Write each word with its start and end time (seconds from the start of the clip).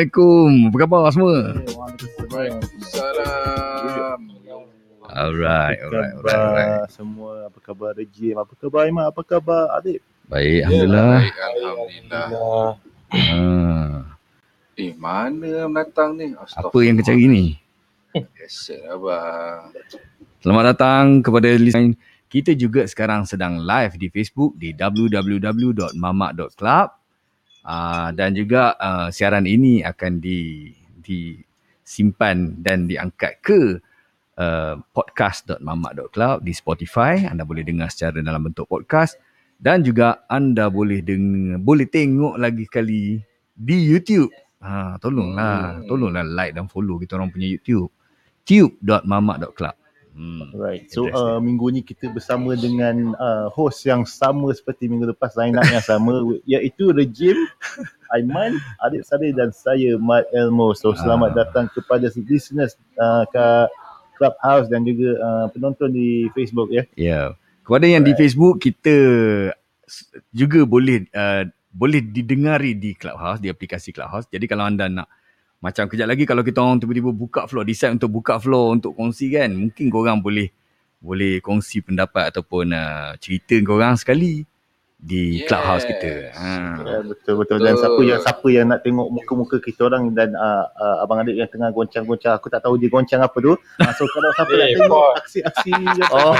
Assalamualaikum. 0.00 0.72
Apa 0.72 0.76
khabar 0.80 1.12
semua? 1.12 1.60
Waalaikumsalam. 2.32 4.32
Alright, 5.12 5.76
alright, 5.84 6.16
alright, 6.16 6.40
alright. 6.40 6.88
semua? 6.88 7.52
Apa 7.52 7.60
khabar 7.60 7.92
Rejim? 7.92 8.32
Apa 8.40 8.56
khabar 8.56 8.88
Iman? 8.88 9.12
Apa 9.12 9.20
khabar 9.20 9.68
Adib? 9.76 10.00
Baik, 10.32 10.64
Alhamdulillah. 10.64 11.20
Baik, 11.20 11.36
Alhamdulillah. 11.36 12.80
Ha, 13.12 13.36
Eh, 14.80 14.96
mana 14.96 15.68
mendatang 15.68 16.16
ni? 16.16 16.32
apa 16.32 16.72
yang 16.80 16.96
kau 16.96 17.04
cari 17.04 17.28
ni? 17.28 17.60
Biasa 18.16 18.80
lah 18.80 18.96
bang. 18.96 19.76
Selamat 20.40 20.64
datang 20.72 21.20
kepada 21.20 21.52
listener. 21.60 21.92
Kita 22.24 22.56
juga 22.56 22.88
sekarang 22.88 23.28
sedang 23.28 23.60
live 23.60 24.00
di 24.00 24.08
Facebook 24.08 24.56
di 24.56 24.72
www.mamak.club. 24.72 26.88
Uh, 27.60 28.08
dan 28.16 28.32
juga 28.32 28.72
uh, 28.80 29.08
siaran 29.12 29.44
ini 29.44 29.84
akan 29.84 30.18
di 30.18 30.72
disimpan 31.04 32.56
dan 32.62 32.88
diangkat 32.88 33.40
ke 33.44 33.60
uh, 34.40 34.80
podcast.mamak.club 34.96 36.40
di 36.40 36.52
Spotify. 36.56 37.26
Anda 37.28 37.44
boleh 37.44 37.64
dengar 37.66 37.92
secara 37.92 38.20
dalam 38.24 38.46
bentuk 38.48 38.64
podcast 38.70 39.20
dan 39.60 39.84
juga 39.84 40.24
anda 40.32 40.72
boleh 40.72 41.04
dengar 41.04 41.60
boleh 41.60 41.84
tengok 41.84 42.40
lagi 42.40 42.64
sekali 42.64 43.20
di 43.52 43.76
YouTube. 43.84 44.32
Ha, 44.60 44.96
tolonglah, 45.00 45.80
Hmm. 45.80 45.88
tolonglah 45.88 46.24
like 46.24 46.52
dan 46.52 46.68
follow 46.68 47.00
kita 47.00 47.16
orang 47.16 47.32
punya 47.32 47.48
YouTube. 47.48 47.88
tube.mamak.club. 48.44 49.76
Hmm. 50.20 50.52
Right. 50.52 50.84
So 50.92 51.08
uh, 51.08 51.40
minggu 51.40 51.72
ni 51.72 51.80
kita 51.80 52.12
bersama 52.12 52.52
dengan 52.52 53.16
uh, 53.16 53.48
host 53.48 53.88
yang 53.88 54.04
sama 54.04 54.52
seperti 54.52 54.84
minggu 54.84 55.16
lepas, 55.16 55.32
line 55.40 55.56
up 55.56 55.64
yang 55.72 55.80
sama 55.80 56.20
iaitu 56.52 56.92
Rejim, 56.92 57.40
Aiman, 58.12 58.60
Adib 58.84 59.00
Sadeh 59.00 59.32
dan 59.32 59.48
saya 59.48 59.96
Mat 59.96 60.28
Elmo. 60.36 60.76
So 60.76 60.92
selamat 60.92 61.32
Ah. 61.32 61.36
datang 61.48 61.66
kepada 61.72 62.12
listeners 62.28 62.76
uh, 63.00 63.24
kat 63.32 63.72
Clubhouse 64.20 64.68
dan 64.68 64.84
juga 64.84 65.16
uh, 65.16 65.46
penonton 65.48 65.88
di 65.88 66.28
Facebook 66.36 66.68
ya. 66.68 66.84
Ya. 67.00 67.32
Kepada 67.64 67.88
yang 67.88 68.04
di 68.04 68.12
Facebook 68.12 68.60
kita 68.60 68.92
juga 70.36 70.68
boleh 70.68 71.08
uh, 71.16 71.48
boleh 71.72 72.04
didengari 72.04 72.76
di 72.76 72.92
Clubhouse, 72.92 73.40
di 73.40 73.48
aplikasi 73.48 73.94
Clubhouse. 73.96 74.28
Jadi 74.28 74.44
kalau 74.44 74.68
anda 74.68 74.84
nak 74.90 75.08
macam 75.60 75.84
kejap 75.86 76.08
lagi 76.08 76.24
kalau 76.24 76.40
kita 76.40 76.58
orang 76.58 76.80
tiba-tiba 76.80 77.12
buka 77.12 77.44
floor, 77.44 77.62
decide 77.62 77.92
untuk 77.94 78.10
buka 78.10 78.40
floor 78.40 78.80
untuk 78.80 78.96
kongsi 78.96 79.28
kan, 79.28 79.52
mungkin 79.52 79.92
korang 79.92 80.18
boleh 80.18 80.48
boleh 81.00 81.40
kongsi 81.40 81.80
pendapat 81.80 82.28
ataupun 82.28 82.72
uh, 82.72 83.16
cerita 83.16 83.56
korang 83.60 83.96
sekali 83.96 84.44
di 84.96 85.40
Yes. 85.40 85.48
Clubhouse 85.48 85.88
kita. 85.88 86.12
Ha. 86.36 86.48
Ya, 86.84 86.98
betul 87.00 87.40
betul 87.40 87.56
dan 87.64 87.72
siapa 87.72 88.00
yang 88.04 88.20
siapa 88.20 88.46
yang 88.52 88.68
nak 88.68 88.84
tengok 88.84 89.08
muka-muka 89.08 89.56
kita 89.56 89.88
orang 89.88 90.12
dan 90.12 90.36
uh, 90.36 90.68
uh, 90.68 91.00
abang 91.00 91.24
adik 91.24 91.40
yang 91.40 91.48
tengah 91.48 91.72
goncang-goncang 91.72 92.36
aku 92.36 92.52
tak 92.52 92.60
tahu 92.60 92.76
dia 92.76 92.92
goncang 92.92 93.24
apa 93.24 93.32
tu. 93.32 93.56
Uh, 93.56 93.92
so 93.96 94.04
kalau 94.12 94.28
siapa 94.36 94.52
nak 94.52 94.68
Eh, 94.68 94.76
tengok 94.76 95.08
aksi-aksi 95.24 95.72
yang 95.88 96.12
Oh. 96.12 96.36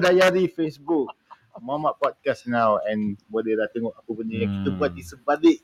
dayari 0.00 0.48
Facebook 0.48 1.12
Mamak 1.56 1.96
Podcast 1.96 2.48
now 2.48 2.80
and 2.84 3.16
boleh 3.28 3.52
dah 3.52 3.68
tengok 3.68 3.92
apa 3.92 4.10
benda 4.12 4.36
yang 4.36 4.52
kita 4.60 4.68
Hmm. 4.68 4.78
buat 4.80 4.92
di 4.92 5.02
sebalik 5.02 5.58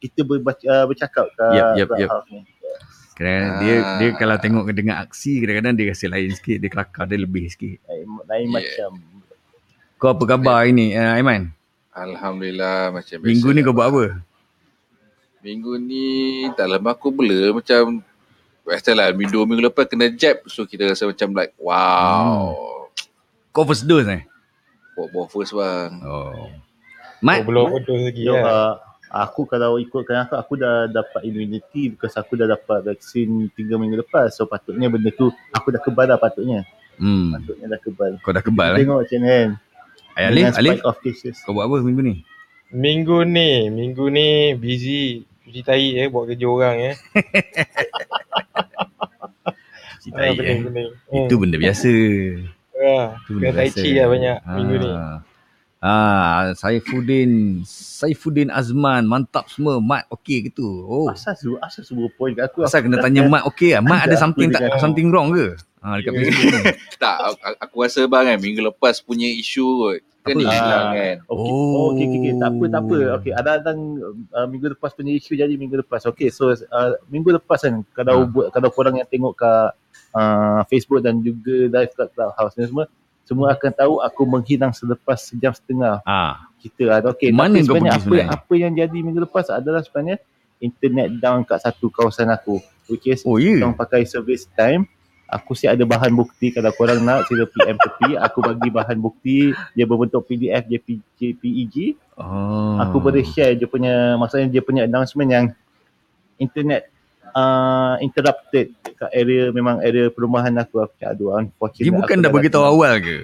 kita 0.00 0.24
berbaca, 0.24 0.64
uh, 0.64 0.84
bercakap 0.88 1.28
kat 1.36 1.52
Yep, 1.52 1.66
yep, 1.76 1.88
yep. 1.94 2.08
Clubhouse 2.08 2.28
ni. 2.32 2.40
Kadang-kadang 3.12 3.52
dia 3.60 3.74
Ah. 3.76 3.98
dia 4.00 4.08
kalau 4.16 4.36
tengok 4.40 4.64
dengar 4.72 4.96
aksi 5.04 5.44
kadang-kadang 5.44 5.74
dia 5.76 5.92
rasa 5.92 6.08
lain 6.08 6.32
sikit, 6.32 6.56
dia 6.56 6.70
kelakar 6.72 7.04
dia 7.04 7.20
lebih 7.20 7.44
sikit. 7.46 7.76
Lain, 7.84 8.08
lain 8.24 8.46
Yeah. 8.48 8.54
macam 8.56 8.90
Kau 10.00 10.16
apa 10.16 10.24
khabar 10.24 10.64
hari 10.64 10.72
ni, 10.72 10.96
uh, 10.96 11.12
Aiman? 11.12 11.52
Alhamdulillah 11.92 12.88
macam 12.88 13.20
biasa. 13.20 13.28
Minggu 13.28 13.48
ni 13.52 13.60
kau 13.60 13.76
buat 13.76 13.92
apa? 13.92 14.04
Minggu 15.40 15.72
ni 15.76 16.06
tak 16.52 16.68
lama 16.68 16.92
aku 16.92 17.08
blur 17.08 17.56
macam 17.56 18.00
Biasalah 18.60 19.12
minggu 19.12 19.32
dua 19.32 19.44
minggu 19.44 19.66
lepas 19.66 19.84
kena 19.84 20.12
jab 20.12 20.40
So 20.46 20.64
kita 20.64 20.88
rasa 20.88 21.08
macam 21.08 21.32
like 21.32 21.56
Wow 21.56 22.52
Kau 23.50 23.64
first 23.64 23.84
dose 23.84 24.04
eh? 24.06 24.22
Buat-buat 24.94 25.28
first 25.28 25.52
bang 25.52 25.96
Oh. 26.04 26.28
Oh, 26.32 26.48
Mat, 27.20 27.44
belum 27.44 27.72
betul 27.72 28.00
lagi 28.00 28.24
Yo, 28.24 28.36
kan. 28.36 28.80
Aku 29.10 29.42
kalau 29.44 29.74
ikutkan 29.76 30.24
aku 30.24 30.38
aku 30.38 30.52
dah 30.54 30.86
dapat 30.86 31.26
immunity 31.26 31.90
because 31.90 32.14
aku 32.14 32.38
dah 32.38 32.46
dapat 32.46 32.86
vaksin 32.86 33.50
3 33.52 33.58
minggu 33.74 34.06
lepas 34.06 34.30
so 34.30 34.46
patutnya 34.46 34.86
benda 34.86 35.10
tu 35.10 35.34
aku 35.50 35.74
dah 35.74 35.82
kebal 35.82 36.06
dah 36.06 36.14
patutnya 36.14 36.62
hmm, 36.96 37.34
patutnya 37.34 37.74
dah 37.74 37.80
kebal 37.82 38.12
kau 38.22 38.30
dah 38.30 38.38
kebal 38.40 38.78
eh? 38.78 38.86
tengok 38.86 39.02
macam 39.02 39.18
ni 39.18 39.28
kan 39.28 39.50
Eh, 40.18 40.26
Alif, 40.26 40.58
Alif, 40.58 40.82
of 40.82 40.98
cases 41.00 41.38
kau 41.46 41.54
buat 41.54 41.70
apa 41.70 41.86
minggu 41.86 42.02
ni? 42.02 42.14
Minggu 42.74 43.22
ni, 43.24 43.70
minggu 43.70 44.10
ni 44.10 44.58
busy 44.58 45.22
cuci 45.46 45.62
tahi 45.62 46.02
eh 46.02 46.10
buat 46.10 46.26
kerja 46.28 46.46
orang 46.50 46.76
eh. 46.92 46.96
Cita 50.02 50.18
Ah, 50.18 50.32
eh. 50.32 50.58
Itu 51.14 51.36
benda 51.36 51.60
biasa. 51.60 51.90
Ah, 52.80 53.20
Itu 53.22 53.36
kena 53.36 53.52
tai 53.52 53.70
chi 53.70 53.90
lah 53.96 54.06
banyak 54.08 54.36
minggu 54.48 54.74
ni. 54.80 54.90
Ah, 55.80 56.52
Saifuddin, 56.52 57.64
Saifuddin 57.64 58.52
Azman, 58.52 59.08
mantap 59.08 59.48
semua. 59.48 59.80
Mat 59.80 60.04
okey 60.12 60.44
ke 60.44 60.50
tu? 60.52 60.68
Oh. 60.84 61.08
asal 61.08 61.32
su 61.32 61.56
asal 61.56 61.80
sebuah 61.88 62.10
point 62.20 62.36
kat 62.36 62.52
aku 62.52 62.68
Asal 62.68 62.84
kena 62.84 63.00
tanya 63.00 63.24
Mat 63.24 63.48
okey 63.48 63.72
ah. 63.72 63.80
Mat 63.80 64.04
ada 64.04 64.12
something 64.20 64.52
tak 64.52 64.76
something 64.76 65.08
wrong 65.08 65.32
ke? 65.32 65.56
Ah 65.80 65.96
dekat 65.96 66.12
Ya. 66.12 66.20
Facebook 66.28 66.52
ni. 66.52 66.62
Tak 67.00 67.16
aku, 67.64 67.76
rasa 67.80 68.04
bang 68.04 68.24
kan 68.28 68.38
Minggu 68.44 68.60
lepas 68.60 69.00
punya 69.00 69.24
isu 69.24 69.64
kot 69.80 70.00
Kan 70.20 70.36
dia 70.36 70.52
hilang 70.52 70.84
Ah. 70.84 70.92
kan 70.92 71.16
Okay. 71.24 71.48
Oh. 71.48 71.48
Oh, 71.48 71.84
okay, 71.96 72.04
okay, 72.12 72.18
okay. 72.20 72.32
Tak 72.36 72.50
apa, 72.52 72.64
tak 72.68 72.82
apa. 72.84 72.96
Okay, 73.16 73.32
ada 73.32 73.50
ada 73.56 73.72
uh, 73.72 74.46
minggu 74.52 74.66
lepas 74.76 74.92
punya 74.92 75.16
isu 75.16 75.32
jadi 75.32 75.54
minggu 75.56 75.80
lepas. 75.80 76.04
Okay, 76.12 76.28
so 76.28 76.52
uh, 76.52 76.92
minggu 77.08 77.32
lepas 77.40 77.64
kan 77.64 77.80
kalau 77.96 78.28
buat 78.28 78.52
kalau 78.52 78.68
korang 78.68 79.00
yang 79.00 79.08
tengok 79.08 79.32
kat 79.32 79.72
uh, 80.12 80.60
Facebook 80.68 81.00
dan 81.00 81.24
juga 81.24 81.72
live 81.72 81.92
kat 81.96 82.12
Clubhouse 82.12 82.52
ni 82.60 82.68
semua 82.68 82.84
semua 83.30 83.54
akan 83.54 83.70
tahu 83.70 83.94
aku 84.02 84.22
menghilang 84.26 84.74
selepas 84.74 85.22
sejam 85.22 85.54
setengah 85.54 86.02
Ah, 86.02 86.50
kita 86.58 86.90
ada. 86.90 87.14
Okay, 87.14 87.30
Mana 87.30 87.62
kau 87.62 87.78
pergi 87.78 87.86
apa, 87.86 88.02
sebenarnya? 88.02 88.26
apa 88.34 88.52
yang 88.58 88.72
jadi 88.74 88.98
minggu 88.98 89.22
lepas 89.22 89.46
adalah 89.48 89.86
sebenarnya 89.86 90.18
internet 90.58 91.14
down 91.16 91.46
kat 91.46 91.62
satu 91.62 91.86
kawasan 91.88 92.26
aku. 92.28 92.58
Which 92.90 93.06
is 93.06 93.22
oh 93.22 93.38
ya. 93.38 93.62
orang 93.62 93.78
pakai 93.78 94.02
service 94.02 94.50
time 94.50 94.90
aku 95.24 95.54
siap 95.54 95.78
ada 95.78 95.86
bahan 95.86 96.10
bukti 96.10 96.50
kalau 96.50 96.74
korang 96.74 96.98
nak 97.00 97.22
sila 97.24 97.46
PM 97.46 97.78
tepi 97.78 98.18
aku 98.18 98.42
bagi 98.42 98.66
bahan 98.66 98.98
bukti 98.98 99.54
dia 99.72 99.86
berbentuk 99.86 100.26
PDF 100.26 100.66
JP, 100.66 100.86
JPEG 101.14 101.76
Oh. 102.20 102.76
aku 102.76 103.00
boleh 103.00 103.22
share 103.22 103.54
dia 103.54 103.64
punya 103.64 104.18
maksudnya 104.18 104.50
dia 104.50 104.60
punya 104.60 104.84
announcement 104.84 105.30
yang 105.30 105.46
internet 106.36 106.90
uh, 107.32 107.94
interrupted 108.00 108.72
kat 108.84 109.10
area 109.12 109.48
memang 109.50 109.80
area 109.80 110.08
perumahan 110.08 110.52
aku 110.56 110.78
aku 110.78 110.92
cakap 110.96 111.16
aduh 111.16 111.36
unfortunate 111.36 111.84
Dia 111.84 111.94
bukan 111.94 112.16
aku 112.16 112.24
dah 112.24 112.30
beritahu 112.30 112.64
awal 112.64 112.92
ke? 113.00 113.18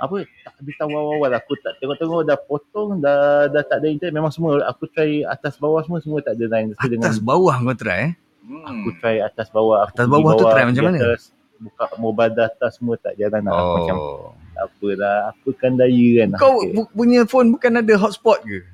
apa 0.00 0.16
tak 0.40 0.54
beritahu 0.64 0.88
awal-awal 0.90 1.30
aku 1.36 1.52
tak 1.60 1.76
tengok-tengok 1.76 2.24
dah 2.24 2.38
potong 2.40 3.04
dah 3.04 3.52
dah 3.52 3.60
tak 3.60 3.84
ada 3.84 3.92
internet 3.92 4.16
memang 4.16 4.32
semua 4.32 4.64
aku 4.64 4.88
try 4.88 5.20
atas 5.28 5.60
bawah 5.60 5.84
semua 5.84 6.00
semua 6.00 6.24
tak 6.24 6.40
ada 6.40 6.44
line 6.48 6.72
Tapi 6.72 6.88
dengan 6.88 7.12
Atas 7.12 7.20
bawah 7.20 7.52
kau 7.52 7.76
try 7.76 8.00
eh? 8.08 8.12
aku 8.64 8.88
hmm. 8.88 8.98
try 8.98 9.16
atas 9.20 9.52
bawah 9.52 9.84
aku 9.84 9.92
Atas 9.92 10.06
pergi 10.08 10.16
bawah 10.16 10.32
tu 10.32 10.44
try 10.48 10.64
macam 10.64 10.82
mana? 10.88 10.98
atas, 11.04 11.20
buka 11.60 11.84
mobile 12.00 12.32
data 12.32 12.66
semua 12.72 12.94
tak 12.96 13.12
jalan 13.20 13.40
nak 13.44 13.52
aku 13.52 13.74
macam 13.76 13.96
Oh. 14.00 14.32
tak 14.56 14.64
apalah 14.72 15.18
apa 15.28 15.48
kan 15.60 15.72
daya 15.76 16.08
kan 16.24 16.28
Kau 16.40 16.56
Okay. 16.64 16.72
punya 16.96 17.20
phone 17.28 17.48
bukan 17.52 17.72
ada 17.76 17.94
hotspot 18.00 18.40
ke? 18.48 18.64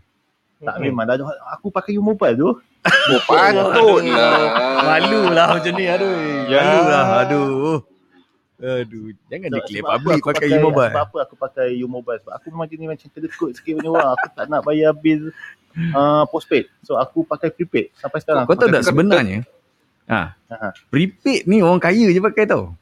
Tak 0.58 0.76
memang 0.78 1.04
dah 1.04 1.16
aku 1.52 1.68
pakai 1.68 1.92
you 1.92 2.00
mobile 2.00 2.32
tu 2.32 2.50
Oh 3.12 3.20
patut 3.26 4.00
lah 4.04 4.38
Malu 4.78 5.20
lah 5.28 5.46
macam 5.52 5.72
ni 5.74 5.84
aduh. 5.84 6.16
Ya. 6.46 6.58
Malu 6.58 6.80
lah 6.86 7.06
aduh. 7.20 7.76
Aduh, 8.56 9.12
jangan 9.26 9.52
Sebab- 9.52 9.58
declare 9.60 9.84
public 9.84 10.16
aku 10.16 10.28
pakai 10.30 10.46
U-Mobile. 10.50 10.88
Sebab 10.88 11.04
apa 11.04 11.18
aku 11.20 11.34
pakai 11.36 11.68
U-Mobile? 11.76 12.18
Sebab 12.24 12.32
aku 12.32 12.46
memang 12.48 12.66
jenis 12.66 12.86
macam 12.88 13.08
kedekut 13.10 13.50
sikit 13.52 13.72
punya 13.76 13.90
orang. 13.90 14.10
Aku 14.14 14.26
tak 14.32 14.46
nak 14.48 14.60
bayar 14.64 14.90
bil 14.94 15.28
uh, 15.92 16.24
postpaid. 16.24 16.64
So 16.80 16.96
aku 16.96 17.20
pakai 17.22 17.52
prepaid 17.52 17.92
sampai 17.92 18.18
sekarang. 18.24 18.44
Kau 18.44 18.54
aku 18.54 18.62
tahu 18.62 18.72
tak 18.72 18.84
sebenarnya? 18.86 19.44
Ha. 20.08 20.20
Ha. 20.48 20.68
Prepaid 20.88 21.44
ni 21.44 21.60
orang 21.60 21.76
kaya 21.76 22.08
je 22.08 22.20
pakai 22.22 22.46
tau. 22.46 22.72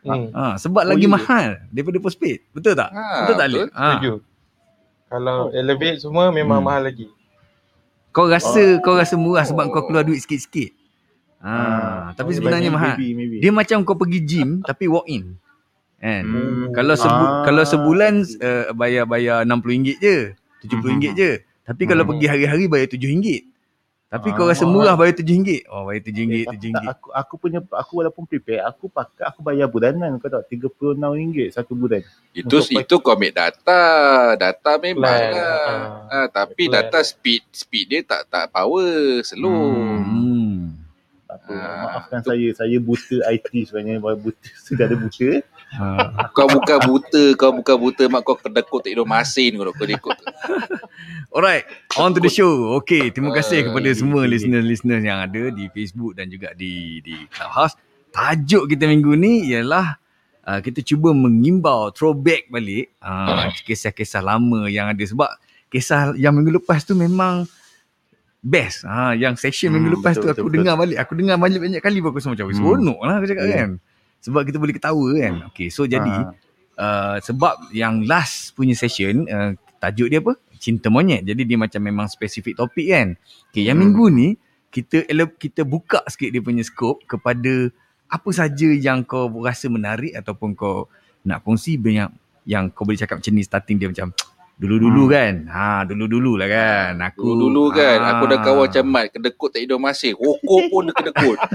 Hmm, 0.00 0.32
Ha, 0.32 0.56
sebab 0.56 0.80
Oh, 0.80 0.88
lagi 0.88 1.04
ya. 1.04 1.12
mahal 1.12 1.46
daripada 1.68 2.00
postpaid. 2.00 2.40
Betul 2.48 2.72
tak? 2.72 2.88
Ha, 2.88 3.04
betul 3.20 3.36
tak 3.36 3.46
betul. 3.46 3.60
Alif? 3.60 3.76
Ha. 3.76 3.84
setuju. 3.90 4.12
Kalau 5.10 5.50
elevate 5.50 5.98
semua 5.98 6.30
memang 6.30 6.62
Hmm. 6.62 6.66
mahal 6.66 6.86
lagi. 6.86 7.10
Kau 8.10 8.26
rasa 8.26 8.56
Oh. 8.56 8.78
kau 8.80 8.94
rasa 8.94 9.14
murah 9.14 9.42
sebab 9.42 9.66
kau 9.68 9.82
keluar 9.84 10.02
duit 10.02 10.18
sikit-sikit. 10.18 10.70
Ha, 11.40 11.50
Ah, 11.50 12.02
tapi 12.12 12.30
maybe, 12.30 12.38
sebenarnya 12.38 12.70
mahal. 12.70 12.94
Maybe, 12.94 13.08
maybe. 13.12 13.36
Dia 13.38 13.50
macam 13.50 13.82
kau 13.82 13.96
pergi 13.96 14.20
gym 14.20 14.48
tapi 14.68 14.86
walk 14.86 15.06
in. 15.06 15.34
Kan? 15.96 16.22
Hmm. 16.24 16.64
Kalau 16.70 16.94
sebu- 16.94 17.10
Ah. 17.28 17.42
kalau 17.44 17.62
sebulan 17.62 18.12
uh, 18.38 18.64
bayar-bayar 18.72 19.42
RM60 19.42 19.96
je, 19.96 20.16
RM70 20.62 21.10
Mhm. 21.10 21.16
je. 21.16 21.30
Tapi 21.60 21.82
kalau 21.84 22.02
Hmm. 22.02 22.10
pergi 22.14 22.26
hari-hari 22.26 22.64
bayar 22.66 22.86
RM7. 22.88 23.49
Tapi 24.10 24.34
kau 24.34 24.42
Ah. 24.42 24.50
rasa 24.50 24.66
murah 24.66 24.98
bayar 24.98 25.14
RM7. 25.14 25.70
Oh, 25.70 25.86
bayar 25.86 26.02
RM7, 26.02 26.18
Eh, 26.34 26.42
tapi 26.42 26.66
tak, 26.66 26.82
RM7. 26.82 26.90
aku, 26.90 27.08
aku 27.14 27.34
punya 27.38 27.58
aku 27.62 27.92
walaupun 27.94 28.26
prepare 28.26 28.58
aku 28.60 28.90
pakai 28.90 29.22
aku 29.24 29.38
bayar 29.40 29.66
bulanan 29.66 30.18
kau 30.18 30.26
tahu 30.26 30.42
RM36 30.44 31.54
satu 31.54 31.72
bulan. 31.72 32.02
Itu 32.32 32.58
Untuk 32.58 32.74
itu 32.74 32.94
kau 32.98 33.14
ambil 33.14 33.30
data. 33.30 33.82
Data 34.34 34.70
memang 34.76 35.06
Plan, 35.06 35.30
lah. 35.30 35.46
ah. 36.10 36.16
Ah, 36.16 36.26
tapi 36.28 36.66
Plan. 36.66 36.82
data 36.82 36.98
speed 37.00 37.46
speed 37.50 37.86
dia 37.88 38.00
tak 38.02 38.26
tak 38.26 38.50
power, 38.50 38.90
slow. 39.22 39.78
Hmm. 39.78 40.74
Tak 41.22 41.38
apa, 41.40 41.54
Ah, 41.54 41.78
maafkan 41.86 42.20
saya. 42.26 42.48
Saya 42.52 42.76
buta 42.76 43.22
IT 43.24 43.46
sebenarnya. 43.62 44.02
Buta, 44.02 44.34
sudah 44.66 44.84
ada 44.84 44.98
buta. 44.98 45.38
Ha. 45.70 45.86
Kau 46.34 46.50
bukan 46.50 46.78
buta, 46.82 47.22
kau 47.34 47.54
bukan 47.54 47.76
buta 47.78 48.10
mak 48.10 48.22
kau 48.22 48.34
kedekut 48.34 48.82
tak 48.82 48.90
hidup 48.90 49.06
masin 49.06 49.54
kau 49.54 49.70
kau 49.70 49.86
ikut. 49.86 50.16
Alright, 51.34 51.62
on 51.94 52.10
to 52.10 52.18
the 52.18 52.26
show. 52.26 52.74
Okay, 52.76 53.08
terima 53.08 53.30
kasih 53.30 53.62
Ah, 53.62 53.64
kepada 53.70 53.86
semua 53.92 54.26
listener-listener 54.26 54.98
yang 54.98 55.22
ada 55.22 55.48
di 55.48 55.70
Facebook 55.70 56.18
dan 56.18 56.26
juga 56.26 56.50
di 56.52 56.98
di 57.00 57.14
Clubhouse. 57.30 57.78
Tajuk 58.10 58.66
kita 58.66 58.90
minggu 58.90 59.14
ni 59.14 59.46
ialah 59.46 59.94
uh, 60.42 60.58
kita 60.58 60.82
cuba 60.82 61.14
mengimbau 61.14 61.94
throwback 61.94 62.50
balik 62.50 62.90
uh, 62.98 63.46
kisah-kisah 63.62 64.18
lama 64.20 64.66
yang 64.66 64.90
ada 64.90 65.04
sebab 65.06 65.30
kisah 65.70 66.18
yang 66.18 66.34
minggu 66.34 66.58
lepas 66.58 66.82
tu 66.82 66.98
memang 66.98 67.46
best. 68.42 68.82
Ha, 68.82 69.14
yang 69.14 69.38
session 69.38 69.70
minggu 69.70 69.86
Hmm, 69.86 69.96
lepas 70.02 70.18
betul, 70.18 70.24
tu 70.24 70.26
aku 70.26 70.34
betul, 70.34 70.44
betul. 70.50 70.58
dengar 70.66 70.74
balik. 70.74 70.96
Aku 70.98 71.12
dengar 71.14 71.36
banyak-banyak 71.36 71.78
kali 71.78 72.02
pun 72.02 72.10
aku 72.10 72.18
rasa 72.18 72.34
macam 72.34 72.46
Hmm. 72.50 72.56
seronok 72.58 72.98
lah 73.00 73.14
aku 73.20 73.26
cakap 73.28 73.44
Ya. 73.46 73.54
kan. 73.54 73.70
Sebab 74.20 74.44
kita 74.44 74.60
boleh 74.60 74.76
ketawa 74.76 75.06
kan. 75.16 75.34
Okay, 75.52 75.68
so 75.68 75.84
jadi 75.84 76.08
Ah, 76.10 76.32
uh, 76.80 77.16
sebab 77.20 77.72
yang 77.72 78.04
last 78.04 78.52
punya 78.52 78.72
session 78.72 79.28
uh, 79.28 79.52
tajuk 79.76 80.08
dia 80.08 80.20
apa? 80.20 80.36
Cinta 80.56 80.88
monyet. 80.88 81.24
Jadi 81.24 81.44
dia 81.44 81.56
macam 81.56 81.80
memang 81.80 82.08
spesifik 82.08 82.56
topik 82.56 82.88
kan. 82.88 83.16
Okay, 83.48 83.64
yang 83.64 83.76
Hmm. 83.76 83.92
minggu 83.92 84.04
ni 84.08 84.28
kita 84.70 85.04
kita 85.36 85.64
buka 85.64 86.00
sikit 86.06 86.30
dia 86.30 86.40
punya 86.40 86.62
skop 86.62 87.04
kepada 87.04 87.68
apa 88.06 88.30
saja 88.30 88.68
yang 88.70 89.02
kau 89.02 89.28
rasa 89.40 89.68
menarik 89.68 90.12
ataupun 90.14 90.52
kau 90.52 90.88
nak 91.22 91.44
kongsi 91.44 91.76
yang 91.76 92.08
yang 92.44 92.72
kau 92.72 92.84
boleh 92.84 92.96
cakap 92.96 93.20
macam 93.20 93.32
ni 93.34 93.44
starting 93.44 93.76
dia 93.76 93.88
macam 93.88 94.08
dulu-dulu 94.56 95.04
Hmm. 95.04 95.12
kan. 95.12 95.34
Ha, 95.48 95.64
dulu-dulu 95.84 96.36
lah 96.36 96.48
kan. 96.48 96.92
Aku 97.12 97.24
Dulu-dulu 97.24 97.64
kan 97.72 97.98
ah. 98.00 98.08
aku 98.16 98.24
dah 98.28 98.38
kawan 98.40 98.68
macam 98.68 98.84
Mat 98.88 99.04
kedekut 99.08 99.48
tak 99.52 99.60
hidup 99.64 99.80
masin. 99.80 100.12
Rokok 100.16 100.60
pun 100.68 100.82
dia 100.88 100.94
kedekut. 100.96 101.38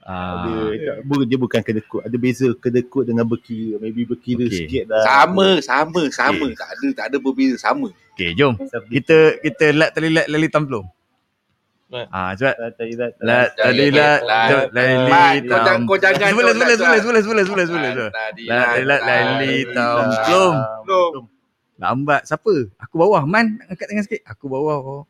Ah. 0.00 0.44
Ada, 0.70 1.00
bu- 1.00 1.24
dia 1.24 1.36
bukan 1.36 1.60
kedekut. 1.60 2.00
Ada 2.00 2.16
beza 2.16 2.48
kedekut 2.54 3.04
dengan 3.04 3.24
berkira. 3.24 3.76
Maybe 3.76 4.04
berkira 4.04 4.44
Okey. 4.44 4.56
sikit 4.64 4.84
lah. 4.88 5.00
Sama, 5.02 5.48
sama, 5.60 6.02
sama. 6.08 6.46
Okay. 6.48 6.56
Tak 6.56 6.68
ada 6.70 6.86
tak 6.92 7.04
ada 7.08 7.16
berbeza 7.18 7.56
sama. 7.56 7.88
Okay, 8.12 8.32
jom. 8.32 8.56
Kita 8.88 9.36
Kita 9.38 9.64
lat 9.72 9.90
tali 9.92 10.08
lat 10.08 10.26
lali 10.26 10.48
tamplum. 10.48 10.84
Lat. 11.88 12.08
Ah, 12.08 12.32
cepat. 12.32 12.56
Lat 12.58 12.74
Lat 13.20 13.48
tali 13.54 13.86
lat 13.90 14.20
Lat. 14.22 14.68
lali 14.72 14.94
Mat, 15.04 15.34
kau 15.42 15.58
jangan 15.58 15.66
tam. 15.66 15.78
kau 15.84 15.96
jangan. 15.96 16.28
Sebelah 16.32 16.52
sebelah 16.52 16.76
sebelah 16.76 17.00
sebelah 17.00 17.22
sebelah 17.22 17.44
sebelah 17.44 17.64
sebelah. 17.66 18.10
Tadi 18.10 18.44
Lat 18.44 18.64
tali 18.66 18.84
lat 18.84 19.00
lali 19.02 19.54
tam. 19.72 19.96
Belum. 20.24 20.54
Belum. 20.84 21.24
Lambat. 21.74 22.22
Siapa? 22.24 22.54
Aku 22.78 22.94
bawah. 22.96 23.22
Man, 23.24 23.58
angkat 23.66 23.86
tangan 23.86 24.04
sikit. 24.04 24.22
Aku 24.24 24.46
bawah. 24.46 25.04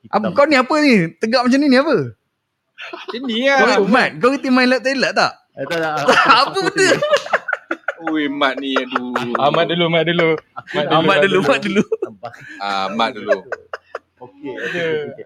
Hitam. 0.00 0.30
kau 0.30 0.46
ni 0.46 0.54
apa 0.54 0.74
ni? 0.78 1.10
Tegak 1.18 1.42
macam 1.42 1.58
ni 1.58 1.66
ni 1.66 1.76
apa? 1.76 2.14
Macam 2.92 3.20
ni 3.26 3.48
Kau, 3.48 3.66
lah. 3.66 3.78
Mat, 3.86 4.08
kau 4.20 4.30
kerti 4.34 4.48
main 4.52 4.68
lat 4.70 4.80
tali 4.82 4.98
lat 4.98 5.12
tak? 5.16 5.32
Eh, 5.56 5.64
tak, 5.66 5.78
tak, 5.80 6.04
Apa 6.28 6.58
benda? 6.60 6.88
Ui, 8.12 8.28
Mat 8.28 8.54
ni 8.60 8.76
aduh. 8.76 9.34
Ahmad 9.40 9.72
dulu, 9.72 9.88
Mat 9.88 10.04
dulu. 10.04 10.36
Mat 10.76 10.84
Ahmad 10.92 11.16
dulu, 11.24 11.38
Mat 11.42 11.60
dulu. 11.64 11.82
Ah, 12.60 12.86
Mat 12.92 13.10
dulu. 13.16 13.40
Okey. 14.20 15.24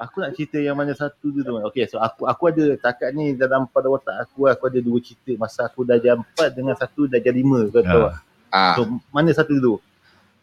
Aku 0.00 0.24
nak 0.24 0.32
cerita 0.32 0.56
yang 0.56 0.76
mana 0.80 0.96
satu 0.96 1.28
tu 1.28 1.44
tu. 1.44 1.52
Okey, 1.52 1.84
so 1.84 2.00
aku 2.00 2.24
aku 2.24 2.48
ada 2.48 2.72
takat 2.80 3.12
ni 3.12 3.36
dalam 3.36 3.68
pada 3.68 3.88
otak 3.92 4.16
aku 4.16 4.48
aku 4.48 4.72
ada 4.72 4.80
dua 4.80 4.96
cerita 5.04 5.36
masa 5.36 5.68
aku 5.68 5.84
darjah 5.84 6.16
4 6.16 6.56
dengan 6.56 6.72
satu 6.72 7.04
darjah 7.04 7.32
5 7.36 7.68
kau 7.68 7.84
tahu. 7.84 8.04
Ah. 8.08 8.16
tak? 8.16 8.16
Ah, 8.50 8.74
So 8.80 8.80
mana 9.12 9.28
satu 9.36 9.52
dulu? 9.60 9.76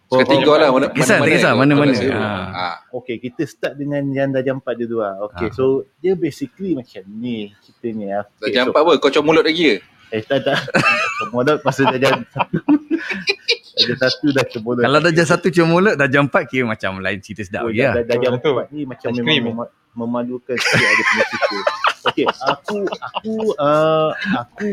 Seketika 0.10 0.54
lah 0.56 0.70
mana 0.70 0.86
Kisah, 0.90 1.18
mana 1.18 1.30
kisah, 1.30 1.52
mana 1.52 1.72
mana-mana. 1.74 1.92
mana. 1.94 2.16
Ah. 2.16 2.48
Ah. 2.50 2.76
Okey, 2.94 3.20
kita 3.20 3.44
start 3.44 3.76
dengan 3.76 4.04
yang 4.08 4.30
darjah 4.30 4.54
4 4.54 4.64
dulu 4.78 4.98
lah. 5.00 5.20
Okey, 5.26 5.48
Ah. 5.48 5.52
so 5.52 5.64
dia 5.98 6.14
basically 6.14 6.74
macam 6.74 7.04
ni 7.14 7.52
ceritanya. 7.60 8.24
Dah 8.34 8.42
Okay, 8.42 8.54
jam 8.54 8.66
so, 8.66 8.72
4 8.72 8.80
apa? 8.80 8.92
Kau 8.98 9.10
cuma 9.10 9.26
mulut 9.30 9.44
lagi 9.44 9.64
ke? 9.66 9.76
Eh 10.10 10.22
tak 10.22 10.40
tak. 10.42 10.56
Cemolot 11.20 11.60
masa 11.62 11.82
darjah 11.86 12.12
1. 12.16 12.24
darjah 13.78 13.98
1 14.10 14.32
dah 14.34 14.46
cemolot. 14.48 14.82
Kalau 14.82 15.00
darjah 15.02 15.26
satu 15.28 15.48
cuma 15.50 15.68
mulut, 15.70 15.94
darjah 15.94 16.22
empat 16.22 16.44
kira 16.46 16.64
macam 16.66 16.92
lain 16.98 17.20
cerita 17.20 17.44
sedap 17.44 17.62
Oh, 17.62 17.70
lah. 17.70 17.94
dah, 17.94 18.04
dah 18.06 18.18
jam. 18.18 18.32
4 18.36 18.72
ni 18.72 18.82
macam 18.84 19.10
Ice 19.10 19.20
memang 19.20 19.44
mema- 19.44 19.72
memalukan 19.94 20.56
sikit 20.56 20.80
ada 20.82 21.04
punya 21.04 21.24
cerita. 21.26 21.58
Okey, 22.08 22.26
aku 22.26 22.78
aku 22.88 23.34
uh, 23.58 24.10
aku 24.38 24.68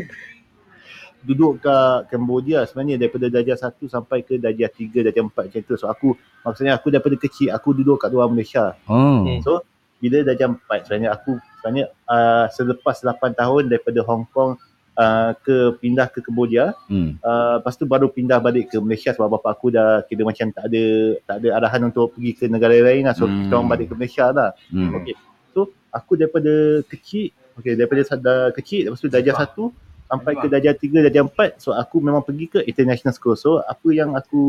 duduk 1.25 1.65
kat 1.65 2.05
Cambodia 2.13 2.63
sebenarnya 2.69 3.01
daripada 3.01 3.25
darjah 3.33 3.57
1 3.57 3.81
sampai 3.89 4.21
ke 4.21 4.37
darjah 4.37 4.69
3, 4.69 5.05
darjah 5.09 5.23
4 5.25 5.33
macam 5.33 5.61
tu. 5.65 5.75
So 5.75 5.89
aku 5.89 6.13
maksudnya 6.45 6.77
aku 6.77 6.93
daripada 6.93 7.17
kecil 7.17 7.49
aku 7.49 7.73
duduk 7.73 7.97
kat 8.05 8.13
luar 8.13 8.29
Malaysia. 8.29 8.77
Oh. 8.85 9.25
Hmm. 9.25 9.41
So 9.41 9.65
bila 9.97 10.21
darjah 10.21 10.53
4 10.53 10.85
sebenarnya 10.85 11.09
aku 11.17 11.41
sebenarnya 11.59 11.85
uh, 12.05 12.45
selepas 12.53 12.95
8 13.01 13.33
tahun 13.33 13.63
daripada 13.73 13.99
Hong 14.05 14.29
Kong 14.29 14.61
uh, 14.95 15.31
ke 15.41 15.75
pindah 15.81 16.07
ke 16.13 16.21
Cambodia 16.21 16.77
Hmm. 16.85 17.17
Uh, 17.25 17.57
lepas 17.57 17.73
tu 17.73 17.89
baru 17.89 18.07
pindah 18.13 18.37
balik 18.37 18.69
ke 18.69 18.77
Malaysia 18.77 19.09
sebab 19.09 19.41
bapak 19.41 19.57
aku 19.57 19.73
dah 19.73 20.05
kira 20.05 20.21
macam 20.21 20.53
tak 20.53 20.69
ada 20.69 20.83
tak 21.25 21.35
ada 21.41 21.47
arahan 21.57 21.81
untuk 21.89 22.13
pergi 22.13 22.31
ke 22.37 22.45
negara 22.45 22.77
lain 22.77 23.09
lah. 23.09 23.17
So 23.17 23.25
Hmm. 23.25 23.49
kita 23.49 23.53
orang 23.57 23.69
balik 23.73 23.87
ke 23.89 23.93
Malaysia 23.97 24.25
lah. 24.29 24.53
Hmm. 24.69 24.93
Okey. 25.01 25.15
So 25.57 25.73
aku 25.89 26.19
daripada 26.19 26.83
kecil, 26.85 27.33
okey 27.57 27.73
daripada 27.73 28.01
sada 28.05 28.53
kecil 28.53 28.91
lepas 28.91 28.99
tu 29.01 29.09
darjah 29.09 29.33
satu 29.41 29.73
sampai 30.05 30.33
ke 30.35 30.45
darjah 30.45 30.73
tiga, 30.73 31.01
darjah 31.01 31.23
empat. 31.23 31.57
So 31.57 31.71
aku 31.71 31.97
memang 31.97 32.21
pergi 32.21 32.45
ke 32.47 32.59
international 32.61 33.11
school. 33.11 33.33
So 33.33 33.59
apa 33.59 33.87
yang 33.87 34.13
aku 34.13 34.43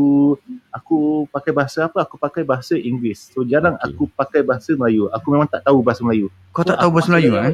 aku 0.69 0.97
pakai 1.27 1.51
bahasa 1.51 1.85
apa? 1.85 2.01
Aku 2.01 2.15
pakai 2.15 2.41
bahasa 2.41 2.73
Inggeris. 2.73 3.29
So 3.31 3.41
jarang 3.41 3.75
Okey. 3.75 3.85
aku 3.87 4.03
pakai 4.11 4.41
bahasa 4.41 4.71
Melayu. 4.71 5.09
Aku 5.09 5.27
memang 5.29 5.45
tak 5.45 5.61
tahu 5.61 5.81
bahasa 5.81 6.01
Melayu. 6.01 6.29
Kau 6.49 6.61
tak 6.61 6.75
So, 6.75 6.79
tahu 6.79 6.87
aku 6.87 6.95
bahasa 6.95 7.09
Melayu 7.11 7.31
eh? 7.35 7.51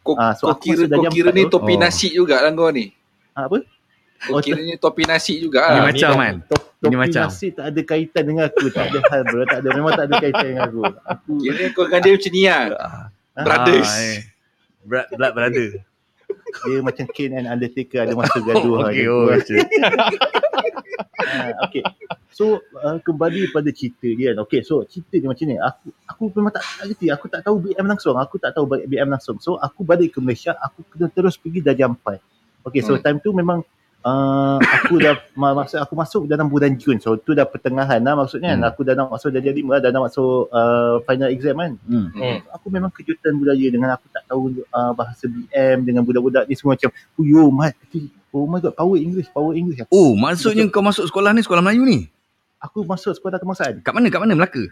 Kau, 0.00 0.14
Ah, 0.14 0.32
so 0.32 0.46
kau 0.46 0.54
aku 0.54 0.62
kira 0.62 0.84
kau 0.86 1.10
kira 1.10 1.30
ni 1.30 1.42
tu- 1.44 1.52
topi 1.52 1.74
Oh. 1.74 1.80
nasi 1.80 2.08
juga 2.10 2.38
lah 2.38 2.52
kau 2.52 2.70
ni. 2.70 2.94
Ah, 3.32 3.50
apa? 3.50 3.58
Kau 4.16 4.32
Oh, 4.32 4.40
kira 4.40 4.60
ni 4.60 4.74
topi 4.76 5.02
nasi 5.02 5.34
juga 5.36 5.60
Ni 5.60 5.66
lah. 5.66 5.76
Ah, 5.76 5.84
macam 5.84 6.08
ni 6.08 6.16
kan? 6.16 6.34
Top, 6.46 6.60
Ini 6.62 6.78
topi 6.78 6.96
macam. 6.96 7.24
nasi 7.26 7.46
tak 7.50 7.64
ada 7.66 7.80
kaitan 7.82 8.22
dengan 8.22 8.44
aku. 8.46 8.64
Tak 8.70 8.84
ada 8.86 8.98
hal 9.02 9.20
bro. 9.24 9.42
Tak 9.44 9.58
ada. 9.58 9.68
Memang 9.72 9.92
tak 9.92 10.04
ada 10.06 10.14
kaitan 10.16 10.44
dengan 10.46 10.62
aku. 10.64 10.80
Aku 10.86 11.30
Kira 11.42 11.64
kau 11.72 11.84
dengan 11.84 12.00
dia 12.00 12.12
macam 12.14 12.30
ni 12.30 12.42
lah. 12.44 12.64
Brothers. 13.36 13.90
Ah, 13.90 14.00
eh. 14.06 14.18
Blood 14.86 15.32
brother. 15.34 15.66
Dia 16.64 16.78
macam 16.80 17.04
Kane 17.12 17.34
and 17.36 17.48
Undertaker 17.50 18.06
ada 18.06 18.14
masa 18.16 18.38
gaduh. 18.46 18.80
okay, 18.86 19.04
ada 19.04 19.12
oh, 19.12 19.36
shit. 19.44 19.66
Ah, 21.16 21.50
okay. 21.66 21.82
So 22.30 22.60
uh, 22.76 23.00
kembali 23.00 23.50
pada 23.50 23.68
cerita 23.72 24.06
dia 24.08 24.32
kan. 24.32 24.44
Okay 24.48 24.60
so 24.64 24.84
cerita 24.84 25.16
dia 25.16 25.28
macam 25.28 25.44
ni. 25.48 25.56
Aku 25.56 25.86
aku 26.06 26.22
memang 26.36 26.52
tak, 26.52 26.64
tak 26.64 26.92
kerti. 26.92 27.06
Aku 27.08 27.26
tak 27.28 27.40
tahu 27.44 27.56
BM 27.60 27.86
langsung. 27.88 28.16
Aku 28.16 28.36
tak 28.36 28.52
tahu 28.52 28.64
BM 28.68 29.08
langsung. 29.08 29.36
So 29.40 29.56
aku 29.56 29.82
balik 29.82 30.16
ke 30.16 30.18
Malaysia. 30.20 30.52
Aku 30.60 30.84
kena 30.88 31.08
terus 31.12 31.36
pergi 31.40 31.60
darjah 31.64 31.88
4. 31.88 32.68
Okay 32.68 32.80
so 32.82 32.94
Hmm. 32.96 33.02
time 33.02 33.18
tu 33.22 33.30
memang 33.32 33.62
uh, 34.06 34.56
aku 34.62 34.96
dah 34.96 35.18
ma- 35.40 35.52
maksud 35.52 35.76
aku 35.76 35.92
masuk 35.92 36.22
dalam 36.24 36.46
bulan 36.46 36.78
Jun. 36.78 36.96
So 36.96 37.18
tu 37.18 37.34
dah 37.34 37.42
pertengahan 37.42 37.98
lah 37.98 38.14
maksudnya. 38.14 38.54
Hmm. 38.54 38.62
Aku 38.64 38.80
dah 38.80 38.94
nak 38.94 39.10
masuk 39.10 39.28
darjah 39.28 39.50
5 39.50 39.82
dah 39.82 39.90
nak 39.90 40.02
masuk 40.06 40.46
uh, 40.48 41.02
final 41.02 41.28
exam 41.28 41.56
kan. 41.56 41.72
Hmm. 41.84 42.06
Hmm. 42.14 42.38
aku 42.48 42.66
memang 42.68 42.88
kejutan 42.88 43.34
budaya 43.34 43.66
dengan 43.66 43.90
aku 43.92 44.06
tak 44.08 44.22
tahu 44.24 44.42
uh, 44.64 44.92
bahasa 44.94 45.26
BM 45.26 45.82
dengan 45.82 46.02
budak-budak 46.02 46.46
ni 46.46 46.54
semua 46.54 46.72
macam 46.72 46.88
oh 46.88 47.24
yo 47.24 47.50
mat 47.50 47.74
oh 48.30 48.44
my 48.44 48.58
god 48.58 48.72
power 48.72 48.94
English 48.94 49.26
power 49.28 49.52
English 49.52 49.80
aku, 49.80 49.90
Oh, 49.90 50.10
maksudnya 50.12 50.68
kau 50.68 50.80
masuk 50.80 51.04
sekolah 51.04 51.32
ni 51.32 51.40
sekolah 51.40 51.60
Melayu 51.60 51.82
ni? 51.82 51.98
aku 52.56 52.82
masuk 52.82 53.12
sekolah 53.12 53.36
kebangsaan 53.36 53.80
Kat 53.80 53.92
mana? 53.92 54.08
Kat 54.08 54.18
mana? 54.18 54.32
Melaka? 54.32 54.64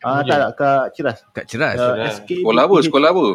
ah 0.00 0.20
Okay. 0.20 0.30
tak 0.30 0.38
tak 0.38 0.50
kat 0.54 0.84
Ceras 0.94 1.18
Kat 1.30 1.44
Ceras? 1.44 1.76
uh. 1.76 1.96
SK 2.08 2.40
Sekolah 2.40 2.62
apa? 2.64 2.76
Sekolah 2.80 3.08
apa? 3.10 3.26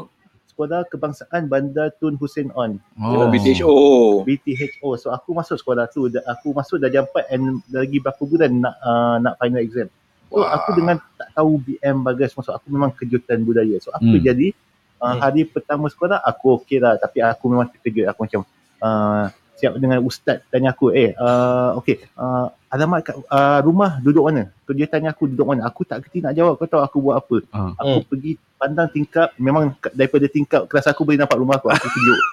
Sekolah 0.56 0.88
kebangsaan 0.88 1.46
Bandar 1.46 1.92
Tun 1.94 2.16
Hussein 2.16 2.48
On 2.56 2.80
Oh, 2.96 3.20
Oh. 3.20 3.28
BTHO. 3.28 3.76
BTHO 4.24 4.90
so 4.96 5.12
aku 5.12 5.30
masuk 5.32 5.60
sekolah 5.60 5.84
tu 5.86 6.08
aku 6.08 6.48
masuk 6.50 6.80
dah 6.80 6.88
jam 6.88 7.04
4 7.06 7.28
and 7.30 7.44
lagi 7.70 8.00
berapa 8.00 8.18
bulan 8.18 8.52
nak 8.56 8.76
uh, 8.80 9.20
nak 9.20 9.36
final 9.36 9.60
exam 9.60 9.92
so 10.26 10.40
Wah. 10.40 10.56
aku 10.56 10.74
dengan 10.74 10.96
tak 11.14 11.28
tahu 11.34 11.60
BM 11.60 12.02
bagai 12.02 12.28
semua 12.28 12.42
so 12.42 12.52
aku 12.52 12.68
memang 12.68 12.90
kejutan 12.90 13.40
budaya 13.42 13.76
so 13.78 13.92
apa 13.92 14.08
Hmm. 14.08 14.24
jadi 14.24 14.56
uh, 14.98 15.06
Hmm. 15.06 15.20
hari 15.20 15.44
pertama 15.44 15.86
sekolah 15.86 16.18
aku 16.18 16.56
okey 16.58 16.80
lah 16.80 16.96
tapi 16.96 17.20
aku 17.20 17.46
memang 17.46 17.68
terkejut 17.70 18.08
aku 18.08 18.24
macam 18.24 18.42
uh, 18.80 19.28
siap 19.56 19.80
dengan 19.80 20.04
ustaz 20.04 20.44
tanya 20.52 20.76
aku 20.76 20.92
eh 20.92 21.16
uh, 21.16 21.80
okey 21.80 22.00
uh, 22.16 22.52
alamat 22.68 23.00
kat 23.08 23.16
uh, 23.28 23.60
rumah 23.64 24.04
duduk 24.04 24.28
mana 24.28 24.52
so 24.68 24.76
dia 24.76 24.84
tanya 24.86 25.16
aku 25.16 25.32
duduk 25.32 25.48
mana 25.48 25.64
aku 25.64 25.88
tak 25.88 26.04
kerti 26.04 26.20
nak 26.20 26.36
jawab 26.36 26.60
kau 26.60 26.68
tahu 26.68 26.84
aku 26.84 26.98
buat 27.00 27.16
apa 27.18 27.38
Ah. 27.56 27.72
aku 27.80 28.04
pergi 28.12 28.36
pandang 28.56 28.92
tingkap 28.92 29.32
memang 29.40 29.72
daripada 29.92 30.28
tingkap 30.28 30.68
kelas 30.68 30.88
aku 30.88 31.04
boleh 31.04 31.16
nampak 31.18 31.40
rumah 31.40 31.56
aku 31.56 31.72
aku 31.72 31.88
tunjuk 31.88 32.20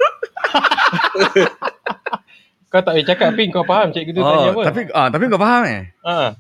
Kau 2.73 2.81
tak 2.81 2.97
boleh 2.97 3.05
cakap 3.05 3.37
Ping 3.37 3.53
kau 3.53 3.69
faham 3.69 3.93
cikgu 3.93 4.17
tu 4.17 4.21
tanya 4.25 4.49
Oh, 4.49 4.53
apa? 4.57 4.63
tapi 4.73 4.81
ah, 4.97 5.09
tapi 5.13 5.25
kau 5.29 5.37
faham 5.37 5.63
eh? 5.69 5.83
Ha. 6.03 6.33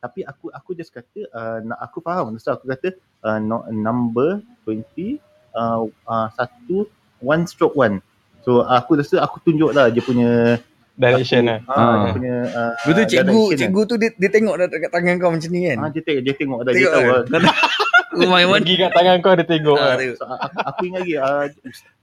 tapi 0.00 0.24
aku 0.24 0.48
aku 0.48 0.70
just 0.72 0.88
kata 0.88 1.20
uh, 1.28 1.58
nak 1.60 1.76
aku 1.84 2.00
faham 2.00 2.32
so 2.40 2.54
aku 2.54 2.64
kata 2.64 2.96
uh, 3.20 3.36
no, 3.36 3.66
number 3.68 4.40
20 4.64 5.20
uh, 5.52 5.84
uh, 6.06 6.26
satu 6.32 6.88
one 7.20 7.44
stroke 7.44 7.76
one 7.76 8.00
so 8.40 8.62
aku 8.62 8.96
rasa 8.96 9.20
aku 9.20 9.40
tunjuk 9.40 9.70
lah 9.70 9.88
dia 9.88 10.00
punya 10.00 10.58
Direction 10.92 11.42
aku, 11.42 11.48
lah. 11.48 11.58
ah, 11.66 11.80
Ah. 11.80 11.96
dia 11.98 12.10
punya 12.12 12.34
uh, 12.46 12.72
Betul 12.82 13.04
cikgu, 13.04 13.24
direction 13.24 13.58
cikgu 13.58 13.80
tu 13.82 13.94
dia, 13.96 14.10
dia 14.12 14.28
tengok 14.28 14.54
dah 14.54 14.66
dekat 14.68 14.90
tangan 14.90 15.14
kau 15.16 15.30
macam 15.30 15.48
ni 15.48 15.60
kan. 15.62 15.76
lah. 15.76 15.82
ah, 15.82 15.90
dia 15.90 16.02
tengok 16.02 16.22
dia 16.22 16.34
tengok 16.34 16.58
dah 16.60 16.70
dia 16.70 16.76
Tengok 16.76 16.92
tahu 16.92 17.06
kan? 17.06 17.40
lah. 17.40 17.56
Oh 18.10 18.26
my 18.26 18.42
god. 18.42 18.50
Pergi 18.58 18.74
kat 18.76 18.90
tangan 18.90 19.16
kau 19.22 19.32
dia 19.32 19.46
tengok. 19.46 19.76
Ah, 19.76 19.86
lah. 19.86 19.96
tengok. 19.96 20.16
So, 20.18 20.24
aku, 20.26 20.56
aku 20.60 20.80
ingat 20.84 21.00
lagi 21.00 21.14
uh, 21.16 21.44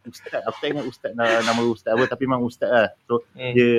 ustaz 0.08 0.40
aku 0.42 0.58
tak 0.58 0.68
ingat 0.72 0.86
ustaz 0.88 1.12
nama, 1.14 1.36
nama 1.44 1.62
ustaz 1.68 1.92
apa 1.92 2.04
tapi 2.08 2.24
memang 2.26 2.42
ustaz 2.42 2.70
lah 2.70 2.88
so 3.04 3.22
Hmm. 3.30 3.52
dia 3.52 3.70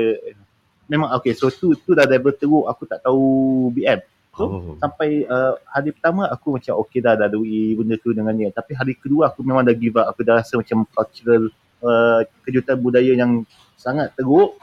memang 0.86 1.08
okay 1.10 1.32
so 1.32 1.48
tu 1.48 1.72
tu 1.74 1.92
dah 1.92 2.04
level 2.04 2.30
teruk 2.30 2.64
aku 2.64 2.84
tak 2.84 3.00
tahu 3.00 3.24
BM 3.70 3.98
Oh. 4.30 4.78
sampai 4.78 5.26
uh, 5.26 5.58
hari 5.66 5.90
pertama 5.90 6.22
aku 6.24 6.54
macam 6.54 6.78
okay 6.78 7.02
dah 7.02 7.18
dah 7.18 7.26
dui 7.26 7.74
benda 7.74 7.98
tu 7.98 8.14
dengan 8.14 8.30
dia 8.30 8.46
tapi 8.48 8.70
hari 8.70 8.94
kedua 8.94 9.26
aku 9.26 9.42
memang 9.42 9.66
dah 9.66 9.74
give 9.74 9.98
up 9.98 10.06
aku 10.06 10.22
dah 10.22 10.38
rasa 10.38 10.54
macam 10.54 10.86
cultural 10.86 11.50
uh, 11.82 12.20
kejutan 12.44 12.76
budaya 12.78 13.12
yang 13.14 13.44
sangat 13.74 14.12
teruk 14.16 14.56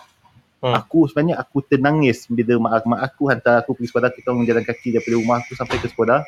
Hmm. 0.65 0.73
aku 0.73 1.05
sebenarnya 1.05 1.37
aku 1.37 1.61
ternangis 1.61 2.25
bila 2.25 2.57
mak, 2.57 2.89
mak 2.89 3.01
aku 3.05 3.29
hantar 3.29 3.61
aku 3.61 3.77
pergi 3.77 3.91
sekolah 3.91 4.09
kita 4.09 4.33
orang 4.33 4.49
jalan 4.49 4.63
kaki 4.65 4.97
daripada 4.97 5.13
rumah 5.13 5.37
aku 5.37 5.53
sampai 5.53 5.77
ke 5.77 5.85
sekolah 5.93 6.25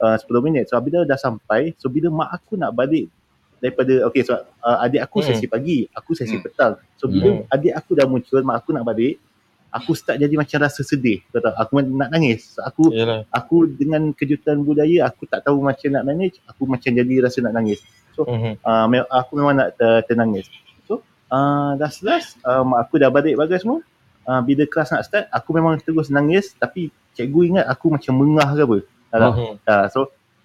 uh, 0.00 0.16
10 0.16 0.46
minit 0.48 0.64
so 0.70 0.80
bila 0.80 1.04
dah 1.04 1.18
sampai 1.20 1.76
so 1.76 1.92
bila 1.92 2.08
mak 2.08 2.40
aku 2.40 2.56
nak 2.56 2.72
balik 2.72 3.12
daripada 3.60 4.08
okay 4.08 4.24
so 4.24 4.32
uh, 4.32 4.76
adik 4.80 5.04
aku 5.04 5.20
Hmm. 5.20 5.28
sesi 5.28 5.44
pagi 5.44 5.84
aku 5.92 6.16
sesi 6.16 6.40
Hmm. 6.40 6.44
petang 6.46 6.72
so 6.96 7.04
bila 7.04 7.36
Hmm. 7.36 7.52
adik 7.52 7.74
aku 7.76 7.90
dah 8.00 8.06
muncul 8.08 8.40
mak 8.40 8.64
aku 8.64 8.70
nak 8.72 8.84
balik 8.88 9.20
aku 9.68 9.92
start 9.92 10.16
jadi 10.24 10.34
macam 10.40 10.56
rasa 10.62 10.80
sedih 10.80 11.20
kau 11.28 11.42
tahu 11.44 11.54
aku 11.60 11.72
nak 11.84 12.08
nangis 12.16 12.56
So, 12.56 12.64
aku 12.64 12.84
Yalah. 12.96 13.28
aku 13.28 13.68
dengan 13.68 14.08
kejutan 14.16 14.64
budaya 14.64 15.04
aku 15.04 15.28
tak 15.28 15.44
tahu 15.44 15.60
macam 15.60 15.92
nak 15.92 16.04
manage 16.06 16.40
aku 16.48 16.64
macam 16.64 16.96
jadi 16.96 17.14
rasa 17.20 17.44
nak 17.44 17.60
nangis 17.60 17.84
Mhm. 18.22 18.52
uh, 18.58 18.86
me- 18.86 19.10
aku 19.10 19.32
memang 19.34 19.54
nak 19.54 19.68
ter- 19.74 20.00
ternangis 20.04 20.48
so 20.82 21.00
uh, 21.28 21.76
last 21.76 22.00
last 22.00 22.40
uh, 22.40 22.62
mak 22.62 22.86
aku 22.86 22.96
dah 22.96 23.08
balik 23.08 23.34
bagai 23.34 23.58
semua 23.58 23.84
uh, 24.24 24.40
bila 24.40 24.64
kelas 24.64 24.88
nak 24.90 25.02
start 25.02 25.24
aku 25.28 25.50
memang 25.52 25.76
terus 25.76 26.08
nangis 26.08 26.54
tapi 26.54 26.88
cikgu 27.12 27.40
ingat 27.50 27.66
aku 27.66 27.90
macam 27.90 28.12
mengah 28.14 28.48
ke 28.50 28.62
apa 28.62 28.78
tak 29.06 29.18
tahu. 29.18 29.32
Mhm. 29.34 29.52
uh, 29.62 29.86
so 29.88 30.00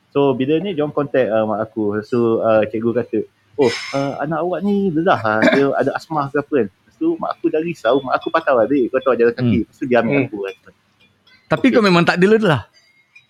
so 0.09 0.19
bila 0.31 0.57
ni 0.57 0.73
jom 0.73 0.89
contact 0.89 1.27
uh, 1.27 1.45
mak 1.45 1.63
aku 1.63 2.01
so 2.01 2.17
uh, 2.39 2.65
cikgu 2.65 2.91
kata 2.93 3.19
oh 3.55 3.71
uh, 3.91 4.19
anak 4.19 4.39
awak 4.39 4.59
ni 4.59 4.89
lelah 4.89 5.19
lah 5.19 5.39
dia 5.45 5.65
ada 5.71 5.91
asmah 5.93 6.27
ke 6.27 6.37
apa 6.37 6.55
kan 6.57 6.67
Lepas 6.67 6.95
tu 6.97 7.07
mak 7.15 7.29
aku 7.31 7.45
dah 7.47 7.59
risau 7.59 7.95
mak 7.99 8.13
aku 8.15 8.27
patah 8.27 8.53
balik 8.53 8.89
kau 8.89 8.99
tahu 8.99 9.15
jalan 9.15 9.31
kaki 9.31 9.59
lepas 9.61 9.75
tu 9.75 9.85
dia 9.85 9.97
ambil 9.97 10.13
Hmm. 10.13 10.25
aku 10.25 10.37
kan. 10.41 10.55
Tapi 11.47 11.67
kau 11.69 11.81
memang 11.81 12.03
tak 12.03 12.15
ada 12.15 12.27
lelah. 12.29 12.61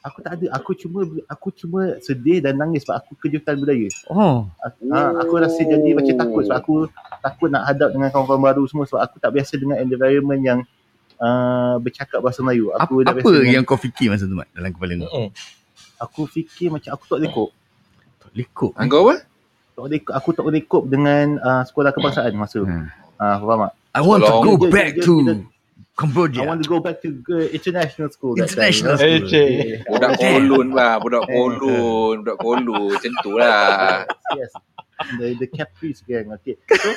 Aku 0.02 0.18
tak 0.20 0.34
ada. 0.34 0.46
Aku 0.58 0.74
cuma 0.74 1.06
aku 1.30 1.54
cuma 1.54 2.02
sedih 2.02 2.42
dan 2.42 2.58
nangis 2.58 2.82
sebab 2.82 3.00
aku 3.00 3.14
kejutan 3.20 3.54
budaya. 3.56 3.86
Oh. 4.10 4.50
Aku, 4.58 4.80
ha, 4.90 5.14
aku 5.16 5.34
rasa 5.38 5.62
jadi 5.62 5.90
macam 5.94 6.16
takut 6.18 6.42
sebab 6.44 6.58
aku 6.58 6.76
takut 7.22 7.48
nak 7.48 7.70
hadap 7.70 7.94
dengan 7.94 8.10
kawan-kawan 8.10 8.42
baru 8.42 8.64
semua 8.66 8.90
sebab 8.90 8.98
aku 9.00 9.22
tak 9.22 9.30
biasa 9.30 9.54
dengan 9.56 9.78
environment 9.78 10.42
yang 10.42 10.60
uh, 11.22 11.78
bercakap 11.78 12.18
bahasa 12.18 12.42
Melayu. 12.42 12.74
Apa, 12.74 12.90
Aku 12.90 13.06
dah 13.06 13.14
apa 13.14 13.30
dengan, 13.30 13.54
yang 13.54 13.64
kau 13.64 13.78
fikir 13.78 14.10
masa 14.10 14.26
tu 14.26 14.34
Mat 14.34 14.50
dalam 14.52 14.74
kepala 14.74 14.94
kau? 14.98 15.06
Mhm. 15.06 15.30
aku 16.02 16.22
fikir 16.26 16.74
macam 16.74 16.90
aku 16.92 17.04
tak 17.06 17.18
boleh 17.22 17.30
cope. 17.30 17.54
Tak 18.18 18.32
lekuk. 18.34 18.74
Ah, 18.74 18.86
Kau 18.90 19.06
apa? 19.06 19.16
Tak 19.72 19.82
boleh 19.86 20.00
aku 20.02 20.30
tak 20.34 20.44
boleh 20.44 20.62
cope 20.66 20.88
dengan 20.90 21.26
uh, 21.38 21.62
sekolah 21.62 21.94
kebangsaan 21.94 22.34
masa 22.34 22.58
tu. 22.58 22.66
Hmm. 22.66 22.90
Ah, 23.22 23.38
faham 23.38 23.70
tak? 23.70 23.74
I 23.94 24.02
want 24.02 24.26
to 24.26 24.34
go 24.34 24.58
Dia- 24.58 24.66
dia- 24.66 24.74
back 24.74 24.90
dia- 24.98 25.06
to 25.06 25.14
dia- 25.92 26.00
I 26.00 26.02
Cambodia. 26.02 26.42
want 26.48 26.64
to 26.64 26.70
go 26.70 26.80
back 26.80 26.98
to 27.02 27.10
uh, 27.30 27.46
international 27.52 28.10
school. 28.10 28.34
that 28.34 28.48
time, 28.48 28.72
International 28.72 28.96
school. 28.98 29.12
Eh, 29.12 29.20
cik. 29.22 29.50
Yeah. 29.52 29.80
Budak 29.86 30.12
kolon 30.18 30.68
lah, 30.72 30.94
budak 30.98 31.24
kolon, 31.28 32.16
budak 32.24 32.38
kolon, 32.38 32.90
macam 32.90 33.12
tu 33.22 33.32
lah. 33.36 34.08
yes. 34.34 34.52
The 35.18 35.26
the 35.36 35.48
Caprice 35.48 36.02
gang. 36.02 36.32
Okay. 36.32 36.56
So 36.72 36.90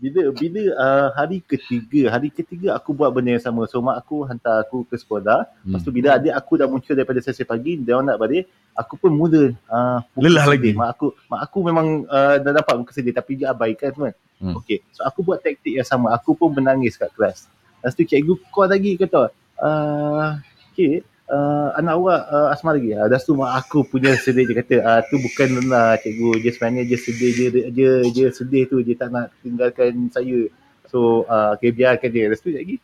bila 0.00 0.32
bila 0.32 0.62
uh, 0.74 1.08
hari 1.12 1.44
ketiga, 1.44 2.08
hari 2.10 2.32
ketiga 2.32 2.72
aku 2.72 2.96
buat 2.96 3.12
benda 3.12 3.36
yang 3.36 3.44
sama. 3.44 3.68
So 3.68 3.78
mak 3.78 4.00
aku 4.00 4.24
hantar 4.24 4.64
aku 4.64 4.84
ke 4.84 4.96
sekolah. 4.96 5.44
Hmm. 5.60 5.70
Lepas 5.70 5.84
tu 5.84 5.92
bila 5.92 6.16
adik 6.16 6.32
aku 6.32 6.56
dah 6.56 6.64
muncul 6.64 6.96
daripada 6.96 7.20
sesi 7.20 7.44
pagi, 7.44 7.76
dia 7.76 7.94
orang 7.94 8.08
nak 8.08 8.18
balik, 8.18 8.48
aku 8.72 8.96
pun 8.96 9.12
mula 9.12 9.52
uh, 9.68 10.00
Lelah 10.16 10.48
sedih. 10.48 10.52
lagi. 10.56 10.70
Mak 10.72 10.88
aku 10.90 11.06
mak 11.28 11.40
aku 11.44 11.58
memang 11.62 11.86
uh, 12.04 12.36
dah 12.36 12.52
dapat 12.56 12.74
muka 12.74 12.92
sedih 12.92 13.12
tapi 13.12 13.36
dia 13.36 13.52
abaikan 13.52 13.92
semua. 13.92 14.12
Hmm. 14.40 14.56
Okay. 14.56 14.80
So 14.90 15.04
aku 15.04 15.20
buat 15.20 15.40
taktik 15.40 15.76
yang 15.76 15.84
sama. 15.84 16.16
Aku 16.16 16.32
pun 16.32 16.48
menangis 16.50 16.96
kat 16.96 17.12
kelas. 17.12 17.44
Lepas 17.80 17.96
tu 17.96 18.04
cikgu 18.04 18.34
call 18.52 18.68
lagi 18.68 18.92
kata, 19.00 19.32
uh, 19.60 20.36
okay, 20.72 21.00
uh, 21.32 21.72
anak 21.80 21.96
awak 21.96 22.20
uh, 22.28 22.52
asma 22.52 22.76
lagi. 22.76 22.92
Uh, 22.92 23.08
dah 23.08 23.16
tu 23.16 23.32
mak 23.32 23.56
aku 23.56 23.88
punya 23.88 24.12
sedih 24.20 24.44
dia 24.44 24.60
kata, 24.60 24.76
ah 24.84 25.00
tu 25.00 25.16
bukan 25.16 25.64
lah 25.64 25.96
cikgu, 25.96 26.44
dia 26.44 26.50
sebenarnya 26.52 26.82
dia 26.84 26.98
sedih 27.00 27.30
dia 27.32 27.48
dia, 27.48 27.64
dia, 27.72 27.90
dia 28.12 28.26
sedih 28.28 28.68
tu 28.68 28.84
dia 28.84 28.94
tak 29.00 29.08
nak 29.08 29.32
tinggalkan 29.40 30.12
saya. 30.12 30.52
So 30.92 31.24
uh, 31.24 31.56
okay, 31.56 31.72
biarkan 31.72 32.10
dia. 32.12 32.28
Lepas 32.28 32.44
tu 32.44 32.52
lagi 32.52 32.76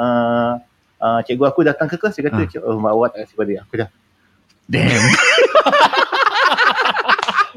uh, 0.00 0.56
uh, 0.96 1.20
cikgu 1.28 1.44
aku 1.44 1.60
datang 1.68 1.92
ke 1.92 2.00
kelas 2.00 2.16
dia 2.16 2.32
kata, 2.32 2.42
Ah. 2.56 2.72
oh 2.72 2.80
mak 2.80 2.92
awak 2.96 3.08
tak 3.12 3.28
kasi 3.28 3.34
pada 3.36 3.52
aku 3.60 3.74
dah. 3.84 3.90
Damn. 4.68 5.04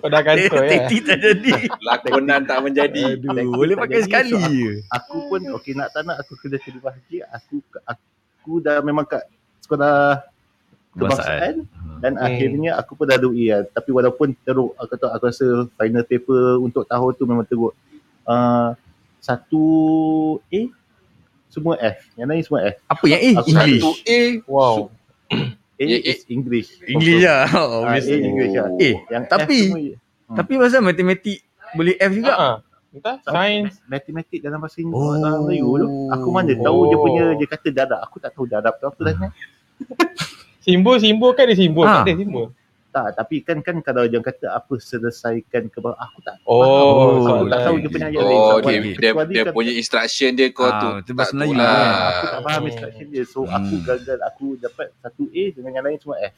Kau 0.02 0.10
dah 0.10 0.22
kantor 0.26 0.62
ya. 0.66 0.70
Tetik 0.74 1.02
tak 1.06 1.18
jadi. 1.22 1.52
Lakonan 1.88 2.42
tak 2.50 2.60
menjadi. 2.66 3.04
Aduh, 3.22 3.54
boleh 3.54 3.76
pakai 3.78 4.02
jadi, 4.02 4.06
sekali 4.10 4.34
so 4.34 4.50
je. 4.50 4.72
Aku 4.90 5.16
pun 5.30 5.42
okay 5.54 5.74
nak 5.78 5.94
tak 5.94 6.02
nak 6.10 6.18
aku 6.26 6.34
kena 6.42 6.58
terima 6.58 6.90
hati. 6.90 7.22
Aku 7.22 7.62
aku 7.86 8.52
dah 8.66 8.82
memang 8.82 9.06
kat 9.06 9.24
sekolah 9.62 10.26
kebangsaan 10.92 11.64
dan 12.04 12.18
Hmm. 12.18 12.26
akhirnya 12.26 12.72
aku 12.76 12.98
pun 12.98 13.06
dah 13.06 13.22
dui 13.22 13.54
lah. 13.54 13.62
Tapi 13.70 13.90
walaupun 13.94 14.34
teruk 14.42 14.74
aku 14.76 14.94
tahu 14.98 15.12
aku 15.14 15.24
rasa 15.30 15.48
final 15.78 16.04
paper 16.04 16.58
untuk 16.58 16.84
tahun 16.90 17.12
tu 17.14 17.24
memang 17.30 17.46
teruk. 17.46 17.78
Uh, 18.26 18.74
satu 19.22 19.64
A 20.50 20.62
semua 21.48 21.78
F. 21.78 22.10
Yang 22.18 22.28
lain 22.28 22.42
semua 22.42 22.60
F. 22.66 22.78
Apa 22.90 23.06
yang 23.06 23.22
eh? 23.22 23.34
Aku 23.38 23.50
English. 23.54 23.84
Satu 23.86 23.92
A. 24.02 24.20
Wow. 24.50 24.76
A 25.82 25.84
Ya, 25.84 25.98
is 26.06 26.22
English. 26.28 26.70
English 26.86 27.20
lah. 27.20 27.44
Ah, 27.44 27.58
Oh, 27.58 27.82
A 27.82 27.90
obviously. 27.90 28.22
English 28.22 28.54
lah. 28.54 28.70
Eh, 28.78 28.96
Yang 29.10 29.24
tapi 29.28 29.58
F 29.58 29.66
semua 29.68 29.80
Hmm. 30.24 30.38
tapi 30.38 30.54
pasal 30.56 30.80
matematik 30.80 31.38
boleh 31.72 31.96
F 31.98 32.12
juga. 32.14 32.34
Ha. 32.34 32.50
Entah, 32.92 33.16
sains. 33.22 33.74
matematik 33.86 34.40
dalam 34.40 34.60
bahasa 34.60 34.78
Inggeris 34.78 35.00
Oh. 35.02 35.16
dalam 35.18 35.40
Melayu 35.44 35.68
tu. 35.74 35.88
Aku 36.10 36.28
mana 36.30 36.52
tahu 36.54 36.80
dia 36.86 36.98
punya 36.98 37.24
dia 37.34 37.48
kata 37.48 37.68
darab. 37.70 38.00
Aku 38.04 38.16
tak 38.18 38.32
tahu 38.32 38.46
darab 38.46 38.76
tu 38.76 38.86
apa 38.86 39.00
dah. 39.02 39.16
Simbol-simbol 40.62 41.34
kan 41.34 41.48
dia 41.48 41.58
simbol. 41.58 41.84
Ha. 41.84 41.94
Tak 41.98 42.06
ada 42.06 42.16
simbol. 42.16 42.46
Tak, 42.92 43.16
tapi 43.16 43.40
kan 43.40 43.64
kan 43.64 43.80
kalau 43.80 44.04
dia 44.04 44.20
kata 44.20 44.52
apa 44.52 44.76
selesaikan 44.76 45.72
ke 45.72 45.80
bawah, 45.80 45.96
aku 45.96 46.20
tak 46.20 46.36
Oh, 46.44 46.60
Oh, 46.60 47.24
aku 47.24 47.48
tak 47.48 47.60
tahu 47.64 47.76
dia 47.80 47.88
punya 47.88 48.08
ayat. 48.12 48.20
Oh, 48.20 48.28
Sebab 48.28 48.36
okay. 48.60 48.76
kecuali 48.76 48.92
Dia, 48.92 49.12
dia 49.32 49.44
kan- 49.48 49.56
punya 49.56 49.72
instruction 49.72 50.30
dia 50.36 50.48
kau 50.52 50.68
Ah, 50.68 51.00
tu. 51.00 51.16
bahasa 51.16 51.32
tak 51.32 51.38
Melayu 51.40 51.56
lah. 51.56 51.72
lah. 51.72 51.88
Aku 52.12 52.26
tak 52.28 52.42
faham 52.44 52.62
instruction 52.68 53.06
dia. 53.08 53.24
So 53.24 53.40
Hmm. 53.42 53.56
aku 53.56 53.76
gagal. 53.82 54.18
Aku 54.28 54.46
dapat 54.60 54.88
satu 55.00 55.24
A 55.26 55.44
dengan 55.50 55.72
yang 55.72 55.86
lain 55.88 55.98
semua 55.98 56.20
F. 56.20 56.36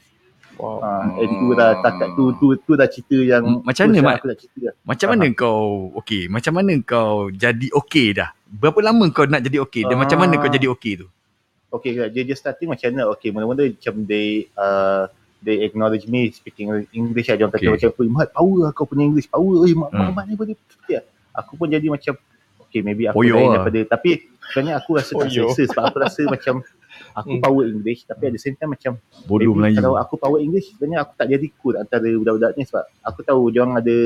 Wow. 0.54 0.78
Ha, 0.78 0.88
eh, 1.18 1.26
tu 1.26 1.46
dah 1.52 1.70
takat 1.82 2.08
tu 2.14 2.24
tu 2.38 2.46
tu 2.56 2.72
dah 2.72 2.86
cerita 2.86 3.18
yang 3.18 3.42
Hmm, 3.42 3.60
macam 3.66 3.84
mana, 3.90 4.14
dah 4.14 4.38
cerita 4.38 4.58
dah. 4.62 4.74
Macam 4.86 5.06
mana 5.10 5.26
kau 5.34 5.62
okey? 5.98 6.22
Macam 6.30 6.52
mana 6.54 6.72
kau 6.80 7.14
jadi 7.28 7.66
okey 7.74 8.08
dah? 8.14 8.30
Berapa 8.46 8.78
lama 8.78 9.10
kau 9.10 9.26
nak 9.26 9.42
jadi 9.42 9.58
okey? 9.60 9.90
Dan 9.90 9.98
Ah. 9.98 10.06
macam 10.06 10.22
mana 10.22 10.38
kau 10.38 10.46
jadi 10.46 10.70
okey 10.70 11.02
tu? 11.02 11.08
Okay, 11.74 11.98
dia 12.14 12.22
dia 12.22 12.36
starting 12.38 12.70
macam 12.70 12.86
mana? 12.86 13.10
Okay, 13.10 13.34
mula-mula 13.34 13.66
macam 13.66 14.06
they 14.06 14.46
uh, 14.54 15.10
they 15.44 15.60
acknowledge 15.62 16.06
me 16.06 16.28
speaking 16.30 16.72
English 16.90 17.28
lah. 17.28 17.36
Dia 17.36 17.44
orang 17.44 17.54
kata 17.54 17.62
Okay. 17.62 17.72
macam, 17.84 17.90
"Eh, 18.00 18.10
Mat, 18.10 18.28
power 18.32 18.58
lah 18.58 18.70
kau 18.72 18.84
punya 18.84 19.04
English. 19.04 19.28
Power. 19.28 19.62
Eh, 19.62 19.74
Mat, 19.74 19.90
Hmm. 19.90 20.00
Mat, 20.08 20.12
Mat 20.14 20.24
ni 20.24 20.34
boleh. 20.34 20.56
Ya. 20.86 21.00
Aku 21.34 21.54
pun 21.54 21.68
jadi 21.68 21.84
macam, 21.86 22.16
okay, 22.58 22.80
maybe 22.80 23.04
aku 23.04 23.20
Poyo 23.20 23.34
lain 23.34 23.46
lah. 23.46 23.52
daripada. 23.60 23.80
Tapi 23.92 24.10
sebenarnya 24.42 24.74
aku 24.76 24.90
rasa 24.94 25.12
tak 25.12 25.18
Poyo. 25.22 25.44
selesa 25.50 25.62
sebab 25.68 25.82
aku 25.84 25.98
rasa 26.00 26.20
macam 26.26 26.54
aku 27.12 27.30
Hmm. 27.30 27.42
power 27.42 27.64
English 27.66 28.00
tapi 28.04 28.22
at 28.24 28.32
the 28.32 28.38
same 28.38 28.54
time 28.54 28.70
macam 28.70 28.98
Bodoh 29.24 29.52
Melayu. 29.52 29.76
kalau 29.76 29.94
aku 29.94 30.14
power 30.14 30.38
English 30.38 30.70
sebenarnya 30.70 31.02
aku 31.02 31.12
tak 31.12 31.26
jadi 31.28 31.46
cool 31.56 31.74
antara 31.74 32.06
budak-budak 32.06 32.54
ni 32.54 32.62
sebab 32.64 32.84
aku 33.02 33.20
tahu 33.20 33.40
dia 33.50 33.60
orang 33.60 33.78
ada 33.78 33.96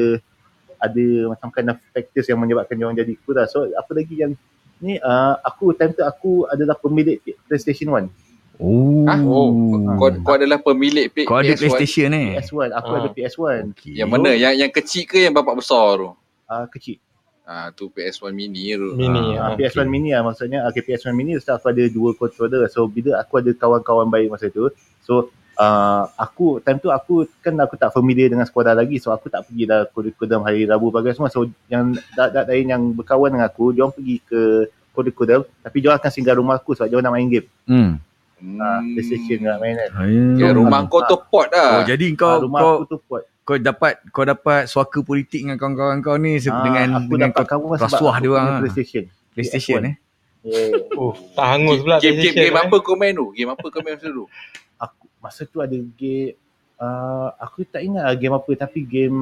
ada 0.78 1.04
macam 1.28 1.48
kind 1.50 1.68
of 1.68 1.78
factors 1.90 2.24
yang 2.24 2.38
menyebabkan 2.38 2.74
dia 2.74 2.84
orang 2.84 2.96
jadi 2.96 3.12
cool 3.20 3.34
lah. 3.34 3.44
So 3.44 3.66
apa 3.66 3.90
lagi 3.92 4.14
yang 4.14 4.32
ni 4.78 4.96
uh, 4.96 5.34
aku 5.38 5.74
time 5.74 5.90
tu 5.90 6.00
aku 6.02 6.46
adalah 6.46 6.76
pemilik 6.76 7.18
PlayStation 7.44 7.90
1. 7.90 8.08
Oh. 8.58 9.06
Ah, 9.06 9.16
oh. 9.16 9.54
Kau, 9.96 10.10
kau 10.20 10.34
adalah 10.34 10.58
pemilik 10.58 11.06
P- 11.06 11.24
Kau 11.24 11.38
ada 11.38 11.46
PS1. 11.48 11.62
PlayStation 11.62 12.10
eh? 12.10 12.34
PS1, 12.36 12.74
aku 12.74 12.90
Ah. 12.90 12.98
ada 12.98 13.08
PS1 13.08 13.70
Okey. 13.70 13.94
Yang 13.94 14.08
mana? 14.08 14.30
Yang 14.34 14.54
yang 14.56 14.70
kecil 14.72 15.02
ke 15.04 15.18
yang 15.20 15.32
bapak 15.32 15.54
besar 15.56 15.94
tu? 15.94 16.10
uh, 16.44 16.66
kecil. 16.68 16.98
Ah, 17.42 17.70
tu 17.70 17.88
PS1 17.88 18.28
mini 18.30 18.74
tu. 18.74 18.92
Mini. 18.92 19.32
Uh, 19.32 19.40
ha. 19.42 19.54
PS1 19.54 19.86
mini 19.86 20.10
lah 20.10 20.20
maksudnya 20.22 20.66
okay, 20.66 20.82
PS1 20.82 21.12
mini 21.12 21.38
so 21.38 21.48
aku 21.48 21.70
ada 21.70 21.80
dua 21.86 22.12
controller 22.12 22.66
so 22.66 22.84
bila 22.84 23.16
aku 23.16 23.38
ada 23.38 23.50
kawan-kawan 23.52 24.04
baik 24.06 24.28
masa 24.28 24.48
tu 24.48 24.68
so 25.00 25.32
uh, 25.54 26.04
aku 26.14 26.60
time 26.60 26.76
tu 26.76 26.88
aku 26.88 27.24
kan 27.38 27.56
aku 27.56 27.74
tak 27.74 27.88
familiar 27.88 28.28
dengan 28.28 28.44
sekolah 28.44 28.74
lagi 28.74 28.96
so 28.96 29.08
aku 29.08 29.26
tak 29.26 29.44
pergi 29.44 29.64
dah 29.64 29.86
kurikulum 29.86 30.42
hari 30.42 30.64
Rabu 30.64 30.90
pagi 30.90 31.08
semua 31.10 31.28
so 31.28 31.40
yang 31.66 31.96
dak-dak 32.12 32.44
lain 32.44 32.66
yang 32.68 32.82
berkawan 32.90 33.30
dengan 33.30 33.46
aku 33.46 33.70
dia 33.70 33.80
orang 33.80 33.94
pergi 33.94 34.16
ke 34.20 34.40
kurikulum 34.90 35.40
tapi 35.58 35.76
dia 35.78 35.94
akan 35.94 36.10
singgah 36.10 36.34
rumah 36.34 36.56
aku 36.56 36.74
sebab 36.74 36.86
dia 36.86 37.00
nak 37.00 37.12
main 37.12 37.28
game 37.30 37.48
Hmm. 37.64 37.96
Ah, 38.38 38.78
PlayStation 38.80 39.42
nak 39.42 39.58
main 39.58 39.74
kan. 39.74 39.90
Ya, 40.38 40.48
rumah 40.50 40.80
ah, 40.80 40.86
kau 40.86 41.02
tu 41.02 41.18
pot 41.26 41.46
Oh, 41.46 41.52
lah. 41.52 41.82
jadi 41.82 42.06
Ah, 42.06 42.14
kau 42.14 42.32
rumah 42.40 42.60
kau 42.60 42.72
aku 42.72 42.84
tu 42.86 42.98
pot. 43.02 43.22
kau 43.42 43.56
dapat 43.56 43.92
kau 44.08 44.22
dapat 44.22 44.60
suaka 44.64 44.98
politik 45.00 45.42
dengan 45.42 45.56
kawan-kawan 45.56 45.98
kau 45.98 46.14
ni 46.14 46.38
Ah, 46.40 46.62
dengan 46.62 46.86
aku 47.00 47.12
dengan 47.14 47.30
dapat 47.32 47.44
kau 47.44 47.74
rasuah 47.74 48.16
dia 48.18 48.28
orang 48.28 48.44
punya 48.44 48.54
ah. 48.54 48.60
PlayStation. 48.62 49.04
PlayStation 49.32 49.76
PS1. 49.76 49.90
eh. 49.90 49.96
Yeah. 50.38 50.94
Oh, 50.94 51.12
tak 51.34 51.46
hangus 51.50 51.82
pula 51.82 51.98
Game, 51.98 52.14
game, 52.16 52.36
game 52.36 52.54
eh. 52.54 52.62
apa 52.62 52.76
kau 52.78 52.94
main 52.94 53.10
tu? 53.10 53.34
Game 53.34 53.50
apa 53.50 53.66
kau 53.66 53.82
main 53.82 53.98
masa 53.98 54.08
tu? 54.08 54.24
Aku 54.78 55.04
masa 55.18 55.42
tu 55.42 55.58
ada 55.58 55.74
game 55.74 56.38
uh, 56.78 57.34
aku 57.36 57.66
tak 57.66 57.82
ingat 57.82 58.06
lah 58.06 58.14
game 58.14 58.32
apa 58.32 58.50
tapi 58.54 58.80
game 58.80 59.18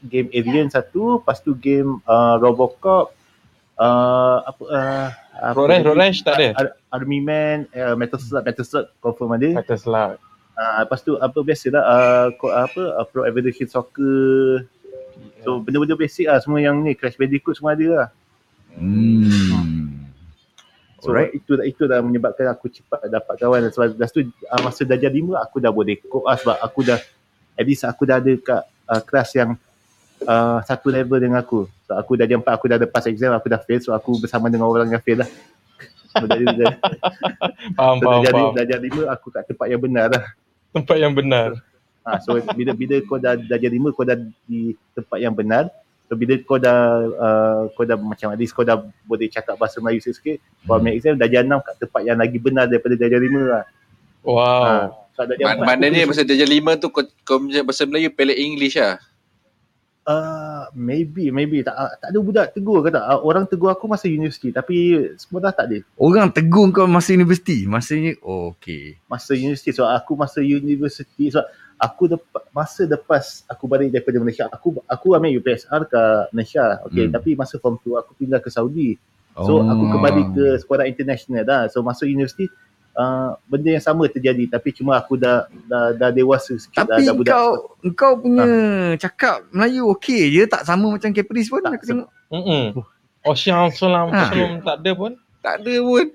game 0.00 0.32
Alien 0.32 0.72
satu, 0.72 1.20
lepas 1.20 1.38
tu 1.38 1.52
game 1.52 2.00
uh, 2.04 2.40
Robocop 2.40 3.12
uh, 3.80 4.36
apa 4.44 4.64
uh, 4.68 5.08
Road 5.56 5.96
Rash, 5.96 6.20
tak 6.20 6.36
ada? 6.36 6.48
Ar- 6.52 6.76
Army 6.92 7.18
Man, 7.24 7.64
uh, 7.72 7.96
Metal 7.96 8.20
Slug, 8.20 8.44
Metal 8.44 8.64
Slug 8.64 8.92
confirm 9.00 9.40
ada. 9.40 9.64
Kata 9.64 9.80
selak. 9.80 10.20
Uh, 10.60 10.84
lepas 10.84 11.00
tu 11.00 11.16
apa 11.16 11.38
biasalah 11.40 11.82
uh, 11.88 12.26
ko- 12.36 12.52
apa 12.52 12.82
uh, 13.00 13.04
Pro 13.08 13.24
Evolution 13.24 13.64
Soccer. 13.64 14.68
So 15.40 15.64
benda-benda 15.64 15.96
basic 15.96 16.28
lah 16.28 16.36
semua 16.44 16.60
yang 16.60 16.84
ni 16.84 16.92
Crash 16.92 17.16
Bandicoot 17.16 17.56
semua 17.56 17.72
ada 17.72 17.88
lah. 17.88 18.08
Hmm. 18.76 20.04
So 21.00 21.16
Alright. 21.16 21.32
itu 21.32 21.56
itu 21.64 21.88
dah 21.88 22.04
menyebabkan 22.04 22.52
aku 22.52 22.68
cepat 22.68 23.08
dapat 23.08 23.40
kawan 23.40 23.72
sebab 23.72 23.96
lepas 23.96 24.12
tu 24.12 24.20
uh, 24.20 24.60
masa 24.60 24.84
darjah 24.84 25.08
5 25.08 25.32
aku 25.32 25.56
dah 25.56 25.72
boleh 25.72 25.96
cope 26.04 26.28
lah 26.28 26.36
sebab 26.36 26.56
aku 26.60 26.80
dah 26.84 27.00
at 27.56 27.64
least 27.64 27.88
aku 27.88 28.04
dah 28.04 28.20
ada 28.20 28.32
kat 28.36 28.62
uh, 28.84 29.00
kelas 29.00 29.32
yang 29.32 29.56
uh, 30.26 30.58
satu 30.64 30.92
level 30.92 31.20
dengan 31.20 31.40
aku. 31.40 31.68
So 31.86 31.96
aku 31.96 32.16
darjah 32.18 32.40
4 32.40 32.46
aku 32.46 32.64
dah 32.68 32.76
ada 32.76 32.88
pass 32.88 33.06
exam 33.08 33.32
aku 33.32 33.46
dah 33.48 33.60
fail 33.62 33.80
so 33.80 33.94
aku 33.94 34.18
bersama 34.20 34.52
dengan 34.52 34.68
orang 34.68 34.90
yang 34.90 35.02
fail 35.02 35.22
lah. 35.24 35.30
So, 36.10 36.26
Faham, 37.78 38.02
so, 38.02 38.04
faham, 38.10 38.22
darjah, 38.26 38.32
faham. 38.34 38.52
darjah 38.58 38.78
5 38.82 39.14
aku 39.14 39.26
kat 39.30 39.42
tempat 39.46 39.66
yang 39.70 39.80
benar 39.80 40.06
lah. 40.10 40.24
Tempat 40.74 40.96
yang 40.98 41.14
benar. 41.14 41.48
Ha, 42.02 42.18
so 42.18 42.34
bila 42.56 42.72
bila 42.72 42.96
kau 43.04 43.20
dah 43.20 43.36
darjah 43.38 43.70
5 43.70 43.94
kau 43.94 44.02
dah 44.02 44.16
di 44.48 44.74
tempat 44.96 45.18
yang 45.22 45.34
benar. 45.36 45.70
So 46.10 46.18
bila 46.18 46.34
kau 46.42 46.58
dah 46.58 46.78
uh, 47.14 47.62
kau 47.78 47.86
dah 47.86 47.94
macam 47.94 48.34
at 48.34 48.38
least 48.40 48.56
kau 48.56 48.66
dah 48.66 48.82
boleh 49.06 49.30
cakap 49.30 49.54
bahasa 49.54 49.78
Melayu 49.78 50.02
sikit, 50.02 50.42
kau 50.66 50.82
ambil 50.82 50.98
exam 50.98 51.14
darjah 51.14 51.46
6 51.46 51.62
kat 51.62 51.74
tempat 51.86 52.02
yang 52.02 52.18
lagi 52.18 52.38
benar 52.42 52.66
daripada 52.66 52.94
darjah 52.98 53.20
5 53.22 53.52
lah. 53.54 53.64
Wow. 54.26 54.64
Ha, 54.66 54.72
kat 55.14 55.24
darjah 55.30 55.46
Man, 55.46 55.54
empat 55.54 55.66
maknanya 55.68 55.98
aku 56.02 56.10
masa 56.10 56.22
darjah 56.26 56.48
lima 56.48 56.72
tu 56.74 56.88
kau, 56.90 57.04
kau 57.22 57.38
bahasa 57.38 57.82
Melayu 57.86 58.10
pelik 58.10 58.38
English 58.40 58.74
lah. 58.80 58.98
Uh, 60.00 60.64
maybe, 60.72 61.28
maybe. 61.28 61.60
Tak, 61.60 62.00
tak 62.00 62.08
ada 62.10 62.18
budak 62.18 62.46
tegur 62.56 62.80
ke 62.80 62.88
tak? 62.88 63.04
Uh, 63.04 63.20
orang 63.20 63.44
tegur 63.44 63.68
aku 63.68 63.84
masa 63.84 64.08
universiti 64.08 64.48
tapi 64.50 64.96
semua 65.20 65.44
dah 65.44 65.52
tak 65.52 65.70
ada. 65.70 65.78
Orang 66.00 66.32
tegur 66.32 66.72
kau 66.72 66.88
masa 66.88 67.12
universiti. 67.12 67.68
Masanya 67.68 68.16
oh, 68.24 68.56
okey. 68.56 68.96
Masa 69.06 69.36
universiti. 69.36 69.70
So 69.76 69.84
aku 69.84 70.16
masa 70.16 70.40
universiti, 70.40 71.28
so 71.30 71.44
aku 71.76 72.16
depa, 72.16 72.42
masa 72.50 72.88
lepas 72.88 73.44
aku 73.46 73.64
balik 73.68 73.92
daripada 73.92 74.16
Malaysia, 74.20 74.48
aku 74.48 74.80
aku 74.88 75.16
ambil 75.16 75.36
UPSR 75.36 75.82
ke 75.88 76.02
Malaysia. 76.32 76.80
Okay, 76.88 77.04
Hmm. 77.08 77.14
tapi 77.14 77.30
masa 77.36 77.60
form 77.60 77.76
2 77.80 78.00
aku 78.00 78.12
pindah 78.16 78.40
ke 78.40 78.48
Saudi. 78.48 78.96
So 79.36 79.62
aku 79.62 79.84
kembali 79.94 80.22
ke 80.36 80.44
sekolah 80.60 80.84
international 80.90 81.46
dah. 81.46 81.62
So 81.72 81.80
masa 81.80 82.04
universiti, 82.04 82.50
uh, 83.00 83.32
benda 83.46 83.72
yang 83.72 83.80
sama 83.80 84.04
terjadi 84.06 84.44
tapi 84.50 84.68
cuma 84.70 84.94
aku 84.94 85.16
dah 85.16 85.48
dah, 85.64 85.96
dah 85.96 86.10
dewasa 86.10 86.52
sikit 86.54 86.84
Tapi 86.84 87.00
dah, 87.00 87.06
dah 87.06 87.14
budak. 87.16 87.32
kau 87.32 87.50
kau 87.90 88.12
punya 88.18 88.44
cakap 88.94 89.48
Melayu 89.48 89.88
okey 89.90 90.28
je 90.30 90.44
tak 90.44 90.62
sama 90.62 90.92
macam 90.92 91.08
Caprice 91.08 91.48
pun 91.48 91.60
Tak, 91.60 91.72
aku 91.72 91.84
tengok. 91.86 92.08
Mm-mm. 92.28 92.64
Oh, 93.20 93.34
Salam 93.34 93.72
Ha. 94.10 94.28
Salam 94.28 94.60
tak 94.60 94.76
ada 94.78 94.92
pun. 94.94 95.12
Tak 95.40 95.54
ada 95.58 95.74
pun. 95.80 96.06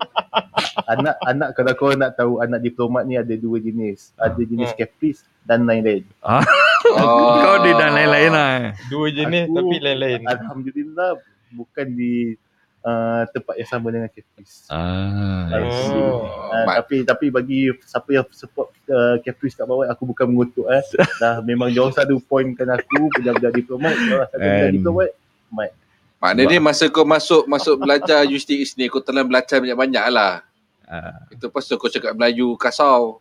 anak 0.93 1.15
anak 1.24 1.50
kalau 1.54 1.74
kau 1.74 1.91
nak 1.91 2.13
tahu 2.13 2.38
anak 2.39 2.62
diplomat 2.62 3.04
ni 3.04 3.15
ada 3.15 3.34
dua 3.34 3.58
jenis. 3.58 4.13
Ada 4.15 4.38
jenis 4.38 4.69
Hmm. 4.69 4.78
caprice 4.80 5.21
dan 5.41 5.65
lain-lain. 5.65 6.06
Oh. 6.21 6.41
Kau 7.41 7.58
dia 7.62 7.74
dan 7.76 7.91
lain-lain 7.91 8.30
lah. 8.30 8.54
Dua 8.86 9.10
jenis 9.10 9.45
Aku- 9.48 9.58
tapi 9.60 9.76
lain-lain. 9.80 10.21
Alhamdulillah 10.24 11.17
bukan 11.52 11.88
di 11.91 12.38
uh, 12.86 13.26
tempat 13.34 13.56
yang 13.58 13.69
sama 13.69 13.88
dengan 13.89 14.08
caprice. 14.08 14.69
Ah. 14.69 15.50
See. 15.50 15.98
Oh. 15.98 16.30
Uh, 16.54 16.65
tapi 16.69 17.02
tapi 17.04 17.26
bagi 17.34 17.74
siapa 17.84 18.10
yang 18.13 18.26
support 18.32 18.69
uh, 18.88 19.17
caprice 19.26 19.58
kat 19.58 19.65
bawah 19.65 19.89
aku 19.89 20.06
bukan 20.06 20.26
mengutuk 20.30 20.69
eh. 20.69 20.86
Dah 21.21 21.41
memang 21.41 21.74
jauh 21.74 21.89
satu 21.89 22.21
pointkan 22.24 22.69
aku 22.71 23.10
budak-budak 23.17 23.52
diplomat, 23.58 23.93
jauh 23.98 24.21
satu 24.30 24.38
budak 24.39 24.69
And- 24.69 24.76
diplomat. 24.78 25.10
Mat. 25.50 25.71
Maknanya 26.21 26.58
masa 26.58 26.89
kau 26.89 27.06
masuk 27.06 27.45
masuk 27.45 27.76
belajar 27.78 28.26
universiti 28.26 28.65
sini 28.65 28.89
kau 28.89 29.04
telah 29.04 29.21
belajar 29.21 29.62
banyak-banyak 29.62 30.06
lah. 30.10 30.41
Ah. 30.86 31.26
Itu 31.30 31.50
pasal 31.50 31.78
kau 31.78 31.89
cakap 31.89 32.13
Melayu 32.13 32.54
kasau. 32.58 33.19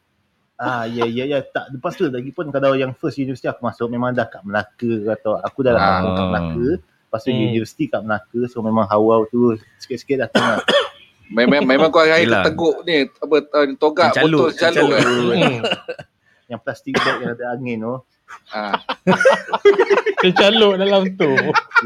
Ah 0.55 0.87
ya 0.87 1.03
ya 1.03 1.27
ya 1.27 1.43
tak 1.43 1.75
lepas 1.75 1.99
tu 1.99 2.07
lagi 2.07 2.31
pun 2.31 2.47
kalau 2.55 2.79
yang 2.79 2.95
first 2.95 3.19
universiti 3.19 3.51
aku 3.51 3.67
masuk 3.67 3.91
memang 3.91 4.15
dah 4.15 4.31
kat 4.31 4.39
Melaka 4.47 4.71
ke 4.79 5.11
atau 5.11 5.35
aku 5.43 5.59
dah 5.67 5.73
Ah. 5.75 5.79
datang 5.83 6.05
kat 6.15 6.27
Melaka. 6.31 6.67
Lepas 7.15 7.23
tu 7.23 7.31
Hmm. 7.31 7.47
universiti 7.47 7.85
kat 7.87 8.03
Melaka 8.03 8.41
so 8.51 8.59
memang 8.59 8.83
hawa 8.85 9.23
tu 9.29 9.55
sikit-sikit 9.79 10.19
datang 10.21 10.59
lah. 10.59 10.63
Memang 11.31 11.63
memang 11.63 11.89
kau 11.89 12.03
hari 12.03 12.27
Yelah. 12.27 12.43
teguk 12.43 12.83
ni 12.83 13.07
apa 13.07 13.37
uh, 13.41 13.67
togak 13.77 14.13
Caluk, 14.13 14.51
botol 14.51 14.53
caluk. 14.53 14.91
caluk. 14.91 14.91
kan? 14.93 15.07
Hmm. 15.33 15.61
yang 16.51 16.59
plastik 16.59 16.93
bag 16.93 17.17
yang 17.17 17.33
ada 17.33 17.45
angin 17.49 17.79
tu. 17.81 17.95
Ha. 18.51 18.61
Dia 20.21 20.31
caluk 20.35 20.75
dalam 20.75 21.03
tu. 21.15 21.31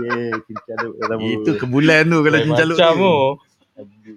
Yeah, 0.01 0.33
kincaluk 0.43 0.95
dalam 0.97 1.19
Itu 1.21 1.51
kebulan 1.55 2.03
tu 2.05 2.19
kalau 2.19 2.33
Lain 2.35 2.47
cincaluk 2.47 2.77
Macam 2.77 2.93
tu. 2.95 3.13
tu. 4.01 4.17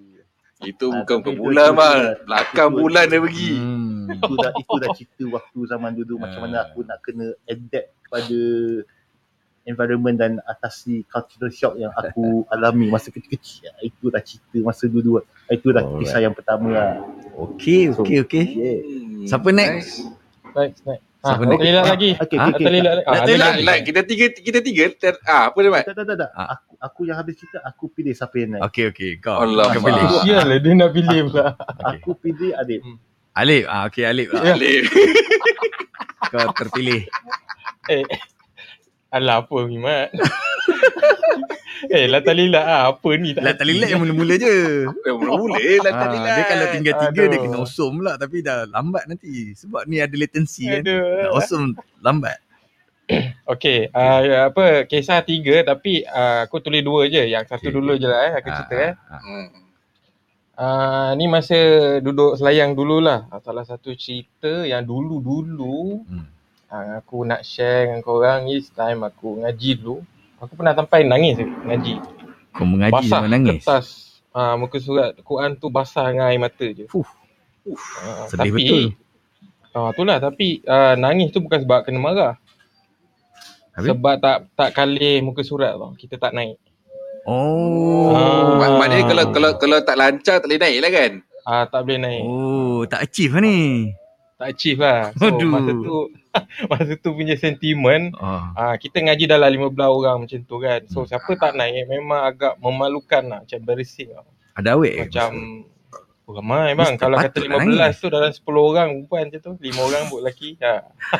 Itu 0.63 0.85
Ah, 0.87 0.93
bukan 0.95 1.17
tapi 1.17 1.21
ke 1.21 1.29
itu- 1.29 1.41
bulan 1.43 1.69
mal. 1.71 1.97
itu- 1.97 2.17
Belakang 2.23 2.69
itu- 2.69 2.79
bulan 2.79 3.03
dia 3.05 3.19
pergi. 3.19 3.49
Hmm. 3.51 3.89
itu 4.11 4.33
dah 4.35 4.51
itu 4.53 4.73
dah 4.75 4.89
cerita 4.91 5.23
waktu 5.31 5.59
zaman 5.65 5.91
dulu 5.93 6.13
macam 6.17 6.39
Ah. 6.39 6.43
mana 6.43 6.57
aku 6.63 6.79
nak 6.81 6.99
kena 6.99 7.27
adapt 7.45 7.87
pada 8.07 8.39
environment 9.63 10.15
dan 10.15 10.31
atasi 10.43 11.05
cultural 11.05 11.49
shock 11.49 11.73
yang 11.75 11.93
aku 11.97 12.45
alami 12.47 12.87
masa 12.87 13.09
kecil-kecil. 13.09 13.69
Itu 13.79 14.07
dah 14.07 14.19
cerita 14.19 14.57
masa 14.61 14.85
dulu. 14.85 15.21
Itu 15.47 15.69
dah 15.69 15.81
Alright. 15.81 15.99
kisah 16.01 16.19
yang 16.19 16.33
pertama 16.33 16.67
lah. 16.69 16.91
Okey, 17.33 17.93
okey, 17.95 18.17
okey. 18.21 18.45
Yeah. 18.51 18.79
Hmm, 18.81 19.25
Siapa 19.25 19.49
next? 19.49 20.05
Next, 20.51 20.81
next. 20.83 21.05
Ha, 21.21 21.27
Siapa 21.31 21.43
next? 21.45 21.59
terlilat 21.61 21.85
lagi. 21.85 22.09
Okay, 22.11 22.33
Ha? 22.33 22.43
okay, 22.43 22.51
okay. 22.51 22.65
Terlilat 22.65 22.93
lagi. 22.97 23.61
Nak 23.61 23.69
Ah, 23.71 23.79
kita 23.79 24.01
tiga 24.03 24.25
kita 24.33 24.59
tiga 24.59 24.83
ter, 24.91 25.13
ah 25.23 25.43
apa 25.47 25.57
dia 25.57 25.69
mat? 25.69 25.83
Tak, 25.85 25.93
tak, 25.93 26.05
tak, 26.05 26.17
tak. 26.17 26.29
Ah. 26.33 26.47
Aku, 26.57 26.71
aku 26.81 26.99
yang 27.05 27.17
habis 27.17 27.35
cerita, 27.37 27.61
aku 27.61 27.83
pilih 27.87 28.09
siapa 28.11 28.35
yang 28.35 28.49
naik. 28.57 28.61
Okey, 28.65 28.85
okey. 28.89 29.11
Kau. 29.21 29.37
Allah 29.37 29.69
kau 29.69 29.85
pilih. 29.85 30.03
Sial 30.25 30.49
dia 30.49 30.71
nak 30.73 30.89
pilih 30.91 31.19
pula. 31.29 31.53
Aku 31.85 32.17
pilih 32.17 32.51
Adib. 32.57 32.81
Alif. 33.31 33.63
Ah, 33.65 33.85
okey 33.85 34.03
Alif. 34.03 34.27
Ah, 34.33 34.41
Ya. 34.43 34.53
Alif. 34.57 34.83
Kau 36.31 36.47
terpilih. 36.55 37.05
Eh. 37.87 38.03
Alah 39.11 39.43
apa 39.43 39.57
Mimat? 39.67 40.09
eh 41.91 42.05
lah 42.07 42.21
terlilat 42.23 42.63
ah. 42.63 42.81
Apa 42.93 43.09
ni 43.17 43.35
tak 43.35 43.43
Lah 43.43 43.53
terlilat 43.53 43.87
yang 43.91 43.99
mula-mula 43.99 44.35
je. 44.37 44.87
Eh, 44.87 45.11
Mula-mula 45.11 45.57
lah 45.57 45.91
Ah, 45.91 45.99
tadi 45.99 46.17
lah. 46.17 46.31
dia 46.31 46.43
kalau 46.47 46.65
tinggal 46.71 46.95
tiga 46.97 47.21
dia 47.21 47.27
Aduh. 47.27 47.41
kena 47.43 47.57
osum 47.59 47.91
pula 47.99 48.13
tapi 48.15 48.37
dah 48.39 48.63
lambat 48.69 49.03
nanti 49.05 49.51
sebab 49.53 49.83
ni 49.85 49.99
ada 49.99 50.15
latency 50.15 50.63
kan. 50.65 50.81
Aduh. 50.81 51.03
Nak 51.27 51.33
osum 51.35 51.61
lambat. 51.99 52.39
Okay, 53.43 53.91
uh, 53.91 54.47
apa 54.47 54.87
kisah 54.87 55.19
tiga 55.21 55.67
tapi 55.67 56.07
uh, 56.07 56.47
aku 56.47 56.63
tulis 56.63 56.79
dua 56.79 57.11
je. 57.11 57.27
Yang 57.27 57.51
satu 57.51 57.67
Okay, 57.67 57.75
dulu 57.75 57.99
je 57.99 58.07
lah 58.07 58.21
eh 58.23 58.33
aku 58.39 58.47
cerita 58.47 58.75
eh. 58.79 58.93
Ah, 58.95 59.11
ah. 59.11 59.19
Hmm. 59.19 59.47
Uh, 60.53 61.09
ni 61.15 61.25
masa 61.27 61.57
duduk 61.99 62.39
selayang 62.39 62.71
dululah. 62.71 63.27
Salah 63.41 63.67
satu 63.67 63.91
cerita 63.93 64.63
yang 64.63 64.87
dulu-dulu 64.87 66.07
Hmm. 66.07 66.23
Uh, 66.71 67.03
aku 67.03 67.27
nak 67.27 67.43
share 67.43 67.91
dengan 67.91 67.99
korang 67.99 68.47
is 68.47 68.71
time 68.71 69.03
aku 69.03 69.43
ngaji 69.43 69.77
dulu. 69.77 69.99
Aku 70.41 70.57
pernah 70.57 70.73
sampai 70.73 71.05
nangis 71.05 71.37
ngaji. 71.43 72.01
Kau 72.55 72.65
mengaji 72.65 72.95
basah 72.95 73.19
sama 73.21 73.27
nangis. 73.29 73.61
kertas 73.61 73.85
uh, 74.33 74.55
muka 74.57 74.77
surat 74.81 75.13
Quran 75.21 75.53
tu 75.59 75.67
basah 75.69 76.09
dengan 76.09 76.31
air 76.31 76.39
mata 76.41 76.65
je. 76.65 76.87
Fuh. 76.89 77.05
Uh, 77.67 78.25
Sedih 78.25 78.49
tapi, 78.49 78.57
betul. 78.57 78.83
Ah, 79.71 79.93
itulah 79.93 80.17
tapi 80.17 80.59
uh, 80.65 80.97
nangis 80.97 81.31
tu 81.31 81.39
bukan 81.39 81.61
sebab 81.61 81.85
kena 81.85 81.99
marah. 82.01 82.35
Habis? 83.71 83.95
Sebab 83.95 84.15
tak 84.19 84.37
tak 84.57 84.69
kalih 84.75 85.23
muka 85.23 85.45
surat 85.47 85.77
tau. 85.77 85.95
Kita 85.95 86.19
tak 86.19 86.35
naik. 86.35 86.59
Oh. 87.23 88.11
Ah. 88.11 88.57
Mak- 88.57 88.77
Maknanya 88.81 89.05
kalau 89.07 89.25
kalau 89.31 89.51
kalau 89.61 89.77
tak 89.85 89.95
lancar 89.95 90.41
tak 90.41 90.49
boleh 90.49 90.59
naik 90.59 90.79
lah 90.81 90.91
kan? 90.91 91.11
Ah 91.45 91.63
tak 91.69 91.85
boleh 91.85 91.99
naik. 92.01 92.23
Oh, 92.25 92.83
tak 92.89 93.05
achieve 93.05 93.37
lah 93.37 93.41
ni. 93.45 93.59
Tak 94.41 94.47
achieve 94.57 94.81
lah. 94.81 95.13
So 95.15 95.29
Aduh. 95.29 95.49
masa 95.53 95.71
tu 95.71 95.97
masa 96.69 96.95
tu 96.95 97.11
punya 97.11 97.35
sentimen 97.35 98.15
Oh. 98.15 98.41
ah 98.53 98.75
kita 98.75 98.99
ngaji 98.99 99.25
dalam 99.25 99.49
15 99.49 99.75
orang 99.77 100.17
macam 100.21 100.39
tu 100.41 100.55
kan. 100.57 100.79
So 100.87 101.03
Hmm. 101.03 101.09
siapa 101.09 101.31
tak 101.35 101.53
naik 101.53 101.87
memang 101.87 102.21
agak 102.21 102.55
memalukan 102.57 103.23
lah. 103.25 103.39
Macam 103.41 103.57
embarrassing 103.57 104.09
lah. 104.09 104.23
Ada 104.53 104.75
awet 104.75 104.93
ke? 104.93 105.01
Macam 105.07 105.29
oh, 106.23 106.33
ramai 106.33 106.71
bang. 106.71 106.91
Mesti 106.91 106.99
Kalau 106.99 107.17
kata 107.17 107.27
patut 107.33 107.45
lah 107.45 107.59
15 107.59 107.67
nangis. 107.73 107.95
tu 107.97 108.07
dalam 108.07 108.31
10 108.31 108.43
orang 108.61 108.87
perempuan 108.93 109.23
macam 109.27 109.41
tu. 109.41 109.51
5 109.57 109.75
orang 109.81 110.01
buat 110.07 110.21
lelaki. 110.21 110.49
Ha. 110.59 110.73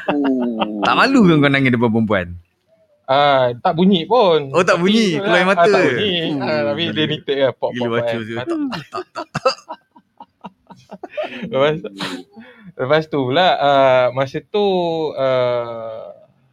Oh. 0.09 0.79
Tak 0.81 0.95
malu 0.95 1.19
kan 1.25 1.37
kau 1.37 1.49
nangis 1.49 1.71
depan 1.71 1.89
perempuan? 1.89 2.27
Ah, 3.03 3.51
tak 3.59 3.75
bunyi 3.75 4.07
pun. 4.07 4.55
Oh, 4.55 4.63
tak 4.63 4.79
Tapi 4.79 4.83
bunyi, 4.87 5.19
keluar 5.19 5.35
air 5.35 5.43
mata. 5.45 5.59
Ah, 5.59 5.67
tak 5.67 5.83
bunyi. 5.91 6.15
Uh, 6.31 6.39
Ah, 6.41 6.61
tapi 6.63 6.81
dia 6.89 7.05
nitik 7.05 7.35
kan. 7.35 7.51
Pop, 7.53 7.69
Gila 7.69 7.83
pop, 7.83 7.91
baca 7.93 8.07
kan. 8.07 8.23
tu. 8.23 8.35
Ah, 8.37 8.45
Tak, 8.93 9.03
tak, 9.11 9.27
tak. 9.33 9.55
Lepas 11.43 11.75
lepas 12.73 13.03
tu 13.05 13.19
pula 13.23 13.47
uh, 13.57 14.05
masa 14.11 14.39
tu 14.39 14.63
uh, 15.11 16.11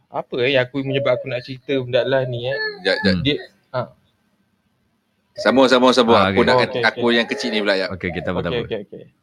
apa 0.09 0.35
eh 0.41 0.57
yang 0.57 0.65
aku 0.65 0.81
menyebab 0.81 1.15
aku 1.15 1.29
nak 1.29 1.45
cerita 1.45 1.77
benda 1.77 2.01
lah 2.01 2.25
ni 2.25 2.49
eh. 2.49 2.57
Jap, 2.81 2.97
jap. 3.05 3.13
Hmm. 3.13 3.23
Dia 3.23 3.35
ha 3.71 3.81
Sambung, 5.39 5.71
sambung, 5.71 5.95
sambung. 5.95 6.19
Ah, 6.19 6.35
Aku 6.35 6.43
okay. 6.43 6.47
nak 6.49 6.55
Oh, 6.57 6.63
okay, 6.67 6.81
aku 6.83 6.99
okay. 7.05 7.15
yang 7.15 7.27
kecil 7.29 7.49
ni 7.53 7.63
pula 7.63 7.79
ya. 7.79 7.87
Okey, 7.87 8.11
kita 8.11 8.35
apa. 8.35 8.43
okey 8.43 8.79
okey. 8.85 9.03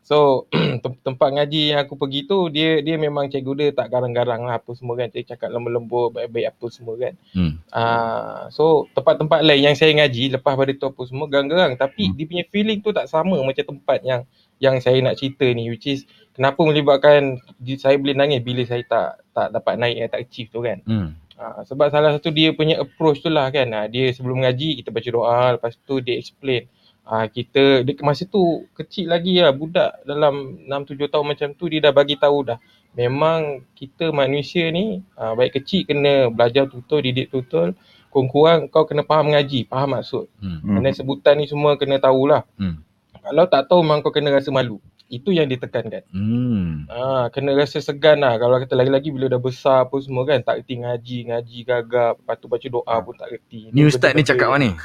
So 0.00 0.48
tem- 0.82 1.00
tempat 1.04 1.28
ngaji 1.30 1.76
yang 1.76 1.84
aku 1.84 2.00
pergi 2.00 2.24
tu 2.24 2.48
dia 2.48 2.80
dia 2.80 2.96
memang 2.96 3.28
cikgu 3.28 3.52
dia 3.54 3.68
tak 3.76 3.92
garang-garang 3.92 4.48
lah 4.48 4.56
apa 4.56 4.72
semua 4.72 4.96
kan. 4.96 5.12
Dia 5.12 5.22
cakap 5.22 5.52
lembut-lembut 5.52 6.16
baik-baik 6.16 6.48
apa 6.48 6.66
semua 6.72 6.94
kan. 6.96 7.12
Hmm. 7.36 7.60
Ah, 7.68 8.48
so 8.48 8.88
tempat-tempat 8.96 9.44
lain 9.44 9.62
yang 9.62 9.76
saya 9.76 9.92
ngaji 9.94 10.32
lepas 10.32 10.56
pada 10.56 10.72
tu 10.72 10.88
apa 10.88 11.02
semua 11.04 11.26
garang-garang 11.28 11.76
tapi 11.76 12.08
Hmm. 12.08 12.14
dia 12.16 12.24
punya 12.24 12.44
feeling 12.48 12.78
tu 12.80 12.90
tak 12.90 13.06
sama 13.06 13.36
macam 13.36 13.62
tempat 13.62 13.98
yang 14.00 14.24
yang 14.62 14.80
saya 14.80 14.98
nak 15.04 15.20
cerita 15.20 15.44
ni 15.52 15.68
which 15.68 15.84
is 15.84 16.08
kenapa 16.32 16.60
melibatkan 16.64 17.40
saya 17.76 17.96
boleh 18.00 18.16
nangis 18.16 18.40
bila 18.40 18.62
saya 18.64 18.82
tak 18.84 19.08
tak 19.36 19.48
dapat 19.52 19.74
naik 19.76 19.96
tak 20.12 20.20
achieve 20.24 20.48
tu 20.52 20.60
kan. 20.64 20.80
Hmm. 20.84 21.16
Ha, 21.36 21.68
sebab 21.68 21.92
salah 21.92 22.16
satu 22.16 22.32
dia 22.32 22.56
punya 22.56 22.80
approach 22.80 23.20
tu 23.20 23.28
lah 23.28 23.52
kan. 23.52 23.68
Ha, 23.68 23.92
dia 23.92 24.08
sebelum 24.08 24.40
ngaji 24.40 24.80
kita 24.80 24.88
baca 24.88 25.08
doa, 25.12 25.40
lepas 25.60 25.76
tu 25.84 26.00
dia 26.00 26.16
explain. 26.16 26.64
Ha, 27.06 27.28
kita 27.28 27.84
dia, 27.84 27.94
masa 28.00 28.24
tu 28.24 28.66
kecil 28.72 29.12
lagi 29.12 29.36
lah 29.38 29.52
budak 29.52 30.00
dalam 30.08 30.64
6 30.64 30.96
7 30.96 31.12
tahun 31.12 31.26
macam 31.28 31.48
tu 31.54 31.68
dia 31.68 31.84
dah 31.84 31.92
bagi 31.92 32.16
tahu 32.16 32.52
dah. 32.52 32.58
Memang 32.96 33.68
kita 33.76 34.08
manusia 34.16 34.72
ni 34.72 35.04
ha, 35.20 35.36
baik 35.36 35.60
kecil 35.60 35.84
kena 35.84 36.32
belajar 36.32 36.64
tutur, 36.72 37.04
didik 37.04 37.28
tutur. 37.28 37.76
Kurang-kurang 38.08 38.72
kau 38.72 38.88
kena 38.88 39.04
faham 39.04 39.36
ngaji, 39.36 39.68
faham 39.68 39.92
maksud. 39.92 40.24
Hmm. 40.40 40.64
Hmm. 40.64 40.80
Dan 40.80 40.92
sebutan 40.96 41.36
ni 41.36 41.44
semua 41.44 41.76
kena 41.76 42.00
tahulah. 42.00 42.48
Hmm. 42.56 42.80
Kalau 43.26 43.44
tak 43.46 43.66
tahu 43.66 43.82
memang 43.82 44.00
kau 44.00 44.10
kena 44.10 44.30
rasa 44.30 44.48
malu. 44.48 44.78
Itu 45.06 45.30
yang 45.30 45.46
ditekankan. 45.46 46.02
Hmm. 46.10 46.86
Ah, 46.86 47.30
kena 47.30 47.54
rasa 47.54 47.78
segan 47.78 48.18
lah. 48.18 48.38
Kalau 48.38 48.58
kata 48.58 48.74
lagi-lagi 48.74 49.10
bila 49.10 49.26
dah 49.26 49.38
besar 49.38 49.86
apa 49.86 49.94
semua 49.98 50.22
kan, 50.22 50.38
tak 50.40 50.62
reti 50.62 50.78
ngaji, 50.78 51.18
ngaji 51.26 51.58
gagap, 51.62 52.18
lepas 52.18 52.36
tu 52.36 52.46
baca 52.46 52.66
doa 52.66 52.94
pun 52.98 53.14
tak 53.14 53.28
reti. 53.28 53.70
Ni 53.70 53.82
ustaz 53.82 54.14
ni 54.14 54.22
cakap 54.22 54.50
apa 54.50 54.58
ni? 54.58 54.70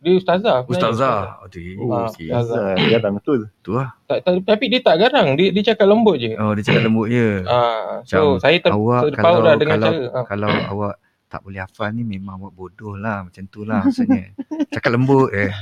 Dia 0.00 0.16
ustazah. 0.16 0.64
Ustazah. 0.64 1.44
Okey. 1.44 1.76
Oh, 1.76 1.92
Ah, 1.92 2.08
Okey. 2.08 2.32
ustazah. 2.32 2.72
Betul. 3.20 3.52
Tu 3.60 3.76
lah. 3.76 3.92
Tak, 4.08 4.24
tak, 4.24 4.32
tapi 4.48 4.72
dia 4.72 4.80
tak 4.80 4.96
garang. 4.96 5.36
Dia 5.36 5.52
dia 5.52 5.62
cakap 5.72 5.92
lembut 5.92 6.16
je. 6.16 6.32
Oh, 6.40 6.56
dia 6.56 6.64
cakap 6.64 6.88
lembut 6.88 7.12
je. 7.12 7.44
Ah, 7.44 8.00
Macam 8.00 8.08
so 8.08 8.40
saya 8.40 8.56
ter, 8.56 8.72
awak 8.72 9.12
terpaut 9.12 9.20
kalau 9.20 9.40
dah 9.44 9.54
dengan 9.60 9.76
kalau 9.76 9.92
cara. 9.92 10.08
Ah. 10.16 10.24
kalau 10.24 10.48
awak 10.72 10.94
tak 11.28 11.40
boleh 11.44 11.60
hafal 11.60 11.92
ni 11.92 12.02
memang 12.02 12.40
awak 12.40 12.52
bodoh 12.56 12.96
lah 12.96 13.28
macam 13.28 13.44
tu 13.46 13.68
lah 13.68 13.84
maksudnya. 13.84 14.32
Cakap 14.72 14.90
lembut 14.96 15.28
eh. 15.36 15.52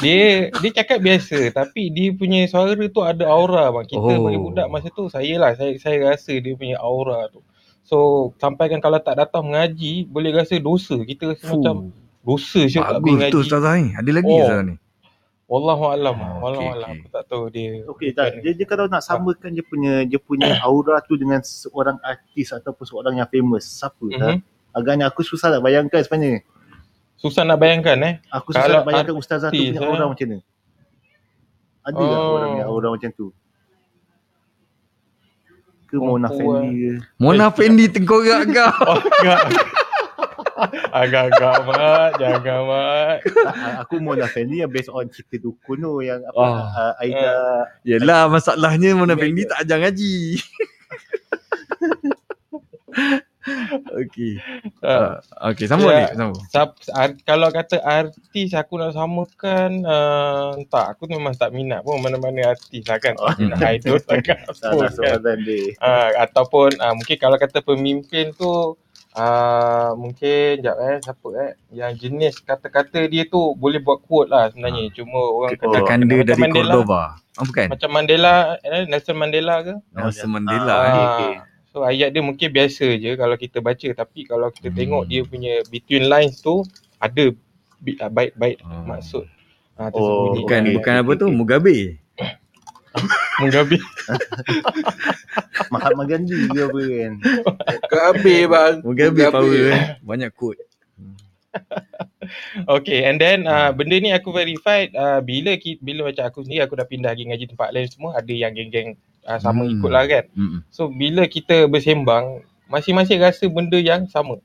Dia 0.00 0.48
dia 0.54 0.70
cakap 0.72 0.98
biasa 0.98 1.52
tapi 1.52 1.90
dia 1.90 2.10
punya 2.10 2.46
suara 2.46 2.72
tu 2.88 3.02
ada 3.02 3.28
aura 3.28 3.68
bang. 3.70 3.86
Kita 3.86 4.00
Oh. 4.14 4.24
bagi 4.24 4.40
budak 4.40 4.66
masa 4.66 4.88
tu 4.88 5.04
saya 5.06 5.34
lah 5.36 5.52
saya 5.52 5.76
saya 5.76 5.96
rasa 6.08 6.32
dia 6.34 6.54
punya 6.54 6.78
aura 6.78 7.28
tu. 7.28 7.44
So 7.82 7.96
sampaikan 8.36 8.78
kalau 8.78 8.96
tak 8.96 9.18
datang 9.18 9.44
mengaji 9.44 10.06
boleh 10.06 10.32
rasa 10.32 10.56
dosa. 10.56 10.96
Kita 10.98 11.28
rasa 11.28 11.44
Fuh. 11.44 11.60
macam 11.60 11.76
dosa 12.20 12.60
siap 12.64 12.88
tak 12.88 12.94
pergi 12.96 13.10
Bagus 13.10 13.20
ngaji. 13.20 13.32
tu 13.32 13.40
ustazah 13.42 13.72
ni. 13.76 13.88
Ada 13.92 14.10
lagi 14.10 14.26
Oh. 14.26 14.38
ustazah 14.38 14.64
ni. 14.64 14.76
Wallahu 15.44 15.84
alam. 15.86 16.16
Oh, 16.16 16.32
Wallahu 16.40 16.64
okey, 16.64 16.72
alam. 16.72 16.88
okey. 16.88 16.96
Aku 16.96 17.08
tak 17.12 17.24
tahu 17.28 17.44
dia. 17.52 17.70
Okey, 17.84 18.10
tak. 18.16 18.40
Dia, 18.40 18.52
dia 18.56 18.64
kalau 18.64 18.88
nak 18.88 19.04
samakan 19.04 19.52
dia 19.52 19.60
punya 19.60 19.92
dia 20.02 20.16
punya 20.16 20.48
aura 20.64 21.04
tu 21.04 21.12
dengan 21.14 21.44
seorang 21.44 22.00
artis 22.00 22.56
ataupun 22.56 22.84
seorang 22.88 23.14
yang 23.14 23.28
famous, 23.28 23.68
siapa 23.68 24.00
Mhm. 24.00 24.16
mm-hmm. 24.16 24.38
Agaknya 24.72 25.04
aku 25.04 25.20
susah 25.20 25.52
nak 25.52 25.60
bayangkan 25.60 26.00
sebenarnya. 26.00 26.40
Susah 27.22 27.46
nak 27.46 27.56
bayangkan 27.56 27.96
eh. 28.02 28.14
Aku 28.28 28.50
susah 28.50 28.66
Kalau 28.66 28.76
nak 28.76 28.84
bayangkan 28.84 29.14
ustazah 29.14 29.48
tu 29.48 29.54
punya 29.54 29.78
eh. 29.78 29.86
aura 29.86 30.04
macam 30.10 30.26
mana. 30.28 30.42
Ada 31.82 31.98
tak 31.98 32.18
Oh. 32.18 32.34
orang 32.34 32.52
yang 32.52 32.68
aura 32.68 32.88
macam 32.90 33.10
tu? 33.12 33.26
Ke 35.86 35.96
Mona 35.96 36.26
Perempuan. 36.26 36.62
Fendi 36.62 36.74
ke? 36.74 36.92
Mona 37.16 37.46
Fendi 37.48 37.84
tengkorak 37.88 38.42
kau. 38.48 38.74
Oh, 38.92 38.98
agak. 38.98 39.40
Agak-agak 40.92 41.56
mat, 41.64 42.10
jangan 42.16 42.60
mat. 42.62 43.18
Ah, 43.48 43.82
aku 43.82 43.98
Mona 43.98 44.26
Fendi 44.26 44.60
yang 44.60 44.70
based 44.70 44.88
on 44.88 45.08
cerita 45.08 45.40
dukun 45.40 45.78
tu 45.78 45.92
yang 46.00 46.22
apa 46.22 46.38
Oh. 46.38 46.54
ah, 46.60 46.92
Aida 46.98 47.34
Yelah 47.82 48.28
masalahnya 48.28 48.94
Mona 48.94 49.14
Fendi 49.14 49.42
tak 49.42 49.62
ajar 49.62 49.78
ngaji. 49.80 50.38
Okey. 53.92 54.38
Uh, 54.80 55.18
Uh, 55.22 55.50
okey, 55.50 55.66
sambung 55.66 55.90
Ya. 55.90 56.06
ni, 56.08 56.14
sambung. 56.14 56.42
Sap, 56.48 56.70
ar, 56.90 57.10
kalau 57.22 57.48
kata 57.48 57.78
artis 57.78 58.50
aku 58.52 58.76
nak 58.76 58.92
samakan 58.92 59.82
uh, 59.82 60.54
tak 60.66 60.94
aku 60.94 61.06
memang 61.06 61.32
tak 61.32 61.50
minat 61.50 61.82
pun 61.82 61.98
mana-mana 61.98 62.52
artis 62.52 62.82
lah 62.84 62.96
kan. 62.96 63.18
Oh. 63.18 63.30
Nak 63.34 63.58
idol 63.72 63.98
sangat 63.98 64.38
pun 64.42 64.54
salah 64.54 64.86
kan. 64.86 64.94
soalan 64.94 65.38
dia. 65.42 65.74
Uh, 65.78 66.08
ataupun 66.20 66.70
uh, 66.76 66.94
mungkin 66.94 67.16
kalau 67.16 67.36
kata 67.36 67.58
pemimpin 67.60 68.30
tu 68.32 68.78
uh, 69.12 69.90
mungkin 69.94 70.60
jap 70.60 70.76
eh 70.78 70.96
siapa 71.00 71.26
eh 71.36 71.50
yang 71.70 71.92
jenis 71.92 72.40
kata-kata 72.40 73.04
dia 73.06 73.24
tu 73.24 73.52
boleh 73.54 73.78
buat 73.78 74.00
quote 74.00 74.28
lah 74.28 74.48
sebenarnya 74.48 74.88
cuma 74.92 75.18
orang 75.18 75.50
Oh. 75.52 75.58
kata 75.58 75.76
Kakanda 75.78 76.04
macam 76.08 76.26
dari 76.26 76.42
Mandela. 76.42 76.74
Cordoba. 76.74 77.02
Oh, 77.32 77.44
bukan? 77.48 77.66
macam 77.72 77.90
Mandela 77.90 78.34
eh, 78.60 78.84
Nelson 78.84 79.16
Mandela 79.16 79.54
ke 79.62 79.74
Nelson 79.90 80.28
Mandela. 80.28 80.68
Ah, 80.68 80.76
eh. 80.76 80.84
okey, 80.84 80.92
Ah, 80.92 81.08
okey. 81.08 81.32
So 81.72 81.80
ayat 81.82 82.12
dia 82.12 82.20
mungkin 82.20 82.52
biasa 82.52 83.00
je 83.00 83.16
kalau 83.16 83.36
kita 83.40 83.64
baca 83.64 83.88
tapi 83.96 84.28
kalau 84.28 84.52
kita 84.52 84.68
Hmm. 84.68 84.76
tengok 84.76 85.02
dia 85.08 85.20
punya 85.24 85.54
between 85.72 86.04
lines 86.06 86.44
tu 86.44 86.60
ada 87.00 87.32
ah, 87.98 88.10
baik-baik 88.12 88.60
Oh. 88.60 88.84
maksud. 88.84 89.24
Ah 89.74 89.88
Oh. 89.90 90.36
Bukan 90.36 90.68
Okey, 90.68 90.74
bukan 90.76 90.94
apa 91.00 91.12
tu? 91.16 91.26
Mugabe. 91.32 91.96
Menggabi. 93.40 93.80
Mahatma 95.72 96.04
Gandhi 96.04 96.44
ke 96.44 96.60
apa 96.60 96.80
kan. 96.84 97.12
Gabe 97.88 98.36
bang. 98.44 98.74
Mugabe 98.84 99.22
power 99.32 99.62
eh. 99.72 99.96
Banyak 100.04 100.30
quote. 100.36 100.60
Okay 102.64 103.04
and 103.04 103.20
then 103.20 103.44
uh, 103.44 103.74
benda 103.76 103.98
ni 104.00 104.08
aku 104.08 104.32
verified 104.32 104.88
uh, 104.96 105.20
bila 105.20 105.52
ki, 105.58 105.82
bila 105.84 106.08
macam 106.08 106.24
aku 106.24 106.46
sendiri 106.46 106.64
aku 106.64 106.78
dah 106.78 106.86
pindah 106.88 107.12
pergi 107.12 107.28
ngaji 107.28 107.44
tempat 107.52 107.68
lain 107.76 107.88
semua 107.92 108.16
ada 108.16 108.32
yang 108.32 108.56
geng-geng 108.56 108.96
uh, 109.24 109.38
sama 109.38 109.62
Hmm. 109.62 109.72
ikut 109.72 109.90
lah 109.90 110.04
kan. 110.04 110.24
Hmm. 110.32 110.58
So 110.68 110.86
bila 110.86 111.26
kita 111.26 111.66
bersembang 111.66 112.40
masing-masing 112.66 113.18
rasa 113.18 113.44
benda 113.46 113.76
yang 113.76 114.06
sama. 114.06 114.38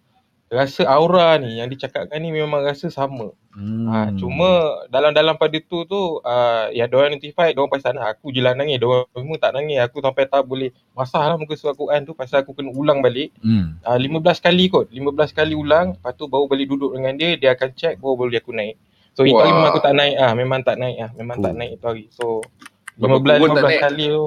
Rasa 0.47 0.87
aura 0.87 1.35
ni 1.35 1.57
yang 1.57 1.67
dicakapkan 1.67 2.15
ni 2.15 2.31
memang 2.31 2.61
rasa 2.61 2.87
sama. 2.87 3.35
Hmm. 3.51 3.83
Ha, 3.85 4.13
cuma 4.13 4.47
dalam-dalam 4.87 5.35
pada 5.35 5.57
tu 5.59 5.83
tu 5.83 5.97
uh, 6.17 6.65
ya 6.69 6.85
diorang 6.85 7.11
notify 7.11 7.49
diorang 7.49 7.67
pasal 7.67 7.91
nak 7.91 8.13
aku 8.13 8.29
je 8.29 8.37
lah 8.37 8.53
nangis 8.53 8.77
diorang 8.77 9.03
semua 9.11 9.35
tak 9.35 9.51
nangis 9.51 9.81
aku 9.81 9.97
sampai 9.97 10.23
tak 10.23 10.45
boleh 10.45 10.69
basah 10.93 11.25
lah 11.25 11.35
muka 11.35 11.51
surat 11.53 11.73
Quran 11.73 11.99
tu 12.01 12.13
pasal 12.13 12.41
aku 12.41 12.53
kena 12.53 12.69
ulang 12.69 13.01
balik 13.01 13.33
Hmm. 13.39 13.81
uh, 13.81 13.97
15 13.97 14.13
kali 14.39 14.65
kot 14.67 14.87
15 14.87 15.09
kali 15.33 15.51
ulang 15.53 15.97
lepas 15.97 16.13
tu 16.13 16.25
baru 16.25 16.45
balik 16.45 16.69
duduk 16.69 16.93
dengan 16.93 17.11
dia 17.11 17.33
dia 17.33 17.49
akan 17.51 17.69
check 17.73 17.97
baru 17.97 18.13
boleh 18.15 18.37
aku 18.37 18.53
naik 18.53 18.77
so 19.11 19.25
itu 19.25 19.33
hari 19.33 19.49
Wah. 19.49 19.57
memang 19.57 19.67
aku 19.67 19.81
tak 19.81 19.93
naik 19.95 20.15
ah 20.15 20.31
memang 20.31 20.59
tak 20.61 20.75
naik 20.77 20.97
ah 20.99 21.11
memang 21.11 21.37
tak 21.39 21.51
Oh. 21.51 21.57
naik 21.57 21.71
itu 21.73 21.85
hari 21.87 22.05
so 22.09 22.25
Berapa 22.95 23.17
15 23.19 23.41
kurun 23.41 23.49
tak 23.49 23.57
15 23.57 23.67
naik? 23.67 23.81
kali 23.83 24.05
tu 24.07 24.25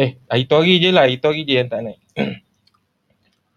eh 0.00 0.10
itu 0.34 0.52
hari 0.52 0.74
je 0.78 0.88
lah 0.88 1.04
itu 1.04 1.20
hari 1.22 1.44
je 1.44 1.54
yang 1.54 1.68
tak 1.68 1.84
naik 1.84 2.00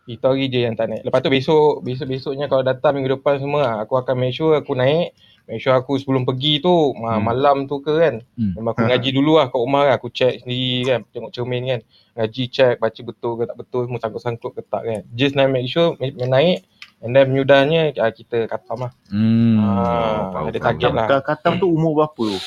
itu 0.05 0.19
hari 0.21 0.45
je 0.45 0.59
yang 0.61 0.75
tak 0.75 0.91
naik 0.91 1.01
lepas 1.01 1.19
tu 1.19 1.31
besok 1.31 1.79
besok-besoknya 1.79 2.45
kalau 2.45 2.59
datang 2.61 2.91
minggu 2.93 3.15
depan 3.15 3.39
semua 3.39 3.61
ah, 3.63 3.75
aku 3.79 3.95
akan 3.95 4.15
make 4.17 4.35
sure 4.35 4.51
aku 4.51 4.75
naik 4.75 5.15
make 5.43 5.57
sure 5.57 5.71
aku 5.71 5.95
sebelum 5.95 6.23
pergi 6.23 6.59
tu 6.59 6.71
hmm. 6.91 6.99
Hmm. 6.99 7.23
malam 7.23 7.57
tu 7.65 7.79
ke 7.79 7.93
kan 7.93 8.15
Hmm. 8.35 8.51
memang 8.53 8.71
aku 8.73 8.83
ngaji 8.83 9.09
dulu 9.09 9.31
lah 9.37 9.47
kat 9.47 9.55
rumah 9.55 9.81
kan 9.85 9.93
aku 9.95 10.07
check 10.09 10.33
sendiri 10.39 10.79
kan 10.85 10.99
tengok 11.07 11.31
cermin 11.31 11.63
kan 11.65 11.79
ngaji 12.13 12.43
check 12.45 12.73
baca 12.77 12.99
betul 13.01 13.31
ke 13.35 13.43
tak 13.45 13.55
betul 13.55 13.81
semua 13.83 13.99
sangkut-sangkut 13.99 14.51
ke 14.51 14.61
tak 14.63 14.83
kan 14.83 15.01
just 15.13 15.33
nak 15.33 15.47
make 15.47 15.65
sure 15.65 15.95
naik 16.01 16.67
and 16.99 17.11
then 17.11 17.27
menyudahnya 17.27 17.95
ah, 17.97 18.11
kita 18.11 18.43
katam 18.45 18.83
lah 18.83 18.91
Hmm. 19.07 19.55
Ah, 19.55 20.31
Faham, 20.31 20.43
ada 20.45 20.55
faham. 20.55 20.67
target 20.69 20.91
lah. 20.91 21.07
Katam, 21.07 21.21
katam 21.23 21.53
tu 21.57 21.67
umur 21.69 21.91
berapa 21.95 22.23
tu? 22.27 22.39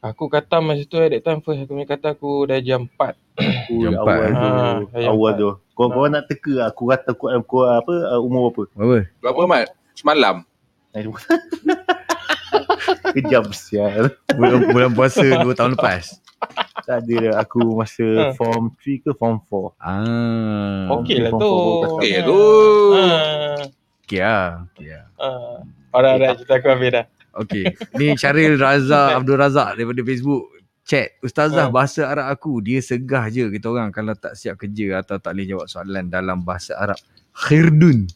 Aku 0.00 0.24
katam 0.26 0.62
masa 0.64 0.84
tu 0.84 0.96
at 0.96 1.10
that 1.10 1.22
time 1.22 1.40
first 1.40 1.58
aku 1.58 1.72
punya 1.72 1.86
kata 1.86 2.12
aku 2.12 2.44
dah 2.44 2.58
jam 2.58 2.86
4 2.88 3.14
Ui, 3.68 3.84
Jam 3.84 3.94
awal 3.94 4.18
empat, 4.18 4.30
tu. 4.32 4.48
Ah, 4.48 4.74
jam 4.96 5.10
awal 5.12 5.32
tu. 5.32 5.50
Kau 5.72 5.86
kau 5.88 6.06
nak 6.06 6.26
teka 6.26 6.54
aku 6.64 6.82
kata 6.88 7.08
aku, 7.08 7.24
aku 7.28 7.56
apa 7.62 7.94
uh, 8.10 8.18
umur 8.18 8.50
berapa? 8.50 8.66
Apa? 8.74 8.98
Berapa 9.20 9.40
mat? 9.46 9.66
Semalam. 9.94 10.42
Kejam 13.14 13.44
sial. 13.52 14.10
Bulan, 14.28 14.60
bulan 14.68 14.90
puasa 14.90 15.22
2 15.22 15.46
tahun 15.54 15.78
lepas. 15.78 16.18
Tak 16.82 16.98
ada 17.04 17.14
dah. 17.20 17.34
Aku 17.38 17.62
masa 17.74 18.02
Ah. 18.02 18.32
form 18.34 18.74
3 18.76 19.04
ke 19.04 19.10
form 19.12 19.38
4. 19.44 19.70
Ah. 19.78 20.98
okey 20.98 21.16
lah 21.20 21.30
tu 21.30 21.54
Okey 21.94 22.12
Ah, 22.14 22.22
tu. 22.24 22.38
ah, 22.90 23.58
Okey 24.02 24.18
lah. 24.18 24.46
Okey 24.66 24.86
lah. 24.88 25.04
ah. 25.16 25.56
Alright, 25.88 26.14
alright, 26.16 26.36
cerita 26.36 26.54
aku 26.56 26.68
habis 26.68 26.90
dah. 26.90 27.04
Okey. 27.38 27.64
Ni 27.94 28.14
Syaril 28.14 28.54
Razak 28.54 29.16
Abdul 29.16 29.38
Razak 29.38 29.74
daripada 29.74 30.02
Facebook. 30.02 30.44
Chat, 30.82 31.20
Ustazah 31.20 31.68
Hmm. 31.68 31.76
bahasa 31.76 32.00
Arab 32.02 32.28
aku, 32.28 32.58
dia 32.58 32.80
segah 32.80 33.28
je 33.28 33.44
kita 33.46 33.68
orang 33.68 33.92
kalau 33.92 34.16
tak 34.16 34.32
siap 34.32 34.56
kerja 34.56 34.98
atau 34.98 35.16
tak 35.16 35.30
boleh 35.30 35.46
jawab 35.46 35.66
soalan 35.66 36.08
dalam 36.08 36.40
bahasa 36.40 36.72
Arab. 36.74 36.96
Khirdun. 37.30 38.08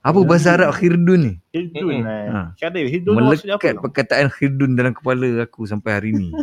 Apa 0.00 0.22
bahasa 0.22 0.54
Arab 0.54 0.70
khirdun 0.72 1.18
ni? 1.18 1.34
Mm-mm. 1.50 1.98
eh. 2.00 2.26
Ha. 2.26 2.40
Syaril, 2.54 2.86
tu 2.96 3.10
maksudnya 3.12 3.54
apa? 3.54 3.62
Melekat 3.62 3.74
perkataan 3.76 4.26
khirdun 4.30 4.70
dalam 4.72 4.92
kepala 4.92 5.26
aku 5.42 5.62
sampai 5.62 5.90
hari 5.92 6.10
ni. 6.12 6.30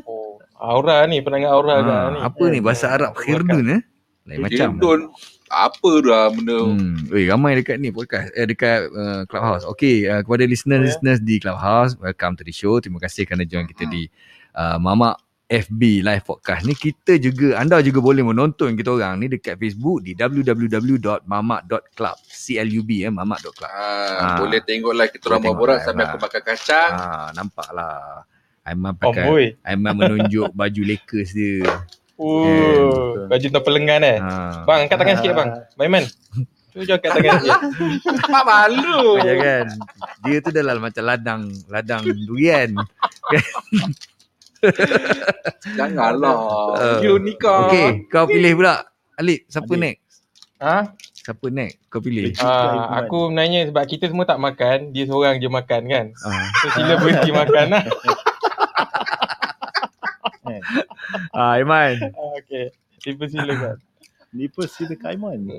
Oh, 0.60 0.76
Aura 0.76 1.08
ni, 1.08 1.24
penangan 1.24 1.56
aura 1.56 1.76
Ha, 1.80 1.88
ni. 2.12 2.20
apa 2.20 2.44
ni 2.52 2.60
bahasa 2.60 2.92
Arab 2.92 3.16
khirdun 3.16 3.64
eh? 3.72 3.82
Lain 4.28 4.44
macam. 4.44 4.76
Hirdun. 4.76 5.00
Apa 5.50 5.90
dah 6.06 6.30
benda. 6.30 6.62
Hmm. 6.62 7.10
Oi, 7.10 7.26
ramai 7.26 7.58
dekat 7.58 7.82
ni 7.82 7.90
podcast 7.90 8.30
eh 8.38 8.46
dekat 8.46 8.86
uh, 8.94 9.26
Clubhouse. 9.26 9.66
Okey, 9.66 10.06
uh, 10.06 10.22
kepada 10.22 10.46
listeners-listeners 10.46 11.18
di 11.20 11.42
Clubhouse, 11.42 11.98
welcome 11.98 12.38
to 12.38 12.46
the 12.46 12.54
show. 12.54 12.78
Terima 12.78 13.02
kasih 13.02 13.26
kerana 13.26 13.50
join 13.50 13.66
kita 13.66 13.90
di 13.90 14.06
uh, 14.54 14.78
Mama 14.78 15.18
FB 15.50 16.06
live 16.06 16.22
podcast 16.22 16.62
ni 16.62 16.78
kita 16.78 17.18
juga 17.18 17.58
anda 17.58 17.82
juga 17.82 17.98
boleh 17.98 18.22
menonton 18.22 18.78
kita 18.78 18.94
orang 18.94 19.18
ni 19.18 19.26
dekat 19.26 19.58
Facebook 19.58 20.06
di 20.06 20.14
www.mamak.club 20.14 22.18
CLUB 22.22 22.90
eh 23.02 23.10
mamak.club. 23.10 23.66
Ah, 23.66 24.38
Ah. 24.38 24.40
boleh 24.46 24.62
tengok 24.62 24.94
lah 24.94 25.10
kita 25.10 25.34
orang 25.34 25.58
borak 25.58 25.82
sampai 25.82 26.06
lah. 26.06 26.14
aku 26.14 26.18
makan 26.22 26.42
kacang. 26.46 26.92
Ah, 26.94 27.28
nampak 27.34 27.66
lah. 27.74 28.22
Aiman 28.62 28.94
Oh 28.94 29.10
pakai 29.10 29.26
boy. 29.26 29.46
Aiman 29.66 29.98
menunjuk 29.98 30.54
baju 30.62 30.82
Lakers 30.86 31.34
dia. 31.34 31.66
Oh, 32.20 33.16
baju 33.32 33.48
tapal 33.48 33.74
lengan 33.80 34.04
eh. 34.04 34.20
Ha. 34.20 34.68
Bang, 34.68 34.84
angkat 34.84 34.98
tangan 35.00 35.16
sikit 35.18 35.32
bang. 35.34 35.50
Maiman. 35.80 36.04
Cuba 36.70 37.00
angkat 37.00 37.12
tangan 37.16 37.32
sikit. 37.40 37.60
Mak 38.34 38.44
malu. 38.44 39.24
Ya 39.24 39.34
kan. 39.40 39.66
Dia 40.28 40.38
tu 40.44 40.52
dah 40.52 40.64
lah 40.64 40.76
macam 40.78 41.04
ladang 41.08 41.42
ladang 41.66 42.04
durian. 42.28 42.76
Janganlah. 45.74 46.36
Ah. 46.80 47.00
You 47.00 47.20
nikah. 47.20 47.68
Okey, 47.68 47.88
kau 48.08 48.28
pilih 48.28 48.56
pula. 48.56 48.84
Alip, 49.16 49.48
siapa 49.48 49.68
Alip. 49.68 49.80
next? 49.80 50.04
Ha? 50.60 50.78
Siapa 51.12 51.46
next? 51.48 51.80
Kau 51.88 52.00
pilih. 52.00 52.32
Ah, 52.40 53.04
aku 53.04 53.28
menanya 53.28 53.68
sebab 53.68 53.84
kita 53.84 54.08
semua 54.08 54.24
tak 54.24 54.40
makan, 54.40 54.92
dia 54.92 55.04
seorang 55.04 55.40
je 55.40 55.48
makan 55.48 55.82
kan. 55.88 56.06
Ah, 56.24 56.48
So 56.60 56.72
sila 56.72 57.00
berhenti 57.00 57.32
makan 57.32 57.66
lah. 57.70 57.84
ah 61.32 61.56
Aiman. 61.56 61.96
Ah, 62.14 62.34
okay. 62.38 62.72
Dipersilakan. 63.00 63.78
Lipa 64.32 64.64
sila 64.66 64.96
Kaiman. 64.96 65.40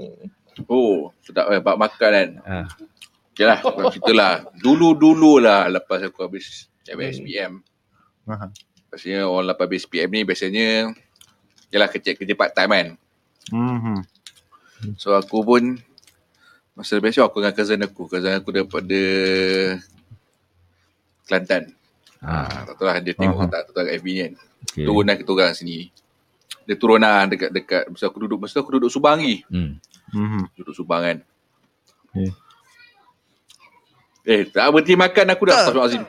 Oh, 0.68 1.08
sedap 1.24 1.48
eh. 1.50 1.62
Bak 1.62 1.78
makan 1.78 2.10
kan. 2.12 2.28
Ah. 2.44 2.66
Okay 3.32 3.48
lah. 3.48 3.64
Cerita 3.88 4.12
lah. 4.12 4.34
Dulu-dulu 4.60 5.40
lah 5.40 5.70
lepas 5.70 6.02
aku 6.02 6.26
habis 6.26 6.68
Hmm. 6.84 7.00
SPM. 7.00 7.52
Ha. 8.26 8.50
Biasanya 8.90 9.24
orang 9.24 9.54
lepas 9.54 9.64
habis 9.64 9.86
SPM 9.86 10.10
ni 10.10 10.20
biasanya 10.26 10.90
Yalah 11.70 11.86
kerja-kerja 11.86 12.34
part 12.34 12.50
time 12.50 12.72
kan. 12.74 12.88
Mhm. 13.54 14.02
So 14.98 15.14
aku 15.14 15.38
pun 15.40 15.78
masa 16.74 16.98
biasa 16.98 17.22
aku 17.22 17.40
dengan 17.40 17.54
cousin 17.54 17.80
aku. 17.80 18.02
Cousin 18.10 18.34
aku 18.36 18.50
daripada 18.50 19.00
Kelantan. 21.24 21.72
Ah, 22.20 22.44
Ha, 22.44 22.68
tak 22.68 22.74
tahu 22.76 22.84
lah 22.84 22.96
dia 23.00 23.14
tengok 23.16 23.38
Aha. 23.38 23.48
tak 23.48 23.60
tak 23.64 23.72
tahu 23.72 23.86
kat 23.86 23.96
FB 23.96 24.06
ni 24.12 24.20
kan. 24.28 24.32
Okay. 24.62 24.84
Turun 24.84 25.04
lah 25.04 25.16
kita 25.16 25.30
orang 25.30 25.52
sini. 25.52 25.88
Dia 26.62 26.76
turun 26.76 27.00
lah 27.00 27.26
dekat 27.26 27.50
dekat 27.50 27.82
masa 27.86 28.06
aku 28.06 28.18
duduk 28.20 28.38
masa 28.38 28.60
aku 28.60 28.70
duduk 28.72 28.88
Subang 28.88 29.18
lagi. 29.18 29.42
Hmm. 29.46 29.80
Mhm. 30.10 30.42
Duduk 30.54 30.74
Subang 30.74 31.02
kan. 31.02 31.18
Okay. 32.10 32.30
Eh, 34.22 34.42
tak 34.46 34.68
berhenti 34.68 34.94
makan 34.94 35.26
aku 35.28 35.42
dah. 35.44 35.54
Tak. 35.54 35.60
Astagfirullahalazim. 35.64 36.04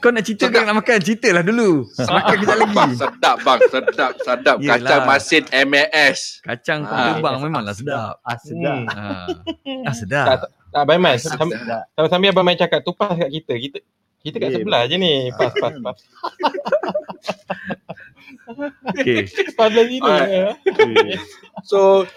Kau 0.00 0.10
nak 0.10 0.24
cerita 0.26 0.48
ke 0.48 0.58
nak 0.58 0.74
makan? 0.74 0.96
Ceritalah 0.98 1.44
dulu. 1.44 1.86
Makan 1.94 2.34
kejap 2.34 2.56
lagi. 2.56 2.94
Sedap 2.96 3.36
bang, 3.38 3.60
sedap, 3.68 4.12
sedap. 4.18 4.56
Yelah. 4.58 4.74
Kacang 4.74 5.00
masin 5.06 5.42
MAS. 5.46 6.18
Kacang 6.42 6.78
kau 6.82 6.96
Ah. 6.96 7.14
terbang 7.14 7.36
memanglah 7.38 7.74
sedap. 7.76 8.18
Ah 8.24 8.36
sedap. 8.40 8.74
Hmm. 8.74 8.88
Ah, 8.90 9.28
ah 9.84 9.84
Tak, 9.84 9.94
sedap. 9.94 10.26
tak 10.68 10.82
Baiman, 10.82 11.14
Sedap. 11.14 11.38
sam- 11.38 11.54
sambil-sambil 11.94 12.28
Abang 12.32 12.44
Mai 12.44 12.56
cakap 12.56 12.80
tupas 12.82 13.12
kat 13.14 13.30
kita. 13.30 13.54
Kita 13.54 13.78
kita 14.22 14.36
kat 14.42 14.50
sebelah 14.58 14.82
je 14.90 14.96
ni. 14.98 15.30
Pas, 15.38 15.52
pas, 15.54 15.74
pas. 15.78 15.96
Okey. 18.96 19.28
Pas 19.54 19.68
belah 19.70 19.86
sini. 19.86 20.00
Okay. 20.02 21.16
So, 21.64 22.08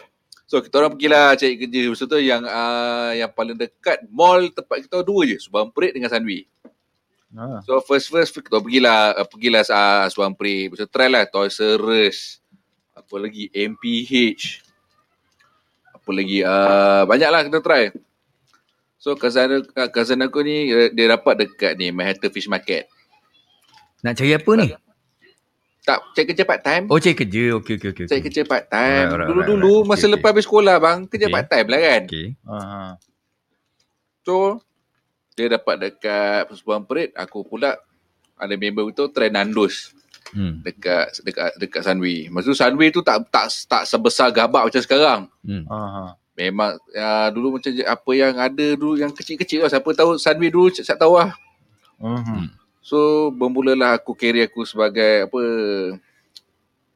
so 0.47 0.63
kita 0.63 0.81
orang 0.81 0.95
pergilah 0.95 1.35
cari 1.37 1.55
kerja. 1.59 1.91
Masa 1.91 2.03
tu 2.07 2.17
yang 2.17 2.43
uh, 2.47 3.11
yang 3.13 3.31
paling 3.31 3.57
dekat 3.59 4.01
mall 4.09 4.49
tempat 4.49 4.87
kita 4.87 5.03
dua 5.05 5.27
je. 5.27 5.37
Subang 5.37 5.69
Perit 5.69 5.93
dengan 5.93 6.09
Sunway. 6.09 6.47
Ha. 7.31 7.63
So 7.63 7.79
first 7.79 8.11
first 8.11 8.35
kita 8.35 8.59
pergilah 8.59 9.15
uh, 9.15 9.27
pergilah 9.27 9.63
uh, 9.67 10.07
Subang 10.09 10.33
Perit. 10.35 10.73
Masa 10.73 10.87
try 10.87 11.07
lah 11.07 11.27
Toys 11.29 11.59
R 11.61 11.83
Us. 12.07 12.41
Apa 12.95 13.15
lagi 13.21 13.47
MPH. 13.53 14.65
Apa 15.95 16.09
lagi 16.11 16.41
uh, 16.41 17.03
banyak 17.05 17.29
lah 17.29 17.41
kita 17.45 17.59
try. 17.61 17.91
So 19.01 19.17
cousin, 19.17 19.65
uh, 19.65 19.89
cousin 19.89 20.21
aku 20.21 20.45
ni 20.45 20.69
uh, 20.69 20.93
dia 20.93 21.09
dapat 21.09 21.41
dekat 21.41 21.73
ni 21.73 21.89
Manhattan 21.89 22.29
Fish 22.29 22.45
Market. 22.45 22.85
Nak 24.05 24.13
cari 24.13 24.37
apa 24.37 24.51
ni? 24.61 24.69
Tak 25.81 26.13
cari 26.13 26.25
kerja 26.29 26.45
part 26.45 26.61
time. 26.61 26.85
Oh, 26.85 27.01
cari 27.01 27.17
kerja. 27.17 27.57
Okey, 27.57 27.81
okey, 27.81 27.89
okey. 27.97 28.05
Cari 28.05 28.21
okey. 28.21 28.25
kerja 28.29 28.41
part 28.45 28.69
time. 28.69 29.09
Dulu-dulu 29.25 29.81
alright. 29.81 29.89
masa 29.89 30.05
Okay, 30.05 30.13
lepas 30.13 30.29
habis 30.29 30.45
sekolah 30.45 30.75
bang, 30.77 30.99
kerja 31.09 31.25
Okay. 31.25 31.33
part 31.33 31.47
time 31.49 31.67
lah 31.73 31.79
kan. 31.81 32.01
Okey. 32.05 32.27
Ha. 32.45 32.55
So 34.21 34.61
dia 35.33 35.49
dapat 35.49 35.75
dekat 35.81 36.53
Subang 36.53 36.85
Perit, 36.85 37.09
aku 37.17 37.41
pula 37.41 37.81
ada 38.37 38.53
member 38.53 38.85
tu 38.93 39.09
try 39.09 39.33
Nandos 39.33 39.97
Hmm. 40.31 40.63
dekat 40.63 41.11
dekat 41.27 41.59
dekat 41.59 41.81
Sunway. 41.83 42.31
Masa 42.31 42.53
tu 42.53 42.55
Sunway 42.55 42.87
tu 42.87 43.03
tak 43.03 43.25
tak 43.33 43.51
tak 43.67 43.83
sebesar 43.83 44.31
gabak 44.31 44.69
macam 44.69 44.79
sekarang. 44.79 45.21
Hmm. 45.43 45.65
Ha. 45.67 46.15
Memang 46.31 46.79
ya, 46.89 47.27
dulu 47.29 47.59
macam 47.59 47.69
apa 47.75 48.11
yang 48.11 48.33
ada 48.35 48.65
dulu 48.73 48.95
yang 48.95 49.11
kecil-kecil 49.11 49.63
lah. 49.63 49.69
Siapa 49.69 49.89
tahu 49.91 50.15
Sunway 50.15 50.47
dulu 50.47 50.71
siap 50.71 50.95
tahu 50.95 51.19
lah. 51.19 51.35
Mhm. 51.99 52.49
So 52.81 52.97
bermulalah 53.29 53.95
aku 53.95 54.15
carry 54.15 54.41
aku 54.41 54.63
sebagai 54.63 55.27
apa 55.27 55.41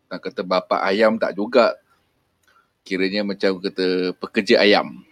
nak 0.08 0.20
kata 0.22 0.42
bapa 0.42 0.82
ayam 0.82 1.16
tak 1.16 1.36
juga. 1.36 1.76
Kiranya 2.82 3.22
macam 3.22 3.58
kata 3.60 4.14
pekerja 4.16 4.62
ayam. 4.62 5.04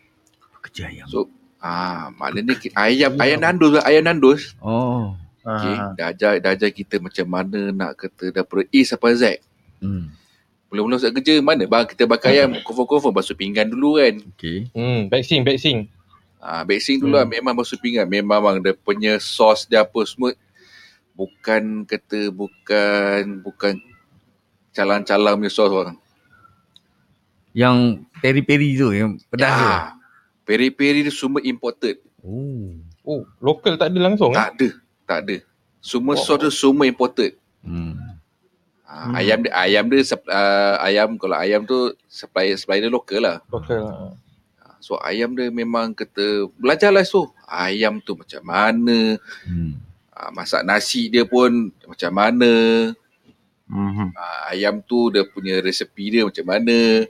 Kerja 0.62 0.88
ayam. 0.88 1.06
So 1.06 1.28
ah 1.60 2.10
maknanya 2.16 2.56
ki- 2.56 2.74
ayam 2.74 3.16
ayam 3.18 3.40
nandos 3.40 3.72
lah, 3.74 3.84
ayam 3.84 4.04
nandos. 4.04 4.56
Oh. 4.60 5.14
Okay, 5.44 5.76
Ha. 5.76 5.92
dah 5.94 6.06
ajar 6.10 6.34
dah 6.40 6.56
ajar 6.56 6.72
kita 6.72 7.04
macam 7.04 7.28
mana 7.28 7.68
nak 7.70 8.00
kata 8.00 8.32
daripada 8.32 8.64
A 8.64 8.80
sampai 8.82 9.12
Z. 9.14 9.24
Hmm. 9.84 10.08
Mula-mula 10.74 10.98
start 10.98 11.14
kerja 11.14 11.38
mana 11.38 11.70
bang 11.70 11.86
kita 11.86 12.10
bakar 12.10 12.34
ayam 12.34 12.58
confirm-confirm 12.66 13.14
basuh 13.14 13.38
pinggan 13.38 13.70
dulu 13.70 14.02
kan. 14.02 14.18
Okey. 14.34 14.74
Hmm, 14.74 15.06
backsing, 15.06 15.46
backsing. 15.46 15.86
Ah, 16.42 16.66
basing 16.66 16.98
dulu 16.98 17.14
lah 17.14 17.30
memang 17.30 17.54
basuh 17.54 17.78
pinggan. 17.78 18.10
Memang 18.10 18.42
bang 18.42 18.58
dia 18.58 18.74
punya 18.74 19.22
sos 19.22 19.70
dia 19.70 19.86
apa 19.86 20.02
semua 20.10 20.34
bukan 21.14 21.86
kata 21.86 22.34
bukan 22.34 23.46
bukan 23.46 23.78
calang-calang 24.74 25.38
punya 25.38 25.54
sos 25.54 25.70
bang. 25.70 25.94
Yang 27.54 27.78
peri-peri 28.18 28.74
tu, 28.74 28.90
yang 28.90 29.22
pedas 29.30 29.54
tu. 29.54 29.62
Ah, 29.70 29.94
peri-peri 30.42 31.06
dia 31.06 31.14
semua 31.14 31.38
imported. 31.46 32.02
Oh. 32.26 32.82
Oh, 33.06 33.22
lokal 33.38 33.78
tak 33.78 33.94
ada 33.94 34.10
langsung 34.10 34.34
eh? 34.34 34.42
Tak 34.42 34.50
ada, 34.58 34.68
tak 35.06 35.18
ada. 35.30 35.36
Semua 35.78 36.18
Oh. 36.18 36.24
sos 36.26 36.42
dia 36.42 36.50
semua 36.50 36.90
imported. 36.90 37.38
Hmm. 37.62 37.94
Hmm. 38.94 39.18
Ayam 39.18 39.42
dia 39.42 39.52
ayam 39.58 39.86
dia 39.90 40.06
ah, 40.30 40.78
ayam 40.86 41.18
kalau 41.18 41.34
ayam 41.34 41.66
tu 41.66 41.98
supply 42.06 42.54
supply 42.54 42.78
dia 42.78 42.94
lokal 42.94 43.26
lah. 43.26 43.38
Lokal. 43.50 43.82
ah. 43.90 44.14
So 44.78 45.02
ayam 45.02 45.34
dia 45.34 45.50
memang 45.50 45.98
kata 45.98 46.46
belajarlah 46.62 47.02
so 47.02 47.34
ayam 47.50 47.98
tu 47.98 48.14
macam 48.14 48.44
mana, 48.46 49.18
Hmm. 49.50 49.82
ah, 50.14 50.30
masak 50.30 50.62
nasi 50.62 51.10
dia 51.10 51.26
pun 51.26 51.74
macam 51.90 52.12
mana, 52.14 52.54
Mhm. 53.66 54.14
ah, 54.14 54.54
ayam 54.54 54.78
tu 54.78 55.10
dia 55.10 55.26
punya 55.26 55.58
resepi 55.58 56.14
dia 56.14 56.22
macam 56.30 56.46
mana. 56.46 57.10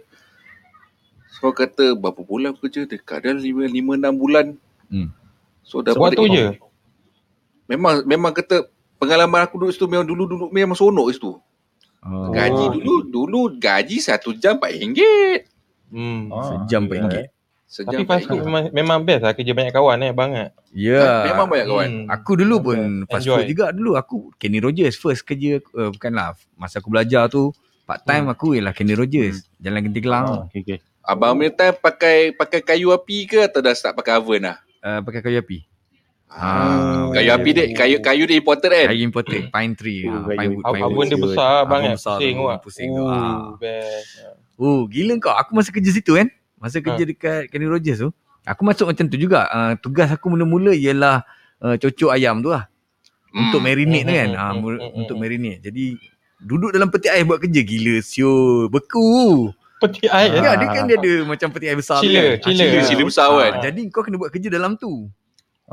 So 1.36 1.52
kata 1.52 2.00
berapa 2.00 2.24
bulan 2.24 2.56
kerja 2.56 2.88
dekat 2.88 3.28
dah 3.28 3.36
5 3.36 3.68
5 3.68 4.00
6 4.00 4.16
bulan. 4.16 4.56
Hmm. 4.88 5.12
So 5.68 5.84
dah 5.84 5.92
tu 5.92 6.32
je. 6.32 6.56
Memang 7.68 8.08
memang 8.08 8.32
kata 8.32 8.72
pengalaman 8.96 9.44
aku 9.44 9.60
duduk 9.60 9.76
situ 9.76 9.84
memang 9.92 10.08
dulu-dulu 10.08 10.48
memang 10.48 10.80
sonok 10.80 11.12
situ. 11.12 11.36
Oh. 12.04 12.30
Gaji 12.30 12.66
dulu 12.78 12.96
dulu 13.08 13.42
gaji 13.56 13.98
satu 13.98 14.36
jam 14.36 14.60
RM4. 14.60 15.00
Hmm. 15.94 16.28
Ah, 16.30 16.44
Sejam 16.68 16.84
ya, 16.86 17.00
RM4. 17.00 17.16
eh. 17.16 17.28
Sejam 17.64 18.02
Tapi 18.02 18.06
fast 18.06 18.26
food 18.28 18.38
RM4. 18.38 18.46
memang, 18.46 18.64
memang 18.70 19.00
best 19.02 19.24
lah 19.24 19.34
kerja 19.34 19.52
banyak 19.56 19.74
kawan 19.74 19.98
eh 20.04 20.14
banget. 20.14 20.50
Ya. 20.76 21.26
Memang 21.26 21.48
banyak 21.48 21.66
kawan. 21.66 21.90
Hmm. 21.90 22.06
Aku 22.12 22.32
dulu 22.36 22.56
pun 22.62 22.78
fast 23.08 23.24
Enjoy. 23.24 23.40
food 23.42 23.50
juga 23.50 23.66
dulu. 23.72 23.92
Aku 23.96 24.16
Kenny 24.36 24.60
Rogers 24.60 24.94
first 24.94 25.24
kerja. 25.24 25.64
Uh, 25.72 25.90
bukanlah. 25.90 26.36
Masa 26.54 26.84
aku 26.84 26.92
belajar 26.92 27.32
tu. 27.32 27.50
Part 27.84 28.04
time 28.04 28.30
aku 28.30 28.54
ialah 28.54 28.72
Kenny 28.72 28.94
Rogers. 28.94 29.48
Jalan 29.58 29.90
Genting 29.90 30.06
Kelang. 30.06 30.26
Ah, 30.28 30.40
okey 30.48 30.60
okey. 30.62 30.78
Abang 31.04 31.36
punya 31.36 31.52
time 31.52 31.76
pakai 31.76 32.32
pakai 32.32 32.60
kayu 32.64 32.92
api 32.92 33.28
ke 33.28 33.40
atau 33.44 33.60
dah 33.60 33.76
start 33.76 33.92
pakai 33.92 34.20
oven 34.20 34.48
lah? 34.48 34.58
Uh, 34.80 35.00
pakai 35.04 35.20
kayu 35.20 35.40
api. 35.40 35.68
Ah, 36.34 36.50
Ah, 37.06 37.14
kayu 37.14 37.30
ya, 37.30 37.36
api 37.36 37.46
ya, 37.46 37.54
dia 37.54 37.64
ya. 37.64 37.76
kayu 37.76 37.98
kayu 38.00 38.24
dia 38.26 38.38
imported 38.38 38.68
kan? 38.68 38.88
Kayu 38.90 39.02
imported. 39.04 39.42
Pine 39.48 39.74
tree. 39.74 40.02
Oh, 40.04 40.12
Ah, 40.12 40.22
kayu 40.26 40.34
pine 40.34 40.50
wood. 40.52 40.64
Pine 40.66 40.74
Abang 40.80 40.92
wood. 40.92 41.06
dia 41.06 41.20
besar 41.20 41.52
Abang 41.60 41.70
banget. 41.80 41.92
besar 41.96 42.16
Pusing 42.16 42.34
tu, 42.34 42.42
awak. 42.42 42.58
pusing 42.60 42.90
tu. 42.90 43.00
Oh, 43.00 43.08
Ah. 43.08 43.40
Oh, 44.56 44.80
gila 44.86 45.14
kau. 45.20 45.32
Aku 45.32 45.52
masa 45.52 45.70
kerja 45.70 45.90
situ 45.90 46.12
kan. 46.12 46.28
Masa 46.58 46.78
kerja 46.80 47.04
dekat 47.04 47.42
Kenny 47.48 47.66
Rogers 47.66 48.00
tu. 48.00 48.10
Aku 48.44 48.62
masuk 48.62 48.86
macam 48.88 49.06
tu 49.06 49.16
juga. 49.16 49.46
Uh, 49.48 49.74
tugas 49.78 50.10
aku 50.10 50.28
mula-mula 50.28 50.72
ialah 50.72 51.22
uh, 51.60 51.76
cocok 51.76 52.12
ayam 52.12 52.40
tu 52.40 52.50
lah. 52.50 52.66
Untuk 53.30 53.60
Hmm. 53.60 53.66
marinate 53.66 54.04
tu 54.04 54.14
kan. 54.14 54.28
Hmm, 54.28 54.40
Ah, 54.40 54.50
hmm, 54.50 54.60
mu- 54.60 54.78
hmm, 54.80 54.92
untuk 54.96 55.16
hmm. 55.16 55.24
marinate. 55.24 55.60
Jadi 55.62 55.86
duduk 56.40 56.70
dalam 56.70 56.88
peti 56.88 57.08
ais 57.08 57.24
buat 57.24 57.40
kerja 57.40 57.62
gila 57.62 57.96
siul 58.00 58.68
beku 58.68 59.48
Peti 59.80 60.06
air. 60.06 60.34
kan 60.34 60.44
Ah. 60.46 60.56
dia 60.56 60.68
kan 60.70 60.84
dia 60.86 60.98
ada 60.98 61.14
macam 61.24 61.48
peti 61.50 61.66
ais 61.66 61.76
besar 61.76 61.98
tu 61.98 62.06
Chiller, 62.06 62.36
kan. 62.36 62.46
chiller. 62.46 62.68
Ah, 62.70 62.84
Chiller 62.84 63.06
besar 63.06 63.26
kan. 63.28 63.52
Ah, 63.54 63.62
jadi 63.64 63.82
kau 63.88 64.02
kena 64.02 64.18
buat 64.18 64.30
kerja 64.30 64.50
dalam 64.50 64.76
tu 64.76 65.08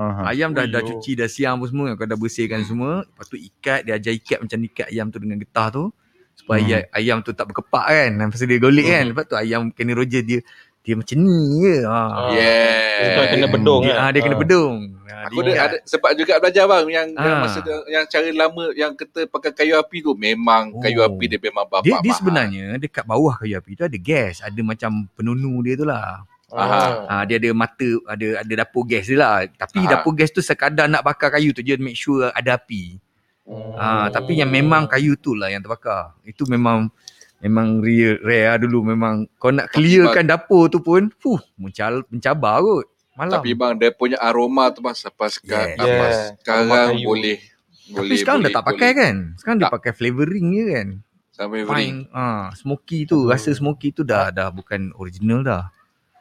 Aha. 0.00 0.32
ayam 0.32 0.56
dah 0.56 0.64
dah 0.64 0.80
cuci 0.80 1.12
dah 1.12 1.28
siang 1.28 1.60
apa 1.60 1.68
semua 1.68 1.92
kau 1.92 2.08
dah 2.08 2.16
bersihkan 2.16 2.64
semua 2.64 3.04
lepas 3.04 3.28
tu 3.28 3.36
ikat 3.36 3.84
dia 3.84 4.00
ajar 4.00 4.16
ikat 4.16 4.38
macam 4.40 4.56
ni 4.56 4.72
ikat 4.72 4.88
ayam 4.88 5.12
tu 5.12 5.20
dengan 5.20 5.36
getah 5.36 5.68
tu 5.68 5.84
supaya 6.32 6.60
Hmm. 6.64 6.68
ayam, 6.72 6.80
ayam 6.96 7.16
tu 7.20 7.30
tak 7.36 7.52
berkepak 7.52 7.84
kan 7.84 8.10
lepas 8.16 8.40
dia 8.40 8.56
golek 8.56 8.86
kan 8.88 8.96
Hmm. 9.04 9.10
lepas 9.12 9.24
tu 9.28 9.36
ayam 9.36 9.60
Kenny 9.68 9.92
Roger 9.92 10.24
dia 10.24 10.40
dia 10.80 10.96
macam 10.96 11.12
ni 11.20 11.36
je 11.60 11.76
ha. 11.84 11.92
Ah. 11.92 12.32
Yeah. 12.32 13.12
Kau 13.12 13.24
kena 13.28 13.46
bedung 13.52 13.82
dia, 13.84 13.92
kan? 13.92 14.00
ah, 14.00 14.08
dia 14.16 14.20
kena 14.24 14.36
Ah. 14.36 14.40
bedung 14.40 14.76
ah, 15.04 15.24
Aku 15.28 15.40
dia 15.44 15.54
ada, 15.60 15.76
sempat 15.84 16.16
juga 16.16 16.40
belajar 16.40 16.64
bang 16.64 16.86
yang, 16.88 17.08
yang 17.12 17.36
Ah. 17.36 17.40
masa 17.44 17.58
yang 17.92 18.04
cara 18.08 18.28
lama 18.32 18.64
yang 18.72 18.92
kita 18.96 19.28
pakai 19.28 19.52
kayu 19.52 19.76
api 19.76 20.00
tu 20.00 20.16
memang 20.16 20.72
Oh. 20.72 20.80
kayu 20.80 21.04
api 21.04 21.24
dia 21.28 21.36
memang 21.36 21.68
bapak 21.68 21.84
dia, 21.84 22.00
dia 22.00 22.12
sebenarnya 22.16 22.80
dekat 22.80 23.04
bawah 23.04 23.36
kayu 23.36 23.60
api 23.60 23.76
tu 23.76 23.84
ada 23.84 23.98
gas 24.00 24.40
ada 24.40 24.60
macam 24.64 25.04
penunu 25.12 25.60
dia 25.60 25.76
tu 25.76 25.84
lah 25.84 26.24
Ah. 26.52 27.06
Ah, 27.08 27.22
dia 27.22 27.36
ada 27.36 27.50
mata, 27.50 27.86
ada 28.04 28.40
ada 28.40 28.52
dapur 28.56 28.82
gas 28.82 29.04
dia 29.04 29.16
lah. 29.16 29.46
Tapi 29.46 29.80
Ah. 29.80 29.90
dapur 29.92 30.12
gas 30.12 30.28
tu 30.28 30.40
sekadar 30.40 30.86
nak 30.86 31.00
bakar 31.00 31.30
kayu 31.30 31.50
tu 31.50 31.60
je 31.60 31.76
make 31.76 31.94
sure 31.94 32.26
ada 32.28 32.54
api. 32.54 32.98
Oh. 33.44 33.74
Ah, 33.74 34.06
tapi 34.06 34.34
yang 34.34 34.48
memang 34.48 34.86
kayu 34.86 35.14
tu 35.14 35.32
lah 35.32 35.46
yang 35.46 35.58
terbakar. 35.58 36.14
Itu 36.22 36.44
memang 36.44 36.90
memang 37.38 37.78
real 37.78 38.20
rare 38.20 38.46
lah 38.46 38.58
dulu 38.58 38.84
memang 38.84 39.24
kau 39.36 39.48
nak 39.48 39.70
clearkan 39.70 40.24
dapur 40.24 40.66
tu 40.66 40.78
pun 40.78 41.08
fuh 41.14 41.40
mencal, 41.56 42.02
mencabar 42.06 42.60
kot. 42.60 42.86
Malam. 43.12 43.36
Tapi 43.36 43.52
bang 43.52 43.72
dia 43.74 43.90
punya 43.90 44.16
aroma 44.16 44.68
tu 44.68 44.80
bang 44.80 44.94
sampai 44.94 45.28
sekarang, 45.28 45.70
Yeah. 45.72 45.82
apa, 45.82 46.04
Yeah. 46.06 46.26
sekarang 46.36 46.66
Aroma 46.66 46.80
kayu. 46.90 47.04
boleh 47.04 47.38
Tapi 47.82 47.94
boleh 47.98 48.16
sekarang 48.16 48.38
boleh, 48.38 48.46
dah 48.46 48.54
tak 48.54 48.64
pakai 48.64 48.88
boleh. 48.88 49.00
kan? 49.02 49.14
Sekarang 49.34 49.56
dia 49.56 49.66
Tak. 49.66 49.74
pakai 49.74 49.92
flavoring 49.92 50.46
je 50.48 50.64
kan. 50.68 50.88
Sampai 51.30 51.58
bering. 51.62 51.96
Fine. 52.06 52.14
Ah, 52.14 52.44
smoky 52.54 52.98
tu, 53.02 53.18
rasa 53.24 53.50
smoky 53.50 53.88
tu 53.90 54.02
dah 54.02 54.28
dah 54.28 54.48
bukan 54.48 54.92
original 54.94 55.40
dah. 55.42 55.62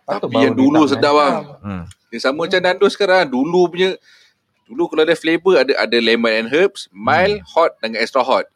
Patut 0.10 0.26
Tapi 0.26 0.50
yang 0.50 0.58
dulu 0.58 0.90
sedap, 0.90 1.14
bang. 1.14 1.36
Hmm. 1.62 1.84
Dia 2.10 2.18
sama 2.18 2.50
macam 2.50 2.58
Nandos 2.58 2.98
sekarang. 2.98 3.30
Dulu 3.30 3.70
punya 3.70 3.94
dulu 4.66 4.90
kalau 4.90 5.06
ada 5.06 5.14
flavor 5.14 5.62
ada 5.62 5.74
ada 5.78 5.98
lemon 6.02 6.34
and 6.34 6.50
herbs, 6.50 6.90
mild, 6.90 7.46
hot 7.46 7.78
dengan 7.78 8.02
extra 8.02 8.26
hot. 8.26 8.50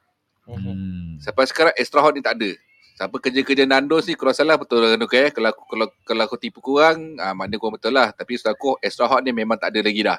Hmm. 0.49 1.21
Sampai 1.21 1.45
sekarang 1.45 1.73
extra 1.77 2.01
hot 2.01 2.17
ni 2.17 2.25
tak 2.25 2.41
ada. 2.41 2.51
Siapa 2.93 3.17
kerja-kerja 3.17 3.65
Nandos 3.65 4.05
ni 4.05 4.13
kalau 4.13 4.33
salah 4.33 4.57
betul 4.57 4.81
lah 4.81 4.97
okay? 4.97 5.29
Kalau 5.29 5.49
aku 5.49 5.61
kalau 5.69 5.87
kalau 6.05 6.21
aku 6.25 6.37
tipu 6.41 6.61
kurang, 6.61 7.17
ah 7.21 7.37
maknanya 7.37 7.61
kau 7.61 7.69
betul 7.69 7.93
lah. 7.93 8.09
Tapi 8.13 8.37
setahu 8.37 8.53
aku 8.53 8.69
extra 8.81 9.05
hot 9.05 9.21
ni 9.21 9.29
memang 9.29 9.57
tak 9.57 9.73
ada 9.73 9.81
lagi 9.85 10.01
dah. 10.01 10.17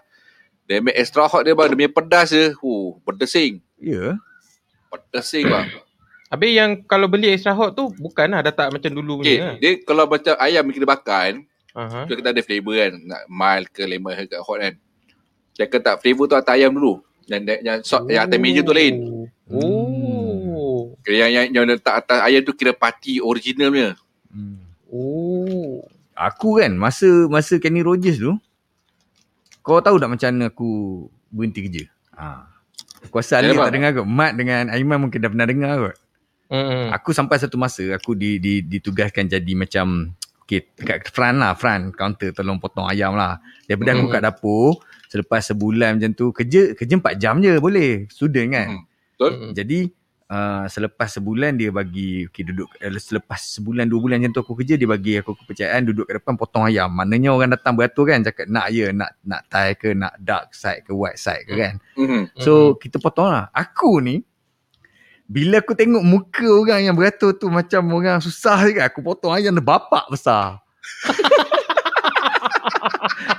Dia 0.70 0.80
ambil 0.80 0.94
extra 0.96 1.26
hot 1.26 1.42
dia 1.42 1.54
bang, 1.54 1.66
dia 1.70 1.76
punya 1.76 1.90
pedas 1.92 2.28
je. 2.30 2.54
Huh, 2.58 2.98
berdesing. 3.02 3.62
Ya. 3.78 4.18
Berdesing 4.90 5.50
bang. 5.50 5.66
Habis 6.32 6.50
yang 6.56 6.70
kalau 6.88 7.06
beli 7.06 7.30
extra 7.30 7.52
hot 7.52 7.76
tu 7.76 7.92
bukan 8.00 8.26
lah 8.32 8.40
dah 8.40 8.54
tak 8.54 8.68
macam 8.72 8.90
dulu 8.90 9.22
Okay, 9.22 9.38
punya. 9.38 9.50
dia 9.60 9.72
kalau 9.84 10.04
macam 10.08 10.34
ayam 10.40 10.64
kita 10.72 10.86
bakar 10.88 11.20
kan, 11.30 11.36
tu 12.08 12.12
kita 12.16 12.28
ada 12.32 12.42
flavor 12.42 12.74
kan. 12.74 12.92
Nak 12.96 13.22
mild 13.28 13.66
ke 13.70 13.82
lemon 13.84 14.12
ke 14.26 14.36
hot 14.40 14.58
kan. 14.58 14.74
Dia 15.54 15.66
kata 15.70 16.00
favor 16.02 16.24
tu 16.26 16.34
atas 16.34 16.52
ayam 16.56 16.74
dulu. 16.74 17.04
Yang 17.30 17.40
yang, 17.62 17.78
so, 17.84 18.02
yang 18.10 18.26
atas 18.26 18.38
meja 18.40 18.60
tu 18.64 18.74
lain. 18.74 19.26
Oh. 19.48 20.92
Kira 21.04 21.28
yang, 21.28 21.32
yang, 21.32 21.46
yang 21.52 21.64
letak 21.68 22.04
atas 22.04 22.18
ayam 22.24 22.40
tu 22.42 22.52
kira 22.56 22.72
party 22.72 23.20
original 23.20 23.70
punya. 23.70 23.90
Hmm. 24.32 24.58
Oh. 24.90 25.84
Aku 26.14 26.62
kan 26.62 26.70
masa 26.78 27.06
masa 27.26 27.58
Kenny 27.58 27.82
Rogers 27.82 28.22
tu 28.22 28.38
kau 29.64 29.80
tahu 29.80 29.96
tak 29.96 30.12
macam 30.12 30.28
mana 30.28 30.52
aku 30.52 30.70
berhenti 31.32 31.64
kerja? 31.64 31.88
Ha. 32.20 32.44
Aku 33.08 33.16
rasa 33.16 33.40
Ali 33.40 33.56
tak 33.56 33.72
dengar 33.72 33.96
kot. 33.96 34.04
Mat 34.04 34.36
dengan 34.36 34.68
Aiman 34.68 35.08
mungkin 35.08 35.18
dah 35.24 35.32
pernah 35.32 35.48
dengar 35.48 35.72
kot. 35.80 35.96
Hmm. 36.54 36.94
Aku 36.94 37.10
sampai 37.10 37.42
satu 37.42 37.58
masa 37.58 37.82
aku 37.98 38.14
di, 38.14 38.38
di, 38.38 38.62
ditugaskan 38.62 39.26
jadi 39.26 39.52
macam 39.58 40.14
okay, 40.46 40.62
kat 40.78 41.10
front 41.10 41.42
lah, 41.42 41.58
front 41.58 41.90
counter 41.98 42.30
tolong 42.30 42.62
potong 42.62 42.86
ayam 42.86 43.18
lah. 43.18 43.42
Daripada 43.66 43.98
aku 43.98 44.06
Hmm. 44.06 44.14
kat 44.14 44.22
dapur, 44.22 44.68
selepas 45.10 45.42
sebulan 45.50 45.98
macam 45.98 46.14
tu, 46.14 46.30
kerja 46.30 46.78
kerja 46.78 46.94
4 46.94 47.18
jam 47.18 47.42
je 47.42 47.58
boleh. 47.58 48.06
Student 48.06 48.48
kan. 48.54 48.68
Hmm. 48.70 48.82
Betul? 49.14 49.32
Hmm. 49.34 49.50
Jadi 49.50 49.78
uh, 50.30 50.64
selepas 50.70 51.08
sebulan 51.10 51.58
dia 51.58 51.70
bagi 51.74 52.26
okay, 52.30 52.46
duduk 52.46 52.70
uh, 52.78 53.02
selepas 53.02 53.40
sebulan 53.58 53.90
dua 53.90 54.00
bulan 54.00 54.16
macam 54.22 54.32
tu 54.38 54.40
aku 54.46 54.54
kerja 54.62 54.74
dia 54.78 54.88
bagi 54.88 55.18
aku 55.18 55.34
kepercayaan 55.34 55.82
duduk 55.90 56.06
kat 56.06 56.22
depan 56.22 56.34
potong 56.38 56.64
ayam. 56.70 56.90
Maknanya 56.94 57.34
orang 57.34 57.50
datang 57.50 57.74
beratur 57.74 58.06
kan 58.06 58.22
cakap 58.22 58.46
nak 58.46 58.70
ya 58.70 58.94
nak 58.94 59.10
nak 59.26 59.42
Thai 59.50 59.74
ke 59.74 59.90
nak 59.90 60.14
dark 60.22 60.54
side 60.54 60.86
ke 60.86 60.92
white 60.94 61.18
side 61.18 61.42
ke 61.46 61.52
kan. 61.58 61.74
Hmm. 61.98 62.30
So 62.38 62.78
kita 62.78 63.02
potong 63.02 63.32
lah. 63.32 63.50
Aku 63.50 63.98
ni 63.98 64.22
bila 65.24 65.58
aku 65.58 65.72
tengok 65.72 66.04
muka 66.04 66.44
orang 66.44 66.84
yang 66.84 66.94
beratur 66.94 67.32
tu 67.32 67.48
macam 67.48 67.80
orang 67.96 68.20
susah 68.20 68.68
je 68.68 68.76
kan 68.76 68.84
aku 68.88 69.00
potong 69.00 69.32
ayam 69.32 69.56
dia 69.56 69.64
bapak 69.64 70.04
besar. 70.12 70.60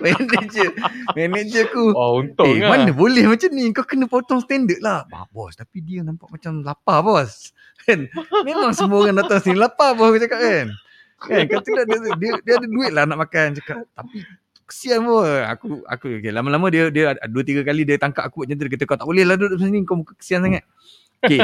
manager 0.01 0.69
manager 1.13 1.63
aku 1.69 1.83
Oh, 1.93 2.21
untung 2.21 2.57
Eh, 2.57 2.61
lah. 2.61 2.69
mana 2.73 2.91
boleh 2.91 3.25
macam 3.25 3.49
ni? 3.53 3.69
Kau 3.69 3.85
kena 3.85 4.05
potong 4.05 4.41
standard 4.41 4.81
lah. 4.81 5.05
Bah, 5.09 5.25
bos, 5.29 5.53
tapi 5.55 5.81
dia 5.81 6.01
nampak 6.01 6.29
macam 6.29 6.61
lapar, 6.61 7.01
bos. 7.01 7.53
Kan? 7.85 8.09
Memang 8.41 8.73
semua 8.73 9.05
orang 9.05 9.21
datang 9.21 9.41
sini 9.41 9.57
lapar, 9.57 9.93
bos, 9.93 10.09
aku 10.09 10.19
cakap 10.21 10.39
kan. 10.41 10.67
Kan, 11.21 11.45
kata 11.47 11.69
dia, 11.85 11.95
dia, 11.97 11.99
dia, 12.17 12.31
dia 12.41 12.53
ada 12.57 12.67
duit 12.67 12.91
lah 12.91 13.05
nak 13.05 13.19
makan. 13.21 13.55
Cakap, 13.55 13.85
tapi 13.93 14.25
kesian 14.65 15.05
bos. 15.05 15.25
Aku, 15.53 15.85
aku 15.85 16.05
okay, 16.17 16.33
lama-lama 16.33 16.69
dia 16.69 16.89
dia 16.89 17.13
dua 17.29 17.45
tiga 17.45 17.61
kali 17.61 17.85
dia 17.85 17.97
tangkap 17.97 18.25
aku 18.25 18.41
macam 18.41 18.57
tu. 18.57 18.65
Dia 18.65 18.73
kata, 18.73 18.83
kau 18.85 18.97
tak 18.97 19.07
boleh 19.07 19.21
lah 19.21 19.37
duduk 19.37 19.57
sini. 19.57 19.85
Kau 19.85 20.01
muka 20.01 20.17
kesian 20.17 20.41
sangat. 20.41 20.65
Okay, 21.23 21.41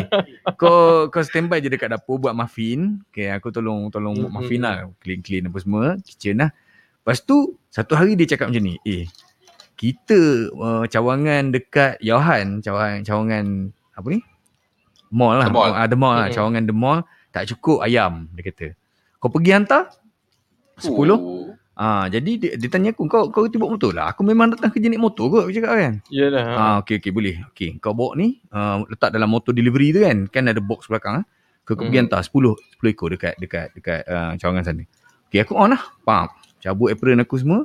kau 0.60 1.08
kau 1.08 1.22
standby 1.24 1.64
je 1.64 1.72
dekat 1.72 1.90
dapur 1.90 2.20
buat 2.20 2.36
muffin. 2.36 3.02
Okay, 3.10 3.32
aku 3.32 3.50
tolong 3.50 3.90
tolong 3.90 4.14
buat 4.14 4.30
Mhm. 4.30 4.38
muffin 4.38 4.62
lah. 4.62 4.76
Clean-clean 5.02 5.48
apa 5.50 5.58
semua. 5.58 5.86
Kitchen 6.04 6.44
lah. 6.44 6.52
Lepas 7.02 7.26
tu, 7.26 7.58
satu 7.74 7.98
hari 7.98 8.14
dia 8.14 8.30
cakap 8.30 8.54
macam 8.54 8.62
ni. 8.62 8.78
Eh, 8.86 9.10
kita 9.74 10.54
uh, 10.54 10.86
cawangan 10.86 11.50
dekat 11.50 11.98
Yohan, 11.98 12.62
cawangan, 12.62 13.02
cawangan 13.02 13.46
apa 13.98 14.08
ni? 14.14 14.20
Mall 15.10 15.42
lah. 15.42 15.50
The 15.50 15.56
mall. 15.56 15.72
Ah, 15.74 15.88
the 15.90 15.98
mall 15.98 16.14
lah. 16.14 16.28
Mm-mm. 16.30 16.38
Cawangan 16.38 16.64
the 16.70 16.76
mall. 16.78 17.00
Tak 17.32 17.50
cukup 17.50 17.82
ayam, 17.82 18.30
dia 18.38 18.44
kata. 18.46 18.68
Kau 19.18 19.34
pergi 19.34 19.52
hantar? 19.56 19.90
10? 20.78 21.58
Oh. 21.72 21.82
Ah, 21.82 22.06
jadi 22.12 22.32
dia, 22.36 22.52
dia 22.60 22.68
tanya 22.68 22.92
aku, 22.92 23.08
kau 23.08 23.32
kau 23.32 23.48
tiba 23.48 23.64
motor 23.64 23.96
lah. 23.96 24.12
Aku 24.12 24.28
memang 24.28 24.52
datang 24.52 24.70
kerja 24.70 24.92
naik 24.92 25.00
motor 25.02 25.32
kot, 25.32 25.42
aku 25.48 25.56
cakap 25.56 25.72
kan. 25.80 25.94
Yalah. 26.12 26.46
Ah, 26.52 26.76
okey 26.84 27.00
okey 27.00 27.12
boleh. 27.16 27.36
Okey, 27.56 27.80
kau 27.80 27.96
bawa 27.96 28.20
ni 28.20 28.44
uh, 28.52 28.84
letak 28.92 29.16
dalam 29.16 29.32
motor 29.32 29.56
delivery 29.56 29.96
tu 29.96 30.04
kan. 30.04 30.28
Kan 30.28 30.52
ada 30.52 30.60
box 30.60 30.92
belakang 30.92 31.24
ah. 31.24 31.26
Kau 31.64 31.80
kau 31.80 31.88
pergi 31.88 32.04
Hmm. 32.04 32.12
hantar 32.12 32.22
10 32.28 32.84
10 32.84 32.92
ekor 32.92 33.08
dekat 33.16 33.34
dekat 33.40 33.68
dekat 33.72 34.02
uh, 34.06 34.36
cawangan 34.36 34.64
sana. 34.68 34.84
Okey, 35.32 35.48
aku 35.48 35.56
on 35.56 35.72
lah. 35.72 35.84
Pam. 36.04 36.28
Cabut 36.60 36.92
apron 36.92 37.24
aku 37.24 37.40
semua. 37.40 37.64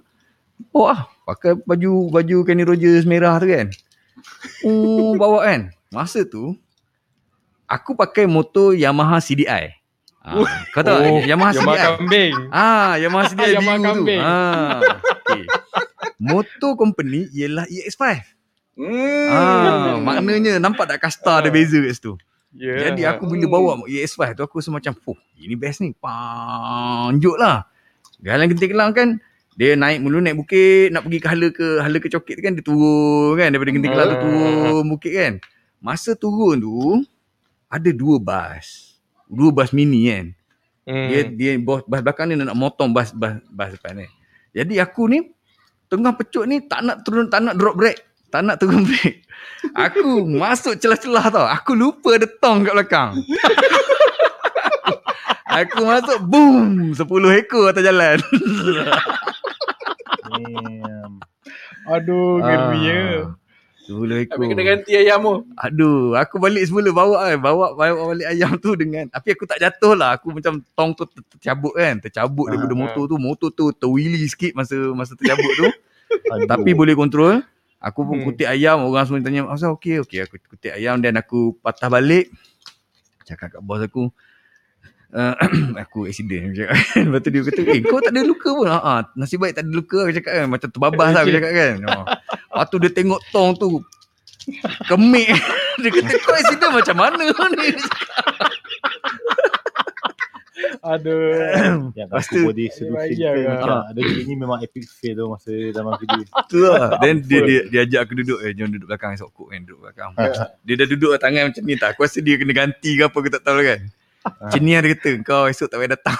Bawa 0.71 0.87
lah. 0.95 1.01
Pakai 1.27 1.59
baju 1.59 2.09
baju 2.09 2.37
Kenny 2.47 2.63
Rogers 2.63 3.05
merah 3.05 3.37
tu 3.37 3.51
kan. 3.51 3.69
Oh, 4.63 5.13
bawa 5.21 5.45
kan. 5.45 5.61
Masa 5.91 6.23
tu 6.23 6.55
aku 7.67 7.99
pakai 7.99 8.31
motor 8.31 8.73
Yamaha 8.73 9.19
CDI. 9.19 9.75
Ah, 10.27 10.43
kau 10.75 10.83
tahu 10.83 10.99
Oh, 10.99 11.19
Yamaha 11.23 11.55
Yang 11.55 11.63
CDI? 11.63 11.71
makan 11.71 11.91
kambing. 11.97 12.35
Ah, 12.51 12.93
Yamaha 12.99 13.25
CDI 13.31 13.53
Yamaha 13.55 13.63
biru 13.73 13.79
tu. 13.79 13.89
kambing. 13.95 14.21
Ah, 14.21 14.79
okay. 15.23 15.45
Motor 16.19 16.73
company 16.75 17.31
ialah 17.31 17.65
EX5. 17.65 18.03
Hmm. 18.75 19.29
Ah, 19.31 19.95
maknanya 19.97 20.59
nampak 20.59 20.85
tak 20.85 20.99
kasta 21.01 21.41
ada 21.41 21.49
Ah. 21.49 21.55
beza 21.55 21.79
kat 21.79 21.95
situ. 21.95 22.13
Ya. 22.53 22.91
Jadi 22.91 23.05
aku 23.05 23.25
bila 23.25 23.47
bawa 23.49 23.71
EX5 23.87 24.35
tu 24.35 24.43
aku 24.43 24.59
rasa 24.59 24.69
macam, 24.69 24.93
"Fuh, 24.93 25.15
ini 25.37 25.55
best 25.55 25.79
ni." 25.79 25.95
Panjuk 25.95 27.37
lah. 27.37 27.69
Jalan 28.19 28.49
genting 28.49 28.73
kelang 28.73 28.91
kan, 28.91 29.09
dia 29.53 29.73
naik 29.73 30.01
mulu 30.01 30.19
naik 30.19 30.37
bukit, 30.37 30.89
nak 30.89 31.05
pergi 31.05 31.19
ke 31.19 31.29
hala 31.29 31.47
ke 31.51 31.67
hala 31.79 31.97
ke 31.97 32.09
cokit 32.09 32.35
tu 32.35 32.43
kan 32.43 32.53
dia 32.53 32.65
turun 32.65 33.37
kan 33.37 33.49
daripada 33.49 33.71
genting 33.71 33.93
kelang 33.93 34.09
tu 34.09 34.17
Ah. 34.17 34.23
turun 34.25 34.85
bukit 34.89 35.13
kan. 35.15 35.33
Masa 35.79 36.13
turun 36.13 36.59
tu 36.59 36.75
ada 37.67 37.91
dua 37.91 38.17
bas. 38.19 38.86
Dua 39.27 39.51
bas 39.51 39.71
mini 39.71 40.09
kan. 40.09 40.27
Hmm. 40.87 41.07
Dia 41.11 41.21
dia 41.27 41.51
bas, 41.59 41.83
bas 41.85 42.01
belakang 42.01 42.31
ni 42.31 42.39
nak 42.39 42.55
motong 42.55 42.95
bas 42.95 43.11
bas 43.11 43.43
bas 43.51 43.75
depan 43.75 43.99
ni. 43.99 44.07
Jadi 44.55 44.79
aku 44.79 45.11
ni 45.11 45.27
tengah 45.87 46.15
pecut 46.15 46.47
ni 46.47 46.63
tak 46.63 46.83
nak 46.83 47.03
turun 47.03 47.27
tak 47.27 47.43
nak 47.43 47.59
drop 47.59 47.75
brake. 47.75 48.03
Tak 48.31 48.47
nak 48.47 48.59
turun 48.59 48.83
brake. 48.89 49.27
Aku 49.75 50.27
masuk 50.27 50.79
celah-celah 50.79 51.27
tau. 51.31 51.47
Aku 51.47 51.75
lupa 51.75 52.15
ada 52.15 52.27
tong 52.39 52.63
kat 52.63 52.75
belakang. 52.75 53.19
aku 55.59 55.79
masuk 55.83 56.19
boom 56.23 56.95
10 56.95 57.03
ekor 57.43 57.75
atas 57.75 57.83
jalan. 57.83 58.19
Damn. 60.27 61.23
Aduh, 61.87 62.43
Ah, 62.43 62.75
geria. 62.75 63.31
10 63.87 64.27
ekor. 64.27 64.35
Habis 64.43 64.47
kena 64.51 64.63
ganti 64.67 64.93
ayam 64.99 65.23
tu. 65.23 65.35
Aduh, 65.55 66.19
aku 66.19 66.43
balik 66.43 66.67
semula 66.67 66.91
bawa 66.91 67.31
kan. 67.31 67.39
Bawa, 67.39 67.67
bawa 67.73 68.03
balik 68.11 68.27
ayam 68.27 68.59
tu 68.59 68.75
dengan 68.75 69.07
tapi 69.07 69.33
aku 69.33 69.47
tak 69.47 69.63
jatuh 69.63 69.95
lah. 69.95 70.19
Aku 70.19 70.35
macam 70.35 70.59
tong 70.75 70.91
tu 70.93 71.07
ter- 71.07 71.27
tercabut 71.33 71.71
kan. 71.73 72.03
Tercabut 72.03 72.51
daripada 72.51 72.75
Ah. 72.75 72.81
motor 72.83 73.05
tu. 73.07 73.17
Motor 73.17 73.49
tu 73.55 73.65
terwheelie 73.71 74.27
sikit 74.27 74.59
masa 74.59 74.75
masa 74.91 75.15
tercabut 75.15 75.53
tu. 75.55 75.67
Tapi 76.51 76.71
boleh 76.75 76.99
kontrol. 76.99 77.43
Aku 77.79 78.03
pun 78.03 78.19
Hmm. 78.19 78.27
kutip 78.27 78.51
ayam. 78.51 78.83
Orang 78.83 79.07
semua 79.07 79.23
tanya, 79.23 79.47
asal 79.47 79.79
okey? 79.79 80.03
Okey, 80.03 80.27
aku 80.27 80.43
kutip 80.51 80.75
ayam 80.75 80.99
dan 80.99 81.15
aku 81.15 81.55
patah 81.63 81.87
balik. 81.87 82.33
Cakap 83.23 83.59
kat 83.59 83.63
bos 83.63 83.83
aku, 83.83 84.11
uh, 85.13 85.35
aku 85.83 86.07
accident 86.07 86.49
aku 86.49 86.55
cakap 86.57 86.71
kan. 86.73 87.03
Lepas 87.07 87.21
tu 87.21 87.29
dia 87.31 87.41
kata, 87.43 87.61
eh 87.67 87.81
kau 87.83 88.01
tak 88.01 88.13
ada 88.13 88.23
luka 88.23 88.49
pun. 88.51 88.67
Ha, 88.67 88.93
nasib 89.15 89.39
baik 89.39 89.55
tak 89.55 89.65
ada 89.67 89.73
luka 89.73 89.99
aku 90.03 90.13
cakap 90.17 90.33
kan. 90.33 90.47
Macam 90.49 90.69
terbabas 90.73 91.09
lah 91.13 91.21
aku 91.23 91.33
cakap 91.33 91.53
kan. 91.53 91.75
Ha. 91.85 91.93
Lepas 92.27 92.67
tu 92.67 92.77
dia 92.81 92.91
tengok 92.91 93.21
tong 93.29 93.53
tu. 93.55 93.71
Kemik. 94.87 95.29
dia 95.83 95.91
kata 95.91 96.15
kau 96.19 96.35
accident 96.35 96.73
macam 96.73 96.97
mana 96.97 97.23
ni? 97.53 97.69
Aduh. 100.81 101.93
Yang 101.99 102.09
Lepas 102.09 102.27
tu- 102.31 102.47
body 102.47 102.67
solution 102.71 103.33
macam 103.45 103.77
ada 103.91 104.01
ni 104.01 104.35
memang 104.35 104.59
epic 104.63 104.87
fail 104.89 105.19
tu 105.19 105.27
masa 105.29 105.53
dalam 105.75 105.93
kerja. 105.99 106.23
Tu 106.51 106.59
lah. 106.63 106.97
Then 107.03 107.21
dia, 107.21 107.41
dia, 107.43 107.61
dia 107.67 107.81
ajak 107.85 108.01
aku 108.09 108.13
duduk. 108.23 108.39
Eh 108.41 108.55
jom 108.55 108.71
duduk 108.71 108.89
belakang 108.89 109.13
esok 109.13 109.31
kok 109.35 109.47
kan. 109.53 109.61
Duduk 109.67 109.81
belakang. 109.83 110.11
Dia 110.65 110.75
dah 110.79 110.87
duduk 110.89 111.11
tangan 111.19 111.43
macam 111.53 111.63
ni 111.67 111.75
tak. 111.77 111.89
Aku 111.95 112.07
rasa 112.07 112.19
dia 112.23 112.35
kena 112.39 112.53
ganti 112.55 112.91
ke 112.95 113.03
apa 113.05 113.17
aku 113.19 113.29
tak 113.29 113.43
tahu 113.43 113.57
lah 113.59 113.65
kan. 113.77 113.81
Macam 114.27 114.61
ni 114.63 114.73
lah 114.75 114.83
dia 114.83 114.93
kata. 114.99 115.11
Kau 115.23 115.45
esok 115.47 115.69
tak 115.71 115.79
payah 115.79 115.93
datang. 115.95 116.19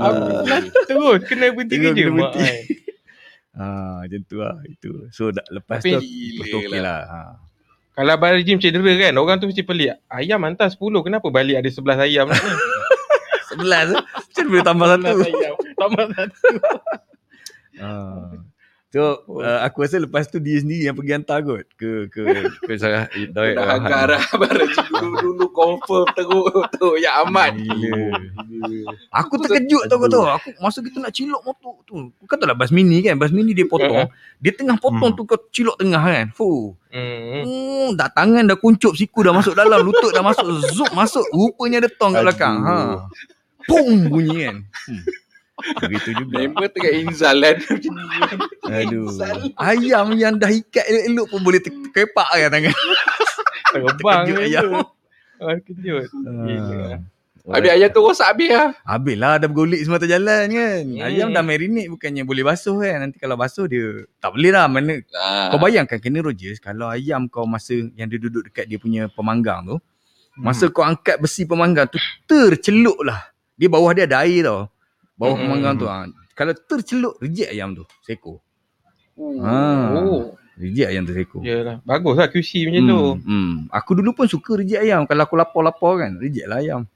Aduh. 0.00 0.44
Terus 0.86 1.20
kena 1.26 1.52
berhenti 1.52 1.76
kerja 1.80 2.02
kena 2.06 2.12
berhenti. 2.14 2.44
Ha, 3.56 3.66
macam 4.04 4.20
tu 4.28 4.36
lah. 4.40 4.56
Itu. 4.68 4.90
So 5.10 5.32
dah, 5.32 5.44
lepas 5.50 5.80
Tapi- 5.82 5.96
tu 5.96 6.04
betul 6.40 6.58
okey 6.68 6.80
lah. 6.80 7.00
Ha. 7.08 7.18
Kalau 7.90 8.16
abang 8.16 8.32
Rejim 8.32 8.56
cedera 8.56 8.92
kan, 8.96 9.12
orang 9.18 9.42
tu 9.42 9.50
mesti 9.50 9.60
pelik. 9.60 9.92
Ayam 10.08 10.40
hantar 10.46 10.72
10, 10.72 10.78
kenapa 11.04 11.26
balik 11.28 11.60
ada 11.60 11.68
11 11.68 12.06
ayam 12.06 12.26
ni? 12.32 12.38
Sebelas. 13.50 13.92
Macam 13.92 14.40
mana 14.40 14.46
boleh 14.48 14.64
tambah 14.64 14.86
satu? 14.88 15.04
11 15.10 15.26
ayam. 15.26 15.54
Tambah 15.76 16.04
satu. 16.14 16.48
Ha. 17.80 17.88
So 18.90 19.22
uh, 19.38 19.62
aku 19.62 19.86
rasa 19.86 20.02
lepas 20.02 20.26
tu 20.26 20.42
dia 20.42 20.58
sendiri 20.58 20.90
yang 20.90 20.98
pergi 20.98 21.14
hantar 21.14 21.46
kot 21.46 21.62
ke 21.78 22.10
ke 22.10 22.22
ke 22.66 22.74
saya 22.74 23.06
Daik 23.14 23.54
Dah 23.54 23.78
agak 23.78 24.02
dah 24.10 24.22
Barang 24.34 24.66
dulu-dulu 24.90 25.46
confirm 25.54 26.10
teruk 26.18 26.50
tu 26.74 26.98
Ya 26.98 27.22
amat 27.22 27.54
Gila. 27.54 28.90
Aku 29.14 29.38
terkejut 29.38 29.86
tau 29.86 29.96
kau 29.98 30.10
tahu. 30.10 30.24
Aku 30.26 30.48
masa 30.58 30.82
kita 30.82 30.98
nak 30.98 31.12
cilok 31.14 31.42
motor 31.42 31.74
tu. 31.86 32.10
Kau 32.26 32.36
tahu 32.36 32.48
lah 32.50 32.56
bas 32.58 32.70
mini 32.70 33.02
kan. 33.02 33.14
Bas 33.18 33.30
mini 33.30 33.54
dia 33.54 33.66
potong. 33.66 34.10
Dia 34.42 34.52
tengah 34.54 34.76
potong 34.78 35.14
Hmm. 35.14 35.18
tu 35.18 35.22
kau 35.26 35.38
cilok 35.50 35.76
tengah 35.80 36.02
kan. 36.02 36.26
Fuh. 36.34 36.74
Hmm. 36.90 37.42
Hmm, 37.46 37.88
dah 37.94 38.10
tangan 38.10 38.46
dah 38.50 38.58
kuncup 38.58 38.94
siku 38.98 39.22
dah 39.22 39.34
masuk 39.34 39.54
dalam. 39.54 39.80
Lutut 39.82 40.10
dah 40.10 40.22
masuk. 40.22 40.46
Zup 40.74 40.90
masuk. 40.92 41.24
Rupanya 41.30 41.86
ada 41.86 41.88
tong 41.90 42.14
kat 42.14 42.22
belakang. 42.26 42.56
Ha. 42.62 42.74
Pum 43.66 44.10
bunyi 44.10 44.50
kan. 44.50 44.56
Hmm. 44.66 45.02
Begitu 45.80 46.10
juga. 46.16 46.34
Member 46.38 46.66
tengah 46.68 46.92
inzal 46.94 47.36
kan 47.36 47.56
Macam 47.60 47.92
ni 47.98 48.76
Aduh. 48.82 49.08
Ayam 49.56 50.06
yang 50.14 50.34
dah 50.36 50.48
ikat 50.48 50.84
elok-elok 50.84 51.26
pun 51.26 51.40
boleh 51.40 51.60
ter- 51.60 51.74
terkepak 51.90 52.28
kan 52.28 52.48
tangan. 52.50 52.74
Terbang 53.72 54.22
Terkejut 54.26 54.42
ayam. 54.42 54.62
tu. 54.64 54.82
Ah, 55.40 55.56
kejut. 55.62 56.06
Gila. 56.10 56.98
Habis 57.40 57.70
ayam 57.72 57.88
tu 57.88 58.04
rosak 58.04 58.28
habis 58.30 58.52
lah 58.52 58.70
Habis 58.84 59.16
lah 59.16 59.40
dah 59.40 59.48
bergolik 59.48 59.80
semua 59.80 59.96
atas 59.96 60.12
jalan 60.12 60.44
kan. 60.52 60.82
Hmm. 60.84 61.00
Ayam 61.00 61.28
dah 61.32 61.40
marinate 61.40 61.88
bukannya 61.88 62.22
boleh 62.22 62.44
basuh 62.44 62.76
kan. 62.78 63.00
Nanti 63.00 63.16
kalau 63.16 63.34
basuh 63.34 63.64
dia 63.64 64.04
tak 64.20 64.36
boleh 64.36 64.52
lah. 64.52 64.68
Mana 64.68 65.00
ah. 65.16 65.48
Kau 65.48 65.58
bayangkan 65.58 65.96
kena 65.98 66.20
Rogers 66.20 66.60
kalau 66.60 66.92
ayam 66.92 67.26
kau 67.26 67.48
masa 67.48 67.74
yang 67.96 68.06
dia 68.06 68.20
duduk 68.20 68.46
dekat 68.46 68.68
dia 68.68 68.76
punya 68.76 69.08
pemanggang 69.08 69.64
tu. 69.64 69.76
Masa 70.36 70.68
kau 70.68 70.84
angkat 70.84 71.18
besi 71.18 71.42
pemanggang 71.42 71.88
tu 71.88 71.98
terceluk 72.28 73.00
lah. 73.02 73.18
Dia 73.56 73.66
bawah 73.66 73.92
dia 73.92 74.04
ada 74.04 74.22
air 74.22 74.44
tau. 74.44 74.68
Bawah 75.20 75.36
Hmm. 75.36 75.42
pemanggang 75.44 75.74
tu. 75.76 75.84
Ha. 75.84 76.08
Kalau 76.32 76.52
terceluk 76.56 77.20
reject 77.20 77.52
ayam 77.52 77.76
tu. 77.76 77.84
Seko. 78.00 78.40
Oh. 79.14 79.36
Ha. 79.44 79.60
Oh. 79.94 80.32
Reject 80.56 80.88
ayam 80.88 81.04
tu 81.04 81.12
seko. 81.12 81.38
Yalah. 81.40 81.76
Bagus 81.82 82.16
lah 82.16 82.26
QC 82.26 82.64
macam 82.64 82.82
tu. 82.82 83.00
Hmm, 83.20 83.20
hmm. 83.22 83.52
Aku 83.70 83.90
dulu 83.92 84.10
pun 84.14 84.24
suka 84.24 84.56
reject 84.56 84.80
ayam. 84.80 85.04
Kalau 85.04 85.22
aku 85.22 85.36
lapar-lapar 85.36 85.92
kan, 86.00 86.16
reject 86.16 86.48
lah 86.48 86.58
ayam. 86.58 86.88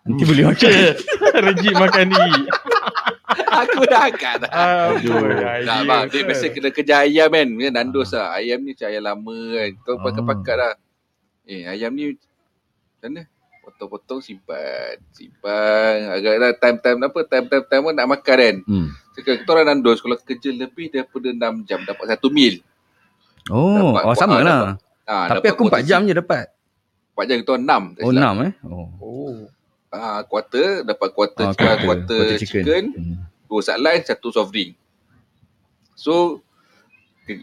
Nanti 0.00 0.22
boleh 0.22 0.44
makan. 0.46 0.72
Rejim 1.48 1.74
makan 1.74 2.06
ni. 2.08 2.32
Aku 3.60 3.84
dah 3.84 4.08
agak 4.08 4.42
dah 4.42 4.50
Aduh. 4.90 5.26
Tak 5.62 5.78
bang, 5.84 6.04
dia 6.08 6.20
biasa 6.24 6.44
kena 6.48 6.70
kerja 6.70 6.94
ayam 7.04 7.28
kan 7.28 7.46
Dia 7.50 7.70
nandos 7.70 8.10
lah 8.10 8.32
Ayam 8.32 8.62
ni 8.62 8.72
macam 8.72 8.88
ayam 8.88 9.02
lama 9.04 9.36
kan 9.52 9.70
Kau 9.84 9.92
Ah. 9.92 10.02
pakai-pakai 10.02 10.54
dah 10.56 10.74
Eh 11.44 11.62
ayam 11.66 11.90
ni 11.92 12.14
Macam 12.14 13.10
mana 13.10 13.22
Potong-potong 13.72 14.20
simpan 14.20 14.98
Simpan 15.10 16.12
Agak 16.12 16.34
dah 16.36 16.52
time-time 16.54 16.98
apa 17.02 17.18
Time-time 17.22 17.64
time 17.64 17.82
pun 17.82 17.92
nak 17.92 18.08
makan 18.08 18.36
kan 18.36 18.56
Hmm. 18.62 18.88
Sekarang 19.12 19.38
kita 19.38 19.50
orang 19.50 19.66
nandos 19.70 19.98
Kalau 19.98 20.16
kerja 20.16 20.50
lebih 20.50 20.86
daripada 20.88 21.28
6 21.28 21.38
jam 21.64 21.80
Dapat 21.80 22.06
1 22.12 22.28
mil 22.30 22.54
Oh, 23.46 23.96
Dapat- 23.96 24.04
oh 24.04 24.14
sama 24.14 24.34
ah, 24.34 24.42
lah. 24.42 24.60
ha, 25.04 25.14
Tapi 25.32 25.46
aku 25.48 25.62
4 25.66 25.80
jam 25.82 26.00
je 26.02 26.12
dapat. 26.12 26.52
4 27.12 27.24
jam 27.24 27.36
kita 27.38 27.50
orang 27.52 27.66
6 27.96 28.04
Oh, 28.04 28.10
6 28.10 28.20
eh. 28.40 28.52
Oh. 28.62 28.86
Oh. 29.00 29.36
Ah, 29.88 30.22
quarter 30.22 30.82
Dapat 30.82 31.08
quarter, 31.10 31.44
Ah, 31.44 31.50
ah, 31.50 31.56
quarter, 31.56 31.82
quarter 31.82 32.24
chicken, 32.36 32.62
chicken. 32.62 32.84
Hmm. 32.92 33.16
Dua 33.44 33.60
sideline 33.60 34.02
Satu 34.02 34.28
soft 34.28 34.50
drink 34.50 34.74
So 35.94 36.40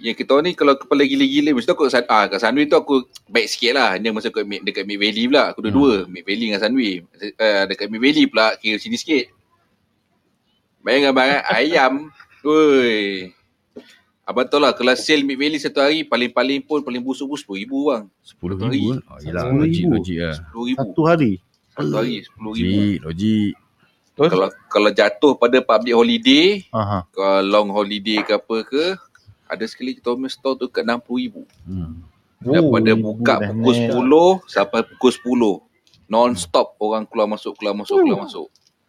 yang 0.01 0.13
kita 0.13 0.33
ni 0.39 0.51
kalau 0.51 0.73
kepala 0.73 1.01
gila-gila 1.01 1.51
mesti 1.51 1.65
tu 1.65 1.73
aku 1.73 1.87
San- 1.87 2.07
ah 2.07 2.25
kat 2.25 2.37
Sunway 2.37 2.65
tu 2.65 2.73
aku 2.73 3.01
baik 3.25 3.47
sikit 3.47 3.71
lah 3.73 3.95
dia 3.95 4.09
masa 4.09 4.27
kat 4.27 4.43
Mid, 4.43 4.61
dekat 4.61 4.83
Mid 4.83 4.97
Valley 4.97 5.25
pula 5.25 5.43
aku 5.49 5.59
dua-dua 5.61 6.05
Mid 6.05 6.21
Valley 6.21 6.47
dengan 6.47 6.59
Sunway 6.59 7.01
uh, 7.33 7.63
dekat 7.65 7.87
Mid 7.87 7.99
Valley 7.99 8.25
pula 8.25 8.55
kira 8.55 8.75
sini 8.75 8.95
sikit 8.95 9.31
bayangkan 10.79 11.11
bang 11.11 11.29
eh, 11.29 11.41
ayam 11.57 11.93
Woi 12.41 13.31
Abang 14.23 14.43
tahu 14.43 14.59
lah 14.59 14.75
kalau 14.75 14.91
sale 14.91 15.23
Mid 15.23 15.39
Valley 15.39 15.55
satu 15.55 15.79
hari 15.79 16.03
paling-paling 16.03 16.59
pun 16.59 16.83
paling 16.83 16.99
busuk 16.99 17.31
pun 17.31 17.39
RM10,000 17.39 17.71
bang 17.87 18.03
10 18.27 18.59
Hari. 18.59 18.75
ribu. 18.75 18.89
Oh, 19.07 19.17
yelah, 19.23 19.43
RM10,000. 19.47 19.55
logik, 19.55 19.83
logik 19.87 20.17
lah. 20.19 20.35
RM10,000 20.51 20.75
Satu 20.83 21.01
hari. 21.07 21.31
satu 21.71 21.93
hari 21.95 22.15
RM10,000 22.19 22.43
Logik, 22.43 22.95
logik. 23.07 23.51
Terus 24.17 24.29
kalau 24.33 24.47
kalau 24.67 24.89
jatuh 24.91 25.33
pada 25.37 25.57
public 25.61 25.93
holiday 25.93 26.45
Aha. 26.73 27.05
kalau 27.07 27.39
long 27.45 27.69
holiday 27.69 28.19
ke 28.19 28.33
apa 28.33 28.55
ke 28.65 28.83
ada 29.47 29.65
sekali 29.65 29.95
kita 29.95 30.11
punya 30.11 30.27
store 30.27 30.55
tu 30.55 30.67
kat 30.67 30.83
RM60,000 30.83 31.33
Hmm. 31.65 31.93
Daripada 32.37 32.93
ribu 32.93 33.17
buka 33.17 33.35
pukul 33.41 33.73
naik. 33.73 33.91
10 33.97 34.45
sampai 34.45 34.79
pukul 34.85 35.11
10. 35.11 35.53
Non-stop 36.05 36.77
orang 36.77 37.03
keluar 37.03 37.27
masuk, 37.27 37.57
keluar 37.57 37.73
masuk, 37.73 37.97
keluar 37.97 38.23
masuk. 38.23 38.47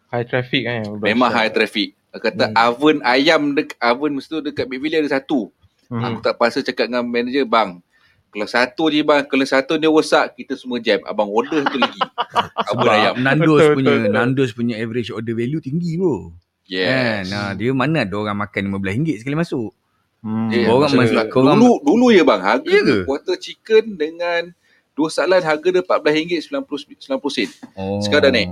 high 0.09 0.25
traffic 0.25 0.61
kan. 0.65 0.83
Memang 1.01 1.29
high 1.29 1.49
traffic. 1.49 1.97
Kata 2.09 2.49
Hmm. 2.49 2.57
oven 2.57 2.97
ayam 3.01 3.53
dek, 3.53 3.73
oven 3.77 4.17
mesti 4.17 4.29
tu 4.29 4.41
dekat 4.41 4.65
Big 4.65 4.77
Valley 4.79 5.01
ada 5.01 5.09
satu. 5.11 5.49
Hmm. 5.85 6.01
Aku 6.01 6.17
tak 6.21 6.37
pasal 6.37 6.61
cakap 6.61 6.89
dengan 6.89 7.05
manager, 7.05 7.45
bang, 7.45 7.81
kalau 8.29 8.45
satu 8.45 8.93
je 8.93 9.01
bang, 9.01 9.25
kalau 9.25 9.41
satu 9.41 9.73
dia 9.75 9.89
rosak, 9.89 10.37
kita 10.37 10.53
semua 10.53 10.77
jam. 10.77 11.01
Abang 11.05 11.29
order 11.29 11.65
tu 11.65 11.77
lagi. 11.77 11.97
Oven 12.69 12.85
ayam. 12.87 13.13
Sebab 13.17 13.25
Nandos 13.25 13.49
Betul, 13.49 13.73
punya 13.73 13.89
betul, 13.89 13.97
betul. 13.97 14.13
Nandos 14.13 14.49
punya 14.53 14.75
average 14.77 15.09
order 15.09 15.33
value 15.33 15.61
tinggi 15.61 15.97
bro. 15.97 16.29
Kan? 16.29 16.37
Yes. 16.69 17.33
Nah, 17.33 17.57
dia 17.57 17.73
mana 17.73 18.05
ada 18.05 18.13
orang 18.13 18.37
makan 18.37 18.69
RM15 18.69 19.25
sekali 19.25 19.33
masuk. 19.33 19.73
Hmm. 20.19 20.49
Yeah, 20.49 20.67
Korang 20.67 20.83
masa 20.85 20.95
mas- 20.95 21.09
dulu- 21.09 21.29
korang- 21.29 21.55
dulu 21.55 21.71
dulu 21.81 22.05
ya 22.09 22.23
bang, 22.23 22.41
harga 22.41 22.67
Ya 22.69 22.81
ke? 22.83 22.97
quarter 23.03 23.35
chicken 23.35 23.95
dengan 23.95 24.51
dua 24.91 25.07
salan 25.07 25.39
harga 25.39 25.67
dia 25.69 25.79
RM14.90 25.79 26.99
90 26.99 27.31
sen. 27.31 27.49
Oh. 27.73 27.99
Sekarang 27.99 28.27
dah 28.27 28.33
naik. 28.33 28.49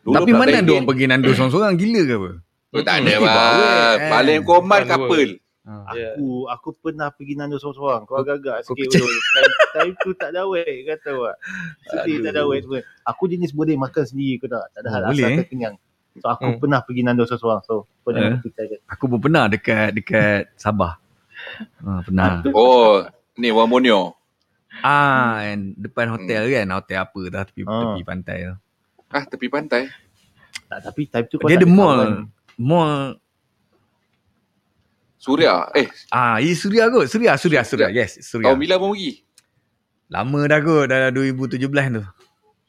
Dulu 0.00 0.14
Tapi 0.14 0.30
mana 0.30 0.48
RM14. 0.48 0.60
ada 0.60 0.70
orang 0.72 0.86
pergi 0.86 1.04
Nandos 1.04 1.32
seorang-seorang 1.32 1.74
gila 1.74 2.00
ke 2.00 2.14
apa? 2.14 2.30
Oh, 2.68 2.82
tak 2.82 2.96
ada 2.96 3.12
bang. 3.16 3.26
kan? 3.26 3.98
Paling 4.08 4.40
dua. 4.40 4.86
couple. 4.86 5.30
Ya. 5.90 6.16
Aku 6.16 6.26
aku 6.46 6.68
pernah 6.78 7.08
pergi 7.10 7.34
Nando 7.34 7.58
seorang-seorang. 7.58 8.02
Kau 8.04 8.16
agak-agak 8.16 8.56
kau 8.62 8.72
sikit 8.72 8.88
dulu. 8.94 9.10
Time, 9.28 9.52
time 9.74 9.92
tu 9.98 10.10
tak 10.14 10.28
ada 10.30 10.42
wek 10.46 10.64
kata 10.86 11.10
awak. 11.12 11.36
Sedih 11.84 12.16
tak 12.22 12.30
ada 12.30 12.42
wek 12.46 12.60
semua. 12.62 12.80
Aku 13.04 13.22
jenis 13.26 13.50
boleh 13.50 13.74
makan 13.74 14.00
sendiri 14.02 14.38
kau 14.38 14.48
tak. 14.48 14.64
Tak 14.70 14.80
ada 14.80 14.86
Oh, 14.86 14.92
hal 14.94 15.02
boleh, 15.04 15.24
asalkan 15.26 15.42
eh? 15.42 15.48
kenyang. 15.50 15.74
So 16.16 16.26
aku 16.26 16.44
Hmm. 16.46 16.58
pernah 16.58 16.80
pergi 16.80 17.02
Nando 17.02 17.22
seorang-seorang. 17.22 17.60
So 17.64 17.74
kau 17.98 18.10
jangan 18.10 18.40
Eh. 18.40 18.80
Aku 18.86 19.04
pun 19.06 19.18
pernah 19.18 19.44
dekat 19.46 19.92
dekat 19.92 20.54
Sabah. 20.54 20.96
Ha, 21.78 22.02
pernah. 22.02 22.42
Oh, 22.54 23.02
ni 23.34 23.48
Wamonio. 23.48 24.14
Ah, 24.78 25.42
and 25.42 25.74
depan 25.74 26.06
hotel 26.08 26.46
kan, 26.46 26.66
hotel 26.70 26.98
apa 27.00 27.20
dah 27.28 27.42
tepi 27.42 27.62
Ah. 27.62 27.82
tepi 27.90 28.02
pantai 28.02 28.38
tu. 28.44 28.54
Ah, 29.08 29.24
tepi 29.24 29.46
pantai. 29.46 29.82
Tak, 30.68 30.78
tapi 30.84 31.08
time 31.08 31.26
tu 31.26 31.36
kau 31.36 31.48
Dia 31.48 31.56
ada 31.56 31.66
mall. 31.66 32.28
Mall 32.54 33.16
Suria. 35.16 35.66
Eh, 35.72 35.90
Ah, 36.08 36.38
ini 36.38 36.54
Suria 36.54 36.86
kot. 36.86 37.06
Suria, 37.06 37.34
Suria, 37.34 37.62
Suria. 37.62 37.88
Yes, 37.90 38.22
Suria. 38.22 38.48
tahun 38.48 38.60
bila 38.60 38.78
pun 38.78 38.94
pergi? 38.94 39.26
Lama 40.08 40.40
dah 40.46 40.60
kot, 40.60 40.84
dah 40.86 41.10
2017 41.10 41.58
tu. 41.90 42.04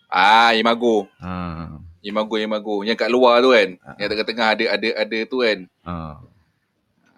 Ah, 0.10 0.52
Imago. 0.52 1.06
Ha. 1.22 1.78
Imago, 2.02 2.36
Imago. 2.36 2.82
Yang 2.82 2.98
kat 2.98 3.10
luar 3.10 3.40
tu 3.40 3.54
kan. 3.54 3.78
Ah. 3.80 3.96
Yang 3.96 4.10
tengah-tengah 4.12 4.48
ada 4.50 4.66
ada 4.74 4.90
ada 4.98 5.18
tu 5.30 5.38
kan. 5.40 5.58
Ha. 5.86 5.94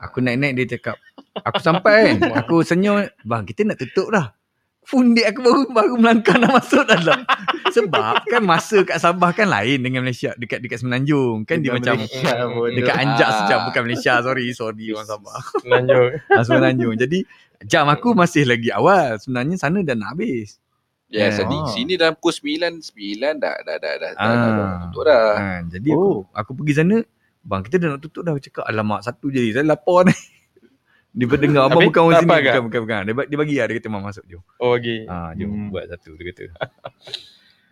Aku 0.01 0.17
naik-naik 0.17 0.57
dia 0.57 0.77
cakap, 0.77 0.97
aku 1.37 1.61
sampai 1.61 2.17
kan. 2.17 2.33
Aku 2.41 2.65
senyum, 2.65 3.05
bang 3.21 3.43
kita 3.45 3.61
nak 3.63 3.77
tutup 3.77 4.09
dah. 4.09 4.33
Fundik 4.81 5.29
aku 5.29 5.45
baru 5.45 5.61
baru 5.69 5.93
melangkah 5.93 6.41
nak 6.41 6.57
masuk 6.57 6.81
dalam. 6.89 7.21
Sebab 7.77 8.25
kan 8.25 8.41
masa 8.41 8.81
kat 8.81 8.97
Sabah 8.97 9.29
kan 9.29 9.45
lain 9.45 9.77
dengan 9.77 10.01
Malaysia 10.01 10.33
dekat 10.33 10.57
dekat 10.57 10.81
Semenanjung. 10.81 11.45
Kan 11.45 11.61
dia 11.61 11.69
macam 11.77 12.01
Malaysia 12.01 12.33
dekat 12.81 12.95
Ah. 12.97 13.01
Anjak 13.05 13.29
sejam 13.29 13.59
bukan 13.69 13.81
Malaysia. 13.85 14.13
Sorry, 14.25 14.45
sorry 14.57 14.89
orang 14.89 15.05
Sabah. 15.05 15.37
Menanjung. 15.63 16.09
Ah, 16.33 16.41
Semenanjung. 16.41 16.97
Jadi 16.97 17.19
jam 17.61 17.85
aku 17.87 18.17
masih 18.17 18.49
lagi 18.49 18.73
awal. 18.73 19.21
Sebenarnya 19.21 19.55
sana 19.61 19.85
dah 19.85 19.93
nak 19.93 20.17
habis. 20.17 20.57
Ya, 21.13 21.29
Ah. 21.29 21.31
sini, 21.35 21.57
sini 21.69 21.93
dalam 21.93 22.17
pukul 22.17 22.33
9, 22.33 22.81
9 22.81 23.37
dah 23.37 23.55
dah 23.61 23.77
dah 23.77 23.93
dah, 24.01 24.11
dah, 24.11 24.11
dah, 24.17 24.33
dah, 24.33 24.49
dah 24.49 24.65
Ah. 24.65 24.79
tutup 24.89 25.03
dah. 25.05 25.29
Ha, 25.37 25.47
jadi 25.69 25.89
Oh. 25.93 26.01
aku, 26.01 26.11
aku 26.33 26.51
pergi 26.57 26.73
sana, 26.73 26.97
bang 27.41 27.61
kita 27.61 27.75
dah 27.77 27.87
nak 27.91 28.01
tutup 28.01 28.21
dah. 28.21 28.33
Cakap, 28.33 28.63
alamak 28.63 29.01
satu 29.01 29.27
je. 29.27 29.51
Saya 29.51 29.63
lapar 29.63 30.05
ni. 30.05 30.15
Dia 31.11 31.27
dengar 31.27 31.67
abang 31.67 31.83
bukan 31.83 32.01
orang 32.07 32.23
sini. 32.23 32.31
ke? 32.31 32.39
Bukan, 32.47 32.63
bukan, 32.65 32.81
bukan. 32.81 33.01
Dia, 33.03 33.13
ba- 33.13 33.27
dia 33.27 33.35
bagi 33.35 33.55
lah. 33.55 33.65
Dia 33.67 33.75
kata, 33.75 33.87
mam 33.89 34.01
masuk 34.01 34.23
jom. 34.25 34.41
Oh, 34.57 34.73
okay. 34.73 35.03
Ha, 35.03 35.35
jom 35.35 35.49
Hmm. 35.49 35.67
buat 35.67 35.83
satu. 35.85 36.15
Dia 36.15 36.25
kata. 36.31 36.43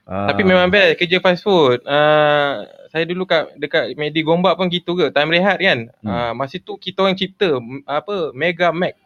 Tapi 0.09 0.41
Ah. 0.41 0.47
memang 0.49 0.67
best 0.67 0.97
kerja 0.97 1.17
fast 1.19 1.39
food. 1.39 1.79
Uh, 1.83 2.65
saya 2.89 3.05
dulu 3.05 3.23
kat 3.23 3.53
dekat 3.55 3.93
Medi 3.93 4.21
Gombak 4.21 4.57
pun 4.57 4.65
gitu 4.67 4.91
ke. 4.93 5.07
Time 5.09 5.29
rehat 5.29 5.55
kan. 5.55 5.87
Hmm. 6.01 6.09
Uh, 6.09 6.31
masa 6.35 6.57
tu 6.57 6.75
kita 6.75 6.99
orang 6.99 7.13
cipta 7.13 7.61
apa 7.85 8.33
Mega 8.33 8.73
Mac. 8.73 8.97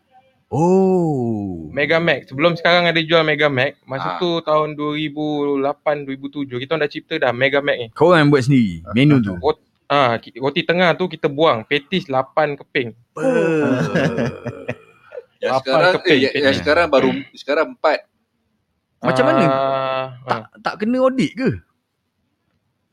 Oh. 0.47 1.67
Mega 1.69 1.97
Mac. 1.97 2.23
Sebelum 2.25 2.53
sekarang 2.53 2.85
ada 2.85 2.97
jual 2.97 3.19
Mega 3.21 3.49
Mac. 3.49 3.75
Masa 3.83 4.15
Ah. 4.15 4.17
tu 4.17 4.39
tahun 4.39 4.73
2008 4.73 6.05
2007 6.05 6.57
kita 6.57 6.71
orang 6.71 6.81
dah 6.81 6.91
cipta 6.91 7.15
dah 7.19 7.31
Mega 7.31 7.59
Mac 7.59 7.75
ni. 7.75 7.87
Kau 7.91 8.13
yang 8.13 8.29
buat 8.29 8.41
sendiri 8.41 8.81
menu 8.93 9.19
tu. 9.19 9.35
Rot, 9.35 9.59
ah, 9.93 10.17
ki- 10.17 10.35
roti 10.35 10.61
tengah 10.61 10.89
tu 10.93 11.05
kita 11.05 11.27
buang. 11.27 11.61
Petis 11.63 12.05
8 12.05 12.57
keping. 12.57 12.89
Yang 15.37 15.51
Lapan 15.51 15.59
sekarang 15.59 15.83
eh, 15.83 15.93
keping, 15.93 16.15
yang, 16.15 16.31
keping. 16.31 16.43
yang 16.43 16.55
sekarang 16.55 16.87
baru 16.87 17.09
sekarang 17.33 17.67
4. 17.75 19.03
Macam 19.03 19.23
mana? 19.27 19.43
Ah, 19.43 20.05
tak 20.23 20.39
ah. 20.39 20.43
tak 20.63 20.73
kena 20.79 20.97
audit 20.97 21.31
ke? 21.35 21.49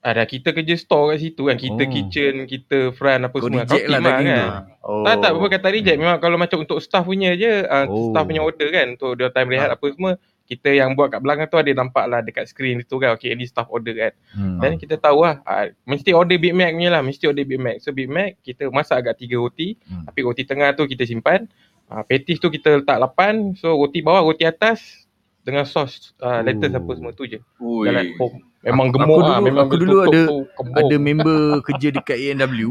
Ada 0.01 0.25
kita 0.25 0.51
kerja 0.51 0.75
store 0.75 1.15
kat 1.15 1.19
situ 1.23 1.47
kan. 1.47 1.55
Kita 1.55 1.83
Oh. 1.85 1.87
kitchen, 1.87 2.35
kita 2.45 2.91
front 2.91 3.23
apa 3.23 3.37
Kau 3.37 3.47
semua. 3.47 3.63
reject 3.63 3.85
lah 3.87 4.01
kan. 4.01 4.49
Oh. 4.81 5.05
Tak 5.05 5.15
tak 5.21 5.31
bukan 5.31 5.51
kata 5.53 5.69
reject 5.71 5.99
memang 6.01 6.19
kalau 6.19 6.35
macam 6.35 6.59
untuk 6.59 6.81
staff 6.81 7.05
punya 7.05 7.37
je 7.37 7.63
uh, 7.63 7.87
Oh. 7.87 8.11
staff 8.11 8.25
punya 8.25 8.43
order 8.43 8.69
kan 8.69 8.97
untuk 8.97 9.15
dia 9.15 9.29
time 9.31 9.53
rehat 9.53 9.71
Ah. 9.71 9.77
apa 9.77 9.87
semua 9.87 10.13
kita 10.51 10.67
yang 10.69 10.93
buat 10.93 11.09
kat 11.09 11.21
belakang 11.21 11.47
tu 11.47 11.57
ada 11.57 11.71
nampak 11.71 12.05
lah 12.05 12.21
dekat 12.21 12.45
screen 12.45 12.83
tu 12.83 12.99
kan. 12.99 13.15
Okay 13.15 13.31
ni 13.33 13.47
staff 13.47 13.71
order 13.71 13.95
kan. 13.95 14.13
Hmm. 14.31 14.59
dan 14.59 14.75
kita 14.75 14.99
tahu 14.99 15.23
lah 15.23 15.39
uh, 15.43 15.71
mesti 15.85 16.11
order 16.11 16.35
Big 16.37 16.51
Mac 16.51 16.73
punya 16.73 16.91
lah. 16.91 17.01
Mesti 17.01 17.25
order 17.25 17.45
Big 17.45 17.57
Mac. 17.57 17.79
So 17.79 17.91
Big 17.91 18.07
Mac 18.07 18.37
kita 18.41 18.67
masak 18.69 19.01
agak 19.01 19.15
3 19.17 19.31
roti. 19.37 19.79
Hmm. 19.81 20.05
tapi 20.05 20.19
roti 20.21 20.43
tengah 20.43 20.75
tu 20.75 20.85
kita 20.85 21.03
simpan. 21.03 21.47
Uh, 21.87 22.03
petis 22.03 22.37
tu 22.37 22.47
kita 22.49 22.79
letak 22.79 22.99
8 22.99 23.55
so 23.57 23.71
roti 23.73 23.99
bawah 24.01 24.23
roti 24.25 24.43
atas 24.43 25.07
dengan 25.41 25.65
sos 25.65 26.13
uh, 26.19 26.39
lettuce 26.41 26.71
Oh. 26.71 26.79
apa 26.79 26.91
semua 26.93 27.13
tu 27.13 27.25
je. 27.25 27.39
Ui. 27.57 27.87
jalan 27.87 28.13
oh, 28.17 28.31
memang 28.61 28.93
gemuk 28.93 29.09
aku 29.09 29.17
ah 29.17 29.27
dulu- 29.33 29.43
memang 29.43 29.65
aku 29.65 29.77
dulu 29.77 29.97
ada- 30.03 30.29
tu 30.29 30.37
kembung. 30.53 30.77
ada 30.77 30.97
member 30.99 31.41
kerja 31.67 31.89
dekat 31.91 32.19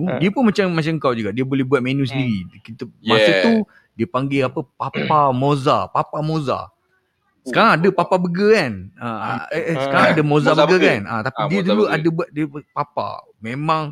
Ha. 0.05 0.15
dia 0.17 0.30
pun 0.30 0.43
macam 0.43 0.65
macam 0.69 0.93
kau 0.97 1.11
juga. 1.11 1.32
Dia 1.32 1.41
boleh 1.41 1.63
buat 1.63 1.80
menu 1.80 2.03
sendiri. 2.03 2.45
Kita 2.61 2.84
masa 3.01 3.25
Yeah. 3.25 3.41
tu 3.41 3.53
dia 3.93 4.07
panggil 4.07 4.41
apa? 4.45 4.63
Papa 4.69 5.34
moza. 5.34 5.89
Papa 5.89 6.21
moza 6.21 6.69
sekarang 7.42 7.72
ada 7.76 7.88
papa 7.90 8.16
burger 8.16 8.50
kan 8.52 8.74
ah, 8.96 9.48
eh, 9.50 9.58
eh, 9.58 9.64
Ah. 9.70 9.82
sekarang 9.82 10.06
ada 10.10 10.24
moza, 10.24 10.50
Moza 10.50 10.64
burger, 10.64 10.70
burger. 10.76 10.92
kan 10.92 11.02
ah, 11.06 11.22
tapi 11.22 11.38
Ah, 11.38 11.48
dia 11.48 11.58
Moza 11.58 11.68
dulu 11.68 11.82
burger. 11.82 11.96
ada 11.96 12.08
buat 12.10 12.28
dia 12.30 12.46
buat 12.46 12.66
papa 12.70 13.08
memang 13.40 13.84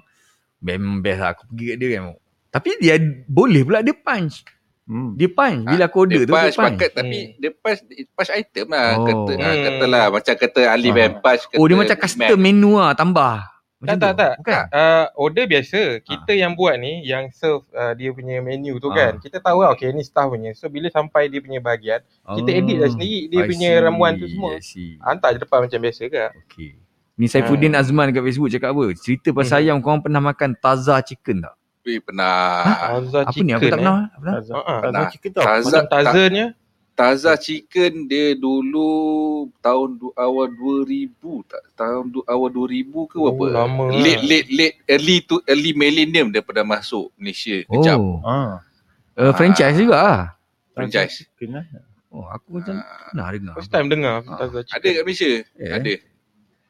memang 0.59 0.95
best 0.99 1.17
lah 1.17 1.29
aku 1.31 1.43
pergi 1.47 1.65
kat 1.65 1.77
dia 1.77 1.89
kan 1.91 2.03
tapi 2.49 2.69
dia 2.77 2.95
boleh 3.25 3.61
pula 3.61 3.79
dia 3.79 3.95
punch 3.95 4.35
Hmm. 4.83 5.11
dia 5.13 5.27
punch 5.27 5.67
bila 5.67 5.83
aku 5.83 5.97
order 5.99 6.15
dia 6.15 6.23
tu 6.23 6.31
punch 6.31 6.47
dia 6.47 6.55
punch 6.55 6.67
paket 6.71 6.91
tapi 6.93 7.17
dia 7.35 7.51
punch 7.53 7.79
punch 8.09 8.31
item 8.31 8.65
lah 8.69 8.87
Oh. 8.93 9.03
kata 9.03 9.31
ah, 9.33 9.43
Hmm. 9.45 9.63
katalah 9.65 10.03
macam 10.09 10.33
kata 10.37 10.59
Ali 10.65 10.87
Ah. 10.87 10.93
Ben 10.93 11.11
punch 11.17 11.43
kata 11.45 11.55
oh 11.55 11.65
dia 11.65 11.75
macam 11.75 11.95
custom 11.97 12.23
Mac. 12.23 12.39
menu 12.39 12.71
lah 12.73 12.91
tambah 12.93 13.35
macam 13.77 13.93
Tak, 13.93 13.99
tak, 13.99 14.09
tu? 14.09 14.17
tak. 14.17 14.33
bukan 14.39 14.61
uh, 14.71 15.05
order 15.15 15.45
biasa. 15.45 15.81
Kita 16.01 16.31
yang 16.31 16.53
buat 16.53 16.75
ni, 16.75 17.01
yang 17.03 17.29
serve 17.29 17.61
uh, 17.71 17.93
dia 17.93 18.09
punya 18.09 18.39
menu 18.39 18.77
tu 18.77 18.89
Ah. 18.89 18.95
kan. 18.95 19.11
Kita 19.17 19.37
tahu 19.37 19.61
lah, 19.61 19.71
okay 19.71 19.89
ni 19.89 20.01
staff 20.01 20.27
punya. 20.27 20.49
So, 20.51 20.65
bila 20.65 20.87
sampai 20.87 21.27
dia 21.27 21.37
punya 21.37 21.59
bahagian, 21.59 22.01
kita 22.27 22.49
edit 22.51 22.77
lah 22.77 22.89
sendiri 22.89 23.19
dia 23.27 23.37
Oh, 23.37 23.43
I 23.43 23.47
punya 23.47 23.69
see, 23.71 23.79
ramuan 23.79 24.13
tu 24.15 24.25
semua. 24.25 24.57
Hantar 25.03 25.29
je 25.31 25.39
depan 25.39 25.59
macam 25.61 25.79
biasa 25.79 26.01
ke. 26.03 26.23
Okay. 26.43 26.69
Ni 27.15 27.25
Saifuddin 27.25 27.71
Ah. 27.71 27.81
Azman 27.81 28.09
kat 28.09 28.21
Facebook 28.23 28.49
cakap 28.49 28.69
apa? 28.71 28.85
Cerita 28.95 29.29
pasal 29.31 29.55
Hmm. 29.55 29.63
ayam 29.63 29.77
korang 29.79 30.01
pernah 30.01 30.21
makan 30.21 30.53
taza 30.53 30.97
chicken 30.99 31.41
tak? 31.41 31.53
Eh, 31.83 31.97
pernah 31.97 32.67
Taza 32.99 33.19
Apa 33.23 33.39
ni? 33.39 33.53
Aku 33.53 33.63
chicken 33.63 33.71
tak 33.71 33.79
pernah. 33.79 33.95
Eh? 33.95 34.07
pernah? 34.13 34.33
Taza. 34.35 34.51
Ah. 34.51 34.59
Taza 34.59 34.81
Pernah. 34.83 35.07
chicken 35.07 35.29
tu. 35.29 35.39
Taza- 35.39 35.65
Macam 35.65 35.85
Tarzannya. 35.87 36.45
Taza 36.97 37.37
Chicken 37.37 38.09
dia 38.09 38.33
dulu 38.33 38.89
tahun 39.59 39.95
du, 39.95 40.09
awal 40.11 40.49
2000 40.49 41.13
tak 41.45 41.61
tahun 41.75 42.09
du, 42.09 42.25
awal 42.25 42.49
2000 42.49 42.89
ke 43.05 43.15
Oh, 43.15 43.29
berapa? 43.29 43.43
lama 43.53 43.83
lah. 43.85 43.95
late 43.95 44.23
late 44.23 44.49
late 44.49 44.77
early 44.87 45.21
to 45.21 45.37
early 45.45 45.71
millennium 45.71 46.27
dia 46.27 46.41
pernah 46.41 46.65
masuk 46.67 47.13
Malaysia 47.13 47.61
kejap 47.63 47.95
Oh. 47.95 48.17
Ah. 48.23 48.65
Uh, 49.13 49.29
franchise 49.31 49.77
juga 49.77 49.93
lah. 49.95 50.21
franchise. 50.73 51.21
Chicken 51.23 51.53
lah. 51.53 51.65
Oh, 52.07 52.25
aku 52.25 52.57
macam 52.57 52.75
Ah, 52.75 53.09
pernah 53.09 53.29
dengar. 53.31 53.53
First 53.55 53.69
time 53.69 53.87
dengar 53.87 54.15
Ah. 54.23 54.37
Taza 54.39 54.57
ada 54.57 54.65
chicken. 54.67 54.89
kat 54.91 55.03
Malaysia. 55.03 55.29
Eh. 55.55 55.71
Ada. 55.71 55.93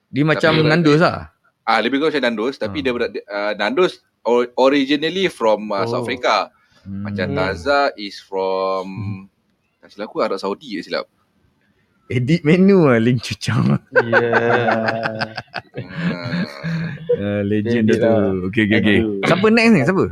Dia 0.10 0.24
macam 0.26 0.52
Tapi- 0.54 0.68
Nandos 0.68 1.00
lah. 1.00 1.18
Ah 1.64 1.80
lebih 1.80 2.00
kurang 2.00 2.12
macam 2.14 2.24
Nandos 2.26 2.56
tapi 2.56 2.78
Ah. 2.78 2.84
dia 2.84 2.92
berada 2.92 3.20
uh, 3.22 3.54
Nandos 3.54 3.94
or, 4.24 4.48
originally 4.58 5.28
from 5.30 5.68
uh, 5.70 5.84
Oh. 5.84 5.88
South 5.90 6.04
Africa. 6.04 6.52
Hmm. 6.84 7.04
Macam 7.06 7.26
Hmm. 7.26 7.38
Taza 7.38 7.80
is 7.96 8.20
from 8.20 8.86
tak 9.88 9.96
silap 9.96 10.12
aku 10.12 10.20
Arab 10.20 10.38
Saudi 10.38 10.76
tak 10.76 10.86
silap. 10.86 11.06
Edit 12.08 12.44
menu 12.44 12.88
lah 12.88 13.00
link 13.00 13.24
cucang. 13.24 13.80
Yeah. 13.96 15.32
Hmm, 15.78 16.46
Uh, 17.18 17.42
legend 17.50 17.90
Edit 17.90 17.98
dah 17.98 18.14
lah. 18.14 18.30
tu. 18.30 18.46
Okay, 18.54 18.64
okay, 18.70 18.78
okay. 18.78 18.98
Siapa 19.26 19.46
next 19.50 19.72
ni? 19.74 19.82
Siapa? 19.82 20.06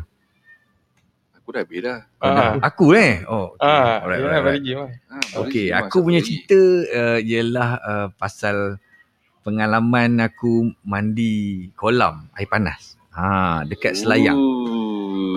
aku 1.37 1.47
dah 1.53 1.61
habis 1.61 1.79
dah. 1.85 1.97
Ah. 2.17 2.53
Aku 2.65 2.85
eh. 2.97 3.21
Oh, 3.29 3.53
okay. 3.53 3.61
Ah, 3.61 4.01
alright, 4.01 4.17
dia 4.17 4.25
alright, 4.25 4.41
alright. 4.41 4.63
lah. 4.65 4.89
Ah, 5.13 5.21
Okay, 5.45 5.65
lima, 5.69 5.77
aku 5.85 5.97
punya 6.01 6.17
lagi. 6.17 6.25
cerita 6.25 6.59
uh, 6.89 7.19
ialah 7.21 7.69
uh, 7.77 8.07
pasal 8.17 8.81
pengalaman 9.45 10.17
aku 10.25 10.73
mandi 10.81 11.69
kolam 11.77 12.25
air 12.33 12.49
panas. 12.49 12.97
Ha, 13.13 13.61
dekat 13.69 13.93
Selayang. 13.93 14.41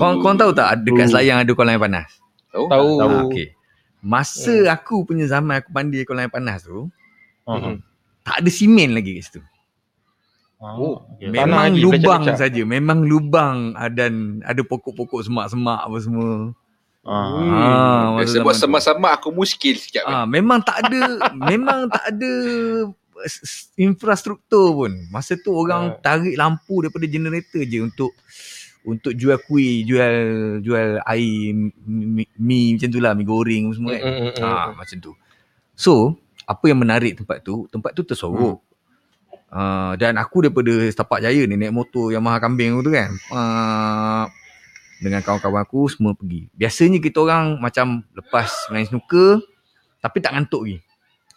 Kau 0.00 0.16
kau 0.24 0.32
tahu 0.32 0.56
tak 0.56 0.80
dekat 0.88 1.04
Oh. 1.04 1.10
Selayang 1.12 1.44
ada 1.44 1.52
kolam 1.52 1.76
air 1.76 1.82
panas? 1.84 2.08
Tahu? 2.48 2.64
Tahu. 2.72 2.88
Ha, 2.96 3.04
okay. 3.28 3.46
Masa 3.98 4.54
Hmm. 4.54 4.70
aku 4.70 5.02
punya 5.02 5.26
zaman 5.26 5.58
aku 5.58 5.68
mandi 5.74 6.06
kolam 6.06 6.26
air 6.26 6.32
panas 6.32 6.62
tu. 6.62 6.86
Mm-mm. 7.48 7.80
tak 8.22 8.44
ada 8.44 8.50
simen 8.52 8.92
lagi 8.92 9.16
kat 9.16 9.24
situ. 9.24 9.40
Ah. 10.60 10.76
Oh. 10.76 11.00
Okay. 11.16 11.32
Tanah 11.32 11.46
Memang 11.48 11.66
lagi, 11.72 11.80
lubang 11.80 12.22
saja. 12.36 12.62
Memang 12.66 12.98
lubang 13.06 13.56
dan 13.96 14.42
ada 14.44 14.60
pokok-pokok 14.60 15.24
semak-semak 15.24 15.80
apa 15.80 15.96
semua. 16.02 16.52
Ah. 17.08 18.20
Ah, 18.20 18.26
zaman 18.28 18.52
tu. 18.52 18.60
sama-sama 18.60 19.16
aku 19.16 19.32
muskil 19.32 19.80
sikit. 19.80 20.04
Ah, 20.04 20.28
memang 20.28 20.60
tak 20.60 20.76
ada 20.84 21.24
memang 21.32 21.88
tak 21.88 22.04
ada 22.12 22.30
infrastruktur 23.74 24.74
pun. 24.76 24.92
Masa 25.08 25.38
tu 25.40 25.50
orang 25.50 25.94
Ah. 25.94 25.98
tarik 25.98 26.36
lampu 26.36 26.84
daripada 26.84 27.06
generator 27.08 27.62
je 27.64 27.78
untuk 27.80 28.12
untuk 28.84 29.12
jual 29.14 29.38
kuih, 29.42 29.82
jual 29.82 30.14
jual 30.62 31.02
air 31.02 31.54
mi, 31.86 32.24
mi 32.38 32.60
macam 32.76 32.88
tu 32.88 33.00
lah, 33.02 33.12
mi 33.16 33.24
goreng 33.26 33.74
semua 33.74 33.98
kan. 33.98 34.02
Mm, 34.04 34.14
mm, 34.14 34.32
mm, 34.36 34.42
Ah, 34.42 34.66
mm. 34.70 34.72
macam 34.78 34.96
tu. 35.00 35.12
So, 35.74 36.18
apa 36.42 36.64
yang 36.66 36.80
menarik 36.80 37.18
tempat 37.18 37.42
tu? 37.42 37.66
Tempat 37.68 37.92
tu 37.92 38.02
tersorok. 38.02 38.62
Uh, 39.48 39.96
dan 39.96 40.20
aku 40.20 40.44
daripada 40.44 40.68
Setapak 40.92 41.24
Jaya 41.24 41.48
ni 41.48 41.56
naik 41.56 41.72
motor 41.72 42.12
Yamaha 42.12 42.36
kambing 42.36 42.76
tu 42.84 42.92
kan. 42.92 43.08
Uh, 43.32 44.24
dengan 44.98 45.22
kawan-kawan 45.22 45.62
aku 45.64 45.88
semua 45.88 46.12
pergi. 46.12 46.50
Biasanya 46.52 46.98
kita 46.98 47.22
orang 47.22 47.56
macam 47.62 48.02
lepas 48.12 48.68
main 48.68 48.84
snooker 48.84 49.40
tapi 50.02 50.18
tak 50.20 50.34
ngantuk 50.36 50.68
lagi. 50.68 50.78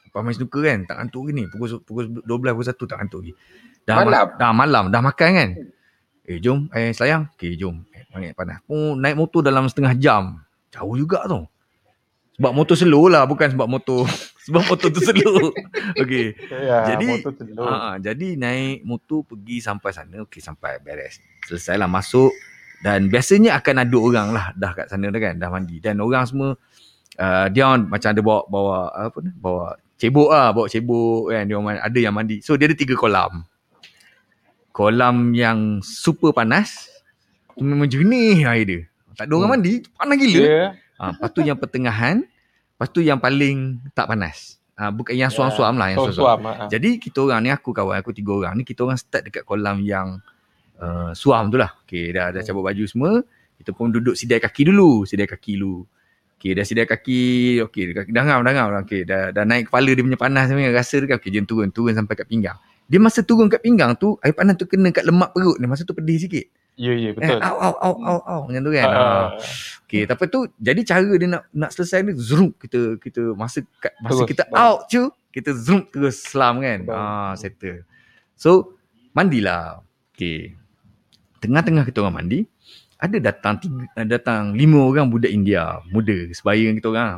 Lepas 0.09 0.21
main 0.27 0.35
snooker 0.35 0.61
kan 0.65 0.79
tak 0.83 0.95
ngantuk 0.99 1.21
lagi 1.23 1.31
ni. 1.39 1.43
Pukul 1.47 1.67
pukul 1.85 2.03
12 2.19 2.25
pukul 2.25 2.67
1 2.67 2.89
tak 2.89 2.97
ngantuk 2.99 3.19
lagi. 3.23 3.33
Dah 3.81 3.95
Malam? 4.01 4.11
Ma- 4.11 4.35
dah 4.37 4.51
malam 4.51 4.83
dah 4.91 5.01
makan 5.01 5.29
kan. 5.31 5.49
Eh 6.25 6.37
jom 6.37 6.69
air 6.71 6.93
selayang. 6.93 7.29
Okay 7.35 7.57
jom. 7.57 7.81
Eh, 7.95 8.05
Main 8.11 8.35
panas. 8.35 8.61
Oh, 8.67 8.93
naik 8.93 9.17
motor 9.17 9.41
dalam 9.41 9.65
setengah 9.65 9.95
jam. 9.97 10.41
Jauh 10.69 10.95
juga 10.99 11.25
tu. 11.25 11.47
Sebab 12.39 12.51
motor 12.57 12.75
slow 12.75 13.05
lah 13.11 13.27
bukan 13.29 13.53
sebab 13.53 13.67
motor 13.69 14.07
sebab 14.47 14.61
motor 14.65 14.89
tu 14.89 15.01
slow. 15.01 15.53
Okay. 16.01 16.33
Ya, 16.49 16.95
Jadi, 16.95 17.07
motor 17.19 17.33
telur. 17.35 17.67
Ha, 17.67 17.99
jadi 17.99 18.39
naik 18.39 18.87
motor 18.87 19.27
pergi 19.27 19.59
sampai 19.59 19.91
sana. 19.91 20.23
Okey 20.23 20.39
sampai 20.39 20.79
beres. 20.79 21.19
Selesailah 21.45 21.89
masuk 21.91 22.31
dan 22.81 23.07
biasanya 23.07 23.61
akan 23.61 23.75
ada 23.85 23.97
orang 23.97 24.27
lah 24.33 24.45
dah 24.57 24.73
kat 24.73 24.89
sana 24.89 25.13
dah 25.13 25.21
kan 25.21 25.37
dah 25.37 25.49
mandi 25.53 25.77
dan 25.77 26.01
orang 26.01 26.25
semua 26.25 26.57
uh, 27.21 27.45
dia 27.53 27.77
macam 27.77 28.09
ada 28.09 28.21
bawa 28.25 28.41
bawa 28.49 28.77
apa 28.89 29.17
ni 29.21 29.31
bawa 29.37 29.77
cebok 30.01 30.29
lah 30.33 30.49
bawa 30.49 30.65
cebok 30.65 31.29
kan 31.29 31.45
dia 31.45 31.57
ada 31.61 31.99
yang 32.01 32.13
mandi 32.13 32.41
so 32.41 32.57
dia 32.57 32.65
ada 32.65 32.73
tiga 32.73 32.97
kolam 32.97 33.45
kolam 34.81 35.37
yang 35.37 35.77
super 35.85 36.33
panas 36.33 36.89
tu 37.53 37.61
memang 37.61 37.85
jernih 37.85 38.41
air 38.41 38.65
dia 38.65 38.81
tak 39.13 39.29
ada 39.29 39.33
orang 39.37 39.53
Hmm. 39.53 39.61
mandi 39.61 39.73
panas 39.93 40.15
gila 40.17 40.41
Ya. 40.41 40.65
Ha, 40.97 41.17
lepas 41.17 41.29
tu 41.29 41.41
yang 41.41 41.57
pertengahan, 41.57 42.21
lepas 42.77 42.87
tu 42.89 43.01
yang 43.01 43.17
paling 43.17 43.81
tak 43.97 44.05
panas. 44.05 44.61
Ah, 44.77 44.93
bukan 44.93 45.17
yang 45.17 45.33
suam-suam 45.33 45.73
lah, 45.73 45.89
yang 45.89 45.97
suam-suam. 45.97 46.37
Ah. 46.45 46.69
Jadi 46.69 47.01
kita 47.01 47.25
orang 47.25 47.41
ni 47.41 47.49
aku 47.49 47.73
kawan 47.73 47.97
aku 47.97 48.13
tiga 48.13 48.37
orang 48.37 48.53
ni 48.53 48.61
kita 48.61 48.85
orang 48.85 49.01
start 49.01 49.25
dekat 49.25 49.41
kolam 49.41 49.81
yang 49.81 50.21
uh, 50.77 51.09
suam 51.17 51.49
tu 51.49 51.57
lah. 51.57 51.73
Okay, 51.85 52.13
dah 52.13 52.29
dah 52.29 52.45
Hmm. 52.45 52.53
cabut 52.53 52.69
baju 52.69 52.83
semua. 52.85 53.11
Kita 53.57 53.73
pun 53.73 53.89
duduk 53.89 54.13
sidai 54.13 54.37
kaki 54.37 54.69
dulu, 54.69 55.01
sidai 55.09 55.25
kaki 55.25 55.57
dulu. 55.57 55.85
Okay, 56.37 56.53
dah 56.53 56.65
sidai 56.65 56.85
kaki, 56.85 57.21
okay, 57.65 57.93
dah 57.93 58.21
ngam, 58.21 58.39
dah 58.45 58.53
ngam. 58.53 58.69
Okay, 58.85 59.01
dah, 59.01 59.33
dah 59.33 59.41
naik 59.41 59.73
kepala 59.73 59.89
dia 59.93 60.05
punya 60.05 60.17
panas 60.21 60.49
sebenarnya, 60.49 60.73
rasa 60.73 61.01
dia 61.01 61.09
kan. 61.09 61.17
Okay, 61.17 61.29
jom 61.33 61.45
turun, 61.49 61.69
turun 61.73 61.97
sampai 61.97 62.13
kat 62.13 62.29
pinggang. 62.29 62.57
Dia 62.91 62.99
masa 62.99 63.23
turun 63.23 63.47
kat 63.47 63.63
pinggang 63.63 63.95
tu, 63.95 64.19
air 64.19 64.35
panas 64.35 64.59
tu 64.59 64.67
kena 64.67 64.91
kat 64.91 65.07
lemak 65.07 65.31
perut 65.31 65.55
ni. 65.55 65.65
Masa 65.65 65.87
tu 65.87 65.95
pedih 65.95 66.19
sikit. 66.19 66.43
Ya, 66.75 66.91
ya, 66.91 67.11
Eh, 67.11 67.13
betul. 67.15 67.39
au, 67.39 67.55
au, 67.55 67.73
au, 67.79 67.95
au, 68.03 68.19
au. 68.19 68.39
Macam 68.47 68.61
tu 68.63 68.71
kan. 68.73 68.87
Ah. 68.89 69.27
Okay, 69.87 70.03
tapi 70.03 70.23
tu 70.27 70.47
jadi 70.55 70.81
cara 70.83 71.11
dia 71.15 71.27
nak 71.27 71.43
nak 71.51 71.71
selesai 71.71 72.03
ni 72.03 72.15
zoom 72.15 72.51
kita 72.55 72.95
kita 72.99 73.31
masa 73.31 73.59
kat, 73.79 73.91
masa 73.99 74.23
Terus, 74.23 74.27
kita 74.27 74.43
bang. 74.47 74.59
out 74.59 74.79
je 74.87 75.03
kita 75.31 75.51
zoom 75.51 75.87
terus 75.87 76.19
selam 76.19 76.59
kan. 76.59 76.83
Bang. 76.83 76.95
Ah 76.95 77.31
settle. 77.35 77.83
So 78.35 78.75
mandilah. 79.11 79.83
Okay. 80.11 80.55
Tengah-tengah 81.39 81.83
kita 81.83 82.03
orang 82.03 82.23
mandi 82.23 82.43
ada 82.95 83.17
datang 83.17 83.57
tiga, 83.57 83.81
eh, 83.97 84.05
datang 84.05 84.53
lima 84.53 84.77
orang 84.85 85.09
budak 85.09 85.33
India 85.33 85.81
muda 85.89 86.29
sebaya 86.31 86.61
dengan 86.61 86.77
kita 86.77 86.87
orang. 86.87 87.17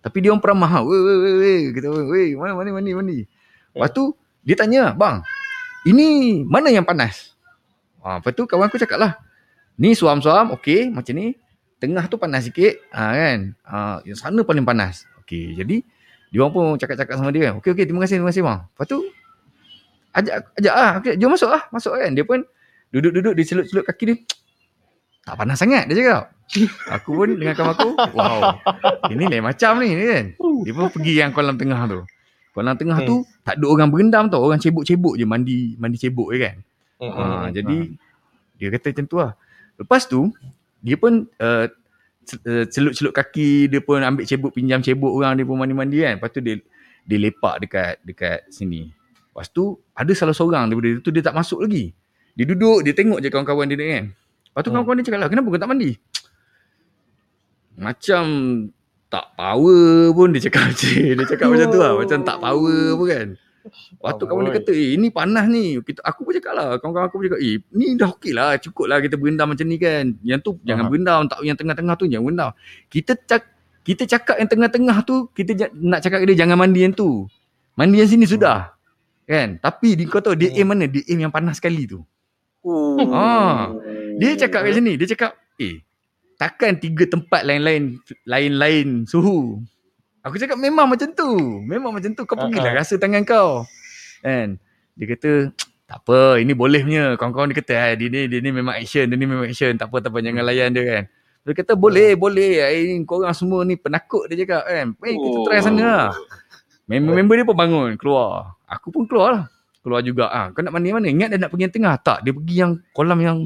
Tapi 0.00 0.16
dia 0.18 0.32
orang 0.32 0.40
peramah. 0.40 0.80
Weh 0.82 1.00
weh 1.00 1.16
weh 1.36 1.60
kita 1.70 1.86
orang, 1.86 2.06
weh 2.08 2.28
mana 2.32 2.56
mandi 2.56 2.72
mandi 2.72 2.90
mandi. 2.96 3.18
Lepas 3.76 3.90
tu 3.92 4.10
dia 4.48 4.56
tanya, 4.56 4.96
"Bang, 4.96 5.20
ini 5.84 6.40
mana 6.48 6.72
yang 6.72 6.88
panas?" 6.88 7.36
Ah, 8.00 8.24
lepas 8.24 8.32
tu 8.32 8.48
kawan 8.48 8.72
aku 8.72 8.80
cakap 8.80 8.96
lah, 8.96 9.12
Ni 9.78 9.94
suam-suam, 9.94 10.50
okey, 10.58 10.90
macam 10.90 11.14
ni. 11.14 11.38
Tengah 11.78 12.10
tu 12.10 12.18
panas 12.18 12.50
sikit, 12.50 12.82
ha, 12.90 13.14
kan. 13.14 13.54
Ha, 13.62 14.02
yang 14.02 14.18
sana 14.18 14.42
paling 14.42 14.66
panas. 14.66 15.06
Okey, 15.22 15.54
jadi 15.54 15.86
dia 16.34 16.38
orang 16.42 16.50
pun 16.50 16.64
cakap-cakap 16.74 17.14
sama 17.14 17.30
dia 17.30 17.48
kan. 17.48 17.62
Okey, 17.62 17.70
okey, 17.78 17.86
terima 17.86 18.02
kasih, 18.02 18.18
terima 18.18 18.34
kasih 18.34 18.42
bang. 18.42 18.58
Lepas 18.66 18.86
tu, 18.90 18.98
ajak, 20.18 20.34
ajak 20.58 20.74
ah, 20.74 20.92
okay, 20.98 21.14
jom 21.14 21.30
masuk 21.30 21.54
ah, 21.54 21.62
masuk 21.70 21.94
kan. 21.94 22.10
Dia 22.10 22.26
pun 22.26 22.42
duduk-duduk, 22.90 23.38
dia 23.38 23.44
celup-celup 23.46 23.86
kaki 23.86 24.04
dia. 24.10 24.16
Tak 25.22 25.34
panas 25.38 25.56
sangat, 25.62 25.86
dia 25.86 25.96
cakap. 26.02 26.24
Aku 26.98 27.14
pun 27.14 27.38
dengan 27.38 27.54
kawan 27.54 27.78
aku, 27.78 27.90
wow, 28.18 28.58
ini 29.14 29.30
lain 29.30 29.46
macam 29.46 29.78
ni 29.78 29.94
kan. 29.94 30.24
Dia 30.66 30.72
pun 30.74 30.90
pergi 30.90 31.12
yang 31.22 31.30
kolam 31.30 31.54
tengah 31.54 31.86
tu. 31.86 32.02
Kolam 32.58 32.74
tengah 32.74 32.98
tu, 33.06 33.22
tak 33.46 33.54
ada 33.54 33.66
orang 33.70 33.86
berendam 33.86 34.26
tau. 34.26 34.42
Orang 34.42 34.58
cebok-cebok 34.58 35.14
je 35.14 35.22
mandi 35.22 35.78
mandi 35.78 35.94
cebok 35.94 36.34
je 36.34 36.38
kan. 36.42 36.56
Hmm, 36.98 37.12
Ha, 37.14 37.22
hmm. 37.22 37.44
jadi 37.54 37.78
dia 38.58 38.68
kata 38.74 38.86
macam 38.90 39.04
tu 39.06 39.16
lah. 39.22 39.32
Lepas 39.78 40.02
tu 40.10 40.20
dia 40.82 40.98
pun 40.98 41.22
uh, 41.38 41.64
ce- 42.26 42.66
celup-celup 42.74 43.14
kaki, 43.14 43.70
dia 43.70 43.78
pun 43.78 44.02
ambil 44.02 44.26
cebok 44.26 44.50
pinjam 44.50 44.82
cebok 44.82 45.14
orang 45.14 45.38
dia 45.38 45.46
pun 45.46 45.54
mandi-mandi 45.54 46.02
kan. 46.02 46.18
Lepas 46.18 46.34
tu 46.34 46.42
dia 46.42 46.58
dia 47.06 47.18
lepak 47.22 47.62
dekat 47.62 48.02
dekat 48.02 48.38
sini. 48.50 48.90
Lepas 49.30 49.54
tu 49.54 49.78
ada 49.94 50.10
salah 50.18 50.34
seorang 50.34 50.66
daripada 50.66 50.98
tu 50.98 51.14
dia 51.14 51.22
tak 51.22 51.38
masuk 51.38 51.62
lagi. 51.62 51.94
Dia 52.34 52.42
duduk, 52.42 52.82
dia 52.82 52.90
tengok 52.90 53.22
je 53.22 53.30
kawan-kawan 53.30 53.70
dia 53.70 53.78
ni 53.78 53.86
kan. 53.86 54.04
Lepas 54.10 54.60
tu 54.60 54.68
Hmm. 54.68 54.74
kawan-kawan 54.82 54.96
dia 54.98 55.06
cakap 55.06 55.20
lah, 55.22 55.28
kenapa 55.30 55.46
kau 55.46 55.62
tak 55.62 55.70
mandi? 55.70 55.90
Macam 57.78 58.22
tak 59.08 59.24
power 59.34 60.12
pun 60.12 60.28
dia 60.36 60.40
cakap 60.44 60.68
macam 60.68 60.92
dia 60.92 61.24
cakap 61.24 61.46
macam 61.48 61.66
tu 61.72 61.78
lah. 61.80 61.92
Macam 61.96 62.18
tak 62.24 62.36
power 62.40 62.80
pun 62.96 63.06
kan. 63.08 63.28
Lepas 63.68 64.12
tu 64.16 64.24
kawan 64.24 64.42
dia 64.48 64.54
kata 64.60 64.72
eh 64.72 64.90
ini 64.96 65.08
panas 65.12 65.44
ni. 65.48 65.76
Kita, 65.80 66.00
aku 66.04 66.24
pun 66.24 66.32
cakap 66.36 66.52
lah. 66.56 66.68
Kawan-kawan 66.80 67.06
aku 67.08 67.16
pun 67.20 67.24
cakap 67.28 67.40
eh 67.40 67.56
ni 67.72 67.96
dah 67.96 68.08
okey 68.16 68.32
lah. 68.32 68.56
Cukup 68.60 68.86
lah 68.88 68.98
kita 69.00 69.16
berendam 69.16 69.48
macam 69.48 69.66
ni 69.68 69.76
kan. 69.76 70.04
Yang 70.24 70.40
tu 70.44 70.50
jangan 70.64 70.88
berendam. 70.88 71.20
Tak 71.28 71.38
yang 71.44 71.56
tengah-tengah 71.56 71.94
tu 71.96 72.04
jangan 72.08 72.24
berendam. 72.24 72.50
Kita 72.88 73.12
cak, 73.16 73.42
kita 73.84 74.02
cakap 74.04 74.36
yang 74.40 74.48
tengah-tengah 74.48 74.96
tu 75.04 75.28
kita 75.32 75.52
ja- 75.56 75.72
nak 75.72 76.00
cakap 76.04 76.24
dia 76.24 76.36
jangan 76.44 76.56
mandi 76.60 76.80
yang 76.84 76.94
tu. 76.96 77.28
Mandi 77.76 77.96
yang 78.00 78.08
sini 78.08 78.24
sudah. 78.28 78.72
Kan? 79.28 79.60
Tapi 79.60 79.96
dia 79.96 80.04
kau 80.08 80.24
tahu 80.24 80.36
dia 80.36 80.48
aim 80.56 80.64
mana? 80.64 80.88
Dia 80.88 81.04
aim 81.04 81.28
yang 81.28 81.32
panas 81.32 81.60
sekali 81.60 81.84
tu. 81.84 82.00
Oh. 82.64 82.96
Ah. 83.12 83.76
Dia 84.18 84.34
cakap 84.34 84.66
kat 84.66 84.74
sini, 84.74 84.98
dia 84.98 85.06
cakap, 85.06 85.38
eh, 85.62 85.78
takkan 86.38 86.78
tiga 86.78 87.04
tempat 87.04 87.42
lain-lain 87.42 87.98
lain-lain 88.24 89.04
suhu. 89.04 89.58
Aku 90.22 90.38
cakap 90.38 90.56
memang 90.56 90.86
macam 90.86 91.10
tu. 91.10 91.30
Memang 91.62 91.90
macam 91.90 92.10
tu. 92.12 92.22
Kau 92.22 92.34
Ah, 92.36 92.46
pergilah 92.46 92.72
ah. 92.72 92.76
rasa 92.78 92.94
tangan 92.96 93.22
kau. 93.22 93.64
Kan? 94.20 94.58
Dia 94.94 95.06
kata, 95.14 95.30
tak 95.86 95.98
apa, 96.04 96.36
ini 96.38 96.52
boleh 96.52 96.82
punya. 96.82 97.04
Kawan-kawan 97.14 97.48
dia 97.50 97.58
kata, 97.58 97.72
ah, 97.74 97.92
dia 97.94 98.06
ni, 98.06 98.20
dia 98.26 98.38
ni 98.38 98.50
memang 98.50 98.74
action, 98.74 99.06
dia 99.06 99.16
ni 99.16 99.24
memang 99.24 99.46
action. 99.46 99.72
Tak 99.74 99.88
apa, 99.88 99.96
tak 99.98 100.10
apa, 100.10 100.18
jangan 100.20 100.42
layan 100.42 100.70
dia 100.74 100.84
kan. 100.84 101.04
Dia 101.46 101.52
kata, 101.54 101.72
boleh, 101.78 102.12
boleh. 102.12 102.60
Eh, 102.60 102.98
korang 103.02 103.32
semua 103.32 103.62
ni 103.64 103.78
penakut 103.78 104.26
dia 104.28 104.44
cakap 104.44 104.62
kan. 104.68 104.86
Eh, 105.00 105.14
kita 105.16 105.38
try 105.46 105.58
sana 105.62 105.80
lah. 105.80 106.08
Member-member 106.84 107.34
dia 107.36 107.46
pun 107.46 107.56
bangun, 107.56 107.90
keluar. 107.96 108.58
Aku 108.68 108.90
pun 108.90 109.06
keluar 109.06 109.28
lah. 109.32 109.44
Keluar 109.80 110.02
juga. 110.02 110.28
Ah, 110.28 110.52
kau 110.52 110.60
nak 110.60 110.74
mandi 110.74 110.92
mana? 110.92 111.08
Ingat 111.08 111.28
dia 111.32 111.38
nak 111.40 111.50
pergi 111.54 111.64
yang 111.64 111.74
tengah? 111.74 111.94
Tak, 112.02 112.18
dia 112.20 112.32
pergi 112.34 112.54
yang 112.58 112.72
kolam 112.92 113.18
yang 113.22 113.38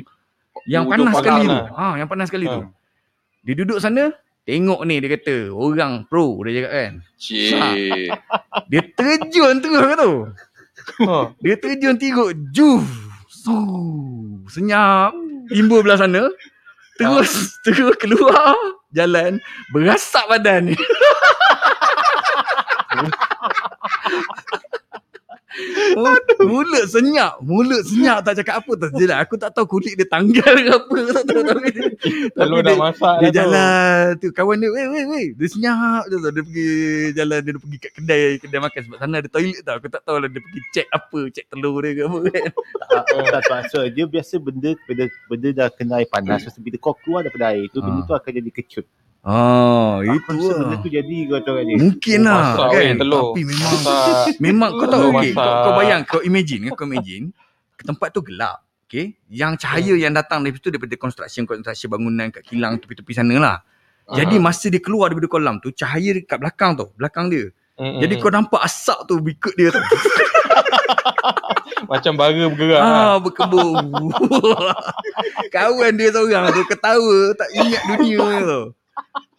yang 0.66 0.82
Ujung 0.86 1.04
panas 1.04 1.14
kolam 1.14 1.22
sekali 1.22 1.44
tu. 1.44 1.52
lah. 1.52 1.66
Ha, 1.70 1.86
yang 1.94 2.08
panas 2.08 2.26
sekali 2.26 2.46
tu. 2.48 2.60
Ha. 3.42 3.46
Dia 3.50 3.58
duduk 3.58 3.82
sana, 3.82 4.14
tengok 4.46 4.86
ni 4.86 5.02
dia 5.02 5.18
kata, 5.18 5.50
orang 5.50 6.06
pro 6.06 6.38
dia 6.46 6.62
cakap 6.62 6.72
kan. 6.78 6.92
Cik. 7.18 8.06
Dia 8.70 8.82
terjun 8.94 9.58
terus 9.58 9.82
kau 9.82 9.98
tahu. 9.98 10.30
Oh. 11.02 11.34
Dia 11.42 11.58
terjun 11.58 11.98
tiruk, 11.98 12.30
juf. 12.54 12.86
Su, 13.26 13.58
senyap, 14.46 15.10
timbul 15.50 15.82
belah 15.82 15.98
sana. 15.98 16.30
Terus 16.94 17.58
terus 17.66 17.98
keluar 17.98 18.54
jalan 18.94 19.42
berasap 19.74 20.22
badan 20.30 20.70
ni. 20.70 20.78
Oh, 25.98 26.16
mulut 26.48 26.84
senyap. 26.88 27.38
Mulut 27.44 27.84
senyap 27.84 28.24
tak 28.24 28.40
cakap 28.40 28.64
apa 28.64 28.72
tak 28.78 28.90
Dia 28.96 29.20
aku 29.20 29.36
tak 29.36 29.52
tahu 29.52 29.66
kulit 29.68 29.94
dia 29.94 30.08
tanggal 30.08 30.52
ke 30.56 30.70
apa. 30.72 30.96
Tak 31.12 31.24
tahu 31.28 31.40
tapi 31.44 31.68
dia, 31.72 31.84
tapi 32.32 32.56
dah 32.64 32.72
dia, 32.72 32.80
masak 32.80 33.14
dia 33.20 33.30
jalan 33.42 34.02
tu. 34.16 34.28
Kawan 34.32 34.56
dia 34.60 34.68
weh 34.72 34.86
weh 34.88 35.04
weh. 35.12 35.26
Dia 35.36 35.46
senyap 35.52 36.08
tau 36.08 36.30
dia 36.32 36.42
pergi 36.42 36.70
jalan 37.12 37.38
dia 37.44 37.52
pergi 37.60 37.78
kat 37.78 37.92
kedai 38.00 38.22
kedai 38.40 38.60
makan. 38.60 38.80
Sebab 38.88 38.98
sana 38.98 39.14
ada 39.20 39.28
toilet 39.28 39.60
tau. 39.62 39.74
Aku 39.76 39.88
tak 39.92 40.02
tahu 40.08 40.16
lah 40.24 40.28
dia 40.32 40.40
pergi 40.40 40.60
check 40.72 40.86
apa 40.88 41.20
check 41.28 41.46
telur 41.52 41.76
dia 41.84 41.90
ke 41.92 42.02
apa. 42.08 42.18
Kan 42.32 42.44
tak, 42.92 43.04
tak, 43.08 43.42
tak, 43.48 43.60
so, 43.72 43.78
dia 43.88 44.04
biasa 44.08 44.34
benda 44.40 44.70
benda, 44.88 45.04
benda 45.28 45.48
dah 45.52 45.68
kena 45.72 46.00
air 46.00 46.08
panas. 46.08 46.44
So, 46.52 46.60
bila 46.60 46.76
kau 46.76 46.92
keluar 47.00 47.24
daripada 47.24 47.56
air 47.56 47.68
tu 47.72 47.80
benda 47.80 48.04
Ah. 48.04 48.06
tu 48.08 48.12
akan 48.12 48.30
jadi 48.34 48.50
kecut 48.52 48.84
oh 49.22 50.00
Aku 50.00 50.12
itu 50.12 50.30
rasa 50.40 50.52
benda 50.56 50.66
lah 50.66 50.78
tu 50.78 50.88
jadi 50.88 51.16
kau 51.24 51.40
tahu 51.40 51.54
kan 51.54 51.64
dia 51.64 51.76
mungkin 51.76 52.18
Oh, 52.18 52.26
lah 52.26 52.42
masak 52.42 52.66
kan 52.66 52.74
weh, 52.74 52.92
telur. 52.96 53.22
tapi 53.22 53.40
memang 53.44 53.70
Masak. 53.78 54.34
Memang 54.38 54.70
kau 54.72 54.86
tahu 54.86 55.02
okey. 55.12 55.30
Kau, 55.32 55.52
kau 55.62 55.72
bayang, 55.74 56.00
kau 56.02 56.20
imagine, 56.20 56.62
kau 56.70 56.84
imagine 56.84 57.24
ke 57.72 57.82
tempat 57.82 58.08
tu 58.10 58.20
gelap. 58.20 58.58
Okey. 58.84 59.14
Yang 59.28 59.52
cahaya 59.58 59.94
yang 59.96 60.12
datang 60.12 60.42
dari 60.42 60.52
situ 60.52 60.68
daripada 60.68 60.94
construction 60.96 61.44
construction 61.44 61.88
bangunan 61.88 62.28
kat 62.28 62.42
kilang 62.44 62.76
tepi-tepi 62.76 63.12
sana 63.12 63.34
lah. 63.36 63.56
Jadi 64.04 64.36
masa 64.36 64.66
dia 64.66 64.76
keluar 64.76 65.08
daripada 65.08 65.30
kolam 65.30 65.56
tu 65.56 65.70
cahaya 65.70 66.12
dekat 66.12 66.36
belakang 66.36 66.74
tu, 66.74 66.90
belakang 66.94 67.30
dia. 67.30 67.48
Mm, 67.74 68.04
Jadi 68.04 68.14
kau 68.18 68.28
nampak 68.28 68.60
asap 68.60 69.06
tu 69.06 69.16
ikut 69.18 69.54
dia 69.54 69.70
tu. 69.70 69.80
Macam 71.82 72.12
bara 72.14 72.34
bergerak. 72.46 72.80
ah 72.80 73.16
berkebun. 73.16 74.10
Kawan 75.54 75.92
dia 75.94 76.08
seorang 76.10 76.50
tu 76.50 76.62
ketawa 76.66 77.18
tak 77.32 77.48
ingat 77.52 77.82
dunia 77.88 78.18
tu. 78.42 78.62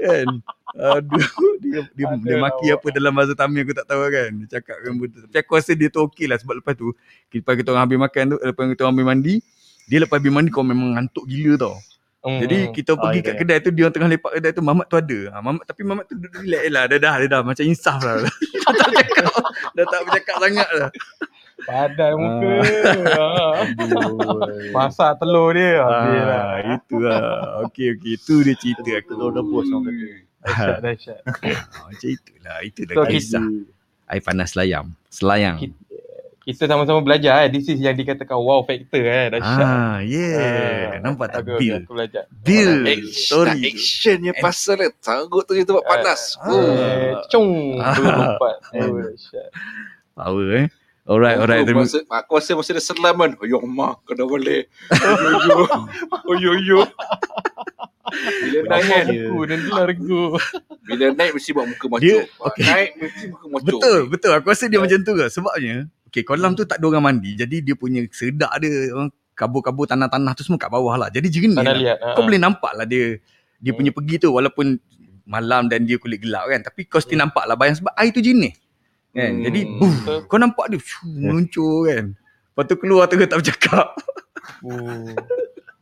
Kan? 0.04 0.28
Aduh, 0.74 1.28
dia 1.62 1.86
dia, 1.94 2.06
dia 2.18 2.36
Aduh, 2.36 2.42
maki 2.42 2.68
apa 2.74 2.88
dalam 2.92 3.14
bahasa 3.14 3.34
Tamil 3.38 3.62
aku 3.64 3.74
tak 3.78 3.88
tahu 3.88 4.02
kan. 4.10 4.30
Dia 4.44 4.48
cakap 4.60 4.78
kan 4.82 4.92
tu. 4.98 5.20
Tapi 5.30 5.38
aku 5.40 5.52
rasa 5.56 5.72
dia 5.78 5.88
tu 5.88 6.00
okey 6.10 6.26
lah 6.26 6.38
sebab 6.42 6.60
lepas 6.60 6.74
tu 6.74 6.92
lepas 7.32 7.54
kita 7.56 7.70
orang 7.72 7.84
habis 7.88 8.00
makan 8.02 8.24
tu, 8.34 8.38
lepas 8.42 8.64
kita 8.74 8.82
orang 8.84 8.96
habis 8.98 9.08
mandi, 9.08 9.36
dia 9.88 9.98
lepas 10.02 10.18
habis 10.18 10.34
mandi 10.34 10.50
kau 10.50 10.66
memang 10.66 10.98
ngantuk 10.98 11.24
gila 11.30 11.56
tau. 11.56 11.78
Mm, 12.24 12.40
Jadi 12.40 12.58
kita 12.72 12.96
pergi 12.96 13.20
ya, 13.20 13.26
kat 13.28 13.34
ya. 13.36 13.40
kedai 13.44 13.58
tu 13.60 13.70
dia 13.76 13.84
orang 13.84 13.96
tengah 14.00 14.10
lepak 14.16 14.32
kedai 14.40 14.52
tu 14.56 14.64
Mamat 14.64 14.86
tu 14.88 14.96
ada. 14.96 15.20
Ha, 15.28 15.36
Mamat 15.44 15.64
tapi 15.68 15.82
Mamat 15.84 16.06
tu 16.08 16.16
duduk 16.16 16.40
relax 16.40 16.64
lah. 16.72 16.84
Dah 16.88 17.00
dah, 17.04 17.14
dah, 17.20 17.28
dah 17.28 17.42
macam 17.44 17.64
insaf 17.68 18.00
lah. 18.00 18.16
dah 18.24 18.74
tak 18.80 18.88
bercakap. 18.88 19.34
Dah 19.76 19.86
tak 19.92 20.00
bercakap 20.08 20.36
sangat 20.40 20.70
lah. 20.72 20.90
Padan 21.64 22.12
muka. 22.18 22.54
Ah. 23.14 23.62
Masak 24.76 25.12
telur 25.18 25.54
dia. 25.54 25.80
Habis 25.80 26.20
lah. 26.20 26.44
Ah, 26.44 26.56
itu 26.76 26.96
lah. 26.98 27.22
Okey 27.64 27.88
okey 27.96 28.12
itu 28.18 28.34
dia 28.42 28.56
cerita 28.56 28.90
aku. 28.96 29.10
Telur 29.10 29.32
rebus 29.32 29.68
orang 29.70 29.84
kata. 29.86 30.06
Dahsyat, 30.44 30.80
dahsyat. 30.82 31.20
Ah, 31.72 31.88
macam 31.88 32.10
itulah. 32.10 32.58
Itu 32.62 32.80
dah 32.84 32.96
So, 32.96 33.02
kisah. 33.06 33.46
Air 34.06 34.22
panas 34.22 34.50
selayam. 34.52 34.86
Selayang. 35.08 35.58
Kita- 35.58 35.82
Kita 36.44 36.68
sama-sama 36.68 37.00
belajar 37.00 37.48
eh. 37.48 37.56
This 37.56 37.72
is 37.72 37.80
yang 37.80 37.96
dikatakan 37.96 38.36
wow 38.36 38.68
factor 38.68 39.00
eh. 39.00 39.32
Dahsyat. 39.32 39.64
Ah, 39.64 40.04
yeah. 40.04 40.92
Ah, 40.92 41.00
Nampak 41.00 41.32
tak? 41.32 41.48
Aku, 41.48 41.56
Bill. 41.56 41.80
aku 41.80 41.96
belajar. 41.96 42.28
Bill. 42.30 42.84
Action, 42.84 43.48
Story. 43.48 43.60
actionnya 43.64 44.34
pasal 44.36 44.76
dia. 44.76 44.92
Sanggup 45.00 45.48
tu 45.48 45.56
dia 45.56 45.64
tempat 45.64 45.88
panas. 45.88 46.36
Ah. 46.36 46.52
Oh. 46.52 46.60
Eh, 46.60 47.16
cung. 47.32 47.80
Ah. 47.80 47.96
Dua 47.96 48.10
lompat. 48.12 48.56
Ah. 48.60 48.76
Oh, 48.84 49.00
dahsyat. 49.00 49.50
Power 50.14 50.48
eh. 50.60 50.68
Alright, 51.04 51.36
alright. 51.36 51.62
Aku 51.62 51.76
masa, 51.76 52.00
aku 52.06 52.32
rasa 52.34 52.52
masa 52.56 52.72
dia 52.72 52.82
selam 52.82 53.16
kan. 53.18 53.32
Oh, 53.36 53.44
ya 53.44 53.60
mak, 53.60 54.08
kau 54.08 54.16
dah 54.16 54.24
boleh. 54.24 54.72
Oh, 54.88 55.20
yo, 55.20 55.36
yo. 55.44 55.60
Oh, 56.24 56.36
yo, 56.36 56.52
yo. 56.56 56.80
Bila 58.14 58.60
naik 58.70 58.86
kan, 58.86 59.06
Buku 59.10 59.38
dan 59.44 59.60
gelar 59.64 59.86
regu. 59.86 60.24
bila 60.86 61.06
naik 61.12 61.32
mesti 61.34 61.50
buat 61.52 61.66
muka 61.66 61.86
maco. 61.88 62.00
Dia- 62.00 62.24
Ah, 62.38 62.48
okey. 62.48 62.64
Naik 62.64 62.90
mesti 62.96 63.24
muka 63.28 63.46
maco. 63.50 63.66
Betul, 63.66 63.98
betul. 64.08 64.32
Aku 64.34 64.48
rasa 64.48 64.66
dia 64.66 64.80
macam 64.80 65.00
tu 65.02 65.12
ke. 65.14 65.26
Sebabnya, 65.28 65.76
okay, 66.06 66.22
kolam 66.22 66.54
tu 66.54 66.64
tak 66.64 66.78
ada 66.78 66.86
orang 66.86 67.04
mandi. 67.04 67.34
Jadi 67.34 67.60
dia 67.60 67.76
punya 67.76 68.00
sedak 68.10 68.52
dia, 68.60 68.70
orang 68.94 69.10
kabur-kabur 69.34 69.84
tanah-tanah 69.84 70.32
tu 70.34 70.42
semua 70.42 70.56
kat 70.58 70.70
bawah 70.70 70.96
lah. 70.96 71.10
Jadi 71.10 71.28
jernih 71.28 71.58
lah. 71.58 71.74
liat. 71.76 71.98
Kau 72.14 72.22
boleh 72.24 72.40
nampak 72.40 72.72
lah 72.74 72.86
dia 72.86 73.18
dia 73.58 73.72
punya 73.74 73.92
pergi 73.92 74.16
tu 74.20 74.30
walaupun 74.30 74.76
malam 75.24 75.66
dan 75.66 75.84
dia 75.84 75.98
kulit 75.98 76.22
gelap 76.22 76.48
kan. 76.48 76.62
Tapi 76.62 76.86
kau 76.86 77.00
still 77.00 77.18
nampak 77.18 77.44
lah 77.44 77.56
bayang 77.56 77.76
sebab 77.76 77.92
air 77.94 78.12
tu 78.12 78.20
jernih. 78.20 78.54
Kan? 79.14 79.32
Hmm. 79.32 79.44
Jadi, 79.46 79.60
buh, 79.78 79.94
Betul. 79.94 80.20
kau 80.26 80.38
nampak 80.42 80.66
dia 80.74 80.80
shoo, 80.82 81.06
meluncur 81.08 81.86
kan. 81.86 82.06
Lepas 82.18 82.64
tu 82.66 82.76
keluar 82.78 83.06
tu 83.06 83.18
tak 83.18 83.40
bercakap. 83.40 83.88
Oh. 84.66 85.14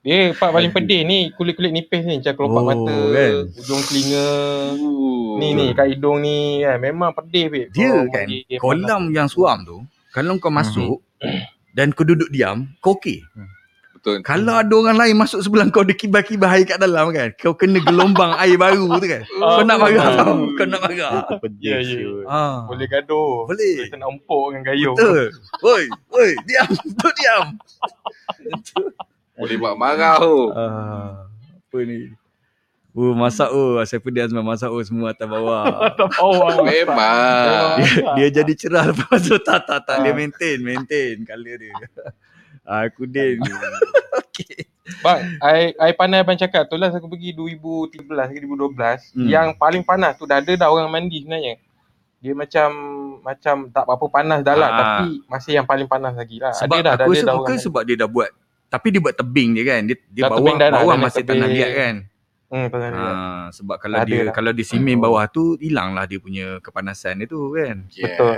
Dia 0.02 0.34
part 0.34 0.50
paling 0.50 0.74
pedih 0.74 1.06
ni 1.06 1.30
kulit-kulit 1.38 1.70
nipis 1.70 2.02
ni 2.04 2.18
macam 2.18 2.34
kelopak 2.34 2.58
Oh, 2.58 2.66
mata, 2.66 2.98
kan? 3.14 3.34
hujung 3.54 3.82
telinga. 3.86 4.28
Uh. 4.74 5.38
Ni 5.38 5.48
ni 5.54 5.66
kat 5.78 5.94
hidung 5.94 6.26
ni 6.26 6.66
kan 6.66 6.78
memang 6.82 7.14
pedih 7.14 7.54
babe. 7.54 7.70
Dia 7.70 7.90
Kau 7.94 8.10
kan, 8.10 8.26
dia 8.26 8.58
kolam 8.58 9.04
yang 9.14 9.30
suam 9.30 9.62
tu, 9.62 9.78
kalau 10.10 10.42
kau 10.42 10.50
masuk 10.50 11.06
dan 11.78 11.94
kau 11.94 12.02
duduk 12.02 12.34
diam, 12.34 12.66
kau 12.82 12.98
okey. 12.98 13.22
Betul. 14.02 14.26
Kalau 14.26 14.58
ada 14.58 14.74
orang 14.74 14.98
lain 14.98 15.14
masuk 15.14 15.46
sebelah 15.46 15.70
kau 15.70 15.86
ada 15.86 15.94
kibar-kibar 15.94 16.58
air 16.58 16.66
kat 16.66 16.82
dalam 16.82 17.14
kan. 17.14 17.30
Kau 17.38 17.54
kena 17.54 17.78
gelombang 17.86 18.34
air 18.42 18.58
baru 18.58 18.98
tu 18.98 19.06
kan. 19.06 19.22
Kau 19.38 19.62
nak 19.62 19.78
marah 19.78 20.08
tau. 20.18 20.34
Kau 20.58 20.66
nak 20.66 20.82
marah. 20.82 21.30
Pedih 21.38 21.70
Ya, 21.70 21.78
ya. 21.78 21.86
siul. 21.86 22.26
Ah. 22.26 22.66
boleh 22.66 22.90
gaduh. 22.90 23.46
Boleh. 23.46 23.86
Kita 23.86 24.02
nak 24.02 24.10
empuk 24.18 24.46
dengan 24.50 24.64
gayung. 24.74 24.98
Betul. 24.98 25.30
Woi, 25.62 25.84
woi, 26.10 26.34
diam. 26.50 26.66
Tu 26.98 27.10
diam. 27.14 27.46
Boleh 29.38 29.56
buat 29.62 29.78
marah 29.78 30.18
tu. 30.18 30.50
Ah, 30.50 31.30
apa 31.30 31.78
ni? 31.86 32.10
Oh, 32.98 33.14
masak 33.14 33.54
oh, 33.54 33.78
saya 33.86 34.02
pedih 34.02 34.26
Azman 34.26 34.42
masak 34.42 34.74
oh 34.74 34.82
semua 34.82 35.14
atas 35.14 35.30
bawah. 35.30 35.64
Tak 35.94 36.10
bawah. 36.18 36.66
Memang. 36.66 37.78
dia, 37.78 38.02
dia 38.18 38.28
jadi 38.42 38.54
cerah 38.58 38.90
lepas 38.90 39.22
tu 39.22 39.38
tak 39.46 39.62
tak 39.70 39.86
tak 39.86 40.02
dia 40.02 40.12
maintain, 40.18 40.58
maintain 40.58 41.22
color 41.22 41.56
dia. 41.62 41.78
Aku 42.64 43.04
din. 43.06 43.42
Okey. 44.22 44.70
Bang, 45.00 45.20
I, 45.40 45.72
I 45.74 45.92
pandai 45.92 46.22
abang 46.22 46.36
cakap 46.36 46.68
tu 46.68 46.76
lah 46.76 46.92
aku 46.92 47.08
pergi 47.08 47.32
2013 47.34 48.06
ke 48.06 48.40
2012 48.44 49.16
Hmm. 49.16 49.28
yang 49.28 49.48
paling 49.56 49.82
panas 49.82 50.14
tu 50.16 50.28
dah 50.28 50.38
ada 50.38 50.52
dah 50.52 50.68
orang 50.68 50.90
mandi 50.90 51.24
sebenarnya. 51.24 51.58
Dia 52.22 52.34
macam 52.38 52.70
macam 53.22 53.56
tak 53.70 53.84
apa-apa 53.84 54.06
panas 54.08 54.40
dah 54.42 54.54
lah 54.54 54.70
Ah. 54.70 54.78
tapi 54.78 55.26
masih 55.26 55.52
yang 55.58 55.66
paling 55.66 55.88
panas 55.88 56.14
lagi 56.14 56.38
lah. 56.38 56.54
Sebab 56.54 56.76
ada 56.76 56.84
dah, 56.84 56.94
aku 56.94 57.02
ada 57.02 57.18
rasa 57.18 57.26
dah 57.26 57.36
bukan 57.36 57.50
orang. 57.50 57.64
sebab 57.64 57.82
dia 57.82 57.96
dah 57.98 58.10
buat 58.10 58.30
tapi 58.72 58.88
dia 58.88 59.02
buat 59.02 59.16
tebing 59.16 59.50
dia 59.52 59.64
kan. 59.68 59.82
Dia 59.84 59.98
dia 60.08 60.22
Dah 60.22 60.30
bawah 60.32 60.54
dah 60.54 60.68
dah, 60.70 60.80
bawah 60.80 60.96
dah 60.96 61.02
masih 61.02 61.24
tanah 61.24 61.48
liat 61.50 61.72
kan. 61.74 61.96
Hmm, 62.52 62.68
dia. 62.68 62.92
Ha, 62.92 63.08
sebab 63.50 63.80
kalau 63.80 63.96
Ada 63.96 64.06
dia 64.06 64.20
lah. 64.22 64.34
kalau 64.36 64.52
dia 64.52 64.62
simen 64.62 65.00
bawah 65.00 65.24
tu 65.26 65.56
hilanglah 65.56 66.04
dia 66.04 66.20
punya 66.20 66.60
kepanasan 66.60 67.18
dia 67.18 67.26
tu 67.26 67.48
kan. 67.50 67.88
Yeah. 67.90 68.12
Betul. 68.12 68.36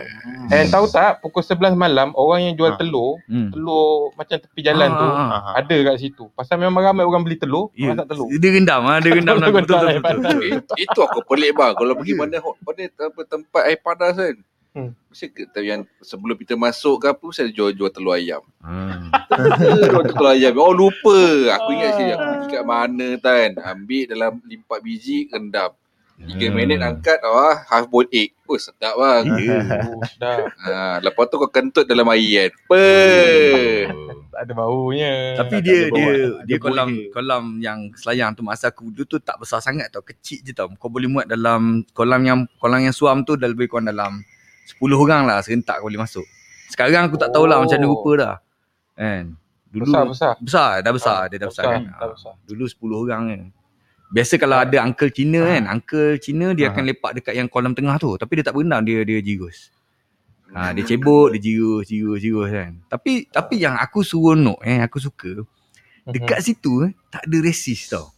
And 0.53 0.69
tahu 0.69 0.85
tak 0.87 1.17
pukul 1.19 1.41
11 1.41 1.73
malam 1.73 2.13
orang 2.13 2.39
yang 2.43 2.53
jual 2.53 2.77
telur, 2.77 3.17
Hmm. 3.25 3.49
telur 3.49 4.13
macam 4.13 4.37
tepi 4.37 4.61
jalan 4.61 4.85
Ah, 4.87 4.95
tu. 4.95 5.07
Aha. 5.09 5.51
ada 5.57 5.75
kat 5.83 5.95
situ. 5.97 6.29
Pasal 6.31 6.55
memang 6.57 6.85
ramai 6.85 7.01
orang 7.01 7.21
beli 7.21 7.35
telur, 7.35 7.73
orang 7.73 7.97
tak 7.99 8.13
telur. 8.13 8.29
Dia 8.29 8.49
rendam 8.51 8.81
ah, 8.83 8.97
dia 8.97 9.11
rendam 9.17 9.35
Betul, 9.35 9.51
betul 9.51 9.81
betul. 9.97 10.37
It- 10.45 10.69
Itu 10.79 10.99
aku 11.01 11.25
pelik 11.25 11.51
bang. 11.51 11.73
Kalau 11.73 11.93
pergi 11.95 12.13
Ya. 12.13 12.19
mana 12.19 12.37
tempat 13.25 13.61
air 13.65 13.79
panas 13.79 14.13
kan. 14.13 14.35
Hmm. 14.73 14.97
Mesti 15.13 15.29
ke, 15.29 15.45
yang 15.61 15.85
sebelum 16.01 16.33
kita 16.33 16.57
masuk 16.57 17.05
ke 17.05 17.13
apa 17.13 17.21
ada 17.29 17.51
jual-jual 17.53 17.89
telur 17.93 18.17
ayam. 18.17 18.41
Ah. 18.63 19.05
jual 19.89 20.05
telur 20.09 20.33
ayam. 20.33 20.57
Oh 20.57 20.73
lupa. 20.73 21.17
Aku 21.57 21.69
ingat 21.73 21.93
sekali 21.93 22.11
aku 22.13 22.25
pergi 22.25 22.47
kat 22.49 22.65
mana 22.65 23.07
kan. 23.21 23.49
Ambil 23.61 24.03
dalam 24.09 24.31
4 24.41 24.81
biji 24.81 25.29
rendam. 25.29 25.71
3 26.13 26.29
Hmm. 26.29 26.53
minit 26.53 26.79
angkat 26.79 27.17
oh, 27.25 27.57
half 27.69 27.89
boiled 27.89 28.09
egg. 28.09 28.33
Oh 28.45 28.57
sedap 28.57 28.97
bang. 28.97 29.23
Ya. 29.37 29.57
Oh, 29.89 30.01
dah. 30.17 30.37
Ha, 30.65 30.71
lepas 31.01 31.25
tu 31.29 31.37
kau 31.37 31.49
kentut 31.49 31.85
dalam 31.85 32.05
air 32.09 32.49
kan. 32.49 32.51
Pe. 32.69 32.89
Oh. 33.89 34.09
Tak 34.33 34.49
ada 34.49 34.53
baunya. 34.57 35.37
Tapi 35.37 35.55
Tak 35.57 35.61
dia 35.61 35.77
ada 35.77 35.93
dia 35.93 36.13
dia 36.49 36.57
kolam 36.57 36.89
boleh. 36.89 37.09
kolam 37.13 37.43
yang 37.61 37.79
selayang 37.93 38.33
tu 38.33 38.41
masa 38.41 38.73
aku 38.73 38.89
dulu 38.89 39.05
tu 39.05 39.17
tak 39.21 39.37
besar 39.37 39.61
sangat 39.61 39.93
tau, 39.93 40.01
kecil 40.01 40.41
je 40.41 40.53
tau. 40.53 40.69
Kau 40.81 40.89
boleh 40.89 41.05
muat 41.05 41.29
dalam 41.29 41.85
kolam 41.93 42.21
yang 42.25 42.39
kolam 42.57 42.81
yang 42.81 42.95
suam 42.97 43.21
tu 43.21 43.37
dah 43.37 43.45
lebih 43.45 43.69
kurang 43.69 43.93
dalam 43.93 44.25
10 44.65 44.79
orang 44.93 45.21
lah 45.23 45.39
serentak 45.39 45.77
kau 45.77 45.87
boleh 45.87 45.99
masuk. 45.99 46.25
Sekarang 46.67 47.05
aku 47.05 47.15
tak 47.15 47.29
tahulah 47.29 47.59
Oh. 47.59 47.63
macam 47.63 47.75
mana 47.75 47.87
rupa 47.87 48.11
dah. 48.15 48.35
Kan. 48.93 49.23
Dulu 49.67 49.89
besar 49.89 50.03
besar. 50.05 50.33
besar, 50.37 50.69
dah 50.79 50.91
besar, 50.91 51.17
Ah, 51.17 51.25
dia 51.27 51.37
dah 51.37 51.49
besar, 51.49 51.63
besar, 51.63 51.73
kan. 51.73 51.81
dah 51.89 51.97
Ah, 51.99 52.09
besar. 52.13 52.33
Dulu 52.45 52.63
10 52.65 52.97
orang 52.99 53.23
kan. 53.27 53.41
Biasa 54.09 54.33
kalau 54.37 54.57
ada 54.57 54.77
uncle 54.79 55.09
Cina 55.09 55.41
kan, 55.43 55.63
uncle 55.67 56.09
Cina 56.17 56.53
dia 56.53 56.65
Ah. 56.65 56.71
akan 56.71 56.83
lepak 56.85 57.11
dekat 57.17 57.33
yang 57.33 57.47
kolam 57.47 57.73
tengah 57.73 57.97
tu. 57.97 58.13
Tapi 58.13 58.31
dia 58.37 58.45
tak 58.45 58.53
berendam, 58.53 58.81
dia 58.81 59.01
dia 59.01 59.17
jirus. 59.19 59.73
Ha, 60.53 60.69
dia 60.69 60.85
cebok, 60.85 61.33
dia 61.33 61.41
jirus, 61.41 61.89
jirus, 61.89 62.21
jirus 62.21 62.45
kan. 62.47 62.77
Tapi 62.85 63.25
tapi 63.27 63.57
yang 63.57 63.73
aku 63.73 64.05
seronok 64.05 64.61
eh, 64.61 64.77
aku 64.79 65.01
suka 65.01 65.41
dekat 66.05 66.45
situ 66.45 66.85
eh, 66.85 66.91
tak 67.09 67.25
ada 67.25 67.37
resis 67.41 67.89
tau. 67.89 68.13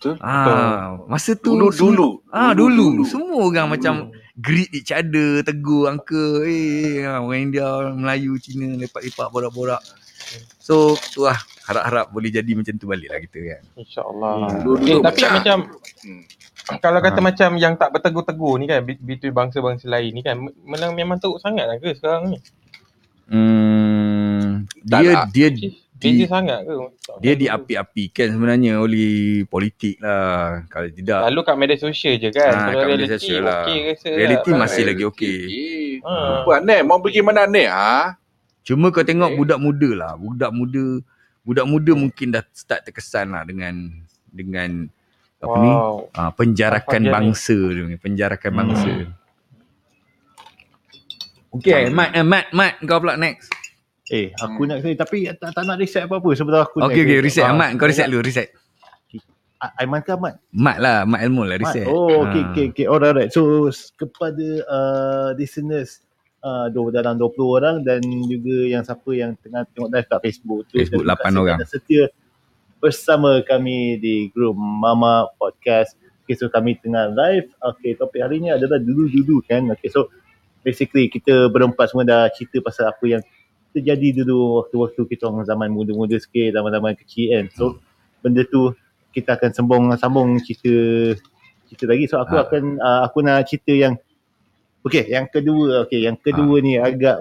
Betul. 0.00 0.16
Ah, 0.20 0.96
masa 1.04 1.36
tu 1.36 1.52
Dulu 1.52 1.68
dulu. 1.70 2.08
Ah 2.28 2.56
dulu, 2.56 3.04
semua 3.04 3.36
orang 3.36 3.68
Hmm. 3.68 3.74
macam 3.76 3.94
greet 4.34 4.70
each 4.72 4.90
other, 4.90 5.40
tegur 5.40 5.86
uncle, 5.86 6.42
eh 6.42 7.02
ah, 7.02 7.18
orang 7.18 7.48
India, 7.48 7.64
orang 7.64 7.96
Melayu, 7.96 8.34
Cina 8.36 8.66
lepak-lepak 8.76 9.28
borak-borak. 9.28 9.82
So 10.58 10.74
tu 11.06 11.22
lah 11.22 11.36
harap-harap 11.64 12.10
boleh 12.10 12.28
jadi 12.28 12.50
macam 12.50 12.74
tu 12.74 12.84
balik 12.84 13.08
lah 13.08 13.20
kita 13.20 13.38
kan. 13.40 13.62
InsyaAllah. 13.76 14.34
Dulu- 14.60 14.80
Eh, 14.80 14.86
dulu 14.90 15.00
tapi 15.00 15.20
macam- 15.22 15.34
macam 15.34 15.58
Hmm. 16.02 16.22
kalau 16.76 16.98
kata 16.98 17.20
Ha. 17.20 17.24
macam 17.24 17.50
yang 17.54 17.74
tak 17.74 17.88
bertegur-tegur 17.90 18.54
ni 18.56 18.66
kan 18.66 18.80
be- 18.80 18.98
between 18.98 19.30
bangsa-bangsa 19.30 19.86
lain 19.86 20.10
ni 20.10 20.20
kan 20.20 20.34
memang 20.40 20.92
memang 20.92 21.16
teruk 21.16 21.38
sangat 21.38 21.64
lah 21.64 21.76
ke 21.76 21.94
sekarang 21.94 22.30
ni? 22.30 22.38
Hmm, 23.24 24.68
dia 24.82 25.00
lah. 25.14 25.24
dia 25.28 25.48
Beza 25.48 25.70
di, 25.94 26.26
sangat 26.26 26.58
ke? 26.66 26.74
Tak 27.06 27.16
dia 27.22 27.34
diapi-apikan 27.38 28.26
sebenarnya 28.34 28.82
oleh 28.82 29.46
politik 29.46 30.02
lah. 30.02 30.66
Kalau 30.66 30.88
tidak 30.90 31.18
Lalu 31.30 31.40
kat 31.46 31.56
media 31.56 31.76
sosial 31.78 32.14
je 32.18 32.28
kan. 32.34 32.50
Kalau 32.50 32.82
kat 32.82 32.86
media 32.90 33.06
reality 33.06 33.14
sosial 33.14 33.40
lah. 33.46 33.62
okey 33.62 33.78
rasa 33.88 34.08
Reality 34.10 34.50
lah. 34.50 34.58
masih 34.58 34.82
lagi 34.84 35.04
okey. 35.06 35.38
Okay. 35.46 35.86
Ha. 36.02 36.14
Apa? 36.42 36.82
Mau 36.82 36.98
pergi 36.98 37.20
mana 37.22 37.46
Nek? 37.46 37.68
Ha? 37.70 38.18
Cuma 38.66 38.90
kau 38.90 39.06
tengok 39.06 39.30
Okay. 39.32 39.38
budak 39.38 39.58
muda 39.62 39.90
lah. 39.94 40.12
Budak 40.18 40.50
muda 40.50 40.84
budak 41.44 41.66
muda 41.68 41.92
mungkin 41.94 42.26
dah 42.34 42.42
start 42.50 42.88
terkesan 42.88 43.30
lah 43.30 43.44
dengan 43.46 43.92
dengan 44.34 44.90
apa 45.38 45.56
ni? 45.60 45.70
Ah, 46.16 46.30
penjarakan 46.34 47.00
Apa 47.04 47.06
ni? 47.06 47.12
bangsa 47.12 47.56
dia 47.70 47.84
ni, 47.84 47.96
penjarakan 48.00 48.50
Hmm. 48.50 48.58
bangsa. 48.64 48.90
Okay, 51.54 51.86
Mat, 51.86 52.10
eh, 52.18 52.26
Mat, 52.26 52.50
Mat, 52.50 52.82
kau 52.82 52.98
pula 52.98 53.14
next. 53.14 53.53
Eh, 54.12 54.36
aku 54.36 54.68
nak 54.68 54.84
say 54.84 54.92
tapi 54.92 55.24
tak, 55.32 55.56
tak 55.56 55.64
nak 55.64 55.80
reset 55.80 56.04
apa-apa 56.04 56.28
sebab 56.36 56.52
aku 56.60 56.84
okay, 56.84 57.04
say. 57.08 57.20
reset. 57.24 57.44
Ah, 57.44 57.56
Mat, 57.56 57.72
kau 57.74 57.88
reset 57.88 58.04
dulu, 58.04 58.20
reset. 58.20 58.52
Aiman 59.80 60.04
ke 60.04 60.12
Ahmad? 60.12 60.36
Mat 60.52 60.76
lah, 60.76 61.08
Mat 61.08 61.24
ilmu 61.24 61.40
lah, 61.40 61.56
Mat. 61.56 61.72
reset. 61.72 61.88
Oh, 61.88 62.20
okay, 62.28 62.42
Ah. 62.44 62.50
okay, 62.52 62.64
okay. 62.68 62.84
Alright, 62.84 63.10
alright. 63.16 63.30
So, 63.32 63.72
kepada 63.96 64.44
uh, 64.68 65.28
listeners 65.40 66.04
uh, 66.44 66.68
dalam 66.68 67.16
20 67.16 67.32
orang 67.48 67.76
dan 67.80 68.04
juga 68.28 68.68
yang 68.68 68.84
siapa 68.84 69.08
yang 69.16 69.32
tengah 69.40 69.64
tengok 69.72 69.88
live 69.88 70.04
kat 70.04 70.20
Facebook 70.20 70.60
tu. 70.68 70.76
Facebook, 70.76 71.00
terima 71.00 71.16
lapan 71.16 71.24
kasih 71.24 71.40
orang. 71.40 71.56
kerana 71.56 71.72
setia 71.72 72.02
bersama 72.76 73.30
kami 73.40 73.96
di 73.96 74.28
grup 74.28 74.52
Mama 74.52 75.32
Podcast. 75.40 75.96
Okay, 76.28 76.36
so 76.36 76.52
kami 76.52 76.76
tengah 76.76 77.08
live. 77.08 77.48
Okay, 77.72 77.96
topik 77.96 78.20
hari 78.20 78.44
ni 78.44 78.52
adalah 78.52 78.76
dulu-dulu 78.76 79.40
kan. 79.48 79.64
Okay, 79.72 79.88
so 79.88 80.12
basically 80.60 81.08
kita 81.08 81.48
berempat 81.48 81.88
semua 81.88 82.04
dah 82.04 82.28
cerita 82.28 82.60
pasal 82.60 82.92
apa 82.92 83.04
yang 83.08 83.24
terjadi 83.74 84.22
dulu 84.22 84.62
waktu-waktu 84.62 85.02
kita 85.10 85.26
orang 85.26 85.42
zaman 85.42 85.68
muda-muda 85.74 86.14
sikit, 86.16 86.54
zaman-zaman 86.54 86.94
kecil 86.94 87.26
kan. 87.34 87.44
So, 87.58 87.64
benda 88.22 88.46
tu 88.46 88.72
kita 89.10 89.34
akan 89.34 89.50
sambung 89.50 89.84
sambung 89.98 90.28
cerita 90.40 90.72
cerita 91.66 91.84
lagi. 91.90 92.06
So 92.06 92.18
aku 92.18 92.34
Ah. 92.38 92.46
akan 92.46 92.62
uh, 92.78 93.00
aku 93.04 93.18
nak 93.20 93.44
cerita 93.50 93.74
yang 93.74 93.94
Okey, 94.84 95.08
yang 95.08 95.24
kedua, 95.32 95.88
okey, 95.88 96.04
yang 96.04 96.12
kedua 96.20 96.60
ni 96.60 96.76
agak 96.76 97.16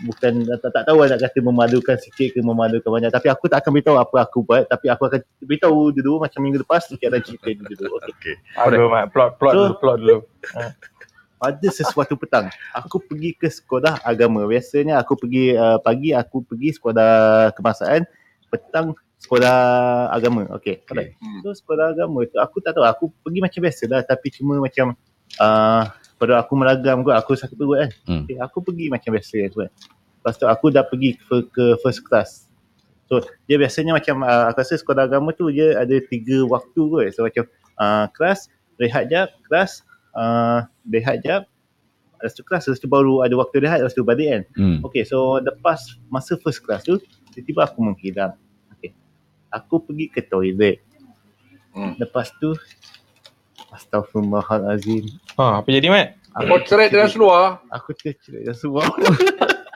bukan 0.00 0.48
tak, 0.64 0.72
tak 0.72 0.88
tahu 0.88 1.04
nak 1.04 1.20
kata 1.20 1.44
memalukan 1.44 2.00
sikit 2.00 2.32
ke 2.32 2.40
memalukan 2.40 2.88
banyak 2.88 3.12
tapi 3.12 3.28
aku 3.28 3.52
tak 3.52 3.60
akan 3.60 3.68
beritahu 3.76 4.00
apa 4.00 4.24
aku 4.24 4.40
buat 4.40 4.64
tapi 4.64 4.88
aku 4.88 5.12
akan 5.12 5.20
beritahu 5.44 5.92
dulu 5.92 6.24
macam 6.24 6.40
minggu 6.40 6.64
lepas 6.64 6.88
sikit 6.88 7.12
ada 7.12 7.20
cerita 7.20 7.52
dulu. 7.52 8.00
Okey. 8.00 8.16
Okay. 8.16 8.34
Aduh, 8.56 8.88
Mat. 8.88 9.12
Plot, 9.12 9.36
plot 9.36 9.52
So- 9.52 9.60
dulu, 9.60 9.74
plot 9.76 9.96
dulu. 10.00 10.16
pada 11.42 11.66
sesuatu 11.74 12.14
petang 12.14 12.46
aku 12.70 13.02
pergi 13.02 13.34
ke 13.34 13.50
sekolah 13.50 13.98
agama 14.06 14.46
biasanya 14.46 15.02
aku 15.02 15.18
pergi 15.18 15.58
uh, 15.58 15.82
pagi 15.82 16.14
aku 16.14 16.46
pergi 16.46 16.78
sekolah 16.78 17.50
kebangsaan 17.58 18.06
petang 18.46 18.94
sekolah 19.18 19.58
agama 20.14 20.46
okey 20.54 20.86
Okay. 20.86 21.18
Hmm. 21.18 21.42
so 21.42 21.50
sekolah 21.50 21.98
agama 21.98 22.22
tu 22.30 22.38
aku 22.38 22.62
tak 22.62 22.78
tahu 22.78 22.86
aku 22.86 23.04
pergi 23.26 23.42
macam 23.42 23.60
biasa 23.66 23.82
lah 23.90 24.00
tapi 24.06 24.30
cuma 24.30 24.62
macam 24.62 24.94
uh, 25.42 25.82
pada 26.22 26.38
aku 26.38 26.54
meragam 26.54 27.02
kot 27.02 27.18
aku 27.18 27.34
sakit 27.34 27.58
perut 27.58 27.82
kan 27.82 27.90
Hmm. 28.06 28.22
okay, 28.22 28.38
aku 28.38 28.62
pergi 28.62 28.86
macam 28.86 29.10
biasa 29.18 29.50
tu 29.50 29.66
kan 29.66 29.70
lepas 30.22 30.34
tu 30.38 30.46
aku 30.46 30.70
dah 30.70 30.86
pergi 30.86 31.18
ke, 31.18 31.36
ke 31.50 31.64
first 31.82 32.06
class 32.06 32.46
so 33.10 33.18
So 33.18 33.28
dia 33.44 33.58
biasanya 33.60 33.92
macam 33.98 34.22
uh, 34.22 34.48
aku 34.48 34.62
rasa 34.62 34.78
sekolah 34.78 35.10
agama 35.10 35.34
tu 35.34 35.50
dia 35.52 35.76
ada 35.76 35.92
tiga 36.08 36.48
waktu 36.48 36.80
kot. 36.80 37.12
So 37.12 37.28
macam 37.28 37.44
uh, 37.76 38.08
kelas, 38.08 38.48
rehat 38.80 39.12
jap, 39.12 39.36
kelas, 39.44 39.84
uh, 40.16 40.64
rehat 40.88 41.20
jap, 41.24 41.48
lepas 42.20 42.32
tu 42.32 42.42
kelas, 42.46 42.68
lepas 42.68 42.80
tu 42.80 42.88
baru 42.88 43.24
ada 43.24 43.34
waktu 43.36 43.64
rehat, 43.64 43.82
lepas 43.82 43.96
tu 43.96 44.06
balik 44.06 44.28
kan. 44.28 44.42
Hmm. 44.56 44.76
Okay, 44.86 45.02
so 45.02 45.42
lepas 45.42 45.98
masa 46.08 46.38
first 46.40 46.62
class 46.62 46.86
tu, 46.86 47.00
tiba-tiba 47.34 47.66
aku 47.66 47.82
menghilang. 47.82 48.36
Okay. 48.78 48.94
Aku 49.52 49.82
pergi 49.82 50.12
ke 50.12 50.20
toilet. 50.24 50.80
Hmm. 51.72 51.96
Lepas 51.96 52.32
tu, 52.36 52.52
Astaghfirullahalazim. 53.72 55.08
Ha, 55.40 55.64
apa 55.64 55.68
jadi 55.72 55.88
Mat? 55.88 56.20
Kau 56.32 56.60
cerai 56.64 56.92
dengan 56.92 57.08
seluar. 57.08 57.64
Aku 57.72 57.96
tercerai 57.96 58.44
dan 58.44 58.56
semua. 58.56 58.84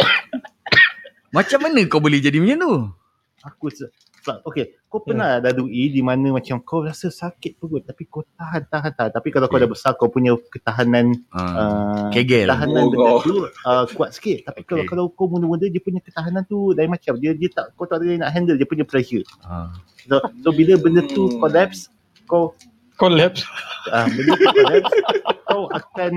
Macam 1.37 1.61
mana 1.61 1.85
kau 1.85 2.01
boleh 2.01 2.17
jadi 2.17 2.41
macam 2.41 2.65
tu? 2.65 2.73
aku 3.47 3.71
se- 4.27 4.35
sebab 4.35 4.43
okay, 4.43 4.75
kau 4.85 4.99
pernah 4.99 5.39
lalui 5.39 5.87
di 5.89 6.03
mana 6.03 6.35
macam 6.35 6.59
kau 6.59 6.83
rasa 6.83 7.07
sakit 7.07 7.57
perut 7.57 7.87
tapi 7.87 8.03
kau 8.05 8.27
tahan, 8.33 8.67
tahan, 8.67 8.91
tahan. 8.91 9.11
Tapi 9.13 9.29
kalau 9.31 9.47
kau 9.47 9.55
dah 9.57 9.71
besar, 9.71 9.95
kau 9.95 10.11
punya 10.11 10.35
ketahanan 10.51 11.15
Ha. 11.31 11.43
uh, 11.43 12.11
Kegel. 12.11 12.51
ketahanan 12.51 12.83
Oh, 12.83 12.91
benda 12.91 13.11
tu 13.23 13.35
uh, 13.63 13.85
kuat 13.93 14.11
sikit. 14.11 14.43
Tapi 14.45 14.61
kalau 14.63 14.83
Okay. 14.83 14.91
kalau 14.91 15.05
kau 15.09 15.31
mula-mula 15.31 15.63
dia 15.65 15.79
punya 15.79 16.03
ketahanan 16.03 16.43
tu 16.45 16.75
lain 16.75 16.91
macam. 16.91 17.15
Dia 17.17 17.31
dia 17.33 17.47
tak 17.49 17.71
kau 17.73 17.87
tak 17.87 18.03
boleh 18.03 18.19
nak 18.19 18.35
handle 18.35 18.59
dia 18.59 18.67
punya 18.67 18.83
pressure. 18.83 19.23
Ha. 19.43 19.71
So, 20.05 20.19
so 20.43 20.49
bila 20.51 20.75
benda 20.75 21.07
tu 21.07 21.31
Hmm. 21.31 21.39
collapse, 21.39 21.87
kau 22.25 22.51
Collapse. 22.97 23.47
uh, 23.89 24.09
benda 24.09 24.33
tu 24.35 24.47
collapse, 24.51 24.93
kau 25.45 25.63
akan 25.71 26.13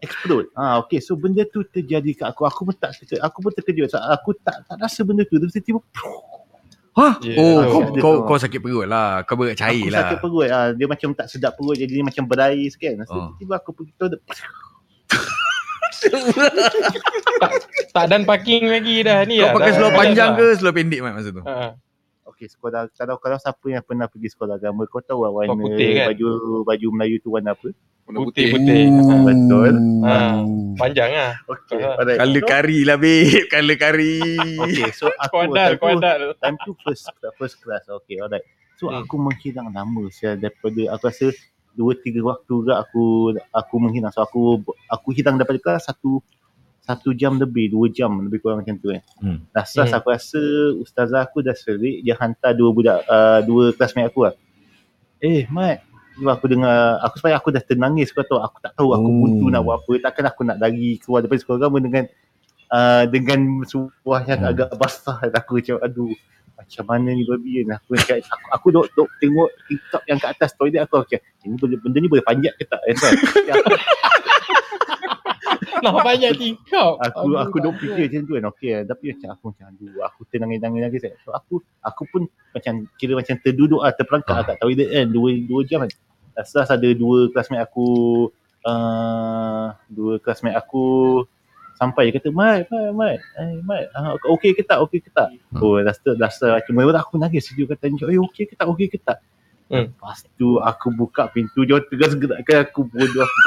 explode. 0.00 0.48
Ah 0.54 0.76
okay, 0.76 0.96
so 0.96 1.12
benda 1.12 1.44
tu 1.44 1.60
terjadi 1.62 2.16
kat 2.16 2.26
aku. 2.28 2.44
Aku 2.44 2.64
pun 2.64 2.74
tak 2.74 2.94
terkejut. 2.94 3.20
Aku 3.20 3.38
pun 3.40 3.50
terkejut. 3.50 3.88
Sebab 3.88 4.04
aku 4.10 4.30
tak 4.38 4.64
tak 4.64 4.76
rasa 4.78 5.00
benda 5.02 5.24
tu. 5.24 5.36
Tiba-tiba 5.36 5.80
Ha? 6.92 7.22
Yeah. 7.22 7.38
Oh, 7.38 7.56
Aku 7.56 7.70
kau, 7.70 7.82
kau, 7.96 8.14
tu. 8.16 8.26
kau 8.26 8.36
sakit 8.36 8.58
perut 8.58 8.82
lah. 8.84 9.22
Kau 9.22 9.34
berat 9.34 9.54
cair 9.54 9.78
aku 9.80 9.88
lah. 9.88 10.00
sakit 10.04 10.18
perut. 10.18 10.48
Ah 10.48 10.68
dia 10.70 10.86
macam 10.86 11.08
tak 11.12 11.26
sedap 11.26 11.54
perut 11.54 11.74
jadi 11.74 11.92
dia 11.92 12.02
macam 12.02 12.24
berair 12.24 12.66
sikit. 12.66 12.98
So 13.04 13.12
Oh. 13.12 13.26
tiba-tiba 13.32 13.54
aku 13.56 13.70
pergi 13.72 13.92
toilet. 13.94 14.20
Tak 17.90 18.04
dan 18.06 18.22
parking 18.22 18.68
lagi 18.68 19.02
dah 19.02 19.22
ni 19.24 19.36
Kau 19.36 19.46
dah. 19.46 19.54
pakai 19.54 19.72
seluar 19.72 19.92
panjang 19.92 20.30
dah. 20.32 20.38
ke 20.38 20.46
seluar 20.54 20.72
pendek 20.72 21.00
Mat 21.00 21.12
masa 21.12 21.30
tu? 21.30 21.42
Ha. 21.42 21.74
Okey, 22.26 22.46
sekolah 22.48 22.88
kalau 22.94 23.18
kalau 23.18 23.36
siapa 23.36 23.66
yang 23.66 23.82
pernah 23.82 24.06
pergi 24.06 24.28
sekolah 24.28 24.54
agama, 24.56 24.86
kau 24.86 25.02
tahu 25.02 25.20
lah 25.20 25.32
warna 25.34 25.52
putih 25.52 25.88
kan? 25.94 26.06
baju 26.08 26.28
baju 26.64 26.86
Melayu 26.90 27.16
tu 27.18 27.28
warna 27.28 27.52
apa? 27.52 27.68
Warna 28.10 28.26
Putih 28.26 28.46
putih. 28.50 28.82
putih. 28.90 29.06
Ha. 29.06 29.14
Betul. 29.22 29.74
Ha. 30.02 30.16
Panjang 30.72 31.10
lah. 31.12 31.32
Okey, 31.46 31.78
Ah. 31.78 31.94
alright. 31.94 32.18
Color 32.18 32.42
So, 32.42 32.48
kari 32.48 32.78
lah 32.82 32.96
babe. 32.96 33.46
Color 33.46 33.76
kari. 33.76 34.14
Okey, 34.58 34.88
so 34.90 35.04
aku 35.22 35.34
Kuadal, 35.46 35.70
time 35.70 35.78
kuadal. 35.78 36.20
time 36.36 36.56
tu 36.58 36.72
first 36.76 37.06
first 37.36 37.56
class. 37.58 37.86
Okey, 37.88 38.18
alright. 38.18 38.42
So 38.74 38.88
Hmm. 38.88 38.98
aku 38.98 39.14
menghilang 39.14 39.70
lama 39.70 40.08
saya 40.08 40.34
daripada 40.34 40.90
aku 40.90 41.06
rasa 41.06 41.30
dua 41.70 41.94
tiga 41.94 42.18
waktu 42.24 42.50
juga 42.50 42.80
aku 42.80 43.04
aku 43.48 43.74
menghilang. 43.78 44.10
So 44.10 44.20
aku 44.20 44.58
aku 44.88 45.08
hilang 45.12 45.36
daripada 45.36 45.60
kelas 45.60 45.86
satu 45.86 46.18
satu 46.80 47.12
jam 47.12 47.36
lebih, 47.36 47.70
dua 47.70 47.86
jam 47.86 48.10
lebih 48.18 48.40
kurang 48.40 48.64
macam 48.64 48.74
tu 48.74 48.90
kan. 48.90 49.04
Hmm. 49.20 49.38
Dah 49.48 49.62
start 49.62 49.86
Hmm. 49.86 49.98
aku 50.00 50.06
rasa 50.10 50.40
ustazah 50.76 51.22
aku 51.22 51.38
dah 51.38 51.54
serik, 51.54 52.02
dia 52.02 52.16
hantar 52.16 52.50
dua 52.50 52.72
budak, 52.72 52.98
uh, 53.04 53.38
dua 53.40 53.70
classmate 53.70 54.08
aku 54.08 54.26
lah. 54.26 54.34
Eh, 55.20 55.44
Mat, 55.46 55.84
aku 56.26 56.44
dengar, 56.46 56.76
aku 57.00 57.14
supaya 57.16 57.34
aku 57.34 57.48
dah 57.48 57.62
ternangis 57.62 58.10
kau 58.10 58.20
tahu, 58.20 58.36
aku 58.36 58.58
tak 58.58 58.72
tahu 58.74 58.92
aku 58.92 59.06
Oh. 59.06 59.16
buntu 59.22 59.46
nak 59.48 59.62
buat 59.62 59.76
apa. 59.80 59.92
Takkan 60.02 60.24
aku 60.26 60.42
nak 60.42 60.56
lari 60.58 60.98
keluar 60.98 61.22
daripada 61.22 61.40
sekolah 61.40 61.58
agama 61.58 61.78
dengan 61.78 62.04
uh, 62.68 63.04
dengan 63.06 63.40
suah 63.64 64.20
yang 64.22 64.40
Hmm. 64.40 64.50
agak 64.52 64.68
basah. 64.74 65.16
Dan 65.22 65.34
aku 65.34 65.52
macam, 65.56 65.76
aduh, 65.80 66.12
macam 66.54 66.84
mana 66.84 67.08
ni 67.10 67.24
babi 67.24 67.52
kan. 67.62 67.78
Aku, 67.78 67.88
macam, 67.94 68.16
aku, 68.20 68.46
aku 68.52 68.66
duk, 68.70 68.86
duk 68.92 69.08
tengok 69.16 69.48
TikTok 69.64 70.02
yang 70.04 70.18
kat 70.18 70.30
atas 70.34 70.50
toilet 70.52 70.80
aku 70.80 71.00
macam, 71.00 71.18
ini 71.40 71.54
boleh, 71.56 71.78
benda 71.78 71.98
ni 71.98 72.08
boleh 72.08 72.22
panjat 72.22 72.52
ke 72.54 72.64
tak? 72.64 72.80
Kan? 72.84 72.94
Nak 75.80 75.96
banyak 76.04 76.32
tingkap. 76.36 77.00
aku, 77.00 77.40
aku 77.40 77.56
duk 77.58 77.74
fikir 77.80 78.04
macam 78.06 78.20
tu 78.22 78.32
kan. 78.36 78.44
Okay, 78.52 78.72
tapi 78.84 79.04
macam 79.10 79.28
aku 79.32 79.44
macam, 79.48 79.64
aduh, 79.66 79.90
aku 80.04 80.20
ternangis-nangis 80.28 80.80
lagi. 80.84 80.98
kan. 81.00 81.12
So 81.24 81.30
aku, 81.32 81.54
aku 81.80 82.02
pun 82.06 82.22
macam, 82.52 82.72
kira 82.94 83.12
macam 83.16 83.34
terduduk 83.40 83.80
lah, 83.80 83.92
terperangkap 83.96 84.34
Ah. 84.36 84.44
kat 84.44 84.56
toilet 84.60 84.88
kan. 84.90 85.06
Dua, 85.08 85.28
dua 85.40 85.60
jam 85.64 85.80
kan. 85.80 85.90
Last 86.48 86.72
ada 86.72 86.88
dua 86.96 87.28
classmate 87.28 87.60
aku, 87.60 87.88
uh, 88.64 89.76
dua 89.92 90.16
classmate 90.22 90.56
aku 90.56 91.22
sampai 91.80 92.12
dia 92.12 92.20
kata, 92.20 92.28
Mat, 92.28 92.68
Mat, 92.68 92.92
Mat, 92.92 93.20
eh, 93.40 93.56
Mat, 93.64 93.84
uh, 93.96 94.16
okey 94.36 94.52
ke 94.52 94.62
tak, 94.64 94.80
okey 94.84 95.00
ke 95.00 95.08
tak? 95.12 95.32
Hmm. 95.52 95.64
Oh, 95.64 95.80
dah 95.80 95.96
start, 95.96 96.16
dah 96.20 96.28
start. 96.28 96.68
Mana 96.68 97.00
aku 97.00 97.16
nangis. 97.16 97.48
Dia 97.56 97.64
kata, 97.64 97.88
eh, 97.88 98.20
okey 98.20 98.52
ke 98.52 98.54
tak, 98.56 98.68
okey 98.68 98.92
ke 98.92 99.00
tak? 99.00 99.20
Hmm. 99.70 99.86
Lepas 99.86 100.26
tu 100.34 100.58
aku 100.58 100.90
buka 100.90 101.30
pintu, 101.30 101.62
dia 101.62 101.78
tegas 101.86 102.18
gerakkan 102.18 102.66
aku 102.66 102.90
bodoh 102.90 103.22
aku 103.22 103.38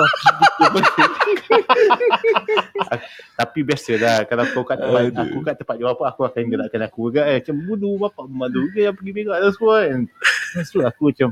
bagi 0.72 1.04
gitu. 1.36 1.54
Tapi 3.40 3.60
biasalah 3.60 4.24
kalau 4.32 4.48
kau 4.56 4.64
kat 4.64 4.80
tempat 4.80 5.04
Aduh. 5.12 5.20
aku 5.20 5.38
kat 5.44 5.56
tempat 5.60 5.76
dia 5.76 5.88
apa 5.92 6.04
aku 6.08 6.22
akan 6.24 6.44
gerakkan 6.48 6.82
aku 6.88 7.12
juga 7.12 7.28
kan. 7.28 7.44
Macam 7.44 7.56
bodoh 7.68 7.94
bapak 8.00 8.26
malu 8.32 8.72
ke 8.72 8.88
yang 8.88 8.96
pergi 8.96 9.12
berak 9.12 9.38
dah 9.44 9.52
semua 9.52 9.78
kan. 9.84 10.00
Lepas 10.08 10.68
tu 10.72 10.80
aku 10.80 11.04
macam 11.12 11.30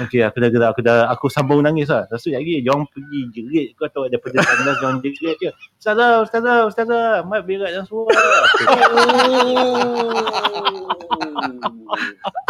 Okay, 0.00 0.24
aku 0.24 0.40
dah 0.40 0.50
gerak, 0.50 0.68
aku 0.74 0.80
dah, 0.82 1.06
aku 1.12 1.26
sambung 1.28 1.60
nangis 1.60 1.92
lah. 1.92 2.08
Lepas 2.08 2.24
tu 2.24 2.32
lagi, 2.32 2.64
diorang 2.64 2.88
pergi 2.88 3.20
jerit, 3.30 3.68
kau 3.76 3.86
tahu 3.86 4.08
daripada 4.08 4.40
tandas 4.48 4.76
diorang 4.80 4.98
jerit 5.04 5.36
je. 5.38 5.50
Ustazah, 5.78 6.24
Ustazah, 6.24 6.58
Ustazah, 6.66 7.04
mat 7.28 7.44
berak 7.44 7.70
dah 7.70 7.84
semua. 7.84 8.08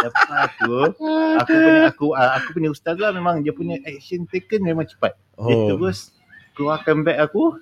Lepas 0.05 0.49
tu, 0.61 0.73
aku 1.37 1.53
punya, 1.53 1.81
aku, 1.89 2.05
ah, 2.13 2.31
aku 2.37 2.47
punya 2.53 2.69
ustazah 2.69 3.09
memang 3.13 3.41
dia 3.41 3.53
punya 3.53 3.77
action 3.85 4.25
taken 4.29 4.61
memang 4.61 4.85
cepat. 4.85 5.17
Dia 5.37 5.53
Oh. 5.55 5.67
terus 5.75 6.13
keluarkan 6.55 7.03
beg 7.03 7.19
aku. 7.19 7.59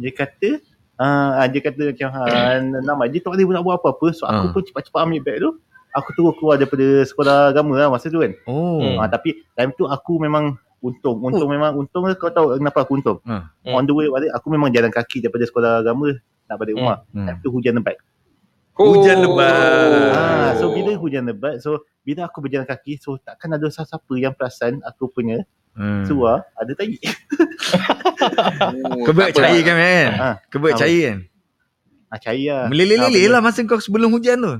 Dia 0.00 0.12
kata, 0.16 0.50
uh, 0.96 1.44
dia 1.46 1.60
kata 1.60 1.82
macam, 1.92 2.08
uh, 2.16 2.56
nama 2.80 3.02
dia 3.06 3.20
tak 3.20 3.36
boleh 3.36 3.44
nak 3.52 3.64
buat 3.64 3.76
apa-apa. 3.82 4.06
So 4.16 4.24
aku 4.24 4.44
Ah. 4.48 4.52
pun 4.54 4.62
cepat-cepat 4.64 5.00
ambil 5.04 5.20
beg 5.22 5.36
tu. 5.42 5.50
Aku 5.92 6.08
terus 6.12 6.34
keluar 6.36 6.54
daripada 6.54 6.86
sekolah 7.02 7.50
agama 7.50 7.74
lah 7.74 7.88
masa 7.88 8.06
tu 8.06 8.18
kan. 8.18 8.32
Oh. 8.44 8.78
Hmm. 8.78 8.96
Ah, 8.96 9.06
tapi 9.06 9.42
time 9.52 9.72
tu 9.72 9.84
aku 9.84 10.18
memang 10.18 10.54
untung. 10.78 11.18
Untung 11.20 11.46
memang 11.46 11.74
untung 11.74 12.04
lah. 12.04 12.14
Kau 12.14 12.28
tahu 12.28 12.56
kenapa 12.56 12.82
aku 12.82 12.96
untung? 12.96 13.18
Ah. 13.22 13.50
Hmm. 13.60 13.74
On 13.74 13.82
the 13.82 13.92
way 13.92 14.06
balik, 14.06 14.30
aku 14.30 14.46
memang 14.48 14.70
jalan 14.70 14.88
kaki 14.88 15.20
daripada 15.20 15.44
sekolah 15.44 15.72
agama 15.80 16.14
nak 16.46 16.56
balik 16.56 16.74
Hmm. 16.74 16.80
rumah. 16.80 16.96
Hmm. 17.10 17.26
Time 17.26 17.38
tu 17.38 17.48
hujan 17.50 17.74
lebat. 17.74 17.96
Hujan 18.72 19.16
lebat. 19.20 20.14
Ah, 20.16 20.50
so 20.56 20.70
bila 20.70 20.94
hujan 20.94 21.26
lebat, 21.26 21.58
so 21.58 21.70
bila 22.00 22.24
aku 22.24 22.40
berjalan 22.40 22.64
kaki, 22.64 22.96
so 22.96 23.18
takkan 23.18 23.50
ada 23.50 23.68
siapa 23.68 24.08
yang 24.14 24.32
perasan 24.32 24.80
aku 24.82 25.06
punya 25.06 25.44
Hmm. 25.70 26.02
suar 26.02 26.48
ada 26.54 26.72
tai. 26.72 26.96
Oh, 28.90 29.06
apa. 29.06 29.32
cair 29.32 29.60
kan? 29.62 29.76
Ah, 30.12 30.34
Kebak 30.48 30.74
apa? 30.74 30.80
cair 30.80 31.02
kan? 31.02 31.18
Ah, 32.10 32.18
cair 32.18 32.48
lah. 32.50 32.66
Meleleh-leleh 32.68 33.24
Ah, 33.24 33.30
lah 33.30 33.40
masa 33.40 33.62
kau 33.62 33.78
sebelum 33.78 34.10
hujan 34.10 34.36
tu. 34.36 34.54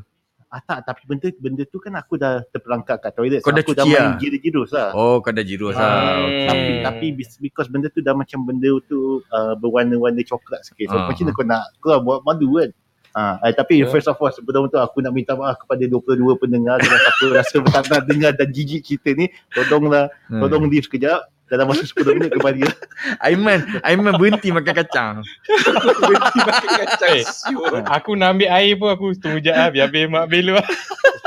Ah, 0.50 0.58
tak, 0.58 0.82
tapi 0.82 1.06
benda 1.06 1.30
benda 1.32 1.62
tu 1.62 1.78
kan 1.78 1.94
aku 1.94 2.18
dah 2.18 2.42
terperangkap 2.44 2.98
kat 2.98 3.14
toilet. 3.14 3.38
Kau 3.38 3.48
so 3.48 3.54
dah 3.54 3.62
aku 3.62 3.70
dah 3.72 3.86
main 3.86 3.94
lah? 3.94 4.18
jiru-jirus 4.18 4.70
lah. 4.72 4.90
Oh, 4.92 5.22
kau 5.22 5.30
dah 5.30 5.46
jirus 5.46 5.72
Ah, 5.72 5.78
lah. 5.78 5.94
Hmm. 6.18 6.44
Tapi 6.44 6.72
tapi 6.82 7.06
because 7.38 7.68
benda 7.68 7.86
tu 7.86 8.00
dah 8.00 8.12
macam 8.12 8.42
benda 8.42 8.66
tu 8.84 8.98
uh, 9.24 9.54
berwarna-warna 9.54 10.18
coklat 10.22 10.66
sikit. 10.66 10.90
So 10.90 10.96
Ah. 10.96 11.06
macam 11.06 11.22
mana 11.22 11.32
kau 11.32 11.46
nak 11.46 11.62
kau 11.78 11.94
buat 12.00 12.20
malu 12.20 12.58
kan? 12.58 12.70
Ah, 13.10 13.38
eh, 13.42 13.50
tapi 13.52 13.78
Ya. 13.78 13.86
first 13.86 14.06
of 14.06 14.14
all 14.16 14.30
betul-betul 14.30 14.78
aku 14.78 14.98
nak 14.98 15.10
minta 15.10 15.34
maaf 15.34 15.54
kepada 15.56 15.82
22 15.82 16.18
pendengar 16.36 16.78
kalau 16.78 16.94
siapa 16.96 17.24
rasa 17.38 17.56
tak 17.60 17.84
nak 17.86 18.02
dengar 18.06 18.30
dan 18.32 18.48
jijik 18.48 18.82
cerita 18.82 19.10
ni, 19.12 19.26
tolonglah 19.50 20.10
Hmm. 20.26 20.38
tolong 20.40 20.66
leave 20.66 20.82
sekejap 20.82 21.26
dalam 21.50 21.66
masa 21.66 21.82
10 21.82 22.14
minit 22.14 22.30
kembali. 22.30 22.62
Aiman, 23.26 23.58
Aiman 23.82 24.14
berhenti 24.14 24.54
makan 24.54 24.74
kacang. 24.86 25.14
Berhenti 26.06 26.38
makan 26.46 26.68
kacang 26.78 27.10
Eh. 27.18 27.26
siul. 27.26 27.82
Aku 27.90 28.14
nak 28.14 28.38
ambil 28.38 28.54
air 28.54 28.78
pun 28.78 28.88
aku 28.94 29.18
tunggu 29.18 29.42
jap 29.42 29.58
lah. 29.58 29.68
Biar 29.74 29.90
habis 29.90 30.06
mak 30.06 30.30
belu 30.30 30.54
lah. 30.54 30.66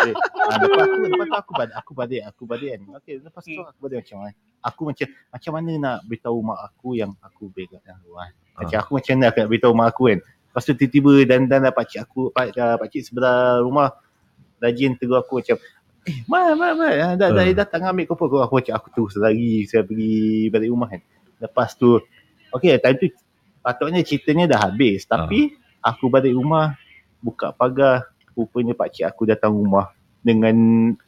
Okay. 0.03 0.11
Ah, 0.51 0.59
lepas 0.59 0.84
tu 0.84 0.99
lepas 1.07 1.28
tu 1.32 1.38
aku 1.39 1.51
balik 1.55 1.76
aku 1.80 1.91
balik 1.95 2.21
aku 2.28 2.43
balik 2.43 2.69
kan. 2.76 2.82
Okey, 2.99 3.13
lepas 3.24 3.39
tu 3.47 3.55
aku 3.63 3.80
balik 3.88 3.97
macam 4.03 4.17
mana? 4.19 4.34
Aku 4.67 4.82
macam 4.84 5.07
macam 5.32 5.51
mana 5.55 5.71
nak 5.80 5.97
beritahu 6.03 6.38
mak 6.43 6.59
aku 6.59 6.89
yang 6.99 7.11
aku 7.24 7.47
berak 7.55 7.80
dalam 7.88 8.03
luar. 8.03 8.36
Macam 8.59 8.78
aku 8.84 8.91
macam 8.99 9.11
mana 9.15 9.26
aku 9.32 9.38
nak 9.39 9.49
beritahu 9.55 9.71
mak 9.71 9.88
aku 9.95 10.03
kan. 10.11 10.19
Lepas 10.19 10.63
tu 10.67 10.74
tiba-tiba 10.76 11.13
dan 11.24 11.47
dan 11.47 11.71
pak 11.71 11.86
cik 11.88 11.99
aku 12.03 12.36
pak, 12.36 12.51
uh, 12.51 12.76
pak 12.76 12.88
cik 12.91 13.03
sebelah 13.07 13.63
rumah 13.63 13.95
rajin 14.59 14.91
tegur 14.99 15.24
aku 15.24 15.39
macam 15.39 15.55
Eh, 16.03 16.17
Mat, 16.27 16.59
Mat, 16.59 16.73
Mat. 16.75 16.93
Ah, 16.99 17.13
Dah, 17.15 17.29
dah, 17.31 17.45
Hmm. 17.47 17.55
datang 17.55 17.81
ambil 17.87 18.05
koper 18.05 18.27
aku. 18.27 18.37
Aku 18.43 18.53
macam 18.59 18.73
aku 18.75 18.87
terus 18.91 19.13
lari. 19.15 19.63
Saya 19.63 19.87
pergi 19.87 20.47
balik 20.51 20.69
rumah 20.69 20.87
kan. 20.91 21.01
Lepas 21.39 21.75
tu, 21.75 21.99
okay, 22.51 22.75
time 22.79 22.97
tu 22.99 23.07
patutnya 23.59 24.03
ceritanya 24.03 24.45
dah 24.51 24.59
habis. 24.67 25.07
Tapi, 25.07 25.55
aku 25.79 26.11
balik 26.11 26.35
rumah, 26.35 26.75
buka 27.19 27.51
pagar. 27.51 28.11
Rupanya 28.33 28.73
pakcik 28.73 29.05
aku 29.05 29.29
datang 29.29 29.53
rumah 29.53 29.93
dengan 30.19 30.55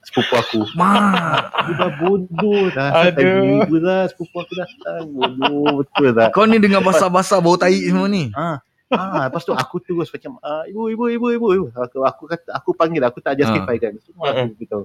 sepupu 0.05 0.35
aku. 0.37 0.59
Mak, 0.77 1.41
Aku 1.57 1.71
dah 1.73 1.91
bodoh 1.97 2.63
dah. 2.69 2.89
Aduh. 3.09 3.65
Tadi 3.65 3.79
lah 3.81 4.05
sepupu 4.05 4.35
aku 4.37 4.53
datang. 4.53 5.09
Bodoh 5.09 5.81
betul 5.81 6.13
tak? 6.13 6.29
kau 6.31 6.45
ni 6.45 6.61
dengan 6.61 6.85
basah-basah 6.85 7.41
bau 7.41 7.57
tai 7.57 7.81
semua 7.81 8.05
ni. 8.05 8.29
Ah, 8.37 8.61
ah, 8.93 9.25
lepas 9.25 9.41
tu 9.41 9.53
aku 9.53 9.81
terus 9.81 10.13
macam 10.13 10.37
ah, 10.45 10.61
ibu, 10.69 10.93
ibu, 10.93 11.03
ibu, 11.09 11.27
ibu, 11.33 11.47
ibu. 11.57 11.67
Aku, 11.73 12.05
aku 12.05 12.23
kata, 12.29 12.53
aku 12.53 12.69
panggil, 12.77 13.01
aku 13.01 13.17
tak 13.17 13.41
justify 13.41 13.75
kan. 13.81 13.97
Semua 14.05 14.29
aku 14.29 14.53
beritahu. 14.53 14.83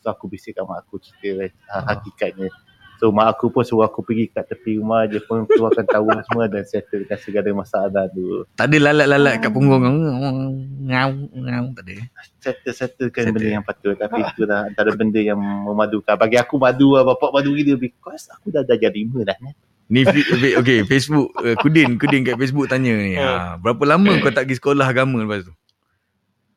So 0.00 0.08
aku 0.08 0.24
bisikkan 0.28 0.64
mak 0.64 0.84
aku 0.84 1.00
cerita 1.00 1.48
ah, 1.72 1.84
hakikatnya. 1.92 2.52
So 3.00 3.08
mak 3.08 3.32
aku 3.32 3.48
pun 3.48 3.64
suruh 3.64 3.88
aku 3.88 4.04
pergi 4.04 4.28
kat 4.28 4.44
tepi 4.44 4.76
rumah 4.76 5.08
dia 5.08 5.24
pun 5.24 5.48
keluarkan 5.48 5.88
tawar 5.88 6.20
semua 6.28 6.52
dan 6.52 6.68
settlekan 6.68 7.16
segala 7.16 7.48
masalah 7.56 8.04
tu. 8.12 8.44
Tak 8.60 8.68
ada 8.68 8.76
lalat-lalat 8.76 9.40
kat 9.40 9.48
punggung 9.48 9.80
kau. 9.80 9.96
Ngau, 10.84 11.10
ngau, 11.32 11.64
tak 11.80 11.84
ada. 11.88 11.92
Settle-settlekan 12.44 13.22
Settle. 13.24 13.36
benda 13.40 13.48
yang 13.56 13.64
patut. 13.64 13.96
Tapi 13.96 14.20
itulah 14.20 14.68
antara 14.68 14.92
benda 14.92 15.20
yang 15.20 15.40
memadukan. 15.40 16.12
Bagi 16.20 16.36
aku 16.36 16.60
madu 16.60 16.92
lah, 16.92 17.08
bapak 17.08 17.32
madu 17.32 17.56
gila. 17.56 17.80
Because 17.80 18.28
aku 18.28 18.52
dah 18.52 18.68
darjah 18.68 18.92
lima 18.92 19.24
dah. 19.24 19.36
Kan? 19.40 19.56
Ni 19.90 20.06
okay 20.54 20.86
Facebook 20.86 21.34
uh, 21.36 21.58
Kudin 21.58 21.98
Kudin 21.98 22.22
kat 22.22 22.38
Facebook 22.38 22.70
tanya 22.70 22.94
ni 22.94 23.18
ha, 23.18 23.58
Berapa 23.58 23.82
lama 23.84 24.14
kau 24.18 24.30
tak 24.30 24.46
pergi 24.46 24.56
sekolah 24.56 24.86
agama 24.86 25.18
lepas 25.20 25.44
tu 25.44 25.54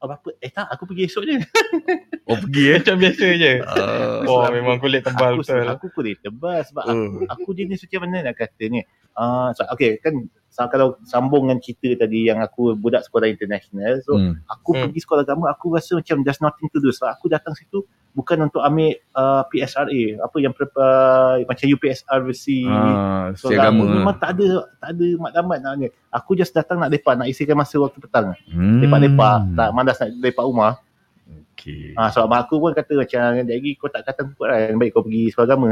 Oh, 0.04 0.12
apa? 0.12 0.36
Eh 0.44 0.52
tak, 0.52 0.68
aku 0.68 0.84
pergi 0.84 1.08
esok 1.08 1.24
je. 1.24 1.40
Oh 2.28 2.36
pergi 2.36 2.76
eh 2.76 2.84
Macam 2.84 3.00
biasa 3.00 3.24
je. 3.40 3.54
uh, 3.64 4.20
Oh, 4.28 4.44
memang 4.52 4.76
kulit 4.76 5.00
tebal 5.00 5.40
aku, 5.40 5.48
betul. 5.48 5.64
Aku 5.64 5.86
kulit 5.96 6.20
tebal 6.20 6.60
sebab 6.60 6.84
Oh. 6.84 7.24
aku, 7.24 7.24
aku 7.32 7.50
jenis 7.56 7.88
macam 7.88 8.00
mana 8.04 8.28
nak 8.28 8.36
kata 8.36 8.64
ni. 8.68 8.84
Uh, 9.16 9.56
so, 9.56 9.64
okay, 9.72 10.04
kan 10.04 10.28
so, 10.52 10.68
kalau 10.68 11.00
sambung 11.08 11.48
dengan 11.48 11.64
cerita 11.64 12.04
tadi 12.04 12.28
yang 12.28 12.44
aku 12.44 12.76
budak 12.76 13.08
sekolah 13.08 13.32
international. 13.32 14.04
So, 14.04 14.20
hmm. 14.20 14.44
aku 14.44 14.76
Hmm. 14.76 14.82
pergi 14.92 15.00
sekolah 15.08 15.24
agama, 15.24 15.48
aku 15.48 15.72
rasa 15.72 15.96
macam 15.96 16.20
just 16.20 16.44
nothing 16.44 16.68
to 16.68 16.84
do. 16.84 16.92
Sebab 16.92 17.08
aku 17.08 17.32
datang 17.32 17.56
situ 17.56 17.88
bukan 18.14 18.46
untuk 18.46 18.62
ambil 18.62 18.94
uh, 19.18 19.44
PSRA. 19.50 20.22
Apa 20.22 20.38
yang 20.38 20.54
uh, 20.54 21.42
macam 21.44 21.66
UPSR 21.66 22.20
versi 22.22 22.66
Ah, 22.66 23.34
So, 23.34 23.50
agama 23.50 23.84
memang 23.90 24.16
tak 24.22 24.38
ada 24.38 24.70
tak 24.78 24.90
ada 24.96 25.08
makdamat 25.18 25.58
nak 25.60 25.74
ni. 25.82 25.88
Aku 26.14 26.38
just 26.38 26.54
datang 26.54 26.78
nak 26.80 26.94
lepak, 26.94 27.18
nak 27.18 27.28
isikan 27.28 27.58
masa 27.58 27.76
waktu 27.82 27.98
petang. 27.98 28.38
hmm. 28.50 28.86
Lepak-lepak, 28.86 29.38
tak 29.58 29.70
malas 29.74 29.98
nak 29.98 30.10
lepak 30.22 30.46
rumah. 30.46 30.78
okay. 31.54 31.98
Ha, 31.98 32.14
sebab 32.14 32.26
mak 32.30 32.40
aku 32.46 32.56
pun 32.62 32.72
kata 32.74 32.94
macam 33.02 33.22
lagi 33.46 33.72
kau 33.78 33.90
tak 33.90 34.06
kata 34.06 34.30
kuat 34.38 34.50
kan, 34.50 34.78
baik 34.78 34.92
kau 34.94 35.04
pergi 35.06 35.34
sekolah 35.34 35.48
agama. 35.50 35.70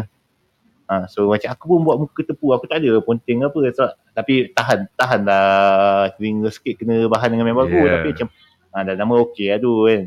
Ha, 0.92 1.08
so 1.08 1.32
macam 1.32 1.50
aku 1.56 1.64
pun 1.72 1.80
buat 1.88 1.98
muka 2.04 2.22
tepu, 2.26 2.52
aku 2.52 2.68
tak 2.68 2.84
ada 2.84 3.00
ponting 3.00 3.48
apa. 3.48 3.60
So, 3.72 3.88
tapi 4.12 4.52
tahan, 4.52 4.92
tahan 5.00 5.22
lah. 5.24 6.12
Telinga 6.20 6.52
sikit 6.52 6.84
kena 6.84 7.08
bahan 7.08 7.32
dengan 7.32 7.48
member 7.48 7.64
aku. 7.64 7.80
Yeah. 7.80 7.94
Tapi 7.96 8.08
macam, 8.12 8.28
ha, 8.76 8.84
dah 8.84 8.96
nama 9.00 9.14
okey 9.30 9.48
lah 9.56 9.60
tu 9.64 9.72
kan. 9.88 10.02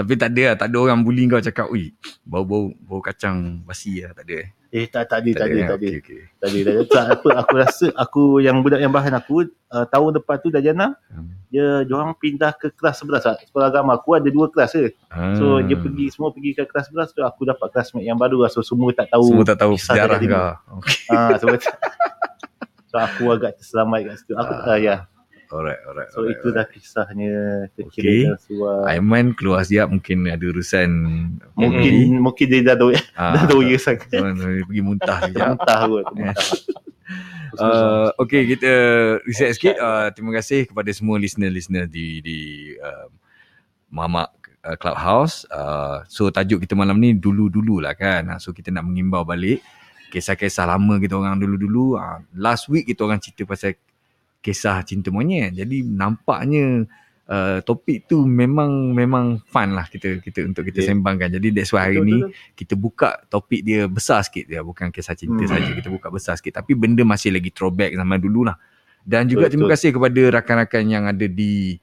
Tapi 0.00 0.12
tak 0.16 0.32
ada 0.32 0.42
lah 0.42 0.56
Tak 0.56 0.68
ada 0.72 0.76
orang 0.80 1.04
bully 1.04 1.28
kau 1.28 1.36
cakap 1.38 1.68
Ui 1.68 1.92
Bau-bau 2.24 2.72
Bau 2.80 2.98
kacang 2.98 3.60
basi 3.62 4.00
lah 4.00 4.16
Tak 4.16 4.24
ada 4.24 4.36
eh 4.40 4.48
Eh 4.70 4.86
tak, 4.86 5.10
tak 5.10 5.26
ada, 5.26 5.30
tak 5.34 5.46
tak 5.50 5.78
ada. 5.82 5.88
okay. 5.98 6.22
Tak 6.38 6.48
ada, 6.54 7.10
apa, 7.10 7.28
aku 7.42 7.54
rasa 7.58 7.86
aku 7.90 8.22
yang 8.38 8.62
budak 8.62 8.78
yang 8.78 8.94
bahan 8.94 9.10
aku, 9.18 9.50
uh, 9.66 9.82
tahun 9.90 10.22
depan 10.22 10.38
tu 10.38 10.46
dah 10.46 10.62
jana, 10.62 10.94
Hmm. 11.10 11.34
dia 11.50 11.82
diorang 11.82 12.14
pindah 12.14 12.54
ke 12.54 12.70
kelas 12.70 13.02
sebelah 13.02 13.18
lah. 13.18 13.34
sekolah 13.42 13.66
agama 13.66 13.98
aku 13.98 14.14
ada 14.14 14.30
dua 14.30 14.46
kelas 14.46 14.70
je 14.70 14.94
so 15.34 15.58
Ah. 15.58 15.58
dia 15.58 15.74
pergi 15.74 16.14
semua 16.14 16.30
pergi 16.30 16.54
ke 16.54 16.62
kelas 16.62 16.86
sebelah 16.86 17.10
so 17.10 17.18
aku 17.18 17.50
dapat 17.50 17.66
classmate 17.66 18.06
yang 18.06 18.14
baru 18.14 18.46
lah 18.46 18.50
so 18.54 18.62
semua 18.62 18.94
tak 18.94 19.10
tahu 19.10 19.26
Semua 19.26 19.42
tak 19.42 19.58
tahu 19.58 19.74
sejarah 19.74 20.18
kau 20.22 20.78
okay. 20.78 20.98
ah 21.10 21.34
so, 21.34 21.46
so 22.90 22.96
aku 22.96 23.22
agak 23.26 23.58
terselamat 23.58 23.98
kat 24.06 24.14
situ 24.22 24.32
aku 24.38 24.52
ah, 24.54 24.78
ya 24.78 25.09
Alright 25.50 25.82
alright 25.82 26.10
so 26.14 26.22
alright, 26.22 26.38
itu 26.38 26.46
dah 26.54 26.66
kisahnya 26.70 27.34
kecil 27.74 27.90
Okay. 27.90 28.22
dan 28.30 28.38
suar 28.38 28.86
Aiman 28.86 29.34
keluar 29.34 29.66
siap 29.66 29.90
Mungkin 29.90 30.30
ada 30.30 30.44
urusan 30.46 30.90
mungkin 31.58 32.22
mungkin 32.22 32.46
dia 32.46 32.62
dah 32.62 32.76
doya 32.78 33.02
ah, 33.18 33.34
dah 33.34 33.44
doya 33.50 33.76
sangat 33.76 34.14
ah, 34.14 34.30
Pergi 34.30 34.82
muntah 34.82 35.18
sekejap 35.26 35.46
muntah 35.58 35.80
kot 35.90 36.06
muntah 36.14 36.48
Uh, 37.58 38.14
okay, 38.14 38.46
kita 38.46 38.70
reset 39.26 39.58
sikit. 39.58 39.74
Uh, 39.82 40.06
terima 40.14 40.38
kasih 40.38 40.70
kepada 40.70 40.86
semua 40.94 41.18
listener-listener 41.18 41.90
di 41.90 42.22
di 42.22 42.38
uh, 42.78 43.10
Mamak 43.90 44.30
uh, 44.62 44.76
Clubhouse. 44.78 45.44
Uh, 45.50 46.06
so 46.06 46.30
tajuk 46.30 46.62
kita 46.62 46.78
malam 46.78 47.02
ni 47.02 47.10
dulu-dulu 47.18 47.82
lah 47.82 47.98
kan. 47.98 48.30
Uh, 48.30 48.38
so 48.38 48.54
kita 48.54 48.70
nak 48.70 48.86
mengimbau 48.86 49.26
balik 49.26 49.60
kisah-kisah 50.10 50.66
lama 50.66 50.98
kita 51.02 51.18
orang 51.18 51.38
dulu-dulu. 51.42 51.98
Uh, 51.98 52.22
last 52.38 52.70
week 52.70 52.86
kita 52.86 53.02
orang 53.02 53.18
cerita 53.18 53.42
pasal 53.46 53.74
kisah 54.40 54.82
cinta 54.82 55.08
monyet. 55.08 55.52
Jadi 55.52 55.84
nampaknya 55.84 56.84
uh, 57.28 57.60
topik 57.60 58.04
tu 58.04 58.24
memang 58.24 58.90
memang 58.90 59.38
fun 59.44 59.72
lah 59.72 59.86
kita 59.86 60.18
kita 60.18 60.44
untuk 60.44 60.66
kita 60.66 60.80
Yeah. 60.80 60.96
sembangkan. 60.96 61.28
Jadi 61.36 61.48
that's 61.52 61.70
why 61.70 61.86
hari 61.86 62.00
Betul, 62.00 62.08
ni 62.08 62.16
betul. 62.24 62.32
kita 62.56 62.74
buka 62.74 63.10
topik 63.28 63.60
dia 63.62 63.84
besar 63.86 64.24
sikit 64.24 64.48
dia 64.48 64.60
bukan 64.64 64.88
kisah 64.90 65.14
cinta 65.14 65.44
Hmm. 65.44 65.52
saja 65.52 65.70
kita 65.76 65.88
buka 65.88 66.08
besar 66.08 66.34
sikit 66.34 66.58
tapi 66.58 66.72
benda 66.74 67.04
masih 67.04 67.30
lagi 67.30 67.52
throwback 67.52 67.92
zaman 67.92 68.18
dulu 68.18 68.48
lah 68.48 68.56
dan 69.04 69.24
juga 69.24 69.48
Betul, 69.48 69.52
terima 69.56 69.64
betul. 69.68 69.74
kasih 69.76 69.90
kepada 69.96 70.20
rakan-rakan 70.40 70.82
yang 70.88 71.04
ada 71.08 71.24
di 71.24 71.76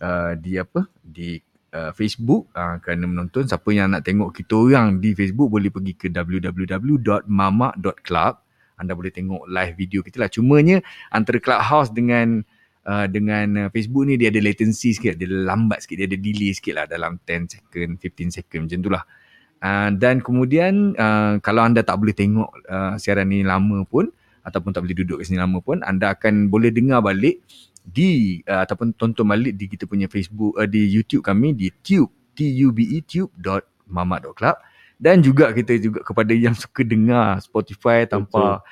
uh, 0.00 0.32
di 0.36 0.56
apa 0.56 0.88
di 1.00 1.36
uh, 1.72 1.92
Facebook 1.92 2.48
uh, 2.52 2.80
kerana 2.80 3.04
menonton 3.04 3.44
siapa 3.44 3.68
yang 3.72 3.92
nak 3.92 4.04
tengok 4.04 4.32
kita 4.32 4.56
orang 4.56 5.00
di 5.00 5.12
Facebook 5.12 5.48
boleh 5.48 5.68
pergi 5.68 5.92
ke 5.96 6.08
www.mamak.club 6.08 8.34
anda 8.84 8.94
boleh 8.94 9.10
tengok 9.10 9.48
live 9.48 9.74
video 9.74 10.00
kita 10.04 10.20
lah. 10.20 10.30
Cumanya 10.30 10.84
antara 11.08 11.40
Clubhouse 11.40 11.90
dengan 11.90 12.44
uh, 12.84 13.06
dengan 13.08 13.66
uh, 13.66 13.68
Facebook 13.72 14.04
ni 14.06 14.20
dia 14.20 14.28
ada 14.28 14.40
latency 14.40 14.94
sikit 14.94 15.16
dia 15.16 15.28
lambat 15.28 15.84
sikit 15.84 16.04
dia 16.04 16.06
ada 16.08 16.18
delay 16.20 16.52
sikit 16.52 16.74
lah 16.76 16.86
dalam 16.86 17.18
10 17.24 17.50
second 17.50 17.90
15 17.98 18.38
second 18.40 18.60
macam 18.68 18.78
tu 18.80 18.90
lah. 18.92 19.04
Uh, 19.64 19.88
dan 19.96 20.20
kemudian 20.20 20.92
uh, 21.00 21.40
kalau 21.40 21.64
anda 21.64 21.80
tak 21.80 21.96
boleh 21.96 22.12
tengok 22.12 22.52
uh, 22.68 23.00
siaran 23.00 23.32
ni 23.32 23.40
lama 23.40 23.88
pun 23.88 24.12
ataupun 24.44 24.76
tak 24.76 24.84
boleh 24.84 24.96
duduk 25.00 25.24
kat 25.24 25.32
sini 25.32 25.40
lama 25.40 25.64
pun 25.64 25.80
anda 25.80 26.12
akan 26.12 26.52
boleh 26.52 26.68
dengar 26.68 27.00
balik 27.00 27.40
di 27.80 28.40
uh, 28.44 28.64
ataupun 28.64 28.92
tonton 28.96 29.24
balik 29.24 29.56
di 29.56 29.64
kita 29.68 29.88
punya 29.88 30.04
Facebook 30.04 30.52
uh, 30.60 30.68
di 30.68 30.84
YouTube 30.84 31.24
kami 31.24 31.56
di 31.56 31.72
tube 31.80 32.12
t 32.36 32.44
u 32.60 32.76
b 32.76 32.84
e 32.84 32.98
tube.mamak.club 33.00 34.56
dan 35.04 35.20
juga 35.20 35.52
kita 35.52 35.76
juga 35.76 36.00
kepada 36.00 36.32
yang 36.32 36.56
suka 36.56 36.80
dengar 36.80 37.36
Spotify 37.38 38.08
tanpa 38.08 38.64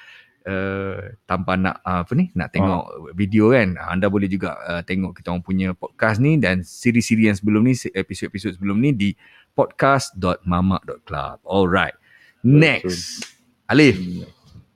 uh, 0.48 0.96
tanpa 1.22 1.60
nak 1.60 1.76
uh, 1.84 2.00
apa 2.00 2.12
ni 2.16 2.32
nak 2.32 2.48
tengok 2.48 3.12
video 3.12 3.52
kan 3.52 3.76
anda 3.76 4.08
boleh 4.08 4.26
juga 4.26 4.56
uh, 4.64 4.80
tengok 4.80 5.12
kita 5.12 5.28
orang 5.28 5.44
punya 5.44 5.76
podcast 5.76 6.16
ni 6.18 6.40
dan 6.40 6.64
siri-siri 6.64 7.28
yang 7.28 7.36
sebelum 7.36 7.62
ni 7.62 7.76
episod-episod 7.76 8.56
sebelum 8.56 8.80
ni 8.80 8.90
di 8.90 9.10
podcast.mamak.club 9.52 11.36
alright 11.44 11.92
next 12.40 13.28
Alif 13.68 14.00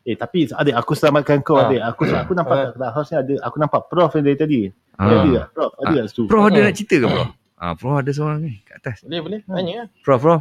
eh 0.07 0.15
tapi 0.15 0.47
adik 0.47 0.77
aku 0.77 0.93
selamatkan 0.95 1.43
kau 1.43 1.59
Ah. 1.59 1.67
adik 1.67 1.83
aku 1.83 2.03
aku 2.07 2.33
nampak 2.33 2.77
kat 2.77 2.91
house 2.93 3.11
ni 3.11 3.17
ada 3.19 3.35
aku 3.43 3.57
nampak 3.59 3.81
prof 3.91 4.13
yang 4.15 4.25
dari 4.25 4.39
tadi 4.39 4.61
Ah. 4.95 5.09
ada 5.09 5.29
tak 5.35 5.47
prof 5.51 5.73
ada 5.83 6.01
situ 6.07 6.23
Prof 6.29 6.45
ada 6.47 6.57
Hmm. 6.57 6.65
nak 6.65 6.75
cerita 6.75 6.97
ke 6.97 7.07
Prof? 7.11 7.29
Ah, 7.57 7.73
Prof 7.73 7.95
ada 7.97 8.11
seorang 8.13 8.39
ni 8.39 8.61
kat 8.63 8.77
atas. 8.79 8.97
Boleh, 9.01 9.21
boleh. 9.25 9.41
Tanya 9.49 9.73
lah. 9.81 9.87
Prof, 10.05 10.21
Prof. 10.21 10.41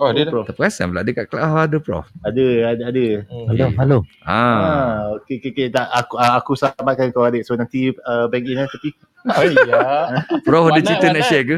Oh, 0.00 0.08
dia 0.10 0.24
dah. 0.24 0.32
prof 0.32 0.48
Tak 0.48 0.56
perasan 0.56 0.88
pula 0.88 1.04
dia 1.04 1.12
kat 1.12 1.28
kelas 1.28 1.44
ada 1.44 1.76
Prof. 1.78 2.08
ada 2.22 2.44
ada 2.66 2.82
ada 2.88 3.04
Hmm. 3.22 3.46
Halo, 3.46 3.66
halo. 3.76 3.98
Ah. 4.22 4.32
Ah, 4.32 4.96
okey 5.18 5.36
okey 5.38 5.50
okey. 5.52 5.66
Tak, 5.68 5.86
aku 5.86 6.14
ah, 6.16 6.32
aku 6.34 6.52
selamatkan 6.54 7.12
kau 7.12 7.22
adik. 7.22 7.44
So 7.44 7.52
nanti 7.52 7.92
uh, 7.92 8.24
bank 8.26 8.44
in 8.44 8.56
lah 8.56 8.66
tepi. 8.66 8.90
Oh, 9.28 9.44
ya. 9.44 9.80
Prof 10.48 10.64
ada 10.66 10.72
Mana, 10.74 10.86
cerita 10.86 11.06
nak 11.06 11.14
mana? 11.14 11.28
share 11.28 11.44
ke? 11.44 11.56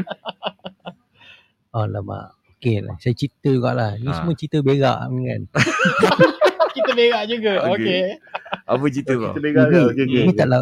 Oh 1.71 1.85
lama. 1.85 2.19
Okey 2.53 2.75
lah. 2.79 2.95
Saya 2.99 3.13
cerita 3.13 3.47
jugalah. 3.47 3.95
Ni 3.95 4.05
Ah. 4.05 4.13
semua 4.13 4.35
cerita 4.35 4.57
berak 4.59 4.97
kan. 4.99 5.41
Kita 6.75 6.91
berak 6.91 7.23
juga. 7.25 7.51
Okey. 7.65 7.79
Okey. 7.79 8.03
Apa 8.65 8.85
cerita 8.89 9.13
Prof? 9.13 9.33
Kita 9.33 9.47
ini, 9.47 9.55
lah. 9.55 9.65
Okey 9.87 10.03
okey. 10.03 10.19
ini 10.19 10.33
taklah 10.33 10.61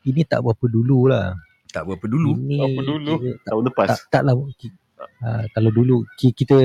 ini 0.00 0.22
tak 0.24 0.40
berapa 0.40 0.66
dulu 0.66 0.98
lah. 1.06 1.36
Tak 1.68 1.84
berapa 1.84 2.02
dulu. 2.02 2.32
Ini 2.40 2.56
Berapa 2.56 2.80
dulu? 2.82 3.12
tak, 3.20 3.44
Tahun 3.44 3.62
lepas. 3.62 3.88
tak, 3.92 4.00
taklah. 4.10 4.34
Uh, 5.20 5.44
kalau 5.52 5.70
dulu 5.70 5.96
ki- 6.14 6.32
kita 6.34 6.56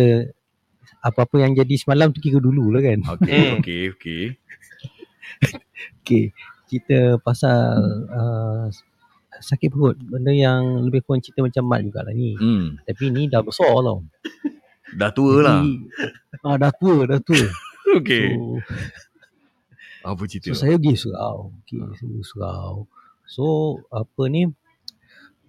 apa-apa 1.05 1.35
yang 1.37 1.53
jadi 1.53 1.75
semalam 1.77 2.09
tu 2.09 2.17
kira 2.17 2.41
dulu 2.41 2.73
lah 2.73 2.81
kan. 2.81 2.99
Okey, 3.15 3.29
Hmm. 3.29 3.53
okey, 3.61 3.81
okey. 3.93 4.23
Okey. 6.01 6.23
Cerita 6.65 7.21
pasal 7.21 7.61
uh, 8.09 8.65
sakit 9.37 9.69
perut. 9.69 9.93
Benda 9.99 10.33
yang 10.33 10.81
lebih 10.81 11.05
kurang 11.05 11.21
cerita 11.21 11.45
macam 11.45 11.63
mat 11.63 11.85
jugalah 11.85 12.09
ni. 12.09 12.33
Hmm. 12.35 12.81
Tapi 12.81 13.13
ni 13.13 13.29
dah 13.29 13.45
besar 13.45 13.69
tau. 13.69 14.01
Dah 14.91 15.11
tua 15.11 15.33
lah. 15.39 15.61
Jadi, 15.61 15.73
Ah, 16.41 16.57
dah 16.57 16.71
tua, 16.71 17.05
dah 17.05 17.19
tua. 17.19 17.45
Okey. 18.01 18.33
So, 18.33 18.59
Apa 20.03 20.21
cerita? 20.25 20.45
So 20.49 20.57
saya 20.59 20.77
pergi 20.77 20.93
surau. 20.95 21.53
Okay, 21.61 21.81
Ha. 21.81 21.89
saya 21.91 22.05
pergi 22.07 22.25
surau. 22.25 22.73
So 23.25 23.45
apa 23.89 24.23
ni 24.25 24.45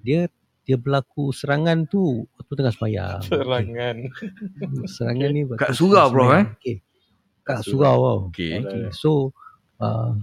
dia 0.00 0.28
dia 0.67 0.75
berlaku 0.75 1.31
serangan 1.31 1.87
tu 1.87 2.27
waktu 2.35 2.53
tengah 2.59 2.75
sembahyang. 2.75 3.23
Serangan. 3.31 3.97
Okay. 4.03 4.87
Serangan 4.91 5.31
ni 5.31 5.43
waktu 5.47 5.62
Kat 5.62 5.71
surau, 5.79 6.07
bro, 6.11 6.35
eh? 6.35 6.45
Okay. 6.59 6.77
Kat 7.47 7.62
surau 7.62 7.97
tau. 8.03 8.19
Okey. 8.35 8.59
Okay. 8.67 8.91
So 8.91 9.31
uh, 9.79 10.19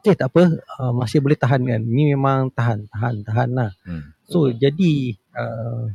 okay, 0.00 0.16
tak 0.16 0.32
apa 0.32 0.56
uh, 0.80 0.92
masih 0.96 1.20
boleh 1.20 1.36
tahan 1.36 1.60
kan. 1.60 1.84
Ni 1.84 2.08
memang 2.08 2.48
tahan, 2.56 2.88
tahan, 2.88 3.14
tahan 3.28 3.48
lah. 3.52 3.70
Hmm. 3.84 4.16
So 4.24 4.48
jadi 4.48 5.12
uh, 5.36 5.92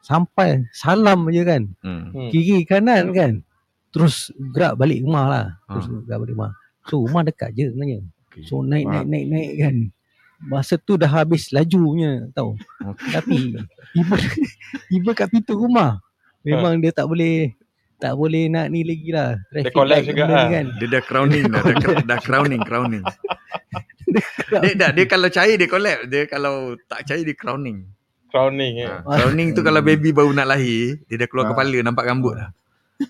sampai 0.00 0.64
salam 0.72 1.28
je 1.28 1.44
kan. 1.44 1.62
Hmm. 1.84 2.08
Hmm. 2.08 2.32
Kiri 2.32 2.64
kanan 2.64 3.12
kan. 3.12 3.44
Terus 3.92 4.32
gerak 4.56 4.80
balik 4.80 5.04
rumah 5.04 5.24
lah. 5.28 5.46
Terus 5.68 5.86
Ha. 5.92 6.00
gerak 6.08 6.18
balik 6.24 6.34
rumah. 6.40 6.52
So 6.88 7.04
rumah 7.04 7.20
dekat 7.20 7.52
je 7.52 7.68
sebenarnya. 7.68 8.00
Okay. 8.32 8.48
So 8.48 8.64
naik 8.64 8.88
naik 8.88 9.06
naik 9.12 9.26
naik 9.28 9.50
kan. 9.60 9.76
Masa 10.44 10.76
tu 10.76 10.94
dah 10.94 11.08
habis 11.08 11.48
lajunya 11.50 12.28
tau. 12.32 12.54
Okay. 12.78 13.10
Tapi 13.12 13.36
tiba 13.92 14.16
tiba 14.88 15.10
kat 15.12 15.28
pintu 15.28 15.56
rumah. 15.56 15.98
Memang 16.44 16.76
dia 16.76 16.92
tak 16.92 17.08
boleh 17.08 17.56
tak 17.96 18.12
boleh 18.12 18.52
nak 18.52 18.68
ni 18.68 18.84
lagi 18.84 19.08
lah. 19.08 19.40
Traffic 19.48 19.72
collapse 19.72 20.04
light 20.04 20.06
juga 20.12 20.24
lah. 20.28 20.46
kan. 20.52 20.66
Dia 20.76 20.86
dah 20.90 21.02
crowning 21.02 21.44
dah, 21.48 21.62
dah, 21.64 21.94
dah 22.04 22.18
crowning, 22.20 22.62
crowning. 22.68 23.04
Dia 24.60 24.72
dah 24.76 24.90
dia 24.92 25.04
kalau 25.08 25.28
cair 25.28 25.56
dia 25.56 25.66
collapse, 25.66 26.04
dia 26.06 26.22
kalau 26.28 26.76
tak 26.84 27.08
cair 27.08 27.24
dia 27.24 27.32
crowning. 27.32 27.88
Crowning 28.28 28.82
eh. 28.82 28.90
Ha, 28.90 29.08
crowning 29.08 29.54
tu 29.54 29.62
kalau 29.62 29.80
baby 29.80 30.10
baru 30.10 30.34
nak 30.34 30.52
lahir, 30.52 31.00
dia 31.08 31.16
dah 31.16 31.28
keluar 31.30 31.48
Ah. 31.48 31.50
kepala 31.54 31.78
nampak 31.80 32.04
rambut 32.04 32.34
dah. 32.36 32.50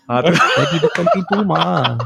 Ha, 0.06 0.20
tu, 0.20 0.32
Jadi 0.32 0.76
depan 0.80 1.04
pintu 1.10 1.32
rumah. 1.42 1.98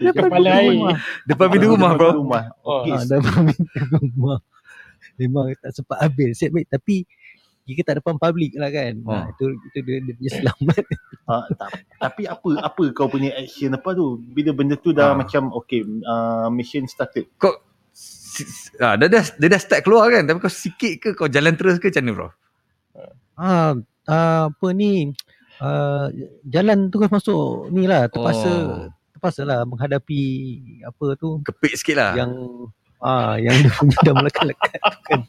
Kepala 0.00 0.48
air. 0.56 0.94
depan 1.24 1.46
pintu 1.48 1.66
rumah 1.70 1.90
bro. 1.92 2.10
Rumah. 2.16 2.44
Oh, 2.60 2.82
Ha, 2.82 3.02
depan 3.04 3.42
pintu 3.48 3.78
rumah. 3.92 4.38
Memang 5.14 5.50
tak 5.56 5.72
sempat 5.72 5.98
habis. 6.00 6.34
Set 6.34 6.48
baik 6.48 6.66
tapi 6.66 7.02
jika 7.64 7.84
tak 7.84 7.96
depan 7.98 8.16
public 8.16 8.54
lah 8.54 8.68
kan. 8.68 8.92
Oh. 9.02 9.12
Ha, 9.12 9.28
itu 9.28 9.44
itu 9.50 9.78
dia, 9.82 9.96
dia 10.00 10.14
punya 10.14 10.32
selamat. 10.32 10.84
Ah, 11.28 11.44
tak, 11.52 11.68
tapi 12.00 12.24
apa 12.24 12.50
apa 12.64 12.88
kau 12.90 13.04
punya 13.04 13.28
action 13.34 13.68
apa 13.70 13.92
tu 13.92 14.16
bila 14.24 14.48
benda 14.50 14.72
tu 14.74 14.90
dah 14.90 15.12
Ah. 15.12 15.14
macam 15.14 15.52
okay 15.52 15.84
uh, 15.84 16.48
mission 16.48 16.80
started 16.84 17.28
Kau 17.36 17.52
si- 17.92 18.48
si- 18.48 18.72
ah, 18.78 18.96
dia 18.96 19.12
dah 19.12 19.20
dia 19.36 19.48
dah 19.50 19.60
start 19.60 19.84
keluar 19.84 20.08
kan 20.08 20.24
tapi 20.24 20.38
kau 20.38 20.48
sikit 20.48 20.96
ke 20.96 21.08
kau 21.12 21.28
jalan 21.28 21.52
terus 21.52 21.76
ke 21.76 21.92
macam 21.92 22.00
mana 22.00 22.12
bro? 22.14 22.28
Ah, 23.36 23.76
ah, 24.06 24.42
apa 24.48 24.66
ni? 24.72 25.12
Uh, 25.58 26.08
jalan 26.44 26.88
terus 26.88 27.10
masuk 27.10 27.44
ni 27.68 27.84
lah 27.84 28.08
terpaksa 28.08 28.48
Oh. 28.48 28.88
Terpaksa 29.18 29.42
lah 29.42 29.66
menghadapi 29.66 30.22
apa 30.80 31.18
tu 31.18 31.42
Kepik 31.42 31.74
sikit 31.74 31.96
lah. 31.98 32.12
yang 32.14 32.30
ah 32.98 33.34
yang 33.34 33.54
dia 33.62 33.70
punya 33.72 33.98
dah 34.00 34.14
melekat-lekat 34.14 34.78
tu 34.78 34.98
kan. 35.04 35.20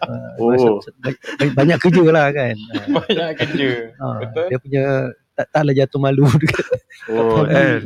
Uh, 0.00 0.32
Oh. 0.36 0.80
banyak, 1.00 1.52
banyak 1.52 1.78
kerja 1.78 2.04
lah 2.08 2.26
kan. 2.30 2.56
Ah, 2.56 2.84
Banyak 2.96 3.30
kerja. 3.36 3.68
ah, 3.98 4.16
Betul. 4.20 4.44
dia 4.48 4.58
punya 4.58 4.84
tak 5.32 5.46
taklah 5.50 5.74
jatuh 5.74 6.00
malu 6.00 6.24
dekat 6.40 6.64
oh 7.08 7.44
eh. 7.44 7.84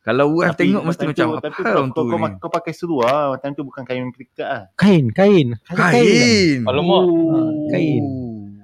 Kalau 0.00 0.32
wife 0.34 0.52
tengok 0.54 0.80
mesti 0.82 1.04
macam 1.06 1.26
tu, 1.26 1.32
apa 1.34 1.44
tapi 1.46 1.60
orang 1.62 1.88
kau, 1.88 1.96
tu 1.96 2.02
kau, 2.02 2.16
ni? 2.18 2.24
kau, 2.24 2.40
kau 2.40 2.50
pakai 2.50 2.72
seluar 2.72 3.36
time 3.36 3.52
tu 3.52 3.64
bukan 3.64 3.84
kain 3.84 4.08
pelikat 4.08 4.44
ah 4.44 4.62
kain, 4.74 5.08
kain. 5.08 5.56
Kain. 5.64 5.76
kan? 5.76 5.92
Kain. 5.92 6.58
Alamak. 6.64 7.04
Ah, 7.04 7.52
kain. 7.70 8.04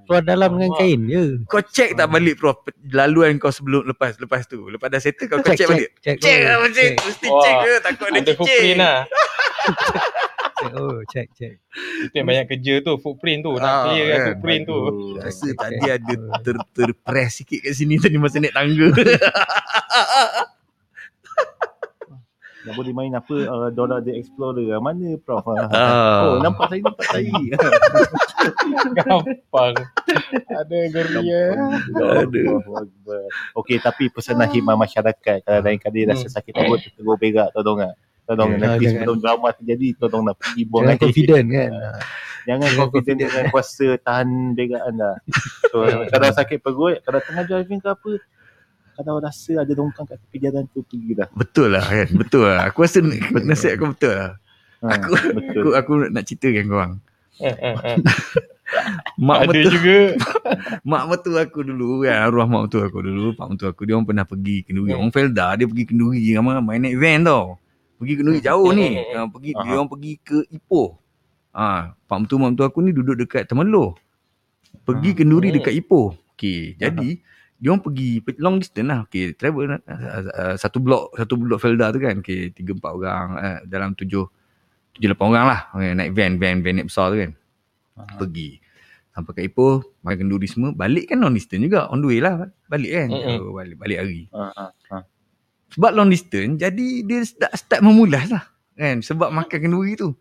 Keluar 0.07 0.23
dalam 0.23 0.51
dengan 0.55 0.71
kain 0.75 1.01
je. 1.05 1.25
Kau 1.45 1.59
check 1.61 1.93
tak 1.93 2.07
balik 2.07 2.39
bro 2.39 2.55
laluan 2.89 3.37
kau 3.37 3.51
sebelum 3.51 3.83
lepas 3.85 4.15
lepas 4.17 4.47
tu. 4.47 4.63
Lepas 4.65 4.87
dah 4.87 5.03
settle 5.03 5.27
kau, 5.27 5.43
kau 5.43 5.53
check, 5.53 5.67
balik. 5.67 5.91
Check, 5.99 6.17
Check 6.23 6.39
lah 6.47 6.55
oh, 6.57 6.63
mesti 6.65 6.79
check, 6.79 6.93
mesti 7.03 7.27
Wah. 7.27 7.43
check 7.43 7.55
ke 7.59 7.73
takut 7.83 8.07
ada 8.07 8.19
Ada 8.23 8.33
footprint 8.33 8.79
lah. 8.79 8.99
check, 10.57 10.73
oh, 10.73 10.97
check, 11.11 11.27
check. 11.35 11.55
Itu 12.07 12.15
yang 12.15 12.27
banyak 12.27 12.47
kerja 12.49 12.75
tu. 12.81 12.93
Footprint 12.97 13.41
tu. 13.43 13.53
Nak 13.59 13.67
Ah, 13.67 13.83
clear 13.91 14.05
kan 14.07 14.17
kan. 14.17 14.27
footprint 14.33 14.63
tu. 14.65 14.79
Rasa 15.19 15.47
tadi 15.53 15.87
ada 15.91 16.15
ter, 16.41 16.57
terpress 16.73 17.31
sikit 17.43 17.59
kat 17.67 17.73
sini 17.75 17.99
tadi 17.99 18.17
masa 18.17 18.39
naik 18.39 18.55
tangga. 18.55 18.89
Yang 22.67 22.75
boleh 22.77 22.93
main 22.93 23.13
apa 23.15 23.37
uh, 23.47 23.69
Dora 23.71 24.03
the 24.03 24.11
Explorer 24.13 24.75
ah. 24.75 24.83
mana 24.83 25.15
prof 25.17 25.47
ah. 25.47 25.71
Ah. 25.71 26.19
oh 26.27 26.37
nampak 26.43 26.67
saya 26.69 26.83
nampak 26.83 27.07
saya 27.07 27.31
Gampang. 28.97 29.75
Ada 30.49 30.79
geria. 30.91 31.43
Aduh. 31.95 32.59
Okey 33.55 33.79
tapi 33.79 34.11
pesanan 34.11 34.49
khidmat 34.49 34.77
masyarakat 34.77 35.37
kalau 35.43 35.61
lain 35.63 35.79
kali 35.79 36.05
rasa 36.05 36.27
sakit 36.29 36.53
perut 36.53 36.81
tegur 36.85 37.17
berak 37.17 37.51
tolong 37.53 37.83
ah 37.83 37.95
tolong 38.27 38.51
Ya, 38.53 38.59
nanti 38.59 38.85
jangan. 38.85 38.95
sebelum 38.99 39.17
drama 39.23 39.49
terjadi 39.55 39.87
tolong 39.97 40.27
nak 40.27 40.37
pergi 40.37 40.63
buang 40.67 40.83
Jangan 40.85 40.93
air 40.93 41.03
confident 41.07 41.47
kan. 41.47 41.71
jangan 41.71 41.95
Jangan 42.47 42.71
confident 42.75 42.91
confident. 42.91 43.19
dengan 43.23 43.45
kuasa 43.51 43.87
tahan 44.03 44.29
berak 44.53 44.83
anda 44.83 45.13
so 45.71 45.77
kalau 46.13 46.27
sakit 46.35 46.59
perut 46.59 46.99
kalau 47.03 47.21
tengah 47.23 47.45
driving 47.47 47.79
ke 47.79 47.89
apa 47.89 48.13
kalau 48.97 49.21
rasa 49.21 49.61
ada 49.61 49.73
longkang 49.73 50.05
kat 50.05 50.17
tepi 50.19 50.37
jalan 50.41 50.65
tu 50.73 50.81
pergilah 50.83 51.29
Betul 51.31 51.69
lah 51.71 51.85
kan. 51.85 52.09
Betul 52.11 52.49
lah. 52.49 52.61
Aku 52.67 52.79
rasa 52.81 52.99
nasihat 53.37 53.77
kau 53.77 53.93
betul 53.93 54.11
lah. 54.11 54.33
ha, 54.81 54.87
Aku- 54.91 55.13
betul 55.13 55.61
Aku 55.69 55.69
aku 55.77 55.93
nak 56.09 56.25
ceritakan 56.25 56.65
kau 56.65 56.77
orang. 56.77 56.95
Eh, 57.37 57.53
eh, 57.53 57.77
eh. 57.85 57.97
Mak 59.19 59.39
Ada 59.39 59.49
betul 59.49 59.73
juga. 59.73 59.99
mak 60.91 61.05
betul 61.07 61.35
aku 61.37 61.61
dulu 61.63 62.03
kan. 62.03 62.27
Arwah 62.27 62.47
mak 62.47 62.63
betul 62.67 62.83
aku 62.83 62.99
dulu. 62.99 63.27
Mak 63.33 63.49
betul 63.53 63.67
aku 63.71 63.83
dia 63.85 63.95
orang 63.95 64.07
pernah 64.07 64.25
pergi 64.25 64.57
kenduri. 64.63 64.91
Orang 64.91 65.15
Felda 65.15 65.55
dia 65.55 65.67
pergi 65.67 65.85
kenduri 65.87 66.35
ramai-ramai 66.35 66.81
naik 66.81 66.97
van 66.97 67.21
tau. 67.23 67.45
Pergi 67.97 68.13
kenduri 68.17 68.39
jauh 68.41 68.71
ni. 68.73 68.99
Ha, 68.99 69.25
pergi 69.25 69.51
Aha. 69.53 69.63
dia 69.63 69.73
orang 69.73 69.89
pergi 69.89 70.13
ke 70.19 70.39
Ipoh. 70.51 70.99
Ha, 71.53 71.69
pak 71.95 72.17
mentua 72.19 72.37
mak 72.39 72.49
mentua 72.53 72.67
aku 72.67 72.79
ni 72.81 72.91
duduk 72.91 73.17
dekat 73.17 73.47
Temerloh. 73.47 73.95
Pergi 74.83 75.11
Ah. 75.11 75.17
kenduri 75.17 75.49
dekat 75.55 75.73
Ipoh. 75.73 76.13
Okey, 76.35 76.77
jadi 76.77 77.17
dia 77.57 77.73
orang 77.73 77.83
pergi 77.83 78.21
long 78.37 78.57
distance 78.61 78.89
lah. 78.89 79.01
Okey, 79.09 79.33
travel 79.35 79.65
uh, 79.73 79.81
uh, 79.81 80.55
satu 80.61 80.77
blok 80.81 81.17
satu 81.17 81.35
blok 81.41 81.59
Felda 81.61 81.89
tu 81.91 81.99
kan. 82.01 82.21
Okey, 82.21 82.53
tiga 82.53 82.77
empat 82.77 82.93
orang 82.93 83.27
uh, 83.37 83.59
dalam 83.65 83.97
tujuh 83.97 84.25
tujuh 84.97 85.09
lapan 85.13 85.27
orang 85.33 85.47
lah. 85.49 85.61
Okay, 85.73 85.91
naik 85.97 86.11
van 86.13 86.33
van 86.37 86.57
van 86.61 86.75
naik 86.81 86.89
besar 86.93 87.13
tu 87.13 87.17
kan. 87.21 87.33
Ah. 87.97 88.17
Pergi. 88.21 88.61
Sampai 89.17 89.33
kat 89.33 89.45
Ipoh, 89.49 89.81
main 90.05 90.21
kenduri 90.21 90.45
semua. 90.45 90.77
Balik 90.77 91.09
kan 91.09 91.25
long 91.25 91.33
distance 91.33 91.65
juga. 91.65 91.89
On 91.89 91.97
the 91.97 92.05
way 92.05 92.21
lah. 92.21 92.53
Balik 92.69 92.93
kan. 92.93 93.09
Oh, 93.41 93.57
balik, 93.57 93.77
balik 93.81 93.99
hari. 94.05 94.29
ha, 94.29 94.53
ha, 94.53 94.65
ha. 94.93 94.97
Sebab 95.73 95.97
long 95.97 96.13
distance, 96.13 96.61
jadi 96.61 96.87
dia 97.01 97.25
start, 97.25 97.53
start 97.57 97.81
memulas 97.81 98.29
lah. 98.29 98.45
Kan? 98.77 99.01
Sebab 99.01 99.33
makan 99.33 99.57
kenduri 99.57 99.97
tu. 99.97 100.13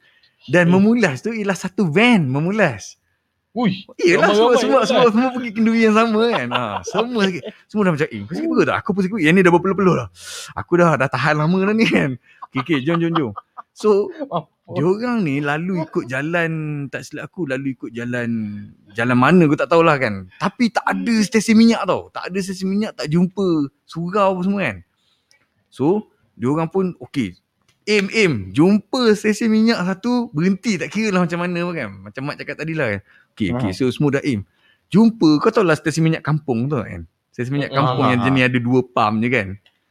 Dan 0.47 0.71
Hmm. 0.71 0.79
memulas 0.79 1.19
tu 1.19 1.35
ialah 1.35 1.59
satu 1.59 1.91
van 1.91 2.23
memulas. 2.23 2.95
Ui. 3.55 3.87
Yelah 4.03 4.35
semua, 4.35 4.53
semua, 4.59 4.79
kan? 4.83 4.87
semua, 4.91 5.07
semua 5.15 5.29
pergi 5.31 5.51
kenduri 5.55 5.87
yang 5.87 5.95
sama 5.95 6.21
kan. 6.27 6.47
Ha, 6.51 6.61
semua. 6.83 7.23
Semua 7.71 7.81
dah 7.87 7.93
macam, 7.95 8.07
eh 8.11 8.19
kau 8.27 8.35
sakit 8.35 8.49
perut 8.51 8.65
tak? 8.67 8.77
Aku 8.83 8.89
pun 8.91 9.01
sakit 9.07 9.13
perut. 9.15 9.23
Yang 9.23 9.33
ni 9.33 9.41
dah 9.47 9.53
berpeluh-peluh 9.55 9.95
dah. 9.95 10.07
Aku 10.59 10.71
dah 10.75 10.89
dah 10.99 11.07
tahan 11.07 11.39
lama 11.39 11.57
dah 11.63 11.75
ni 11.75 11.87
kan. 11.87 12.19
Okay, 12.51 12.59
okay, 12.59 12.77
jom, 12.83 12.99
jom, 12.99 13.11
jom. 13.15 13.31
So, 13.71 14.11
Oh, 14.65 14.73
dia 14.73 14.81
orang 14.81 15.21
ni 15.21 15.45
lalu 15.45 15.85
ikut 15.85 16.09
jalan, 16.09 16.51
tak 16.89 17.05
silap 17.05 17.29
aku, 17.29 17.45
lalu 17.45 17.77
ikut 17.77 17.93
jalan, 17.93 18.29
jalan 18.97 19.13
mana 19.13 19.45
aku 19.45 19.53
tak 19.53 19.69
tahulah 19.69 19.93
kan. 20.01 20.25
Tapi 20.41 20.73
tak 20.73 20.81
ada 20.89 21.15
stesen 21.21 21.53
minyak 21.53 21.85
tau. 21.85 22.09
Tak 22.09 22.33
ada 22.33 22.39
stesen 22.41 22.73
minyak, 22.73 22.97
tak 22.97 23.13
jumpa 23.13 23.69
surau 23.85 24.33
apa 24.33 24.41
semua 24.41 24.61
kan. 24.65 24.77
So, 25.69 26.09
dia 26.33 26.49
orang 26.49 26.73
pun, 26.73 26.97
okay, 26.97 27.37
aim, 27.85 28.09
aim. 28.09 28.33
Jumpa 28.57 29.13
stesen 29.13 29.53
minyak 29.53 29.85
satu, 29.85 30.33
berhenti. 30.33 30.81
Tak 30.81 30.89
kira 30.89 31.13
lah 31.13 31.29
macam 31.29 31.45
mana 31.45 31.59
pun 31.61 31.73
kan. 31.77 31.89
Macam 32.01 32.21
Mak 32.25 32.35
cakap 32.41 32.55
tadi 32.57 32.73
lah 32.73 32.87
kan. 32.97 33.01
Okay, 33.35 33.51
okay. 33.51 33.71
Ah. 33.71 33.75
So, 33.75 33.91
semua 33.91 34.15
dah 34.15 34.23
aim. 34.23 34.47
Jumpa, 34.87 35.43
kau 35.43 35.51
tahu 35.51 35.67
lah 35.67 35.75
stesen 35.75 36.01
minyak 36.01 36.23
kampung 36.23 36.65
tu 36.65 36.79
kan. 36.79 37.03
Stesen 37.29 37.51
minyak 37.51 37.69
Ah, 37.69 37.83
kampung 37.83 38.05
ah, 38.05 38.11
yang 38.15 38.21
ah. 38.21 38.25
jenis 38.25 38.43
ada 38.47 38.59
dua 38.59 38.79
pump 38.81 39.15
je 39.19 39.29
kan. 39.29 39.47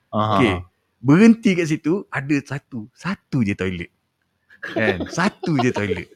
Ah, 0.09 0.41
Okay. 0.41 0.55
Berhenti 0.99 1.53
kat 1.53 1.69
situ, 1.69 2.09
ada 2.09 2.33
satu. 2.41 2.89
Satu 2.91 3.45
je 3.45 3.53
toilet. 3.53 3.93
Kan? 4.65 5.05
Satu 5.13 5.61
je 5.61 5.69
toilet. 5.69 6.09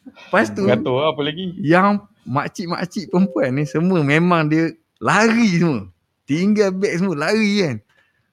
Lepas 0.00 0.48
tu, 0.48 0.64
Gatul 0.64 0.96
lah 0.96 1.12
apa 1.12 1.20
lagi. 1.20 1.52
yang 1.60 2.00
makcik-makcik 2.24 3.12
perempuan 3.12 3.52
ni 3.52 3.68
semua 3.68 4.00
memang 4.00 4.48
dia 4.48 4.72
lari 4.96 5.52
semua. 5.52 5.92
Tinggal 6.24 6.72
beg 6.72 6.96
semua, 6.96 7.12
lari 7.18 7.60
kan. 7.60 7.76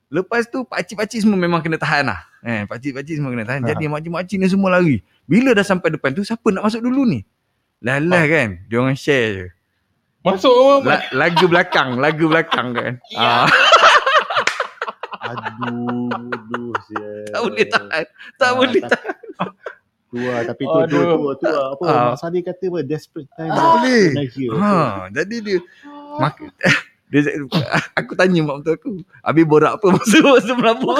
Lepas 0.07 0.47
tu 0.47 0.63
pakcik-pakcik 0.63 1.27
semua 1.27 1.35
memang 1.35 1.59
kena 1.59 1.75
tahan 1.75 2.07
lah. 2.07 2.23
Eh, 2.39 2.63
pakcik-pakcik 2.63 3.19
semua 3.19 3.35
kena 3.35 3.43
tahan. 3.43 3.67
Ha. 3.67 3.75
Jadi 3.75 3.91
makcik-makcik 3.91 4.37
ni 4.39 4.47
semua 4.47 4.69
lari. 4.71 5.03
Bila 5.27 5.51
dah 5.51 5.67
sampai 5.67 5.91
depan 5.91 6.15
tu, 6.15 6.23
siapa 6.23 6.47
nak 6.47 6.63
masuk 6.63 6.79
dulu 6.79 7.03
ni? 7.03 7.27
Lalah 7.79 8.23
kan. 8.25 8.49
Dia 8.65 8.77
orang 8.77 8.95
share 8.95 9.29
je. 9.31 9.47
Masuk 10.19 10.51
orang. 10.51 10.83
La, 10.83 10.97
lagu 11.15 11.45
belakang, 11.45 11.89
lagu 11.95 12.25
belakang 12.25 12.67
kan. 12.71 12.93
Ya. 13.13 13.45
Ah, 15.19 15.33
aduh 15.33 16.07
aduh 16.13 16.71
sial. 16.83 17.25
tak 17.27 17.41
boleh 17.43 17.65
tahan. 17.67 18.05
Tak 18.37 18.47
Ah, 18.47 18.53
boleh 18.53 18.81
tak- 18.81 18.91
tahan. 18.93 19.15
tu 20.07 20.23
lah 20.23 20.39
tapi 20.41 20.63
tu 20.63 20.71
tu 20.71 20.79
Aduh. 20.87 21.03
tu 21.03 21.35
tu 21.35 21.47
lah 21.47 21.65
apa 21.69 21.83
Ah. 21.85 22.03
Mak 22.07 22.17
Sadi 22.17 22.39
kata 22.39 22.63
apa 22.65 22.79
desperate 22.81 23.27
time 23.33 23.51
Tak 23.51 23.65
boleh. 23.73 24.03
Ha, 24.55 24.71
jadi 25.11 25.35
dia 25.41 25.57
mak, 26.15 26.33
dia 27.11 27.19
aku 27.93 28.11
tanya 28.13 28.39
mak 28.41 28.55
mentua 28.57 28.73
aku, 28.73 28.89
habis 29.19 29.43
borak 29.43 29.75
apa 29.75 29.87
masa 29.89 30.17
masa 30.21 30.51
melabur? 30.53 30.95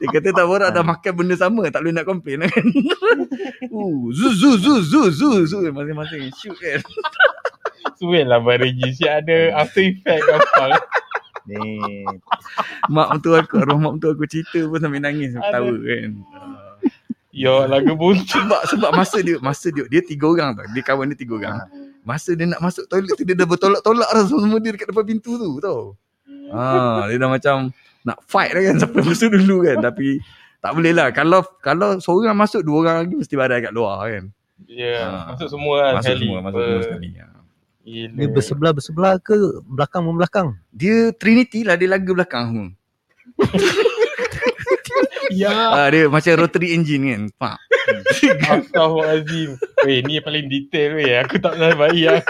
Dia 0.00 0.08
kata 0.08 0.32
tak 0.32 0.46
borak 0.48 0.72
dah 0.72 0.80
makan 0.80 1.12
benda 1.12 1.36
sama, 1.36 1.68
tak 1.68 1.84
boleh 1.84 1.92
nak 1.92 2.08
complain 2.08 2.48
kan. 2.48 2.66
uh, 3.76 4.00
zu 4.16 4.28
zu 4.32 4.50
zu 4.56 4.74
zu 4.80 5.00
zu 5.12 5.28
zu 5.44 5.56
masing-masing 5.68 6.32
shoot 6.40 6.56
kan. 6.56 6.80
Suwen 8.00 8.32
lah 8.32 8.40
Regis. 8.40 8.96
Siap 8.96 9.28
ada 9.28 9.60
after 9.60 9.84
effect 9.84 10.24
gampang. 10.24 10.72
ni 11.44 11.60
Mak 12.88 13.08
mentua 13.12 13.44
aku, 13.44 13.60
arwah 13.60 13.76
mak 13.76 13.92
mentua 14.00 14.16
aku 14.16 14.24
cerita 14.24 14.64
pun 14.64 14.80
sambil 14.80 15.04
nangis 15.04 15.36
ketawa 15.36 15.76
kan. 15.76 16.10
Ya 17.28 17.68
lagu 17.68 17.92
buntu. 17.92 18.24
Sebab 18.40 18.60
sebab 18.72 18.90
masa 18.96 19.20
dia 19.20 19.36
masa 19.44 19.68
dia 19.68 19.84
dia 19.84 20.00
tiga 20.00 20.32
orang 20.32 20.56
tau. 20.56 20.64
Dia 20.72 20.80
kawan 20.80 21.12
dia 21.12 21.18
tiga 21.20 21.36
orang. 21.36 21.60
Masa 22.00 22.32
dia 22.32 22.48
nak 22.48 22.64
masuk 22.64 22.88
toilet 22.88 23.12
tu 23.12 23.28
dia 23.28 23.36
dah 23.36 23.44
bertolak-tolak 23.44 24.08
dah 24.08 24.24
semua 24.24 24.56
dia 24.64 24.72
dekat 24.72 24.88
depan 24.88 25.04
pintu 25.04 25.36
tu 25.36 25.60
tau. 25.60 25.92
Ha, 26.50 27.04
dia 27.12 27.20
dah 27.20 27.28
macam 27.28 27.68
nak 28.02 28.18
fight 28.24 28.50
dah 28.50 28.62
kan 28.62 28.74
siapa 28.78 28.98
masuk 29.08 29.28
dulu 29.32 29.64
kan 29.64 29.78
tapi 29.80 30.18
Tak 30.60 30.76
boleh 30.76 30.92
lah. 30.92 31.08
Kalau 31.08 31.40
kalau 31.64 31.96
seorang 31.96 32.36
masuk, 32.36 32.60
dua 32.60 32.84
orang 32.84 32.96
lagi 33.00 33.16
mesti 33.16 33.32
badai 33.32 33.64
kat 33.64 33.72
luar 33.72 34.04
kan. 34.04 34.28
Ya, 34.68 35.00
Ah. 35.00 35.32
masuk 35.32 35.48
semua 35.48 35.72
lah 35.74 35.88
Masuk 35.96 36.04
sekali. 36.04 36.20
semua, 36.20 36.38
masuk 36.44 36.60
semua 36.60 36.82
sekali. 36.84 37.08
Ha. 37.16 37.26
Gila. 37.80 38.12
Dia 38.12 38.28
bersebelah-bersebelah 38.28 39.14
ke 39.24 39.36
belakang-membelakang? 39.64 40.48
Dia 40.68 41.16
Trinity 41.16 41.64
lah, 41.64 41.80
dia 41.80 41.88
lagu 41.88 42.12
belakang 42.12 42.44
semua. 42.44 42.68
Ya. 45.30 45.54
Ah, 45.70 45.88
dia 45.88 46.10
macam 46.10 46.32
rotary 46.34 46.74
engine 46.74 47.04
kan. 47.06 47.22
Pak. 47.38 47.56
Astaghfirullahaladzim. 48.50 49.50
Weh, 49.86 49.98
ni 50.04 50.18
yang 50.18 50.26
paling 50.26 50.46
detail 50.50 50.98
weh. 50.98 51.14
Aku 51.22 51.38
tak 51.38 51.56
pernah 51.56 51.72
bayang. 51.78 52.22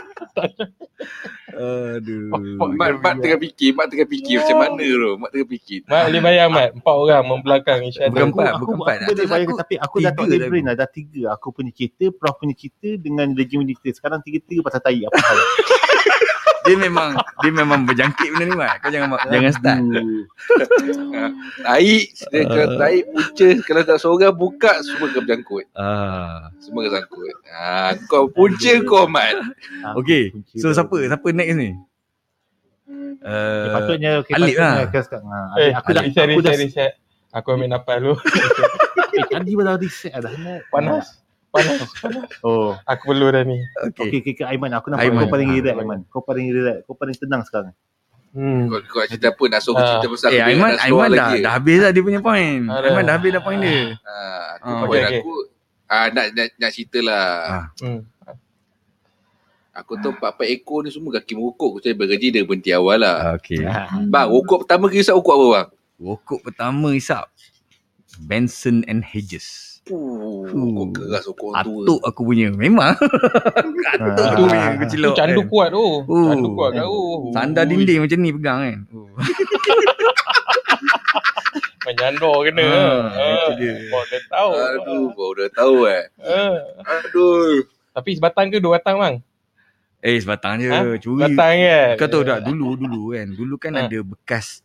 Aduh. 1.51 2.31
Mat, 2.77 2.93
mat 3.03 3.15
tengah 3.19 3.41
fikir, 3.41 3.75
Mat 3.75 3.91
tengah 3.91 4.09
fikir 4.09 4.41
macam 4.41 4.57
mana 4.63 4.85
tu. 4.85 5.11
Mat 5.19 5.29
tengah 5.35 5.49
fikir. 5.49 5.79
Mat 5.89 6.03
boleh 6.09 6.23
bayang 6.23 6.51
Mat. 6.53 6.71
Empat 6.77 6.95
orang 6.95 7.23
membelakang 7.27 7.81
other. 7.99 8.09
Bukan 8.13 8.21
Aku, 8.21 8.31
empat, 8.37 8.47
aku, 8.47 8.61
bukan 8.61 8.71
aku, 8.71 8.73
empat. 8.77 8.97
aku 8.97 9.11
boleh 9.11 9.21
Atas 9.21 9.31
bayangkan 9.31 9.55
aku 9.57 9.63
tapi 9.65 9.75
aku 9.77 9.97
dah 9.97 10.13
tiga 10.13 10.21
tak 10.21 10.25
dah 10.25 10.37
boleh 10.37 10.49
brain 10.49 10.65
lah. 10.65 10.75
Dah 10.77 10.89
tiga. 10.89 11.23
Aku 11.35 11.47
punya 11.51 11.73
cerita, 11.75 12.05
Prof 12.15 12.35
punya 12.39 12.55
cerita 12.55 12.91
dengan 13.01 13.27
cerita. 13.35 13.89
Sekarang 13.97 14.21
tiga-tiga 14.23 14.61
pasal 14.63 14.81
tai. 14.81 15.01
Apa 15.03 15.19
hal? 15.19 15.39
Dia 16.61 16.77
memang 16.77 17.17
dia 17.41 17.53
memang 17.53 17.89
berjangkit 17.89 18.29
benda 18.33 18.45
ni 18.45 18.55
Mat. 18.55 18.81
Kau 18.81 18.93
jangan 18.93 19.17
jangan 19.27 19.53
start. 19.53 19.81
Taik, 21.65 22.05
dia 22.31 22.43
kalau 22.45 22.67
taik 22.77 23.03
punca, 23.11 23.49
kalau 23.65 23.83
tak 23.83 23.99
seorang 23.99 24.35
buka, 24.35 24.73
semua 24.85 25.09
akan 25.09 25.21
berjangkut. 25.25 25.65
Ah. 25.73 26.49
Semua 26.59 26.85
akan 26.85 26.93
sangkut. 26.97 27.35
Ha, 27.49 27.65
kau 28.07 28.25
punca 28.29 28.73
kau, 28.85 29.05
Mat. 29.09 29.37
Ah, 29.85 29.97
Okay. 29.97 30.33
kunci 30.33 30.61
So 30.61 30.73
siapa? 30.73 30.97
Siapa 30.97 31.29
next 31.33 31.57
ni? 31.57 31.71
Eh, 31.71 31.77
Uh, 33.21 33.77
patutnya 33.77 34.11
okay, 34.17 34.33
Alip 34.33 34.57
patutnya 34.57 34.81
lah. 34.81 34.89
kan 34.89 35.03
sekarang. 35.05 35.27
Ha, 35.29 35.37
Eh, 35.37 35.45
Alip, 35.61 35.77
aku 35.77 35.89
dah 35.93 36.03
reset, 36.03 36.25
aku 36.25 36.41
dah 36.41 36.53
reset, 36.57 36.65
reset. 36.65 36.93
Aku 37.31 37.47
ambil 37.53 37.69
nafas 37.69 37.97
dulu. 38.01 38.15
eh, 39.21 39.25
tadi 39.29 39.51
pun 39.53 39.63
dah 39.63 39.77
reset 39.77 40.13
dah. 40.17 40.33
Panas. 40.73 41.20
Panas. 41.51 41.83
Panas. 41.99 42.31
Oh. 42.41 42.79
Aku 42.85 43.11
perlu 43.11 43.27
dah 43.29 43.43
ni. 43.43 43.59
okay. 43.83 44.07
Okey, 44.07 44.19
okay, 44.21 44.33
okay, 44.33 44.47
Aiman, 44.47 44.71
aku 44.71 44.87
nampak 44.89 45.05
Aiman. 45.05 45.21
kau 45.21 45.31
paling 45.31 45.49
Ah, 45.49 45.55
relax, 45.57 45.73
Aiman. 45.73 45.83
Aiman. 45.83 46.01
Kau 46.07 46.23
paling 46.23 46.47
relax. 46.49 46.77
Kau 46.85 46.95
paling 46.95 47.15
tenang 47.15 47.43
sekarang. 47.43 47.75
Hmm. 48.31 48.71
Kau, 48.71 48.79
kau 48.87 49.03
cerita 49.05 49.29
apa? 49.29 49.43
Nak 49.45 49.61
suruh 49.61 49.77
Ah. 49.77 49.89
cerita 49.91 50.07
pasal 50.09 50.29
Eh, 50.31 50.41
Aiman, 50.41 50.73
Aiman 50.77 51.09
dah, 51.11 51.29
dah 51.37 51.53
habis 51.53 51.79
lah 51.79 51.91
dia 51.91 52.01
punya 52.01 52.21
point. 52.21 52.63
Ada. 52.65 52.87
Aiman 52.87 53.03
dah 53.03 53.15
habis 53.15 53.31
dah 53.31 53.43
point 53.43 53.59
dia. 53.59 53.79
Ha, 53.99 54.15
aku 54.57 54.69
point 54.87 54.87
okey, 54.87 55.03
okey. 55.03 55.21
aku. 55.21 55.35
Ah, 55.85 56.07
nak, 56.09 56.27
nak, 56.31 56.47
nak 56.55 56.71
cerita 56.71 56.99
lah. 57.03 57.27
Ah. 57.43 57.67
Hmm. 57.83 58.01
Aku 59.73 59.95
tahu 59.97 60.13
empat-empat 60.13 60.47
ekor 60.51 60.83
ni 60.83 60.91
semua 60.91 61.15
kaki 61.15 61.33
merokok. 61.33 61.69
Aku 61.69 61.81
cari 61.81 61.95
bergaji 61.95 62.27
dia 62.29 62.43
berhenti 62.43 62.71
awal 62.71 63.01
lah. 63.01 63.39
Okay. 63.39 63.63
Bang, 64.05 64.27
rokok 64.29 64.67
pertama 64.67 64.87
kisah 64.87 65.15
rokok 65.15 65.31
apa 65.33 65.47
bang? 65.49 65.69
Rokok 65.97 66.41
pertama 66.43 66.89
isap. 66.93 67.31
Benson 68.21 68.83
and 68.85 69.01
Hedges. 69.01 69.70
Puh, 69.81 70.45
Fuh. 70.45 70.61
rokok 70.61 70.89
keras, 70.93 71.25
orang 71.27 71.65
tua. 71.65 71.83
Atuk 71.83 72.01
aku 72.05 72.21
punya. 72.23 72.49
Memang. 72.53 72.93
Atuk 73.97 74.25
aku 74.25 74.43
punya. 74.45 74.61
Aku 74.71 74.85
Tu 74.85 74.93
celok. 74.93 75.15
candu 75.17 75.41
kan. 75.41 75.49
kuat 75.49 75.69
tu. 75.71 75.85
Oh. 76.05 76.27
Candu 76.31 76.49
kuat 76.53 76.71
kau. 76.75 76.97
Sandar 77.35 77.65
dinding 77.65 77.99
macam 78.01 78.19
ni 78.19 78.31
pegang 78.31 78.59
kan. 78.61 78.79
Oh. 78.93 79.09
Menyandor 81.81 82.45
kena. 82.45 82.63
Ah, 83.09 83.35
itu 83.49 83.51
dia. 83.59 83.73
Kau 83.89 84.05
dah 84.05 84.23
tahu. 84.29 84.51
Aduh, 84.53 85.05
kau 85.11 85.31
dah 85.33 85.49
tahu 85.51 85.75
eh. 85.89 86.05
Ah. 86.21 86.55
Aduh. 87.01 87.65
Tapi 87.91 88.11
sebatang 88.15 88.53
ke 88.53 88.61
dua 88.61 88.79
batang 88.79 89.01
bang? 89.01 89.15
Eh 89.99 90.21
sebatang 90.21 90.61
je. 90.61 90.69
Ha? 90.69 90.81
Curi. 91.01 91.25
Batang 91.27 91.55
kan? 91.57 91.89
Kau 91.97 92.09
tahu 92.09 92.23
tak 92.23 92.41
dulu 92.45 92.77
dulu 92.77 93.03
kan. 93.13 93.27
Dulu 93.33 93.55
kan 93.57 93.73
Ha. 93.75 93.81
ada 93.89 93.99
bekas 94.03 94.61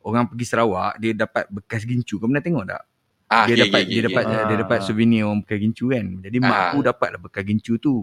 orang 0.00 0.26
pergi 0.26 0.44
Sarawak 0.44 0.94
dia 0.96 1.12
dapat 1.12 1.44
bekas 1.50 1.82
gincu. 1.82 2.16
Kau 2.16 2.30
pernah 2.30 2.40
tengok 2.40 2.64
tak? 2.64 2.82
Ah, 3.32 3.44
dia 3.44 3.54
okey, 3.54 3.62
dapat 3.64 3.80
okey, 3.80 3.88
dia 3.88 3.96
okey. 3.96 4.06
dapat 4.06 4.22
okey. 4.22 4.44
dia 4.44 4.56
dapat 4.60 4.76
Ah. 4.76 4.84
souvenir 4.84 5.22
orang 5.24 5.40
bekas 5.40 5.58
gincu 5.58 5.84
kan. 5.88 6.06
Jadi 6.20 6.36
mak 6.38 6.52
Ah. 6.52 6.62
aku 6.68 6.78
dapat 6.82 7.08
lah 7.08 7.20
bekas 7.20 7.42
gincu 7.42 7.72
tu. 7.78 7.94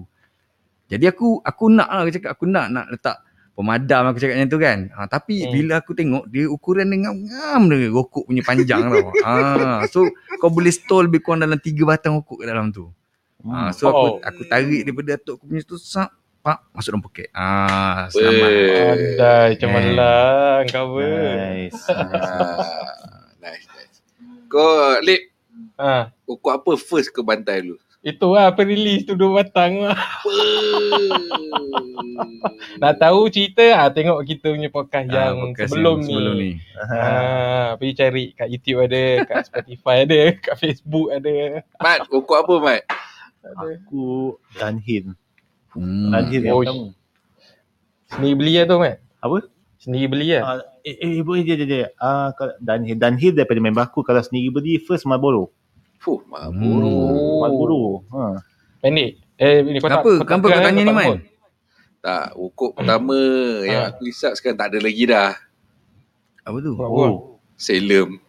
Jadi 0.87 1.05
aku 1.05 1.27
aku 1.39 1.63
nak 1.69 1.87
lah 1.87 2.01
aku 2.01 2.11
cakap 2.11 2.31
aku 2.33 2.45
nak 2.45 2.65
nak 2.67 2.85
letak 2.89 3.17
pemadam 3.53 4.01
aku 4.07 4.17
cakap 4.17 4.35
macam 4.35 4.49
tu 4.49 4.57
kan. 4.57 4.79
Ha, 4.89 4.99
tapi 5.05 5.35
Hmm. 5.39 5.51
bila 5.51 5.73
aku 5.77 5.91
tengok 5.93 6.23
dia 6.27 6.47
ukuran 6.47 6.87
dia 6.87 6.97
ngam-ngam 6.99 7.61
dia 7.67 7.87
rokok 7.89 8.23
punya 8.25 8.41
panjang 8.41 8.81
tau. 8.83 9.11
Ha, 9.19 9.29
so 9.93 9.99
kau 10.35 10.49
boleh 10.49 10.71
store 10.71 11.05
lebih 11.05 11.19
kurang 11.19 11.43
dalam 11.43 11.59
tiga 11.59 11.85
batang 11.85 12.17
rokok 12.17 12.41
kat 12.41 12.47
dalam 12.47 12.71
tu. 12.71 12.89
Ha, 13.41 13.69
so 13.69 13.85
aku 13.85 14.05
Oh. 14.09 14.13
aku 14.19 14.41
tarik 14.45 14.81
daripada 14.81 15.13
atuk 15.13 15.37
aku 15.37 15.45
punya 15.45 15.61
tu 15.61 15.77
sap 15.77 16.09
pak 16.39 16.71
masuk 16.71 16.89
dalam 16.89 17.03
poket. 17.03 17.27
Ah, 17.31 18.07
selamat. 18.09 18.49
Andai 18.89 19.49
cemerlang 19.55 20.63
kau. 20.71 20.97
Nice. 20.97 21.83
Ah, 21.85 21.99
nice, 22.01 22.15
nice. 22.15 23.15
Kau, 24.49 24.97
Lip, 24.99 25.21
Ha. 25.75 26.11
rokok 26.25 26.53
apa 26.53 26.71
first 26.75 27.09
ke 27.09 27.21
bantai 27.21 27.61
lu? 27.61 27.75
Itu 27.99 28.31
lah 28.31 28.49
apa 28.49 28.63
release 28.63 29.03
tu 29.03 29.13
dua 29.13 29.43
batang 29.43 29.79
lah. 29.81 29.95
Nak 32.79 32.95
tahu 32.95 33.27
cerita 33.27 33.75
ah 33.75 33.87
tengok 33.87 34.23
kita 34.23 34.47
punya 34.49 34.69
podcast 34.69 35.07
Ah, 35.09 35.31
yang 35.31 35.35
podcast 35.45 35.67
sebelum, 35.67 35.97
yang 35.97 36.07
ni. 36.07 36.13
Sebelum 36.15 36.33
ni. 36.37 36.51
Ah, 36.79 37.75
pergi 37.75 37.93
cari 37.93 38.23
kat 38.33 38.47
YouTube 38.49 38.79
ada, 38.81 39.03
kat 39.25 39.39
Spotify 39.45 39.95
ada, 40.03 40.19
kat 40.45 40.55
Facebook 40.55 41.07
ada. 41.11 41.35
Mat, 41.77 41.99
rokok 42.07 42.37
apa, 42.39 42.53
Mat? 42.61 42.81
Aku 43.43 44.35
Dunhill. 44.55 45.15
Hmm. 45.71 46.09
Dunhill 46.09 46.43
yang 46.43 46.55
Oh, 46.55 46.61
pertama. 46.61 46.87
Sendiri 48.09 48.35
beli 48.35 48.53
lah 48.55 48.65
tu 48.65 48.75
Mat? 48.79 48.95
Apa? 49.19 49.37
Sendiri 49.77 50.05
beli 50.07 50.27
lah? 50.33 50.43
Ah, 50.45 50.59
eh, 50.83 50.95
eh, 50.99 51.21
boleh 51.21 51.43
je, 51.43 51.53
je, 51.55 51.65
je. 51.65 51.81
Ah, 51.97 52.31
kalau 52.33 52.53
Dunhill. 52.59 52.97
Dunhill 52.97 53.33
daripada 53.33 53.59
member 53.59 53.83
aku. 53.83 54.03
Kalau 54.03 54.19
sendiri 54.19 54.49
beli, 54.49 54.77
first 54.79 55.03
Marlboro. 55.05 55.51
Fuh, 55.99 56.23
Marlboro. 56.25 56.87
Hmm. 56.87 57.37
Marlboro. 57.43 57.81
Ha. 58.11 58.19
Pendek? 58.79 59.09
Eh, 59.35 59.63
ni 59.63 59.79
kotak. 59.79 60.03
Kenapa? 60.03 60.11
Kenapa 60.23 60.45
kau 60.51 60.61
tanya 60.63 60.81
ni 60.83 60.93
Man? 60.95 61.19
Tak, 61.99 62.31
rokok 62.31 62.71
pertama 62.79 63.19
yang 63.67 63.81
Ah. 63.83 63.91
aku 63.91 64.07
hisap 64.07 64.31
sekarang 64.35 64.55
tak 64.55 64.67
ada 64.71 64.79
lagi 64.79 65.03
dah. 65.03 65.35
Apa 66.47 66.57
tu? 66.63 66.71
Buat 66.75 66.87
Oh. 66.87 67.03
oh. 67.03 67.15
Salem. 67.59 68.23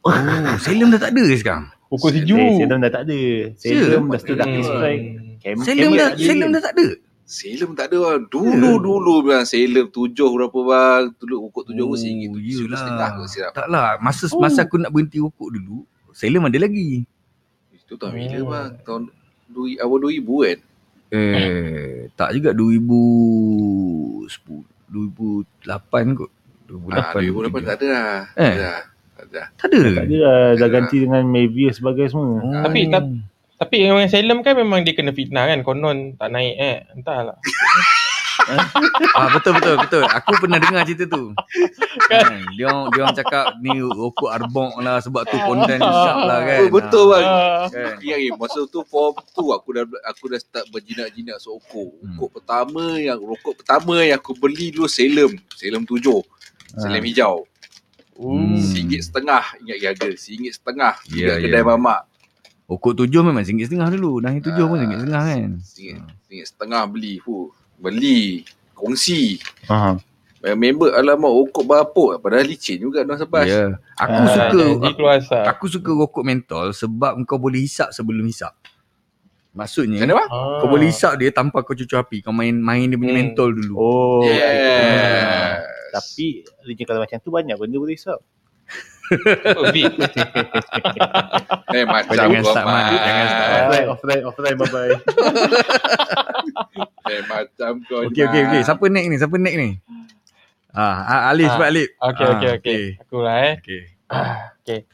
Oh, 0.00 0.12
Salem 0.56 0.88
dah 0.88 1.00
tak 1.00 1.12
ada 1.12 1.24
sekarang. 1.36 1.64
Eh, 1.92 1.98
sejuk. 2.08 2.40
Salem 2.56 2.78
dah 2.80 2.90
tak 2.90 3.02
ada. 3.04 3.20
Salem 3.60 4.02
dah 4.08 4.20
tu 4.24 4.32
Lucky 4.32 4.56
Hmm. 4.56 4.64
Strike. 4.64 5.04
Salem 5.60 5.90
dah 5.92 6.08
ada. 6.08 6.24
Salem 6.24 6.48
dah 6.48 6.62
tak 6.64 6.72
ada. 6.72 6.86
Salem 7.32 7.72
tak 7.72 7.88
ada 7.88 7.96
bang. 7.98 8.28
Dulu-dulu 8.28 9.24
bang. 9.24 9.42
Salem 9.42 9.88
tujuh 9.88 10.28
berapa 10.28 10.58
bang. 10.62 11.02
Dulu 11.16 11.48
rokok 11.48 11.64
tujuh 11.66 11.84
pun 11.86 11.96
RM1. 11.96 12.28
Oh, 12.28 12.36
RM1 12.36 12.44
yelah. 12.60 12.76
setengah 12.76 13.08
ke 13.10 13.22
silap. 13.26 13.52
Tak 13.52 13.66
lah, 13.66 13.96
masa 13.98 14.24
masa 14.36 14.60
aku 14.62 14.76
nak 14.76 14.92
berhenti 14.92 15.16
rokok 15.16 15.48
dulu, 15.50 15.88
Salem 16.12 16.44
ada 16.44 16.58
lagi. 16.58 17.08
Itu 17.72 17.96
tahun 17.96 18.12
bila 18.12 18.36
Oh. 18.36 18.46
bang? 18.46 18.70
Tahun 18.84 19.02
dua- 19.48 19.80
awal 19.80 19.98
2000 20.02 20.34
kan? 20.42 20.58
Eh, 21.10 22.08
tak 22.12 22.32
juga 22.32 22.52
2010, 22.52 24.28
2008 24.88 26.06
kot. 26.14 26.30
2008. 26.66 26.88
Ah, 26.94 27.12
2008 27.14 27.62
tak 27.62 27.76
ada 27.76 27.86
lah. 27.88 28.16
Eh. 28.34 28.54
Tak 28.54 28.56
ada. 28.56 28.72
Tak 29.12 29.24
ada. 29.24 29.42
Tak 29.52 29.66
ada. 29.68 29.80
Tak 29.90 30.04
ada 30.04 30.16
lah. 30.18 30.46
Dah 30.56 30.68
ganti 30.70 30.96
dengan 30.98 31.22
Mavius 31.26 31.74
sebagai 31.78 32.08
semua. 32.08 32.40
Oh. 32.40 32.62
Tapi 32.62 32.80
tak- 32.88 33.08
Tapi 33.62 33.86
yang 33.86 34.02
Salem 34.10 34.42
kan 34.42 34.58
memang 34.58 34.82
dia 34.82 34.90
kena 34.90 35.14
fitnah 35.14 35.46
kan. 35.46 35.62
Konon 35.62 36.18
tak 36.18 36.34
naik 36.34 36.58
eh. 36.58 36.76
Entahlah. 36.98 37.38
ah 39.14 39.30
betul 39.30 39.54
betul 39.54 39.78
betul. 39.78 40.02
Aku 40.02 40.34
pernah 40.42 40.58
dengar 40.58 40.82
cerita 40.82 41.06
tu. 41.06 41.30
kan 42.10 42.42
dia 42.58 42.66
orang 42.66 42.90
dia 42.90 43.00
orang 43.06 43.14
cakap 43.14 43.44
ni 43.62 43.78
rokok 43.78 44.30
arbok 44.34 44.82
lah 44.82 44.98
sebab 44.98 45.22
tu 45.30 45.38
kondan 45.46 45.78
hisap 45.78 46.16
lah 46.26 46.38
kan. 46.42 46.58
Oh, 46.66 46.70
betul 46.74 47.04
bang. 47.14 47.22
Ah. 47.22 47.64
Kan? 47.70 48.02
Ya, 48.02 48.18
ya, 48.18 48.34
masa 48.34 48.66
tu 48.66 48.82
form 48.82 49.14
tu 49.30 49.54
aku 49.54 49.68
dah 49.78 49.84
aku 50.10 50.34
dah 50.34 50.42
start 50.42 50.66
berjinak-jinak 50.74 51.38
sokok. 51.38 51.94
Hmm. 52.02 52.18
Rokok 52.18 52.30
pertama 52.42 52.98
yang 52.98 53.22
rokok 53.22 53.62
pertama 53.62 54.02
yang 54.02 54.18
aku 54.18 54.34
beli 54.34 54.74
dulu 54.74 54.90
Salem, 54.90 55.38
Salem 55.54 55.86
7. 55.86 56.02
Salem 56.82 57.02
hijau. 57.06 57.46
Hmm. 58.18 58.58
Singgit 58.58 59.06
setengah 59.06 59.44
ingat 59.62 59.78
harga. 59.94 60.08
Singgit 60.18 60.58
setengah. 60.58 60.98
Ya, 61.14 61.38
ya. 61.38 61.46
kedai 61.46 61.64
mamak. 61.64 62.11
Rokok 62.66 62.92
tujuh 62.98 63.20
memang 63.20 63.42
singgit 63.42 63.68
setengah 63.68 63.92
dulu. 63.92 64.18
Dah 64.18 64.32
yang 64.32 64.40
tujuh 64.40 64.64
pun 64.64 64.76
Ah, 64.76 64.80
singgit 64.80 64.98
setengah 65.02 65.22
kan. 65.22 65.50
Singgit, 65.60 65.96
singgit 66.24 66.46
setengah 66.48 66.82
beli. 66.86 67.14
Fuh. 67.20 67.50
Beli. 67.76 68.46
Kongsi. 68.72 69.38
Ha. 69.68 69.98
Yang 70.42 70.58
member 70.58 70.90
alamak 70.90 71.30
rokok 71.30 71.64
bapuk. 71.64 72.10
Padahal 72.18 72.46
licin 72.46 72.78
juga 72.78 73.06
Tuan. 73.06 73.46
Ya. 73.46 73.78
Aku 73.94 74.10
Ah, 74.10 74.26
suka 74.26 74.62
asap. 75.14 75.42
aku 75.46 75.64
suka 75.70 75.90
rokok 75.92 76.24
mentol 76.24 76.66
sebab 76.72 77.14
kau 77.22 77.38
boleh 77.38 77.62
hisap 77.62 77.94
sebelum 77.94 78.26
hisap. 78.26 78.50
Maksudnya 79.52 80.00
Macam 80.00 80.08
mana 80.08 80.18
bang? 80.18 80.30
Ah. 80.32 80.58
kau 80.58 80.68
boleh 80.72 80.88
hisap 80.88 81.12
dia 81.20 81.28
tanpa 81.28 81.60
kau 81.60 81.76
cucuk 81.76 81.94
api. 81.94 82.24
Kau 82.24 82.32
main 82.32 82.56
main 82.56 82.88
dia 82.88 82.96
punya 82.96 83.12
Hmm. 83.12 83.20
mentol 83.22 83.50
dulu. 83.52 83.74
Oh. 83.76 84.24
Yeah. 84.24 85.60
Tapi 85.92 86.40
Rijin 86.64 86.88
kalau 86.88 87.04
macam 87.04 87.20
tu 87.20 87.28
banyak 87.28 87.54
benda 87.54 87.76
boleh 87.76 87.94
hisap. 87.94 88.18
Eh 91.72 91.84
macam 91.84 92.14
jangan 92.14 92.42
start, 92.42 92.64
Mat. 92.64 92.84
Jangan 92.90 93.26
start. 93.26 93.50
Offline, 93.52 93.86
offline, 93.88 94.22
offline, 94.24 94.56
bye-bye. 94.56 94.92
Eh 97.04 97.20
macam 97.26 97.72
kau. 97.84 98.06
Okey 98.06 98.22
okey 98.24 98.40
okey. 98.46 98.60
Siapa 98.62 98.84
next 98.88 99.06
ni? 99.06 99.16
Siapa 99.16 99.36
next 99.36 99.58
ni? 99.58 99.68
Ah, 100.72 100.96
ah 101.02 101.20
Alif 101.28 101.46
Ah, 101.46 101.52
sebab 101.52 101.68
Alif. 101.68 101.88
Okey, 101.98 102.24
Ah, 102.24 102.30
okey, 102.32 102.50
okey. 102.56 102.82
Aku 102.98 103.16
lah 103.20 103.36
eh. 103.42 103.54
Okey. 103.58 103.82
Okay. 104.62 104.86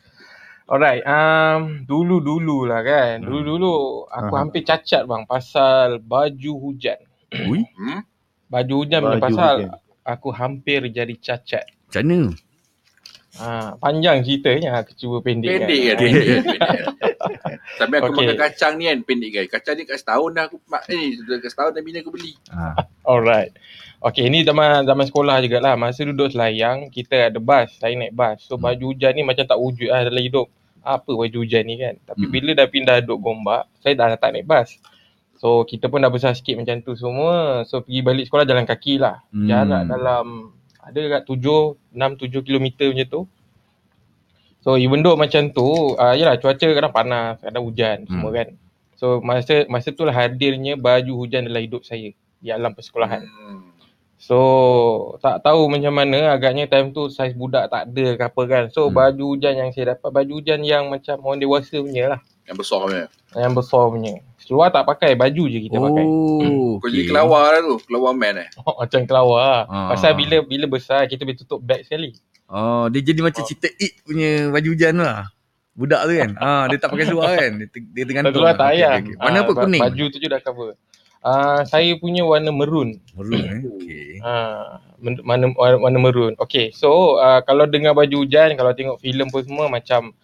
Alright, 0.64 1.04
um, 1.04 1.84
dulu-dulu 1.84 2.64
lah 2.64 2.80
kan. 2.80 3.20
Hmm. 3.20 3.22
Dulu-dulu 3.22 3.70
aku 4.06 4.34
hampir 4.34 4.62
cacat 4.62 5.04
bang 5.04 5.22
pasal 5.24 5.98
baju 5.98 6.52
hujan. 6.58 6.98
Ui, 7.44 7.62
Hmm? 7.70 8.02
Baju 8.48 8.74
hujan 8.78 9.02
Baju 9.02 9.20
pasal 9.20 9.54
hujan. 9.62 9.70
aku 10.02 10.28
hampir 10.30 10.80
jadi 10.88 11.14
cacat. 11.14 11.66
macam 11.84 12.02
mana? 12.02 12.18
Ha, 13.38 13.78
panjang 13.78 14.20
ceritanya 14.20 14.82
aku 14.82 14.92
cuba 14.94 15.16
pendek 15.22 15.48
Pendek 15.48 15.78
kan? 15.78 15.86
kan. 15.88 15.98
Pendek, 15.98 16.26
pendek. 16.26 16.60
Tapi 17.80 17.92
aku 17.94 18.10
Okey. 18.10 18.18
makan 18.24 18.36
kacang 18.36 18.72
ni 18.74 18.84
kan 18.84 18.98
pendek 19.00 19.30
kan. 19.30 19.44
Kacang 19.48 19.74
ni 19.74 19.82
kat 19.84 19.98
setahun 19.98 20.30
dah 20.32 20.44
aku 20.46 20.56
mak 20.66 20.82
ni 20.88 21.14
sudah 21.14 21.38
kat 21.38 21.50
setahun 21.50 21.72
dah 21.72 21.82
bini 21.82 21.98
aku 22.00 22.10
beli. 22.10 22.32
Ha. 22.50 22.74
Alright. 23.04 23.52
Okay, 23.98 24.26
ini 24.26 24.42
zaman 24.42 24.82
zaman 24.82 25.04
sekolah 25.04 25.38
jugalah. 25.40 25.74
Masa 25.74 26.02
duduk 26.02 26.30
selayang, 26.30 26.86
kita 26.88 27.30
ada 27.30 27.38
bas. 27.38 27.70
Saya 27.72 27.94
naik 27.94 28.14
bas. 28.14 28.38
So, 28.40 28.54
Hmm. 28.54 28.64
baju 28.64 28.84
hujan 28.90 29.12
ni 29.12 29.22
macam 29.22 29.42
tak 29.42 29.58
wujud 29.58 29.86
lah 29.86 30.02
dalam 30.02 30.22
hidup. 30.22 30.46
Apa 30.80 31.10
baju 31.10 31.36
hujan 31.36 31.62
ni 31.62 31.74
kan? 31.76 31.98
Tapi 32.04 32.24
Hmm. 32.24 32.32
bila 32.32 32.50
dah 32.54 32.66
pindah 32.66 33.02
duduk 33.02 33.18
Gombak, 33.20 33.66
saya 33.78 33.94
dah 33.94 34.14
tak 34.14 34.32
naik 34.32 34.46
bas. 34.46 34.70
So, 35.36 35.62
kita 35.62 35.86
pun 35.86 35.98
dah 35.98 36.10
besar 36.10 36.34
sikit 36.34 36.58
macam 36.58 36.78
tu 36.80 36.94
semua. 36.94 37.62
So, 37.64 37.82
pergi 37.82 38.02
balik 38.02 38.24
sekolah 38.26 38.42
jalan 38.44 38.66
kaki 38.66 38.98
lah. 38.98 39.22
Hmm. 39.30 39.46
Jarak 39.46 39.82
dalam, 39.84 40.26
ada 40.78 41.00
kat 41.18 41.22
7, 41.26 41.76
6-7 41.92 42.46
kilometer 42.46 42.88
macam 42.90 43.08
tu. 43.08 43.22
So, 44.58 44.74
even 44.74 45.00
though 45.00 45.14
macam 45.14 45.54
tu, 45.54 45.94
uh, 45.94 46.14
yalah 46.14 46.36
cuaca 46.36 46.66
kadang 46.66 46.92
panas, 46.92 47.38
kadang 47.40 47.62
hujan 47.64 48.04
semua 48.10 48.30
Hmm. 48.30 48.36
kan. 48.36 48.48
So, 48.98 49.06
masa 49.22 49.64
masa 49.70 49.94
tu 49.94 50.02
lah 50.02 50.12
hadirnya 50.12 50.74
baju 50.74 51.24
hujan 51.24 51.46
dalam 51.46 51.62
hidup 51.62 51.86
saya 51.86 52.10
di 52.38 52.48
alam 52.50 52.74
persekolahan. 52.74 53.22
Hmm. 53.22 53.70
So 54.18 54.38
tak 55.22 55.46
tahu 55.46 55.70
macam 55.70 55.94
mana 55.94 56.34
agaknya 56.34 56.66
time 56.66 56.90
tu 56.90 57.06
saiz 57.06 57.38
budak 57.38 57.70
tak 57.70 57.86
ada 57.86 58.18
ke 58.18 58.22
apa 58.26 58.42
kan. 58.50 58.64
So 58.74 58.90
Hmm. 58.90 58.98
baju 58.98 59.24
hujan 59.38 59.54
yang 59.54 59.70
saya 59.70 59.94
dapat 59.94 60.10
baju 60.10 60.42
hujan 60.42 60.66
yang 60.66 60.90
macam 60.90 61.22
orang 61.22 61.38
dewasa 61.38 61.78
punya 61.78 62.18
lah. 62.18 62.20
Yang 62.50 62.66
besar 62.66 62.78
punya. 62.82 63.06
Yang 63.38 63.52
besar 63.54 63.82
punya. 63.86 64.14
Seluar 64.48 64.72
tak 64.72 64.88
pakai, 64.88 65.12
baju 65.12 65.44
je 65.44 65.58
kita 65.60 65.76
pakai. 65.76 66.04
Oh, 66.08 66.80
Kau 66.80 66.88
jadi 66.88 67.04
kelawar 67.04 67.52
lah 67.52 67.60
tu. 67.60 67.76
Kelawar 67.84 68.16
man 68.16 68.40
eh. 68.40 68.48
macam 68.80 69.00
kelawar. 69.04 69.68
Ah. 69.68 69.92
Pasal 69.92 70.16
bila 70.16 70.40
bila 70.40 70.64
besar 70.64 71.04
kita 71.04 71.20
boleh 71.20 71.36
tutup 71.36 71.60
bag 71.60 71.84
sekali. 71.84 72.16
Oh, 72.48 72.88
dia 72.88 73.04
jadi 73.04 73.20
macam 73.20 73.44
cerita 73.44 73.68
It 73.76 74.00
punya 74.00 74.48
baju 74.48 74.68
hujan 74.72 74.96
tu 74.96 75.04
lah. 75.04 75.28
Budak 75.76 76.00
tu 76.08 76.12
kan. 76.16 76.30
Ah, 76.40 76.64
dia 76.64 76.80
tak 76.80 76.88
pakai 76.90 77.06
seluar 77.06 77.28
kan. 77.38 77.50
Dia, 77.54 77.68
te- 77.68 77.92
dia 77.92 78.04
tergantung. 78.08 78.32
Seluar 78.32 78.56
tak 78.56 78.72
Okey, 78.72 78.80
payah. 78.80 78.92
Warna 79.20 79.36
Ah, 79.36 79.44
apa 79.44 79.52
kuning? 79.54 79.82
Baju 79.84 80.04
tu 80.08 80.16
je 80.16 80.26
dah 80.26 80.40
cover. 80.40 80.72
Ah, 81.20 81.60
saya 81.62 81.92
punya 81.98 82.24
warna 82.24 82.48
merun. 82.48 82.96
Merun 83.12 83.40
eh. 83.44 83.60
Okey. 83.68 84.08
Ha, 84.24 84.32
men- 84.96 85.20
mana 85.20 85.52
warna, 85.52 85.76
warna 85.76 85.98
merun. 86.00 86.32
Okay, 86.40 86.72
so 86.72 87.20
uh, 87.20 87.44
kalau 87.44 87.68
dengar 87.68 87.92
baju 87.92 88.24
hujan, 88.24 88.56
kalau 88.56 88.72
tengok 88.72 88.96
filem 88.96 89.28
pun 89.28 89.44
semua 89.44 89.68
macam 89.68 90.16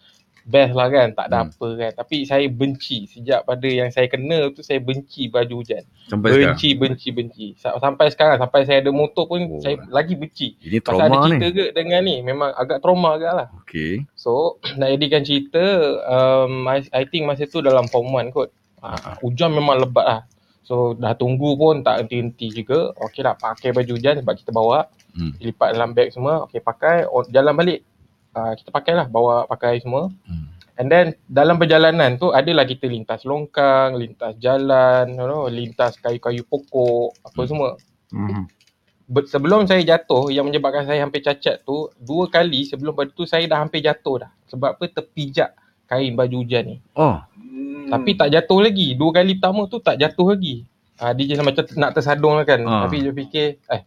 best 0.45 0.71
lah 0.71 0.87
kan, 0.87 1.09
tak 1.11 1.25
ada 1.27 1.37
Hmm. 1.39 1.49
apa 1.49 1.67
kan. 1.75 1.91
Tapi 1.95 2.17
saya 2.21 2.45
benci 2.45 3.03
sejak 3.05 3.43
pada 3.43 3.65
yang 3.65 3.89
saya 3.89 4.05
kena 4.05 4.49
tu 4.49 4.61
saya 4.61 4.77
benci 4.77 5.25
baju 5.25 5.57
hujan. 5.57 5.81
Sampai 6.05 6.29
sekarang. 6.31 6.53
benci, 6.53 6.69
benci, 6.71 7.07
benci. 7.09 7.47
Sa- 7.55 7.75
Sampai 7.75 8.07
sekarang, 8.07 8.37
sampai 8.37 8.61
saya 8.63 8.77
ada 8.79 8.89
motor 8.89 9.25
pun 9.25 9.41
Oh. 9.41 9.57
saya 9.57 9.81
lagi 9.89 10.13
benci. 10.13 10.53
Ini 10.59 10.79
Pasal 10.79 11.01
ada 11.01 11.09
trauma 11.09 11.25
cerita 11.27 11.45
ni. 11.45 11.51
ke 11.51 11.63
dengan 11.71 12.01
ni, 12.03 12.15
memang 12.21 12.49
agak 12.51 12.77
trauma 12.79 13.09
agak 13.13 13.33
lah. 13.35 13.47
Okey. 13.59 14.05
So, 14.13 14.61
nak 14.77 14.89
jadikan 14.91 15.21
cerita, 15.21 15.65
um, 16.05 16.65
I, 16.65 16.85
I 16.93 17.03
think 17.03 17.25
masa 17.25 17.43
tu 17.43 17.59
dalam 17.59 17.85
form 17.87 18.07
1 18.07 18.29
kot. 18.29 18.53
Uh, 18.79 18.93
hujan 19.19 19.49
memang 19.49 19.81
lebat 19.81 20.05
lah. 20.05 20.21
So, 20.61 20.93
dah 20.93 21.13
tunggu 21.13 21.53
pun 21.53 21.81
tak 21.81 22.01
henti-henti 22.01 22.53
juga. 22.55 22.93
Okey 22.99 23.21
lah, 23.21 23.33
pakai 23.33 23.69
baju 23.69 23.91
hujan 23.91 24.17
sebab 24.17 24.33
kita 24.35 24.49
bawa. 24.49 24.85
Hmm. 25.11 25.33
Lipat 25.39 25.73
dalam 25.73 25.89
beg 25.91 26.09
semua. 26.09 26.43
Okey, 26.43 26.59
pakai. 26.59 27.05
Jalan 27.27 27.53
balik. 27.53 27.81
Uh, 28.35 28.51
kita 28.51 28.67
pakai 28.67 28.93
lah, 28.99 29.07
bawa 29.07 29.47
pakai 29.47 29.79
semua. 29.79 30.11
Hmm. 30.27 30.51
And 30.75 30.91
then, 30.91 31.15
dalam 31.23 31.55
perjalanan 31.55 32.19
tu, 32.19 32.35
adalah 32.35 32.67
kita 32.67 32.83
lintas 32.83 33.23
longkang, 33.23 33.95
lintas 33.95 34.35
jalan, 34.43 35.07
you 35.07 35.23
know, 35.23 35.47
lintas 35.47 35.95
kayu-kayu 36.03 36.43
pokok, 36.43 37.15
apa 37.23 37.39
Hmm. 37.39 37.47
semua. 37.47 37.69
Mhm. 38.11 38.43
Be- 39.07 39.29
sebelum 39.31 39.63
saya 39.63 39.79
jatuh, 39.87 40.35
yang 40.35 40.49
menyebabkan 40.49 40.83
saya 40.83 40.99
hampir 40.99 41.23
cacat 41.23 41.63
tu, 41.63 41.87
dua 41.95 42.27
kali 42.27 42.67
sebelum 42.67 42.91
pada 42.91 43.07
tu 43.15 43.23
saya 43.23 43.47
dah 43.47 43.63
hampir 43.63 43.79
jatuh 43.79 44.27
dah. 44.27 44.31
Sebab 44.51 44.75
apa? 44.75 44.83
Terpijak 44.91 45.55
kain 45.87 46.11
baju 46.11 46.43
hujan 46.43 46.75
ni. 46.75 46.77
Oh, 46.91 47.23
Hmm. 47.85 47.93
Tapi 47.93 48.17
tak 48.17 48.33
jatuh 48.33 48.65
lagi. 48.65 48.97
Dua 48.97 49.13
kali 49.13 49.37
pertama 49.37 49.69
tu 49.69 49.77
tak 49.77 50.01
jatuh 50.01 50.33
lagi. 50.33 50.65
Ah 50.97 51.13
dia 51.13 51.29
je 51.29 51.37
macam 51.37 51.61
nak 51.77 51.93
tersadung 51.93 52.33
lah 52.33 52.41
kan. 52.41 52.57
Ah. 52.65 52.89
Tapi 52.89 53.05
dia 53.05 53.13
fikir, 53.13 53.61
eh, 53.69 53.81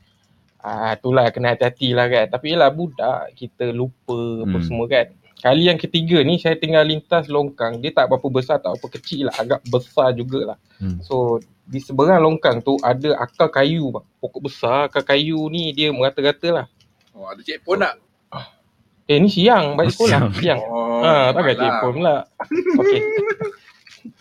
ah 0.69 0.93
itulah 0.93 1.25
kena 1.29 1.49
hati-hati 1.51 1.91
lah 1.91 2.07
kan. 2.07 2.27
Tapi 2.29 2.47
yelah 2.51 2.69
budak, 2.71 3.33
kita 3.33 3.71
lupa 3.71 4.17
apa 4.43 4.55
Hmm. 4.55 4.63
semua 4.63 4.85
kan. 4.87 5.07
Kali 5.39 5.63
yang 5.65 5.77
ketiga 5.77 6.19
ni 6.21 6.37
saya 6.37 6.55
tinggal 6.55 6.83
lintas 6.83 7.27
longkang. 7.27 7.79
Dia 7.79 7.95
tak 7.95 8.07
berapa 8.07 8.27
besar, 8.29 8.59
tak 8.59 8.75
berapa 8.75 8.89
kecil 8.93 9.27
lah. 9.27 9.35
Agak 9.37 9.61
besar 9.65 10.11
jugalah. 10.11 10.59
Hmm. 10.77 10.99
So, 11.01 11.39
di 11.63 11.79
seberang 11.79 12.21
longkang 12.21 12.59
tu 12.59 12.75
ada 12.81 13.15
akar 13.17 13.49
kayu 13.49 13.89
bang. 13.89 14.07
Pokok 14.19 14.43
besar, 14.43 14.79
akar 14.85 15.07
kayu 15.07 15.47
ni 15.47 15.71
dia 15.71 15.89
merata-rata 15.89 16.49
lah. 16.53 16.67
Oh, 17.13 17.25
ada 17.25 17.39
cek 17.39 17.63
pun 17.63 17.79
tak? 17.79 17.97
Eh 19.07 19.17
ni 19.17 19.27
siang 19.27 19.73
balik 19.73 19.89
Oh, 19.91 20.05
sekolah. 20.05 20.29
siang. 20.29 20.29
Siang. 20.37 20.61
Oh, 20.69 21.01
Ha, 21.01 21.31
takkan 21.31 21.45
malam. 21.47 21.57
telefon 21.57 21.91
pula. 21.95 22.17
Okey. 22.77 23.01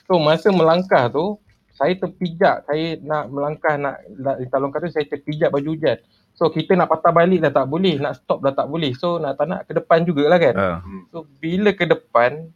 So 0.05 0.15
masa 0.17 0.47
melangkah 0.49 1.11
tu, 1.11 1.35
saya 1.77 1.93
terpijak. 1.93 2.65
Saya 2.65 2.97
nak 3.05 3.29
melangkah 3.29 3.77
nak 3.77 4.01
nak 4.17 4.35
lintas 4.41 4.59
longkang 4.59 4.81
tu 4.89 4.91
saya 4.91 5.05
terpijak 5.05 5.53
baju 5.53 5.69
hujan. 5.77 5.97
So 6.33 6.49
kita 6.49 6.73
nak 6.73 6.89
patah 6.89 7.13
balik 7.13 7.41
dah 7.45 7.53
tak 7.53 7.65
boleh, 7.69 7.97
nak 8.01 8.17
stop 8.17 8.41
dah 8.41 8.53
tak 8.53 8.65
boleh. 8.69 8.93
So 8.97 9.21
nak 9.21 9.37
tak 9.37 9.45
nak 9.49 9.69
ke 9.69 9.77
depan 9.77 10.05
jugalah 10.05 10.37
kan. 10.41 10.55
ah. 10.57 10.77
So 11.13 11.29
bila 11.37 11.73
ke 11.73 11.85
depan 11.85 12.49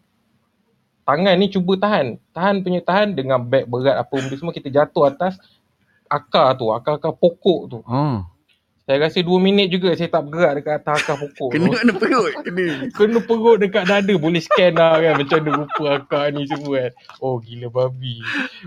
tangan 1.06 1.36
ni 1.38 1.50
cuba 1.54 1.78
tahan. 1.78 2.18
Tahan 2.34 2.66
punya 2.66 2.82
tahan 2.82 3.14
dengan 3.14 3.42
beg 3.42 3.70
berat 3.70 3.98
apa 4.02 4.14
benda 4.18 4.36
semua 4.38 4.54
kita 4.54 4.70
jatuh 4.70 5.10
atas 5.10 5.38
akar 6.12 6.60
tu, 6.60 6.70
akar-akar 6.70 7.16
pokok 7.16 7.62
tu. 7.72 7.80
Oh. 7.86 8.26
Saya 8.82 8.98
rasa 8.98 9.22
2 9.22 9.30
minit 9.38 9.70
juga 9.70 9.94
saya 9.94 10.10
tak 10.10 10.26
bergerak 10.26 10.54
dekat 10.58 10.74
atas 10.82 11.06
akar 11.06 11.16
pokok. 11.22 11.50
Kena 11.54 11.70
kena 11.70 11.94
perut, 11.96 12.34
kena. 12.42 12.66
Kena 12.98 13.20
perut 13.22 13.58
dekat 13.62 13.84
dada. 13.86 14.14
Boleh 14.18 14.42
scan 14.42 14.74
lah 14.74 14.98
kan 14.98 15.14
Macam 15.22 15.38
mana 15.46 15.52
rupa 15.64 15.86
akar 16.02 16.26
ni 16.34 16.50
semua 16.50 16.90
kan. 16.90 16.92
Oh 17.22 17.38
gila 17.38 17.70
babi. 17.70 18.20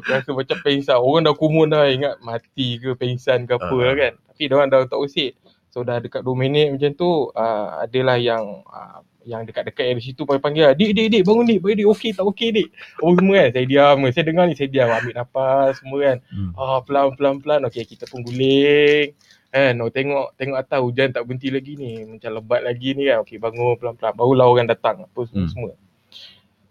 Rasa 0.06 0.30
macam 0.30 0.56
pengsan. 0.62 0.96
Orang 1.02 1.26
dah 1.26 1.34
kumun 1.34 1.74
dah 1.74 1.90
Ingat 1.90 2.22
mati 2.22 2.78
ke 2.78 2.94
pengsan 2.94 3.50
ke 3.50 3.58
apa 3.58 3.66
Ah. 3.66 3.82
lah 3.90 3.94
kan. 3.98 4.12
Tapi 4.30 4.42
diorang 4.46 4.70
dah 4.70 4.86
tak 4.86 5.02
usik 5.02 5.34
So 5.74 5.82
dah 5.82 5.98
dekat 5.98 6.22
2 6.22 6.30
minit 6.38 6.70
macam 6.70 6.90
tu 6.94 7.34
uh, 7.34 7.82
Adalah 7.82 8.14
yang 8.14 8.62
uh, 8.70 9.02
yang 9.24 9.42
dekat-dekat 9.42 9.88
dari 9.88 10.02
situ 10.04 10.22
panggil-panggil 10.22 10.76
Dik, 10.76 10.90
dik, 10.94 11.06
dik, 11.10 11.22
bangun 11.24 11.48
dik, 11.48 11.58
bangun 11.58 11.76
dik, 11.80 11.88
okey 11.90 12.10
tak? 12.12 12.24
Okey 12.28 12.48
dik 12.54 12.68
Oh 13.02 13.10
semua 13.16 13.34
kan, 13.40 13.48
saya 13.56 13.64
diam, 13.66 13.96
saya 14.12 14.24
dengar 14.24 14.44
ni, 14.46 14.54
saya 14.54 14.68
diam, 14.70 14.88
ambil 14.92 15.14
nafas 15.16 15.72
semua 15.80 15.98
kan. 16.04 16.16
Hmm. 16.28 16.50
Ah 16.54 16.78
pelan 16.84 17.16
pelan 17.18 17.34
pelan. 17.40 17.60
Okey 17.66 17.82
kita 17.88 18.04
pun 18.06 18.20
guling. 18.20 19.16
Kan 19.54 19.78
oh, 19.78 19.86
tengok 19.86 20.34
tengok 20.34 20.58
atas 20.58 20.78
hujan 20.82 21.14
tak 21.14 21.22
berhenti 21.22 21.46
lagi 21.46 21.78
ni. 21.78 22.02
Macam 22.02 22.30
lebat 22.34 22.66
lagi 22.66 22.90
ni 22.90 23.06
kan. 23.06 23.22
Okey 23.22 23.38
bangun 23.38 23.78
pelan 23.78 23.94
pelan. 23.94 24.12
Barulah 24.12 24.50
orang 24.50 24.66
datang 24.66 25.06
apa 25.06 25.20
semua 25.30 25.46
Hmm. 25.46 25.52
semua. 25.54 25.70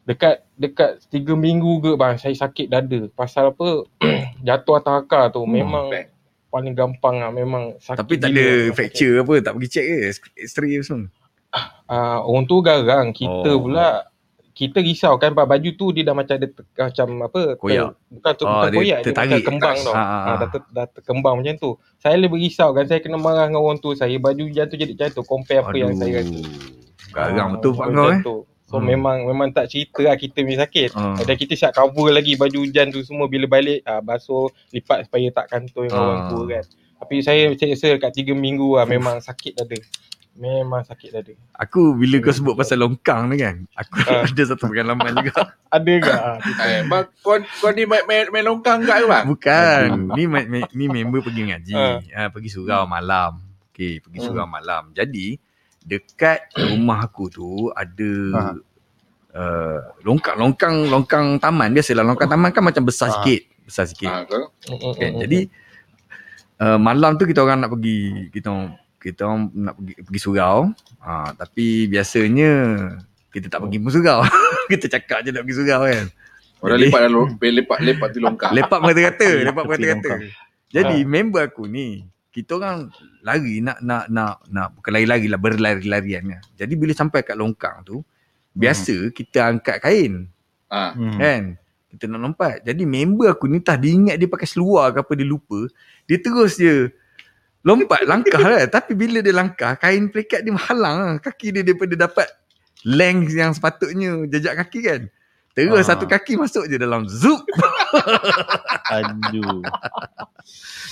Dekat 0.03 0.43
dekat 0.59 0.99
3 1.07 1.31
minggu 1.31 1.79
ke 1.79 1.91
bang 1.95 2.19
saya 2.19 2.35
sakit 2.35 2.67
dada. 2.67 3.07
Pasal 3.15 3.55
apa? 3.55 3.87
Jatuh 4.43 4.75
atas 4.75 4.93
akar 4.99 5.31
tu 5.31 5.39
Hmm. 5.47 5.55
memang 5.55 5.87
paling 6.51 6.75
gampang 6.75 7.23
lah 7.23 7.31
memang 7.31 7.79
sakit. 7.79 8.03
Tapi 8.03 8.13
tak 8.19 8.29
ada 8.29 8.45
fracture 8.75 9.23
apa, 9.23 9.33
tak 9.39 9.51
pergi 9.55 9.69
check 9.71 9.85
ke? 9.87 9.97
X-ray 10.43 10.75
apa 10.75 10.83
semua. 10.83 11.07
Ah 11.87 12.19
orang 12.19 12.43
tu 12.43 12.59
garang. 12.59 13.15
Kita 13.15 13.47
Oh. 13.55 13.63
pula 13.63 14.11
kita 14.53 14.77
risau 14.79 15.17
kan 15.17 15.31
Pak, 15.31 15.45
baju 15.45 15.69
tu 15.73 15.89
dia 15.89 16.03
dah 16.03 16.13
macam 16.13 16.33
ada 16.33 16.45
ter, 16.45 16.61
macam 16.79 17.07
apa 17.23 17.39
ter- 17.43 17.57
Koyak. 17.57 17.89
bukan 18.07 18.31
tu 18.31 18.43
Oh, 18.43 18.51
bukan 18.53 18.69
koyak 18.71 18.85
dia 18.95 19.05
tertarik 19.07 19.41
kembang 19.43 19.73
atas. 19.75 19.83
tau 19.83 19.93
Ha, 19.93 20.31
dah, 20.35 20.47
ter, 20.47 20.61
dah 20.69 20.85
terkembang 20.87 21.35
macam 21.35 21.53
tu 21.55 21.69
saya 21.97 22.15
lebih 22.15 22.37
risau 22.39 22.69
kan 22.69 22.85
saya 22.85 22.99
kena 22.99 23.17
marah 23.17 23.45
dengan 23.45 23.59
orang 23.59 23.77
tu 23.77 23.91
saya 23.91 24.13
baju 24.15 24.43
tu 24.45 24.75
jadi 24.75 24.93
tu 25.09 25.21
compare 25.23 25.59
apa 25.59 25.73
yang 25.73 25.91
saya 25.91 26.21
rasa 26.21 26.37
Garang 27.11 27.37
Ah, 27.39 27.47
betul 27.51 27.71
Pak 27.73 27.87
kau 27.87 28.07
eh. 28.07 28.21
tu. 28.21 28.37
so 28.63 28.75
Hmm. 28.75 28.85
memang 28.87 29.17
memang 29.23 29.49
tak 29.49 29.67
cerita 29.67 30.01
lah 30.01 30.15
kita 30.15 30.39
punya 30.39 30.59
sakit 30.59 30.89
Ah. 30.91 31.13
dan 31.19 31.35
kita 31.35 31.53
siap 31.53 31.71
cover 31.71 32.09
lagi 32.09 32.33
baju 32.33 32.57
hujan 32.59 32.89
tu 32.89 33.01
semua 33.01 33.25
bila 33.25 33.45
balik 33.47 33.81
ah, 33.83 33.99
basuh 33.99 34.45
lipat 34.69 35.05
supaya 35.05 35.29
tak 35.31 35.45
kantoi 35.47 35.85
dengan 35.87 35.97
Ah. 35.99 36.07
orang 36.07 36.23
tua 36.27 36.43
kan 36.51 36.63
tapi 36.95 37.15
saya 37.19 37.41
saya 37.53 37.69
rasa 37.71 37.89
kat 37.99 38.11
3 38.15 38.33
minggu 38.33 38.69
lah 38.73 38.85
memang 38.87 39.19
sakit 39.19 39.53
dada 39.55 39.77
memang 40.33 40.81
sakit 40.81 41.09
dada 41.09 41.33
Aku 41.55 41.93
bila 41.93 42.17
kau 42.19 42.29
sebut 42.29 42.53
pasal 42.53 42.79
longkang 42.79 43.29
ni 43.29 43.37
kan, 43.37 43.69
aku 43.71 44.01
Ah. 44.03 44.25
ada 44.25 44.41
satu 44.43 44.65
pengalaman 44.65 45.13
juga. 45.19 45.53
ada 45.67 45.93
ke 45.95 46.09
ah, 46.11 46.37
Eh, 46.67 46.81
bang, 46.83 47.05
kau, 47.19 47.37
kau 47.37 47.69
ni 47.69 47.83
main, 47.83 48.01
main, 48.03 48.25
main 48.27 48.41
longkang 48.43 48.81
kat 48.81 48.97
ke 48.97 49.07
bang? 49.07 49.25
Bukan. 49.25 49.87
Ni 50.11 50.23
ma- 50.25 50.43
ma- 50.43 50.71
ni 50.71 50.85
member 50.87 51.21
pergi 51.21 51.41
ngaji. 51.45 51.73
Ah. 51.73 51.97
Ha, 52.01 52.29
pergi 52.29 52.49
surau 52.49 52.83
malam. 52.83 53.37
Okey, 53.69 53.99
pergi 53.99 54.17
Hmm. 54.19 54.27
surau 54.27 54.45
malam. 54.45 54.89
Jadi 54.91 55.37
dekat 55.79 56.39
rumah 56.65 57.03
aku 57.03 57.27
tu 57.27 57.49
ada 57.69 58.11
Ha. 58.33 58.41
uh, 59.31 59.77
longkang 60.01 60.35
longkang 60.35 60.75
longkang 60.87 61.25
taman 61.37 61.69
biasalah 61.69 62.01
longkang 62.03 62.27
taman 62.27 62.49
kan 62.49 62.63
macam 62.63 62.83
besar 62.83 63.09
Ah. 63.09 63.13
sikit, 63.17 63.41
besar 63.63 63.85
sikit. 63.85 64.09
Kau? 64.25 64.49
Mm, 64.67 64.93
Kan? 64.93 65.11
mm, 65.11 65.21
Jadi 65.21 65.39
uh, 66.57 66.79
malam 66.79 67.13
tu 67.13 67.25
kita 67.25 67.39
orang 67.39 67.59
nak 67.59 67.71
pergi 67.71 67.97
kita 68.29 68.47
orang 68.47 68.81
kita 69.03 69.27
orang 69.27 69.51
nak 69.51 69.75
pergi 69.75 69.93
pergi 69.99 70.19
surau. 70.19 70.71
Ha, 71.03 71.35
tapi 71.35 71.91
biasanya 71.91 72.51
kita 73.29 73.51
tak 73.51 73.59
pergi 73.59 73.77
pun 73.77 73.91
surau. 73.91 74.19
kita 74.71 74.85
cakap 74.87 75.21
je 75.21 75.35
nak 75.35 75.43
pergi 75.43 75.57
surau 75.59 75.81
kan. 75.83 76.05
Orang 76.63 76.79
Jadi- 76.79 76.87
lepak 76.87 76.99
dalam 77.03 77.27
lepak 77.35 77.77
lepak 77.83 78.07
di 78.09 78.19
longkang. 78.23 78.51
Lepak 78.55 78.79
kata-kata, 78.79 79.29
lepak 79.43 79.63
kata-kata. 79.67 80.11
Jadi 80.71 80.97
Ha. 80.97 81.05
member 81.05 81.43
aku 81.43 81.67
ni, 81.67 82.07
kita 82.31 82.55
orang 82.55 82.87
lari 83.21 83.59
nak 83.59 83.83
nak 83.83 84.07
nak 84.07 84.41
nak 84.47 84.67
bukan 84.73 84.89
lari-lari 84.89 85.27
lah 85.27 85.37
berlari-larian 85.37 86.23
lah. 86.31 86.41
Jadi 86.55 86.73
bila 86.73 86.95
sampai 86.95 87.21
kat 87.21 87.35
longkang 87.35 87.83
tu, 87.83 87.99
biasa 88.51 89.11
kita 89.11 89.51
angkat 89.51 89.83
kain 89.83 90.31
Ah. 90.65 90.95
Hmm. 90.95 91.19
kan. 91.19 91.43
Kita 91.85 92.09
nak 92.09 92.25
lompat. 92.25 92.65
Jadi 92.65 92.89
member 92.89 93.29
aku 93.29 93.45
ni 93.45 93.61
tak 93.61 93.85
dia 93.85 93.93
ingat 93.93 94.17
dia 94.17 94.25
pakai 94.25 94.49
seluar 94.49 94.89
ke 94.89 95.05
apa 95.05 95.13
dia 95.13 95.27
lupa. 95.27 95.69
Dia 96.09 96.17
terus 96.17 96.57
je 96.57 96.89
lompat 97.63 98.03
langkah 98.05 98.39
lah. 98.43 98.67
Tapi 98.67 98.91
bila 98.93 99.23
dia 99.23 99.33
langkah, 99.33 99.75
kain 99.79 100.11
pelikat 100.11 100.43
dia 100.43 100.51
menghalang 100.51 100.95
lah. 100.99 101.15
Kaki 101.19 101.55
dia 101.55 101.63
daripada 101.63 101.95
dapat 101.95 102.27
length 102.83 103.31
yang 103.31 103.55
sepatutnya 103.55 104.27
jejak 104.27 104.59
kaki 104.59 104.79
kan. 104.83 105.01
Terus 105.53 105.85
Ah. 105.85 105.93
satu 105.93 106.09
kaki 106.09 106.33
masuk 106.35 106.65
je 106.65 106.81
dalam 106.81 107.05
zup. 107.05 107.45
Aduh. 108.97 109.61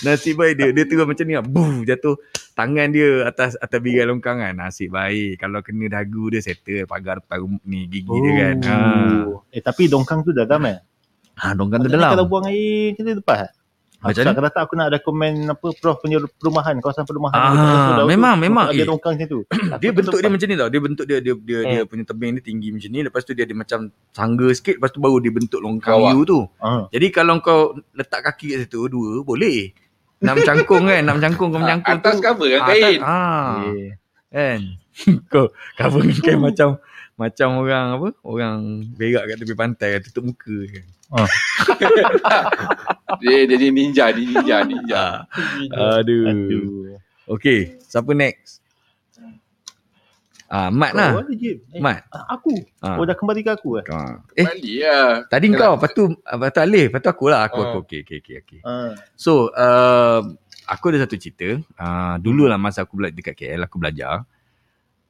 Nasib 0.06 0.38
baik 0.38 0.54
dia 0.54 0.70
dia 0.70 0.86
terus 0.86 1.04
macam 1.04 1.26
ni 1.26 1.34
lah. 1.34 1.42
Buh, 1.44 1.82
jatuh 1.82 2.16
tangan 2.54 2.94
dia 2.94 3.26
atas 3.26 3.58
atas 3.58 3.80
birai 3.82 4.06
longkang 4.06 4.38
kan. 4.38 4.54
Nasib 4.54 4.94
baik. 4.94 5.42
Kalau 5.42 5.66
kena 5.66 5.90
dagu 5.90 6.30
dia 6.30 6.46
settle 6.46 6.86
pagar 6.86 7.20
depan 7.26 7.42
ni 7.66 7.90
gigi 7.90 8.14
dia 8.22 8.32
kan. 8.38 8.56
Ha. 8.70 8.76
Oh. 9.28 9.42
Eh 9.50 9.66
tapi 9.66 9.90
dongkang 9.90 10.22
tu 10.22 10.30
dalam 10.30 10.62
eh? 10.70 10.78
Ha 11.42 11.58
longkang 11.58 11.82
tu 11.82 11.90
Maksudnya 11.90 12.06
dalam. 12.06 12.12
Kalau 12.22 12.26
buang 12.30 12.46
air 12.48 12.94
kita 12.94 13.18
lepas. 13.18 13.50
Macam 14.02 14.22
mana? 14.26 14.50
Tak 14.50 14.64
aku 14.66 14.74
nak 14.74 14.90
rekomen 14.90 15.34
apa 15.46 15.68
Prof 15.78 16.02
punya 16.02 16.18
perumahan, 16.36 16.74
kawasan 16.78 17.06
perumahan. 17.06 17.38
Ah, 17.38 17.94
Pulau 17.94 18.04
tu, 18.04 18.10
memang, 18.10 18.36
memang. 18.36 18.66
Ada 18.68 18.76
Eh. 18.76 18.90
macam 18.90 19.14
tu. 19.24 19.40
Dia 19.82 19.90
bentuk 19.90 20.18
dia 20.18 20.28
macam 20.28 20.48
ni 20.48 20.56
tau. 20.58 20.68
Dia 20.68 20.82
bentuk 20.82 21.06
dia 21.06 21.18
dia 21.18 21.34
dia, 21.36 21.60
dia 21.62 21.80
Hmm. 21.80 21.88
punya 21.88 22.04
tebing 22.04 22.32
dia 22.34 22.44
tinggi 22.44 22.70
macam 22.72 22.90
ni. 22.90 23.00
Lepas 23.02 23.22
tu 23.22 23.32
dia 23.32 23.46
ada 23.46 23.54
macam 23.54 23.80
tangga 24.12 24.48
sikit. 24.50 24.76
Lepas 24.78 24.90
tu 24.90 25.00
baru 25.00 25.18
dia 25.18 25.30
bentuk 25.30 25.60
longkang. 25.60 26.02
U 26.12 26.26
tu. 26.26 26.40
Ah. 26.58 26.90
Jadi 26.90 27.08
kalau 27.10 27.38
kau 27.40 27.62
letak 27.92 28.26
kaki 28.26 28.52
kat 28.52 28.66
situ 28.66 28.86
dua 28.88 29.22
boleh. 29.22 29.70
Nak 30.20 30.34
mencangkung 30.36 30.86
kan. 30.86 31.02
Nak 31.02 31.14
mencangkung 31.16 31.50
kau 31.50 31.62
mencangkung 31.64 31.96
Atas 31.96 32.14
tu. 32.16 32.22
cover 32.22 32.48
dengan 32.48 32.60
Ah, 32.60 32.68
kain. 32.68 32.82
atas- 32.82 33.02
Ah. 33.04 33.54
Eh. 33.70 33.92
Kan 34.28 34.60
Kau 35.28 35.46
cover 35.76 36.02
dengan 36.02 36.22
kain 36.22 36.40
macam 36.40 36.70
Macam 37.14 37.48
orang 37.60 37.86
apa 37.94 38.08
Orang 38.24 38.58
berak 38.92 39.28
kat 39.28 39.36
tepi 39.38 39.54
pantai 39.54 40.00
Tutup 40.02 40.24
muka 40.26 40.56
kan 40.68 40.86
Dia 43.22 43.44
dia 43.44 43.58
dia 43.60 43.70
ninja, 43.70 44.06
dia 44.10 44.24
ninja, 44.24 44.58
ninja. 44.64 45.04
ah. 45.70 46.00
Aduh. 46.00 46.26
Aduh. 46.26 46.96
Okay 47.38 47.76
Siapa 47.84 48.16
next 48.16 48.64
Ah, 50.48 50.68
Mat 50.68 50.92
lah. 50.92 51.24
Eh, 51.72 51.80
Mat 51.80 52.04
ah, 52.12 52.28
aku. 52.28 52.52
ah. 52.84 53.00
Oh 53.00 53.08
dah 53.08 53.16
kembali 53.16 53.40
ke 53.40 53.52
aku 53.52 53.80
eh? 53.80 53.86
Ah. 53.88 54.20
Eh 54.36 54.44
Balik 54.44 54.76
lah. 54.84 55.12
Tadi 55.28 55.46
kau 55.54 55.74
Lepas 55.76 55.90
tu 55.92 56.04
Lepas 56.12 56.50
tu 56.52 56.60
Alif 56.60 56.86
Lepas 56.92 57.00
tu 57.00 57.10
aku 57.10 57.26
lah 57.28 57.40
Aku 57.48 57.60
Ah. 57.60 57.66
aku 57.72 57.78
Okay 57.88 58.00
okay 58.04 58.18
okay, 58.20 58.36
okay. 58.44 58.60
Ah. 58.64 58.92
So 59.16 59.48
uh, 59.52 60.20
Aku 60.68 60.92
ada 60.92 61.04
satu 61.04 61.16
cerita 61.16 61.56
uh, 61.56 62.16
Dulu 62.20 62.52
lah 62.52 62.60
masa 62.60 62.84
aku 62.84 63.00
belajar 63.00 63.16
dekat 63.16 63.36
KL 63.36 63.64
Aku 63.64 63.80
belajar 63.80 64.28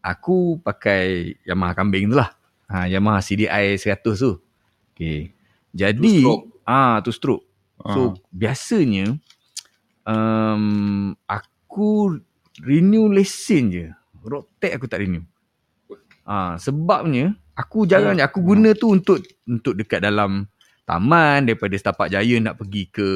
Aku 0.02 0.58
pakai 0.62 1.38
Yamaha 1.42 1.74
kambing 1.74 2.10
tu 2.10 2.18
lah 2.18 2.34
ha, 2.66 2.86
Yamaha 2.86 3.22
CDI 3.22 3.78
100 3.78 4.02
tu 4.18 4.38
Okay 4.94 5.34
Jadi 5.72 6.24
stroke. 6.24 6.46
Ah, 6.64 7.00
tu 7.04 7.12
stroke. 7.12 7.44
Ah. 7.82 7.96
So 7.96 8.00
biasanya 8.30 9.16
um, 10.06 11.16
aku 11.26 12.20
renew 12.62 13.10
lesen 13.10 13.72
je. 13.72 13.86
Road 14.22 14.46
tag 14.62 14.78
aku 14.78 14.86
tak 14.86 15.02
renew. 15.02 15.26
Ah, 16.22 16.56
sebabnya 16.62 17.34
aku 17.58 17.90
jarang 17.90 18.16
je 18.16 18.24
aku 18.24 18.40
guna 18.46 18.78
tu 18.78 18.94
untuk 18.94 19.18
untuk 19.44 19.74
dekat 19.74 20.06
dalam 20.06 20.46
taman 20.86 21.48
daripada 21.50 21.74
Setapak 21.74 22.12
Jaya 22.12 22.38
nak 22.38 22.62
pergi 22.62 22.92
ke 22.92 23.08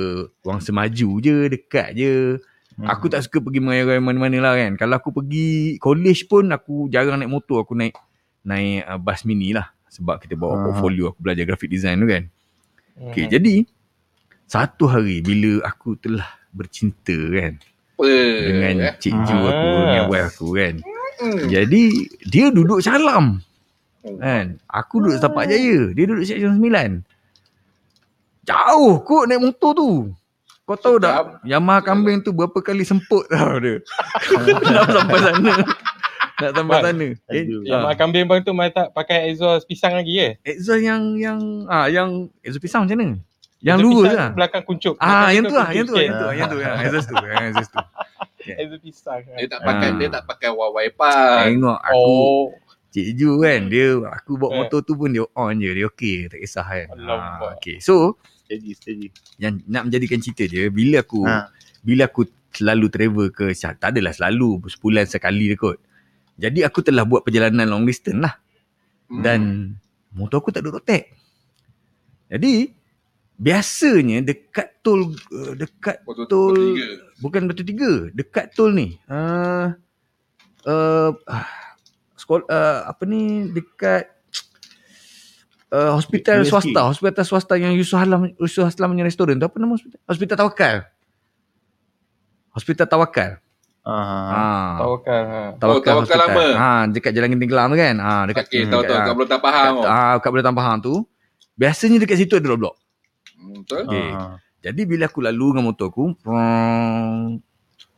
Wang 0.42 0.64
Semaju 0.64 1.22
je 1.22 1.38
dekat 1.52 1.94
je. 1.94 2.42
Hmm. 2.76 2.92
Aku 2.92 3.08
tak 3.08 3.24
suka 3.24 3.40
pergi 3.40 3.64
merayai 3.64 4.04
mana-mana 4.04 4.52
lah 4.52 4.54
kan. 4.60 4.76
Kalau 4.76 5.00
aku 5.00 5.16
pergi 5.16 5.80
college 5.80 6.28
pun 6.28 6.52
aku 6.52 6.92
jarang 6.92 7.24
naik 7.24 7.32
motor. 7.32 7.64
Aku 7.64 7.72
naik 7.72 7.96
naik 8.44 8.84
uh, 8.84 9.00
bus 9.00 9.24
mini 9.24 9.56
lah. 9.56 9.72
Sebab 9.88 10.20
kita 10.20 10.36
bawa 10.36 10.60
Ah. 10.60 10.62
portfolio 10.68 11.16
aku 11.16 11.24
belajar 11.24 11.48
graphic 11.48 11.72
design 11.72 12.04
tu 12.04 12.08
kan. 12.12 12.28
Hmm. 12.96 13.12
Jadi 13.12 13.68
satu 14.48 14.88
hari 14.88 15.20
bila 15.20 15.60
aku 15.68 16.00
telah 16.00 16.26
bercinta 16.56 17.16
kan 17.36 17.60
Apa? 18.00 18.08
dengan 18.48 18.76
eh? 18.88 18.94
cikgu 19.04 19.36
Ah. 19.36 19.50
aku, 19.52 19.68
dengan 19.84 20.04
wife 20.08 20.28
aku 20.32 20.48
kan. 20.56 20.76
Hmm. 21.16 21.48
Jadi 21.52 21.84
dia 22.28 22.46
duduk 22.52 22.80
calam 22.80 23.44
kan. 24.06 24.46
Aku 24.70 25.02
duduk 25.04 25.18
Setapak 25.20 25.50
Jaya, 25.50 25.92
dia 25.92 26.06
duduk 26.08 26.24
section 26.24 26.56
9. 26.62 27.04
Jauh 28.46 29.02
kot 29.02 29.26
naik 29.26 29.42
motor 29.42 29.72
tu. 29.74 29.92
Kau 30.66 30.74
tahu 30.74 30.98
tak 30.98 31.46
Yamaha 31.46 31.82
kambing 31.86 32.26
tu 32.26 32.34
berapa 32.34 32.58
kali 32.58 32.82
semput 32.82 33.30
tau 33.30 33.62
dia. 33.62 33.82
Nak 34.74 34.86
sampai 34.90 35.20
sana. 35.22 35.54
Nak 36.36 36.50
sampai 36.52 36.68
Mat, 36.68 36.84
sana. 36.84 37.08
Eh, 37.32 37.44
aduh. 37.44 37.62
Yang 37.64 37.80
mak 37.80 37.94
kambing 37.96 38.26
bang 38.28 38.42
tu 38.44 38.52
mai 38.52 38.68
tak 38.68 38.92
pakai 38.92 39.32
exhaust 39.32 39.64
pisang 39.64 39.96
lagi 39.96 40.20
eh? 40.20 40.32
exhaust 40.44 40.84
yang 40.84 41.16
yang 41.16 41.40
ah 41.66 41.88
yang 41.88 42.28
exhaust 42.44 42.60
pisang 42.62 42.84
macam 42.84 42.98
mana? 43.00 43.16
Yang 43.64 43.78
Exhaust 43.80 43.96
lurus 43.98 44.14
lah. 44.14 44.30
Belakang 44.36 44.64
kuncup. 44.64 44.96
Ah, 44.98 45.06
Belakang 45.08 45.32
yang 45.32 45.44
tu 45.44 45.48
tu 45.48 45.56
lah, 45.56 45.68
yang 45.68 45.86
tu, 45.86 45.94
sikit. 45.96 46.06
yang 46.06 46.14
tu, 46.14 46.28
yang 46.30 46.48
tu, 46.48 46.58
yang 46.60 46.76
exhaust 46.78 47.08
tu, 47.08 47.16
yang 47.32 47.44
exhaust 47.50 47.72
tu. 47.72 47.82
Exhaust 48.46 48.84
pisang. 48.84 49.22
Dia 49.26 49.48
tak 49.48 49.62
pakai 49.64 49.88
Ah. 49.88 49.96
dia 49.96 50.08
tak 50.12 50.24
pakai 50.28 50.50
wiper. 50.54 51.30
Tengok 51.50 51.80
aku, 51.82 52.04
Oh. 52.06 52.44
cikgu 52.92 53.32
kan, 53.42 53.60
dia, 53.66 53.88
aku 54.06 54.32
bawa 54.36 54.50
Eh. 54.50 54.56
motor 54.62 54.80
tu 54.80 54.94
pun 54.94 55.10
dia 55.10 55.26
on 55.34 55.56
je, 55.56 55.72
dia 55.72 55.86
okey, 55.88 56.30
tak 56.30 56.40
kisah 56.40 56.64
kan. 56.64 56.88
Ah, 57.02 57.58
okay, 57.58 57.80
so, 57.80 58.20
Steady, 58.46 58.72
steady. 58.72 59.08
yang 59.36 59.58
nak 59.66 59.90
menjadikan 59.90 60.22
cerita 60.22 60.46
dia, 60.46 60.70
bila 60.70 61.02
aku, 61.02 61.26
Ha. 61.26 61.50
bila 61.82 62.06
aku 62.06 62.22
selalu 62.54 62.86
travel 62.88 63.28
ke, 63.32 63.50
tak 63.52 63.90
adalah 63.90 64.14
selalu, 64.14 64.62
sebulan 64.70 65.10
sekali 65.10 65.50
dia 65.50 65.58
kot. 65.58 65.82
Jadi 66.36 66.68
aku 66.68 66.84
telah 66.84 67.08
buat 67.08 67.24
perjalanan 67.24 67.68
long 67.68 67.88
distance 67.88 68.20
lah. 68.20 68.36
Hmm. 69.08 69.22
Dan 69.24 69.40
motor 70.12 70.44
aku 70.44 70.52
tak 70.52 70.64
ada 70.64 70.76
road 70.76 70.84
tag. 70.84 71.08
Jadi, 72.28 72.74
biasanya 73.38 74.24
dekat 74.24 74.80
tol, 74.82 75.12
uh, 75.12 75.54
dekat 75.56 76.02
Betul 76.04 76.26
tol, 76.28 76.56
tiga. 76.56 76.88
bukan 77.22 77.42
Batu 77.46 77.64
Tiga, 77.64 77.92
dekat 78.12 78.52
tol 78.56 78.72
ni. 78.74 78.98
Uh, 79.06 79.76
uh, 80.66 81.12
sekolah, 82.18 82.48
uh, 82.50 82.80
apa 82.90 83.04
ni, 83.06 83.52
dekat 83.54 84.10
uh, 85.70 85.94
hospital 85.96 86.42
USG. 86.42 86.50
swasta, 86.50 86.82
hospital 86.90 87.24
swasta 87.24 87.54
yang 87.62 87.78
Yusuf 87.78 88.02
Halam, 88.02 88.34
Yusuf 88.42 88.66
Haslam 88.66 88.98
punya 88.98 89.06
restoran 89.06 89.38
tu, 89.38 89.46
apa 89.46 89.56
nama 89.62 89.78
hospital? 89.78 90.00
Hospital 90.10 90.36
Tawakal. 90.42 90.76
Hospital 92.56 92.88
Tawakal. 92.90 93.32
Ah. 93.86 94.02
Ah. 94.34 94.70
Tawakal. 94.82 95.22
Ha. 95.30 95.42
Oh, 95.62 95.78
Tawakal 95.78 96.18
lama. 96.18 96.46
Ha, 96.58 96.70
dekat 96.90 97.14
Jalan 97.14 97.38
Genting 97.38 97.52
Kelang 97.54 97.70
tu 97.70 97.78
kan. 97.78 97.96
Ha, 98.02 98.14
dekat 98.26 98.50
Okey, 98.50 98.66
tahu 98.66 98.82
tahu 98.82 98.98
ah, 98.98 99.06
kau 99.06 99.14
belum 99.14 99.30
tak 99.30 99.42
faham. 99.46 99.72
kat, 99.78 99.86
oh. 99.86 99.86
ah, 99.86 100.16
kat 100.18 100.30
Belah 100.34 100.46
Tampahan 100.50 100.78
tu. 100.82 100.94
Biasanya 101.54 101.98
dekat 102.02 102.18
situ 102.18 102.34
ada 102.34 102.50
roadblock. 102.50 102.76
Hmm, 103.38 103.62
Betul? 103.62 103.86
Okey. 103.86 104.10
Ah. 104.18 104.42
Jadi 104.66 104.82
bila 104.90 105.06
aku 105.06 105.22
lalu 105.22 105.46
dengan 105.54 105.70
motor 105.70 105.94
aku, 105.94 106.18
prong, 106.18 107.38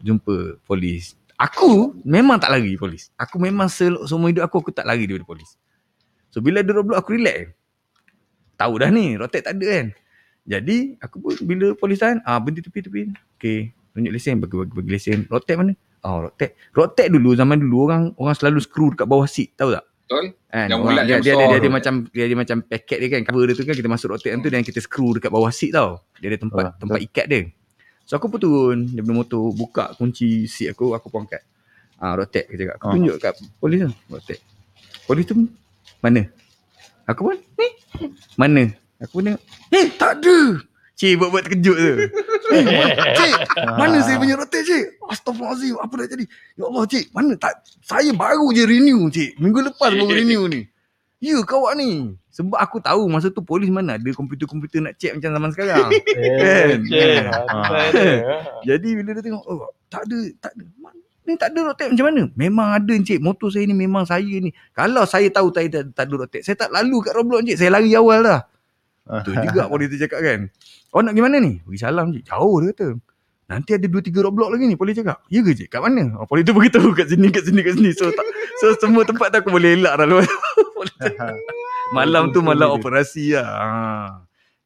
jumpa 0.03 0.59
polis. 0.67 1.15
Aku 1.39 1.95
memang 2.03 2.35
tak 2.35 2.51
lari 2.51 2.75
polis. 2.75 3.07
Aku 3.15 3.39
memang 3.39 3.71
sel- 3.71 4.03
semua 4.11 4.27
hidup 4.27 4.43
aku, 4.43 4.59
aku 4.59 4.71
tak 4.75 4.83
lari 4.83 5.07
daripada 5.07 5.23
polis. 5.23 5.55
So 6.27 6.43
bila 6.43 6.59
ada 6.59 6.71
roadblock 6.75 6.99
aku 6.99 7.15
relax. 7.15 7.55
Tahu 8.59 8.73
dah 8.83 8.91
ni, 8.91 9.15
rotek 9.15 9.47
tak 9.47 9.55
ada 9.55 9.65
kan. 9.71 9.87
Jadi 10.43 10.99
aku 10.99 11.15
pun 11.23 11.33
bila 11.47 11.71
polis 11.79 12.03
tahan, 12.03 12.19
ah 12.27 12.41
berhenti 12.43 12.67
tepi-tepi. 12.67 13.15
Okay, 13.39 13.71
tunjuk 13.97 14.13
lesen, 14.13 14.37
bagi, 14.37 14.55
bagi, 14.55 14.73
bagi 14.73 14.91
lesen. 14.91 15.19
Rotek 15.25 15.55
mana? 15.55 15.73
Oh, 15.99 16.23
rotek. 16.23 16.53
Rotek 16.71 17.09
dulu, 17.09 17.33
zaman 17.33 17.57
dulu 17.57 17.77
orang 17.83 18.03
orang 18.15 18.31
selalu 18.31 18.59
screw 18.59 18.93
dekat 18.93 19.05
bawah 19.05 19.25
seat, 19.25 19.53
tahu 19.53 19.73
tak? 19.73 19.83
Betul? 20.07 20.25
Kan? 20.47 20.67
Yang 20.71 20.79
Orang- 20.79 20.85
bulat, 20.87 21.03
dia, 21.03 21.11
yang 21.11 21.19
dia, 21.19 21.33
besar 21.33 21.41
dia, 21.43 21.47
dia, 21.51 21.59
tu. 21.59 21.73
macam 21.73 21.93
dia 22.07 22.23
ada 22.23 22.35
macam 22.37 22.57
paket 22.63 22.97
dia 22.97 23.09
kan 23.09 23.21
cover 23.25 23.43
dia 23.43 23.53
tu 23.53 23.63
kan 23.63 23.75
kita 23.75 23.89
masuk 23.89 24.07
rotek 24.09 24.31
tu 24.31 24.47
dan 24.47 24.61
kita 24.63 24.79
screw 24.79 25.11
dekat 25.11 25.27
bawah 25.27 25.51
seat 25.51 25.71
tau. 25.73 25.89
Dia 26.17 26.27
ada 26.29 26.39
tempat 26.39 26.63
Ah, 26.63 26.71
tempat 26.73 26.99
ikat 27.01 27.25
dia. 27.27 27.41
So 28.07 28.15
aku 28.15 28.31
pun 28.31 28.39
turun 28.39 28.87
daripada 28.87 29.11
motor 29.13 29.51
buka 29.51 29.91
kunci 29.93 30.47
seat 30.47 30.71
aku 30.71 30.95
aku 30.95 31.11
pun 31.11 31.27
angkat. 31.27 31.43
Ah 31.97 32.15
rotek 32.15 32.47
dia 32.47 32.63
cakap. 32.63 32.75
Aku 32.77 32.85
Ah. 32.87 32.93
tunjuk 32.95 33.15
kat 33.19 33.33
polis 33.59 33.79
tu 33.81 33.89
rotek. 34.07 34.39
Polis 35.03 35.23
tu 35.25 35.33
mana? 35.99 36.21
Aku 37.03 37.19
pun 37.25 37.35
ni 37.35 37.67
mana? 38.35 38.63
Aku 38.97 39.11
pun 39.13 39.23
tengok. 39.27 39.41
Eh 39.69 39.85
tak 39.91 40.11
ada. 40.17 40.37
Cik 40.97 41.13
buat-buat 41.21 41.45
terkejut 41.45 41.77
tu. 41.77 41.91
Eh, 41.93 42.09
cik, 43.21 43.33
mana 43.77 44.01
saya 44.01 44.17
punya 44.17 44.33
rotek 44.33 44.65
cik? 44.65 44.97
Astaghfirullahalazim, 45.05 45.77
apa 45.77 45.93
dah 45.93 46.07
jadi? 46.09 46.25
Ya 46.57 46.63
Allah 46.65 46.83
cik, 46.89 47.05
mana 47.13 47.37
tak 47.37 47.53
saya 47.85 48.09
baru 48.17 48.49
je 48.49 48.65
renew 48.65 49.05
cik. 49.05 49.37
Minggu 49.37 49.61
lepas 49.61 49.93
baru 49.93 50.09
renew 50.09 50.49
ni. 50.49 50.65
Ya 51.21 51.37
kau 51.45 51.65
awak 51.65 51.77
ni. 51.77 52.17
Sebab 52.33 52.57
aku 52.57 52.81
tahu 52.81 53.05
masa 53.09 53.29
tu 53.29 53.41
polis 53.41 53.69
mana 53.69 53.97
ada 53.97 54.09
komputer-komputer 54.09 54.81
nak 54.81 54.97
check 54.97 55.13
macam 55.13 55.37
zaman 55.37 55.49
sekarang. 55.53 55.85
Kan? 56.41 56.77
Cik. 56.81 56.97
Kan? 56.97 57.23
Ha, 57.29 57.37
Ah. 57.45 57.69
ada. 57.93 58.05
Jadi 58.73 58.89
bila 58.97 59.09
dia 59.13 59.21
tengok, 59.21 59.43
oh 59.45 59.69
tak 59.93 60.01
ada, 60.09 60.17
tak 60.41 60.51
ada. 60.57 60.65
Ni 61.27 61.35
tak 61.35 61.51
ada 61.51 61.59
road 61.61 61.75
tape 61.75 61.91
macam 61.93 62.05
mana? 62.09 62.23
Memang 62.33 62.67
ada 62.73 62.91
encik. 62.95 63.19
Motor 63.19 63.51
saya 63.53 63.67
ni 63.69 63.75
memang 63.77 64.07
saya 64.07 64.33
ni. 64.39 64.49
Kalau 64.73 65.03
saya 65.03 65.27
tahu 65.29 65.51
tak, 65.53 65.67
tak 65.93 66.09
ada 66.09 66.13
road 66.15 66.29
tape, 66.31 66.41
saya 66.41 66.57
tak 66.57 66.73
lalu 66.73 67.05
kat 67.05 67.13
roadblock 67.13 67.45
encik. 67.45 67.57
Saya 67.61 67.69
lari 67.75 67.93
awal 67.93 68.23
dah. 68.25 68.41
Betul 69.07 69.33
juga 69.47 69.61
polis 69.71 69.87
tu 69.87 69.97
cakap 69.97 70.19
kan. 70.19 70.39
Awak 70.91 71.01
nak 71.03 71.11
pergi 71.15 71.23
mana 71.23 71.37
ni? 71.39 71.53
Bagi 71.63 71.79
salam 71.79 72.05
je. 72.11 72.19
Jauh 72.27 72.55
dia 72.59 72.71
kata. 72.75 72.87
Nanti 73.47 73.71
ada 73.79 73.87
2 73.87 73.95
3 74.03 74.25
roadblock 74.27 74.49
lagi 74.51 74.67
ni 74.67 74.75
polis 74.75 74.99
cakap. 74.99 75.23
Ya 75.31 75.39
ke 75.39 75.55
cik? 75.55 75.71
Kat 75.71 75.79
mana? 75.79 76.19
Oh, 76.19 76.27
polis 76.27 76.43
tu 76.43 76.51
beritahu 76.51 76.91
kat 76.91 77.07
sini 77.07 77.31
kat 77.31 77.47
sini 77.47 77.63
kat 77.63 77.79
sini. 77.79 77.95
So 77.95 78.11
tak, 78.11 78.27
so 78.59 78.75
semua 78.75 79.07
tempat 79.07 79.31
tu 79.31 79.39
aku 79.39 79.55
boleh 79.55 79.79
elak 79.79 79.95
dah 79.95 80.05
lepas. 80.05 80.27
Malam 81.95 82.35
tu 82.35 82.43
malam 82.43 82.75
operasi 82.75 83.39
lah. 83.39 83.47
Ha. 83.47 83.69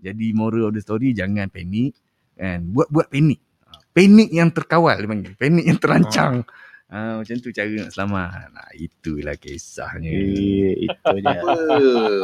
Jadi 0.02 0.34
moral 0.34 0.70
of 0.70 0.74
the 0.74 0.82
story 0.82 1.14
jangan 1.14 1.54
panik 1.54 1.94
kan. 2.34 2.66
Buat-buat 2.74 3.14
panik. 3.14 3.38
Ha, 3.70 3.86
Panik 3.94 4.30
yang 4.34 4.50
terkawal 4.50 4.98
dia 4.98 5.06
panggil. 5.06 5.34
Panik 5.38 5.66
yang 5.70 5.78
terancang. 5.78 6.34
Ha, 6.42 6.50
macam 6.92 7.36
tu 7.40 7.50
cara 7.50 7.72
nak 7.72 7.90
selamat. 7.90 8.52
Nah, 8.52 8.70
itulah 8.74 9.36
kisahnya. 9.36 10.12
Eh, 10.12 10.76
itu 10.82 11.16
je. 11.16 11.24
Apa? 11.24 11.56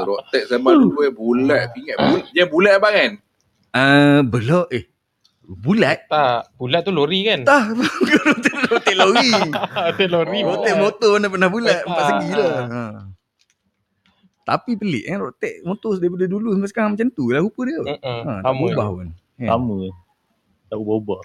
Rotek 0.03 0.43
sama 0.45 0.75
dulu 0.75 0.99
eh 1.01 1.09
bulat. 1.09 1.71
Ingat 1.73 1.97
bulat. 1.97 2.23
Dia 2.29 2.45
bulat 2.45 2.73
abang 2.75 2.91
kan? 2.91 3.11
Uh, 3.69 4.19
belok 4.21 4.67
eh. 4.69 4.83
Bulat? 5.41 6.03
Tak, 6.05 6.51
bulat 6.53 6.83
tu 6.83 6.91
lori 6.91 7.23
kan? 7.23 7.39
Tak, 7.41 7.71
rotek, 8.27 8.55
rotek 8.67 8.95
lori. 8.95 9.31
Ada 9.71 10.05
lori. 10.05 10.39
Oh. 10.41 10.59
Rotek 10.59 10.73
motor 10.75 11.11
mana 11.15 11.27
pernah 11.27 11.47
bulat. 11.47 11.79
Empat 11.81 12.03
Ah, 12.03 12.07
segi 12.09 12.31
lah. 12.33 12.55
Ha. 12.67 12.83
Tapi 14.43 14.71
pelik 14.75 15.03
eh. 15.03 15.15
Rotek 15.15 15.55
motor 15.63 15.95
daripada 15.95 16.25
dulu 16.25 16.51
sampai 16.51 16.67
sekarang 16.67 16.91
macam 16.95 17.07
tu 17.09 17.31
lah 17.31 17.39
rupa 17.39 17.61
dia. 17.63 17.79
Uh-uh, 17.79 18.19
Ha, 18.19 18.31
tak 18.39 18.51
sama. 18.51 18.59
berubah 18.59 18.87
pun. 18.91 19.07
Kan? 19.39 19.47
Sama. 19.47 19.77
Tak 20.67 20.77
berubah. 20.77 21.21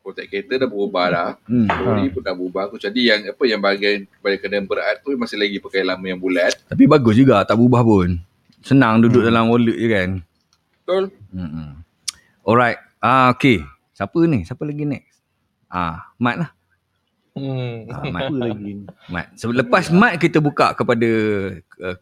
Rotek 0.00 0.26
kereta 0.26 0.56
dah 0.56 0.66
berubah 0.66 1.06
dah. 1.06 1.28
Hmm. 1.44 1.68
Lori 1.68 2.08
pun 2.08 2.20
dah 2.20 2.32
berubah. 2.32 2.66
Aku 2.66 2.76
jadi 2.76 3.00
yang 3.06 3.20
apa 3.28 3.42
yang 3.44 3.60
bahagian 3.60 4.08
pada 4.18 4.36
kena 4.36 4.58
berat 4.60 4.98
tu 5.00 5.12
masih 5.12 5.36
lagi 5.36 5.56
pakai 5.56 5.84
lama 5.84 6.02
yang 6.02 6.16
bulat. 6.16 6.56
Tapi 6.64 6.84
bagus 6.84 7.14
juga 7.14 7.44
tak 7.44 7.54
berubah 7.54 7.84
pun. 7.84 8.16
Senang 8.60 9.00
duduk 9.00 9.20
Hmm. 9.20 9.28
dalam 9.28 9.44
wallet 9.46 9.76
je 9.76 9.88
kan. 9.88 10.10
Betul? 10.80 11.04
Hmm. 11.30 11.84
Alright. 12.40 12.80
Ah 12.98 13.28
okay. 13.28 13.60
Siapa 13.92 14.16
ni? 14.24 14.42
Siapa 14.42 14.64
lagi 14.64 14.82
next? 14.82 15.20
Ah, 15.68 16.08
Mat 16.16 16.36
lah. 16.36 16.50
Hmm. 17.30 17.84
Ah, 17.86 18.02
Mat. 18.08 18.22
Apa 18.26 18.34
lagi? 18.34 18.72
Mat. 19.12 19.26
So, 19.36 19.52
lepas 19.52 19.86
Mat 19.88 20.16
kita 20.16 20.40
buka 20.40 20.72
kepada 20.72 21.08
uh, 21.78 21.96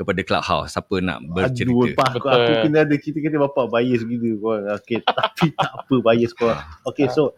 kepada 0.00 0.20
Clubhouse. 0.24 0.72
Siapa 0.72 0.96
nak 1.04 1.20
Aduh, 1.20 1.36
bercerita? 1.36 1.88
pak, 2.00 2.08
aku, 2.16 2.24
Betul. 2.24 2.32
aku 2.32 2.52
kena 2.64 2.78
ada 2.88 2.94
cerita 2.96 3.18
kata 3.20 3.36
bapak 3.36 3.64
bias 3.68 4.00
gitu 4.08 4.28
korang. 4.40 4.72
Okay, 4.80 4.98
tapi 5.20 5.46
tak 5.52 5.72
apa 5.76 5.94
bias 6.00 6.32
korang. 6.32 6.64
Okay, 6.88 7.06
so 7.12 7.36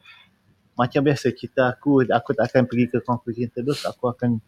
macam 0.79 1.03
biasa 1.03 1.35
cerita 1.35 1.75
aku, 1.75 2.07
aku 2.07 2.31
tak 2.39 2.47
akan 2.55 2.63
pergi 2.71 2.87
ke 2.95 2.99
conclusion 3.03 3.51
terus. 3.51 3.83
Aku 3.83 4.07
akan 4.07 4.39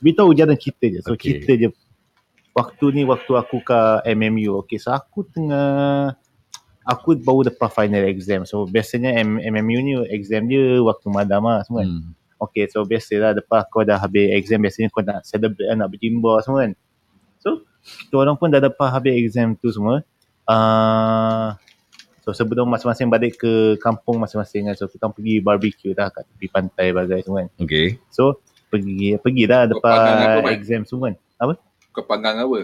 beritahu 0.00 0.32
jalan 0.32 0.56
cerita 0.56 0.88
je. 0.88 1.00
So 1.04 1.12
Okay. 1.12 1.36
cerita 1.36 1.52
je. 1.52 1.68
Waktu 2.56 2.86
ni 2.96 3.02
waktu 3.04 3.32
aku 3.34 3.60
ke 3.60 3.80
MMU. 4.16 4.64
Okay, 4.64 4.80
so 4.80 4.94
aku 4.94 5.26
tengah 5.28 6.14
aku 6.86 7.18
baru 7.18 7.50
lepas 7.50 7.68
final 7.68 8.06
exam. 8.08 8.46
So 8.48 8.64
biasanya 8.64 9.10
M- 9.20 9.42
MMU 9.42 9.78
ni 9.82 9.92
exam 10.08 10.46
dia 10.46 10.80
waktu 10.80 11.06
malam 11.12 11.44
lah 11.44 11.60
semua 11.66 11.84
kan. 11.84 11.90
Hmm. 11.90 12.12
Okay, 12.38 12.68
so 12.68 12.84
biasalah 12.84 13.32
lepas 13.40 13.64
kau 13.72 13.86
dah 13.86 13.96
habis 13.96 14.28
exam, 14.36 14.60
biasanya 14.60 14.92
kau 14.92 15.00
nak 15.00 15.24
celebrate 15.24 15.70
nak 15.74 15.88
berjimba 15.88 16.42
semua 16.44 16.68
kan. 16.68 16.72
So, 17.84 17.92
kita 18.08 18.14
orang 18.16 18.36
pun 18.40 18.48
dah 18.48 18.64
lepas 18.64 18.88
habis 18.88 19.12
exam 19.12 19.52
tu 19.60 19.68
semua. 19.68 20.00
Uh, 20.48 21.52
so, 22.24 22.32
sebelum 22.32 22.64
masing-masing 22.72 23.12
balik 23.12 23.36
ke 23.36 23.76
kampung 23.76 24.16
masing-masing 24.16 24.72
kan. 24.72 24.74
So, 24.80 24.88
kita 24.88 25.12
pergi 25.12 25.44
barbecue 25.44 25.92
dah 25.92 26.08
kat 26.08 26.24
tepi 26.24 26.48
pantai 26.48 26.96
bagai 26.96 27.28
semua 27.28 27.44
kan. 27.44 27.48
Okay. 27.60 28.00
So, 28.08 28.40
pergi 28.72 29.20
pergi 29.20 29.44
dah 29.44 29.68
apa, 29.68 29.76
lepas 29.76 29.96
Mat? 30.40 30.52
exam 30.56 30.82
semua 30.88 31.12
kan. 31.12 31.16
Apa? 31.44 31.52
Kau 31.92 32.04
panggang 32.08 32.40
apa? 32.40 32.58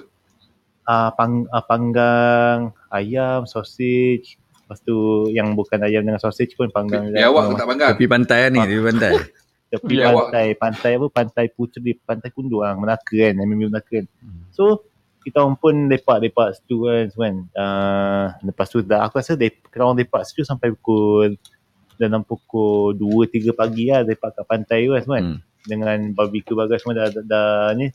Uh, 0.90 1.10
pang, 1.14 1.34
uh, 1.52 1.64
panggang, 1.68 2.72
ayam, 2.88 3.44
sausage. 3.44 4.40
Lepas 4.64 4.80
tu 4.82 5.28
yang 5.36 5.52
bukan 5.52 5.84
ayam 5.84 6.02
dengan 6.02 6.18
sausage 6.18 6.56
pun 6.56 6.72
panggang. 6.72 7.12
Biar 7.12 7.28
awak 7.28 7.60
tak 7.60 7.68
panggang. 7.68 7.90
Tepi 7.94 8.06
pantai 8.09 8.48
ni, 8.48 8.59
tepi 8.64 8.82
pantai. 8.82 9.12
tepi 9.70 10.02
pantai 10.02 10.47
pantai 10.59 10.92
apa 10.98 11.06
pantai 11.06 11.47
Puteri 11.55 11.94
pantai 11.94 12.34
Kundur 12.34 12.66
ah 12.66 12.74
Melaka 12.74 13.14
kan 13.14 13.38
MMU 13.38 13.70
Melaka 13.70 14.02
kan 14.02 14.06
so 14.51 14.89
kita 15.20 15.44
orang 15.44 15.56
pun 15.60 15.74
lepak-lepak 15.88 16.56
situ 16.56 16.88
kan 16.88 17.05
semua 17.12 17.26
kan. 17.28 17.36
Uh, 17.52 18.26
lepas 18.48 18.66
tu 18.72 18.80
dah 18.80 19.05
aku 19.05 19.20
rasa 19.20 19.36
dep- 19.36 19.68
kita 19.68 19.84
orang 19.84 20.01
lepak 20.01 20.22
situ 20.24 20.42
sampai 20.42 20.72
pukul 20.72 21.36
dalam 22.01 22.24
pukul 22.24 22.97
2-3 22.97 23.52
pagi 23.52 23.92
lah 23.92 24.01
lepak 24.01 24.40
kat 24.40 24.44
pantai 24.48 24.88
tu 24.88 24.92
kan 24.97 25.02
semua 25.05 25.18
kan. 25.20 25.26
Hmm. 25.28 25.40
dengan 25.60 25.98
barbecue 26.16 26.56
bagai 26.56 26.80
semua 26.80 26.97
dah, 26.97 27.06
dah, 27.12 27.24
dah 27.28 27.76
ni 27.76 27.92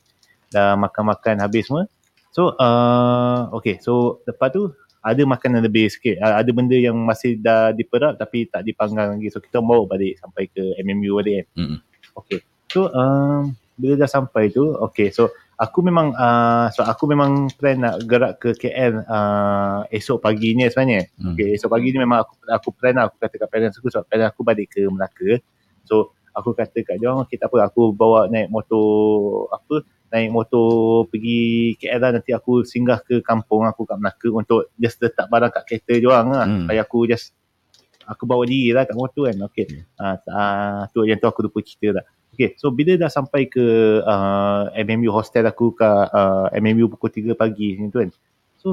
dah 0.54 0.78
makan-makan 0.78 1.42
habis 1.42 1.66
semua. 1.66 1.90
So 2.30 2.54
uh, 2.62 3.50
okay. 3.58 3.82
So 3.82 4.22
lepas 4.30 4.54
tu 4.54 4.70
ada 5.02 5.22
makanan 5.26 5.66
lebih 5.66 5.90
sikit. 5.90 6.22
Uh, 6.22 6.38
ada 6.38 6.50
benda 6.54 6.78
yang 6.78 6.94
masih 6.94 7.42
dah 7.42 7.74
diperap 7.74 8.22
tapi 8.22 8.46
tak 8.46 8.62
dipanggang 8.70 9.18
lagi. 9.18 9.34
So 9.34 9.42
kita 9.42 9.66
bawa 9.66 9.90
balik 9.90 10.22
sampai 10.22 10.46
ke 10.54 10.78
MMU 10.86 11.18
balik 11.18 11.34
kan. 11.42 11.46
Hmm. 11.58 11.78
okay. 12.14 12.46
So 12.70 12.94
um, 12.94 13.58
bila 13.76 13.94
dah 14.00 14.10
sampai 14.10 14.52
tu 14.52 14.76
okay 14.80 15.12
so 15.12 15.28
aku 15.56 15.80
memang 15.84 16.12
uh, 16.16 16.68
so 16.72 16.84
aku 16.84 17.08
memang 17.08 17.48
plan 17.56 17.80
nak 17.80 18.04
gerak 18.04 18.44
ke 18.44 18.52
KL 18.56 19.04
uh, 19.08 19.88
esok 19.88 20.20
pagi 20.20 20.56
ni 20.56 20.68
sebenarnya 20.68 21.08
Hmm. 21.16 21.34
Okay, 21.34 21.56
esok 21.56 21.72
pagi 21.72 21.96
ni 21.96 22.00
memang 22.02 22.28
aku 22.28 22.34
aku 22.52 22.70
plan 22.76 22.96
lah, 22.96 23.08
aku 23.08 23.18
kata 23.18 23.36
kat 23.40 23.50
parents 23.50 23.78
aku 23.80 23.88
sebab 23.88 24.06
parents 24.08 24.32
aku 24.36 24.42
balik 24.44 24.68
ke 24.68 24.84
Melaka. 24.88 25.40
So, 25.88 26.16
aku 26.36 26.52
kata 26.52 26.84
kat 26.84 27.00
dia 27.00 27.08
orang, 27.08 27.24
okay, 27.24 27.40
tak 27.40 27.48
apa, 27.50 27.72
aku 27.72 27.96
bawa 27.96 28.28
naik 28.28 28.52
motor, 28.52 29.48
apa, 29.56 29.86
naik 30.12 30.30
motor 30.36 31.04
pergi 31.08 31.74
KL 31.80 32.02
lah, 32.04 32.12
nanti 32.20 32.36
aku 32.36 32.68
singgah 32.68 33.00
ke 33.02 33.24
kampung 33.24 33.64
aku 33.64 33.88
kat 33.88 33.98
Melaka 33.98 34.28
untuk 34.28 34.76
just 34.76 35.00
letak 35.00 35.32
barang 35.32 35.52
kat 35.56 35.64
kereta 35.68 35.94
dia 35.96 36.10
orang 36.12 36.28
lah. 36.36 36.46
Hmm. 36.46 36.68
Supaya 36.68 36.80
aku 36.84 37.00
just, 37.08 37.32
aku 38.04 38.24
bawa 38.28 38.44
diri 38.44 38.76
lah 38.76 38.84
kat 38.84 38.98
motor 38.98 39.32
kan. 39.32 39.38
Okay, 39.48 39.66
ah, 39.98 40.18
ah, 40.30 40.82
tu 40.92 41.08
yang 41.08 41.18
tu 41.18 41.28
aku 41.32 41.48
lupa 41.48 41.64
cerita 41.64 42.02
lah. 42.02 42.06
Okay, 42.36 42.52
so 42.54 42.68
bila 42.68 42.94
dah 42.96 43.08
sampai 43.08 43.48
ke 43.48 43.64
uh, 43.98 44.68
MMU 44.78 45.08
hostel 45.10 45.44
aku 45.44 45.72
kat 45.72 45.88
uh, 46.10 46.52
MMU 46.54 46.86
pukul 46.88 47.08
3 47.10 47.32
pagi 47.34 47.74
macam 47.74 47.90
tu 47.90 48.00
kan. 48.02 48.10
So, 48.58 48.68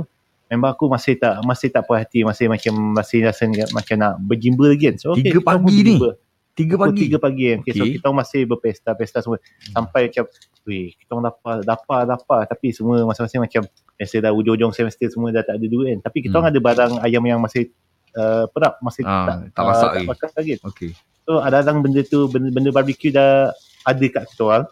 member 0.47 0.69
aku 0.69 0.85
masih 0.87 1.15
tak 1.15 1.39
masih 1.41 1.69
tak 1.69 1.83
puas 1.83 2.03
hati, 2.03 2.23
masih 2.23 2.45
macam 2.47 2.75
masih 2.93 3.23
rasa 3.23 3.47
ni- 3.47 3.71
macam 3.71 3.97
nak 3.97 4.19
berjimba 4.19 4.67
lagi 4.69 4.85
kan. 4.85 4.97
So, 4.97 5.15
okay, 5.15 5.25
Tiga 5.25 5.31
kita 5.33 5.41
pun 5.41 5.47
pagi 5.47 5.63
ni? 5.63 5.77
berjimba. 5.95 6.11
Tiga 6.53 6.75
Pukul 6.75 6.85
pagi. 6.85 7.01
tiga 7.01 7.17
pagi 7.19 7.45
kan. 7.47 7.59
Okay, 7.59 7.73
so 7.73 7.81
Okay. 7.81 7.93
kita 7.97 8.07
masih 8.13 8.41
berpesta-pesta 8.45 9.19
semua. 9.21 9.39
Sampai 9.65 10.01
macam, 10.05 10.25
weh, 10.63 10.93
kita 10.93 11.11
orang 11.11 11.25
lapar, 11.27 11.57
lapar, 11.63 12.01
lapar. 12.05 12.41
Tapi 12.45 12.67
semua 12.71 13.01
masing-masing 13.05 13.41
macam, 13.41 13.63
biasa 13.95 14.15
dah 14.21 14.33
ujung-ujung 14.33 14.69
semester 14.71 15.09
semua 15.09 15.31
dah 15.31 15.41
tak 15.41 15.57
ada 15.57 15.65
duit 15.65 15.89
kan. 15.89 16.01
Tapi 16.05 16.19
kita 16.21 16.29
Hmm. 16.31 16.39
orang 16.39 16.51
ada 16.51 16.61
barang 16.61 16.93
ayam 17.01 17.25
yang 17.25 17.41
masih 17.41 17.73
uh, 18.17 18.45
perap, 18.51 18.79
masih 18.81 19.03
Ah, 19.07 19.27
tak, 19.29 19.37
tak 19.55 19.65
masak 19.65 19.83
tak 19.83 19.93
lagi. 19.95 20.07
masak 20.09 20.31
lagi. 20.37 20.53
Okay. 20.63 20.91
So 21.23 21.39
ada-ada 21.39 21.71
benda 21.79 22.03
tu, 22.03 22.27
benda, 22.27 22.51
benda 22.51 22.71
barbecue 22.75 23.15
dah 23.15 23.55
ada 23.87 24.05
kat 24.11 24.25
kita 24.35 24.43
orang. 24.43 24.65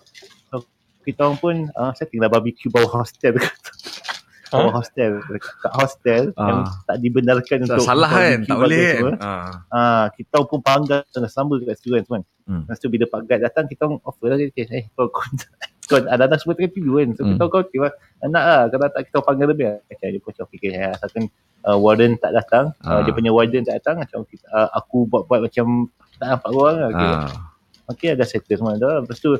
So 0.50 0.66
kita 1.06 1.20
orang 1.26 1.38
pun 1.38 1.54
uh, 1.72 1.92
setting 1.94 2.18
lah 2.18 2.30
barbecue 2.30 2.70
bawah 2.70 3.02
hostel 3.02 3.38
dekat 3.38 3.54
Ha? 4.09 4.09
Bawah 4.50 4.72
hostel 4.76 5.10
dekat 5.24 5.54
kat 5.56 5.72
hostel 5.72 6.22
Ah. 6.34 6.46
yang 6.46 6.58
tak 6.84 6.96
dibenarkan 6.98 7.58
Tak 7.62 7.66
untuk 7.70 7.84
salah 7.86 8.10
kan? 8.10 8.38
Tak 8.44 8.56
boleh 8.58 8.78
kan? 8.82 8.94
semua. 8.98 9.14
Ah. 9.18 9.50
Ah, 9.70 10.04
kita 10.12 10.36
pun 10.44 10.58
panggang 10.60 11.02
tengah 11.08 11.30
sambal 11.30 11.56
dekat 11.58 11.78
situ 11.78 11.94
kan 11.94 12.02
semua. 12.04 12.20
Hmm. 12.44 12.62
Lepas 12.66 12.78
tu 12.78 12.88
bila 12.90 13.04
Pak 13.06 13.20
Guide 13.24 13.42
datang 13.46 13.64
kita 13.64 13.84
offer 14.02 14.26
lah 14.26 14.36
okay, 14.36 14.66
eh 14.66 14.84
kau 14.92 15.06
kau, 15.06 15.22
kau 15.86 15.98
ada-ada 16.02 16.34
semua 16.34 16.58
tengah 16.58 16.72
tidur 16.74 16.98
kan. 16.98 17.08
So 17.14 17.22
Hmm. 17.22 17.30
kita 17.34 17.44
kau 17.46 17.62
tiba 17.62 17.88
nak 18.20 18.44
lah 18.44 18.60
kalau 18.68 18.90
tak 18.90 19.02
kita 19.06 19.18
panggil 19.22 19.46
lebih. 19.48 19.66
Macam 19.86 20.06
dia 20.10 20.20
pun 20.20 20.30
cakap 20.34 20.46
okay, 20.50 20.68
okay 20.70 20.90
asalkan 20.90 21.24
uh, 21.62 21.78
warden 21.78 22.10
tak 22.18 22.32
datang, 22.34 22.74
uh, 22.82 22.90
Ah. 22.90 23.00
dia 23.06 23.12
punya 23.14 23.30
warden 23.30 23.62
tak 23.62 23.78
datang 23.78 24.02
macam 24.02 24.26
kita, 24.26 24.44
uh, 24.50 24.68
aku 24.74 25.06
buat-buat 25.06 25.46
macam 25.46 25.88
tak 26.18 26.26
nampak 26.26 26.50
orang 26.50 26.76
lah. 26.76 26.88
Okay. 26.90 27.12
Ah. 27.14 27.30
Okay, 27.90 28.08
ada 28.14 28.22
settle 28.22 28.54
semua 28.54 28.78
dah. 28.78 29.02
Lepas 29.02 29.18
tu 29.18 29.34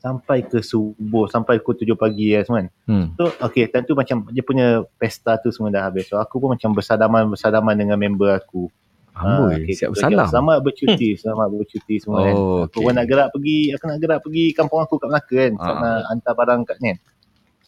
sampai 0.00 0.48
ke 0.48 0.64
subuh, 0.64 1.28
sampai 1.28 1.60
pukul 1.60 1.84
7 1.84 1.92
pagi 1.92 2.32
ya 2.32 2.40
semua. 2.40 2.64
kan. 2.64 2.68
Hmm. 2.88 3.06
So, 3.20 3.28
okay, 3.44 3.68
time 3.68 3.84
tu 3.84 3.92
macam 3.92 4.24
dia 4.32 4.40
punya 4.40 4.66
pesta 4.96 5.36
tu 5.36 5.52
semua 5.52 5.68
dah 5.68 5.84
habis. 5.84 6.08
So, 6.08 6.16
aku 6.16 6.40
pun 6.40 6.56
macam 6.56 6.72
bersadaman-bersadaman 6.72 7.76
dengan 7.76 8.00
member 8.00 8.32
aku. 8.32 8.72
Amboi, 9.20 9.68
okay, 9.68 9.76
siap 9.76 9.92
okay, 9.92 10.08
bersalam. 10.08 10.26
Selamat 10.32 10.58
bercuti, 10.64 11.08
selamat 11.20 11.46
bercuti 11.52 11.94
semua 12.00 12.24
kan. 12.24 12.34
Oh, 12.34 12.64
Aku 12.64 12.80
okay. 12.80 12.84
pun 12.88 12.92
nak 12.96 13.06
gerak 13.12 13.28
pergi, 13.36 13.58
aku 13.76 13.84
nak 13.84 13.98
gerak 14.00 14.18
pergi 14.24 14.44
kampung 14.56 14.80
aku 14.80 14.94
kat 14.96 15.08
Melaka 15.12 15.34
kan. 15.36 15.52
Ah. 15.60 15.76
nak 15.76 16.00
hantar 16.08 16.32
barang 16.32 16.60
kat 16.64 16.76
ni 16.80 16.86
kan. 16.96 16.98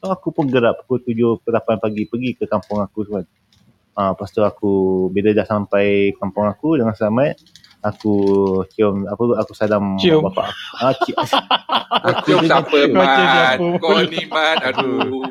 So, 0.00 0.04
aku 0.08 0.28
pun 0.32 0.48
gerak 0.48 0.80
pukul 0.82 1.04
7 1.04 1.44
ke 1.44 1.48
8 1.52 1.84
pagi 1.84 2.02
pergi 2.08 2.30
ke 2.40 2.44
kampung 2.48 2.80
aku 2.80 3.04
semua. 3.04 3.22
Ah, 3.92 4.16
lepas 4.16 4.32
tu 4.32 4.40
aku 4.40 4.72
bila 5.12 5.36
dah 5.36 5.44
sampai 5.44 6.16
kampung 6.16 6.48
aku 6.48 6.80
dengan 6.80 6.96
selamat 6.96 7.36
aku 7.82 8.14
cium 8.70 9.04
apa 9.04 9.22
aku 9.42 9.52
salam 9.52 9.98
Cium. 9.98 10.22
bapak 10.22 10.48
aku. 10.78 10.82
Ah, 10.82 10.92
cium. 11.02 11.18
Aku 11.92 12.46
siapa 12.46 12.78
man? 12.88 13.56
Kau 13.78 13.98
ni 14.06 14.22
man. 14.26 14.56
Aduh. 14.62 15.22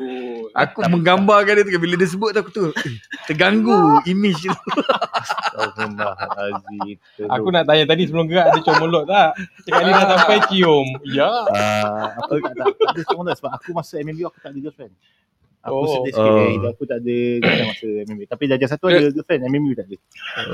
Aku 0.52 0.84
menggambarkan 0.84 1.56
dia 1.56 1.64
tu 1.64 1.80
bila 1.80 1.96
dia 1.96 2.04
sebut 2.04 2.36
tu 2.36 2.38
aku 2.38 2.50
tu 2.52 2.62
eh, 2.68 2.96
terganggu 3.24 3.72
image 4.04 4.44
tu. 4.44 4.52
Astagfirullahalazim. 5.16 6.96
Aku 7.24 7.48
nak 7.48 7.64
tanya 7.64 7.88
tadi 7.88 8.04
sebelum 8.04 8.28
gerak 8.28 8.52
ada 8.52 8.60
cium 8.60 8.76
mulut 8.78 9.08
tak? 9.08 9.32
Cakap 9.64 9.80
ni 9.80 9.90
dah 9.90 10.06
sampai 10.12 10.38
cium. 10.52 10.86
Ya. 11.08 11.32
Ah, 11.56 12.20
aku 12.20 12.36
tak 12.38 12.52
ada, 12.52 12.64
tak 12.68 13.04
sebenarnya 13.08 13.36
sebab 13.40 13.52
aku 13.56 13.68
masa 13.72 13.94
MMU 13.98 14.28
aku 14.28 14.38
tak 14.38 14.52
ada 14.52 14.58
girlfriend. 14.60 14.92
Aku 15.62 15.78
Oh. 15.78 15.86
sedih 15.86 16.10
sikit 16.10 16.26
Oh. 16.26 16.42
oh. 16.58 16.68
aku 16.68 16.82
tak 16.84 16.98
ada 16.98 17.16
girlfriend 17.38 17.68
masa 17.68 17.88
MMU. 18.04 18.22
Tapi 18.26 18.42
darjah 18.44 18.68
satu 18.68 18.84
ada 18.88 18.98
girlfriend, 19.08 19.42
MMU 19.46 19.72
tak 19.72 19.86
ada. 19.86 19.96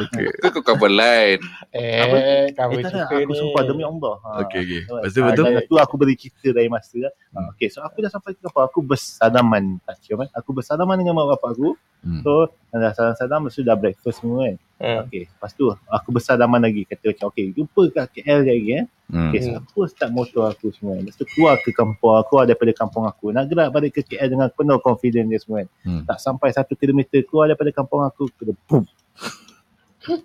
Okey. 0.04 0.24
Ke 0.36 0.46
kau 0.50 0.62
cover 0.62 0.90
line? 0.90 1.40
Eh, 1.70 1.96
cover 1.98 2.18
Eh 2.18 2.52
tak 2.52 2.64
ada, 2.68 2.82
cerita 2.84 3.14
aku 3.16 3.32
ni. 3.32 3.38
sumpah 3.38 3.62
demi 3.64 3.82
Allah. 3.82 4.14
Ha. 4.18 4.28
Okey 4.42 4.60
okey. 4.60 4.80
Alright. 4.82 5.00
Lepas 5.00 5.10
tu 5.10 5.18
Ah, 5.18 5.26
betul. 5.26 5.44
dan 5.46 5.64
tu 5.64 5.74
aku 5.78 5.94
beri 5.96 6.14
cerita 6.14 6.48
dari 6.50 6.68
masa 6.68 7.00
ha, 7.00 7.38
okay, 7.48 7.68
so 7.68 7.80
aku 7.80 7.98
dah 7.98 8.08
sampai 8.08 8.32
ke 8.32 8.40
kapal 8.42 8.62
aku 8.62 8.80
bersalaman 8.80 9.80
tak 9.82 9.96
cium 10.00 10.18
kan 10.18 10.28
aku 10.30 10.50
bersalaman 10.52 10.96
dengan 10.96 11.14
mak 11.14 11.32
bapak 11.32 11.52
aku 11.52 11.72
Hmm. 11.98 12.22
so 12.22 12.46
dah 12.70 12.92
salam-salam 12.92 13.42
lepas 13.42 13.52
tu 13.52 13.64
dah 13.64 13.74
breakfast 13.74 14.22
semua 14.22 14.46
kan 14.46 14.54
Hmm. 14.78 15.02
okay, 15.02 15.26
lepas 15.26 15.50
tu 15.52 15.66
aku 15.68 16.08
bersalaman 16.14 16.62
lagi 16.62 16.86
kata 16.86 17.10
macam 17.10 17.26
okay 17.28 17.50
jumpa 17.50 17.82
kat 17.90 18.06
KL 18.14 18.40
lagi 18.46 18.70
eh 18.74 18.86
Hmm. 19.08 19.32
okay, 19.32 19.40
so 19.40 19.56
aku 19.56 19.88
start 19.88 20.12
motor 20.12 20.46
aku 20.46 20.68
semua 20.68 21.00
lepas 21.00 21.16
tu 21.16 21.24
keluar 21.24 21.56
ke 21.58 21.72
kampung 21.72 22.12
aku 22.12 22.44
daripada 22.44 22.70
kampung 22.76 23.08
aku 23.08 23.32
nak 23.32 23.48
gerak 23.48 23.72
balik 23.72 23.96
ke 23.96 24.04
KL 24.04 24.28
dengan 24.28 24.52
penuh 24.52 24.76
confidence 24.78 25.26
dia 25.26 25.40
semua 25.40 25.56
kan 25.64 25.68
Hmm. 25.82 26.02
tak 26.04 26.18
sampai 26.20 26.48
satu 26.52 26.76
kilometer 26.76 27.24
keluar 27.24 27.48
daripada 27.48 27.72
kampung 27.72 28.04
aku 28.04 28.28
kena 28.36 28.52
boom 28.68 28.84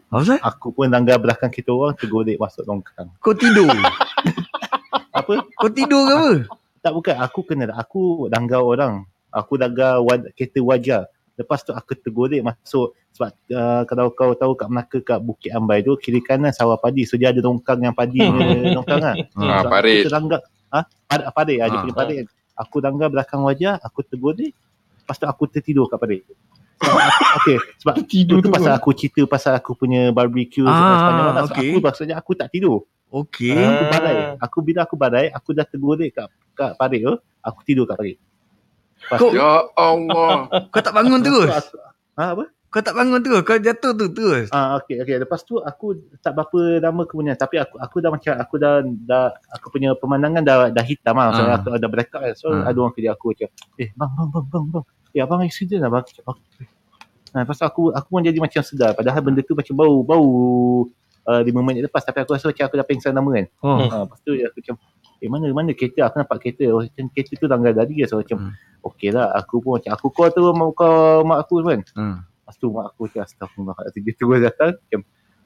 Apa 0.08 0.40
aku 0.40 0.72
pun 0.72 0.88
langgar 0.88 1.20
belakang 1.20 1.52
kita 1.52 1.74
orang 1.74 1.98
tergolek 1.98 2.40
masuk 2.40 2.64
longkang 2.64 3.10
Kau 3.20 3.36
tidur. 3.36 3.68
apa 5.18 5.34
Kau 5.60 5.68
tidur 5.68 6.08
ke 6.08 6.14
apa? 6.14 6.32
Tak 6.80 6.92
bukan 6.94 7.16
aku 7.20 7.40
kena 7.44 7.66
aku 7.76 8.28
langgar 8.28 8.64
orang. 8.64 9.04
Aku 9.28 9.58
langgar 9.58 10.00
wad, 10.04 10.30
kereta 10.38 10.60
wajar. 10.62 11.08
Lepas 11.34 11.62
tu 11.62 11.74
aku 11.74 11.98
tergolek 11.98 12.42
masuk 12.42 12.94
sebab 13.10 13.30
uh, 13.50 13.82
kalau 13.84 14.10
kau 14.10 14.34
tahu 14.34 14.54
kat 14.54 14.70
Melaka 14.70 14.98
kat 15.02 15.20
Bukit 15.20 15.50
Ambai 15.50 15.82
tu 15.82 15.98
kiri 15.98 16.22
kanan 16.22 16.54
sawah 16.54 16.78
padi. 16.78 17.06
So 17.06 17.18
dia 17.18 17.34
ada 17.34 17.42
longkang 17.42 17.82
yang 17.82 17.94
padi 17.94 18.22
punya 18.30 18.70
longkang 18.72 19.02
kan. 19.02 19.16
Ah, 19.36 19.66
So, 19.66 19.70
parit. 19.70 19.98
Aku 19.98 20.06
terlanggar 20.08 20.40
ha? 20.70 20.80
Parit, 21.10 21.26
parit 21.28 21.58
dia 21.58 21.66
Ah. 21.68 21.82
punya 21.82 21.96
parit 21.96 22.16
kan. 22.22 22.28
Aku 22.56 22.76
langgar 22.80 23.10
belakang 23.10 23.42
wajah, 23.42 23.78
aku 23.78 24.00
tergolek. 24.04 24.54
Lepas 25.02 25.18
tu 25.18 25.26
aku 25.26 25.44
tertidur 25.48 25.90
kat 25.90 25.98
parit. 25.98 26.22
Okay, 27.34 27.58
sebab 27.80 27.96
Tidur 28.12 28.38
tu 28.38 28.48
tu. 28.48 28.54
pasal 28.54 28.76
aku 28.76 28.92
cerita 28.92 29.24
pasal 29.24 29.56
aku 29.56 29.74
punya 29.74 30.12
barbecue 30.12 30.64
Ah, 30.64 31.00
sepanjang 31.00 31.26
malam. 31.26 31.34
So, 31.42 31.46
okay. 31.50 31.70
Aku 31.72 31.78
maksudnya 31.80 32.16
aku 32.16 32.32
tak 32.36 32.52
tidur. 32.52 32.86
Okey. 33.10 33.54
Ah, 33.56 33.72
Aku 33.72 33.84
badai. 33.88 34.18
Aku 34.38 34.58
bila 34.60 34.80
aku 34.84 34.96
badai, 34.96 35.26
aku 35.30 35.50
dah 35.52 35.66
tergolek 35.66 36.14
kat 36.14 36.28
kat 36.54 36.72
parit 36.76 37.02
tu, 37.02 37.14
aku 37.40 37.60
tidur 37.64 37.86
kat 37.86 37.96
parit. 37.96 38.18
Kau- 39.10 39.32
Ya 39.32 39.50
Allah. 39.74 40.48
Kau 40.70 40.82
tak 40.82 40.94
bangun 40.94 41.20
terus? 41.20 41.50
Ha 42.14 42.34
apa? 42.34 42.46
Kau 42.68 42.82
tak 42.82 42.94
bangun 42.94 43.20
terus? 43.20 43.42
Kau 43.42 43.56
jatuh 43.56 43.94
tu 43.94 44.08
terus? 44.10 44.50
Ah 44.50 44.78
okey 44.78 44.98
okey. 45.00 45.18
Lepas 45.20 45.42
tu 45.42 45.58
aku 45.58 45.94
tak 46.20 46.34
berapa 46.34 46.58
lama 46.82 47.04
kemudian 47.04 47.36
tapi 47.36 47.58
aku 47.58 47.78
aku 47.78 47.96
dah 48.00 48.10
macam 48.10 48.34
aku 48.34 48.56
dah 48.58 48.74
dah 48.82 49.26
aku 49.52 49.70
punya 49.70 49.94
pemandangan 49.94 50.42
dah 50.42 50.58
dah 50.70 50.82
hitam 50.82 51.14
lah. 51.14 51.30
So 51.32 51.42
Ah. 51.44 51.56
aku 51.56 51.70
ada 51.72 51.88
blackout 51.88 52.22
kan. 52.24 52.34
So 52.34 52.48
Ah. 52.50 52.66
ada 52.66 52.78
orang 52.78 52.94
kerja 52.94 53.12
aku 53.12 53.32
macam, 53.32 53.48
"Eh, 53.78 53.90
bang 53.92 54.12
bang 54.12 54.30
bang 54.30 54.46
bang 54.48 54.66
bang. 54.72 54.86
Eh, 55.12 55.22
abang 55.22 55.42
accident 55.42 55.80
lah 55.80 55.92
bang." 55.92 56.06
"Okay." 56.06 56.66
Nah, 57.30 57.40
lepas 57.42 57.56
tu 57.56 57.66
aku 57.66 57.84
aku 57.90 58.08
pun 58.10 58.22
jadi 58.22 58.38
macam 58.38 58.62
sedar 58.62 58.94
padahal 58.94 59.22
benda 59.22 59.42
tu 59.42 59.54
macam 59.54 59.74
bau 59.74 59.96
bau 60.02 60.28
uh, 61.24 61.42
5 61.42 61.62
minit 61.62 61.82
lepas 61.84 62.02
tapi 62.02 62.22
aku 62.22 62.34
rasa 62.34 62.46
macam 62.48 62.64
aku 62.64 62.76
dah 62.76 62.86
pingsan 62.86 63.10
lama 63.12 63.30
kan. 63.32 63.46
Oh. 63.60 63.78
Ha, 63.84 63.96
lepas 64.04 64.18
tu 64.20 64.34
aku 64.34 64.58
macam 64.60 64.76
eh 65.24 65.30
mana 65.32 65.48
mana 65.56 65.72
kereta 65.72 66.04
aku 66.04 66.20
nampak 66.20 66.38
kereta 66.44 66.68
oh, 66.70 66.84
macam 66.84 67.08
kereta 67.16 67.34
tu 67.40 67.48
langgar 67.48 67.72
tadi 67.72 68.04
so 68.04 68.20
macam 68.20 68.38
Hmm. 68.44 68.54
okey 68.84 69.10
lah 69.10 69.32
aku 69.32 69.64
pun 69.64 69.80
macam 69.80 69.92
aku 69.96 70.08
call 70.12 70.30
tu 70.30 70.44
mak 70.52 70.70
call 70.76 71.24
mak 71.24 71.40
aku 71.48 71.64
kan 71.64 71.80
Hmm. 71.96 72.18
lepas 72.28 72.56
tu 72.60 72.68
mak 72.68 72.92
aku 72.92 73.08
macam 73.08 73.22
astagfirullahaladzim 73.24 74.02
dia 74.04 74.14
terus 74.14 74.40
datang 74.44 74.72
macam 74.76 75.00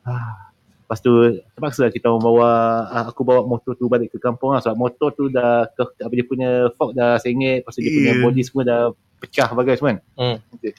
ah. 0.03 0.33
lepas 0.81 0.99
tu 0.99 1.11
terpaksa 1.53 1.79
lah 1.85 1.91
kita 1.93 2.07
bawa 2.09 2.49
ah, 2.89 3.05
aku 3.05 3.21
bawa 3.21 3.45
motor 3.45 3.77
tu 3.77 3.85
balik 3.85 4.09
ke 4.09 4.17
kampung 4.17 4.57
lah 4.57 4.59
sebab 4.59 4.73
motor 4.75 5.13
tu 5.13 5.29
dah 5.29 5.69
ke, 5.69 5.83
apa 6.01 6.13
dia 6.15 6.25
punya 6.25 6.49
fork 6.73 6.97
dah 6.97 7.21
sengit 7.21 7.61
lepas 7.61 7.77
tu 7.77 7.85
dia 7.85 7.93
punya 7.93 8.11
Yeah. 8.17 8.23
body 8.25 8.41
semua 8.41 8.63
dah 8.63 8.81
pecah 9.17 9.49
bagai 9.53 9.77
semua 9.77 9.89
kan 9.93 9.99
Hmm. 10.17 10.37
okay. 10.51 10.73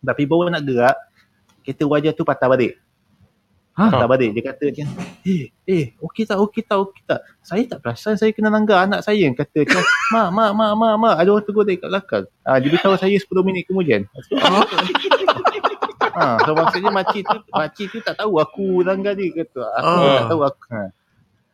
tapi 0.00 0.22
baru 0.24 0.46
nak 0.48 0.62
gerak 0.62 0.96
kereta 1.60 1.84
wajah 1.84 2.12
tu 2.14 2.22
patah 2.22 2.46
balik 2.46 2.78
Ha? 3.80 3.88
patah 3.88 4.08
balik 4.12 4.36
dia 4.36 4.42
kata 4.44 4.64
macam 4.68 4.86
eh 5.24 5.48
eh 5.64 5.84
okey 6.04 6.28
tak 6.28 6.36
okey 6.36 6.60
tak 6.68 6.76
okey 6.84 7.00
tak 7.08 7.24
saya 7.40 7.64
tak 7.64 7.80
perasan 7.80 8.20
saya 8.20 8.28
kena 8.36 8.52
langgar 8.52 8.84
anak 8.84 9.00
saya 9.00 9.16
yang 9.24 9.32
kata 9.32 9.64
macam 9.64 9.80
mak 10.12 10.28
mak 10.36 10.50
mak 10.52 10.72
mak 10.76 10.94
mak 11.00 11.14
ada 11.16 11.28
orang 11.32 11.44
tegur 11.48 11.64
dekat 11.64 11.88
belakang 11.88 12.24
ah 12.44 12.60
dia 12.60 12.68
beritahu 12.68 13.00
saya 13.00 13.16
10 13.16 13.24
minit 13.40 13.64
kemudian 13.64 14.04
so, 14.28 14.36
ha, 16.20 16.36
so 16.44 16.52
maksudnya 16.52 16.92
makcik 16.92 17.24
tu 17.24 17.38
makcik 17.50 17.86
tu 17.88 17.98
tak 18.04 18.20
tahu 18.20 18.36
aku 18.36 18.84
langgar 18.84 19.16
dia 19.16 19.32
kata 19.32 19.64
aku 19.80 19.88
Oh. 19.88 20.12
tak 20.12 20.24
tahu 20.28 20.40
aku 20.44 20.62
ha. 20.76 20.82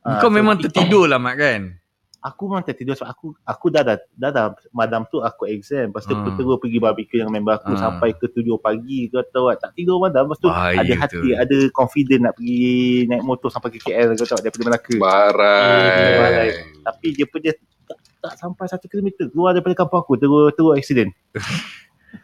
Ah, 0.07 0.19
Kau 0.19 0.31
so, 0.31 0.35
memang 0.35 0.59
tertidur 0.59 1.07
lah 1.07 1.19
Mat 1.19 1.35
kan? 1.35 1.78
Aku 2.27 2.43
memang 2.44 2.61
tertidur 2.61 2.93
sebab 2.93 3.07
aku 3.09 3.27
aku 3.40 3.66
dah 3.69 3.82
dah 3.82 3.97
dah, 4.12 4.31
dah 4.31 4.44
malam 4.70 5.07
tu 5.07 5.20
aku 5.20 5.47
exam 5.47 5.89
lepas 5.89 6.03
tu 6.03 6.11
aku 6.11 6.27
Hmm. 6.27 6.36
terus 6.36 6.59
pergi 6.59 6.78
barbecue 6.78 7.16
dengan 7.16 7.31
member 7.32 7.55
aku 7.55 7.70
Hmm. 7.70 7.78
sampai 7.78 8.11
ke 8.12 8.27
7 8.27 8.43
pagi 8.57 9.07
ke 9.07 9.23
tahu 9.28 9.47
tak 9.55 9.70
tidur 9.73 9.97
malam 9.97 10.27
lepas 10.27 10.36
tu 10.36 10.48
Bahaya 10.48 10.74
ada 10.77 10.90
tu. 10.90 10.98
hati 10.98 11.28
ada 11.32 11.57
confident 11.70 12.20
nak 12.24 12.35
pergi 12.35 12.66
naik 13.07 13.23
motor 13.23 13.47
sampai 13.47 13.70
ke 13.70 13.78
KL 13.81 14.12
kau 14.12 14.27
tahu 14.27 14.40
daripada 14.40 14.62
Melaka 14.65 14.94
Barai. 14.97 16.19
Barai. 16.19 16.48
tapi 16.82 17.07
dia 17.12 17.24
punya 17.24 17.55
tak, 17.86 17.98
tak 18.20 18.32
sampai 18.36 18.66
satu 18.66 18.85
kilometer 18.85 19.28
keluar 19.28 19.55
daripada 19.55 19.74
kampung 19.77 20.01
aku 20.01 20.15
terus 20.16 20.51
terus 20.53 20.74
accident 20.74 21.11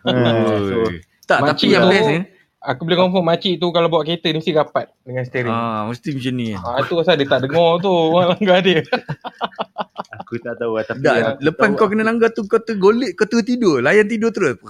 Ah, 0.02 0.58
so. 0.68 0.82
Tak, 1.22 1.38
tapi 1.46 1.70
yang 1.70 1.86
tu- 1.86 1.92
best 1.92 2.08
eh. 2.10 2.22
Aku 2.62 2.86
boleh 2.86 2.94
confirm 2.94 3.26
makcik 3.26 3.58
tu 3.58 3.74
kalau 3.74 3.90
bawa 3.90 4.06
kereta 4.06 4.30
ni 4.30 4.38
mesti 4.38 4.54
rapat 4.54 4.86
dengan 5.02 5.26
steering. 5.26 5.50
Ah, 5.50 5.82
mesti 5.90 6.14
macam 6.14 6.34
ni. 6.38 6.54
Ah, 6.54 6.78
tu 6.86 6.94
pasal 6.94 7.18
dia 7.18 7.26
tak 7.26 7.42
dengar 7.42 7.82
tu 7.82 7.90
orang 8.14 8.38
langgar 8.38 8.58
dia. 8.62 8.80
aku 10.14 10.38
tak 10.38 10.54
tahu 10.62 10.78
lah 10.78 10.84
tapi 10.86 11.02
Tak, 11.02 11.42
lepas 11.42 11.66
tahu 11.66 11.78
kau 11.82 11.88
kena 11.90 12.06
langgar 12.06 12.30
tu 12.30 12.46
kau 12.46 12.62
tergolek 12.62 13.18
kau 13.18 13.26
terus 13.26 13.42
tidur. 13.42 13.82
Layan 13.82 14.06
tidur 14.06 14.30
terus. 14.30 14.62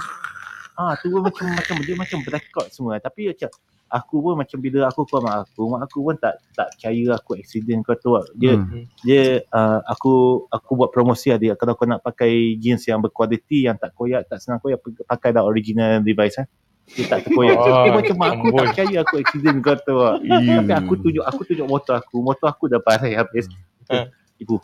Ah, 0.72 0.96
tu 0.96 1.12
pun 1.12 1.20
macam 1.20 1.52
macam 1.52 1.76
dia 1.84 1.92
macam 1.92 2.18
blackout 2.24 2.72
semua. 2.72 2.96
Tapi 2.96 3.28
macam 3.28 3.52
aku 3.92 4.14
pun 4.24 4.34
macam 4.40 4.56
bila 4.56 4.88
aku 4.88 5.04
call 5.04 5.20
mak 5.20 5.52
aku, 5.52 5.62
mak 5.68 5.80
aku 5.84 5.98
pun 6.00 6.16
tak 6.16 6.40
tak 6.56 6.72
percaya 6.72 7.04
aku 7.12 7.36
accident 7.36 7.84
kau 7.84 7.92
tak. 7.92 8.24
Dia 8.40 8.56
Hmm. 8.56 8.88
dia 9.04 9.44
uh, 9.52 9.84
aku 9.84 10.48
aku 10.48 10.70
buat 10.80 10.88
promosi 10.88 11.28
lah 11.28 11.36
dia 11.36 11.52
kalau 11.60 11.76
kau 11.76 11.84
nak 11.84 12.00
pakai 12.00 12.56
jeans 12.56 12.88
yang 12.88 13.04
berkualiti 13.04 13.68
yang 13.68 13.76
tak 13.76 13.92
koyak 13.92 14.24
tak 14.32 14.40
senang 14.40 14.64
koyak 14.64 14.80
pakai 15.04 15.36
dah 15.36 15.44
original 15.44 16.00
device 16.00 16.40
eh. 16.40 16.48
Dia 16.84 17.04
tak 17.06 17.18
terkoyak. 17.24 17.56
Oh, 17.56 17.82
dia 17.82 17.90
macam 17.94 18.16
mak 18.16 18.30
aku 18.34 18.46
tak 18.50 18.64
percaya 18.68 18.98
aku 19.00 19.14
accident 19.16 19.56
kau. 19.58 19.74
Iu. 20.20 20.56
Tapi 20.60 20.72
aku 20.74 20.92
tunjuk 20.98 21.24
aku 21.24 21.40
tunjuk 21.42 21.66
motor 21.66 21.94
aku. 21.96 22.16
Motor 22.20 22.46
aku 22.48 22.64
dah 22.68 22.78
barai 22.78 23.14
habis. 23.14 23.48
Hmm. 23.86 24.10
Ibu, 24.36 24.56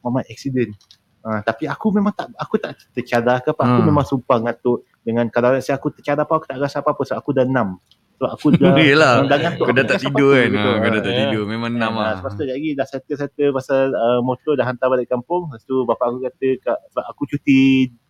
Muhammad 0.00 0.24
accident. 0.26 0.72
Uh, 1.18 1.42
tapi 1.42 1.66
aku 1.66 1.90
memang 1.90 2.10
tak 2.10 2.30
aku 2.34 2.56
tak 2.56 2.74
tercadar 2.92 3.38
ke 3.40 3.50
apa. 3.50 3.62
Aku 3.64 3.78
Hmm. 3.78 3.86
memang 3.86 4.02
sumpah 4.02 4.38
ngantuk 4.40 4.82
dengan 5.00 5.28
kalau 5.28 5.52
let's 5.52 5.66
say 5.66 5.74
aku 5.74 5.90
tercadar 5.90 6.24
apa 6.24 6.34
aku 6.34 6.46
tak 6.46 6.58
rasa 6.58 6.80
apa-apa 6.80 7.02
sebab 7.04 7.18
aku 7.18 7.30
dah 7.32 7.44
enam. 7.44 7.76
Sebab 8.16 8.30
aku 8.32 8.46
dah 8.54 8.74
Yelah. 8.74 9.14
dah 9.24 9.38
ngantuk. 9.38 9.64
Kau 9.64 9.74
dah 9.74 9.84
tak 9.84 9.98
tidur 10.00 10.30
kan. 10.32 10.50
Ha, 10.50 10.62
kau 10.74 10.88
dah 10.88 10.90
Ah. 10.90 11.04
tak 11.04 11.12
Ya. 11.12 11.18
tidur. 11.24 11.42
Memang 11.44 11.70
enam 11.70 11.92
Ah, 11.92 12.00
lah. 12.00 12.12
Lepas 12.18 12.32
tu 12.32 12.42
lagi 12.42 12.70
dah 12.72 12.86
settle-settle 12.86 13.50
pasal 13.52 13.92
uh, 13.92 14.20
motor 14.20 14.52
dah 14.54 14.64
hantar 14.64 14.88
balik 14.88 15.06
kampung. 15.06 15.46
Lepas 15.46 15.62
tu 15.62 15.84
bapak 15.84 16.06
aku 16.08 16.18
kata 16.24 16.48
kat, 16.60 16.78
sebab 16.88 17.04
aku 17.04 17.22
cuti 17.28 17.60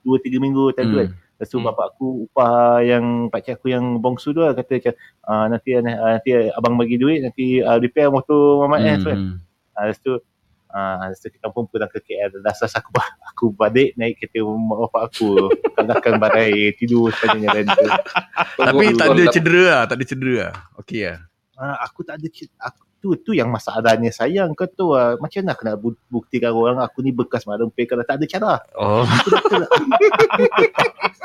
2-3 0.00 0.38
minggu 0.38 0.64
time 0.72 0.86
tu 0.86 0.98
kan. 0.98 1.08
Hmm. 1.38 1.46
Lepas 1.46 1.54
tu 1.54 1.58
Hmm. 1.62 1.66
bapak 1.70 1.86
aku 1.94 2.06
upah 2.26 2.82
yang 2.82 3.30
pakcik 3.30 3.62
aku 3.62 3.70
yang 3.70 4.02
bongsu 4.02 4.34
tu 4.34 4.42
lah 4.42 4.58
kata 4.58 4.74
macam 4.74 4.94
uh, 5.22 5.46
nanti 5.54 5.70
uh, 5.78 5.82
nanti 5.86 6.30
abang 6.50 6.74
bagi 6.74 6.98
duit 6.98 7.22
nanti 7.22 7.62
uh, 7.62 7.78
repair 7.78 8.10
motor 8.10 8.66
Mamat 8.66 8.80
eh. 8.82 8.96
So, 8.98 9.10
Hmm. 9.14 9.38
uh, 9.78 9.84
lepas 9.86 9.98
tu 10.02 10.12
uh, 10.74 11.02
lepas 11.06 11.18
tu 11.22 11.28
kita 11.30 11.46
pun 11.54 11.70
pulang 11.70 11.86
ke 11.94 12.02
KL. 12.02 12.42
Dah 12.42 12.54
selesai 12.58 12.82
aku 12.82 12.90
aku 13.22 13.44
balik 13.54 13.94
naik 13.94 14.18
kereta 14.18 14.42
mak 14.42 14.90
bapak 14.90 15.02
aku 15.14 15.46
belakang 15.78 16.18
barai 16.18 16.74
tidur 16.74 17.14
sepanjang 17.14 17.46
jalan 17.46 17.66
tu. 17.70 17.86
Tapi 18.58 18.84
tak 18.98 19.06
ada 19.14 19.22
cedera 19.30 19.62
lah. 19.62 19.82
Tak 19.86 19.94
ada 19.94 20.04
cedera 20.10 20.34
lah. 20.42 20.54
Okey 20.82 21.06
lah. 21.06 21.22
Uh, 21.54 21.76
aku 21.86 22.02
tak 22.02 22.18
ada 22.18 22.26
aku 22.66 22.82
tu 22.98 23.14
tu 23.16 23.30
yang 23.30 23.46
masalahnya 23.46 24.10
sayang 24.10 24.50
kau 24.52 24.66
tahu 24.66 24.90
lah. 24.92 25.14
macam 25.16 25.38
mana 25.38 25.50
aku 25.52 25.62
nak 25.62 25.76
bu- 25.76 26.02
buktikan 26.08 26.50
orang 26.50 26.78
aku 26.78 26.98
ni 26.98 27.10
bekas 27.10 27.42
mak 27.42 27.58
kalau 27.58 28.02
tak 28.02 28.18
ada 28.18 28.26
cara 28.26 28.52
Oh. 28.74 29.06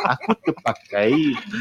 aku 0.03 0.35
terpakai 0.45 1.11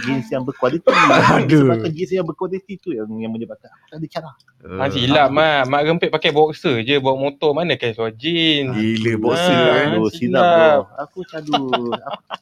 jeans 0.01 0.27
yang 0.29 0.43
berkualiti 0.43 0.85
Aduh. 0.85 1.65
sebabkan 1.65 1.91
jeans 1.91 2.13
yang 2.13 2.25
berkualiti 2.25 2.75
tu 2.77 2.91
yang 2.91 3.07
yang 3.17 3.31
menyebabkan 3.31 3.71
aku 3.71 3.85
tak 3.89 3.99
ada 3.99 4.09
cara 4.09 4.31
Ha, 4.63 4.87
silap 4.87 5.27
mak. 5.29 5.67
Mak 5.67 5.81
rempit 5.85 6.07
pakai 6.09 6.31
boxer 6.31 6.87
je 6.87 6.95
bawa 6.97 7.19
motor. 7.19 7.51
Mana 7.51 7.75
kain 7.75 7.99
seluar 7.99 8.15
jeans. 8.15 8.71
Gila 8.71 9.11
Ah, 9.11 9.19
boxer 9.19 9.59
kan. 9.59 9.87
Aduh, 9.91 10.07
silap. 10.07 10.15
silap 10.15 10.45
bro 10.47 10.71
aku 10.95 11.19
cadu 11.27 11.53
aku, 11.59 11.83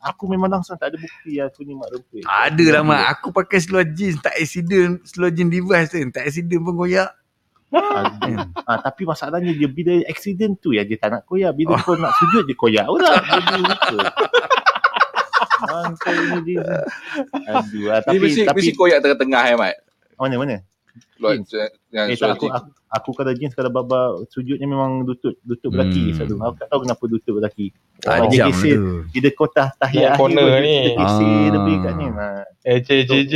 aku 0.05 0.25
memang 0.29 0.53
langsung 0.53 0.77
tak 0.77 0.93
ada 0.93 1.01
bukti 1.01 1.41
aku 1.41 1.65
ni 1.65 1.73
mak 1.73 1.89
rempeh 1.89 2.21
Tak 2.21 2.41
ada 2.45 2.65
lah 2.71 2.83
mak. 2.85 3.03
Aku 3.11 3.33
pakai 3.33 3.59
seluar 3.59 3.89
jeans. 3.89 4.21
Tak 4.21 4.37
accident. 4.37 5.01
Seluar 5.03 5.33
jeans 5.33 5.49
device 5.49 5.89
tu. 5.89 6.05
Tak 6.13 6.23
accident 6.23 6.61
pun 6.61 6.75
koyak. 6.77 7.09
Ah, 7.71 8.79
tapi 8.83 9.07
masalahnya 9.07 9.55
dia 9.55 9.71
bila 9.71 10.03
accident 10.11 10.59
tu 10.59 10.75
ya 10.75 10.83
dia 10.83 10.99
tak 10.99 11.15
nak 11.15 11.23
koyak 11.23 11.55
bila 11.55 11.79
kau 11.79 11.95
nak 11.95 12.11
sujud 12.19 12.43
dia 12.43 12.57
koyak 12.59 12.87
pula 12.87 13.11
lupa 15.91 16.11
ni 16.11 16.39
dia 16.51 16.67
aduh 17.47 17.85
ah, 17.93 18.01
Tapi, 18.03 18.17
tapi 18.17 18.17
mesti, 18.19 18.41
tapi 18.49 18.59
mesti 18.65 18.73
koyak 18.75 18.99
tengah-tengah 19.05 19.43
eh, 19.51 19.57
Mat. 19.59 19.77
Mana 20.19 20.35
mana? 20.41 20.57
Keluar 21.13 21.37
Jeans. 21.37 21.53
yang 21.91 22.07
Eh 22.07 22.17
tak 22.17 22.33
aku, 22.33 22.47
aku 22.47 22.71
aku 22.89 23.11
kalau 23.13 23.33
jeans 23.33 23.53
kalau 23.53 23.69
baba 23.69 24.01
sujudnya 24.27 24.65
memang 24.65 25.03
lutut 25.03 25.37
lutut 25.43 25.69
berlaki 25.69 26.11
Hmm. 26.11 26.17
selalu. 26.17 26.35
Aku 26.41 26.55
tak 26.57 26.69
tahu 26.69 26.81
kenapa 26.83 27.03
lutut 27.05 27.33
berlaki. 27.33 27.67
Tajam 28.01 28.31
dia 28.49 28.73
tu. 28.73 29.05
dia 29.13 29.31
kotah 29.31 29.69
tahiyat 29.77 30.03
Yang 30.07 30.17
corner 30.17 30.49
ni. 30.59 30.77
dia 30.89 31.05
Ah. 31.05 31.49
lebih 31.53 31.77
kat 31.79 31.93
ni. 31.95 32.07
Ha. 32.09 32.27
Eh, 32.63 32.79
JJJ. 32.81 33.35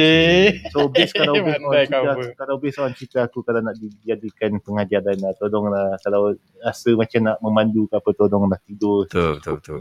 So 0.70 0.89
based 0.89 1.12
kalau 1.12 1.35
based 1.44 1.60
on 1.60 1.68
Pandai 1.68 1.85
cerita, 1.85 2.32
kalau 2.35 2.55
based 2.56 2.78
on 2.78 2.90
cerita 2.93 3.18
aku 3.22 3.39
kalau 3.40 3.60
nak 3.60 3.76
dijadikan 3.76 4.56
pengajaran 4.59 5.16
lah, 5.20 5.32
tolonglah 5.35 6.01
kalau 6.01 6.32
rasa 6.59 6.90
macam 6.93 7.20
nak 7.22 7.36
memandu 7.39 7.85
ke 7.86 7.94
apa 7.94 8.10
tolonglah 8.10 8.59
tidur. 8.62 9.05
Betul, 9.05 9.39
betul, 9.39 9.55
betul. 9.60 9.81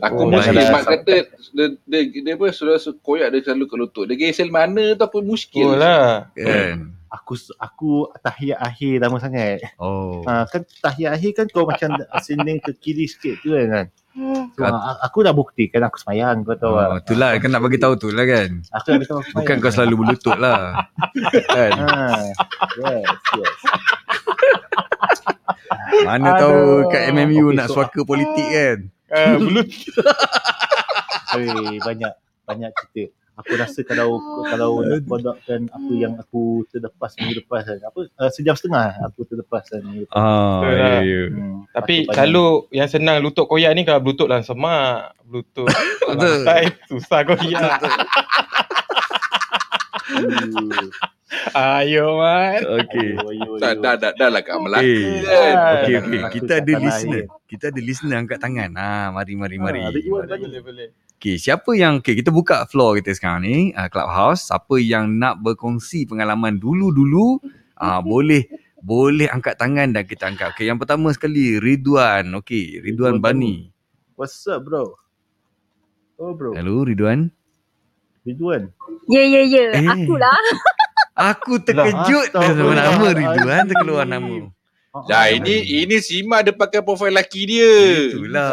Aku 0.00 0.20
Oh, 0.20 0.28
muskil. 0.28 0.54
Mak 0.54 0.82
kata 0.84 1.14
dia, 1.50 1.66
dia, 1.82 2.00
dia 2.14 2.32
apa 2.32 2.46
sudah 2.50 2.74
koyak 2.98 3.28
dia 3.30 3.40
selalu 3.42 3.64
ke 3.64 3.76
lutut. 3.76 4.04
Dia 4.04 4.16
geser 4.16 4.46
mana 4.48 4.92
tu 4.92 5.02
apa 5.02 5.18
muskil. 5.20 5.64
Oh 5.64 5.74
lah. 5.74 6.30
Kan? 6.32 6.94
Aku 7.08 7.32
aku 7.56 7.90
tahiyat 8.20 8.58
akhir 8.58 9.00
lama 9.00 9.16
sangat. 9.16 9.64
Oh. 9.76 10.20
Ha, 10.22 10.44
kan 10.44 10.60
tahiyat 10.62 11.14
akhir 11.14 11.30
kan 11.34 11.46
kau 11.48 11.64
macam 11.64 11.96
sending 12.20 12.58
ke 12.58 12.70
kiri 12.74 13.04
sikit 13.04 13.40
tu 13.40 13.52
kan. 13.52 13.88
So, 14.52 14.66
a- 14.66 14.98
aku 15.00 15.22
dah 15.22 15.30
buktikan 15.30 15.78
aku 15.80 15.94
semayang 15.96 16.42
kau 16.42 16.52
tahu 16.52 16.74
Oh, 16.74 16.98
tak? 16.98 17.06
itulah 17.06 17.30
kan 17.34 17.48
nak 17.48 17.62
bagi 17.62 17.78
tahu 17.78 17.94
tu 17.96 18.10
lah 18.10 18.22
kan. 18.24 18.50
Aku 18.72 18.86
beritahu 18.94 19.18
aku 19.20 19.30
Bukan 19.32 19.40
semayang. 19.46 19.58
kau 19.60 19.72
selalu 19.72 19.94
berlutut 19.96 20.36
lah. 20.36 20.60
kan? 21.56 21.70
Ha, 21.72 21.88
yes, 22.76 23.06
yes. 23.32 23.54
Mana 26.00 26.28
Aduh. 26.28 26.40
tahu 26.40 26.60
kat 26.88 27.02
MMU 27.10 27.46
Okey, 27.46 27.56
nak 27.56 27.66
so- 27.66 27.74
suaka 27.74 28.00
politik 28.02 28.48
kan. 28.48 28.78
Uh, 29.16 29.40
belut. 29.40 29.68
Hey, 31.32 31.80
banyak 31.80 32.12
banyak 32.44 32.70
cerita. 32.76 33.08
Aku 33.40 33.54
rasa 33.54 33.80
kalau 33.86 34.18
kalau 34.50 34.82
nak 34.82 35.06
bodokkan 35.06 35.70
apa 35.70 35.92
yang 35.94 36.18
aku 36.18 36.66
terlepas 36.68 37.14
minggu 37.16 37.40
lepas 37.40 37.64
kan. 37.64 37.78
Apa 37.88 38.04
uh, 38.04 38.28
sejam 38.28 38.52
setengah 38.52 38.98
aku 39.06 39.24
terlepas 39.24 39.64
kan. 39.64 39.80
minggu 39.80 40.04
lepas. 40.04 40.18
Ah, 40.18 40.60
Betul 40.60 40.74
ya, 40.74 40.82
lah. 40.82 41.00
ya. 41.00 41.22
Hmm, 41.30 41.58
Tapi 41.72 41.94
selalu 42.04 42.46
yang 42.74 42.88
senang 42.90 43.16
lutut 43.24 43.46
koyak 43.48 43.72
ni 43.72 43.88
kalau 43.88 44.04
lutut 44.04 44.28
dalam 44.28 44.44
semak. 44.44 45.16
Lutut 45.24 45.72
Betul. 46.04 46.44
susah 46.90 47.20
koyak. 47.24 47.80
Ayo 51.52 52.16
man. 52.16 52.60
Okey. 52.80 53.08
Dah, 53.60 53.76
dah, 53.76 53.94
dah, 54.00 54.12
dah 54.16 54.28
lah 54.32 54.40
kat 54.40 54.56
Melaka 54.56 54.84
Eh, 54.84 55.20
kan. 55.22 55.54
Okey, 55.84 55.94
okey. 56.00 56.20
Kita 56.40 56.52
ada 56.64 56.72
listener. 56.80 57.24
Kita 57.44 57.64
ada 57.68 57.80
listener 57.84 58.16
angkat 58.16 58.38
tangan. 58.40 58.70
Ah, 58.80 59.12
mari, 59.12 59.36
mari, 59.36 59.56
mari. 59.60 59.80
Ah, 59.84 59.92
Boleh, 59.92 60.38
boleh, 60.40 60.60
boleh. 60.64 60.88
Okey, 61.18 61.34
siapa 61.36 61.74
yang 61.74 61.98
okey 61.98 62.22
kita 62.22 62.30
buka 62.30 62.62
floor 62.70 63.02
kita 63.02 63.10
sekarang 63.12 63.42
ni, 63.44 63.74
uh, 63.74 63.90
Clubhouse. 63.90 64.48
Siapa 64.48 64.78
yang 64.78 65.10
nak 65.18 65.42
berkongsi 65.42 66.06
pengalaman 66.06 66.56
dulu-dulu, 66.56 67.42
uh, 67.76 68.00
boleh 68.00 68.46
boleh 68.78 69.26
angkat 69.26 69.58
tangan 69.58 69.90
dan 69.90 70.06
kita 70.06 70.30
angkat. 70.30 70.54
Okey, 70.54 70.70
yang 70.70 70.78
pertama 70.78 71.10
sekali 71.10 71.58
Ridwan. 71.58 72.38
Okey, 72.38 72.80
Ridwan 72.80 73.18
Bani. 73.18 73.68
What's 74.14 74.46
up 74.46 74.62
bro? 74.64 74.94
Oh 76.18 76.32
bro. 76.34 76.54
Hello 76.54 76.86
Ridwan. 76.86 77.30
Ridwan. 78.22 78.70
Ya, 79.10 79.22
ya, 79.26 79.42
ya. 79.44 79.64
Eh. 79.74 79.86
Akulah. 79.90 80.38
Aku 81.18 81.58
terkejut 81.58 82.30
Lah, 82.30 82.46
dengan 82.46 82.78
nama 82.78 83.10
astagfirullahaladzim. 83.10 83.34
Ridwan 83.34 83.64
terkeluar 83.66 84.04
nama. 84.06 84.36
Dah 85.04 85.28
ini 85.28 85.54
ini 85.84 85.98
Sima 85.98 86.40
dia 86.40 86.50
pakai 86.50 86.80
profil 86.80 87.12
laki 87.12 87.42
dia. 87.44 87.74
Itulah. 88.08 88.50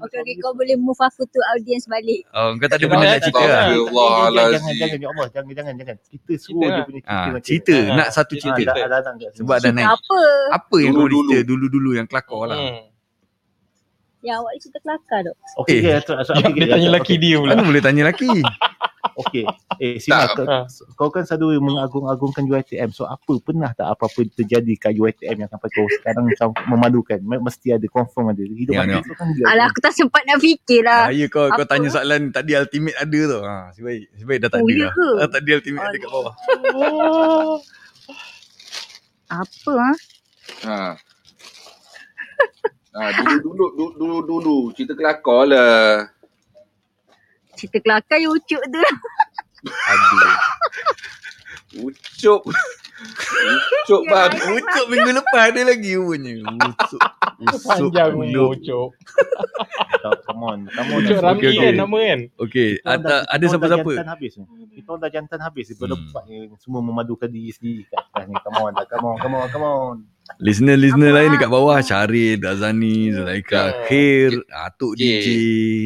Okey, 0.00 0.18
okey. 0.22 0.34
Kau 0.38 0.54
boleh 0.54 0.74
move 0.74 0.96
aku 0.96 1.22
to 1.26 1.38
audience 1.50 1.86
balik. 1.86 2.24
Oh, 2.30 2.54
kau 2.56 2.66
tak 2.66 2.78
ada 2.78 2.86
benda 2.86 3.04
nak 3.04 3.20
cerita 3.20 3.42
lah. 3.42 3.64
Jangan, 3.68 4.50
jangan, 4.50 4.74
jangan, 4.74 4.98
ya 4.98 5.08
Allah, 5.10 5.26
jangan, 5.28 5.52
jangan, 5.52 5.74
jangan. 5.76 5.96
Kita 6.08 6.32
suruh 6.38 6.62
dia 6.62 6.70
lah. 6.72 6.84
punya 6.84 7.00
cerita. 7.00 7.12
Ah, 7.12 7.26
macam 7.28 7.42
cerita. 7.44 7.74
Ah, 7.76 7.94
Nak 7.94 8.08
satu. 8.10 8.32
Ah, 8.32 8.40
cerita. 8.40 8.72
Sebab 9.34 9.56
dah 9.60 9.70
naik. 9.70 9.86
Apa? 9.92 10.20
Apa 10.56 10.76
yang 10.78 10.90
kau 10.90 11.04
Dulu-dulu. 11.04 11.30
cerita 11.30 11.44
dulu-dulu 11.44 11.90
yang 11.94 12.06
kelakar 12.08 12.42
lah. 12.48 12.58
Yang 14.24 14.36
awak 14.40 14.52
cerita 14.56 14.78
kelakar 14.80 15.18
tu. 15.20 15.32
Okey, 15.60 15.78
Eh. 15.84 16.00
so, 16.00 16.32
Yang 16.32 16.52
dia 16.56 16.66
tanya 16.72 16.88
laki 16.90 17.14
dia 17.20 17.36
pula. 17.36 17.52
Mana 17.52 17.62
boleh 17.62 17.82
tanya 17.82 18.00
lelaki? 18.08 18.30
Okey. 19.16 19.44
Eh, 19.76 19.96
Sima, 19.96 20.24
kau, 20.28 20.44
Ah. 20.44 20.64
kau 20.94 21.08
kan 21.08 21.22
selalu 21.22 21.60
mengagung-agungkan 21.60 22.42
UiTM. 22.42 22.88
So, 22.88 23.04
apa 23.04 23.36
pernah 23.38 23.70
tak 23.70 23.86
apa-apa 23.86 24.24
terjadi 24.32 24.72
kat 24.74 24.92
UiTM 24.92 25.36
yang 25.38 25.50
sampai 25.50 25.68
kau 25.68 25.84
sekarang 25.92 26.24
macam 26.26 26.48
memalukan? 26.66 27.18
Mesti 27.20 27.68
ada, 27.70 27.86
confirm 27.86 28.30
ada. 28.30 28.40
Hidup 28.40 28.72
Ya, 28.72 28.80
mati 28.80 28.92
ya. 28.92 29.00
tu 29.02 29.14
kan 29.14 29.26
dia. 29.30 29.44
Alah, 29.46 29.66
aku 29.66 29.78
tak 29.78 29.92
sempat 29.92 30.24
nak 30.24 30.38
fikir 30.38 30.80
lah. 30.80 31.06
Bahaya 31.06 31.26
kau 31.28 31.44
kau 31.46 31.58
Apa? 31.58 31.68
tanya 31.68 31.88
soalan 31.90 32.30
tadi 32.30 32.52
ultimate 32.54 32.96
ada 32.96 33.20
tu. 33.24 33.40
Ha, 33.40 33.54
sebaik 33.72 34.02
sebaik 34.14 34.38
dah 34.40 34.48
tak 34.48 34.58
Oh, 34.58 34.64
ada. 34.64 34.72
ya 34.72 34.80
lah. 34.80 34.92
ke? 34.92 35.08
Ah, 35.16 35.28
tadi 35.28 35.48
ultimate 35.52 35.84
ada 35.84 35.96
kat 35.96 36.10
bawah. 36.10 36.34
Apa 39.26 39.72
ha? 39.74 39.92
Ha. 40.62 40.78
Ha, 42.94 43.00
dulu 43.12 43.36
dulu 43.42 43.64
dulu 43.74 43.90
dulu 43.92 44.16
dulu 44.38 44.56
cerita 44.70 44.94
kelakar 44.94 45.50
lah. 45.50 46.13
Cerita 47.64 47.78
kelakar 47.80 48.20
yang 48.20 48.30
ucuk 48.30 48.60
tu 48.62 48.76
lah. 48.76 48.94
Aduh. 49.64 50.36
Ucup. 51.80 52.42
Ucup 52.44 54.02
Ya, 54.04 54.12
bang. 54.12 54.30
ayat. 54.30 54.52
Ucuk 54.54 54.86
minggu 54.86 55.10
lepas 55.14 55.42
ada 55.48 55.60
lagi 55.64 55.92
punya. 55.96 56.32
Ucuk. 56.44 57.00
Usuk. 57.34 57.60
Panjang 57.90 58.12
Cok. 58.60 58.90
Tak, 59.98 60.14
Come 60.22 60.42
on. 60.44 60.58
Come 60.68 60.90
on. 60.90 61.00
Okey, 61.00 61.16
Ramli 61.16 61.48
okey. 61.48 61.58
kan 61.58 61.74
nama 61.74 61.96
kan? 61.98 62.20
Okey, 62.38 62.68
Kita 62.70 62.84
orang 62.84 62.92
ada 62.94 63.08
dah- 63.08 63.24
ada 63.24 63.24
kita 63.24 63.32
orang 63.34 63.40
dah 63.40 63.48
siapa-siapa? 63.48 63.90
jantan 63.90 64.08
habis 64.12 64.32
ni. 64.36 64.44
Kita 64.70 64.86
orang 64.86 65.00
dah 65.00 65.10
jantan 65.10 65.40
habis. 65.40 65.64
Daripada 65.66 65.94
Hmm. 65.94 66.02
empat 66.04 66.22
ni. 66.22 66.36
Semua 66.58 66.80
memadukan 66.80 67.28
diri 67.28 67.50
sendiri 67.50 67.82
kat 67.86 67.98
atas 68.04 68.24
ni. 68.28 68.34
Come 68.38 68.58
on 68.60 68.70
lah. 68.70 68.84
Come 68.86 69.06
on. 69.06 69.16
Come 69.18 69.34
on. 69.34 69.46
Come 69.48 69.64
on. 69.64 69.96
Listener-listener 70.34 71.10
lain 71.10 71.30
dekat 71.30 71.46
bawah 71.46 71.78
Syaril, 71.78 72.36
Dazani, 72.36 73.08
Zulaika, 73.08 73.60
Ah. 73.62 73.70
Khair, 73.84 74.32
Atuk. 74.50 74.96
DJ, 74.96 75.26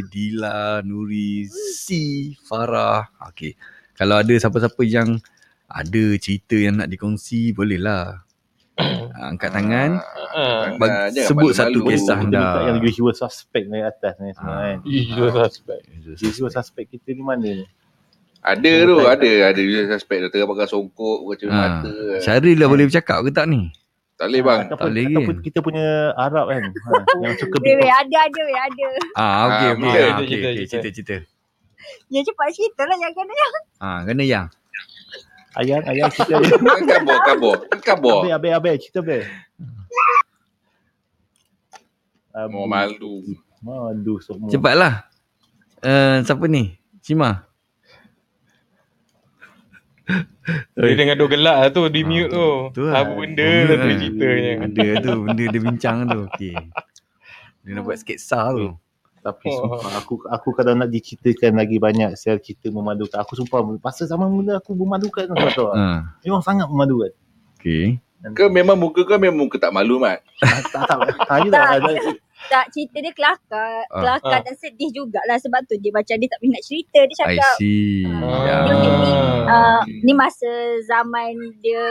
Dila, 0.05 0.81
Nuri, 0.81 1.45
Si, 1.51 2.33
Farah. 2.41 3.07
Okey. 3.29 3.59
Kalau 3.93 4.17
ada 4.17 4.31
siapa-siapa 4.31 4.79
yang 4.83 5.19
ada 5.67 6.05
cerita 6.17 6.55
yang 6.55 6.79
nak 6.79 6.89
dikongsi, 6.89 7.51
bolehlah. 7.51 8.25
Ah, 9.11 9.29
Angkat 9.29 9.51
tangan. 9.51 9.91
Bag- 10.79 10.87
Ah, 10.89 11.07
jangan 11.09 11.29
sebut 11.29 11.51
malu-malu. 11.51 11.59
satu 11.61 11.79
kisah 11.85 12.17
Kita 12.17 12.27
anda. 12.31 12.47
yang 12.65 12.79
usual 12.81 13.11
suspect 13.13 13.67
ni 13.67 13.79
atas 13.81 14.15
ni 14.17 14.31
semua 14.33 14.55
Ah. 14.55 14.63
kan. 14.65 14.79
Usual 14.87 15.31
suspect. 15.45 15.83
Usual 16.17 16.51
suspect 16.53 16.87
kita 16.89 17.09
ni 17.11 17.21
mana 17.21 17.43
ni? 17.43 17.67
Ada 18.39 18.73
tu, 18.87 18.97
ada. 19.03 19.31
Ada 19.45 19.61
juga 19.61 19.81
suspek 19.93 20.17
dia 20.21 20.31
tengah 20.31 20.47
pakai 20.49 20.67
songkok, 20.67 21.19
kacau 21.27 21.49
Ha. 21.49 21.59
mata. 21.59 21.93
Syaril 22.21 22.55
lah 22.55 22.67
boleh 22.67 22.87
bercakap 22.87 23.19
ke 23.21 23.31
tak 23.31 23.47
ni? 23.47 23.67
Tak 24.19 24.27
boleh 24.27 24.43
bang. 24.43 24.61
Ataupun, 24.67 24.83
tak 24.83 24.89
boleh 24.91 25.05
ataupun 25.07 25.35
kan? 25.39 25.45
kita 25.47 25.59
punya 25.63 25.87
Arab 26.19 26.47
kan. 26.51 26.63
Ha, 26.75 26.91
yang 27.23 27.35
suka 27.39 27.57
boss. 27.63 27.71
ada, 27.71 28.19
ada, 28.27 28.43
ada. 28.67 28.87
Ah, 29.15 29.33
okey 29.47 29.55
Ah, 29.55 29.71
okey. 29.71 29.71
boleh. 29.79 30.03
Ah, 30.03 30.17
okey 30.19 30.39
Cerita, 30.67 30.89
cerita. 30.91 31.17
Yang 32.11 32.25
cepat 32.35 32.47
cerita 32.51 32.83
lah, 32.83 32.97
jangan 32.99 33.15
kena 33.15 33.33
yang. 33.33 33.53
Ah, 33.79 33.99
kena 34.03 34.25
yang. 34.27 34.47
Ayang, 35.57 35.83
ayang 35.87 36.11
cerita 36.11 36.35
kabur, 36.91 37.19
kabur. 37.25 37.55
Kan 37.71 37.79
kabur. 37.81 38.21
Abe, 38.21 38.31
abe, 38.35 38.49
abe, 38.53 38.71
cerita 38.83 39.01
abe. 39.01 39.23
Abu, 42.35 42.53
Mau 42.53 42.67
malu. 42.67 43.15
Malu 43.59 44.15
semua. 44.23 44.51
Cepatlah. 44.51 44.95
Eh, 45.79 46.23
siapa 46.23 46.47
ni? 46.47 46.75
Cima. 47.03 47.48
Dia 50.75 50.95
dengan 50.95 51.15
dua 51.15 51.29
gelak 51.29 51.57
lah 51.57 51.69
tu 51.69 51.83
di 51.87 52.01
Ah, 52.01 52.07
mute 52.07 52.31
tu. 52.31 52.49
tu 52.73 52.83
lah. 52.85 52.93
Apa 52.99 53.13
benda 53.15 53.45
lah 53.45 53.77
tu 53.77 53.85
kan. 53.85 53.97
ceritanya. 53.97 54.53
Ada 54.63 54.87
tu 54.99 55.13
benda 55.21 55.45
dia 55.45 55.61
bincang 55.61 55.97
tu. 56.05 56.21
Okey. 56.27 56.55
Dia 57.59 57.71
nak 57.71 57.83
buat 57.83 57.97
sketsa 57.97 58.41
tu. 58.51 58.69
Tapi 59.19 59.47
Oh. 59.47 59.57
sumpah 59.75 59.93
aku 59.95 60.15
aku 60.25 60.49
kalau 60.53 60.73
nak 60.73 60.89
diceritakan 60.89 61.53
lagi 61.55 61.77
banyak 61.77 62.15
sel 62.15 62.39
cerita 62.39 62.69
memalukan. 62.69 63.19
Aku 63.19 63.35
sumpah 63.35 63.61
pasal 63.77 64.07
zaman 64.07 64.27
mula 64.27 64.57
aku 64.57 64.73
memalukan 64.73 65.27
kau 65.27 65.37
tahu. 65.49 65.69
tak? 65.69 65.75
Ha. 65.75 65.87
Memang 66.23 66.41
sangat 66.41 66.67
memalukan. 66.67 67.13
Okey. 67.55 67.99
Ke 68.31 68.47
memang 68.47 68.75
muka 68.75 69.03
kau 69.03 69.15
memang 69.15 69.39
muka 69.41 69.57
tak 69.57 69.71
malu 69.71 69.99
mat. 69.99 70.23
Ah, 70.41 70.59
tak 70.65 70.83
tak. 70.85 70.99
Hanya 71.29 71.51
tak. 71.51 72.19
Tak, 72.49 72.65
cerita 72.73 72.97
dia 72.99 73.13
kelakar. 73.13 73.85
Ah. 73.87 74.01
Kelakar 74.01 74.41
Ah. 74.41 74.43
dan 74.43 74.55
sedih 74.57 74.89
jugalah. 74.91 75.37
Sebab 75.37 75.65
tu 75.65 75.77
dia 75.77 75.93
macam 75.93 76.17
dia 76.17 76.29
tak 76.29 76.39
boleh 76.41 76.53
nak 76.53 76.65
cerita. 76.65 76.99
Dia 77.01 77.13
I 77.13 77.19
cakap, 77.19 77.55
see. 77.57 78.05
Ah. 78.05 78.43
Ya. 78.43 78.57
Dia 78.65 78.75
ni, 78.75 79.11
Ah. 79.45 79.49
uh, 79.49 79.81
ni 79.85 80.13
masa 80.13 80.51
zaman 80.83 81.33
dia 81.61 81.85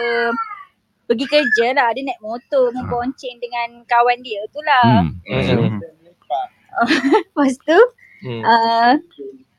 pergi 1.06 1.26
kerja 1.26 1.72
lah. 1.72 1.94
Dia 1.94 2.04
naik 2.04 2.20
motor, 2.20 2.70
membonceng 2.70 3.38
dengan 3.38 3.86
kawan 3.86 4.20
dia 4.20 4.42
tu 4.50 4.60
lah. 4.60 5.06
Hmm. 5.06 5.14
Hmm. 5.24 5.80
Lepas 7.32 7.54
tu, 7.62 7.80
Hmm. 8.18 8.42
uh, 8.42 8.92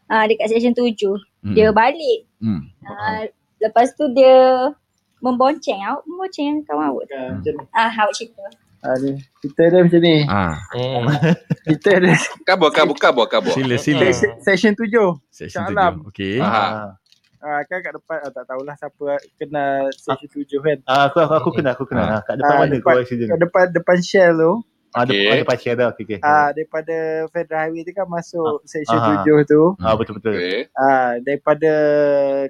uh, 0.09 0.25
dekat 0.27 0.51
section 0.51 0.75
tujuh, 0.75 1.15
Hmm. 1.41 1.55
dia 1.55 1.71
balik. 1.71 2.27
Hmm. 2.43 2.67
Uh, 2.83 3.31
lepas 3.59 3.95
tu 3.95 4.11
dia 4.11 4.71
membonceng. 5.19 5.79
Awak 5.79 6.03
membonceng 6.05 6.63
kawan 6.63 6.91
awak 6.91 7.05
tu. 7.07 7.55
Ah, 7.71 7.91
awak 7.91 8.15
cerita. 8.15 8.43
Ada. 8.81 9.11
Kita 9.39 9.61
ada 9.65 9.79
macam 9.83 10.01
ni. 10.01 10.17
Ah, 10.25 10.55
Hmm. 10.71 11.07
Kita 11.69 11.89
ada 11.95 12.15
Kabur, 12.43 12.71
kabur, 12.71 12.95
kabur, 12.95 13.27
kabur. 13.27 13.53
sila 13.53 13.75
sila. 13.77 14.07
section 14.41 14.73
tujuh. 14.73 15.19
Section 15.29 15.67
Alam. 15.67 16.01
tujuh. 16.01 16.09
Okey. 16.09 16.37
Ah. 16.39 16.49
Ah. 16.49 16.91
Ah, 17.39 17.61
kan 17.63 17.79
kat 17.81 17.93
depan 17.93 18.19
ah, 18.19 18.31
tak 18.31 18.45
tahulah 18.45 18.75
siapa 18.75 19.07
kenal 19.35 19.91
section 19.93 20.31
tujuh 20.33 20.59
kan. 20.61 20.79
Ah, 20.85 21.07
aku, 21.07 21.19
aku, 21.21 21.35
aku 21.37 21.51
kenal, 21.53 21.73
aku 21.73 21.85
kenal. 21.85 22.07
Ah. 22.09 22.21
Kat 22.21 22.35
depan 22.37 22.51
Ah, 22.53 22.59
mana 22.61 22.73
depan- 22.73 22.83
kau 22.89 23.01
accident? 23.01 23.29
Kat 23.29 23.39
depan 23.41 23.65
depan 23.71 23.99
Shell 24.01 24.35
tu. 24.35 24.53
Ah, 24.91 25.05
Okey. 25.05 25.21
depan, 25.21 25.37
depan 25.45 25.57
share 25.59 25.77
dah. 25.77 25.89
Okay, 25.93 26.05
okay. 26.09 26.19
Ah 26.19 26.49
daripada 26.51 26.97
Federal 27.29 27.61
Highway 27.63 27.85
tu 27.85 27.93
kan 27.93 28.09
masuk 28.09 28.65
section 28.65 28.97
Ah. 28.97 29.21
tujuh 29.21 29.39
tu. 29.45 29.63
Ah, 29.77 29.93
betul-betul. 29.93 30.33
Okay. 30.33 30.61
Ah 30.73 31.13
daripada 31.21 31.73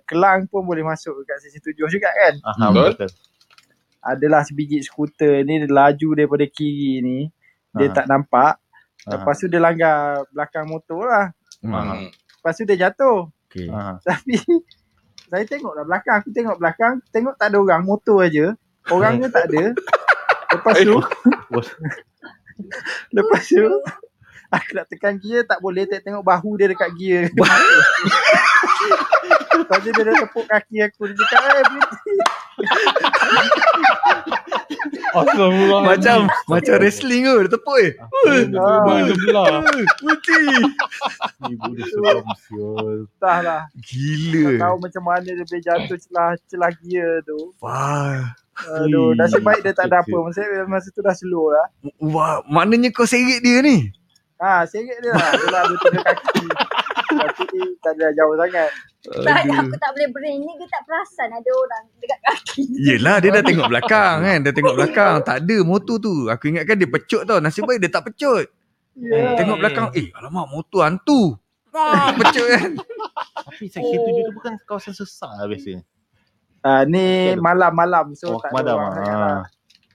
Kelang 0.05 0.47
pun 0.47 0.63
boleh 0.63 0.81
masuk 0.83 1.19
kat 1.21 1.43
section 1.43 1.61
tujuh 1.61 1.91
juga 1.91 2.09
kan. 2.09 2.39
Ah, 2.41 2.71
Betul. 2.71 2.95
betul. 2.95 3.11
Adalah 3.99 4.43
sebiji 4.43 4.79
skuter 4.81 5.43
ni 5.43 5.59
dia 5.59 5.69
laju 5.69 6.09
daripada 6.15 6.45
kiri 6.45 7.03
ni. 7.03 7.19
Dia 7.73 7.91
Ah. 7.91 7.95
tak 7.95 8.07
nampak. 8.07 8.55
Ah. 9.05 9.11
Lepas 9.19 9.39
tu 9.39 9.47
dia 9.47 9.59
langgar 9.59 10.25
belakang 10.31 10.67
motor 10.67 11.03
lah. 11.05 11.27
Ah, 11.65 11.83
Hmm. 11.99 12.09
Lepas 12.09 12.55
tu 12.55 12.65
dia 12.65 12.77
jatuh. 12.79 13.27
okay. 13.47 13.67
Ah. 13.69 13.99
Tapi 14.07 14.39
saya 15.29 15.45
tengoklah 15.45 15.85
belakang. 15.85 16.17
Aku 16.23 16.31
tengok 16.31 16.57
belakang. 16.57 17.03
Tengok 17.11 17.35
tak 17.37 17.51
ada 17.51 17.59
orang. 17.59 17.83
Motor 17.83 18.25
aja. 18.25 18.47
Orangnya 18.89 19.29
tak 19.29 19.51
ada. 19.53 19.75
Lepas 20.55 20.75
tu. 20.81 20.97
Lepas 23.13 23.43
tu. 23.45 23.67
Aku 24.49 24.69
nak 24.73 24.89
tekan 24.89 25.21
gear 25.21 25.45
tak 25.45 25.61
boleh. 25.61 25.85
Tengok 25.85 26.25
bahu 26.25 26.57
dia 26.57 26.73
dekat 26.73 26.89
gear. 26.97 27.29
Lepas 29.53 29.79
tu 29.83 29.91
dia 29.93 30.03
dah 30.03 30.15
tepuk 30.17 30.45
kaki 30.49 30.77
aku. 30.81 31.03
Dia 31.05 31.25
cakap 31.27 31.43
eh 31.53 31.65
berhenti. 31.67 32.15
Astagfirullah. 35.09 35.81
Macam 35.85 36.19
macam 36.47 36.75
wrestling 36.79 37.23
tu, 37.25 37.35
dia 37.45 37.51
tepuk 37.51 37.77
eh. 37.81 37.93
Ah, 37.99 39.05
Sebelah. 39.09 39.47
Putih. 39.99 40.47
Ni 41.49 41.55
budak 41.57 41.87
seram 41.89 42.27
siul. 42.45 42.97
Entah 43.09 43.39
lah. 43.41 43.63
Tak 43.73 43.83
Gila. 43.89 44.53
tahu 44.61 44.77
macam 44.85 45.03
mana 45.07 45.29
dia 45.29 45.45
boleh 45.45 45.63
jatuh 45.65 45.99
celah, 45.99 46.31
celah 46.47 46.73
gear 46.85 47.25
tu. 47.25 47.39
Wah. 47.63 48.37
Aduh, 48.59 49.15
nasib 49.15 49.47
baik 49.47 49.63
dia 49.63 49.71
tak 49.71 49.87
ada 49.87 50.03
apa. 50.03 50.17
Masa, 50.19 50.43
masa 50.67 50.91
tu 50.91 50.99
dah 50.99 51.15
slow 51.15 51.55
lah. 51.55 51.67
Wah, 52.03 52.43
maknanya 52.51 52.91
kau 52.91 53.07
seret 53.07 53.39
dia 53.39 53.63
ni. 53.63 53.95
Ha, 54.39 54.63
seret 54.71 54.99
dia 55.03 55.11
lah. 55.11 55.31
Dia 55.35 55.49
lah 55.51 55.63
dua 55.67 55.79
tiga 55.83 56.01
kaki. 56.07 56.47
Tapi 57.09 57.59
tak 57.83 57.93
ada 57.99 58.07
jauh 58.15 58.35
sangat. 58.39 58.71
Tak, 59.09 59.49
aku 59.49 59.77
tak 59.81 59.91
boleh 59.97 60.09
brain 60.13 60.37
ni. 60.43 60.53
Dia 60.59 60.69
tak 60.69 60.83
perasan 60.87 61.29
ada 61.33 61.51
orang 61.51 61.85
dekat 61.99 62.21
kaki. 62.23 62.63
Yelah 62.79 63.17
dia 63.19 63.31
dah 63.35 63.43
tengok 63.43 63.67
belakang 63.71 64.17
kan 64.21 64.39
Dia 64.43 64.53
tengok 64.53 64.75
belakang 64.75 65.15
Tak 65.23 65.37
ada 65.47 65.57
motor 65.63 65.97
tu 66.03 66.27
Aku 66.27 66.51
ingatkan 66.51 66.77
dia 66.77 66.91
pecut 66.91 67.23
tau 67.25 67.39
Nasib 67.39 67.65
baik 67.65 67.81
dia 67.81 67.91
tak 67.91 68.11
pecut 68.11 68.51
Ya. 68.99 69.39
Tengok 69.39 69.63
belakang 69.63 69.95
Eh 69.95 70.11
alamak 70.11 70.51
motor 70.51 70.83
hantu 70.83 71.39
Wah 71.71 72.11
pecut 72.19 72.47
kan 72.51 72.71
Tapi 73.47 73.65
section 73.71 73.99
tujuh 74.03 74.23
tu 74.27 74.33
bukan 74.35 74.53
kawasan 74.67 74.93
sesak 74.93 75.31
lah 75.31 75.47
biasanya. 75.47 75.83
Ah, 76.67 76.83
ni 76.85 77.33
malam-malam. 77.39 78.13
So 78.19 78.37
Oh, 78.37 78.43
tak 78.43 78.51
ada 78.51 78.75
malam 78.75 78.75
orang 78.77 78.93
sangat 78.99 79.17
lah. 79.17 79.43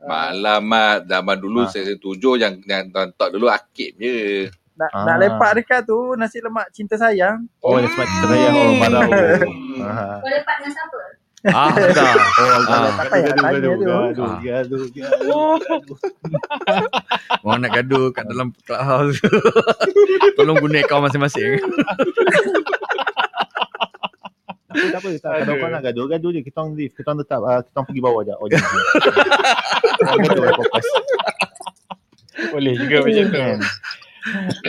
Ah. 0.03 0.29
Malam 0.29 0.61
mat 0.63 0.99
zaman 1.05 1.37
dulu 1.37 1.63
Ah. 1.63 1.69
season 1.69 1.97
tujuh 1.97 2.35
yang 2.35 2.59
yang 2.63 2.87
tonton 2.89 3.29
dulu 3.31 3.47
akid 3.47 3.95
je. 3.95 4.47
Nak, 4.73 4.89
Ah. 4.89 5.05
nak 5.05 5.17
lepak 5.17 5.51
dekat 5.55 5.81
tu 5.83 6.13
nasi 6.13 6.37
lemak 6.37 6.67
cinta 6.69 6.95
sayang. 6.95 7.45
Oh, 7.59 7.77
dia 7.77 7.87
sebab 7.87 8.05
kita 8.05 8.25
sayang 8.27 8.53
orang 8.53 8.77
marah. 8.77 9.03
Ah. 9.79 10.17
Kau 10.17 10.27
lepak 10.27 10.55
dengan 10.57 10.71
siapa? 10.71 10.97
Ah 11.43 11.75
dah 11.75 12.15
Oh, 12.39 12.55
Ah. 12.63 12.87
Tak 12.95 13.05
payah 13.11 13.31
tanya 13.35 13.59
tu. 13.59 13.83
Gaduh, 13.83 14.23
Ah. 14.23 14.39
gaduh, 14.39 14.83
gaduh. 14.89 15.59
Orang 17.43 17.59
nak 17.59 17.71
gaduh 17.73 18.05
kat 18.09 18.23
dalam 18.25 18.55
clubhouse 18.63 19.19
Tolong 20.39 20.55
guna 20.57 20.79
akaun 20.79 21.03
masing-masing 21.03 21.59
Tapi 24.73 24.89
tak 24.89 24.99
apa, 24.99 25.09
tak, 25.21 25.31
kalau 25.45 25.55
kau 25.61 25.69
nak 25.69 25.81
gaduh, 25.85 26.05
gaduh 26.09 26.31
je. 26.33 26.41
Kita 26.41 26.57
orang 26.65 26.73
leave, 26.73 26.93
kita 26.97 27.07
orang 27.13 27.19
tetap, 27.21 27.41
ah, 27.45 27.61
kita 27.61 27.75
orang 27.77 27.87
pergi 27.87 28.01
bawah 28.01 28.21
je. 28.25 28.33
Oh. 28.33 28.47
Gaduh 30.03 30.43
lah 30.43 30.53
podcast. 30.57 30.89
Boleh 32.49 32.73
juga 32.75 32.95
macam 33.05 33.25
tu. 33.29 33.41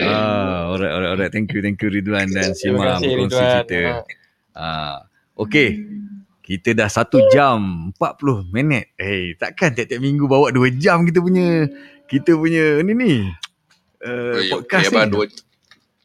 Ah, 0.03 0.67
Alright 0.67 0.91
alright 0.91 1.11
alright 1.15 1.31
Thank 1.31 1.55
you 1.55 1.63
thank 1.63 1.79
you 1.79 1.87
Ridwan 1.87 2.27
dan 2.27 2.51
Terima 2.51 2.59
Sima 2.59 2.99
kasih 2.99 3.07
Berkongsi 3.07 3.39
Ridwan. 3.39 3.51
cerita 3.55 3.81
ah, 4.51 4.97
Okay 5.39 5.69
kita 6.45 6.77
dah 6.77 6.85
satu 6.85 7.25
jam 7.33 7.89
40 7.97 8.53
minit. 8.53 8.93
Eh, 9.01 9.33
takkan 9.33 9.73
tiap-tiap 9.73 9.97
minggu 9.97 10.29
bawa 10.29 10.53
dua 10.53 10.69
jam 10.69 11.01
kita 11.01 11.17
punya 11.17 11.65
kita 12.05 12.37
punya 12.37 12.85
ni 12.85 12.93
ni. 12.93 13.13
Uh, 13.97 14.53
podcast 14.53 14.93
okay, 14.93 14.93
abang 14.93 15.09
ni. 15.09 15.13
dua, 15.17 15.25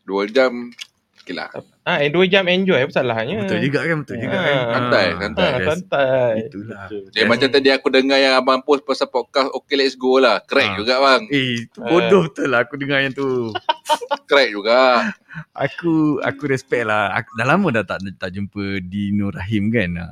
dua 0.08 0.22
jam. 0.32 0.72
Okay 1.20 1.36
lah. 1.36 1.52
Ah, 1.90 1.98
eh, 1.98 2.06
dua 2.06 2.22
jam 2.24 2.46
enjoy 2.46 2.78
apa 2.78 2.92
salahnya? 2.92 3.42
Betul 3.42 3.58
juga 3.60 3.82
kan, 3.82 3.96
betul 4.00 4.16
juga 4.16 4.30
Ah. 4.30 4.40
kan. 4.40 4.54
Santai, 4.70 5.02
Ah, 5.02 5.18
santai. 5.18 5.42
Ah, 5.42 5.50
yes. 5.50 5.66
santai. 5.66 6.32
Itulah. 6.40 6.84
Dia 7.10 7.24
macam 7.24 7.48
tadi 7.48 7.68
aku 7.68 7.86
dengar 7.88 8.16
yang 8.16 8.34
abang 8.36 8.60
post 8.60 8.82
pasal 8.82 9.06
podcast 9.06 9.50
Okay 9.52 9.74
let's 9.74 9.94
go 9.94 10.16
lah. 10.16 10.38
Crack 10.40 10.70
Ah. 10.70 10.76
juga 10.78 10.94
bang. 10.96 11.22
Eh, 11.28 11.66
itu 11.66 11.78
bodoh 11.80 12.22
betul 12.24 12.46
lah 12.46 12.62
aku 12.62 12.74
dengar 12.76 12.98
yang 13.00 13.10
tu. 13.10 13.50
Crack 14.28 14.48
juga. 14.48 15.10
Aku 15.52 15.92
aku 16.20 16.42
respect 16.46 16.84
lah. 16.84 17.10
Aku, 17.12 17.34
dah 17.34 17.46
lama 17.48 17.66
dah 17.72 17.84
tak 17.84 17.98
tak 18.14 18.30
jumpa 18.30 18.78
Dino 18.80 19.28
Rahim 19.28 19.68
kan. 19.68 19.90
Ha. 19.96 20.06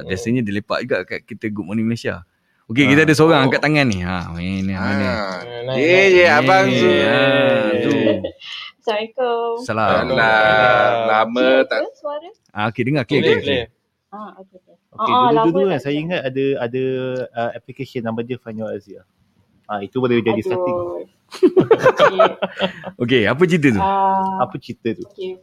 Biasanya 0.00 0.40
dia 0.40 0.54
lepak 0.54 0.80
juga 0.80 1.04
kat 1.04 1.20
kita 1.22 1.46
Good 1.46 1.66
Morning 1.66 1.84
Malaysia. 1.84 2.24
Okey, 2.66 2.86
kita 2.86 3.02
Ah. 3.02 3.06
ada 3.06 3.12
seorang 3.12 3.40
Oh. 3.40 3.44
angkat 3.44 3.60
tangan 3.60 3.82
ni. 3.84 3.98
Ha, 4.00 4.30
main 4.30 4.62
ni. 4.62 4.70
Ha, 4.70 4.84
ni. 4.88 5.06
Naik, 5.66 5.74
Ye 5.76 6.00
ye 6.14 6.24
abang 6.24 6.66
Eh, 6.70 7.82
Zul. 7.82 7.98
Assalamualaikum. 8.80 9.52
Salam. 9.68 10.08
Alah, 10.08 10.88
lama 11.04 11.36
Clear 11.36 11.68
tak 11.68 11.78
ke 11.84 11.88
suara? 12.00 12.28
Ah, 12.56 12.64
okey 12.72 12.82
dengar 12.88 13.04
clear 13.04 13.20
Boleh, 13.20 13.36
clear. 13.44 13.44
boleh. 13.44 13.64
Ah, 14.08 14.30
okey. 14.40 14.56
okey. 14.56 14.74
Okay, 14.90 15.12
Ah, 15.12 15.20
ah, 15.20 15.30
dulu-dulu 15.36 15.64
lama 15.68 15.72
kan 15.76 15.80
saya 15.84 15.96
ingat 16.00 16.20
ada 16.24 16.44
ada 16.64 16.84
uh, 17.28 17.50
application 17.52 18.00
nama 18.08 18.20
dia 18.24 18.40
Find 18.40 18.56
Your 18.56 18.72
Azia. 18.72 19.04
Ah 19.68 19.84
itu 19.84 20.00
boleh 20.00 20.24
jadi 20.24 20.40
starting. 20.40 20.76
Okay. 20.80 22.18
Okey, 23.04 23.22
apa 23.28 23.42
cerita 23.46 23.68
tu? 23.70 23.78
Ah, 23.84 24.42
Apa 24.42 24.56
cerita 24.58 24.88
tu? 24.98 25.04
okay. 25.06 25.38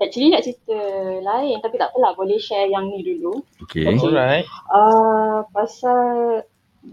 Actually 0.00 0.32
nak 0.32 0.42
cerita 0.42 0.74
lain 1.20 1.60
tapi 1.60 1.76
tak 1.76 1.92
apalah 1.92 2.16
boleh 2.16 2.40
share 2.40 2.66
yang 2.66 2.88
ni 2.88 3.04
dulu. 3.04 3.44
Okey. 3.62 3.84
Okay. 3.84 4.08
Alright. 4.08 4.48
Uh, 4.72 5.44
pasal 5.52 6.42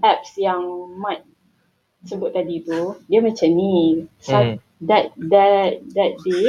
apps 0.03 0.35
yang 0.37 0.61
Mat 0.99 1.23
sebut 2.05 2.29
tadi 2.29 2.61
tu, 2.61 2.93
dia 3.09 3.19
macam 3.25 3.49
ni. 3.49 4.05
Hmm. 4.27 4.61
That 4.77 5.09
that 5.17 5.81
that 5.97 6.11
day 6.21 6.45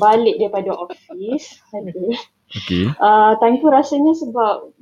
balik 0.00 0.40
daripada 0.40 0.72
office. 0.72 1.60
Okey. 1.70 2.88
Uh, 2.96 3.34
time 3.42 3.58
tu 3.58 3.68
rasanya 3.68 4.12
sebab 4.14 4.72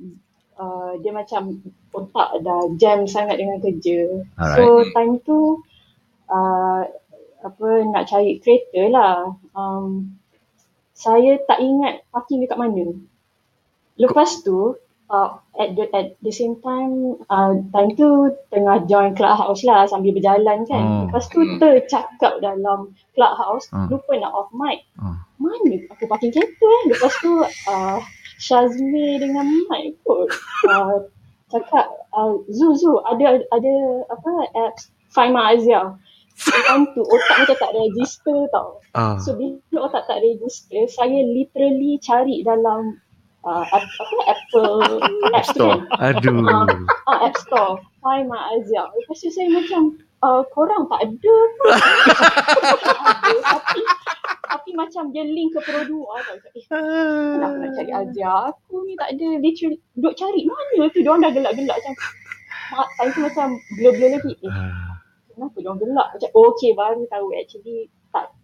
uh, 0.57 0.91
dia 1.01 1.11
macam 1.11 1.59
otak 1.93 2.39
dah 2.45 2.71
jam 2.79 3.05
sangat 3.09 3.41
dengan 3.41 3.59
kerja. 3.59 4.23
Alright. 4.37 4.57
So 4.57 4.63
time 4.93 5.19
tu 5.25 5.59
uh, 6.29 6.81
apa 7.43 7.67
nak 7.89 8.07
cari 8.07 8.39
kereta 8.39 8.81
lah. 8.89 9.35
Um, 9.53 10.17
saya 10.93 11.41
tak 11.43 11.59
ingat 11.59 12.05
parking 12.13 12.45
dekat 12.45 12.55
mana. 12.55 12.95
Lepas 13.99 14.41
tu 14.45 14.77
uh, 15.13 15.37
at 15.61 15.77
the 15.77 15.85
at 15.93 16.17
the 16.25 16.33
same 16.33 16.57
time 16.65 17.21
uh, 17.29 17.53
time 17.69 17.93
tu 17.93 18.33
tengah 18.49 18.81
join 18.89 19.13
clubhouse 19.13 19.61
lah 19.61 19.85
sambil 19.85 20.17
berjalan 20.17 20.65
kan. 20.65 20.83
Oh. 20.83 21.01
Lepas 21.07 21.29
tu 21.29 21.45
tercakap 21.61 22.41
dalam 22.41 22.89
clubhouse 23.13 23.69
Hmm. 23.69 23.87
lupa 23.93 24.17
nak 24.17 24.33
off 24.33 24.49
mic. 24.57 24.81
Hmm. 24.97 25.21
Mana 25.37 25.85
aku 25.93 26.09
parking 26.09 26.33
kereta 26.33 26.65
eh. 26.65 26.83
Lepas 26.89 27.13
tu 27.21 27.31
uh, 27.45 27.97
Shazmi 28.41 29.21
dengan 29.21 29.45
Mike 29.69 30.01
kot 30.01 30.27
uh, 30.67 31.05
cakap 31.53 31.85
uh, 32.17 32.33
Zu 32.49 32.73
Zu 32.73 32.97
ada 33.05 33.39
ada 33.53 33.73
apa 34.09 34.31
apps 34.67 34.89
Find 35.13 35.37
My 35.37 35.53
Azia. 35.53 35.93
Time 36.33 36.89
tu 36.97 37.05
otak 37.05 37.45
macam 37.45 37.57
tak 37.61 37.71
register 37.77 38.49
tau. 38.49 38.81
Ah. 38.97 39.21
So 39.21 39.37
bila 39.37 39.85
otak 39.85 40.09
tak 40.09 40.25
register, 40.25 40.81
saya 40.89 41.21
literally 41.29 42.01
cari 42.01 42.41
dalam 42.41 42.97
uh, 43.43 43.63
app, 43.69 43.85
apa 43.85 44.17
Apple 44.31 44.75
App 45.37 45.45
Store. 45.47 45.77
Kan? 45.99 46.17
Aduh. 46.19 46.43
Ah, 47.07 47.27
App 47.27 47.35
Store. 47.37 47.79
Find 48.03 48.27
My 48.27 48.59
Azia. 48.59 48.87
Lepas 48.91 49.23
tu 49.23 49.29
saya 49.31 49.47
macam 49.51 49.95
uh, 50.23 50.41
korang 50.51 50.87
tak 50.91 50.99
ada 51.07 51.35
tapi 53.43 53.81
tapi 54.43 54.69
macam 54.75 55.11
dia 55.11 55.23
link 55.27 55.55
ke 55.55 55.59
Pro 55.63 55.83
2 55.83 55.87
tau. 55.87 56.35
Eh, 56.55 56.63
kenapa 56.67 57.55
nak 57.59 57.71
cari 57.75 57.91
Azia? 57.91 58.33
Aku 58.51 58.83
ni 58.87 58.95
tak 58.99 59.15
ada 59.15 59.27
literally 59.39 59.79
duk 59.99 60.15
cari 60.15 60.41
mana 60.47 60.87
tu. 60.91 60.99
Diorang 61.03 61.21
dah 61.23 61.31
gelak-gelak 61.31 61.77
macam 61.79 61.95
mak 62.73 62.87
time 62.97 63.11
tu 63.11 63.21
macam 63.21 63.47
blur-blur 63.79 64.09
lagi. 64.19 64.33
Eh, 64.39 64.91
kenapa 65.35 65.55
diorang 65.59 65.79
gelak? 65.79 66.07
Macam 66.15 66.29
oh, 66.35 66.51
okay 66.55 66.71
baru 66.75 67.03
tahu 67.11 67.27
actually 67.35 67.91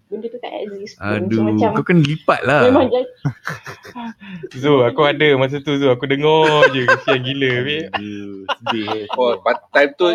benda 0.10 0.26
tu 0.26 0.41
tak 0.41 0.53
exist 0.65 0.98
pun. 0.98 1.06
So, 1.06 1.15
Aduh, 1.22 1.41
macam 1.45 1.69
kau 1.77 1.86
kena 1.86 2.02
lipat 2.02 2.41
lah. 2.41 2.61
memang 2.65 2.90
jadi 2.90 3.07
Zu, 4.61 4.81
aku 4.81 5.06
ada 5.06 5.27
masa 5.38 5.61
tu 5.61 5.77
Zu. 5.77 5.94
Aku 5.94 6.10
dengar 6.10 6.73
je 6.73 6.90
kesian 6.90 7.22
gila. 7.22 7.53
Sedih. 8.49 9.06
Oh, 9.14 9.38
time 9.69 9.91
tu 9.94 10.06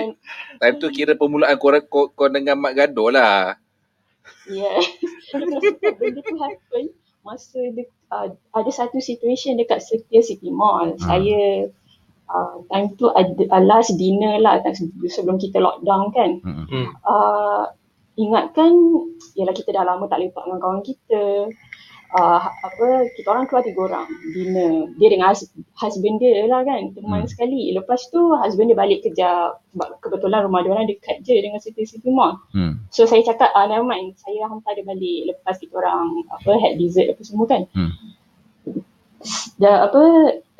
time 0.58 0.76
tu 0.82 0.90
kira 0.90 1.14
permulaan 1.14 1.54
kau 1.56 1.70
kau, 1.86 2.10
kau 2.10 2.26
dengan 2.26 2.58
Mak 2.58 2.74
gaduh 2.74 3.14
lah. 3.14 3.54
Yeah. 4.50 4.82
Benda 5.32 6.20
tu 6.20 6.36
happen. 6.42 6.84
masa 7.24 7.56
de, 7.72 7.88
uh, 8.12 8.28
ada 8.52 8.70
satu 8.70 9.00
situation 9.00 9.56
dekat 9.56 9.80
Setia 9.80 10.20
City 10.20 10.52
Mall. 10.52 10.92
Hmm. 10.92 11.00
Saya 11.00 11.72
uh, 12.28 12.60
time 12.68 12.92
tu 13.00 13.08
ada 13.08 13.32
uh, 13.32 13.64
last 13.64 13.96
dinner 13.96 14.36
lah 14.44 14.60
sebelum 15.08 15.40
kita 15.40 15.56
lockdown 15.56 16.12
kan. 16.12 16.30
Hmm. 16.44 16.68
Hmm. 16.68 16.86
Uh, 17.00 17.64
ingatkan 18.14 18.70
ialah 19.34 19.54
kita 19.54 19.74
dah 19.74 19.84
lama 19.84 20.06
tak 20.06 20.22
lepak 20.22 20.42
dengan 20.46 20.60
kawan 20.62 20.82
kita. 20.82 21.50
Uh, 22.14 22.38
apa 22.38 23.10
kita 23.18 23.26
orang 23.26 23.50
keluar 23.50 23.66
tiga 23.66 23.80
orang 23.90 24.06
dinner. 24.30 24.86
Dia 25.02 25.08
dengan 25.10 25.34
hus- 25.34 25.50
husband 25.74 26.22
dia 26.22 26.46
lah 26.46 26.62
kan, 26.62 26.94
teman 26.94 27.26
Hmm. 27.26 27.30
sekali. 27.30 27.74
Lepas 27.74 28.06
tu 28.06 28.22
husband 28.38 28.70
dia 28.70 28.78
balik 28.78 29.02
kerja 29.02 29.58
sebab 29.74 29.98
kebetulan 29.98 30.46
rumah 30.46 30.62
dia 30.62 30.70
orang 30.70 30.86
dekat 30.86 31.26
je 31.26 31.34
dengan 31.34 31.58
City 31.58 31.82
City 31.82 32.06
Mall. 32.14 32.38
Hmm. 32.54 32.86
So 32.94 33.10
saya 33.10 33.26
cakap, 33.26 33.50
ah, 33.50 33.66
never 33.66 33.82
mind, 33.82 34.14
saya 34.14 34.46
hantar 34.46 34.78
dia 34.78 34.86
balik 34.86 35.34
lepas 35.34 35.58
kita 35.58 35.74
orang 35.74 36.22
apa 36.30 36.54
had 36.54 36.78
dessert 36.78 37.10
apa 37.10 37.22
semua 37.26 37.50
kan. 37.50 37.66
Hmm. 37.74 37.90
Dah 39.58 39.90
apa, 39.90 40.02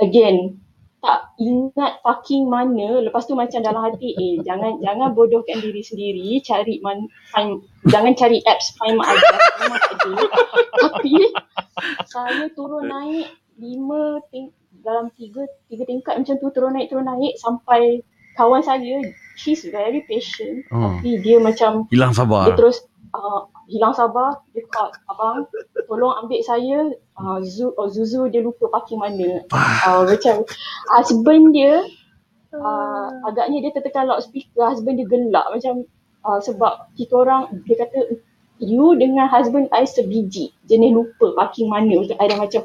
again, 0.02 0.59
tak 1.05 1.36
ingat 1.36 2.01
fucking 2.01 2.48
mana, 2.48 3.05
lepas 3.05 3.28
tu 3.28 3.36
macam 3.36 3.60
dalam 3.60 3.85
hati, 3.85 4.16
eh 4.16 4.40
jangan 4.40 4.81
jangan 4.81 5.12
bodohkan 5.12 5.60
diri 5.60 5.85
sendiri, 5.85 6.40
cari 6.40 6.81
man, 6.81 7.05
find, 7.28 7.60
jangan 7.93 8.16
cari 8.16 8.40
apps 8.48 8.72
find 8.81 8.97
ada. 8.97 9.28
Tapi 10.81 11.12
saya 12.09 12.48
turun 12.56 12.89
naik 12.89 13.28
lima 13.60 14.24
ting, 14.32 14.48
dalam 14.81 15.12
tiga 15.12 15.44
tiga 15.68 15.85
tingkat 15.85 16.14
macam 16.24 16.35
tu 16.40 16.48
turun 16.56 16.72
naik 16.72 16.89
turun 16.89 17.05
naik 17.05 17.36
sampai 17.36 18.01
kawan 18.35 18.64
saya 18.64 18.98
she's 19.39 19.62
very 19.68 20.02
patient 20.09 20.66
Oh. 20.72 20.98
tapi 20.98 21.20
dia 21.22 21.39
macam 21.39 21.86
Hilang 21.93 22.10
dia 22.12 22.18
sabar. 22.18 22.56
terus 22.56 22.82
uh, 23.14 23.47
hilang 23.69 23.95
sabar 23.97 24.45
dia 24.53 24.65
call 24.69 24.93
abang 25.09 25.49
tolong 25.89 26.15
ambil 26.24 26.41
saya. 26.45 26.93
Uh, 27.15 27.39
Zu, 27.47 27.70
oh, 27.78 27.86
Zuzu 27.86 28.27
dia 28.28 28.43
lupa 28.43 28.66
parking 28.69 28.99
mana. 28.99 29.47
Uh, 29.55 30.03
macam 30.09 30.43
husband 30.91 31.55
dia 31.55 31.86
uh, 32.51 33.07
agaknya 33.31 33.69
dia 33.69 33.70
tertekan 33.74 34.11
loudspeaker 34.11 34.66
husband 34.66 34.99
dia 34.99 35.07
gelak. 35.07 35.47
Macam 35.49 35.86
uh, 36.27 36.39
sebab 36.43 36.91
kita 36.99 37.15
orang 37.15 37.49
dia 37.65 37.78
kata 37.78 38.19
you 38.59 38.95
dengan 38.99 39.31
husband 39.31 39.70
I 39.70 39.86
sebiji. 39.86 40.51
Jenis 40.66 40.91
lupa 40.91 41.32
parking 41.39 41.70
mana. 41.70 42.03
Macam 42.03 42.16
I 42.19 42.27
dah 42.27 42.39
macam 42.39 42.62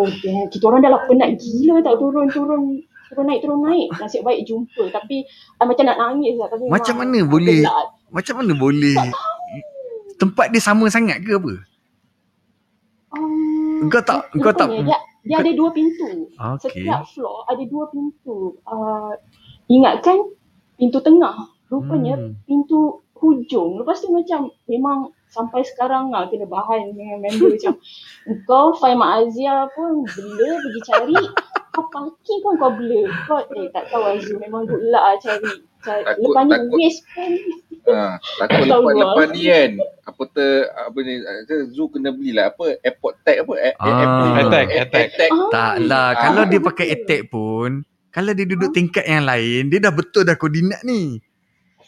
oh 0.00 0.08
damn, 0.24 0.48
kita 0.48 0.64
orang 0.66 0.80
dah 0.82 0.90
lah 0.96 1.02
penat 1.06 1.36
gila 1.36 1.84
tak 1.84 1.94
turun-turun 2.00 2.82
turun 3.12 3.26
naik 3.28 3.44
turun 3.44 3.60
naik. 3.60 3.92
Nasib 4.00 4.24
baik 4.24 4.48
jumpa. 4.48 4.88
Tapi 4.88 5.28
I 5.60 5.64
macam 5.68 5.84
nak 5.84 6.00
nangis 6.00 6.34
lah. 6.40 6.48
Tapi 6.48 6.64
Macam 6.72 6.94
mana 6.96 7.18
boleh 7.28 7.60
gelak. 7.60 7.86
Macam 8.08 8.34
mana 8.40 8.52
boleh 8.56 8.96
Tempat 10.22 10.46
dia 10.48 10.62
sama 10.62 10.86
sangat 10.86 11.18
ke 11.20 11.34
apa 11.34 11.54
Um, 13.12 13.84
Engkau 13.84 14.00
tak- 14.00 14.32
engkau 14.32 14.54
tak- 14.54 14.70
rupanya 14.70 14.88
Dia, 14.88 14.98
dia 15.22 15.36
ada 15.38 15.52
dua 15.52 15.68
pintu. 15.68 16.32
Okey. 16.32 16.80
Setiap 16.80 17.04
floor 17.04 17.44
ada 17.44 17.62
dua 17.62 17.84
pintu. 17.86 18.56
Uh, 18.64 19.12
ingatkan 19.68 20.16
pintu 20.74 20.96
tengah. 20.98 21.36
Rupanya 21.68 22.16
Hmm. 22.16 22.32
pintu 22.42 22.80
hujung. 23.12 23.76
Lepas 23.76 24.00
tu 24.00 24.08
macam 24.08 24.48
memang 24.64 24.98
sampai 25.28 25.60
sekarang 25.62 26.08
lah 26.08 26.24
kena 26.26 26.44
bahan 26.44 26.92
dengan 26.92 27.20
member 27.20 27.52
macam 27.54 27.74
kau 28.44 28.72
Mak 28.94 29.10
Azia 29.22 29.68
pun 29.70 30.04
blur 30.04 30.54
pergi 30.58 30.80
cari 30.82 31.16
kau 31.72 31.84
parking 31.88 32.40
pun 32.40 32.54
kau 32.56 32.68
blur 32.70 33.08
kau 33.24 33.40
eh 33.52 33.68
tak 33.70 33.88
tahu 33.88 34.04
Azu 34.08 34.36
memang 34.36 34.64
good 34.64 34.84
luck 34.88 35.04
lah 35.04 35.16
cari. 35.18 35.52
Takut- 35.82 36.22
lepas 36.24 36.42
ni 36.42 36.52
takut. 36.52 36.76
waste 36.76 37.02
pun 37.08 37.32
Ha, 37.82 38.14
takut 38.38 38.62
Tahu 38.62 38.78
lepas 38.80 38.94
lah. 38.94 39.02
lepas 39.02 39.26
ni 39.28 39.42
kan. 39.44 39.70
Apa 40.04 40.22
ter 40.30 40.50
apa 40.72 40.98
ni 40.98 41.14
Zoo 41.68 41.86
kena 41.88 42.10
belilah 42.10 42.46
apa 42.48 42.64
airport 42.78 43.14
tag 43.20 43.42
apa 43.42 43.52
a- 43.52 43.60
a- 43.60 43.74
Ah. 43.76 43.98
airport- 43.98 44.38
Attack, 44.40 44.66
attack. 44.78 45.06
attack. 45.10 45.30
ah, 45.32 45.48
Taklah 45.50 46.08
Kalau 46.16 46.42
dia 46.44 46.60
pakai 46.60 46.86
attack 46.90 47.22
pun 47.26 47.70
Kalau 48.08 48.30
dia 48.30 48.44
duduk 48.44 48.70
tingkat 48.70 49.02
yang 49.02 49.24
lain 49.24 49.66
Dia 49.66 49.80
dah 49.80 49.90
betul 49.90 50.22
dah 50.22 50.36
koordinat 50.36 50.84
ni 50.84 51.18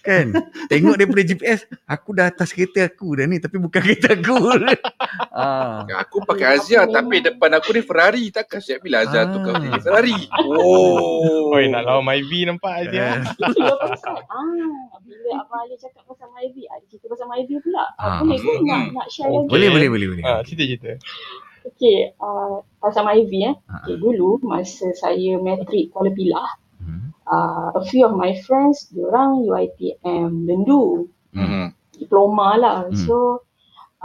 Kan 0.04 0.26
Tengok 0.68 0.94
daripada 0.94 1.22
GPS 1.24 1.64
Aku 1.88 2.12
dah 2.12 2.28
atas 2.28 2.52
kereta 2.52 2.84
aku 2.84 3.16
dah 3.16 3.24
ni 3.24 3.40
Tapi 3.40 3.56
bukan 3.56 3.80
kereta 3.80 4.12
aku 4.12 4.36
ah. 5.34 5.88
Aku 6.04 6.20
pakai 6.22 6.60
Azia 6.60 6.84
tapi 6.84 7.18
depan 7.18 7.50
aku 7.56 7.72
ni 7.72 7.80
Ferrari 7.80 8.28
takkan 8.28 8.60
siap 8.60 8.84
bila 8.84 9.02
Azia 9.02 9.24
tu 9.26 9.40
kau 9.40 9.50
jadi 9.50 9.80
Ferrari. 9.80 10.18
Oh. 10.36 11.50
Oi, 11.56 11.70
nak 11.70 11.82
lawan 11.84 12.04
Myvi 12.04 12.44
nampak 12.44 12.72
Eh. 12.74 12.80
Azia. 12.86 13.08
Pasal 13.24 14.16
ah 14.20 14.76
bila 15.04 15.30
Abang 15.40 15.60
Ali 15.62 15.76
cakap 15.76 16.02
pasal 16.04 16.28
Myvi, 16.32 16.64
ada 16.66 16.84
cerita 16.86 17.06
pasal 17.08 17.26
Myvi 17.28 17.54
pula. 17.60 17.84
Ah. 17.96 18.18
Ah, 18.18 18.20
boleh 18.20 18.38
ke 18.38 18.52
nak 18.62 18.80
Hmm. 18.84 18.92
nak 18.92 19.08
share 19.08 19.30
lagi? 19.30 19.48
Boleh 19.48 19.68
boleh 19.70 19.88
boleh, 19.88 20.06
boleh. 20.12 20.24
Ha, 20.24 20.40
cerita-cerita. 20.42 20.90
Okey, 21.64 21.98
uh, 22.20 22.56
pasal 22.78 23.02
Myvi 23.04 23.40
eh. 23.48 23.54
Ah. 23.66 23.80
Okay, 23.82 23.96
dulu 23.96 24.40
masa 24.44 24.92
saya 24.92 25.40
matrik 25.40 25.88
Kuala 25.90 26.12
Pilah, 26.12 26.48
Uh, 27.24 27.72
a 27.74 27.82
few 27.88 28.04
of 28.04 28.12
my 28.12 28.36
friends, 28.44 28.92
diorang 28.92 29.48
UiTM 29.48 30.44
Lendu, 30.44 31.08
Hmm. 31.34 31.74
diploma 31.96 32.54
lah. 32.54 32.78
Hmm. 32.86 32.94
So, 32.94 33.42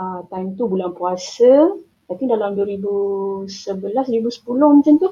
uh, 0.00 0.24
time 0.32 0.58
tu 0.58 0.66
bulan 0.66 0.96
puasa, 0.96 1.70
I 2.10 2.14
think 2.18 2.32
dalam 2.32 2.58
2011-2010 2.58 4.82
macam 4.82 4.94
tu. 4.98 5.08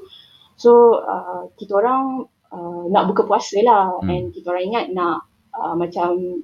So, 0.58 0.98
uh, 0.98 1.46
kita 1.54 1.78
orang 1.78 2.26
uh, 2.50 2.90
nak 2.90 3.06
buka 3.12 3.22
puasa 3.28 3.62
lah. 3.62 4.02
Hmm. 4.02 4.10
And 4.10 4.24
kita 4.34 4.50
orang 4.50 4.64
ingat 4.72 4.84
nak 4.90 5.30
uh, 5.54 5.78
macam, 5.78 6.42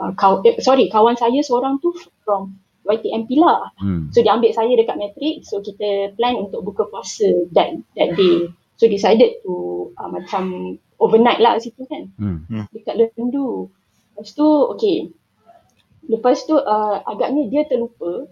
uh, 0.00 0.10
kaw, 0.18 0.42
eh, 0.42 0.58
sorry, 0.58 0.90
kawan 0.90 1.14
saya 1.14 1.38
seorang 1.44 1.78
tu 1.78 1.94
from 2.26 2.58
YTM 2.82 3.30
Pilar. 3.30 3.70
Hmm. 3.78 4.10
So 4.10 4.26
dia 4.26 4.34
ambil 4.34 4.50
saya 4.50 4.74
dekat 4.74 4.98
matrik, 4.98 5.46
so 5.46 5.62
kita 5.62 6.18
plan 6.18 6.34
untuk 6.34 6.66
buka 6.66 6.90
puasa 6.90 7.30
that 7.54 7.78
that 7.94 8.18
day. 8.18 8.50
So 8.76 8.86
decided 8.86 9.42
to 9.42 9.52
uh, 9.94 10.08
macam 10.08 10.74
overnight 10.98 11.38
lah 11.38 11.58
situ 11.58 11.82
kan 11.86 12.10
Hmm. 12.16 12.66
dekat 12.70 12.98
Lendu. 13.14 13.68
Lepas 14.14 14.32
tu 14.32 14.46
okay. 14.70 15.10
Lepas 16.04 16.44
tu 16.44 16.54
uh, 16.54 16.96
agaknya 17.04 17.46
dia 17.46 17.62
terlupa. 17.64 18.26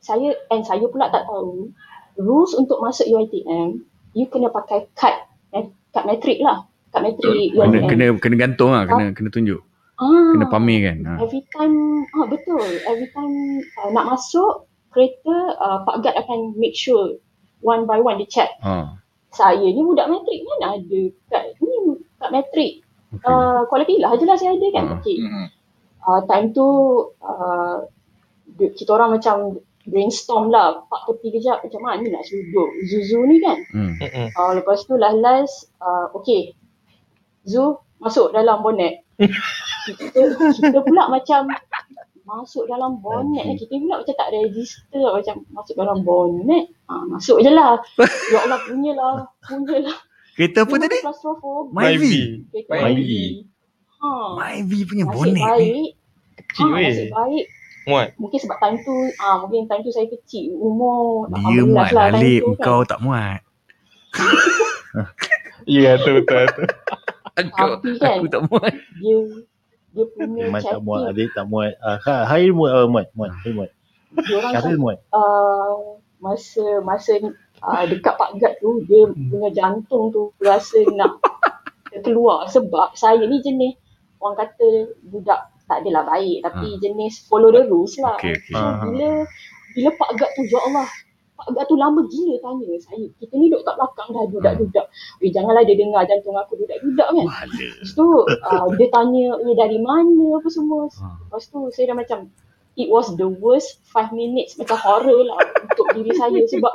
Saya 0.00 0.32
and 0.48 0.64
saya 0.64 0.84
pula 0.86 1.08
tak 1.08 1.24
tahu 1.24 1.72
rules 2.16 2.52
untuk 2.52 2.80
masuk 2.80 3.04
UiTM 3.04 3.84
you 4.12 4.26
kena 4.26 4.48
pakai 4.48 4.88
kad 4.92 5.28
eh, 5.52 5.64
kad 5.92 6.04
matrik 6.04 6.40
lah. 6.40 6.64
Kad 6.90 7.04
matrik 7.04 7.54
Kena, 7.54 7.68
UiTM. 7.68 7.86
kena 7.86 8.04
kena 8.18 8.36
gantung 8.36 8.70
lah, 8.72 8.82
kena 8.84 9.14
kena 9.14 9.28
tunjuk. 9.30 9.60
ah, 9.96 10.32
Kena 10.34 10.46
pamer 10.48 10.78
kan. 10.82 10.96
Ha. 11.04 11.12
Every 11.20 11.44
time, 11.52 11.76
ah 12.16 12.26
betul. 12.26 12.64
Every 12.84 13.08
time 13.12 13.34
uh, 13.78 13.90
nak 13.92 14.08
masuk 14.08 14.66
kereta, 14.90 15.36
uh, 15.56 15.78
Pak 15.84 16.02
Gad 16.02 16.16
akan 16.18 16.56
make 16.56 16.74
sure 16.74 17.20
one 17.60 17.84
by 17.84 18.00
one 18.00 18.18
dia 18.18 18.26
check. 18.26 18.50
Ha. 18.60 18.98
Saya 19.30 19.62
ni 19.62 19.80
budak 19.80 20.10
matrik 20.10 20.42
mana 20.42 20.78
ada 20.78 21.00
kat 21.30 21.44
ni 21.62 21.74
kat 22.18 22.30
matrik. 22.34 22.72
Okay. 23.10 23.26
Uh, 23.26 23.66
Kuala 23.66 23.84
Pilah 23.86 24.14
je 24.18 24.24
lah 24.26 24.36
saya 24.38 24.54
ada 24.54 24.68
kan. 24.74 24.84
Ah. 24.86 24.96
Okay. 24.98 25.18
Hmm. 25.18 25.48
Uh, 26.00 26.20
time 26.26 26.46
tu 26.54 26.66
uh, 27.22 27.76
kita 28.58 28.90
orang 28.94 29.18
macam 29.18 29.62
brainstorm 29.86 30.50
lah. 30.50 30.82
Pak 30.86 31.10
tepi 31.10 31.34
kejap 31.34 31.62
macam 31.62 31.80
mana 31.82 32.06
nak 32.06 32.22
duduk 32.26 32.68
Zuzu 32.86 33.18
ni 33.26 33.38
kan. 33.42 33.58
Hmm. 33.70 33.94
Uh, 34.34 34.50
lepas 34.58 34.82
tu 34.86 34.94
last 34.98 35.18
last 35.18 35.54
uh, 35.82 36.10
okay. 36.14 36.54
Zu 37.46 37.78
masuk 37.98 38.34
dalam 38.34 38.62
bonnet. 38.62 39.06
kita, 39.86 40.20
kita 40.56 40.78
pula 40.80 41.12
macam 41.12 41.50
masuk 42.30 42.64
dalam 42.70 43.02
bonnet 43.02 43.42
ni. 43.42 43.54
Kita 43.58 43.74
pula 43.74 43.98
macam 43.98 44.14
tak 44.14 44.30
register 44.30 45.02
macam 45.02 45.34
masuk 45.50 45.74
dalam 45.74 45.98
bonnet. 46.06 46.64
Ha, 46.86 46.94
masuk 47.10 47.42
je 47.42 47.50
lah. 47.50 47.82
Ya 48.32 48.38
Allah 48.46 48.60
punyalah. 48.62 49.26
Punyalah. 49.42 49.98
Kereta 50.38 50.62
apa 50.62 50.74
tadi? 50.78 50.98
Myvi. 51.74 52.46
Kereta 52.54 52.72
Myvi. 52.86 52.94
Myvi. 52.94 53.24
Ha. 54.00 54.10
Myvi 54.38 54.78
punya 54.86 55.04
Nasib 55.04 55.14
bonet 55.18 55.44
ni. 55.58 55.74
Kecil 56.38 56.66
ha, 56.66 56.74
weh. 56.78 56.86
nasib 56.88 57.08
baik. 57.10 57.44
Muat. 57.88 58.08
Mungkin 58.20 58.38
sebab 58.38 58.56
time 58.60 58.76
tu, 58.84 58.94
ah 59.18 59.40
mungkin 59.40 59.64
time 59.66 59.82
tu 59.82 59.90
saya 59.90 60.06
kecil. 60.06 60.52
Umur 60.54 61.26
Dia 61.32 61.64
18 61.64 61.72
muat 61.72 61.90
lah 61.90 62.08
tu 62.12 62.52
kan. 62.54 62.64
kau 62.64 62.80
tak 62.86 63.00
muat. 63.02 63.40
Ya, 65.68 65.94
betul 66.00 66.24
betul. 66.24 66.50
betul. 66.50 66.66
Aku, 67.38 67.78
Tapi 67.78 67.88
kan, 68.02 68.18
aku 68.18 68.26
tak 68.26 68.42
muat. 68.50 68.74
dia 68.98 69.16
dia 69.90 70.04
punya 70.14 70.44
Memang 70.46 70.62
tak 70.62 70.80
muat, 70.80 71.00
chatting 71.02 71.14
adik 71.18 71.28
tak 71.34 71.46
muat. 71.46 71.72
Uh, 71.82 71.98
Hair 72.30 72.50
muat, 72.54 72.70
uh, 72.72 72.86
muat, 72.86 73.06
muat, 73.12 73.30
Hair 73.42 73.54
muat. 73.58 73.70
dia 74.26 74.34
orang 74.38 74.52
Syaril 74.54 74.76
muat. 74.78 74.98
uh, 75.10 75.74
masa 76.20 76.64
masa 76.84 77.12
uh, 77.62 77.84
dekat 77.88 78.14
Pak 78.14 78.30
Gad 78.38 78.54
tu 78.60 78.84
dia 78.84 79.08
punya 79.08 79.48
jantung 79.50 80.12
tu 80.12 80.30
rasa 80.38 80.78
nak 80.92 81.16
keluar 82.04 82.46
sebab 82.46 82.92
saya 82.94 83.24
ni 83.24 83.40
jenis 83.40 83.74
orang 84.20 84.36
kata 84.36 84.68
budak 85.08 85.48
tak 85.64 85.80
adalah 85.80 86.02
baik 86.06 86.42
tapi 86.42 86.76
jenis 86.78 87.24
follow 87.24 87.50
the 87.50 87.62
rules 87.66 87.94
lah. 88.02 88.18
So, 88.20 88.54
Ah. 88.54 88.82
bila 88.84 89.24
bila 89.72 89.90
Pak 89.94 90.10
Gad 90.18 90.30
tu 90.34 90.42
ya 90.44 90.58
Allah 90.60 90.86
Pak 91.40 91.56
Gad 91.56 91.64
tu 91.72 91.80
lama 91.80 92.04
gila 92.04 92.36
tanya 92.44 92.68
saya. 92.84 93.08
Kita 93.16 93.32
ni 93.40 93.48
duduk 93.48 93.64
kat 93.64 93.80
belakang 93.80 94.08
dah 94.12 94.24
dudak-dudak. 94.28 94.86
Eh 95.24 95.32
janganlah 95.32 95.64
dia 95.64 95.72
dengar 95.80 96.04
jantung 96.04 96.36
aku 96.36 96.60
dudak-dudak 96.60 97.08
kan. 97.08 97.26
Lepas 97.56 97.92
tu 97.96 98.06
uh, 98.28 98.66
dia 98.76 98.88
tanya 98.92 99.40
ni 99.40 99.56
dari 99.56 99.80
mana 99.80 100.36
apa 100.36 100.48
semua. 100.52 100.92
Ha. 101.00 101.16
Lepas 101.32 101.48
tu 101.48 101.72
saya 101.72 101.88
dah 101.88 101.96
macam 101.96 102.28
it 102.76 102.92
was 102.92 103.08
the 103.16 103.24
worst 103.40 103.80
five 103.88 104.12
minutes 104.12 104.60
macam 104.60 104.76
horror 104.76 105.24
lah 105.24 105.40
untuk 105.64 105.88
diri 105.96 106.12
saya 106.12 106.44
sebab 106.44 106.72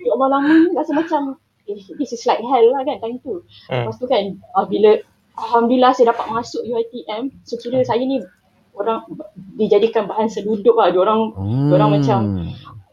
ya 0.00 0.10
Allah 0.16 0.28
lama 0.32 0.52
ni 0.64 0.72
rasa 0.72 0.92
macam 0.96 1.36
eh, 1.68 1.76
this 2.00 2.16
is 2.16 2.24
like 2.24 2.40
hell 2.40 2.66
lah 2.72 2.80
kan 2.88 2.96
time 3.04 3.20
tu. 3.20 3.44
Hmm. 3.68 3.84
Lepas 3.84 4.00
tu 4.00 4.08
kan 4.08 4.40
uh, 4.56 4.64
bila 4.64 4.96
Alhamdulillah 5.36 5.92
saya 5.92 6.16
dapat 6.16 6.32
masuk 6.32 6.64
UiTM 6.64 7.28
so 7.44 7.60
kira 7.60 7.84
saya 7.84 8.00
ni 8.00 8.24
orang 8.76 9.04
dijadikan 9.56 10.04
bahan 10.04 10.28
seluduk 10.28 10.76
lah. 10.76 10.92
Diorang, 10.92 11.32
Hmm. 11.32 11.68
diorang 11.72 11.90
macam 11.96 12.18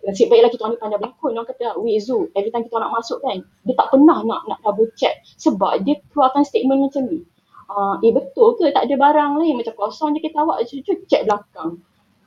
nasib 0.03 0.27
baiklah 0.27 0.51
kita 0.51 0.67
orang 0.67 0.75
ni 0.75 0.81
pandai 0.83 0.99
berlakon. 0.99 1.31
Orang 1.35 1.47
kata, 1.47 1.65
wait 1.79 1.99
Zu, 2.03 2.27
every 2.35 2.51
time 2.51 2.67
kita 2.67 2.75
nak 2.79 2.91
masuk 2.91 3.23
kan, 3.23 3.39
dia 3.63 3.73
tak 3.75 3.87
pernah 3.91 4.19
nak 4.23 4.41
nak 4.51 4.59
double 4.61 4.91
check. 4.99 5.23
Sebab 5.39 5.83
dia 5.87 5.99
keluarkan 6.11 6.43
statement 6.43 6.91
macam 6.91 7.03
ni. 7.07 7.19
Uh, 7.73 7.95
eh 8.05 8.11
betul 8.11 8.59
ke 8.59 8.69
tak 8.69 8.85
ada 8.85 8.95
barang 8.99 9.39
lain 9.39 9.57
macam 9.57 9.73
kosong 9.73 10.13
je 10.13 10.19
kereta 10.21 10.43
awak 10.43 10.67
cucu 10.67 10.93
check 11.07 11.23
belakang. 11.25 11.79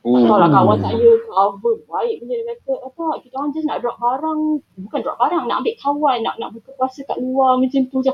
Tak 0.07 0.21
tahu 0.23 0.39
lah 0.39 0.49
kawan 0.49 0.77
saya 0.79 1.09
cover 1.27 1.75
baik 1.83 2.15
punya 2.23 2.35
dia 2.39 2.45
kata 2.55 2.73
apa 2.79 3.05
kita 3.19 3.33
orang 3.35 3.51
just 3.51 3.67
nak 3.67 3.79
drop 3.83 3.97
barang 3.99 4.39
bukan 4.79 4.99
drop 5.03 5.17
barang 5.19 5.43
nak 5.51 5.59
ambil 5.59 5.75
kawan 5.83 6.17
nak 6.23 6.35
nak 6.39 6.49
buka 6.55 6.71
puasa 6.79 7.03
kat 7.03 7.17
luar 7.19 7.59
macam 7.59 7.83
tu 7.91 7.99
je. 7.99 8.13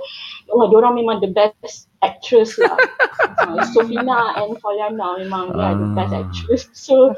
Ya 0.50 0.52
Allah 0.58 0.66
dia 0.74 0.78
orang 0.82 0.94
memang 0.98 1.18
the 1.22 1.30
best 1.30 1.92
actress 2.02 2.58
lah. 2.58 2.74
uh, 3.46 3.62
Sofina 3.70 4.34
and 4.42 4.58
Foliana 4.58 5.22
memang 5.22 5.54
dia 5.54 5.78
the 5.78 5.88
best 5.94 6.14
Ah. 6.14 6.22
actress. 6.26 6.64
So 6.90 7.14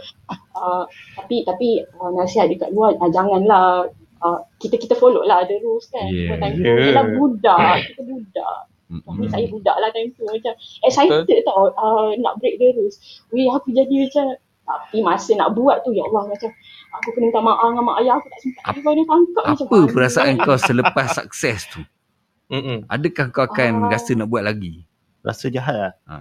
uh, 0.60 0.84
tapi 1.16 1.48
tapi 1.48 1.88
uh, 1.96 2.12
nasihat 2.12 2.52
dekat 2.52 2.76
luar 2.76 3.00
uh, 3.00 3.10
janganlah 3.10 3.88
uh, 4.20 4.40
kita 4.60 4.76
kita 4.76 4.96
follow 5.00 5.24
lah 5.24 5.48
the 5.48 5.56
rules 5.64 5.88
kan. 5.88 6.10
Yeah. 6.12 6.36
Time 6.36 6.60
Yeah. 6.60 6.92
Yelah 6.92 7.06
budak, 7.16 7.76
kita 7.96 8.02
budak. 8.04 8.58
Mm-mm. 8.86 9.18
Ni 9.18 9.26
saya 9.34 9.50
budak 9.50 9.76
lah 9.82 9.90
time 9.90 10.14
tu 10.14 10.30
macam 10.30 10.54
excited 10.86 11.42
tau 11.42 11.74
uh, 11.74 12.14
nak 12.22 12.38
break 12.38 12.62
the 12.62 12.70
rules. 12.78 13.02
Weh 13.34 13.50
aku 13.50 13.74
jadi 13.74 14.06
macam 14.06 14.38
tapi 14.66 14.98
masa 15.00 15.32
nak 15.34 15.54
buat 15.54 15.80
tu 15.82 15.90
ya 15.90 16.02
Allah 16.04 16.26
macam 16.28 16.50
aku 16.92 17.08
kena 17.12 17.26
minta 17.26 17.40
maaf 17.40 17.68
dengan 17.68 17.84
mak 17.84 17.98
ayah 18.00 18.14
aku 18.16 18.28
tak 18.28 18.40
sempat 18.40 18.62
Ap- 18.66 18.78
kau 18.78 18.92
dia 18.92 19.06
tangkap 19.06 19.44
macam 19.46 19.66
Apa 19.66 19.76
mana 19.76 19.94
perasaan 19.94 20.34
kan? 20.34 20.44
kau 20.44 20.58
selepas 20.60 21.08
sukses 21.14 21.60
tu? 21.68 21.82
Mm-mm. 22.48 22.78
Adakah 22.88 23.26
kau 23.30 23.44
akan 23.44 23.72
Ah. 23.84 23.90
rasa 23.92 24.12
nak 24.14 24.28
buat 24.28 24.42
lagi? 24.42 24.86
Rasa 25.22 25.46
jahat 25.48 25.74
lah. 25.76 25.94
Ha. 26.06 26.16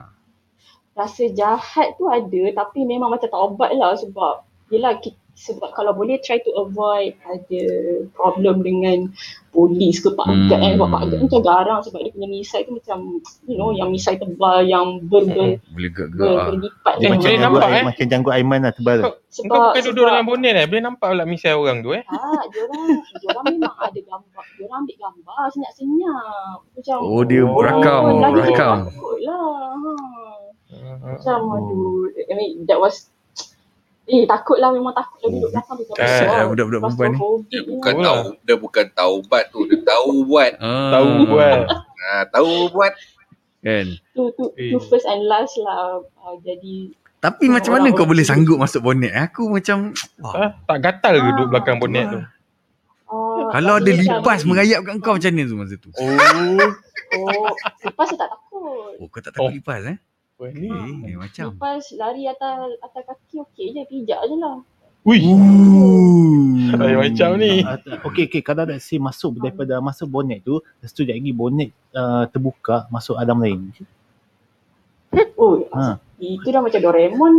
Rasa 0.95 1.25
jahat 1.29 1.89
tu 1.95 2.07
ada 2.07 2.43
tapi 2.55 2.81
memang 2.83 3.09
macam 3.09 3.27
taubat 3.27 3.73
lah 3.73 3.93
sebab 3.95 4.41
yelah 4.69 4.97
kita, 4.97 5.17
sebab 5.35 5.71
kalau 5.73 5.91
boleh 5.91 6.17
try 6.19 6.39
to 6.39 6.55
avoid 6.55 7.11
ada 7.25 7.63
problem 8.13 8.63
dengan 8.63 9.11
polis 9.51 9.99
ke 9.99 10.09
Pak 10.09 10.23
Agad 10.25 10.47
Hmm. 10.49 10.63
kan 10.63 10.71
sebab 10.75 10.89
Pak 10.89 11.01
Agad 11.05 11.19
macam 11.21 11.41
garang 11.43 11.81
sebab 11.81 11.99
dia 12.01 12.11
punya 12.11 12.29
misai 12.29 12.63
tu 12.63 12.73
macam 12.73 12.99
you 13.45 13.55
know 13.55 13.71
yang 13.71 13.89
misai 13.89 14.15
tebal 14.15 14.63
yang 14.63 15.03
ber, 15.03 15.27
ber, 15.27 15.59
Boleh 15.69 15.91
gak-gak 15.91 16.23
ber, 16.23 16.39
berlipat 16.49 16.93
Eh, 16.95 16.99
Dia 16.99 17.05
tu. 17.05 17.11
macam 17.11 17.23
boleh 17.25 17.39
nampak, 17.41 17.69
eh? 17.69 17.85
macam 17.85 18.05
janggut 18.07 18.33
Aiman 18.33 18.61
lah 18.61 18.73
tebal. 18.73 18.99
Kau, 19.01 19.13
sebab, 19.29 19.51
kau 19.51 19.63
bukan 19.69 19.83
duduk 19.85 20.05
dalam 20.05 20.25
bonet 20.25 20.55
eh. 20.55 20.67
Boleh 20.67 20.83
nampak 20.85 21.07
pula 21.09 21.25
misai 21.25 21.53
orang 21.53 21.79
tu 21.81 21.91
eh. 21.91 22.03
Ah, 22.07 22.43
diorang, 22.49 22.83
diorang 23.17 23.45
memang 23.51 23.75
ada 23.77 24.01
gambar. 24.01 24.45
Diorang 24.55 24.79
ambil 24.81 24.97
gambar 24.97 25.45
senyap-senyap. 25.51 26.57
Macam, 26.71 26.97
Oh, 27.01 27.23
dia 27.23 27.43
Oh, 27.43 27.51
berakam, 27.53 28.01
lagi 28.13 28.15
dia 28.15 28.31
berakam. 28.39 28.77
takut 28.87 29.19
lah. 29.21 29.43
Ha. 29.75 29.93
Ah, 30.75 31.15
Macam, 31.15 31.39
aduh. 31.53 32.07
I 32.15 32.35
mean, 32.35 32.51
that 32.67 32.79
was, 32.79 33.11
eh, 34.07 34.25
takut 34.25 34.57
lah. 34.57 34.69
Memang 34.69 34.93
takut 34.93 35.19
lah 35.19 35.29
duduk 35.31 35.51
belakang 35.51 35.75
tu. 35.77 35.85
Eh, 35.95 36.21
eh, 36.21 36.45
budak-budak 36.45 36.81
perempuan 36.83 37.09
ni. 37.09 37.19
Dia 37.47 37.61
bukan 37.63 37.93
Tahu 37.93 38.03
tahu, 38.03 38.23
dia 38.41 38.57
bukan 38.57 38.87
taubat 38.93 39.45
tu, 39.49 39.59
dia 39.65 39.79
tahu 39.83 40.13
buat. 40.25 40.53
Ah. 40.59 40.91
Tahu 40.93 41.11
buat. 41.27 41.61
Ha, 41.71 42.09
tahu 42.29 42.53
buat. 42.71 42.93
Kan? 43.61 43.87
Tu, 44.13 44.23
tu, 44.37 44.45
tu 44.47 44.77
Eh. 44.77 44.77
first 44.83 45.05
and 45.05 45.25
last 45.25 45.57
lah. 45.57 45.97
Uh, 46.19 46.37
jadi, 46.41 46.93
Tapi 47.19 47.49
macam 47.49 47.73
mana 47.73 47.89
kau 47.91 48.05
boleh 48.05 48.21
sanggup 48.21 48.61
masuk 48.61 48.85
bonet? 48.85 49.09
Aku 49.15 49.49
macam 49.49 49.97
wah, 50.19 50.37
Ah, 50.39 50.51
tak 50.69 50.79
gatal 50.79 51.15
ke 51.17 51.29
duduk 51.33 51.41
Ah, 51.41 51.51
belakang 51.51 51.77
bonet 51.79 52.05
tu? 52.07 52.21
uh, 53.09 53.49
kalau 53.49 53.81
ada 53.81 53.89
lipas 53.89 54.21
macam- 54.39 54.49
merayap 54.51 54.81
kat 54.83 54.95
kau 55.01 55.17
macam 55.17 55.31
mana 55.31 55.43
tu 55.43 55.57
masa 55.57 55.75
tu? 55.79 55.89
Oh. 55.95 56.69
Oh, 57.15 57.49
lipas 57.81 58.09
tak 58.13 58.29
takut. 58.29 59.01
Oh, 59.01 59.07
kau 59.09 59.21
tak 59.23 59.33
takut 59.33 59.49
Oh. 59.49 59.57
lipas 59.57 59.81
eh? 59.87 59.97
Wah, 60.45 60.53
ni. 60.53 60.69
Eh, 60.69 61.09
eh, 61.09 61.17
macam. 61.17 61.57
Lipas 61.57 61.89
lari 61.97 62.29
atas 62.29 62.77
atas 62.79 63.03
kaki 63.09 63.37
okey 63.43 63.67
je. 63.73 63.83
Pijak 63.89 64.21
je 64.21 64.37
lah. 64.37 64.61
Ui. 65.05 65.21
Ooh. 65.21 66.73
Lain 66.75 66.97
macam 66.99 67.37
ni. 67.37 67.61
Ah, 67.61 67.77
tak. 67.77 68.05
Okey, 68.05 68.29
okey. 68.29 68.41
Kalau 68.41 68.65
let's 68.65 68.85
say 68.85 68.97
masuk 68.97 69.37
daripada 69.37 69.77
masuk 69.79 70.05
bonet 70.07 70.41
tu, 70.41 70.61
lepas 70.61 70.93
tu 70.93 71.05
lagi 71.05 71.29
bonet 71.31 71.73
uh, 71.93 72.29
terbuka, 72.29 72.85
masuk 72.89 73.17
alam 73.17 73.41
lain. 73.41 73.73
Oh, 75.35 75.63
Ha. 75.71 75.95
itu 76.19 76.43
dah 76.47 76.59
macam 76.59 76.81
Doraemon. 76.81 77.39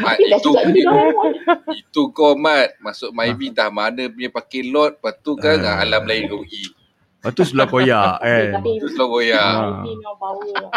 Mat, 0.00 0.16
itu, 0.16 0.50
jadi 0.50 0.80
Doraemon. 0.80 1.30
itu 1.68 2.02
kau 2.10 2.32
Mat. 2.32 2.72
Masuk 2.80 3.12
Myvi 3.12 3.52
dah 3.52 3.68
mana 3.68 4.08
punya 4.08 4.32
pakai 4.32 4.64
lot. 4.64 4.96
Lepas 4.96 5.20
tu 5.20 5.36
kan 5.36 5.60
Ah. 5.60 5.84
alam 5.84 6.08
lain 6.08 6.26
kau 6.26 6.40
pergi. 6.40 6.64
Lepas 7.24 7.32
tu 7.32 7.42
sebelah 7.48 7.64
koyak 7.64 8.20
kan. 8.28 8.48
tapi 8.60 8.70
Tu 8.76 8.88
lah. 9.32 10.68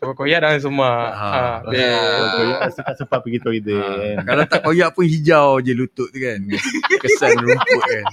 Kau 0.00 0.16
koyak 0.16 0.40
dalam 0.48 0.56
semua. 0.64 1.12
Ah. 1.12 1.60
Ha. 1.60 1.68
Betul. 1.68 2.48
Sempat 2.72 2.94
sempat 2.96 3.18
pergi 3.20 3.38
toilet. 3.44 3.76
Ha. 3.76 3.84
kan. 3.84 4.16
Kalau 4.24 4.44
tak 4.48 4.60
koyak 4.64 4.88
pun 4.96 5.04
hijau 5.04 5.60
je 5.60 5.76
lutut 5.76 6.08
tu 6.08 6.16
kan. 6.16 6.40
Kesan 7.04 7.36
rumput 7.36 7.82
kan. 7.84 8.04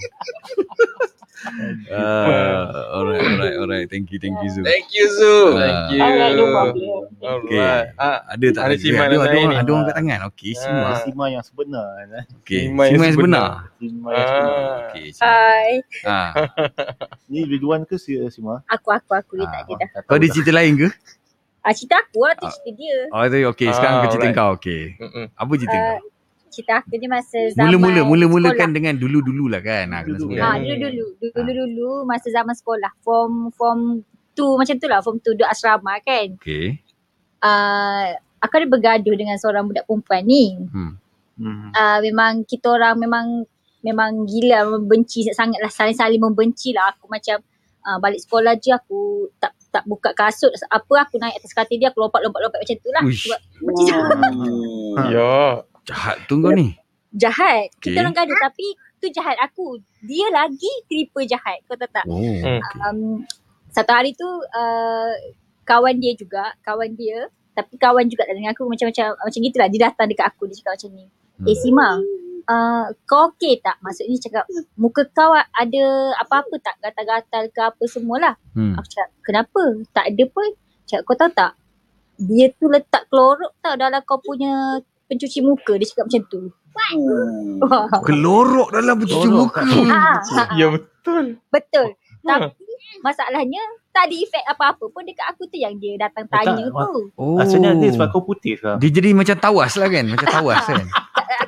Uh, 1.40 2.68
alright, 2.91 3.24
alright, 3.24 3.56
alright. 3.56 3.86
Thank 3.88 4.11
you, 4.11 4.20
thank 4.20 4.36
you 4.40 4.49
Zul. 4.52 4.64
Thank 4.64 4.91
you 4.91 5.06
Zu. 5.07 5.34
Thank 5.56 5.95
you. 5.95 6.02
Alright, 6.02 6.34
no 6.36 6.45
problem. 6.45 6.86
Okay. 7.16 7.56
Alright. 7.56 7.88
Ah, 7.95 8.20
Ada 8.28 8.45
tak 8.52 8.64
Ada 8.66 8.76
siman 8.76 8.99
ada, 8.99 9.14
yang 9.16 9.22
ada, 9.22 9.30
lain 9.30 9.40
orang, 9.40 9.49
ni. 9.49 9.56
ada 9.56 9.70
orang 9.72 9.86
kat 9.86 9.95
tangan. 9.95 10.20
Okey, 10.28 10.52
Ah. 10.52 10.60
Sima. 10.60 10.90
Sima 11.02 11.24
yang 11.30 11.44
sebenar. 11.44 11.88
eh. 11.98 12.24
Okey, 12.44 12.61
Sima 12.66 12.82
yang 12.82 12.91
Sima 12.91 13.03
yang 13.03 13.16
sebenar. 13.16 13.48
Sima 13.74 14.10
yang 14.10 14.28
sebenar. 14.28 14.52
Ah. 14.52 14.78
Okey, 14.84 15.06
Sima. 15.10 15.24
Hai, 15.26 15.72
Ha. 16.03 16.20
Ni 17.28 17.40
Ridwan 17.45 17.82
ke 17.84 17.95
si 17.95 18.11
Sima? 18.30 18.60
aku 18.66 18.90
aku 18.90 19.11
aku 19.14 19.32
dia 19.36 19.45
Ah. 19.45 19.52
tak 19.53 19.61
ada 19.64 19.74
dah. 19.80 19.90
Kau 20.03 20.16
ada 20.16 20.28
cerita 20.28 20.52
lain 20.52 20.74
ke? 20.78 20.90
Ah, 21.60 21.72
cerita 21.72 21.95
aku 21.99 22.20
lah 22.22 22.34
tu 22.36 22.45
Ah. 22.45 22.52
cerita 22.52 22.72
dia. 22.74 22.98
Oh, 23.10 23.24
tu 23.24 23.38
okey. 23.53 23.70
Sekarang 23.70 23.95
Ah, 23.95 24.02
kau 24.02 24.11
cerita 24.11 24.30
kau. 24.34 24.49
Okey. 24.56 24.82
Mm-mm. 24.98 25.26
Apa 25.34 25.52
cerita 25.56 25.76
Ah, 25.76 25.84
kau? 25.95 25.99
Cerita 26.50 26.74
aku 26.78 26.94
dia 26.94 27.06
masa 27.06 27.40
zaman 27.50 27.72
Mula-mula, 27.72 28.02
mula-mula 28.04 28.50
kan 28.54 28.70
dengan 28.70 28.94
dulu-dulu 28.94 29.48
lah 29.48 29.62
kan. 29.62 29.86
Ha, 29.88 30.02
kena 30.02 30.18
Dulu-dulu. 30.18 30.34
sebut. 30.34 30.42
Ah, 30.42 30.56
Hmm. 30.56 30.66
dulu 30.66 30.88
dulu 30.90 31.06
dulu 31.40 31.64
dulu 31.66 31.90
masa 32.04 32.28
zaman 32.30 32.52
sekolah 32.52 32.92
form 33.00 33.34
form 33.52 34.02
tu 34.34 34.56
macam 34.56 34.76
tu 34.76 34.86
lah 34.86 35.00
form 35.00 35.18
tu 35.18 35.32
duduk 35.32 35.46
asrama 35.46 35.98
kan. 36.00 36.28
Okey. 36.36 36.82
Ah, 37.40 38.14
aku 38.40 38.54
ada 38.56 38.68
bergaduh 38.68 39.14
dengan 39.14 39.36
seorang 39.36 39.64
budak 39.64 39.86
perempuan 39.86 40.24
ni. 40.24 40.58
Hmm. 40.66 40.94
Hmm. 41.36 41.72
Ah, 41.72 42.00
memang 42.00 42.44
kita 42.44 42.68
orang 42.70 42.98
memang 42.98 43.48
memang 43.80 44.26
gila 44.26 44.76
membenci 44.76 45.24
sangat 45.30 45.56
lah 45.58 45.70
saling-saling 45.70 46.20
membenci 46.20 46.76
lah 46.76 46.92
aku 46.92 47.08
macam 47.08 47.40
ah, 47.82 47.96
balik 47.96 48.20
sekolah 48.20 48.54
je 48.56 48.72
aku 48.72 49.32
tak 49.40 49.56
tak 49.70 49.86
buka 49.86 50.12
kasut 50.12 50.50
apa 50.66 50.94
aku 51.00 51.16
naik 51.16 51.38
atas 51.38 51.54
katil 51.54 51.78
dia 51.78 51.88
aku 51.88 52.02
lompat-lompat-lompat 52.02 52.60
macam 52.60 52.76
tu 52.76 52.90
lah 52.90 53.04
Uish. 53.06 53.24
sebab 53.24 53.40
benci 53.62 53.84
Ooh. 53.88 54.98
Ya. 55.14 55.64
Jahat 55.90 56.18
tu 56.30 56.38
kau 56.40 56.53
ni. 56.53 56.78
jahat. 57.10 57.74
Okay. 57.82 57.90
Kita 57.90 58.06
orang 58.06 58.14
gaduh 58.14 58.38
tapi 58.38 58.78
tu 59.02 59.10
jahat 59.10 59.38
aku. 59.41 59.82
Dia 60.06 60.30
lagi 60.30 60.70
triple 60.86 61.26
jahat. 61.26 61.66
Kau 61.66 61.74
tahu 61.74 61.90
tak? 61.90 62.06
Oh. 62.06 62.22
Hmm. 62.22 62.38
okey. 62.38 62.60
Um, 62.86 62.99
satu 63.74 63.91
hari 63.94 64.14
tu 64.14 64.30
uh, 64.30 65.14
kawan 65.66 65.98
dia 65.98 66.14
juga, 66.14 66.53
kawan 66.61 66.94
dia 66.94 67.30
tapi 67.60 67.76
kawan 67.76 68.07
juga 68.07 68.24
tak 68.24 68.40
dengan 68.40 68.56
aku 68.56 68.72
macam-macam 68.72 69.20
macam 69.20 69.40
gitulah 69.44 69.68
dia 69.68 69.82
datang 69.91 70.07
dekat 70.07 70.32
aku 70.32 70.48
dia 70.48 70.56
cakap 70.64 70.74
macam 70.80 70.91
ni. 70.95 71.06
Eh 71.06 71.11
Hmm. 71.40 71.56
Sima, 71.56 71.90
uh, 72.52 72.86
kau 73.07 73.32
okey 73.32 73.60
tak? 73.64 73.80
Maksudnya 73.84 74.16
cakap 74.20 74.44
muka 74.80 75.03
kau 75.11 75.32
ada 75.36 75.86
apa-apa 76.20 76.56
tak 76.60 76.76
gatal-gatal 76.84 77.44
ke 77.52 77.61
apa 77.64 77.84
semualah. 77.88 78.36
Hmm. 78.56 78.76
Aku 78.80 78.88
cakap 78.88 79.10
kenapa? 79.24 79.64
Tak 79.91 80.06
ada 80.07 80.24
pun. 80.32 80.49
Cakap 80.88 81.03
kau 81.03 81.16
tahu 81.20 81.32
tak? 81.36 81.52
Dia 82.20 82.52
tu 82.56 82.68
letak 82.68 83.07
klorok 83.07 83.56
tau 83.64 83.76
dalam 83.80 84.03
kau 84.03 84.20
punya 84.20 84.84
pencuci 85.10 85.40
muka. 85.41 85.73
Dia 85.76 85.88
cakap 85.90 86.06
macam 86.07 86.23
tu. 86.30 86.41
Ooh. 86.95 87.57
Kelorok 88.07 88.69
dalam 88.72 88.95
pencuci 88.95 89.27
Kelorok 89.27 89.49
muka. 89.49 89.61
ah. 89.90 90.22
Ya 90.60 90.69
betul. 90.69 91.41
Betul. 91.49 91.88
Ha. 92.30 92.36
Tapi 92.38 92.52
masalahnya 93.02 93.61
tak 93.90 94.07
ada 94.07 94.15
efek 94.15 94.44
apa-apa 94.45 94.86
pun 94.88 95.02
dekat 95.03 95.26
aku 95.34 95.49
tu 95.49 95.57
yang 95.57 95.73
dia 95.81 95.98
datang 95.98 96.30
tanya 96.30 96.69
Tak, 96.69 96.88
tu. 96.94 97.10
Oh. 97.18 97.36
Maksudnya 97.41 97.73
dia 97.76 97.90
sebab 97.90 98.07
kau 98.14 98.22
putih 98.22 98.56
sekarang. 98.56 98.77
Dia 98.80 98.90
jadi 98.94 99.10
macam 99.11 99.36
tawas 99.36 99.73
lah 99.76 99.90
kan. 99.90 100.06
Macam 100.06 100.27
tawas 100.30 100.64
kan. 100.69 100.86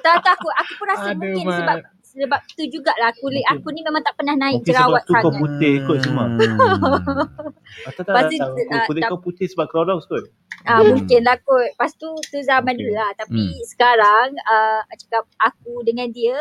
Tak 0.02 0.18
aku 0.26 0.50
aku 0.50 0.72
pun 0.76 0.88
rasa 0.90 1.08
Aduh, 1.14 1.20
mungkin 1.22 1.46
Mat. 1.46 1.58
sebab 1.62 1.78
sebab 2.14 2.40
tu 2.46 2.64
jugalah 2.68 3.12
kulit 3.16 3.40
Mungkin- 3.42 3.58
aku 3.58 3.68
ni 3.70 3.82
memang 3.82 4.02
tak 4.02 4.14
pernah 4.14 4.36
naik 4.36 4.60
Mungkin 4.60 4.68
sebab 4.68 4.80
jerawat 4.84 5.02
tu 5.02 5.14
kau 5.14 5.22
sangat. 5.26 5.40
putih 5.40 5.74
kot 5.82 5.98
semua. 6.00 6.26
Hmm. 6.26 6.38
Atau 7.90 8.02
tak, 8.02 8.12
Lepas 8.12 8.24
tak, 8.24 8.30
tu, 8.30 8.38
tak, 8.62 8.76
ah, 8.76 8.86
kulit 8.86 9.02
tak- 9.02 9.10
kau 9.10 9.20
putih 9.22 9.48
sebab 9.48 9.66
kelorong 9.66 10.00
kot. 10.02 10.24
Ah 10.62 10.78
Hmm. 10.78 10.94
mungkin 10.94 11.22
lah 11.22 11.38
kot. 11.40 11.68
Lepas 11.70 11.92
tu 11.96 12.10
tu 12.22 12.38
zaman 12.42 12.70
Okay. 12.70 12.82
dulu 12.82 12.94
lah. 12.94 13.12
Tapi 13.16 13.44
Hmm. 13.48 13.64
sekarang 13.66 14.28
uh, 14.38 14.82
cakap 14.94 15.24
aku 15.38 15.74
dengan 15.82 16.08
dia 16.10 16.36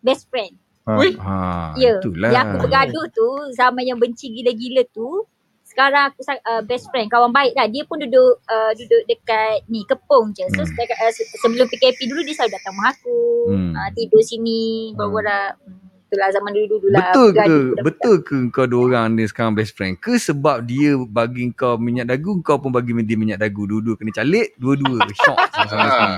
best 0.00 0.26
friend. 0.26 0.54
Ui. 0.88 1.12
Ha, 1.16 1.76
Ya. 1.76 1.98
itulah. 1.98 2.30
Yang 2.30 2.44
aku 2.46 2.56
bergaduh 2.62 3.06
tu 3.10 3.28
zaman 3.52 3.84
yang 3.84 3.98
benci 3.98 4.30
gila-gila 4.30 4.80
tu 4.88 5.26
sekarang 5.68 6.08
aku 6.08 6.20
sa- 6.20 6.40
uh, 6.42 6.60
best 6.60 6.88
friend, 6.88 7.06
kawan 7.06 7.28
baik 7.28 7.52
dah. 7.52 7.64
Dia 7.64 7.84
pun 7.84 7.98
duduk 7.98 8.40
uh, 8.42 8.72
duduk 8.72 9.02
dekat 9.04 9.62
ni 9.66 9.84
Kepong 9.84 10.32
je. 10.32 10.48
So 10.50 10.62
Hmm. 10.62 10.72
dekat, 10.74 10.96
uh, 10.96 11.12
se- 11.12 11.28
sebelum 11.38 11.66
PKP 11.66 11.98
dulu 12.04 12.20
dia 12.22 12.34
selalu 12.34 12.52
datang 12.52 12.72
rumah 12.72 12.90
aku. 12.90 13.20
Hmm. 13.48 13.72
Uh, 13.72 13.90
tidur 13.92 14.20
sini, 14.20 14.60
bawa-bawa 14.92 15.52
hmm. 15.54 15.86
Itulah 16.08 16.32
zaman 16.32 16.50
dulu-dulu 16.50 16.88
lah. 16.88 17.12
Betul 17.12 17.28
ke? 17.28 17.36
budak-budak. 17.36 17.84
Betul 17.84 18.14
ke 18.22 18.36
kau 18.48 18.64
dua 18.64 18.80
orang 18.82 19.12
ni 19.12 19.28
sekarang 19.28 19.52
best 19.52 19.76
friend? 19.76 20.00
Ke 20.00 20.16
sebab 20.16 20.64
dia 20.64 20.96
bagi 20.98 21.52
kau 21.52 21.76
minyak 21.76 22.08
dagu, 22.08 22.40
kau 22.40 22.56
pun 22.56 22.72
bagi 22.72 22.96
dia 22.98 23.12
minyak 23.14 23.36
dagu. 23.36 23.68
Dua-dua 23.68 23.92
kena 23.94 24.16
calik, 24.16 24.56
dua-dua 24.56 25.04
shock 25.20 25.36
sama-sama 25.52 25.84
Ah. 25.84 26.16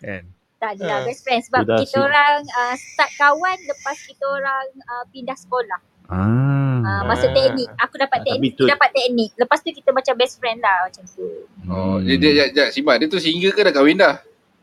Kan? 0.00 0.24
Tak 0.56 0.70
adalah 0.72 0.98
Ah. 0.98 1.04
best 1.04 1.20
friend 1.20 1.40
sebab 1.42 1.60
Sudah 1.62 1.78
kita 1.78 1.92
si- 1.92 2.00
orang 2.00 2.38
uh, 2.46 2.74
start 2.74 3.12
kawan 3.14 3.58
lepas 3.60 3.96
kita 4.02 4.24
orang 4.24 4.64
uh, 4.82 5.04
pindah 5.08 5.36
sekolah. 5.36 5.80
Ah. 6.10 6.82
Uh, 6.82 7.02
masuk 7.06 7.30
Ah. 7.30 7.34
teknik. 7.36 7.68
Aku 7.78 7.94
dapat 7.96 8.18
Ah, 8.18 8.24
teknik, 8.26 8.52
tu- 8.52 8.66
dapat 8.66 8.90
teknik. 8.90 9.30
Lepas 9.32 9.58
tu 9.60 9.70
kita 9.70 9.90
macam 9.90 10.14
best 10.16 10.34
friend 10.36 10.58
lah 10.58 10.84
macam 10.84 11.02
tu. 11.06 11.22
Oh, 11.64 11.96
Hmm. 11.96 12.02
dia, 12.02 12.16
dia, 12.16 12.30
dia, 12.32 12.44
dia, 12.50 12.64
Simak, 12.68 12.98
dia 12.98 13.06
tu 13.06 13.16
single 13.16 13.50
ke 13.50 13.62
dah 13.62 13.70
kahwin 13.70 13.94
dah? 13.94 14.18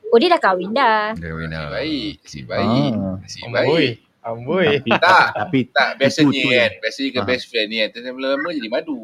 Oh 0.05 0.17
dia 0.17 0.27
dah 0.27 0.41
kahwin 0.41 0.71
dah. 0.71 1.11
Dia 1.13 1.31
winner. 1.31 1.67
Baik, 1.69 2.19
si 2.21 2.39
baik. 2.41 2.91
Ah. 2.93 3.15
Si 3.25 3.39
Amboi. 3.41 3.55
baik. 3.57 3.93
Amboi. 4.21 4.67
Tapi, 4.77 4.91
Tak. 4.93 5.25
tapi 5.33 5.59
Tak, 5.69 5.89
biasanya 5.95 6.31
Itu- 6.33 6.47
kan. 6.49 6.71
Biasanya 6.77 7.09
ke 7.09 7.19
Ah. 7.19 7.25
best 7.25 7.43
friend 7.47 7.67
ni 7.69 7.77
kan. 7.77 7.89
Terus 7.89 8.03
lama-lama 8.05 8.47
jadi 8.49 8.69
madu. 8.69 8.99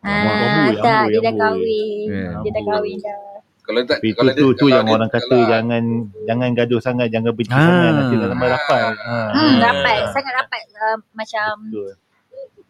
Ah, 0.00 0.12
amboi, 0.12 0.76
tak, 0.76 0.84
amboi, 0.84 1.10
dia 1.10 1.20
dah 1.22 1.34
kahwin. 1.34 2.04
Yeah. 2.06 2.32
Dia 2.40 2.50
dah 2.50 2.64
kahwin 2.66 2.96
dah. 3.00 3.20
Kalau 3.64 3.80
tak, 3.82 3.96
tapi 3.96 4.08
tu, 4.10 4.16
kalau 4.18 4.30
tu, 4.30 4.46
tu 4.52 4.56
kalau 4.60 4.70
yang 4.70 4.84
dia- 4.84 4.94
orang 4.94 5.08
kata 5.08 5.24
kalau- 5.26 5.48
jangan 5.48 5.82
jangan 6.22 6.48
gaduh 6.52 6.80
sangat, 6.80 7.08
jangan 7.08 7.32
benci 7.32 7.48
Ah. 7.50 7.58
sangat 7.58 7.92
nanti 7.94 8.14
dalam 8.18 8.38
rapat. 8.38 8.82
Ha. 8.94 9.16
Hmm, 9.30 9.54
rapat, 9.58 9.98
sangat 10.12 10.32
rapat. 10.34 10.62
Uh, 10.74 10.96
macam 11.10 11.52
Betul. 11.64 11.90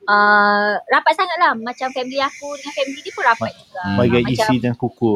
uh, 0.07 0.71
rapat 0.87 1.13
sangat 1.13 1.37
lah. 1.37 1.53
Macam 1.53 1.89
family 1.91 2.21
aku 2.21 2.49
dengan 2.55 2.73
family 2.73 3.01
dia 3.01 3.11
pun 3.11 3.25
rapat 3.25 3.53
juga. 3.53 3.81
Hmm. 3.83 3.97
Bagai 3.99 4.21
macam, 4.23 4.35
isi 4.47 4.57
dan 4.57 4.73
kuku. 4.73 5.15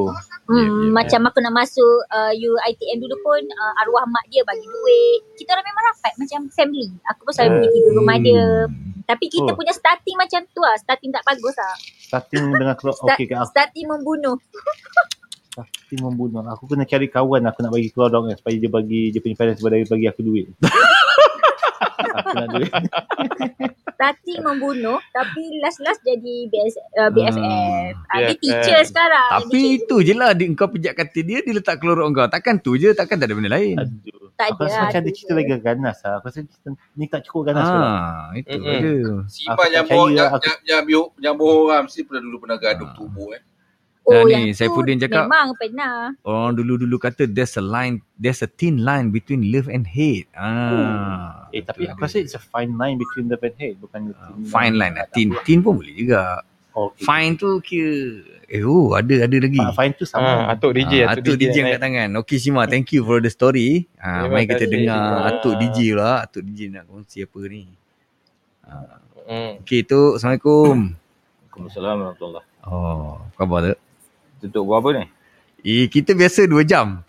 Hmm, 0.49 0.57
Yep, 0.57 0.67
yep, 0.67 0.91
macam 0.91 1.21
aku 1.25 1.39
nak 1.39 1.55
masuk 1.55 1.97
uh, 2.09 2.33
UITM 2.33 2.99
dulu 2.99 3.15
pun 3.21 3.43
uh, 3.45 3.73
arwah 3.79 4.03
mak 4.05 4.27
dia 4.27 4.43
bagi 4.43 4.65
duit. 4.65 5.19
Kita 5.37 5.53
orang 5.53 5.63
memang 5.63 5.85
rapat 5.87 6.13
macam 6.17 6.41
family. 6.51 6.91
Aku 7.07 7.23
pun 7.23 7.33
selalu 7.33 7.51
pergi 7.55 7.71
tidur 7.71 7.93
rumah 7.95 8.17
dia. 8.19 8.67
Tapi 9.05 9.25
kita 9.27 9.47
Oh. 9.47 9.57
punya 9.57 9.71
starting 9.71 10.17
macam 10.17 10.43
tu 10.45 10.59
lah. 10.59 10.75
Starting 10.75 11.09
tak 11.09 11.23
bagus 11.23 11.55
lah. 11.55 11.75
Starting 12.03 12.45
dengan 12.51 12.75
keluar, 12.75 12.93
Start, 12.93 13.15
okey 13.15 13.25
okay, 13.27 13.47
starting 13.47 13.87
membunuh. 13.87 14.35
starting 15.59 16.01
membunuh. 16.07 16.47
Aku 16.55 16.71
kena 16.71 16.87
cari 16.87 17.11
kawan 17.11 17.43
aku 17.51 17.59
nak 17.67 17.73
bagi 17.75 17.91
keluar 17.91 18.15
dong 18.15 18.31
supaya 18.39 18.55
dia 18.55 18.71
bagi 18.71 19.11
dia 19.11 19.19
punya 19.19 19.35
parents 19.35 19.59
bagi, 19.59 19.87
bagi 19.91 20.07
aku 20.07 20.21
duit. 20.23 20.47
aku 22.19 22.35
nak 22.39 22.49
duit. 22.55 22.71
Starting 23.99 24.47
membunuh 24.47 25.03
tapi 25.11 25.59
last-last 25.59 25.99
jadi 26.07 26.47
BS, 26.47 26.75
uh, 27.03 27.11
BFF. 27.11 27.95
Ah, 28.07 28.19
dia 28.23 28.39
BFF. 28.39 28.43
teacher 28.47 28.81
sekarang. 28.87 29.31
Tapi 29.43 29.59
Dia 29.59 29.75
itu 29.83 29.97
je 30.07 30.15
lah 30.15 30.31
dia, 30.39 30.47
kau 30.55 30.71
pijak 30.71 30.95
kata 30.95 31.19
dia, 31.27 31.43
dia 31.43 31.51
letak 31.51 31.83
keluar 31.83 32.07
kau. 32.07 32.31
Takkan 32.31 32.63
tu 32.63 32.79
je, 32.79 32.95
takkan 32.95 33.19
tak 33.19 33.27
ada 33.27 33.35
benda 33.35 33.51
lain. 33.51 33.75
Aduh. 33.83 34.31
Tak 34.39 34.55
Aku 34.55 34.63
ada 34.63 34.71
rasa 34.71 34.79
macam 34.87 35.01
dia 35.03 35.13
cerita 35.19 35.33
lagi 35.35 35.51
ganas 35.59 35.99
lah. 36.07 36.23
Aku 36.23 36.31
rasa 36.31 36.47
cerita, 36.47 36.69
ni 36.95 37.05
tak 37.11 37.27
cukup 37.27 37.51
ganas. 37.51 37.67
Ah, 37.67 38.31
itu 38.39 38.55
Mm-mm. 38.55 38.71
ada. 38.71 38.95
Simpan 39.27 39.51
Aku 39.51 39.63
yang 39.75 39.87
bohong, 39.91 40.11
yang 41.19 41.35
bohong 41.35 41.61
orang 41.67 41.83
mesti 41.91 42.07
pernah 42.07 42.23
dulu 42.23 42.37
pernah 42.47 42.59
gaduh 42.63 42.87
Ah. 42.87 42.95
tubuh 42.95 43.35
eh. 43.35 43.43
Nah, 44.09 44.15
Oh, 44.15 44.25
ni 44.25 44.33
yang 44.33 44.45
tu 44.47 44.57
Saifuddin 44.57 44.97
cakap- 44.97 45.27
Memang 45.27 45.53
pernah. 45.53 46.17
Orang 46.23 46.57
dulu-dulu 46.57 46.97
kata 46.97 47.25
there's 47.25 47.53
a 47.55 47.63
line, 47.63 48.01
there's 48.15 48.41
a 48.41 48.49
thin 48.49 48.81
line 48.81 49.09
between 49.09 49.45
love 49.47 49.69
and 49.69 49.85
hate. 49.85 50.25
Ah. 50.33 51.45
Eh 51.51 51.61
tapi 51.61 51.85
aku 51.85 52.01
rasa 52.01 52.17
it's 52.17 52.33
a 52.33 52.41
fine 52.41 52.73
line 52.75 52.97
between 52.97 53.29
love 53.29 53.43
and 53.43 53.53
hate. 53.55 53.77
Bukan 53.77 54.13
Ah, 54.15 54.33
fine 54.47 54.75
line 54.75 54.95
lah. 54.95 55.05
Thin, 55.09 55.29
Tak 55.31 55.45
thin 55.45 55.61
pun 55.61 55.77
boleh 55.77 55.93
juga. 55.93 56.41
tahu. 56.41 56.89
Okay. 56.89 57.03
Fine 57.03 57.33
tu 57.35 57.49
kira, 57.59 57.95
eh 58.47 58.63
oh 58.63 58.95
ada, 58.95 59.15
ada 59.21 59.37
lagi. 59.37 59.59
Ah, 59.59 59.75
fine 59.75 59.93
tu 59.93 60.07
Ah, 60.07 60.09
sama. 60.09 60.31
Atuk 60.49 60.73
DJ, 60.73 60.93
Ah, 61.03 61.13
Atuk 61.13 61.35
DJ 61.35 61.55
naik. 61.59 61.65
angkat 61.67 61.81
tangan. 61.83 62.09
Okey 62.17 62.39
Sima, 62.39 62.63
thank 62.65 62.89
you 62.89 63.03
for 63.03 63.19
the 63.19 63.29
story. 63.29 63.91
Ah, 63.95 64.23
Terima 64.23 64.33
mari 64.33 64.47
kita 64.47 64.57
kasih. 64.57 64.69
dengar 64.71 65.03
Ah. 65.03 65.29
Atuk 65.29 65.55
DJ 65.59 65.79
lah. 65.93 66.17
Atuk 66.23 66.43
DJ 66.43 66.61
nak 66.71 66.87
kongsi 66.87 67.19
apa 67.21 67.41
ni. 67.45 67.63
Ah. 68.63 69.05
Hmm. 69.27 69.53
Okey 69.61 69.83
tu, 69.83 70.15
Assalamualaikum. 70.15 70.97
Waalaikumsalam 71.51 71.95
warahmatullahi 71.99 72.47
Oh, 72.63 73.19
apa 73.19 73.37
khabar 73.37 73.61
tu? 73.67 73.75
Tutup 74.39 74.65
buat 74.65 74.79
apa 74.81 74.89
ni? 74.95 75.05
Eh, 75.61 75.87
kita 75.87 76.15
biasa 76.15 76.47
2 76.47 76.63
jam. 76.63 77.03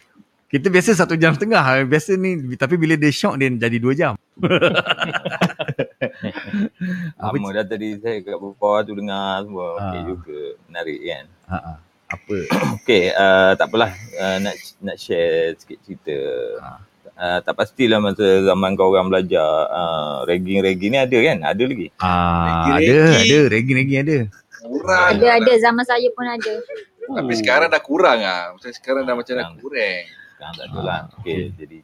Kita 0.49 0.65
biasa 0.65 0.97
satu 0.97 1.13
jam 1.13 1.37
setengah. 1.37 1.61
Biasa 1.85 2.17
ni, 2.17 2.57
tapi 2.57 2.73
bila 2.73 2.97
dia 2.97 3.13
shock 3.13 3.37
dia 3.37 3.53
jadi 3.53 3.77
2 3.77 3.93
jam. 3.93 4.13
Apa 7.19 7.35
Lama 7.37 7.49
dah 7.53 7.65
tadi 7.67 8.01
saya 8.01 8.17
kat 8.23 8.33
bawah 8.33 8.81
tu 8.81 8.97
dengar 8.97 9.45
semua. 9.45 9.77
Okey 9.77 9.99
Ah. 9.99 10.05
juga. 10.07 10.39
Menarik 10.65 10.99
kan. 11.05 11.25
Ha, 11.53 11.57
ha. 11.59 11.73
Apa? 12.09 12.35
Okey, 12.81 13.03
uh, 13.13 13.51
tak 13.53 13.69
apalah. 13.69 13.91
Uh, 14.17 14.37
nak 14.41 14.55
nak 14.81 14.97
share 14.97 15.53
sikit 15.53 15.77
cerita. 15.85 16.17
Ah. 16.57 16.81
Uh, 17.19 17.39
tak 17.43 17.53
pastilah 17.53 17.99
masa 17.99 18.23
zaman 18.41 18.73
kau 18.73 18.89
orang 18.89 19.11
belajar 19.11 19.43
uh, 19.67 20.23
ragging-ragging 20.23 20.95
ni 20.95 20.99
ada 21.03 21.17
kan? 21.19 21.37
Ada 21.43 21.63
lagi. 21.67 21.87
Ah, 21.99 22.79
ada, 22.79 22.95
ada. 23.19 23.37
Regi-regi 23.51 23.95
ada. 23.99 24.17
Kurang. 24.63 25.03
Ada, 25.13 25.27
ada. 25.37 25.51
Zaman 25.59 25.83
saya 25.83 26.07
pun 26.15 26.25
ada. 26.25 26.53
Tapi 27.11 27.33
sekarang 27.35 27.69
dah 27.69 27.81
kurang 27.81 28.19
ah. 28.21 28.53
Macam 28.53 28.69
sekarang 28.69 29.03
dah 29.03 29.15
macam 29.15 29.33
dah 29.33 29.47
kurang. 29.55 30.03
Sekarang 30.29 30.53
tak 30.53 30.65
ada 30.65 30.79
lah. 30.79 31.01
Ah, 31.05 31.17
Okey, 31.17 31.41
jadi 31.53 31.77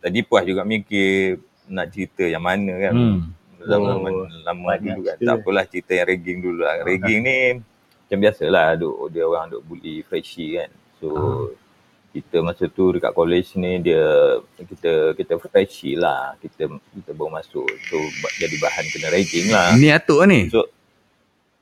tadi 0.00 0.18
puas 0.20 0.42
juga 0.42 0.62
mikir 0.62 1.38
nak 1.66 1.86
cerita 1.88 2.24
yang 2.24 2.40
mana 2.40 2.72
kan. 2.80 2.94
Hmm. 2.94 3.18
Zaman 3.60 3.96
Oh, 3.96 4.28
lama 4.44 4.70
dulu 4.76 5.00
kan. 5.02 5.16
cerita. 5.16 5.24
Tak 5.24 5.36
apalah 5.38 5.64
cerita 5.64 5.92
yang 5.92 6.06
ragging 6.06 6.38
dulu 6.38 6.60
lah. 6.60 6.74
Ragging 6.80 7.20
ni 7.20 7.38
macam 8.04 8.18
biasalah 8.20 8.76
duk, 8.76 8.96
dia 9.08 9.24
orang 9.24 9.48
duk 9.48 9.64
bully 9.64 10.04
freshie 10.04 10.58
kan. 10.58 10.68
So 10.98 11.08
kita 12.12 12.38
masa 12.40 12.68
tu 12.68 12.92
dekat 12.92 13.10
college 13.10 13.56
ni 13.56 13.80
dia 13.80 14.04
kita 14.54 15.16
kita 15.16 15.32
freshie 15.38 15.96
lah. 15.96 16.36
Kita 16.36 16.68
kita 16.68 17.10
baru 17.10 17.32
masuk. 17.32 17.64
So 17.88 17.96
jadi 18.36 18.54
bahan 18.54 18.84
kena 18.86 19.08
ragging 19.08 19.48
lah. 19.48 19.72
Ni 19.74 19.88
Atuk 19.88 20.20
lah 20.20 20.28
ni. 20.28 20.46
So 20.46 20.68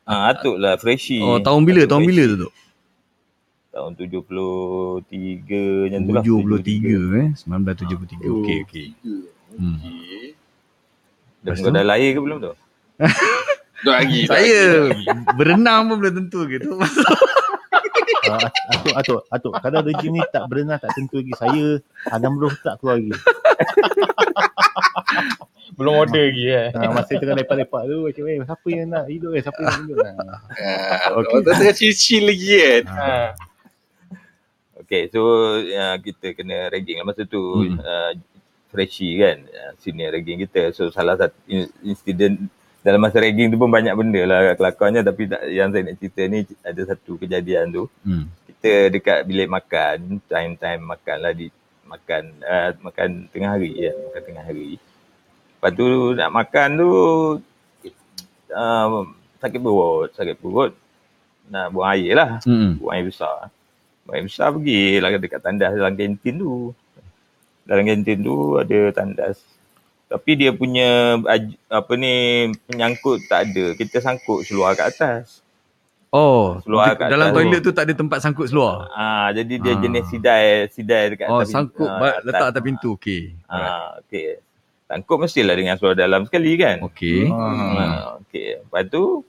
ah 0.05 0.31
atuk 0.31 0.57
lah 0.59 0.75
freshie. 0.77 1.23
Oh, 1.23 1.39
tahun 1.39 1.63
bila? 1.63 1.87
Atuk 1.87 1.91
Tahun 1.95 2.03
bila 2.03 2.23
freshie. 2.23 2.33
tu, 2.33 2.43
Tok? 2.43 2.53
Tahun 3.73 3.91
73 3.97 5.89
macam 5.89 6.01
tu 6.05 6.13
lah. 6.13 6.23
73 6.23 7.17
eh. 7.17 7.29
1973. 7.33 8.29
Oh. 8.29 8.45
Okey, 8.45 8.59
okey. 8.69 8.87
Hmm. 9.57 9.77
Okey. 9.81 10.37
Dah 11.43 11.51
Lepas 11.51 11.59
kau 11.59 11.71
tu? 11.73 11.75
dah 11.75 11.85
lahir 11.85 12.11
ke 12.15 12.21
belum 12.21 12.39
tu? 12.39 12.53
Dah 13.83 13.99
lagi. 13.99 14.21
dah 14.23 14.39
Saya 14.39 14.61
berenang 15.35 15.91
pun 15.91 15.97
belum 15.99 16.15
tentu 16.23 16.47
gitu. 16.47 16.79
Ah, 18.23 18.39
atuk, 18.71 18.95
atuk, 18.95 19.21
atuk. 19.29 19.53
Kalau 19.59 19.83
rejim 19.83 20.15
ni 20.15 20.23
tak 20.31 20.47
berenang 20.47 20.79
tak 20.79 20.95
tentu 20.95 21.19
lagi. 21.21 21.35
Saya 21.35 21.65
tanam 22.07 22.39
roh 22.39 22.55
tak 22.63 22.79
keluar 22.79 22.97
lagi. 22.97 23.11
Belum 25.83 25.95
order 25.99 26.25
lagi 26.31 26.47
eh. 26.47 26.67
Ha, 26.71 26.81
masa 26.95 27.11
tengah 27.19 27.37
lepak-lepak 27.43 27.83
tu 27.91 27.97
macam 28.07 28.23
eh 28.31 28.37
siapa 28.47 28.69
yang 28.71 28.87
nak 28.87 29.05
hidup 29.11 29.33
eh 29.35 29.43
siapa 29.43 29.59
yang 29.59 29.71
nak 29.71 29.81
hidup. 29.83 29.97
Ah, 29.99 30.15
Okey. 31.19 31.35
Orang 31.35 31.43
tengah 31.43 31.75
chill-chill 31.75 32.25
lagi 32.31 32.51
kan. 32.55 32.83
Ha. 32.87 33.15
Okay, 34.87 35.03
so 35.09 35.21
uh, 35.59 35.97
kita 35.99 36.37
kena 36.37 36.69
ragging 36.69 37.01
lah 37.01 37.07
masa 37.09 37.25
tu 37.25 37.41
Hmm. 37.65 37.81
uh, 37.81 38.13
freshie 38.69 39.21
kan, 39.21 39.41
uh, 39.43 39.73
senior 39.81 40.13
ragging 40.13 40.41
kita. 40.45 40.69
So 40.77 40.93
salah 40.93 41.17
satu 41.17 41.37
in- 41.49 41.73
insiden 41.83 42.49
dalam 42.83 43.01
masa 43.01 43.23
ragging 43.23 43.49
tu 43.49 43.57
pun 43.57 43.71
banyak 43.71 43.95
benda 43.95 44.23
lah 44.27 44.41
kelakuannya 44.59 45.01
tapi 45.07 45.31
tak, 45.31 45.49
yang 45.49 45.71
saya 45.71 45.87
nak 45.87 45.97
cerita 46.03 46.23
ni 46.27 46.45
ada 46.61 46.83
satu 46.85 47.17
kejadian 47.17 47.73
tu. 47.73 47.85
Hmm. 48.05 48.27
Kita 48.47 48.93
dekat 48.93 49.19
bilik 49.25 49.49
makan, 49.49 50.21
time-time 50.29 50.83
makan 50.85 51.17
lah 51.19 51.33
di 51.33 51.49
makan 51.83 52.23
uh, 52.43 52.71
makan 52.81 53.09
tengah 53.33 53.51
hari 53.57 53.73
ya, 53.77 53.93
makan 53.97 54.23
tengah 54.29 54.45
hari. 54.45 54.77
Lepas 55.63 55.79
tu 55.79 55.87
nak 56.13 56.31
makan 56.33 56.69
tu 56.75 56.91
uh, 58.51 59.07
sakit 59.39 59.59
perut, 59.59 60.11
sakit 60.11 60.35
perut 60.35 60.75
nak 61.45 61.71
buang 61.71 61.87
air 61.89 62.13
lah 62.13 62.43
Hmm. 62.43 62.75
buang 62.77 62.91
air 62.93 63.07
besar. 63.07 63.47
Buang 64.03 64.15
air 64.17 64.27
besar 64.27 64.51
pergi 64.51 64.99
lah 64.99 65.15
dekat 65.15 65.39
tandas 65.39 65.71
dalam 65.71 65.95
kantin 65.95 66.35
tu. 66.35 66.75
Dalam 67.63 67.85
kantin 67.85 68.19
tu 68.21 68.35
ada 68.57 68.79
tandas. 68.91 69.39
Tapi 70.09 70.31
dia 70.35 70.51
punya 70.51 71.15
apa 71.69 71.93
ni 71.95 72.15
penyangkut 72.65 73.23
tak 73.25 73.47
ada. 73.47 73.65
Kita 73.73 73.97
sangkut 73.99 74.43
seluar 74.43 74.75
kat 74.75 74.91
atas. 74.91 75.47
Oh, 76.11 76.59
Seluar 76.61 76.93
kat 76.93 77.07
dalam 77.09 77.31
atas 77.31 77.37
toilet 77.39 77.61
tu. 77.61 77.65
tu 77.65 77.73
tak 77.73 77.87
ada 77.87 77.95
tempat 77.95 78.19
sangkut 78.19 78.45
seluar. 78.47 78.91
Ah 78.91 79.31
jadi 79.31 79.55
dia 79.57 79.73
Ah. 79.73 79.81
jenis 79.81 80.05
sidai 80.11 80.45
sidai 80.69 81.03
dekat 81.09 81.27
Oh, 81.27 81.39
atas 81.39 81.49
sangkut 81.49 81.87
ah, 81.87 81.97
ba- 81.97 82.19
letak 82.21 82.47
atas 82.51 82.61
pintu. 82.61 82.93
Okey. 82.93 83.31
Ah 83.47 84.03
okey. 84.03 84.43
Sangkut 84.93 85.25
mestilah 85.25 85.57
dengan 85.57 85.81
seluar 85.81 85.97
dalam 85.97 86.29
sekali 86.29 86.53
kan. 86.55 86.85
Okey. 86.85 87.33
Hmm. 87.33 87.73
Ah, 87.75 88.21
okey. 88.21 88.61
Lepas 88.61 88.85
tu 88.93 89.25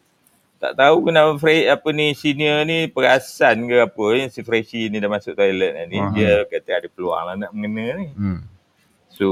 tak 0.60 0.76
tahu 0.76 1.08
kenapa 1.08 1.40
Fre 1.40 1.68
apa 1.68 1.88
ni 1.90 2.12
senior 2.12 2.64
ni 2.64 2.88
perasan 2.88 3.64
ke 3.64 3.84
apa 3.84 4.04
ni 4.12 4.28
si 4.28 4.44
Freshie 4.44 4.88
ni 4.88 5.00
dah 5.00 5.08
masuk 5.08 5.36
toilet 5.36 5.88
ni 5.88 6.00
Ah. 6.00 6.12
dia 6.12 6.44
kata 6.44 6.84
ada 6.84 6.88
peluang 6.88 7.24
lah 7.24 7.36
nak 7.38 7.52
mengena 7.52 7.96
ni. 7.96 8.08
Hmm. 8.12 8.44
So 9.08 9.26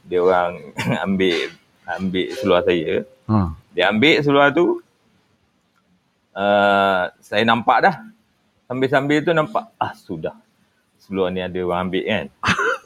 dia 0.00 0.24
orang 0.24 0.72
ambil 1.04 1.52
ambil 1.84 2.26
seluar 2.34 2.64
saya. 2.64 3.04
Ha. 3.28 3.52
Dia 3.70 3.92
ambil 3.92 4.16
seluar 4.20 4.48
tu 4.50 4.80
uh, 6.32 7.04
saya 7.20 7.42
nampak 7.44 7.78
dah. 7.82 7.96
Sambil-sambil 8.64 9.18
tu 9.20 9.34
nampak, 9.34 9.66
ah 9.76 9.90
sudah. 9.92 10.38
Seluar 10.96 11.28
ni 11.28 11.42
ada 11.42 11.58
orang 11.58 11.90
ambil 11.90 12.04
kan. 12.06 12.24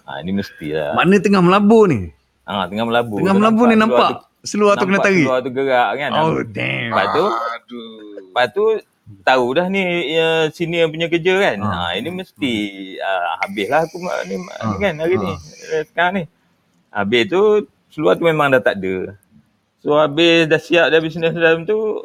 ha, 0.02 0.20
ni 0.24 0.32
mestilah. 0.32 0.96
Mana 0.96 1.20
tengah 1.20 1.44
melabur 1.44 1.84
ni? 1.86 2.08
Ha, 2.44 2.68
tengah 2.68 2.84
melabur. 2.84 3.18
Tengah 3.20 3.32
tu 3.32 3.40
melabur 3.40 3.64
ni 3.66 3.76
nampak 3.76 4.08
seluar 4.44 4.76
tu 4.76 4.84
kena 4.84 5.00
nampak 5.00 5.08
tarik. 5.08 5.24
Seluar 5.24 5.38
tu 5.40 5.50
gerak 5.50 5.88
kan. 5.96 6.10
Oh 6.14 6.40
damn. 6.44 6.90
Lepas 6.92 7.06
tu, 7.08 7.24
Aduh. 7.24 7.88
lepas 8.20 8.46
tu 8.52 8.64
tahu 9.20 9.46
dah 9.52 9.66
ni 9.68 9.82
uh, 10.12 10.44
senior 10.52 10.88
punya 10.88 11.08
kerja 11.08 11.34
kan. 11.40 11.56
Ha. 11.60 11.68
Ha, 11.72 11.88
ini 11.96 12.08
mesti 12.12 12.52
uh, 13.00 13.28
habislah 13.40 13.88
aku 13.88 13.96
ni, 14.28 14.36
Ha. 14.36 14.64
ni 14.68 14.76
kan 14.78 14.94
hari 15.00 15.16
ni. 15.16 15.32
Eh, 15.72 15.82
Sekarang 15.88 16.12
ni. 16.14 16.24
Habis 16.92 17.22
tu 17.26 17.42
seluar 17.88 18.14
tu 18.14 18.24
memang 18.24 18.52
dah 18.52 18.60
tak 18.60 18.76
ada. 18.78 19.16
So 19.80 19.96
habis 19.96 20.44
dah 20.44 20.60
siap 20.60 20.86
dah 20.88 21.00
bisnes 21.00 21.32
dalam 21.32 21.64
tu 21.64 22.04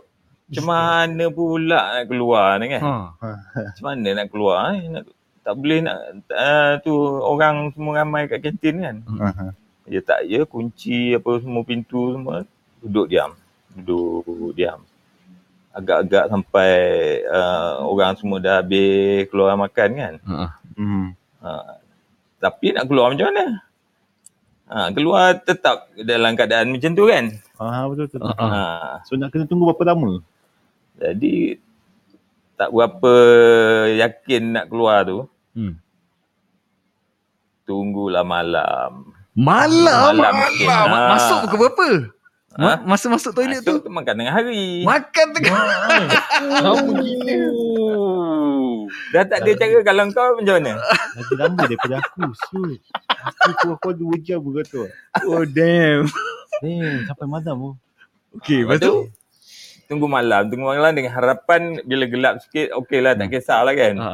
macam 0.50 0.66
mana 0.66 1.30
pula 1.30 2.00
nak 2.00 2.06
keluar 2.08 2.58
ni 2.58 2.74
kan. 2.74 2.82
Ha. 2.82 2.94
Macam 3.70 3.84
mana 3.86 4.10
nak 4.18 4.28
keluar 4.34 4.74
eh? 4.74 4.82
Nak, 4.90 5.04
tak 5.46 5.54
boleh 5.56 5.80
nak 5.86 5.98
uh, 6.26 6.74
tu 6.82 6.90
orang 7.22 7.70
semua 7.72 8.02
ramai 8.02 8.26
kat 8.26 8.42
kantin 8.42 8.76
kan. 8.82 8.96
Aha. 9.20 9.46
Ya 9.90 10.00
tak 10.06 10.30
ya 10.30 10.46
kunci 10.46 11.18
apa 11.18 11.42
semua 11.42 11.66
pintu 11.66 12.14
semua 12.14 12.46
duduk 12.80 13.10
diam. 13.10 13.34
Duduk 13.74 14.54
diam. 14.54 14.86
Agak-agak 15.74 16.30
sampai 16.30 16.74
uh, 17.26 17.86
orang 17.86 18.14
semua 18.18 18.38
dah 18.38 18.62
habis 18.62 19.26
keluar 19.34 19.58
makan 19.58 19.90
kan. 19.98 20.14
Ha. 20.26 20.46
Hmm. 20.78 21.06
Ha, 21.42 21.82
tapi 22.38 22.72
nak 22.72 22.86
keluar 22.86 23.12
macam 23.12 23.28
mana? 23.34 23.46
Ha, 24.70 24.94
keluar 24.94 25.34
tetap 25.42 25.90
dalam 25.98 26.38
keadaan 26.38 26.70
macam 26.70 26.92
tu 26.94 27.10
kan. 27.10 27.26
Ah 27.58 27.90
betul 27.90 28.06
betul. 28.08 28.22
Ha. 28.30 28.46
Ha, 28.46 28.62
So 29.10 29.18
nak 29.18 29.34
kena 29.34 29.50
tunggu 29.50 29.74
berapa 29.74 29.94
lama? 29.94 30.22
jadi 31.00 31.56
tak 32.60 32.76
berapa 32.76 33.14
yakin 33.96 34.44
nak 34.54 34.66
keluar 34.68 35.08
tu. 35.08 35.26
Hmm. 35.56 35.80
Tunggulah 37.64 38.26
malam. 38.28 39.19
Malam. 39.40 40.20
Malam 40.20 40.34
sikit. 40.52 40.68
Ma- 40.68 40.88
Ha. 40.90 41.02
Masuk 41.10 41.38
pukul 41.48 41.60
berapa? 41.62 41.88
Ha? 42.52 42.60
Ma- 42.60 42.82
masa 42.86 43.06
masuk 43.08 43.32
toilet 43.32 43.64
tu. 43.64 43.72
Masuk 43.72 43.88
tu 43.88 43.92
makan 43.94 44.14
tengah 44.14 44.36
hari. 44.36 44.84
Makan 44.84 45.28
tengah. 45.32 45.64
Lama 46.60 46.92
gila. 46.98 47.40
Dah 49.10 49.24
tak 49.24 49.40
ada 49.42 49.52
cara 49.56 49.80
kalau 49.82 50.04
kau 50.12 50.30
macam 50.36 50.56
mana? 50.60 50.74
Lagi 51.16 51.34
lama 51.36 51.62
daripada 51.64 51.96
aku. 51.98 52.22
Shoot. 52.28 52.80
Aku 53.20 53.50
kurang-kurang 53.56 53.98
dua 53.98 54.16
jam 54.20 54.40
pun 54.40 54.52
kata. 54.56 54.82
Oh 55.24 55.44
damn. 55.46 56.04
Damn, 56.60 57.08
sampai 57.08 57.26
malam 57.26 57.56
pun. 57.56 57.74
Okay, 58.36 58.62
lepas 58.62 58.78
tu? 58.78 59.08
Tunggu 59.90 60.06
malam. 60.06 60.46
Tunggu 60.46 60.70
malam 60.70 60.94
dengan 60.94 61.18
harapan 61.18 61.82
bila 61.82 62.06
gelap 62.06 62.38
sikit, 62.40 62.70
okey 62.78 63.02
lah, 63.02 63.18
tak 63.18 63.34
kisahlah 63.34 63.74
kan. 63.74 63.98
Ha. 63.98 64.10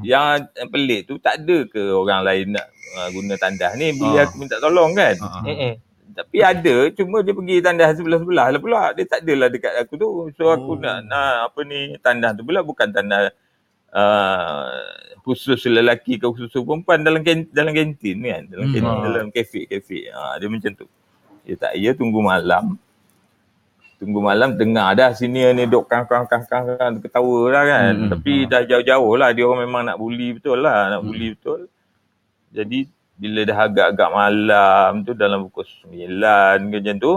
Yang 0.00 0.48
pelik 0.72 1.04
tu 1.04 1.20
tak 1.20 1.44
ada 1.44 1.68
ke 1.68 1.92
orang 1.92 2.24
lain 2.24 2.56
nak 2.56 2.64
uh, 2.96 3.12
guna 3.12 3.36
tandas 3.36 3.76
ni 3.76 3.92
bila 3.92 4.16
Ah. 4.16 4.24
aku 4.24 4.40
minta 4.40 4.56
tolong 4.56 4.96
kan. 4.96 5.20
Mm-mm. 5.44 5.76
Tapi 6.16 6.38
ada, 6.40 6.88
cuma 6.90 7.20
dia 7.20 7.36
pergi 7.36 7.60
tandas 7.60 8.00
sebelah-sebelah 8.00 8.46
lah 8.50 8.58
pula. 8.58 8.82
Dia 8.96 9.04
tak 9.04 9.20
adalah 9.20 9.52
dekat 9.52 9.76
aku 9.76 9.94
tu. 9.94 10.08
So 10.32 10.48
aku 10.48 10.74
Oh. 10.74 10.80
nak, 10.80 11.04
nak 11.04 11.52
apa 11.52 11.60
ni, 11.60 11.92
tandas 12.00 12.32
tu 12.32 12.42
pula 12.42 12.64
bukan 12.64 12.88
tandas 12.88 13.28
uh, 13.92 14.64
khusus 15.20 15.60
lelaki 15.68 16.16
ke 16.16 16.24
khusus 16.24 16.48
perempuan 16.56 17.04
dalam 17.04 17.20
kan, 17.20 17.44
dalam 17.52 17.76
kantin 17.76 18.16
kan. 18.24 18.42
Dalam 18.48 18.64
Hmm. 18.64 18.72
kantin, 18.72 18.96
Ah. 18.96 19.04
dalam 19.04 19.26
kafe, 19.28 19.68
kafe. 19.68 20.08
Ha, 20.08 20.40
dia 20.40 20.48
macam 20.48 20.72
tu. 20.72 20.88
Dia 21.44 21.54
tak, 21.54 21.76
ya 21.76 21.92
tunggu 21.92 22.24
malam. 22.24 22.80
Tunggu 23.98 24.22
malam 24.22 24.54
dengar 24.54 24.94
dah 24.94 25.10
senior 25.10 25.50
ni 25.58 25.66
duk 25.66 25.90
kang 25.90 26.06
kang 26.06 26.22
kang 26.30 26.46
kang 26.46 26.70
kang 26.78 27.02
ketawa 27.02 27.50
dah 27.50 27.64
kan. 27.66 27.94
Hmm. 27.98 28.10
Tapi 28.14 28.46
dah 28.46 28.62
jauh-jauh 28.62 29.14
lah 29.18 29.34
dia 29.34 29.42
orang 29.42 29.66
memang 29.66 29.82
nak 29.90 29.98
bully 29.98 30.38
betul 30.38 30.62
lah, 30.62 30.94
nak 30.94 31.02
bully 31.02 31.34
betul. 31.34 31.66
Jadi 32.54 32.86
bila 33.18 33.42
dah 33.42 33.58
agak-agak 33.66 34.10
malam 34.14 34.90
tu 35.02 35.12
dalam 35.18 35.50
pukul 35.50 35.66
9 35.90 36.70
ke 36.70 36.76
macam 36.78 36.96
tu, 37.02 37.12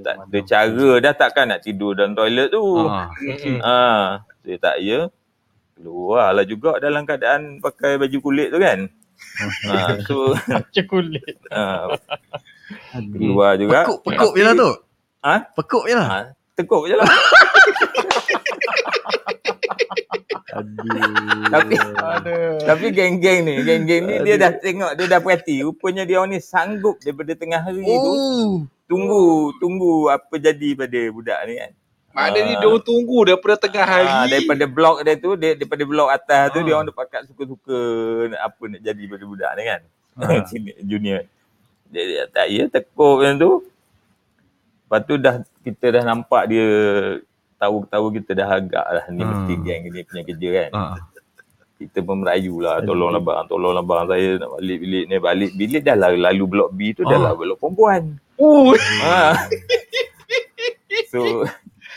tak 0.00 0.16
ada 0.16 0.38
cara 0.48 0.88
dah 1.04 1.12
takkan 1.12 1.46
nak 1.52 1.60
tidur 1.60 1.92
dalam 1.92 2.16
toilet 2.16 2.48
tu. 2.48 2.64
Ha. 2.88 3.12
Mm-mm. 3.12 3.58
Ha, 3.60 3.76
saya 4.24 4.56
tak 4.56 4.76
ya. 4.80 5.12
Keluarlah 5.76 6.48
juga 6.48 6.80
dalam 6.80 7.04
keadaan 7.04 7.60
pakai 7.60 8.00
baju 8.00 8.18
kulit 8.24 8.48
tu 8.48 8.56
kan. 8.56 8.88
ha, 9.68 10.00
so 10.08 10.32
Macam 10.48 10.84
kulit. 10.88 11.36
ha, 11.52 11.92
keluar 13.12 13.60
juga. 13.60 13.84
Pekuk, 13.84 14.00
pekuk 14.08 14.32
je 14.32 14.44
lah 14.48 14.56
tu. 14.56 14.70
Ha? 15.22 15.34
Pekuk 15.52 15.84
je 15.86 15.94
lah. 15.94 16.08
Ha, 16.08 16.18
tekuk 16.54 16.84
je 16.86 16.94
lah. 16.94 17.08
Aduh. 20.56 20.88
Tapi 21.46 21.74
Ada. 21.76 22.36
tapi 22.64 22.86
geng-geng 22.90 23.44
ni, 23.44 23.54
geng-geng 23.60 24.02
ni 24.08 24.16
dia 24.24 24.34
dah 24.36 24.50
tengok, 24.56 24.96
dia 24.96 25.04
dah 25.06 25.20
perhati. 25.20 25.60
Rupanya 25.62 26.02
dia 26.02 26.16
orang 26.18 26.32
ni 26.32 26.40
sanggup 26.40 26.96
daripada 26.98 27.36
tengah 27.36 27.60
hari 27.60 27.84
tu 27.84 27.92
Oh. 27.92 28.52
tunggu, 28.86 29.24
tunggu 29.58 30.08
apa 30.08 30.34
jadi 30.36 30.68
pada 30.72 30.98
budak 31.12 31.40
ni 31.44 31.54
kan. 31.58 31.72
Maknanya 32.16 32.52
Ah. 32.56 32.58
dia 32.58 32.66
orang 32.66 32.80
tunggu 32.82 33.18
daripada 33.28 33.54
tengah 33.60 33.84
hari. 33.84 34.08
Ah, 34.08 34.24
daripada 34.24 34.64
blok 34.64 34.96
dia 35.04 35.14
tu, 35.20 35.30
dia, 35.36 35.52
daripada 35.52 35.82
blok 35.84 36.08
atas 36.08 36.42
tu 36.50 36.58
Ah. 36.58 36.64
dia 36.64 36.72
orang 36.72 36.86
dah 36.88 36.96
pakat 36.96 37.20
suka-suka 37.28 37.78
nak 38.32 38.40
apa 38.40 38.62
nak 38.66 38.80
jadi 38.80 39.02
pada 39.04 39.24
budak 39.28 39.50
ni 39.52 39.62
kan. 39.68 39.80
Ah. 40.16 40.40
Sini 40.48 40.72
junior. 40.80 41.20
Dia, 41.86 42.02
dia 42.02 42.22
tak 42.32 42.46
ya 42.48 42.64
tekuk 42.66 43.20
macam 43.20 43.36
tu. 43.36 43.52
Lepas 44.86 45.00
tu 45.02 45.14
dah 45.16 45.34
kita 45.60 45.86
dah 45.90 46.02
nampak 46.04 46.46
dia 46.46 46.66
tahu-tahu 47.56 48.14
kita 48.14 48.30
dah 48.32 48.48
agak 48.54 48.86
lah 48.86 49.04
ni 49.08 49.18
Ah. 49.18 49.28
mesti 49.28 49.54
geng 49.58 49.82
ni 49.84 50.00
punya 50.02 50.22
kerja 50.22 50.48
kan. 50.52 50.70
Ha. 50.72 50.82
Kita 51.76 52.00
pun 52.00 52.16
merayu 52.18 52.56
lah 52.58 52.80
tolonglah 52.80 53.20
bang, 53.20 53.44
tolonglah 53.46 53.82
bang 53.82 54.04
saya 54.06 54.28
nak 54.38 54.48
balik 54.50 54.78
bilik 54.80 55.04
ni. 55.06 55.16
Balik 55.18 55.50
bilik 55.52 55.82
dah 55.82 55.92
lah 55.94 56.08
lalu 56.08 56.44
blok 56.46 56.70
B 56.70 56.80
tu 56.90 57.02
dah 57.02 57.12
Ah. 57.12 57.20
lah 57.20 57.32
blok 57.34 57.58
perempuan. 57.58 58.16
Oh, 58.36 58.72
Ha. 59.02 59.36
so 61.12 61.44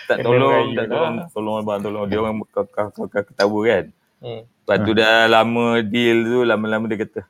tak 0.04 0.20
tolong, 0.20 0.74
tak 0.74 0.84
lah. 0.84 0.92
tolong, 0.92 1.16
tolong 1.32 1.56
abang, 1.60 1.80
tolong. 1.80 2.06
Dia 2.08 2.18
orang 2.18 2.42
kakak 2.50 3.24
ketawa 3.30 3.60
kan. 3.64 3.86
Hmm. 4.20 4.42
Lepas 4.44 4.78
tu 4.82 4.92
dah 4.92 5.16
lama 5.26 5.66
deal 5.80 6.18
tu, 6.24 6.40
lama-lama 6.44 6.86
dia 6.86 7.00
kata, 7.00 7.22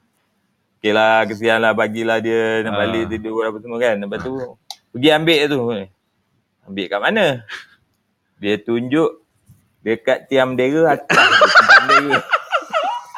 okay 0.76 0.90
lah, 0.90 1.24
kesian 1.24 1.60
lah, 1.60 1.72
bagilah 1.72 2.18
dia 2.18 2.64
nak 2.64 2.74
Ah. 2.74 2.78
balik 2.82 3.04
tidur 3.10 3.44
apa 3.44 3.58
semua 3.60 3.78
kan. 3.78 3.96
Lepas 3.96 4.20
tu, 4.22 4.34
pergi 4.96 5.10
ambil 5.14 5.40
tu. 5.50 5.60
Ambil 6.70 6.86
kat 6.86 7.00
mana? 7.02 7.26
Dia 8.40 8.56
tunjuk 8.62 9.26
dekat 9.84 10.30
tiam 10.30 10.56
dera 10.56 10.96
atas. 10.96 11.18
dekat 11.18 11.64
tiam 11.66 11.86
dera. 11.90 12.20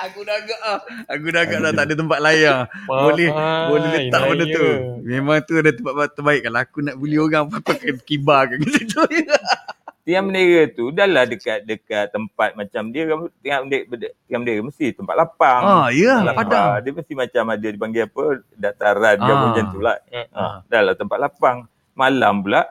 Aku 0.02 0.26
dah 0.26 0.34
agak 0.34 0.60
ah. 0.65 0.80
Aku 1.14 1.26
dah 1.30 1.41
agak 1.45 1.60
dah 1.61 1.72
tak 1.77 1.85
ada 1.85 1.93
tempat 1.93 2.19
layar. 2.26 2.57
Boleh 2.89 3.30
Mahal, 3.30 3.65
boleh 3.69 3.89
letak 3.93 4.22
benda 4.26 4.45
tu. 4.49 4.68
Memang 5.06 5.38
tu 5.45 5.53
ada 5.61 5.69
tempat 5.69 6.10
terbaik 6.18 6.41
kalau 6.49 6.60
aku 6.65 6.77
nak 6.81 6.95
buli 6.98 7.22
orang 7.22 7.45
pakai 7.53 7.93
kibar 8.02 8.49
ke 8.49 8.57
gitu. 8.65 9.06
Tiam 10.11 10.27
dera 10.27 10.63
tu 10.67 10.91
dah 10.91 11.07
lah 11.07 11.23
dekat 11.23 11.63
dekat 11.63 12.11
tempat 12.11 12.51
macam 12.53 12.91
dia 12.91 13.07
tiam 13.39 13.63
dera, 13.65 13.88
tiam 14.25 14.41
dera 14.41 14.59
mesti 14.59 14.91
tempat 14.91 15.15
lapang. 15.15 15.61
Ah, 15.61 15.88
ya, 15.88 16.19
Tempat 16.19 16.35
padang. 16.35 16.51
lapang. 16.67 16.83
Dia 16.83 16.91
mesti 16.93 17.13
macam 17.15 17.43
ada 17.47 17.67
dipanggil 17.69 18.03
apa 18.03 18.23
dataran 18.51 19.15
Ah. 19.17 19.39
macam 19.47 19.63
tu 19.69 19.79
lah. 19.79 19.97
Hmm. 20.05 20.27
Ha, 20.29 20.43
dah 20.65 20.81
lah 20.83 20.93
tempat 20.93 21.17
lapang. 21.17 21.57
Malam 21.93 22.33
pula 22.41 22.67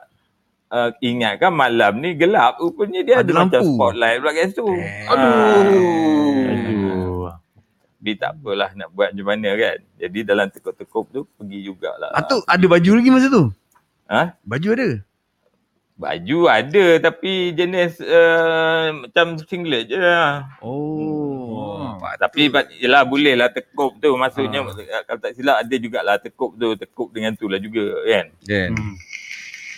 uh, 0.69 0.89
ingatkan 0.99 1.49
malam 1.49 1.97
ni 1.97 2.13
gelap. 2.13 2.57
Rupanya 2.57 3.01
dia 3.01 3.15
Ada 3.15 3.25
ada, 3.27 3.33
macam 3.41 3.59
lampu. 3.59 3.73
spotlight 3.73 4.17
pula 4.17 4.31
kat 4.31 4.45
situ. 4.47 4.65
Damn. 4.67 5.09
Aduh. 5.09 6.45
Aduh. 6.45 7.25
Tapi 7.91 8.11
tak 8.15 8.31
apalah 8.33 8.69
nak 8.73 8.89
buat 8.91 9.09
macam 9.09 9.27
mana 9.27 9.49
kan. 9.53 9.77
Jadi 9.97 10.19
dalam 10.21 10.47
tekuk-tekuk 10.47 11.05
tu 11.07 11.21
pergi 11.31 11.59
jugalah. 11.63 12.09
Ah 12.11 12.21
tu 12.21 12.37
ada 12.41 12.65
baju 12.67 12.91
lagi 12.95 13.09
masa 13.09 13.27
tu? 13.27 13.49
Ha? 14.05 14.33
Baju 14.41 14.67
ada? 14.71 14.89
Baju 16.01 16.49
ada 16.49 16.85
tapi 16.97 17.53
jenis 17.53 18.01
uh, 18.01 19.05
macam 19.05 19.37
singlet 19.45 19.85
je 19.85 20.01
lah. 20.01 20.49
Oh. 20.65 21.93
Tapi 22.17 22.49
but, 22.49 22.73
yelah 22.73 23.05
boleh 23.05 23.37
lah 23.37 23.53
tekuk 23.53 24.01
tu. 24.01 24.09
Maksudnya 24.17 24.65
Ah. 24.65 25.05
kalau 25.05 25.21
tak 25.21 25.37
silap 25.37 25.61
ada 25.61 25.75
jugalah 25.77 26.17
tekuk 26.17 26.57
tu. 26.57 26.73
Tekuk 26.73 27.13
dengan 27.13 27.37
tu 27.37 27.45
lah 27.45 27.61
juga 27.61 28.01
kan. 28.01 28.25
Kan. 28.41 28.69
Hmm. 28.73 28.95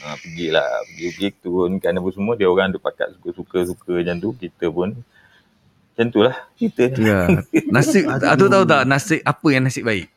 Ha, 0.03 0.15
pergilah, 0.15 0.67
pergi-pergi 0.87 1.27
turunkan 1.39 1.91
apa 1.91 2.09
semua. 2.11 2.33
Dia 2.39 2.47
orang 2.47 2.71
ada 2.71 2.79
pakat 2.79 3.11
suka-suka 3.27 3.99
macam 3.99 4.15
tu. 4.19 4.29
Kita 4.39 4.71
pun 4.71 4.95
macam 4.95 6.05
tu 6.07 6.19
lah 6.23 6.35
kita. 6.55 6.87
Ya. 6.95 7.27
Nasib 7.75 8.07
tu 8.39 8.47
tahu 8.47 8.63
tak 8.63 8.87
nasib 8.87 9.19
apa 9.21 9.47
yang 9.51 9.67
nasib 9.67 9.83
baik? 9.83 10.07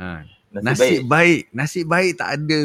Ha. 0.00 0.24
Nasib, 0.48 0.64
Nasib 0.64 0.88
baik. 0.88 1.04
baik. 1.04 1.40
Nasib 1.52 1.84
baik 1.84 2.12
tak 2.16 2.28
ada 2.40 2.58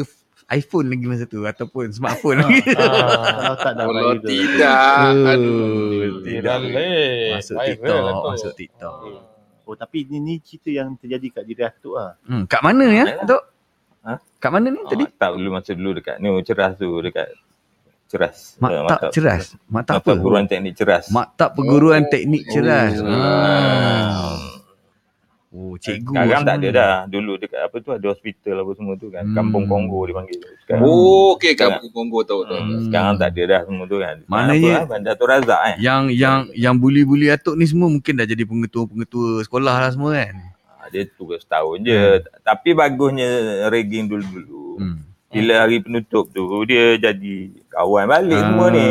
iPhone 0.50 0.92
lagi 0.92 1.04
masa 1.08 1.24
tu 1.24 1.40
ataupun 1.40 1.88
smartphone 1.90 2.44
lagi. 2.44 2.60
Kalau 2.68 3.56
tak 3.56 3.72
dah 3.74 3.84
kalau 3.88 4.12
tidak, 4.20 5.08
aduh. 5.24 6.20
Tidak 6.20 6.56
boleh. 6.60 7.08
Masuk 7.40 7.56
Viral 7.56 7.68
TikTok, 7.72 7.98
lah 8.04 8.14
masuk 8.28 8.52
TikTok. 8.52 8.94
Oh 9.64 9.72
tapi 9.72 10.04
ni, 10.12 10.20
ni 10.20 10.34
cerita 10.44 10.68
yang 10.68 10.92
terjadi 11.00 11.40
kat 11.40 11.44
diri 11.48 11.64
Atuk 11.64 11.96
lah. 11.96 12.20
Hmm, 12.28 12.44
kat 12.44 12.60
mana 12.60 12.84
ya, 12.84 13.04
Yalah. 13.08 13.24
Tok? 13.24 13.42
Ha? 14.04 14.12
Kat 14.36 14.50
mana 14.52 14.66
ni 14.68 14.76
Ah, 14.84 14.88
tadi? 14.92 15.04
tak 15.16 15.30
dulu 15.32 15.48
masa 15.48 15.72
dulu 15.72 15.90
dekat 15.96 16.16
ni 16.20 16.28
ceras 16.44 16.72
tu 16.76 16.88
dekat 17.00 17.28
ceras. 18.04 18.36
Uh, 18.60 18.84
Maktab 18.84 19.10
ceras. 19.16 19.44
Maktab 19.72 19.94
apa? 20.04 20.12
Perguruan 20.12 20.44
teknik 20.44 20.74
ceras. 20.76 21.04
Maktab 21.08 21.50
perguruan 21.56 22.04
teknik 22.12 22.44
ceras. 22.52 23.00
Oh. 23.00 23.08
Ah. 23.08 24.53
Oh, 25.54 25.78
cikgu 25.78 26.10
Sekarang 26.10 26.42
tak 26.42 26.56
ada 26.56 26.68
dah. 26.68 26.94
Dulu 27.06 27.38
dekat 27.38 27.60
apa 27.62 27.76
tu 27.78 27.94
ada 27.94 28.06
hospital 28.10 28.56
apa 28.58 28.70
semua 28.74 28.94
tu 28.96 29.06
kan. 29.06 29.22
Kampung 29.30 29.64
Hmm. 29.64 29.70
Kongo 29.70 30.02
dipanggil. 30.02 30.42
Sekarang, 30.60 30.82
Oh, 30.82 31.38
okey 31.38 31.54
kampung 31.54 31.94
Kongo 31.94 32.20
tahu 32.20 32.42
tahu. 32.42 32.58
Hmm. 32.58 32.82
sekarang 32.84 33.14
tak 33.14 33.28
ada 33.30 33.42
dah 33.46 33.60
semua 33.62 33.84
tu 33.86 33.96
kan. 33.96 34.16
Maknanya- 34.26 34.82
apa, 34.82 34.90
Bandar 34.90 35.14
Tun 35.14 35.28
Razak 35.30 35.60
kan. 35.60 35.76
Yang 35.78 36.02
yang 36.12 36.38
yang 36.52 36.74
buli-buli 36.74 37.30
atuk 37.30 37.54
ni 37.54 37.64
semua 37.64 37.86
mungkin 37.86 38.12
dah 38.12 38.26
jadi 38.26 38.42
pengetua-pengetua 38.42 39.46
sekolah 39.46 39.74
lah 39.78 39.90
semua 39.90 40.10
kan. 40.18 40.34
Ah, 40.74 40.90
Dia 40.90 41.06
tugas 41.08 41.40
setahun 41.40 41.78
je. 41.80 42.02
Tapi 42.42 42.74
bagusnya 42.74 43.30
rigging 43.68 44.10
dulu-dulu. 44.10 44.82
Hmm. 44.82 44.98
Bila 45.34 45.66
hari 45.66 45.82
penutup 45.82 46.30
tu 46.30 46.46
dia 46.64 46.94
jadi 46.94 47.34
kawan 47.74 48.06
balik 48.06 48.38
semua 48.38 48.66
ni. 48.70 48.88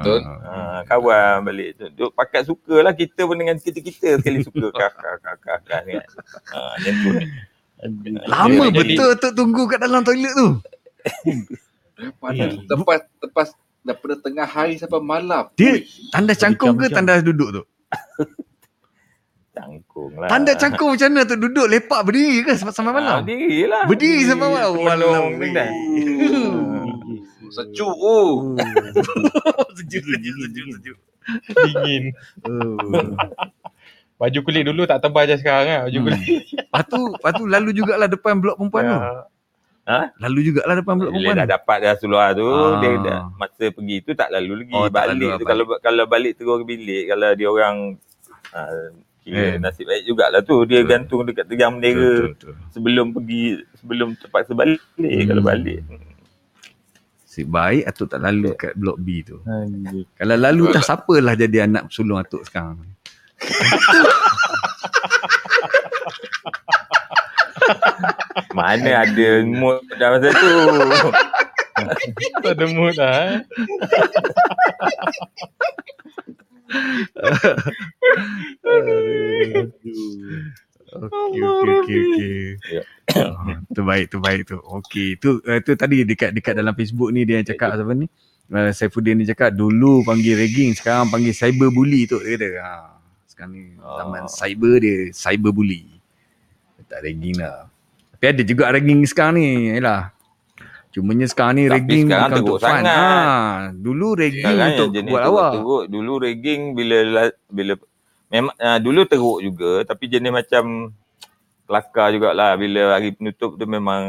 Betul. 0.00 0.20
Ha, 0.24 0.80
kawan 0.88 1.44
balik 1.44 1.68
tu. 1.76 1.86
Duk 1.92 2.10
pakat 2.16 2.48
suka 2.48 2.80
lah 2.80 2.96
kita 2.96 3.28
pun 3.28 3.36
dengan 3.36 3.60
kita-kita 3.60 4.16
sekali 4.24 4.40
suka 4.40 4.72
kakak 4.72 5.20
kakak 5.20 5.58
kan. 5.68 5.82
Ha, 5.84 6.58
macam 6.80 6.94
tu 6.96 7.10
ni. 7.12 7.26
Lama 8.24 8.64
Jadi- 8.72 8.96
betul 8.96 9.08
atuk 9.12 9.32
tunggu 9.36 9.62
kat 9.68 9.78
dalam 9.84 10.00
toilet 10.00 10.32
tu. 10.32 10.48
Padahal 12.16 12.56
tepas 12.64 13.00
tepas 13.20 13.48
daripada 13.84 14.14
tengah 14.18 14.48
hari 14.48 14.80
sampai 14.80 15.00
malam. 15.04 15.52
Dia 15.54 15.84
tanda 16.08 16.32
cangkung 16.32 16.74
ke 16.80 16.88
tanda 16.88 17.20
duduk 17.20 17.48
tu? 17.52 17.62
Cangkung 19.56 20.12
lah. 20.14 20.28
Tanda 20.28 20.52
cangkung 20.52 20.92
macam 20.92 21.08
mana 21.08 21.24
tu? 21.24 21.36
Duduk 21.38 21.64
lepak 21.66 22.00
berdiri 22.02 22.44
ke 22.44 22.52
sampai 22.52 22.70
sampai 22.70 22.92
Ah, 22.92 22.94
malam? 22.94 23.16
Berdiri 23.22 23.58
lah. 23.64 23.82
Berdiri 23.84 24.20
sampai 24.22 24.46
malam. 24.46 24.70
Walau. 24.74 25.12
kan. 25.48 25.70
Sejuk 27.48 27.94
oh. 27.96 28.52
sejuk, 29.76 30.02
sejuk, 30.04 30.36
sejuk, 30.36 30.66
sejuk. 30.74 30.98
Dingin. 31.56 32.02
Baju 34.16 34.38
kulit 34.42 34.64
dulu 34.64 34.82
tak 34.84 35.00
tebal 35.00 35.24
je 35.24 35.36
sekarang 35.36 35.66
kan. 35.66 35.80
Baju 35.86 35.94
Hmm. 35.94 36.06
kulit. 36.06 36.20
Lepas 36.50 36.82
tu, 36.86 37.00
lepas 37.10 37.32
tu 37.32 37.44
lalu 37.44 37.70
jugalah 37.72 38.06
depan 38.06 38.34
blok 38.36 38.56
perempuan 38.56 38.84
tu. 38.84 38.98
Ha? 39.86 39.98
Lalu 40.18 40.38
jugalah 40.46 40.74
depan 40.74 40.94
blok 40.96 41.10
Bila 41.10 41.16
perempuan 41.22 41.36
dah 41.36 41.46
tu. 41.46 41.52
dapat 41.54 41.76
dah 41.78 41.94
seluar 41.96 42.26
tu, 42.32 42.44
Ah. 42.44 42.76
dia 42.76 42.90
dah, 42.98 43.20
masa 43.32 43.64
pergi 43.68 43.96
tu 44.00 44.10
tak 44.12 44.28
lalu 44.30 44.52
lagi. 44.58 44.72
Oh, 44.74 44.88
balik 44.88 45.08
lalu 45.14 45.26
tu 45.30 45.30
lah, 45.38 45.46
kalau 45.46 45.64
kalau 45.78 46.04
balik 46.06 46.32
terus 46.34 46.56
ke 46.56 46.66
bilik, 46.66 47.04
kalau 47.06 47.28
dia 47.30 47.48
orang 47.48 47.76
uh, 48.50 48.86
kira 49.26 49.36
Eh. 49.36 49.52
nasib 49.58 49.84
baik 49.84 50.02
jugalah 50.06 50.40
tu. 50.40 50.62
Dia 50.62 50.78
Betul. 50.78 50.88
gantung 50.88 51.20
dekat 51.26 51.44
tegang 51.44 51.74
bendera 51.74 51.98
Betul, 51.98 52.26
betul. 52.30 52.52
sebelum 52.70 53.06
pergi, 53.10 53.42
sebelum 53.74 54.08
terpaksa 54.14 54.54
balik 54.54 54.78
Hmm. 54.94 55.26
kalau 55.26 55.42
balik. 55.42 55.82
Si 57.26 57.42
baik 57.42 57.82
atuk 57.84 58.06
tak 58.08 58.22
lalu 58.22 58.54
kat 58.54 58.72
blok 58.72 58.96
B 58.96 59.20
tu. 59.20 59.42
Anjir. 59.42 60.06
Kalau 60.14 60.36
lalu 60.36 60.62
dah 60.70 60.80
siapalah 60.80 61.34
jadi 61.34 61.66
anak 61.66 61.90
sulung 61.90 62.16
atuk 62.16 62.40
sekarang. 62.42 62.78
Mana 68.54 69.02
ada 69.04 69.28
mood 69.44 69.82
dah 69.92 70.08
masa 70.12 70.28
tu. 70.32 70.52
Tak 72.40 72.52
ada 72.56 72.64
mood 72.70 72.94
dah 72.94 73.12
eh. 73.26 73.40
Okey 80.96 81.40
okey 81.42 81.74
okey 81.82 81.98
okey. 82.00 82.38
Ya. 82.76 82.82
Ah, 83.22 83.62
terbaik 83.70 84.10
terbaik 84.10 84.40
tu. 84.50 84.58
Okey, 84.58 85.14
tu 85.22 85.38
uh, 85.46 85.58
tu 85.62 85.78
tadi 85.78 86.02
dekat 86.02 86.34
dekat 86.34 86.58
dalam 86.58 86.74
Facebook 86.74 87.14
ni 87.14 87.22
dia 87.22 87.38
yang 87.38 87.46
cakap 87.46 87.78
siapa 87.78 87.94
ni? 87.94 88.10
Uh, 88.50 88.70
Saifuddin 88.74 89.14
ni 89.18 89.24
cakap 89.26 89.54
dulu 89.54 90.02
panggil 90.02 90.34
ragging, 90.34 90.74
sekarang 90.74 91.06
panggil 91.06 91.30
cyber 91.30 91.70
bully 91.70 92.10
tu 92.10 92.18
dia 92.18 92.34
kata. 92.34 92.48
Ha, 92.58 92.72
sekarang 93.30 93.50
ni 93.54 93.62
zaman 93.78 94.26
Oh. 94.26 94.30
cyber 94.30 94.74
dia 94.82 94.94
cyber 95.14 95.54
bully. 95.54 95.86
Tak 96.90 96.98
ragging 97.02 97.38
lah. 97.38 97.70
Tapi 98.18 98.24
ada 98.26 98.42
juga 98.42 98.74
ragging 98.74 99.06
sekarang 99.06 99.38
ni. 99.38 99.46
Yalah. 99.78 100.15
Cumanya 100.96 101.26
sekarang 101.26 101.54
ni 101.54 101.62
Tapi 101.62 101.72
ragging 101.76 102.04
sekarang 102.06 102.24
bukan 102.26 102.40
untuk 102.40 102.56
fun. 102.56 102.68
sangat. 102.72 102.96
Ha, 102.96 103.12
dulu 103.70 104.08
ragging 104.16 104.40
Sekarang 104.40 104.70
untuk 104.72 104.88
jenis 104.90 105.12
buat 105.12 105.22
awak. 105.22 105.50
teruk. 105.52 105.82
Dulu 105.86 106.12
rigging 106.18 106.60
bila 106.72 106.96
la- 107.04 107.38
bila 107.46 107.72
memang 108.26 108.54
uh, 108.56 108.78
dulu 108.78 109.00
teruk 109.04 109.38
juga 109.40 109.72
tapi 109.84 110.04
jenis 110.06 110.32
macam 110.32 110.64
kelakar 111.62 112.08
jugalah 112.10 112.54
bila 112.54 112.96
hari 112.96 113.12
penutup 113.12 113.54
tu 113.54 113.64
memang 113.64 114.02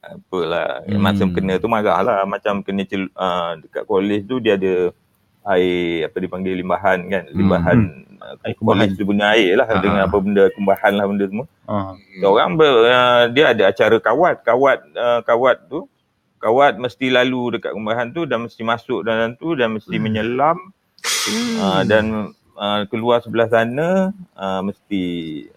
apalah 0.00 0.80
Hmm. 0.80 0.90
hmm. 0.90 1.00
macam 1.00 1.26
kena 1.30 1.54
tu 1.56 1.66
marah 1.66 2.00
lah 2.00 2.18
macam 2.24 2.60
kena 2.60 2.82
cel, 2.82 3.06
uh, 3.12 3.56
dekat 3.56 3.84
college 3.84 4.24
tu 4.24 4.38
dia 4.38 4.54
ada 4.54 4.90
air 5.48 6.04
apa 6.04 6.16
dipanggil 6.16 6.54
limbahan 6.54 6.98
kan 7.06 7.24
limbahan 7.30 7.78
Air 7.78 8.07
kumbahan. 8.52 8.58
college 8.84 8.94
tu 8.94 9.04
punya 9.04 9.26
air 9.32 9.54
lah 9.54 9.66
Ah. 9.66 9.78
dengan 9.78 10.00
apa 10.04 10.16
benda 10.16 10.44
kumbahan 10.52 10.92
lah 10.92 11.04
benda 11.04 11.24
semua 11.24 11.46
Ah. 11.64 11.92
Orang 12.20 12.56
ber, 12.56 12.72
uh, 12.82 13.28
dia 13.28 13.52
ada 13.52 13.68
acara 13.68 13.96
kawat, 13.98 14.40
kawat 14.42 14.78
uh, 14.92 15.20
kawat 15.22 15.68
tu. 15.68 15.84
Kawat 16.38 16.76
mesti 16.76 17.08
lalu 17.08 17.54
dekat 17.54 17.72
kumbahan 17.72 18.08
tu 18.08 18.22
dan 18.22 18.40
mesti 18.40 18.62
masuk 18.62 19.02
dalam 19.02 19.34
tu 19.34 19.52
dan 19.52 19.70
mesti 19.70 19.90
Hmm. 19.90 20.02
menyelam 20.02 20.56
uh, 21.58 21.82
dan 21.82 22.30
uh, 22.54 22.86
keluar 22.86 23.18
sebelah 23.18 23.46
sana 23.46 24.10
uh, 24.32 24.60
mesti 24.62 25.02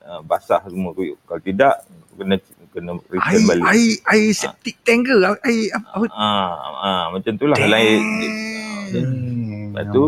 uh, 0.02 0.22
basah 0.22 0.60
semua 0.66 0.92
kuyuk. 0.92 1.22
Kalau 1.24 1.38
tidak 1.40 1.86
kena 2.12 2.36
kena 2.72 2.92
return 3.06 3.30
Air, 3.32 3.46
balik. 3.46 3.64
air, 3.68 3.92
air 4.10 4.32
septic 4.32 4.76
tank 4.82 5.06
ke? 5.06 5.16
Air 5.44 5.70
apa? 5.76 6.06
Ah, 6.10 6.52
ah 6.82 7.04
macam 7.10 7.32
tu 7.32 7.46
lah. 7.46 7.58
Lain, 7.58 8.02
Hmm. 8.92 9.72
lepas 9.72 9.86
tu 9.88 10.06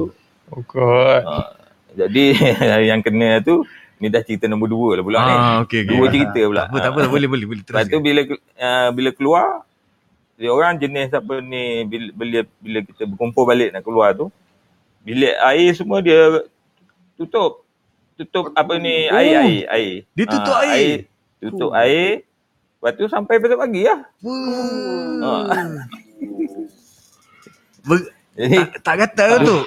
Oh 0.50 0.62
god. 0.66 1.22
uh, 1.24 1.48
jadi 1.96 2.26
yang 2.90 3.00
kena 3.00 3.40
tu 3.40 3.64
ni 3.98 4.08
dah 4.08 4.20
cerita 4.20 4.46
nombor 4.46 4.68
dua 4.68 4.90
lah 4.94 5.04
pula 5.04 5.18
ni. 5.18 5.32
Ah, 5.32 5.56
okey 5.64 5.80
okey. 5.82 5.90
Dua 5.90 6.06
cerita 6.08 6.42
pula. 6.44 6.60
Tak 6.60 6.68
apa, 6.68 6.78
tak 6.78 6.90
apa, 6.90 7.00
tak 7.00 7.10
boleh 7.10 7.28
boleh 7.30 7.48
boleh 7.48 7.64
Lepas 7.64 7.86
tu 7.86 8.00
bila 8.00 8.22
uh, 8.58 8.88
bila 8.92 9.10
keluar 9.12 9.46
dia 10.34 10.50
orang 10.50 10.76
jenis 10.76 11.14
apa 11.14 11.40
ni 11.40 11.86
bila, 11.86 12.06
bila 12.12 12.38
bila 12.58 12.78
kita 12.82 13.04
berkumpul 13.06 13.46
balik 13.46 13.70
nak 13.70 13.82
keluar 13.82 14.12
tu 14.12 14.28
bilik 15.00 15.36
air 15.46 15.72
semua 15.72 16.02
dia 16.02 16.42
tutup 17.14 17.62
tutup 18.14 18.50
apa 18.52 18.76
ni 18.76 19.08
Oh. 19.08 19.16
air 19.16 19.36
air 19.40 19.62
air. 19.70 19.94
Dia 20.12 20.26
tutup 20.26 20.56
Ah, 20.56 20.68
air? 20.70 21.06
Tutup 21.40 21.72
air. 21.74 22.26
Lepas 22.76 22.92
tu 22.94 23.06
sampai 23.08 23.36
besok 23.38 23.60
pagi 23.60 23.84
lah. 23.84 24.00
Wah. 24.20 25.48
Ah. 25.48 25.86
Ber- 27.84 28.12
Jadi 28.34 28.58
tak, 28.58 28.70
tak 28.82 28.96
kata 28.98 29.26
tu. 29.46 29.58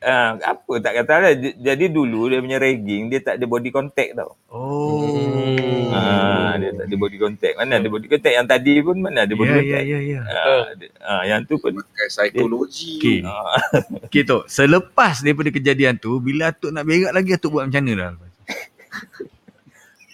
Uh, 0.00 0.30
apa 0.36 0.72
tak 0.78 0.92
kata 1.02 1.12
lah. 1.18 1.32
Jadi 1.38 1.84
dulu 1.88 2.26
dia 2.26 2.38
punya 2.38 2.58
ragging 2.58 3.08
dia 3.08 3.20
tak 3.20 3.38
ada 3.38 3.44
body 3.44 3.70
contact 3.70 4.10
tau. 4.14 4.36
Oh. 4.48 5.88
Ah, 5.90 6.56
dia 6.56 6.72
tak 6.72 6.86
ada 6.88 6.96
body 6.96 7.16
contact. 7.16 7.54
Mana 7.56 7.78
ada 7.78 7.88
body 7.88 8.06
contact 8.06 8.34
yang 8.34 8.44
tadi 8.44 8.74
pun 8.80 8.96
mana 8.98 9.24
ada 9.24 9.32
body 9.32 9.48
Ya, 9.48 9.54
ya, 9.54 9.60
contact. 9.62 9.86
ya, 9.86 9.98
ya. 10.02 10.20
Ah, 10.22 10.64
ah, 11.00 11.22
yang 11.24 11.40
tu 11.44 11.56
pun 11.56 11.72
Pakai 11.72 12.08
psikologi. 12.08 12.92
Okey. 13.00 13.18
ah, 13.24 13.56
Okey 14.06 14.22
tu, 14.22 14.38
selepas 14.46 15.20
daripada 15.20 15.48
kejadian 15.48 15.96
tu, 15.96 16.18
bila 16.18 16.52
Atuk 16.52 16.70
nak 16.70 16.84
berak 16.84 17.12
lagi, 17.12 17.30
Atuk 17.32 17.54
buat 17.54 17.64
macam 17.64 17.80
mana 17.80 17.92
dah? 17.96 18.10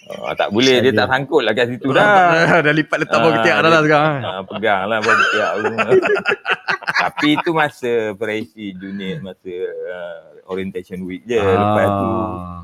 Ah, 0.03 0.35
tak 0.35 0.51
boleh 0.51 0.79
dia 0.79 0.91
tak 0.91 1.07
sangkut 1.07 1.41
lah 1.41 1.51
kat 1.51 1.67
situ 1.69 1.87
dah. 1.89 2.59
dah 2.59 2.73
lipat 2.73 2.97
letak 3.01 3.17
bawah 3.17 3.29
Ah, 3.29 3.35
ketiak 3.39 3.55
dah 3.55 3.61
dia- 3.61 3.71
lah 3.71 3.81
sekarang. 3.81 4.19
Ah, 4.21 4.41
pegang 4.43 4.81
lah 4.83 4.97
bawah 4.99 5.17
ketiak. 5.17 5.51
Tapi 7.03 7.27
itu 7.35 7.49
masa 7.51 7.91
freshie 8.13 8.71
junior 8.73 9.19
masa 9.21 9.51
uh, 9.87 10.19
orientation 10.47 11.03
week 11.03 11.23
je. 11.23 11.39
Lepas 11.39 11.87
tu 11.89 12.07
Ah. 12.07 12.63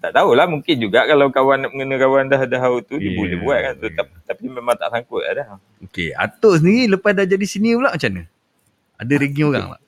tak 0.00 0.12
tahulah 0.14 0.44
mungkin 0.44 0.76
juga 0.76 1.04
kalau 1.04 1.28
kawan 1.28 1.64
nak 1.64 1.70
mengena 1.70 1.96
kawan 1.96 2.28
dah 2.28 2.44
dah 2.44 2.60
tu 2.82 2.96
dia 2.96 3.08
Yeah, 3.08 3.16
boleh 3.16 3.38
buat 3.40 3.58
kan. 3.58 3.74
So, 3.74 3.86
yeah. 3.86 4.04
tapi, 4.24 4.44
memang 4.48 4.74
tak 4.76 4.88
sangkut 4.90 5.20
lah 5.22 5.32
dah. 5.34 5.46
Okey, 5.82 6.12
Atuk 6.12 6.60
sendiri 6.60 6.88
lepas 6.90 7.12
dah 7.12 7.24
jadi 7.24 7.44
senior 7.44 7.80
pula 7.80 7.92
macam 7.92 8.10
mana? 8.10 8.24
Ada 8.94 9.12
ragging 9.16 9.46
orang 9.46 9.66
tak? 9.70 9.80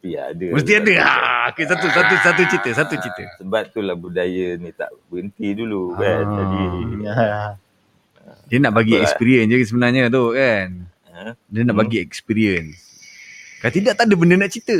Mesti 0.00 0.16
ada. 0.16 0.46
Mesti 0.56 0.72
ada. 0.74 0.92
Ha, 0.96 1.12
okey 1.50 1.64
satu 1.66 1.86
satu 1.86 2.14
satu 2.18 2.42
cerita, 2.46 2.70
satu 2.74 2.94
cerita. 2.96 3.24
Sebab 3.36 3.62
tu 3.68 3.80
lah 3.80 3.92
budaya 3.92 4.56
ni 4.56 4.72
tak 4.72 4.88
berhenti 5.06 5.52
dulu 5.52 5.92
kan. 5.94 6.24
Ah. 6.24 6.36
Jadi 6.40 6.64
Ya. 7.00 7.14
Dia 8.46 8.58
nak 8.58 8.72
bagi 8.72 8.94
Betul 8.94 8.98
lah. 8.98 9.06
experience 9.06 9.48
je 9.50 9.56
sebenarnya 9.62 10.02
tu 10.08 10.24
kan. 10.32 10.68
ha, 11.06 11.36
Dia 11.46 11.60
nak 11.60 11.74
Hmm. 11.74 11.82
bagi 11.84 11.98
experience. 11.98 12.80
Kalau 13.58 13.72
tidak 13.74 13.92
tak 13.94 14.08
ada 14.08 14.14
benda 14.14 14.34
nak 14.36 14.48
cerita. 14.48 14.78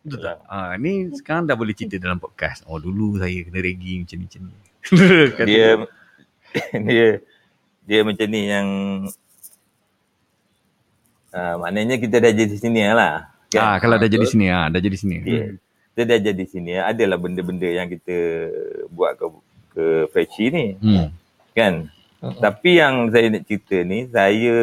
Betul 0.00 0.20
tak? 0.20 0.38
lah. 0.38 0.70
Ah, 0.70 0.78
ni 0.78 1.10
sekarang 1.12 1.42
dah 1.44 1.58
boleh 1.58 1.74
cerita 1.74 1.98
dalam 1.98 2.16
podcast. 2.16 2.62
Oh 2.64 2.78
dulu 2.78 3.18
saya 3.18 3.42
kena 3.42 3.58
ragging 3.58 4.06
macam 4.06 4.16
ni 4.16 4.24
macam 4.24 4.40
ni. 4.44 4.56
Dia 5.44 5.66
dia 6.86 7.06
dia 7.82 8.00
macam 8.02 8.26
ni 8.26 8.42
yang 8.46 8.68
uh, 11.32 11.54
maknanya 11.58 11.96
kita 11.96 12.16
dah 12.18 12.30
jadi 12.30 12.54
senior 12.54 12.94
lah. 12.94 13.34
Ah, 13.54 13.80
kalau 13.80 13.96
dah 13.96 14.04
jadi 14.04 14.26
sini 14.26 14.46
ah, 14.48 14.68
dah 14.68 14.76
jadi 14.76 14.96
sini. 14.96 15.16
Ya. 15.24 15.46
Kita 15.94 16.02
dah 16.04 16.18
jadi 16.20 16.44
senior, 16.44 16.82
adalah 16.86 17.16
benda-benda 17.16 17.66
yang 17.66 17.88
kita 17.88 18.16
buat 18.88 19.16
ke 19.16 19.26
ke 19.72 19.84
freshie 20.10 20.50
ni, 20.50 20.66
Hmm. 20.78 21.10
kan? 21.52 21.74
Uh-uh. 22.18 22.38
Tapi 22.38 22.76
yang 22.76 23.08
saya 23.08 23.30
nak 23.30 23.42
cerita 23.46 23.82
ni, 23.82 24.06
saya 24.06 24.56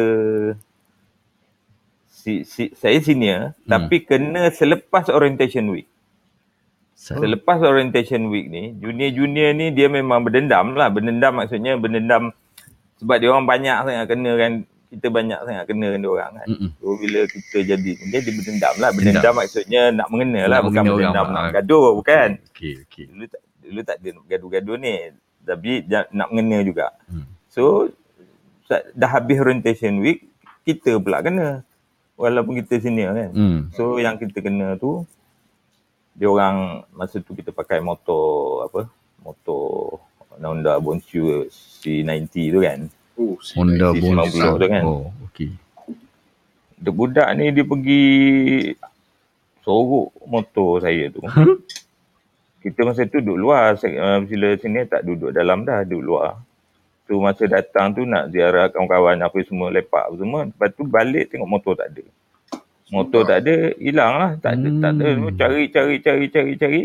si, 2.08 2.42
si, 2.42 2.72
saya 2.72 2.98
senior 3.00 3.52
Hmm. 3.52 3.68
tapi 3.68 4.02
kena 4.02 4.48
selepas 4.50 5.08
orientation 5.08 5.66
week. 5.70 5.88
Sa- 6.96 7.20
Selepas 7.20 7.60
orientation 7.60 8.32
week 8.32 8.48
ni, 8.48 8.72
junior-junior 8.72 9.52
ni 9.52 9.68
dia 9.70 9.86
memang 9.86 10.24
berdendam 10.24 10.72
lah. 10.72 10.88
Berdendam 10.88 11.36
maksudnya 11.36 11.76
berdendam 11.76 12.32
sebab 12.96 13.16
dia 13.20 13.28
orang 13.28 13.44
banyak 13.44 13.76
sangat 13.84 14.06
kena 14.08 14.32
kan. 14.36 14.52
Kita 14.86 15.10
banyak 15.10 15.40
sangat 15.42 15.64
kena 15.66 15.98
dia 15.98 16.08
orang 16.08 16.32
kan. 16.38 16.46
Mm-mm. 16.46 16.70
So 16.78 16.94
bila 16.94 17.20
kita 17.26 17.58
jadi 17.66 17.90
dia 17.98 18.18
dia 18.22 18.32
berdendam 18.32 18.74
lah. 18.78 18.90
Dendam. 18.94 18.98
Berdendam 19.02 19.34
maksudnya 19.34 19.82
nak 19.90 20.08
mengena 20.14 20.42
lah. 20.46 20.58
Nak 20.62 20.64
Bukan 20.70 20.82
mengena 20.82 20.94
berdendam 20.94 21.26
nak 21.34 21.44
gaduh. 21.58 21.88
Bukan. 21.98 22.28
Okey, 22.54 22.72
okey. 22.86 23.04
Dulu 23.10 23.24
tak, 23.26 23.42
dulu 23.60 23.80
tak 23.82 23.96
ada 23.98 24.10
gaduh-gaduh 24.30 24.76
ni. 24.78 24.94
Tapi 25.46 25.72
nak 25.90 26.28
mengena 26.30 26.58
juga. 26.62 26.86
Hmm. 27.10 27.26
So 27.50 27.90
dah 28.70 29.10
habis 29.10 29.38
orientation 29.38 30.02
week, 30.02 30.26
kita 30.66 30.98
pula 31.02 31.22
kena. 31.22 31.66
Walaupun 32.16 32.58
kita 32.64 32.80
senior 32.80 33.12
kan. 33.12 33.30
Hmm. 33.34 33.58
So 33.74 33.98
yang 33.98 34.16
kita 34.16 34.38
kena 34.40 34.78
tu 34.78 35.02
dia 36.16 36.32
orang 36.32 36.80
masa 36.96 37.20
tu 37.20 37.36
kita 37.36 37.52
pakai 37.52 37.82
motor 37.84 38.64
apa? 38.70 38.88
Motor 39.20 40.00
Honda 40.40 40.80
Bonsu 40.80 41.44
C90 41.50 42.34
tu 42.54 42.60
kan. 42.64 42.88
Oh, 43.16 43.40
si 43.40 43.56
Honda 43.56 43.96
si 43.96 44.00
Bonsu 44.04 44.36
90 44.36 44.60
tu 44.60 44.66
kan. 44.68 44.82
Oh, 44.84 45.08
okey. 45.32 45.50
Dia 46.76 46.92
budak 46.92 47.28
ni 47.40 47.48
dia 47.56 47.64
pergi 47.64 48.04
sorok 49.64 50.12
motor 50.28 50.84
saya 50.84 51.08
tu. 51.08 51.24
kita 52.66 52.82
masa 52.84 53.08
tu 53.08 53.24
duduk 53.24 53.38
luar. 53.48 53.80
Uh, 53.80 54.26
Sila 54.28 54.48
sini 54.60 54.84
tak 54.84 55.08
duduk 55.08 55.32
dalam 55.32 55.64
dah, 55.64 55.86
duduk 55.86 56.02
luar. 56.02 56.36
Tu 57.06 57.14
masa 57.16 57.46
datang 57.46 57.94
tu 57.94 58.02
nak 58.02 58.34
ziarah 58.34 58.68
kawan-kawan 58.68 59.22
apa 59.22 59.38
semua 59.46 59.70
lepak 59.70 60.10
apa 60.10 60.16
semua. 60.18 60.40
Lepas 60.44 60.68
tu 60.74 60.82
balik 60.84 61.32
tengok 61.32 61.48
motor 61.48 61.72
tak 61.78 61.94
ada. 61.94 62.04
Motor 62.86 63.22
tak 63.26 63.38
ada, 63.42 63.74
hilang 63.82 64.12
lah. 64.14 64.30
Tak 64.38 64.52
ada, 64.58 64.68
tak 64.78 64.92
ada. 64.94 65.06
Hmm. 65.10 65.34
Cari, 65.34 65.62
cari, 65.74 65.94
cari, 66.02 66.26
cari, 66.30 66.52
cari. 66.54 66.82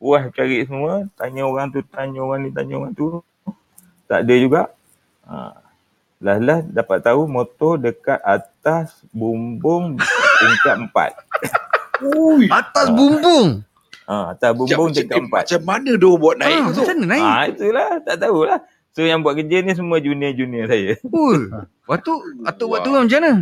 Wah 0.00 0.24
cari 0.32 0.64
semua. 0.64 1.08
Tanya 1.16 1.42
orang 1.44 1.68
tu, 1.72 1.80
tanya 1.86 2.20
orang 2.24 2.40
ni, 2.44 2.50
tanya 2.52 2.74
orang 2.76 2.92
tu. 2.92 3.20
Tak 4.08 4.24
ada 4.24 4.34
juga. 4.36 4.62
Ha. 5.28 5.52
Lah-lah 6.18 6.66
dapat 6.66 6.98
tahu 7.00 7.24
motor 7.24 7.78
dekat 7.78 8.18
atas 8.18 9.06
bumbung 9.10 9.94
tingkat 10.34 10.76
empat. 10.82 11.14
Ui. 12.02 12.48
Atas 12.48 12.90
bumbung. 12.90 13.62
Ha, 14.04 14.32
atas 14.32 14.50
bumbung 14.52 14.88
Macam, 14.88 14.96
tingkat 14.96 15.20
empat. 15.20 15.42
macam 15.44 15.62
mana 15.62 15.90
dia 15.94 16.12
buat 16.16 16.36
naik 16.36 16.56
Ah, 16.56 16.66
tu? 16.66 16.80
macam 16.80 16.86
mana 16.90 17.04
naik? 17.06 17.24
Ah, 17.24 17.44
itulah. 17.46 17.90
Tak 18.02 18.16
tahulah. 18.18 18.58
So 18.90 19.00
yang 19.00 19.20
buat 19.20 19.34
kerja 19.36 19.56
ni 19.60 19.72
semua 19.72 19.98
junior-junior 19.98 20.64
saya. 20.66 20.92
Ui. 21.04 21.38
Waktu 21.84 22.12
atuk 22.42 22.66
buat 22.66 22.80
tu 22.82 22.90
macam 22.90 23.06
mana? 23.14 23.32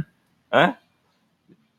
Ha? 0.50 0.64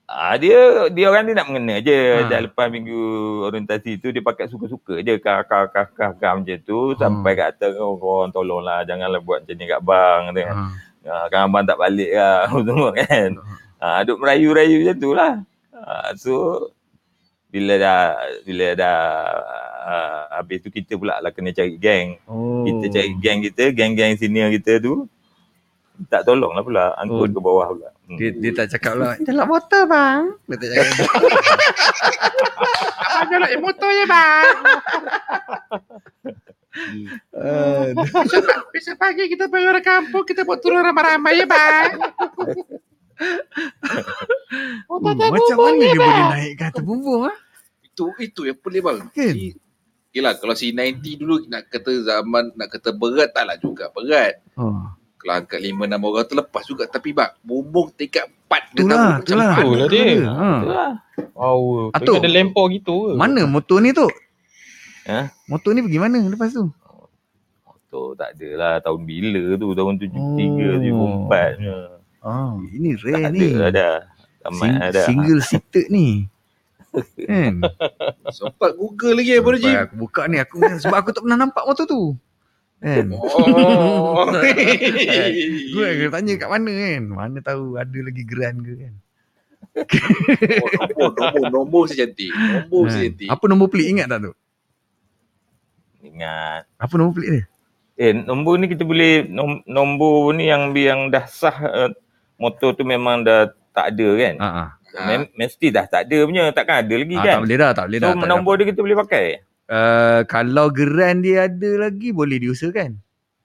Ah, 0.07 0.39
dia 0.39 0.87
dia 0.87 1.11
orang 1.11 1.27
ni 1.27 1.35
nak 1.35 1.51
mengena 1.51 1.83
je. 1.83 1.91
Ha. 1.91 2.23
Ha. 2.23 2.29
Dah 2.31 2.39
lepas 2.41 2.71
minggu 2.71 2.95
orientasi 3.43 3.99
tu 3.99 4.07
dia 4.07 4.23
pakai 4.23 4.47
suka-suka 4.47 5.03
je 5.03 5.19
kah 5.19 5.43
kah 5.43 5.67
kah 5.67 5.83
kah, 6.15 6.31
macam 6.33 6.57
tu 6.63 6.95
Ha. 6.95 6.97
sampai 6.97 7.35
kat 7.35 7.47
atas 7.53 7.75
oh, 7.75 7.99
korang 7.99 8.31
tolonglah 8.31 8.87
janganlah 8.87 9.19
buat 9.19 9.43
macam 9.43 9.55
ni 9.55 9.67
kat 9.67 9.81
bang 9.83 10.21
kata 10.31 10.41
kan. 10.41 10.55
Ha. 10.55 10.65
Ha, 11.07 11.23
kan 11.27 11.39
abang 11.45 11.63
tak 11.63 11.75
balik 11.75 12.11
lah 12.11 12.47
semua 12.67 12.89
kan. 12.95 13.29
Ha, 13.77 13.87
duk 14.03 14.17
merayu-rayu 14.17 14.75
macam 14.81 14.95
tu 14.97 15.09
lah. 15.11 15.33
Ha, 15.75 16.15
so 16.15 16.33
bila 17.47 17.75
dah 17.75 17.99
bila 18.43 18.67
dah 18.75 18.97
uh, 19.87 20.21
habis 20.35 20.59
tu 20.59 20.67
kita 20.67 20.95
pula 20.95 21.19
lah 21.19 21.31
kena 21.31 21.51
cari 21.51 21.75
geng. 21.75 22.15
Oh. 22.27 22.63
Kita 22.63 22.91
cari 22.91 23.11
geng 23.19 23.39
kita, 23.43 23.71
geng-geng 23.71 24.15
senior 24.15 24.51
kita 24.51 24.79
tu 24.79 25.03
tak 26.07 26.23
tolong 26.23 26.53
lah 26.53 26.63
pula 26.63 26.83
angkut 26.95 27.27
Oh. 27.27 27.35
ke 27.35 27.39
bawah 27.39 27.67
pula. 27.71 27.89
Hmm. 28.07 28.15
Dia, 28.15 28.29
dia 28.39 28.51
tak 28.55 28.67
cakap 28.71 28.93
lah, 28.95 29.13
dalam 29.19 29.43
motor 29.51 29.83
bang. 29.83 30.31
Dia 30.47 30.55
tak 30.55 30.69
cakap. 30.71 30.95
Abang 33.03 33.27
jalan 33.27 33.49
eh, 33.51 33.59
motor 33.59 33.89
je 33.91 34.05
bang. 34.07 34.47
Uh, 37.35 37.83
Besok, 37.97 38.43
besok 38.71 38.95
pagi 38.95 39.27
kita 39.27 39.51
pergi 39.51 39.67
orang 39.67 39.83
kampung, 39.83 40.23
kita 40.23 40.47
buat 40.47 40.63
turun 40.63 40.79
ramai-ramai 40.87 41.35
ya 41.35 41.45
bang. 41.45 41.91
Oh, 44.85 45.01
ada 45.01 45.33
macam 45.33 45.57
bumbung 45.57 45.81
mana 45.81 45.85
dia 45.89 45.97
bang. 45.97 46.05
boleh 46.05 46.25
naik 46.37 46.51
ke 46.53 46.63
atas 46.69 46.83
bumbung 46.85 47.21
ah? 47.25 47.37
Itu 47.81 48.13
itu 48.21 48.41
yang 48.45 48.61
pelik 48.61 48.81
bang. 48.85 48.97
Kan? 49.09 49.35
Yelah 50.13 50.33
kalau 50.37 50.53
si 50.53 50.69
90 50.69 51.01
dulu 51.17 51.35
nak 51.49 51.65
kata 51.65 51.91
zaman 52.05 52.53
nak 52.53 52.69
kata 52.77 52.93
berat 52.93 53.33
tak 53.33 53.49
lah 53.49 53.57
juga 53.57 53.89
berat. 53.89 54.37
Oh. 54.53 54.85
Kalau 55.27 55.43
angkat 55.43 55.59
5 55.59 55.75
6 55.91 56.07
orang 56.07 56.23
terlepas 56.25 56.63
juga 56.63 56.83
tapi 56.87 57.11
bang 57.11 57.35
bumbung 57.43 57.91
tingkat 57.91 58.31
4 58.47 58.47
dia 58.47 58.79
Itulah, 58.79 58.87
tahu 58.87 59.03
macam 59.03 59.19
itulah. 59.19 59.43
mana. 59.45 59.59
Itulah 59.59 59.87
dia. 59.91 60.07
Ha. 60.07 60.47
Itulah. 60.55 60.91
Oh, 61.35 61.59
tu 61.91 61.97
Atuk. 61.99 62.15
ada 62.17 62.29
lempar 62.31 62.65
gitu 62.71 62.95
ke? 62.95 63.11
Mana 63.13 63.41
motor 63.43 63.77
ni 63.77 63.91
tu? 63.91 64.07
Ha? 65.03 65.19
Motor 65.45 65.69
ni 65.71 65.83
pergi 65.83 65.99
mana 65.99 66.19
lepas 66.23 66.49
tu? 66.49 66.71
Motor 67.61 68.15
tak 68.15 68.29
ada 68.33 68.49
lah 68.55 68.73
tahun 68.79 69.01
bila 69.03 69.41
tu 69.53 69.67
tahun 69.69 69.93
73 69.99 70.15
Oh. 70.95 71.27
74 71.27 71.59
je. 71.59 71.75
Ah, 72.19 72.55
ini 72.69 72.89
rare 72.95 73.19
Tak 73.21 73.31
ni. 73.33 73.47
ada 73.51 73.67
ada. 73.67 73.89
Tamat 74.39 74.63
Sing, 74.63 74.73
ada. 74.79 75.01
single 75.03 75.41
seated 75.41 75.85
ni. 75.89 76.07
kan? 77.27 77.53
Sempat 78.29 78.71
Google 78.73 79.19
lagi 79.19 79.35
apa 79.35 79.49
dia 79.53 79.83
aku 79.83 79.95
buka 79.99 80.23
ni 80.25 80.39
aku 80.39 80.55
sebab 80.79 80.97
aku 80.97 81.11
tak 81.11 81.19
pernah 81.21 81.35
nampak 81.37 81.67
motor 81.67 81.83
tu. 81.83 82.15
Kan? 82.77 83.09
Oh. 83.09 84.29
Gue 85.73 85.85
akan 85.87 86.09
tanya 86.13 86.33
kat 86.37 86.49
mana 86.49 86.71
kan. 86.71 87.03
Mana 87.07 87.37
tahu 87.41 87.73
ada 87.73 87.97
lagi 87.97 88.23
geran 88.23 88.61
ke 88.61 88.73
kan. 88.77 88.93
Oh, 89.77 90.69
nombor, 90.71 91.09
nombor, 91.13 91.43
nombor 91.49 91.81
si 91.85 91.95
cantik. 91.95 92.29
Nombor 92.29 92.85
si 92.87 92.93
Kan? 92.93 93.03
cantik. 93.07 93.27
Apa 93.29 93.43
nombor 93.45 93.67
pelik 93.67 93.87
ingat 93.91 94.07
tak 94.07 94.19
tu? 94.23 94.33
Ingat. 96.03 96.61
Apa 96.77 96.93
nombor 96.95 97.13
pelik 97.13 97.29
dia? 97.31 97.43
Eh 97.97 98.13
nombor 98.13 98.61
ni 98.61 98.69
kita 98.69 98.85
boleh 98.85 99.25
nom, 99.25 99.57
nombor 99.65 100.29
ni 100.31 100.45
yang 100.45 100.69
yang 100.71 101.09
dah 101.09 101.25
sah 101.25 101.57
uh, 101.57 101.89
motor 102.37 102.77
tu 102.77 102.85
memang 102.85 103.25
dah 103.25 103.49
tak 103.73 103.97
ada 103.97 104.07
kan. 104.15 104.35
Ha 104.37 104.47
ah. 104.47 104.69
Mem, 104.97 105.29
mesti 105.33 105.69
dah 105.69 105.85
tak 105.85 106.05
ada 106.05 106.17
punya. 106.23 106.49
Takkan 106.49 106.85
ada 106.85 106.93
lagi 106.93 107.15
Ah, 107.15 107.21
kan. 107.21 107.33
tak 107.37 107.43
boleh 107.43 107.57
dah, 107.57 107.71
tak 107.73 107.85
boleh 107.89 107.99
dah. 107.99 108.09
so 108.13 108.25
nombor 108.25 108.53
dia 108.57 108.65
kita 108.69 108.79
boleh 108.81 108.97
pakai. 108.97 109.25
Uh, 109.67 110.23
kalau 110.31 110.71
geran 110.71 111.19
dia 111.19 111.51
ada 111.51 111.87
lagi 111.87 112.15
boleh 112.15 112.39
diusahakan. 112.39 112.95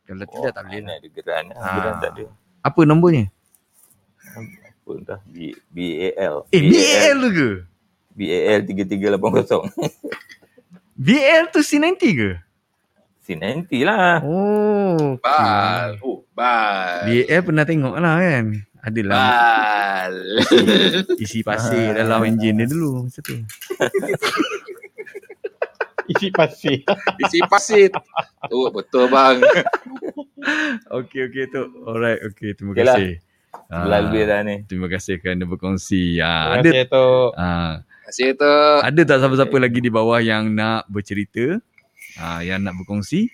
Kalau 0.06 0.22
tidak 0.22 0.54
tak 0.54 0.62
boleh. 0.70 0.82
Mana 0.86 0.92
ada 1.02 1.08
geran. 1.10 1.44
Ah. 1.50 1.58
Ha. 1.58 1.74
Geran 1.74 1.94
tak 1.98 2.10
ada. 2.14 2.24
Apa 2.62 2.80
nombornya? 2.86 3.26
Apa 4.22 4.90
entah. 4.94 5.20
B, 5.26 5.50
BAL. 5.74 6.46
Eh 6.54 6.62
BAL 6.62 7.16
tu 7.18 7.30
ke? 7.34 7.50
BAL 8.14 8.60
3380. 8.70 9.66
BAL 10.94 11.42
tu 11.50 11.60
C90 11.64 12.02
ke? 12.14 12.30
C90 13.22 13.70
lah. 13.82 14.22
Oh. 14.22 15.18
Bal. 15.18 15.98
Oh, 16.02 16.22
bal. 16.34 17.06
BAL 17.06 17.40
pernah 17.42 17.64
tengok 17.66 17.98
lah 17.98 18.18
kan. 18.22 18.46
Adalah 18.82 19.14
Bal. 19.14 20.14
isi 21.22 21.46
pasir 21.46 21.94
dalam 21.94 22.26
enjin 22.26 22.58
dia 22.58 22.66
dulu 22.66 23.06
masa 23.06 23.22
tu. 23.22 23.38
Isi 26.12 26.28
pasir. 26.28 26.82
Isi 27.18 27.38
pasir. 27.44 27.90
Oh, 28.48 28.68
betul 28.68 29.06
bang. 29.06 29.38
Okey 30.90 31.20
okey 31.26 31.44
tu. 31.48 31.62
Alright 31.84 32.20
okey 32.24 32.52
terima 32.52 32.72
Okey 32.72 32.84
lah. 32.84 32.96
kasih. 32.96 33.12
Sebelah 33.62 33.88
Ah, 33.90 34.02
lebih 34.02 34.22
dah 34.24 34.40
ni. 34.42 34.56
Terima 34.64 34.86
kasih 34.86 35.14
kerana 35.16 35.44
berkongsi. 35.44 36.18
Ah, 36.18 36.56
Terima 36.56 36.56
ada 36.56 36.68
kasih 36.68 36.84
tu. 36.86 37.08
ah, 37.34 37.72
Kasih 38.02 38.28
tu. 38.34 38.54
ada 38.80 39.00
tak 39.02 39.18
siapa-siapa 39.18 39.56
lagi 39.58 39.78
di 39.78 39.88
bawah 39.88 40.18
yang 40.18 40.50
nak 40.50 40.84
bercerita? 40.86 41.56
Ah, 42.14 42.40
yang 42.40 42.60
nak 42.60 42.76
berkongsi? 42.76 43.28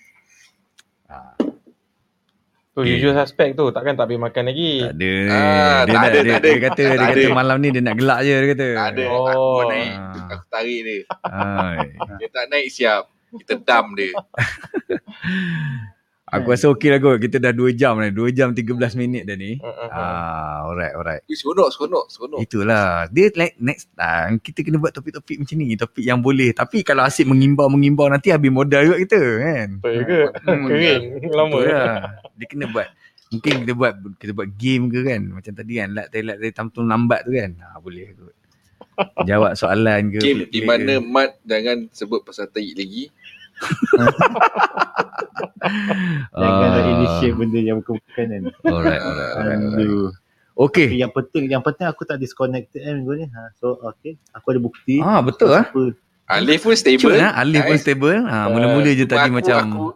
Ah, 2.69 2.75
Tu 2.75 2.79
Okay. 2.79 2.95
usual 2.95 3.15
suspect 3.17 3.51
tu. 3.55 3.65
Takkan 3.69 3.93
tak 3.93 4.05
boleh 4.05 4.21
makan 4.21 4.43
lagi. 4.45 4.71
tak 4.79 4.93
ada. 4.93 5.13
Ah, 5.25 5.33
dia, 5.81 5.89
tak 5.89 5.89
nak, 5.89 6.03
ada, 6.05 6.19
dia, 6.19 6.29
tak 6.29 6.39
ada. 6.39 6.47
dia 6.47 6.59
kata 6.59 6.79
dia 6.79 6.89
Tak 6.91 7.07
kata 7.09 7.19
ada. 7.19 7.33
malam 7.33 7.57
ni 7.57 7.69
dia 7.69 7.81
nak 7.81 7.95
gelak 7.97 8.19
je 8.21 8.29
dia 8.31 8.47
kata. 8.47 8.67
Tak 8.71 8.87
ada. 8.87 9.03
Oh. 9.05 9.25
Aku 9.25 9.61
naik. 9.67 9.91
Ah. 9.91 10.27
Aku 10.29 10.45
tarik 10.47 10.79
dia. 10.81 10.99
Hai. 11.25 11.77
Dia 12.15 12.27
tak 12.29 12.45
naik 12.47 12.67
siap. 12.69 13.03
Kita 13.35 13.53
dam 13.59 13.85
dia. 13.93 14.11
Aku 16.29 16.53
rasa 16.53 16.69
okey 16.69 16.93
lah 16.93 16.99
kot. 17.01 17.17
Kita 17.17 17.41
dah 17.41 17.49
2 17.49 17.73
jam 17.73 17.97
ni. 17.97 18.13
2 18.13 18.37
jam 18.37 18.53
13 18.53 18.93
minit 18.93 19.25
dah 19.25 19.33
ni. 19.33 19.57
Uh, 19.57 19.65
uh, 19.65 19.81
uh. 19.81 19.89
Ah, 19.89 20.57
alright, 20.69 20.93
alright. 20.93 21.21
Seronok, 21.25 21.73
seronok, 21.73 22.05
seronok. 22.05 22.39
Itulah. 22.45 23.09
Dia 23.09 23.33
like 23.33 23.57
next 23.57 23.89
time 23.97 24.37
kita 24.37 24.61
kena 24.61 24.77
buat 24.77 24.93
topik-topik 24.93 25.41
macam 25.41 25.55
ni. 25.57 25.73
Topik 25.73 26.05
yang 26.05 26.21
boleh. 26.21 26.53
Tapi 26.53 26.85
kalau 26.85 27.01
asyik 27.01 27.25
mengimbau-mengimbau 27.25 28.05
nanti 28.13 28.29
habis 28.29 28.53
modal 28.53 28.85
juga 28.85 28.97
kita 29.01 29.19
kan. 29.19 29.67
Betul 29.81 30.03
ke? 30.05 30.21
Hmm. 30.45 30.65
Kering. 30.69 31.03
Lama. 31.33 31.55
Betul 31.57 31.73
lah. 31.73 31.97
Dia 32.37 32.45
kena 32.45 32.65
buat. 32.69 32.87
Mungkin 33.29 33.53
kita 33.65 33.73
buat 33.77 33.93
kita 34.21 34.31
buat 34.37 34.49
game 34.53 34.83
ke 34.93 34.99
kan. 35.01 35.21
Macam 35.33 35.53
tadi 35.57 35.73
kan. 35.81 35.89
Lat 35.97 36.07
tadi 36.13 36.23
lat 36.29 36.37
tadi 36.37 36.51
tamtung 36.53 36.85
lambat 36.85 37.25
tu 37.25 37.33
kan. 37.33 37.51
Ha, 37.57 37.81
boleh 37.81 38.05
kot. 38.13 38.35
Jawab 39.29 39.57
soalan 39.57 40.13
ke. 40.13 40.19
Game 40.21 40.45
di 40.45 40.61
mana. 40.61 41.01
Mat 41.01 41.41
jangan 41.41 41.89
sebut 41.89 42.21
pasal 42.21 42.53
tahi 42.53 42.77
lagi. 42.77 43.09
Jangan 46.31 46.65
Ah. 46.65 46.71
nak 46.71 46.85
initiate 46.89 47.35
benda 47.35 47.59
yang 47.59 47.77
bukan-bukan 47.79 48.25
kan. 48.25 48.43
Alright, 48.65 49.01
alright, 49.01 49.31
alright, 49.33 49.59
alright. 49.59 49.79
Aduh. 49.79 50.09
Okey. 50.59 50.87
Yang 50.93 51.11
penting 51.13 51.43
yang 51.47 51.61
penting 51.61 51.87
aku 51.87 52.03
tak 52.03 52.17
disconnected 52.17 52.79
kan 52.79 52.93
minggu 52.93 53.13
ni. 53.15 53.25
Ha. 53.29 53.55
So 53.55 53.79
okay, 53.81 54.19
aku 54.33 54.51
ada 54.51 54.59
bukti. 54.59 54.99
Ah 54.99 55.19
betul 55.19 55.51
ah. 55.51 55.67
Alif 56.29 56.61
pun 56.61 56.75
stable. 56.75 57.09
Cuma 57.09 57.15
lah, 57.17 57.31
Alif 57.35 57.63
pun 57.63 57.77
stable. 57.77 58.21
Ha, 58.21 58.45
mula-mula 58.47 58.89
je 58.89 59.01
Cuma 59.01 59.11
tadi 59.17 59.25
aku- 59.25 59.35
macam 59.35 59.57
aku- 59.57 59.95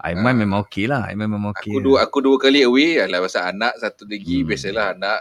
Aiman 0.00 0.32
memang 0.34 0.64
okey 0.64 0.88
lah. 0.88 1.04
Aiman 1.04 1.28
memang 1.28 1.52
okey. 1.52 1.70
Aku 1.70 1.78
dua 1.78 1.96
aku 2.00 2.18
dua 2.18 2.36
kali 2.36 2.64
away 2.64 2.96
alah 2.96 3.20
pasal 3.20 3.52
anak 3.52 3.76
satu 3.76 4.08
lagi 4.08 4.40
Hmm. 4.40 4.48
biasalah 4.48 4.96
anak 4.96 5.20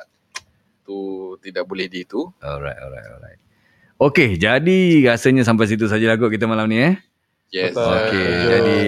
tu 0.81 0.97
tidak 1.37 1.67
boleh 1.67 1.85
di 1.85 2.01
tu. 2.03 2.31
Alright, 2.39 2.79
alright, 2.79 3.07
alright. 3.09 3.39
Okey, 3.99 4.39
jadi 4.39 4.79
rasanya 5.05 5.43
sampai 5.43 5.67
situ 5.67 5.83
saja 5.85 6.15
kot 6.15 6.31
kita 6.31 6.47
malam 6.47 6.65
ni 6.65 6.79
eh. 6.79 6.95
Yes. 7.49 7.73
Betul. 7.73 7.89
Okey, 7.89 8.13
setuju. 8.13 8.49
jadi 8.49 8.81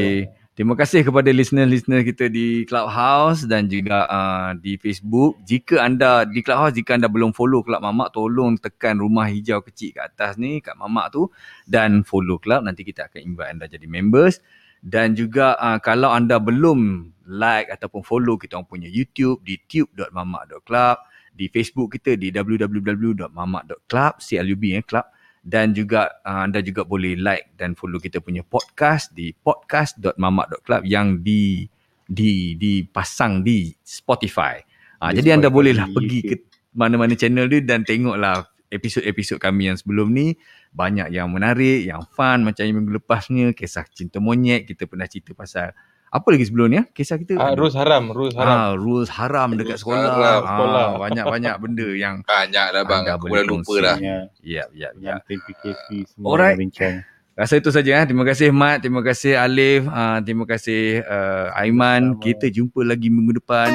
terima 0.53 0.75
kasih 0.77 1.01
kepada 1.01 1.29
listener-listener 1.33 2.05
kita 2.05 2.29
di 2.29 2.61
Clubhouse 2.69 3.49
dan 3.49 3.65
juga 3.65 4.05
uh, 4.05 4.53
di 4.53 4.77
Facebook. 4.77 5.41
Jika 5.41 5.81
anda 5.81 6.29
di 6.29 6.45
Clubhouse, 6.45 6.77
jika 6.77 6.93
anda 6.93 7.09
belum 7.09 7.33
follow 7.33 7.65
Club 7.65 7.81
Mamak, 7.81 8.13
tolong 8.13 8.61
tekan 8.61 9.01
rumah 9.01 9.25
hijau 9.25 9.65
kecil 9.65 9.97
kat 9.97 10.13
atas 10.13 10.37
ni, 10.37 10.61
kat 10.61 10.77
Mamak 10.77 11.09
tu 11.09 11.25
dan 11.65 12.05
follow 12.05 12.37
Club. 12.37 12.61
Nanti 12.69 12.85
kita 12.85 13.09
akan 13.09 13.21
invite 13.25 13.49
anda 13.49 13.65
jadi 13.65 13.87
members. 13.89 14.37
Dan 14.81 15.13
juga 15.13 15.57
uh, 15.61 15.77
kalau 15.77 16.09
anda 16.09 16.41
belum 16.41 17.09
like 17.29 17.69
ataupun 17.69 18.01
follow 18.01 18.37
kita 18.37 18.57
orang 18.57 18.69
punya 18.69 18.89
YouTube 18.89 19.45
di 19.45 19.57
tube.mamak.club, 19.69 20.95
di 21.37 21.45
Facebook 21.53 21.97
kita 21.97 22.17
di 22.17 22.33
www.mamak.club, 22.33 24.13
CLUB 24.21 24.63
eh, 24.73 24.85
club 24.85 25.05
dan 25.41 25.73
juga 25.73 26.21
uh, 26.21 26.45
anda 26.45 26.61
juga 26.61 26.85
boleh 26.85 27.17
like 27.17 27.57
dan 27.57 27.73
follow 27.73 27.97
kita 27.97 28.21
punya 28.21 28.45
podcast 28.45 29.09
di 29.11 29.33
podcast.mamak.club 29.33 30.85
yang 30.85 31.25
di 31.25 31.65
di 32.05 32.53
dipasang 32.55 33.41
di 33.41 33.73
Spotify. 33.81 34.61
Uh, 35.01 35.09
Di 35.09 35.21
jadi 35.21 35.41
anda 35.41 35.49
Spotify, 35.49 35.57
bolehlah 35.57 35.87
di 35.89 35.95
pergi 35.97 36.19
ke 36.21 36.35
mana-mana 36.77 37.17
channel 37.17 37.49
dia 37.49 37.61
dan 37.65 37.81
tengoklah 37.81 38.45
episod-episod 38.71 39.41
kami 39.41 39.67
yang 39.67 39.75
sebelum 39.75 40.13
ni 40.13 40.37
banyak 40.71 41.11
yang 41.11 41.27
menarik, 41.27 41.83
yang 41.83 42.07
fun 42.15 42.47
macam 42.47 42.63
yang 42.63 42.79
minggu 42.79 43.01
lepasnya 43.01 43.51
kisah 43.51 43.83
cinta 43.91 44.23
monyet, 44.23 44.63
kita 44.63 44.87
pernah 44.87 45.09
cerita 45.09 45.35
pasal 45.35 45.75
apa 46.11 46.27
lagi 46.27 46.43
sebelum 46.43 46.67
ni 46.67 46.75
ya? 46.75 46.83
Kisah 46.85 47.15
kita 47.15 47.39
Ah, 47.39 47.55
rules 47.55 47.71
haram, 47.71 48.11
rules 48.11 48.35
haram. 48.35 48.51
Ah, 48.51 48.71
rules 48.75 49.07
haram 49.09 49.55
dekat 49.55 49.79
Rules 49.79 49.81
sekolah. 49.81 50.11
haram, 50.11 50.41
sekolah. 50.43 50.83
Ah, 50.85 50.99
banyak-banyak 50.99 51.55
benda 51.57 51.87
yang 51.95 52.15
Banyak 52.21 52.67
lah 52.69 52.83
bang. 52.83 53.03
Aku 53.09 53.25
boleh 53.25 53.41
dah 53.41 53.47
lupa 53.47 53.73
dah. 53.79 53.97
ya 53.97 54.17
ya 54.43 54.63
ya. 54.67 54.89
yang 54.99 55.19
PKP 55.23 55.87
semua 56.05 56.27
Alright. 56.29 56.59
Bincang. 56.59 57.07
Rasa 57.31 57.57
itu 57.57 57.71
saja 57.71 57.95
eh. 57.95 58.05
Terima 58.05 58.21
kasih 58.21 58.51
Mat, 58.51 58.83
terima 58.83 58.99
kasih 58.99 59.33
Alif, 59.33 59.87
uh, 59.87 60.19
terima 60.19 60.43
kasih 60.43 60.99
uh, 61.01 61.55
Aiman. 61.55 62.19
Kita 62.19 62.51
jumpa 62.51 62.83
lagi 62.83 63.07
minggu 63.07 63.39
depan. 63.39 63.71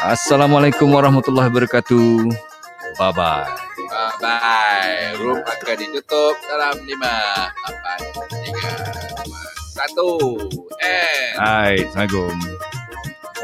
Assalamualaikum 0.00 0.88
warahmatullahi 0.88 1.52
wabarakatuh. 1.52 2.24
Bye 2.96 3.12
bye. 3.12 3.44
Bye 3.86 4.16
bye. 4.18 4.96
Room 5.18 5.38
akan 5.38 5.74
ditutup 5.76 6.40
dalam 6.42 6.80
lima, 6.82 7.14
empat, 7.60 8.00
tiga, 8.32 8.72
dua, 9.22 9.39
satu. 9.80 10.36
And 10.84 11.40
Hai, 11.40 11.74
Assalamualaikum. 11.88 12.59